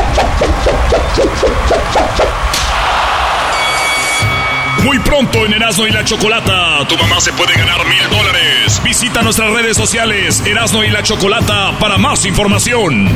Muy 4.84 4.98
pronto 5.00 5.46
en 5.46 5.54
Erasmo 5.54 5.86
y 5.86 5.92
la 5.92 6.04
Chocolata, 6.04 6.86
tu 6.88 6.98
mamá 6.98 7.22
se 7.22 7.32
puede 7.34 7.54
ganar 7.54 7.86
mil 7.86 8.10
dólares. 8.10 8.82
Visita 8.84 9.22
nuestras 9.22 9.52
redes 9.52 9.78
sociales, 9.78 10.44
Erasmo 10.46 10.84
y 10.84 10.90
la 10.90 11.04
Chocolata, 11.04 11.78
para 11.80 11.98
más 11.98 12.26
información. 12.26 13.08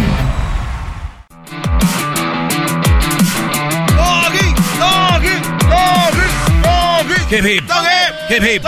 Hip 7.32 7.45
hip. 7.45 7.64
Hip 8.30 8.44
hip. 8.44 8.64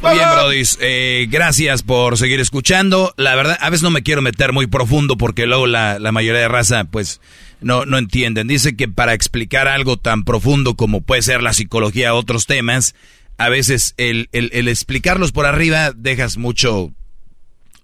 Muy 0.00 0.14
bien, 0.14 0.28
Brody. 0.30 0.62
Eh, 0.80 1.26
gracias 1.28 1.82
por 1.82 2.16
seguir 2.16 2.38
escuchando. 2.40 3.12
La 3.16 3.34
verdad, 3.34 3.58
a 3.60 3.70
veces 3.70 3.82
no 3.82 3.90
me 3.90 4.02
quiero 4.02 4.22
meter 4.22 4.52
muy 4.52 4.66
profundo 4.66 5.16
porque 5.16 5.46
luego 5.46 5.66
la, 5.66 5.98
la 5.98 6.12
mayoría 6.12 6.40
de 6.40 6.48
raza, 6.48 6.84
pues, 6.84 7.20
no, 7.60 7.84
no 7.86 7.98
entienden. 7.98 8.48
Dice 8.48 8.76
que 8.76 8.88
para 8.88 9.14
explicar 9.14 9.68
algo 9.68 9.96
tan 9.96 10.24
profundo 10.24 10.74
como 10.74 11.00
puede 11.00 11.22
ser 11.22 11.42
la 11.42 11.52
psicología 11.52 12.14
o 12.14 12.18
otros 12.18 12.46
temas, 12.46 12.94
a 13.38 13.48
veces 13.48 13.94
el, 13.96 14.28
el, 14.32 14.50
el 14.52 14.68
explicarlos 14.68 15.32
por 15.32 15.46
arriba 15.46 15.92
dejas 15.92 16.36
mucho, 16.36 16.92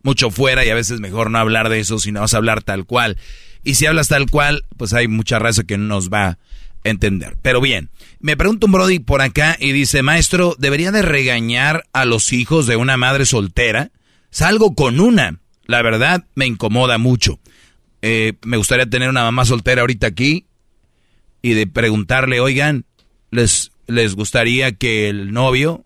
mucho 0.02 0.31
fuera 0.31 0.65
y 0.65 0.70
a 0.70 0.75
veces 0.75 1.01
mejor 1.01 1.31
no 1.31 1.39
hablar 1.39 1.68
de 1.68 1.81
eso, 1.81 1.99
sino 1.99 2.20
vas 2.20 2.34
a 2.34 2.39
hablar 2.39 2.62
tal 2.62 2.84
cual. 2.86 3.18
Y 3.65 3.75
si 3.75 3.86
hablas 3.86 4.09
tal 4.09 4.28
cual, 4.31 4.65
pues 4.76 4.92
hay 4.92 5.09
mucha 5.09 5.39
raza 5.39 5.65
que 5.65 5.78
no 5.78 5.84
nos 5.84 6.10
va 6.10 6.26
a 6.26 6.39
entender. 6.84 7.36
Pero 7.42 7.60
bien, 7.60 7.91
me 8.18 8.36
pregunta 8.36 8.67
un 8.67 8.73
Brody 8.73 8.99
por 8.99 9.23
acá 9.23 9.57
y 9.59 9.73
dice, 9.73 10.02
maestro, 10.02 10.57
¿debería 10.59 10.91
de 10.91 11.02
regañar 11.02 11.84
a 11.92 12.05
los 12.05 12.33
hijos 12.33 12.67
de 12.67 12.76
una 12.76 12.97
madre 12.97 13.25
soltera? 13.25 13.91
Salgo 14.31 14.75
con 14.75 14.99
una. 14.99 15.39
La 15.67 15.83
verdad, 15.83 16.25
me 16.34 16.47
incomoda 16.47 16.99
mucho. 16.99 17.39
Eh, 18.03 18.35
me 18.45 18.57
gustaría 18.57 18.87
tener 18.87 19.09
una 19.09 19.23
mamá 19.23 19.45
soltera 19.45 19.81
ahorita 19.83 20.09
aquí 20.09 20.47
y 21.41 21.55
de 21.55 21.67
preguntarle, 21.67 22.41
oigan, 22.41 22.85
¿les, 23.31 23.71
les 23.87 24.15
gustaría 24.15 24.73
que 24.73 25.09
el 25.09 25.33
novio, 25.33 25.85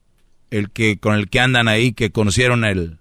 el 0.50 0.70
que 0.70 0.98
con 0.98 1.14
el 1.14 1.28
que 1.28 1.40
andan 1.40 1.68
ahí, 1.68 1.92
que 1.92 2.10
conocieron 2.10 2.64
el, 2.64 2.98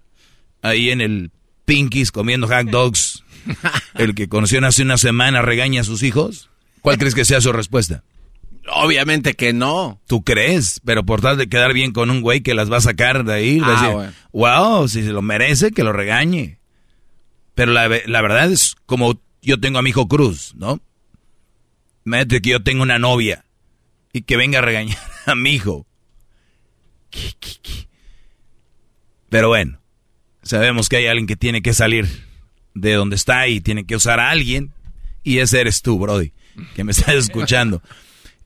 ahí 0.62 0.90
en 0.90 1.00
el 1.00 1.30
Pinkies 1.64 2.12
comiendo 2.12 2.46
hot 2.46 2.68
dogs, 2.68 3.24
el 3.94 4.14
que 4.14 4.28
conoció 4.28 4.64
hace 4.66 4.82
una 4.82 4.98
semana 4.98 5.42
regaña 5.42 5.80
a 5.80 5.84
sus 5.84 6.02
hijos? 6.02 6.50
¿Cuál 6.82 6.98
crees 6.98 7.14
que 7.14 7.24
sea 7.24 7.40
su 7.40 7.52
respuesta? 7.52 8.04
Obviamente 8.68 9.34
que 9.34 9.52
no. 9.52 10.00
¿Tú 10.06 10.22
crees? 10.24 10.80
Pero 10.84 11.04
por 11.06 11.20
tal 11.20 11.36
de 11.38 11.48
quedar 11.48 11.72
bien 11.72 11.92
con 11.92 12.10
un 12.10 12.20
güey 12.20 12.40
que 12.42 12.54
las 12.54 12.70
va 12.70 12.78
a 12.78 12.80
sacar 12.80 13.24
de 13.24 13.32
ahí, 13.34 13.60
Ah, 13.62 13.70
decir, 13.72 13.88
bueno. 13.94 14.12
wow, 14.32 14.88
si 14.88 15.02
se 15.02 15.10
lo 15.10 15.22
merece, 15.22 15.70
que 15.70 15.84
lo 15.84 15.92
regañe. 15.92 16.55
Pero 17.56 17.72
la, 17.72 17.88
la 18.06 18.22
verdad 18.22 18.52
es 18.52 18.76
como 18.86 19.20
yo 19.42 19.58
tengo 19.58 19.78
a 19.80 19.82
mi 19.82 19.90
hijo 19.90 20.06
Cruz, 20.06 20.52
¿no? 20.54 20.80
Imagínate 22.04 22.40
que 22.42 22.50
yo 22.50 22.62
tengo 22.62 22.84
una 22.84 23.00
novia 23.00 23.44
y 24.12 24.22
que 24.22 24.36
venga 24.36 24.60
a 24.60 24.62
regañar 24.62 24.98
a 25.26 25.34
mi 25.34 25.50
hijo. 25.50 25.84
Pero 29.28 29.48
bueno, 29.48 29.80
sabemos 30.42 30.88
que 30.88 30.96
hay 30.96 31.06
alguien 31.06 31.26
que 31.26 31.36
tiene 31.36 31.62
que 31.62 31.74
salir 31.74 32.06
de 32.74 32.92
donde 32.92 33.16
está 33.16 33.48
y 33.48 33.60
tiene 33.60 33.84
que 33.86 33.96
usar 33.96 34.20
a 34.20 34.30
alguien. 34.30 34.72
Y 35.22 35.38
ese 35.38 35.60
eres 35.60 35.82
tú, 35.82 35.98
Brody, 35.98 36.32
que 36.74 36.84
me 36.84 36.92
estás 36.92 37.14
escuchando. 37.14 37.82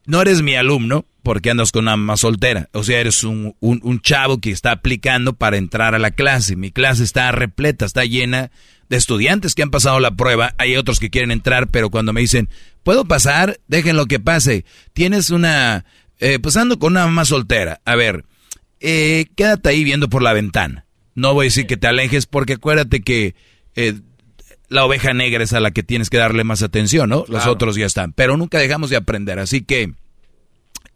No 0.06 0.22
eres 0.22 0.40
mi 0.42 0.54
alumno 0.54 1.04
porque 1.22 1.50
andas 1.50 1.72
con 1.72 1.84
una 1.84 1.96
mamá 1.96 2.16
soltera. 2.16 2.68
O 2.72 2.82
sea, 2.84 3.00
eres 3.00 3.22
un- 3.24 3.54
un 3.60 4.00
chavo 4.00 4.38
que 4.40 4.50
está 4.50 4.72
aplicando 4.72 5.34
para 5.34 5.58
entrar 5.58 5.94
a 5.94 5.98
la 5.98 6.10
clase. 6.10 6.56
Mi 6.56 6.70
clase 6.70 7.04
está 7.04 7.30
repleta, 7.32 7.84
está 7.84 8.04
llena 8.04 8.50
de 8.90 8.96
estudiantes 8.96 9.54
que 9.54 9.62
han 9.62 9.70
pasado 9.70 10.00
la 10.00 10.10
prueba. 10.10 10.54
Hay 10.58 10.76
otros 10.76 10.98
que 10.98 11.08
quieren 11.08 11.30
entrar, 11.30 11.68
pero 11.68 11.90
cuando 11.90 12.12
me 12.12 12.20
dicen, 12.20 12.50
¿puedo 12.82 13.06
pasar? 13.06 13.60
Déjenlo 13.68 14.04
que 14.06 14.20
pase. 14.20 14.66
Tienes 14.92 15.30
una... 15.30 15.86
Eh, 16.18 16.38
pues 16.38 16.58
ando 16.58 16.78
con 16.78 16.92
una 16.92 17.06
mamá 17.06 17.24
soltera. 17.24 17.80
A 17.86 17.94
ver, 17.94 18.24
eh, 18.80 19.26
quédate 19.36 19.70
ahí 19.70 19.84
viendo 19.84 20.10
por 20.10 20.22
la 20.22 20.34
ventana. 20.34 20.84
No 21.14 21.32
voy 21.32 21.44
a 21.44 21.48
decir 21.48 21.66
que 21.66 21.78
te 21.78 21.86
alejes 21.86 22.26
porque 22.26 22.54
acuérdate 22.54 23.00
que 23.00 23.34
eh, 23.74 23.94
la 24.68 24.84
oveja 24.84 25.14
negra 25.14 25.44
es 25.44 25.52
a 25.52 25.60
la 25.60 25.70
que 25.70 25.82
tienes 25.82 26.10
que 26.10 26.18
darle 26.18 26.44
más 26.44 26.62
atención, 26.62 27.08
¿no? 27.08 27.24
Los 27.28 27.46
otros 27.46 27.76
ya 27.76 27.86
están. 27.86 28.12
Pero 28.12 28.36
nunca 28.36 28.58
dejamos 28.58 28.90
de 28.90 28.96
aprender. 28.96 29.38
Así 29.38 29.62
que 29.62 29.94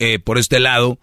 eh, 0.00 0.18
por 0.18 0.38
este 0.38 0.58
lado 0.58 0.98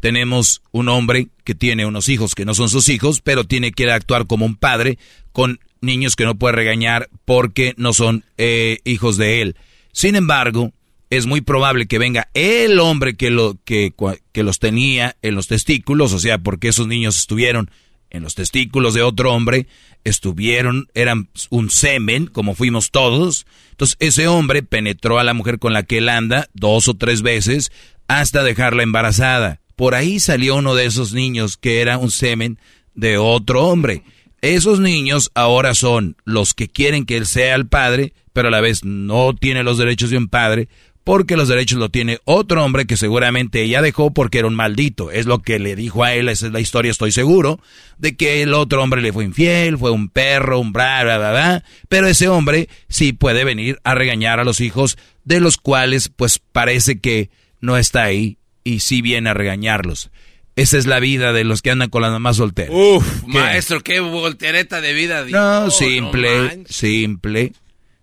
tenemos 0.00 0.62
un 0.70 0.88
hombre 0.88 1.28
que 1.44 1.56
tiene 1.56 1.86
unos 1.86 2.08
hijos 2.08 2.34
que 2.34 2.44
no 2.44 2.54
son 2.54 2.68
sus 2.68 2.88
hijos, 2.88 3.20
pero 3.20 3.44
tiene 3.44 3.72
que 3.72 3.90
actuar 3.90 4.26
como 4.26 4.46
un 4.46 4.56
padre 4.56 4.98
con 5.32 5.58
niños 5.80 6.16
que 6.16 6.24
no 6.24 6.36
puede 6.36 6.54
regañar 6.54 7.08
porque 7.24 7.74
no 7.76 7.92
son 7.92 8.24
eh, 8.38 8.78
hijos 8.84 9.16
de 9.16 9.42
él. 9.42 9.56
Sin 9.92 10.16
embargo, 10.16 10.72
es 11.10 11.26
muy 11.26 11.40
probable 11.40 11.86
que 11.86 11.98
venga 11.98 12.28
el 12.34 12.78
hombre 12.80 13.14
que, 13.16 13.30
lo, 13.30 13.58
que, 13.64 13.94
que 14.32 14.42
los 14.42 14.58
tenía 14.58 15.16
en 15.22 15.34
los 15.34 15.46
testículos, 15.46 16.12
o 16.12 16.18
sea, 16.18 16.38
porque 16.38 16.68
esos 16.68 16.86
niños 16.86 17.16
estuvieron 17.16 17.70
en 18.10 18.22
los 18.22 18.34
testículos 18.34 18.94
de 18.94 19.02
otro 19.02 19.32
hombre, 19.32 19.66
estuvieron, 20.04 20.88
eran 20.94 21.28
un 21.50 21.70
semen, 21.70 22.26
como 22.26 22.54
fuimos 22.54 22.90
todos. 22.90 23.46
Entonces, 23.72 23.96
ese 24.00 24.28
hombre 24.28 24.62
penetró 24.62 25.18
a 25.18 25.24
la 25.24 25.34
mujer 25.34 25.58
con 25.58 25.72
la 25.72 25.82
que 25.82 25.98
él 25.98 26.08
anda 26.08 26.48
dos 26.54 26.88
o 26.88 26.94
tres 26.94 27.22
veces 27.22 27.70
hasta 28.08 28.42
dejarla 28.42 28.82
embarazada. 28.82 29.60
Por 29.74 29.94
ahí 29.94 30.20
salió 30.20 30.56
uno 30.56 30.74
de 30.74 30.86
esos 30.86 31.12
niños 31.12 31.56
que 31.56 31.80
era 31.80 31.98
un 31.98 32.10
semen 32.10 32.58
de 32.94 33.18
otro 33.18 33.66
hombre. 33.66 34.02
Esos 34.46 34.78
niños 34.78 35.32
ahora 35.34 35.74
son 35.74 36.16
los 36.24 36.54
que 36.54 36.68
quieren 36.68 37.04
que 37.04 37.16
él 37.16 37.26
sea 37.26 37.56
el 37.56 37.66
padre, 37.66 38.12
pero 38.32 38.46
a 38.46 38.50
la 38.52 38.60
vez 38.60 38.84
no 38.84 39.34
tiene 39.34 39.64
los 39.64 39.76
derechos 39.76 40.10
de 40.10 40.18
un 40.18 40.28
padre, 40.28 40.68
porque 41.02 41.36
los 41.36 41.48
derechos 41.48 41.80
lo 41.80 41.88
tiene 41.88 42.20
otro 42.24 42.64
hombre 42.64 42.86
que 42.86 42.96
seguramente 42.96 43.64
ella 43.64 43.82
dejó 43.82 44.14
porque 44.14 44.38
era 44.38 44.46
un 44.46 44.54
maldito. 44.54 45.10
Es 45.10 45.26
lo 45.26 45.42
que 45.42 45.58
le 45.58 45.74
dijo 45.74 46.04
a 46.04 46.14
él, 46.14 46.28
esa 46.28 46.46
es 46.46 46.52
la 46.52 46.60
historia, 46.60 46.92
estoy 46.92 47.10
seguro, 47.10 47.58
de 47.98 48.16
que 48.16 48.40
el 48.42 48.54
otro 48.54 48.80
hombre 48.84 49.02
le 49.02 49.12
fue 49.12 49.24
infiel, 49.24 49.78
fue 49.78 49.90
un 49.90 50.10
perro, 50.10 50.60
un 50.60 50.72
bla, 50.72 51.02
bla, 51.02 51.18
bla, 51.18 51.30
bla. 51.32 51.64
Pero 51.88 52.06
ese 52.06 52.28
hombre 52.28 52.68
sí 52.88 53.12
puede 53.12 53.42
venir 53.42 53.80
a 53.82 53.96
regañar 53.96 54.38
a 54.38 54.44
los 54.44 54.60
hijos, 54.60 54.96
de 55.24 55.40
los 55.40 55.56
cuales 55.56 56.08
pues 56.08 56.38
parece 56.38 57.00
que 57.00 57.30
no 57.60 57.76
está 57.76 58.04
ahí 58.04 58.38
y 58.62 58.78
sí 58.78 59.02
viene 59.02 59.30
a 59.30 59.34
regañarlos. 59.34 60.12
Esa 60.56 60.78
es 60.78 60.86
la 60.86 61.00
vida 61.00 61.34
de 61.34 61.44
los 61.44 61.60
que 61.60 61.70
andan 61.70 61.90
con 61.90 62.00
las 62.00 62.10
mamás 62.10 62.36
solteras. 62.36 62.74
Uf, 62.74 63.22
¿Qué? 63.24 63.38
maestro, 63.38 63.80
qué 63.82 64.00
voltereta 64.00 64.80
de 64.80 64.94
vida. 64.94 65.24
No, 65.26 65.70
simple, 65.70 66.64
simple. 66.66 67.52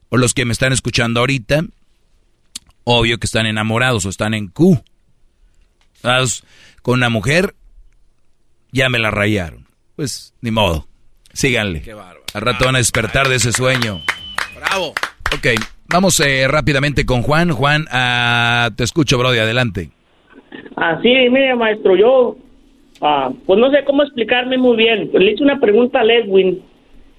O 0.10 0.18
los 0.18 0.36
que 0.36 0.46
me 0.46 0.54
están 0.54 0.72
escuchando 0.72 1.20
ahorita, 1.22 1.66
obvio 2.84 3.18
que 3.18 3.26
están 3.26 3.48
enamorados 3.48 4.06
o 4.06 4.10
están 4.10 4.36
en 4.36 4.50
Q. 4.50 4.84
Estás 5.96 6.44
con 6.84 7.00
una 7.00 7.10
mujer, 7.10 7.56
ya 8.72 8.88
me 8.88 9.00
la 9.00 9.10
rayaron. 9.10 9.68
Pues, 9.96 10.36
ni 10.42 10.52
modo. 10.52 10.88
Síganle. 11.34 11.82
Qué 11.82 11.96
bárbaro. 11.96 12.22
Al 12.36 12.42
rato 12.42 12.66
van 12.66 12.76
a 12.76 12.80
despertar 12.80 13.30
de 13.30 13.36
ese 13.36 13.52
sueño. 13.52 14.04
Bravo. 14.56 14.94
Ok, 15.36 15.48
vamos 15.88 16.20
eh, 16.20 16.48
rápidamente 16.48 17.06
con 17.06 17.24
Juan. 17.24 17.52
Juan, 17.52 17.88
ah, 17.90 18.70
te 18.76 18.84
escucho, 18.84 19.18
Brody, 19.18 19.40
adelante. 19.40 19.90
Así, 20.76 21.10
mire, 21.32 21.56
maestro, 21.56 21.96
yo, 21.96 22.38
ah, 23.04 23.32
pues 23.46 23.60
no 23.60 23.70
sé 23.70 23.84
cómo 23.84 24.04
explicarme 24.04 24.58
muy 24.58 24.78
bien. 24.78 25.12
Le 25.14 25.32
hice 25.32 25.44
una 25.44 25.60
pregunta 25.60 26.00
a 26.00 26.04
Ledwin, 26.04 26.62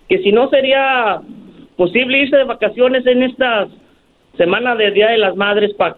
que 0.09 0.19
si 0.19 0.33
no 0.33 0.49
sería 0.49 1.21
posible 1.77 2.23
irse 2.23 2.37
de 2.37 2.45
vacaciones 2.45 3.07
en 3.07 3.23
esta 3.23 3.69
semana 4.37 4.75
de 4.75 4.91
Día 4.91 5.09
de 5.09 5.19
las 5.19 5.37
Madres 5.37 5.73
para 5.75 5.97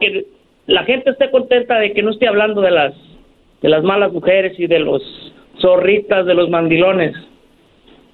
que 0.00 0.26
la 0.66 0.84
gente 0.84 1.10
esté 1.10 1.30
contenta 1.30 1.78
de 1.78 1.92
que 1.92 2.02
no 2.02 2.10
esté 2.10 2.26
hablando 2.26 2.60
de 2.60 2.70
las 2.70 2.94
de 3.62 3.68
las 3.70 3.82
malas 3.82 4.12
mujeres 4.12 4.58
y 4.58 4.66
de 4.66 4.78
los 4.78 5.02
zorritas, 5.60 6.26
de 6.26 6.34
los 6.34 6.50
mandilones. 6.50 7.16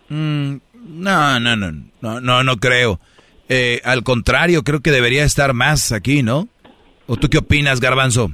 Mm, 0.09 0.57
no, 0.75 1.41
no, 1.41 1.57
no, 1.57 1.73
no, 2.01 2.21
no, 2.21 2.45
no 2.45 2.57
creo. 2.59 3.01
Eh, 3.49 3.81
al 3.83 4.05
contrario, 4.05 4.63
creo 4.63 4.81
que 4.81 4.93
debería 4.93 5.25
estar 5.25 5.53
más 5.53 5.91
aquí, 5.91 6.23
¿no? 6.23 6.47
¿O 7.09 7.17
tú 7.17 7.29
qué 7.29 7.39
opinas, 7.39 7.81
Garbanzo? 7.81 8.31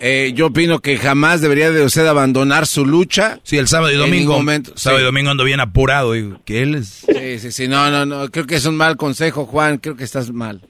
Eh, 0.00 0.32
yo 0.34 0.46
opino 0.46 0.78
que 0.78 0.96
jamás 0.96 1.40
debería 1.40 1.70
de 1.72 1.82
usted 1.82 2.06
abandonar 2.06 2.66
su 2.66 2.86
lucha. 2.86 3.40
Sí, 3.42 3.56
el 3.58 3.66
sábado 3.66 3.92
y 3.92 3.96
domingo. 3.96 4.32
momento, 4.34 4.72
sábado 4.76 4.98
sí. 5.00 5.02
y 5.02 5.06
domingo 5.06 5.30
ando 5.30 5.44
bien 5.44 5.60
apurado. 5.60 6.14
Y 6.16 6.34
que 6.44 6.62
él 6.62 6.76
es... 6.76 7.04
Sí, 7.06 7.38
sí, 7.40 7.50
sí, 7.52 7.68
no, 7.68 7.90
no, 7.90 8.06
no, 8.06 8.28
creo 8.30 8.46
que 8.46 8.54
es 8.56 8.64
un 8.66 8.76
mal 8.76 8.96
consejo, 8.96 9.44
Juan, 9.46 9.78
creo 9.78 9.96
que 9.96 10.04
estás 10.04 10.30
mal. 10.30 10.60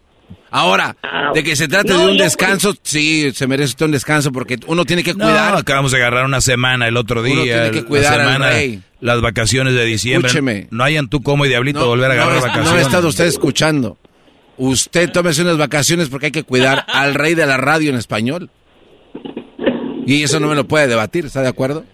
Ahora, 0.50 0.96
de 1.34 1.44
que 1.44 1.56
se 1.56 1.68
trate 1.68 1.92
No, 1.92 1.98
de 1.98 2.12
un 2.12 2.16
yo- 2.16 2.24
descanso, 2.24 2.74
sí, 2.82 3.30
se 3.34 3.46
merece 3.46 3.70
usted 3.72 3.84
un 3.84 3.92
descanso 3.92 4.32
porque 4.32 4.58
uno 4.66 4.86
tiene 4.86 5.02
que 5.04 5.12
No, 5.12 5.24
cuidar. 5.26 5.54
acabamos 5.54 5.92
de 5.92 5.98
agarrar 5.98 6.24
una 6.24 6.40
semana 6.40 6.88
el 6.88 6.96
otro 6.96 7.20
Uno 7.20 7.42
día. 7.42 7.64
tiene 7.64 7.70
que 7.70 7.84
cuidar 7.84 8.16
la 8.16 8.22
al 8.24 8.32
semana, 8.32 8.50
rey. 8.52 8.82
las 9.02 9.20
vacaciones 9.20 9.74
de 9.74 9.84
diciembre. 9.84 10.28
Escúcheme. 10.28 10.68
No 10.70 10.84
hayan 10.84 11.08
tú 11.10 11.22
como 11.22 11.44
y 11.44 11.48
Diablito 11.48 11.80
No, 11.80 11.86
volver 11.88 12.12
a 12.12 12.14
no 12.14 12.22
agarrar 12.22 12.36
es- 12.38 12.42
vacaciones. 12.44 12.72
No 12.72 12.78
ha 12.78 12.80
estado 12.80 13.08
usted 13.08 13.26
escuchando. 13.26 13.98
Usted 14.56 15.10
tómese 15.12 15.42
unas 15.42 15.58
vacaciones 15.58 16.08
porque 16.08 16.26
hay 16.26 16.32
que 16.32 16.44
cuidar 16.44 16.84
al 16.88 17.14
rey 17.14 17.34
de 17.34 17.44
la 17.46 17.58
radio 17.58 17.90
en 17.90 17.96
español. 17.96 18.50
Y 20.08 20.22
eso 20.22 20.40
no 20.40 20.48
me 20.48 20.54
lo 20.54 20.66
puede 20.66 20.86
debatir, 20.86 21.26
¿está 21.26 21.42
de 21.42 21.48
acuerdo? 21.48 21.84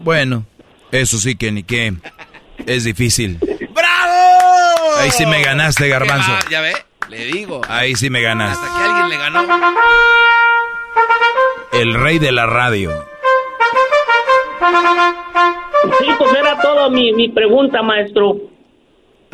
Bueno, 0.00 0.44
eso 0.90 1.18
sí 1.18 1.36
que 1.36 1.52
ni 1.52 1.62
qué. 1.62 1.94
Es 2.66 2.82
difícil. 2.82 3.38
¡Bravo! 3.72 4.96
Ahí 4.98 5.12
sí 5.12 5.24
me 5.24 5.40
ganaste, 5.40 5.86
Garbanzo. 5.86 6.32
Ah, 6.32 6.40
ya 6.50 6.60
ve, 6.60 6.72
le 7.08 7.26
digo. 7.26 7.60
Ahí 7.68 7.94
sí 7.94 8.10
me 8.10 8.22
ganaste. 8.22 8.66
Hasta 8.66 8.76
que 8.76 8.84
alguien 8.90 9.08
le 9.08 9.16
ganó. 9.18 9.46
El 11.74 11.94
rey 11.94 12.18
de 12.18 12.32
la 12.32 12.46
radio. 12.46 12.90
Sí, 16.00 16.06
pues 16.18 16.34
era 16.34 16.58
todo 16.60 16.90
mi, 16.90 17.12
mi 17.12 17.28
pregunta, 17.28 17.82
maestro. 17.82 18.36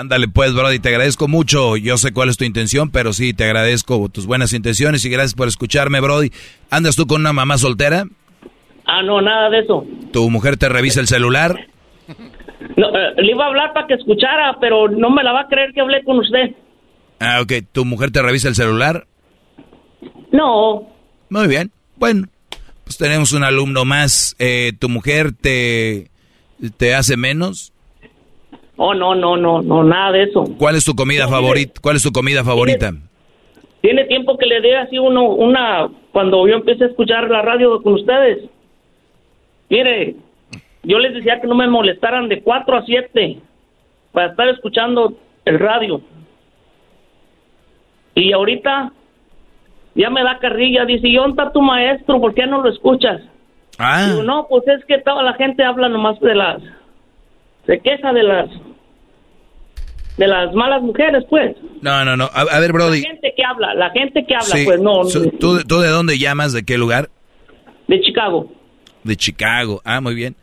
Ándale 0.00 0.28
pues, 0.28 0.54
Brody, 0.54 0.78
te 0.78 0.88
agradezco 0.88 1.28
mucho. 1.28 1.76
Yo 1.76 1.98
sé 1.98 2.10
cuál 2.12 2.30
es 2.30 2.38
tu 2.38 2.44
intención, 2.44 2.90
pero 2.90 3.12
sí, 3.12 3.34
te 3.34 3.44
agradezco 3.44 4.08
tus 4.08 4.24
buenas 4.24 4.54
intenciones 4.54 5.04
y 5.04 5.10
gracias 5.10 5.34
por 5.34 5.46
escucharme, 5.46 6.00
Brody. 6.00 6.32
¿Andas 6.70 6.96
tú 6.96 7.06
con 7.06 7.20
una 7.20 7.34
mamá 7.34 7.58
soltera? 7.58 8.06
Ah, 8.86 9.02
no, 9.02 9.20
nada 9.20 9.50
de 9.50 9.58
eso. 9.58 9.84
¿Tu 10.10 10.30
mujer 10.30 10.56
te 10.56 10.70
revisa 10.70 11.00
el 11.00 11.06
celular? 11.06 11.66
No, 12.78 12.88
eh, 12.88 13.12
le 13.18 13.30
iba 13.30 13.44
a 13.44 13.48
hablar 13.48 13.74
para 13.74 13.86
que 13.86 13.94
escuchara, 13.94 14.56
pero 14.58 14.88
no 14.88 15.10
me 15.10 15.22
la 15.22 15.32
va 15.32 15.42
a 15.42 15.48
creer 15.48 15.74
que 15.74 15.82
hablé 15.82 16.02
con 16.02 16.18
usted. 16.18 16.54
Ah, 17.18 17.42
ok. 17.42 17.52
¿Tu 17.70 17.84
mujer 17.84 18.10
te 18.10 18.22
revisa 18.22 18.48
el 18.48 18.54
celular? 18.54 19.06
No. 20.32 20.88
Muy 21.28 21.46
bien. 21.46 21.72
Bueno, 21.96 22.26
pues 22.84 22.96
tenemos 22.96 23.34
un 23.34 23.44
alumno 23.44 23.84
más. 23.84 24.34
Eh, 24.38 24.72
¿Tu 24.78 24.88
mujer 24.88 25.32
te, 25.38 26.10
te 26.78 26.94
hace 26.94 27.18
menos? 27.18 27.74
Oh, 28.82 28.94
no, 28.94 29.14
no, 29.14 29.36
no, 29.36 29.60
no, 29.60 29.84
nada 29.84 30.12
de 30.12 30.22
eso. 30.22 30.42
¿Cuál 30.56 30.74
es 30.74 30.86
tu 30.86 30.94
comida 30.94 31.28
favorita? 31.28 31.78
¿Cuál 31.82 31.96
es 31.96 32.02
tu 32.02 32.12
comida 32.12 32.42
favorita? 32.42 32.94
Tiene 33.82 34.04
tiempo 34.06 34.38
que 34.38 34.46
le 34.46 34.62
dé 34.62 34.74
así 34.74 34.98
uno, 34.98 35.24
una, 35.24 35.90
cuando 36.12 36.48
yo 36.48 36.54
empecé 36.54 36.84
a 36.84 36.86
escuchar 36.86 37.28
la 37.28 37.42
radio 37.42 37.82
con 37.82 37.92
ustedes. 37.92 38.48
Mire, 39.68 40.16
yo 40.82 40.98
les 40.98 41.12
decía 41.12 41.42
que 41.42 41.46
no 41.46 41.56
me 41.56 41.68
molestaran 41.68 42.30
de 42.30 42.40
4 42.40 42.76
a 42.78 42.82
7 42.86 43.38
para 44.12 44.28
estar 44.28 44.48
escuchando 44.48 45.12
el 45.44 45.58
radio. 45.58 46.00
Y 48.14 48.32
ahorita 48.32 48.94
ya 49.94 50.08
me 50.08 50.22
da 50.22 50.38
carrilla, 50.38 50.86
dice, 50.86 51.06
¿y 51.06 51.16
dónde 51.16 51.42
está 51.42 51.52
tu 51.52 51.60
maestro? 51.60 52.18
¿Por 52.18 52.32
qué 52.32 52.46
no 52.46 52.62
lo 52.62 52.70
escuchas? 52.70 53.20
Ah. 53.76 54.06
Digo, 54.08 54.22
no, 54.22 54.46
pues 54.48 54.66
es 54.68 54.82
que 54.86 54.96
toda 55.00 55.22
la 55.22 55.34
gente 55.34 55.64
habla 55.64 55.90
nomás 55.90 56.18
de 56.20 56.34
las... 56.34 56.62
Se 57.66 57.78
queja 57.80 58.14
de 58.14 58.22
las... 58.22 58.48
de 60.20 60.28
las 60.28 60.54
malas 60.54 60.82
mujeres, 60.82 61.24
pues. 61.30 61.56
No, 61.80 62.04
no, 62.04 62.14
no. 62.14 62.28
A, 62.34 62.60
ver, 62.60 62.74
Brody. 62.74 63.00
La 63.00 63.08
gente 63.08 63.32
que 63.34 63.42
habla, 63.42 63.72
la 63.72 63.90
gente 63.90 64.26
que 64.28 64.34
habla, 64.34 64.54
pues 64.66 64.78
no. 64.78 65.00
¿tú, 65.38 65.64
¿Tú 65.66 65.80
de 65.80 65.88
dónde 65.88 66.18
llamas? 66.18 66.52
¿De 66.52 66.62
qué 66.62 66.76
lugar? 66.76 67.08
De 67.88 67.98
Chicago. 68.02 68.52
De 69.02 69.16
Chicago. 69.16 69.80
Ah, 69.82 70.02
muy 70.02 70.14
bien. 70.14 70.36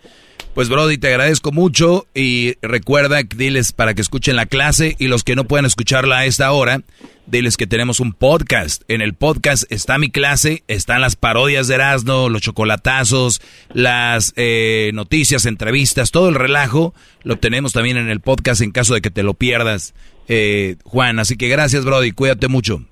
Pues 0.58 0.70
Brody, 0.70 0.98
te 0.98 1.10
agradezco 1.10 1.52
mucho 1.52 2.08
y 2.16 2.56
recuerda, 2.64 3.22
diles 3.22 3.74
para 3.74 3.94
que 3.94 4.02
escuchen 4.02 4.36
la 4.36 4.48
clase 4.48 4.96
y 4.98 5.06
los 5.06 5.24
que 5.24 5.36
no 5.36 5.44
puedan 5.44 5.66
escucharla 5.66 6.18
a 6.18 6.26
esta 6.26 6.52
hora, 6.52 6.82
diles 7.28 7.58
que 7.58 7.68
tenemos 7.68 8.00
un 8.00 8.12
podcast. 8.12 8.82
En 8.88 9.02
el 9.02 9.14
podcast 9.14 9.72
está 9.72 10.00
mi 10.00 10.10
clase, 10.10 10.64
están 10.68 11.02
las 11.02 11.16
parodias 11.16 11.68
de 11.68 11.76
Erasmo, 11.76 12.28
los 12.30 12.42
chocolatazos, 12.42 13.40
las 13.72 14.34
eh, 14.36 14.90
noticias, 14.96 15.46
entrevistas, 15.46 16.10
todo 16.10 16.28
el 16.28 16.34
relajo, 16.34 16.96
lo 17.22 17.38
tenemos 17.38 17.72
también 17.74 17.98
en 17.98 18.10
el 18.10 18.20
podcast 18.20 18.62
en 18.62 18.72
caso 18.72 18.96
de 18.96 19.02
que 19.02 19.12
te 19.12 19.22
lo 19.22 19.36
pierdas, 19.36 19.94
eh, 20.28 20.78
Juan. 20.86 21.20
Así 21.20 21.38
que 21.38 21.50
gracias, 21.50 21.86
Brody, 21.86 22.14
cuídate 22.14 22.48
mucho. 22.48 22.84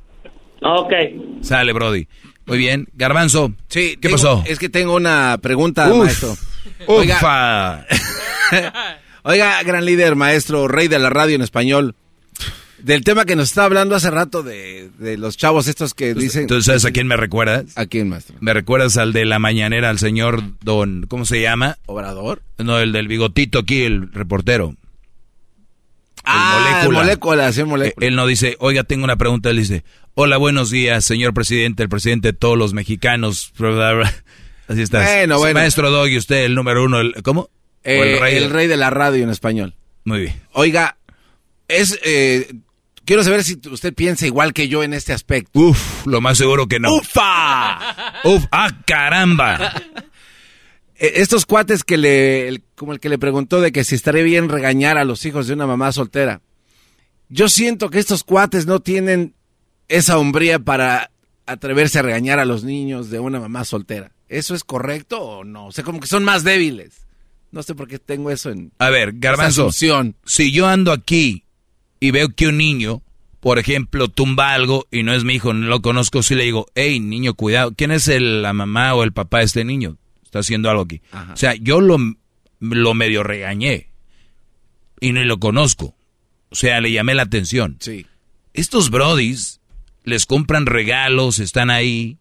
Ok. 0.61 0.93
Sale, 1.41 1.73
Brody. 1.73 2.07
Muy 2.45 2.59
bien. 2.59 2.87
Garbanzo. 2.93 3.53
Sí, 3.69 3.97
¿qué 3.99 4.09
pasó? 4.09 4.43
Es 4.45 4.59
que 4.59 4.69
tengo 4.69 4.93
una 4.93 5.39
pregunta, 5.41 5.91
maestro. 5.91 6.37
Oiga, 6.87 7.85
Oiga, 9.23 9.63
gran 9.63 9.85
líder, 9.85 10.15
maestro, 10.15 10.67
rey 10.67 10.87
de 10.87 10.99
la 10.99 11.09
radio 11.09 11.35
en 11.35 11.41
español. 11.41 11.95
Del 12.77 13.03
tema 13.03 13.25
que 13.25 13.35
nos 13.35 13.49
estaba 13.49 13.65
hablando 13.65 13.95
hace 13.95 14.11
rato 14.11 14.43
de, 14.43 14.91
los 15.17 15.37
chavos 15.37 15.67
estos 15.67 15.95
que 15.95 16.13
dicen... 16.13 16.45
¿Tú 16.45 16.61
sabes 16.61 16.85
a 16.85 16.91
quién 16.91 17.07
me 17.07 17.17
recuerdas? 17.17 17.75
¿A 17.75 17.87
quién, 17.87 18.09
maestro? 18.09 18.35
Me 18.41 18.53
recuerdas 18.53 18.97
al 18.97 19.13
de 19.13 19.25
la 19.25 19.39
mañanera, 19.39 19.89
al 19.89 19.97
señor 19.97 20.43
Don... 20.61 21.07
¿Cómo 21.07 21.25
se 21.25 21.41
llama? 21.41 21.79
¿Obrador? 21.87 22.43
No, 22.59 22.77
el 22.77 22.91
del 22.91 23.07
bigotito 23.07 23.59
aquí, 23.59 23.81
el 23.81 24.11
reportero. 24.11 24.75
Ah, 26.23 26.81
molécula. 26.83 26.99
molécula, 26.99 27.51
sí, 27.51 27.63
molécula. 27.63 28.07
Él 28.07 28.15
no 28.15 28.27
dice, 28.27 28.55
oiga, 28.59 28.83
tengo 28.83 29.03
una 29.03 29.15
pregunta. 29.15 29.49
Él 29.49 29.57
dice, 29.57 29.83
hola, 30.13 30.37
buenos 30.37 30.69
días, 30.69 31.03
señor 31.05 31.33
presidente, 31.33 31.81
el 31.81 31.89
presidente 31.89 32.29
de 32.29 32.33
todos 32.33 32.57
los 32.57 32.73
mexicanos. 32.73 33.51
Así 34.67 34.81
estás. 34.81 35.05
Bueno, 35.05 35.37
bueno. 35.37 35.59
Maestro 35.59 35.91
Doggy, 35.91 36.17
usted 36.17 36.45
el 36.45 36.55
número 36.55 36.83
uno, 36.83 36.99
¿cómo? 37.23 37.49
el, 37.83 38.19
rey, 38.19 38.37
el 38.37 38.49
rey 38.49 38.67
de 38.67 38.77
la 38.77 38.89
radio 38.89 39.23
en 39.23 39.29
español. 39.29 39.75
Muy 40.03 40.21
bien. 40.21 40.41
Oiga, 40.53 40.97
es... 41.67 41.99
Eh, 42.03 42.53
quiero 43.05 43.23
saber 43.23 43.43
si 43.43 43.59
usted 43.69 43.93
piensa 43.93 44.25
igual 44.25 44.53
que 44.53 44.67
yo 44.67 44.83
en 44.83 44.93
este 44.93 45.13
aspecto. 45.13 45.59
Uf, 45.59 46.05
lo 46.05 46.21
más 46.21 46.37
seguro 46.37 46.67
que 46.67 46.79
no. 46.79 46.95
¡Ufa! 46.95 47.79
¡Uf! 48.23 48.45
¡Ah, 48.51 48.81
caramba! 48.85 49.73
Eh, 50.97 51.13
estos 51.15 51.45
cuates 51.45 51.83
que 51.83 51.97
le... 51.97 52.61
Como 52.75 52.93
el 52.93 52.99
que 52.99 53.09
le 53.09 53.17
preguntó 53.17 53.59
de 53.59 53.71
que 53.71 53.83
si 53.83 53.95
estaría 53.95 54.23
bien 54.23 54.47
regañar 54.47 54.97
a 54.97 55.03
los 55.03 55.25
hijos 55.25 55.45
de 55.47 55.53
una 55.53 55.67
mamá 55.67 55.91
soltera. 55.91 56.41
Yo 57.27 57.49
siento 57.49 57.89
que 57.89 57.99
estos 57.99 58.23
cuates 58.23 58.65
no 58.65 58.79
tienen 58.79 59.33
esa 59.89 60.17
hombría 60.17 60.59
para 60.59 61.11
atreverse 61.45 61.99
a 61.99 62.01
regañar 62.01 62.39
a 62.39 62.45
los 62.45 62.63
niños 62.63 63.09
de 63.09 63.19
una 63.19 63.39
mamá 63.39 63.65
soltera. 63.65 64.14
¿Eso 64.35 64.53
es 64.53 64.63
correcto 64.63 65.21
o 65.21 65.43
no? 65.43 65.67
O 65.67 65.71
sea, 65.71 65.83
como 65.83 65.99
que 65.99 66.07
son 66.07 66.23
más 66.25 66.43
débiles. 66.43 67.05
No 67.51 67.63
sé 67.63 67.73
por 67.73 67.87
qué 67.87 67.99
tengo 67.99 68.31
eso 68.31 68.51
en... 68.51 68.73
A 68.79 68.89
ver, 68.89 69.13
Garbanzo, 69.13 69.71
si 69.71 70.51
yo 70.51 70.67
ando 70.67 70.91
aquí 70.91 71.45
y 72.01 72.11
veo 72.11 72.27
que 72.35 72.47
un 72.47 72.57
niño, 72.57 73.01
por 73.39 73.59
ejemplo, 73.59 74.09
tumba 74.09 74.53
algo 74.53 74.87
y 74.91 75.03
no 75.03 75.13
es 75.13 75.23
mi 75.23 75.35
hijo, 75.35 75.53
no 75.53 75.67
lo 75.67 75.81
conozco, 75.81 76.21
si 76.21 76.35
le 76.35 76.43
digo, 76.43 76.65
hey, 76.75 76.99
niño, 76.99 77.33
cuidado, 77.33 77.73
¿quién 77.77 77.91
es 77.91 78.09
el, 78.09 78.41
la 78.41 78.51
mamá 78.51 78.93
o 78.93 79.03
el 79.03 79.13
papá 79.13 79.37
de 79.37 79.45
este 79.45 79.63
niño? 79.63 79.97
Está 80.25 80.39
haciendo 80.39 80.69
algo 80.69 80.83
aquí. 80.83 81.01
O 81.31 81.37
sea, 81.37 81.55
yo 81.55 81.79
lo, 81.79 81.97
lo 82.59 82.93
medio 82.93 83.23
regañé 83.23 83.87
y 84.99 85.13
no 85.13 85.23
lo 85.23 85.39
conozco. 85.39 85.95
O 86.49 86.55
sea, 86.55 86.81
le 86.81 86.91
llamé 86.91 87.15
la 87.15 87.23
atención. 87.23 87.77
Sí. 87.79 88.05
Estos 88.53 88.89
brodis 88.89 89.61
les 90.03 90.25
compran 90.25 90.65
regalos, 90.65 91.39
están 91.39 91.69
ahí 91.69 92.17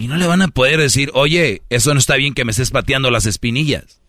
y 0.00 0.08
no 0.08 0.16
le 0.16 0.26
van 0.26 0.40
a 0.40 0.48
poder 0.48 0.80
decir, 0.80 1.10
oye, 1.12 1.60
eso 1.68 1.92
no 1.92 2.00
está 2.00 2.16
bien 2.16 2.32
que 2.32 2.46
me 2.46 2.52
estés 2.52 2.70
pateando 2.70 3.10
las 3.10 3.26
espinillas. 3.26 4.00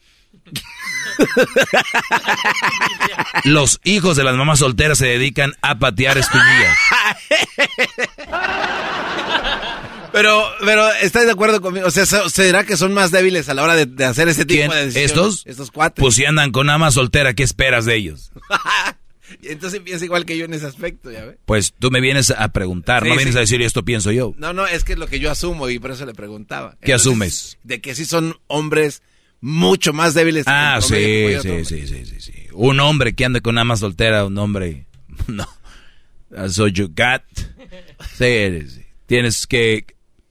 Los 3.43 3.81
hijos 3.83 4.15
de 4.15 4.23
las 4.23 4.37
mamás 4.37 4.59
solteras 4.59 4.99
se 4.99 5.07
dedican 5.07 5.51
a 5.61 5.79
patear 5.79 6.17
espinillas. 6.17 6.77
Pero, 10.13 10.45
pero, 10.59 10.91
¿estás 10.95 11.25
de 11.25 11.31
acuerdo 11.31 11.61
conmigo? 11.61 11.87
O 11.87 11.91
sea, 11.91 12.05
¿será 12.05 12.65
que 12.65 12.75
son 12.75 12.93
más 12.93 13.11
débiles 13.11 13.47
a 13.47 13.53
la 13.53 13.63
hora 13.63 13.77
de, 13.77 14.05
hacer 14.05 14.27
ese 14.27 14.43
tipo 14.43 14.73
de 14.73 14.87
decisiones? 14.87 15.09
¿Estos? 15.09 15.43
Estos 15.45 15.71
cuatro. 15.71 16.01
Pues 16.01 16.15
si 16.15 16.25
andan 16.25 16.51
con 16.51 16.69
ama 16.69 16.91
soltera, 16.91 17.33
¿qué 17.33 17.43
esperas 17.43 17.85
de 17.85 17.95
ellos? 17.95 18.29
Entonces 19.43 19.79
piensa 19.81 20.05
igual 20.05 20.25
que 20.25 20.37
yo 20.37 20.45
en 20.45 20.53
ese 20.53 20.65
aspecto, 20.65 21.11
¿ya 21.11 21.25
ves? 21.25 21.37
Pues 21.45 21.73
tú 21.77 21.91
me 21.91 22.01
vienes 22.01 22.31
a 22.31 22.47
preguntar, 22.49 23.05
no 23.05 23.15
vienes 23.15 23.35
a 23.35 23.39
decir 23.39 23.61
esto 23.61 23.83
pienso 23.83 24.11
yo. 24.11 24.33
No, 24.37 24.53
no, 24.53 24.67
es 24.67 24.83
que 24.83 24.93
es 24.93 24.99
lo 24.99 25.07
que 25.07 25.19
yo 25.19 25.31
asumo 25.31 25.69
y 25.69 25.79
por 25.79 25.91
eso 25.91 26.05
le 26.05 26.13
preguntaba. 26.13 26.77
¿Qué 26.81 26.93
asumes? 26.93 27.57
De 27.63 27.81
que 27.81 27.95
sí 27.95 28.05
son 28.05 28.37
hombres 28.47 29.01
mucho 29.41 29.91
más 29.93 30.13
débiles. 30.13 30.45
Ah, 30.47 30.79
sí, 30.81 31.35
sí, 31.41 31.65
sí, 31.65 31.87
sí, 31.87 32.05
sí, 32.19 32.33
Un 32.53 32.79
hombre 32.79 33.13
que 33.13 33.25
ande 33.25 33.41
con 33.41 33.57
ama 33.57 33.75
soltera, 33.75 34.25
un 34.25 34.37
hombre... 34.37 34.85
No. 35.27 35.47
So 36.49 36.67
you 36.67 36.87
got... 36.87 37.23
Sí, 38.17 38.81
tienes 39.05 39.45
que... 39.47 39.85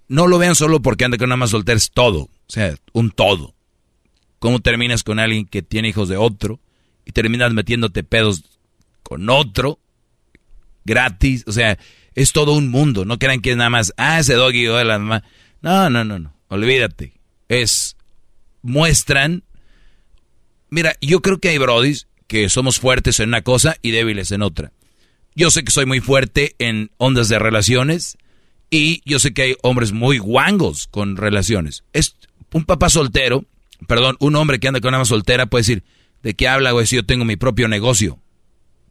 No 0.09 0.27
lo 0.27 0.39
vean 0.39 0.55
solo 0.55 0.81
porque 0.81 1.05
ande 1.05 1.19
con 1.19 1.27
una 1.27 1.35
ama 1.35 1.47
soltera, 1.47 1.77
es 1.77 1.91
todo. 1.91 2.23
O 2.23 2.31
sea, 2.53 2.75
un 2.93 3.11
todo. 3.11 3.55
¿Cómo 4.39 4.61
terminas 4.61 5.05
con 5.05 5.19
alguien 5.19 5.47
que 5.47 5.63
tiene 5.63 5.89
hijos 5.89 6.09
de 6.09 6.17
otro 6.17 6.61
y 7.05 7.13
terminas 7.13 7.53
metiéndote 7.53 8.03
pedos 8.03 8.60
con 9.11 9.29
otro, 9.29 9.81
gratis, 10.85 11.43
o 11.49 11.53
sea, 11.53 11.77
es 12.15 12.33
todo 12.33 12.53
un 12.53 12.69
mundo, 12.69 13.05
no 13.05 13.19
crean 13.19 13.41
que 13.41 13.51
es 13.51 13.57
nada 13.57 13.69
más, 13.69 13.93
ah, 13.97 14.21
ese 14.21 14.35
doggy 14.35 14.69
o 14.69 14.85
la 14.85 15.01
mamá. 15.01 15.25
No, 15.63 15.91
no, 15.91 16.05
no, 16.05 16.21
no, 16.21 16.33
olvídate. 16.47 17.15
Es, 17.49 17.97
muestran, 18.63 19.43
mira, 20.69 20.95
yo 21.01 21.23
creo 21.23 21.41
que 21.41 21.49
hay 21.49 21.59
brodis 21.59 22.07
que 22.29 22.49
somos 22.49 22.79
fuertes 22.79 23.19
en 23.19 23.31
una 23.31 23.43
cosa 23.43 23.75
y 23.83 23.91
débiles 23.91 24.31
en 24.31 24.43
otra. 24.43 24.71
Yo 25.35 25.51
sé 25.51 25.65
que 25.65 25.73
soy 25.73 25.87
muy 25.87 25.99
fuerte 25.99 26.55
en 26.61 26.93
ondas 26.97 27.29
de 27.29 27.41
relaciones 27.41 28.17
y 28.71 29.03
yo 29.05 29.19
sé 29.19 29.35
que 29.35 29.43
hay 29.43 29.57
hombres 29.63 29.91
muy 29.91 30.19
guangos 30.19 30.87
con 30.87 31.17
relaciones. 31.17 31.83
Es 31.93 32.15
un 32.53 32.65
papá 32.65 32.89
soltero, 32.89 33.45
perdón, 33.89 34.15
un 34.21 34.37
hombre 34.37 34.61
que 34.61 34.69
anda 34.69 34.81
con 34.81 34.95
una 34.95 35.05
soltera 35.05 35.47
puede 35.47 35.63
decir, 35.63 35.83
¿de 36.23 36.35
qué 36.35 36.47
habla, 36.47 36.71
güey? 36.71 36.87
Si 36.87 36.95
yo 36.95 37.05
tengo 37.05 37.25
mi 37.25 37.35
propio 37.35 37.67
negocio. 37.67 38.21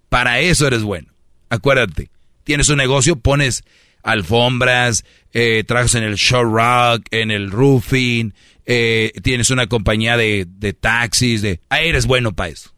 Para 0.09 0.39
eso 0.39 0.67
eres 0.67 0.83
bueno. 0.83 1.13
Acuérdate, 1.49 2.09
tienes 2.43 2.69
un 2.69 2.77
negocio, 2.77 3.15
pones 3.15 3.63
alfombras, 4.03 5.05
eh, 5.33 5.63
trabajas 5.67 5.95
en 5.95 6.03
el 6.03 6.15
show 6.15 6.43
rock, 6.43 7.05
en 7.11 7.31
el 7.31 7.51
roofing, 7.51 8.33
eh, 8.65 9.13
tienes 9.23 9.49
una 9.49 9.67
compañía 9.67 10.17
de, 10.17 10.45
taxis, 10.79 11.41
de... 11.41 11.59
Ah, 11.69 11.81
eres 11.81 12.05
bueno 12.05 12.33
para 12.33 12.49
eso. 12.49 12.73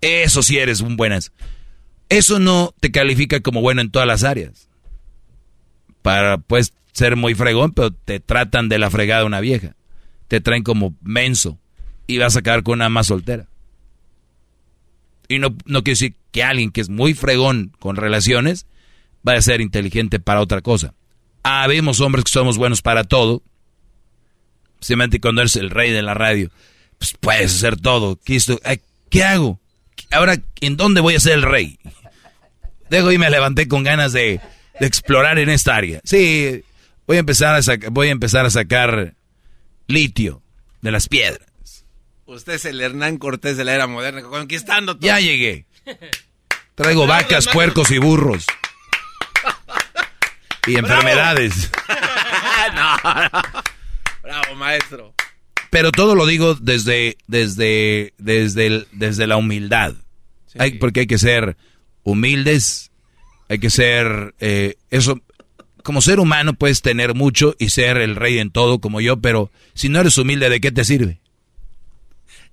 Eso 0.00 0.42
sí 0.42 0.58
eres 0.58 0.80
un 0.80 0.96
buenas. 0.96 1.32
Eso 2.08 2.38
no 2.38 2.74
te 2.80 2.90
califica 2.90 3.40
como 3.40 3.60
bueno 3.60 3.80
en 3.80 3.90
todas 3.90 4.08
las 4.08 4.24
áreas. 4.24 4.68
Para, 6.02 6.38
puedes 6.38 6.72
ser 6.92 7.16
muy 7.16 7.34
fregón, 7.34 7.72
pero 7.72 7.92
te 7.92 8.20
tratan 8.20 8.68
de 8.68 8.78
la 8.78 8.90
fregada 8.90 9.24
una 9.24 9.40
vieja. 9.40 9.76
Te 10.28 10.40
traen 10.40 10.64
como 10.64 10.96
menso 11.02 11.58
y 12.06 12.18
vas 12.18 12.36
a 12.36 12.42
quedar 12.42 12.62
con 12.62 12.74
una 12.74 12.88
más 12.88 13.06
soltera. 13.06 13.46
Y 15.32 15.38
no, 15.38 15.56
no 15.64 15.82
quiere 15.82 15.94
decir 15.94 16.14
que 16.30 16.42
alguien 16.42 16.70
que 16.70 16.80
es 16.80 16.88
muy 16.88 17.14
fregón 17.14 17.72
con 17.78 17.96
relaciones 17.96 18.66
va 19.26 19.34
a 19.34 19.42
ser 19.42 19.60
inteligente 19.60 20.20
para 20.20 20.40
otra 20.40 20.60
cosa. 20.60 20.94
Habemos 21.42 22.00
hombres 22.00 22.24
que 22.24 22.30
somos 22.30 22.58
buenos 22.58 22.82
para 22.82 23.04
todo. 23.04 23.42
Simplemente 24.80 25.20
cuando 25.20 25.42
eres 25.42 25.56
el 25.56 25.70
rey 25.70 25.90
de 25.90 26.02
la 26.02 26.14
radio, 26.14 26.50
pues 26.98 27.14
puedes 27.18 27.54
hacer 27.54 27.80
todo. 27.80 28.18
¿Qué 28.24 29.24
hago? 29.24 29.60
Ahora, 30.10 30.36
¿en 30.60 30.76
dónde 30.76 31.00
voy 31.00 31.14
a 31.14 31.20
ser 31.20 31.34
el 31.34 31.42
rey? 31.42 31.78
Dejo 32.90 33.12
y 33.12 33.18
me 33.18 33.30
levanté 33.30 33.68
con 33.68 33.84
ganas 33.84 34.12
de, 34.12 34.40
explorar 34.80 35.38
en 35.38 35.48
esta 35.48 35.76
área. 35.76 36.00
Sí, 36.04 36.62
voy 37.06 37.16
a 37.16 37.20
empezar 37.20 37.54
a, 37.54 37.90
voy 37.90 38.08
a, 38.08 38.10
empezar 38.10 38.44
a 38.44 38.50
sacar 38.50 39.14
litio 39.86 40.42
de 40.80 40.90
las 40.90 41.08
piedras. 41.08 41.46
Usted 42.26 42.54
es 42.54 42.64
el 42.64 42.80
Hernán 42.80 43.18
Cortés 43.18 43.56
de 43.56 43.64
la 43.64 43.74
era 43.74 43.86
moderna, 43.86 44.22
conquistando 44.22 44.94
todo. 44.96 45.06
Ya 45.06 45.20
llegué. 45.20 45.66
Traigo 46.74 47.06
vacas, 47.06 47.48
puercos 47.48 47.90
y 47.90 47.98
burros. 47.98 48.46
Y 50.64 50.76
enfermedades. 50.76 51.72
no, 52.76 52.96
Bravo, 54.22 54.54
maestro. 54.54 55.12
Pero 55.70 55.90
todo 55.90 56.14
lo 56.14 56.24
digo 56.24 56.54
desde, 56.54 57.16
desde, 57.26 58.14
desde, 58.18 58.86
desde 58.92 59.26
la 59.26 59.38
humildad. 59.38 59.94
Hay, 60.58 60.78
porque 60.78 61.00
hay 61.00 61.06
que 61.08 61.18
ser 61.18 61.56
humildes, 62.04 62.92
hay 63.48 63.58
que 63.58 63.70
ser, 63.70 64.34
eh, 64.38 64.76
eso, 64.90 65.20
como 65.82 66.00
ser 66.00 66.20
humano 66.20 66.54
puedes 66.54 66.82
tener 66.82 67.14
mucho 67.14 67.56
y 67.58 67.70
ser 67.70 67.96
el 67.96 68.14
rey 68.14 68.38
en 68.38 68.50
todo 68.50 68.80
como 68.80 69.00
yo, 69.00 69.16
pero 69.16 69.50
si 69.74 69.88
no 69.88 69.98
eres 69.98 70.16
humilde, 70.18 70.48
¿de 70.48 70.60
qué 70.60 70.70
te 70.70 70.84
sirve? 70.84 71.21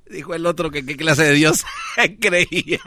Dijo 0.10 0.34
el 0.36 0.46
otro 0.46 0.72
que 0.72 0.86
qué 0.86 0.96
clase 0.98 1.24
de 1.24 1.34
Dios 1.34 1.64
creía. 2.20 2.80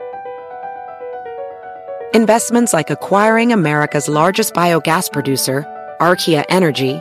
Investments 2.14 2.72
like 2.72 2.90
acquiring 2.90 3.52
America's 3.52 4.08
largest 4.08 4.54
biogas 4.54 5.10
producer, 5.12 5.66
Archaea 6.00 6.44
Energy, 6.48 7.00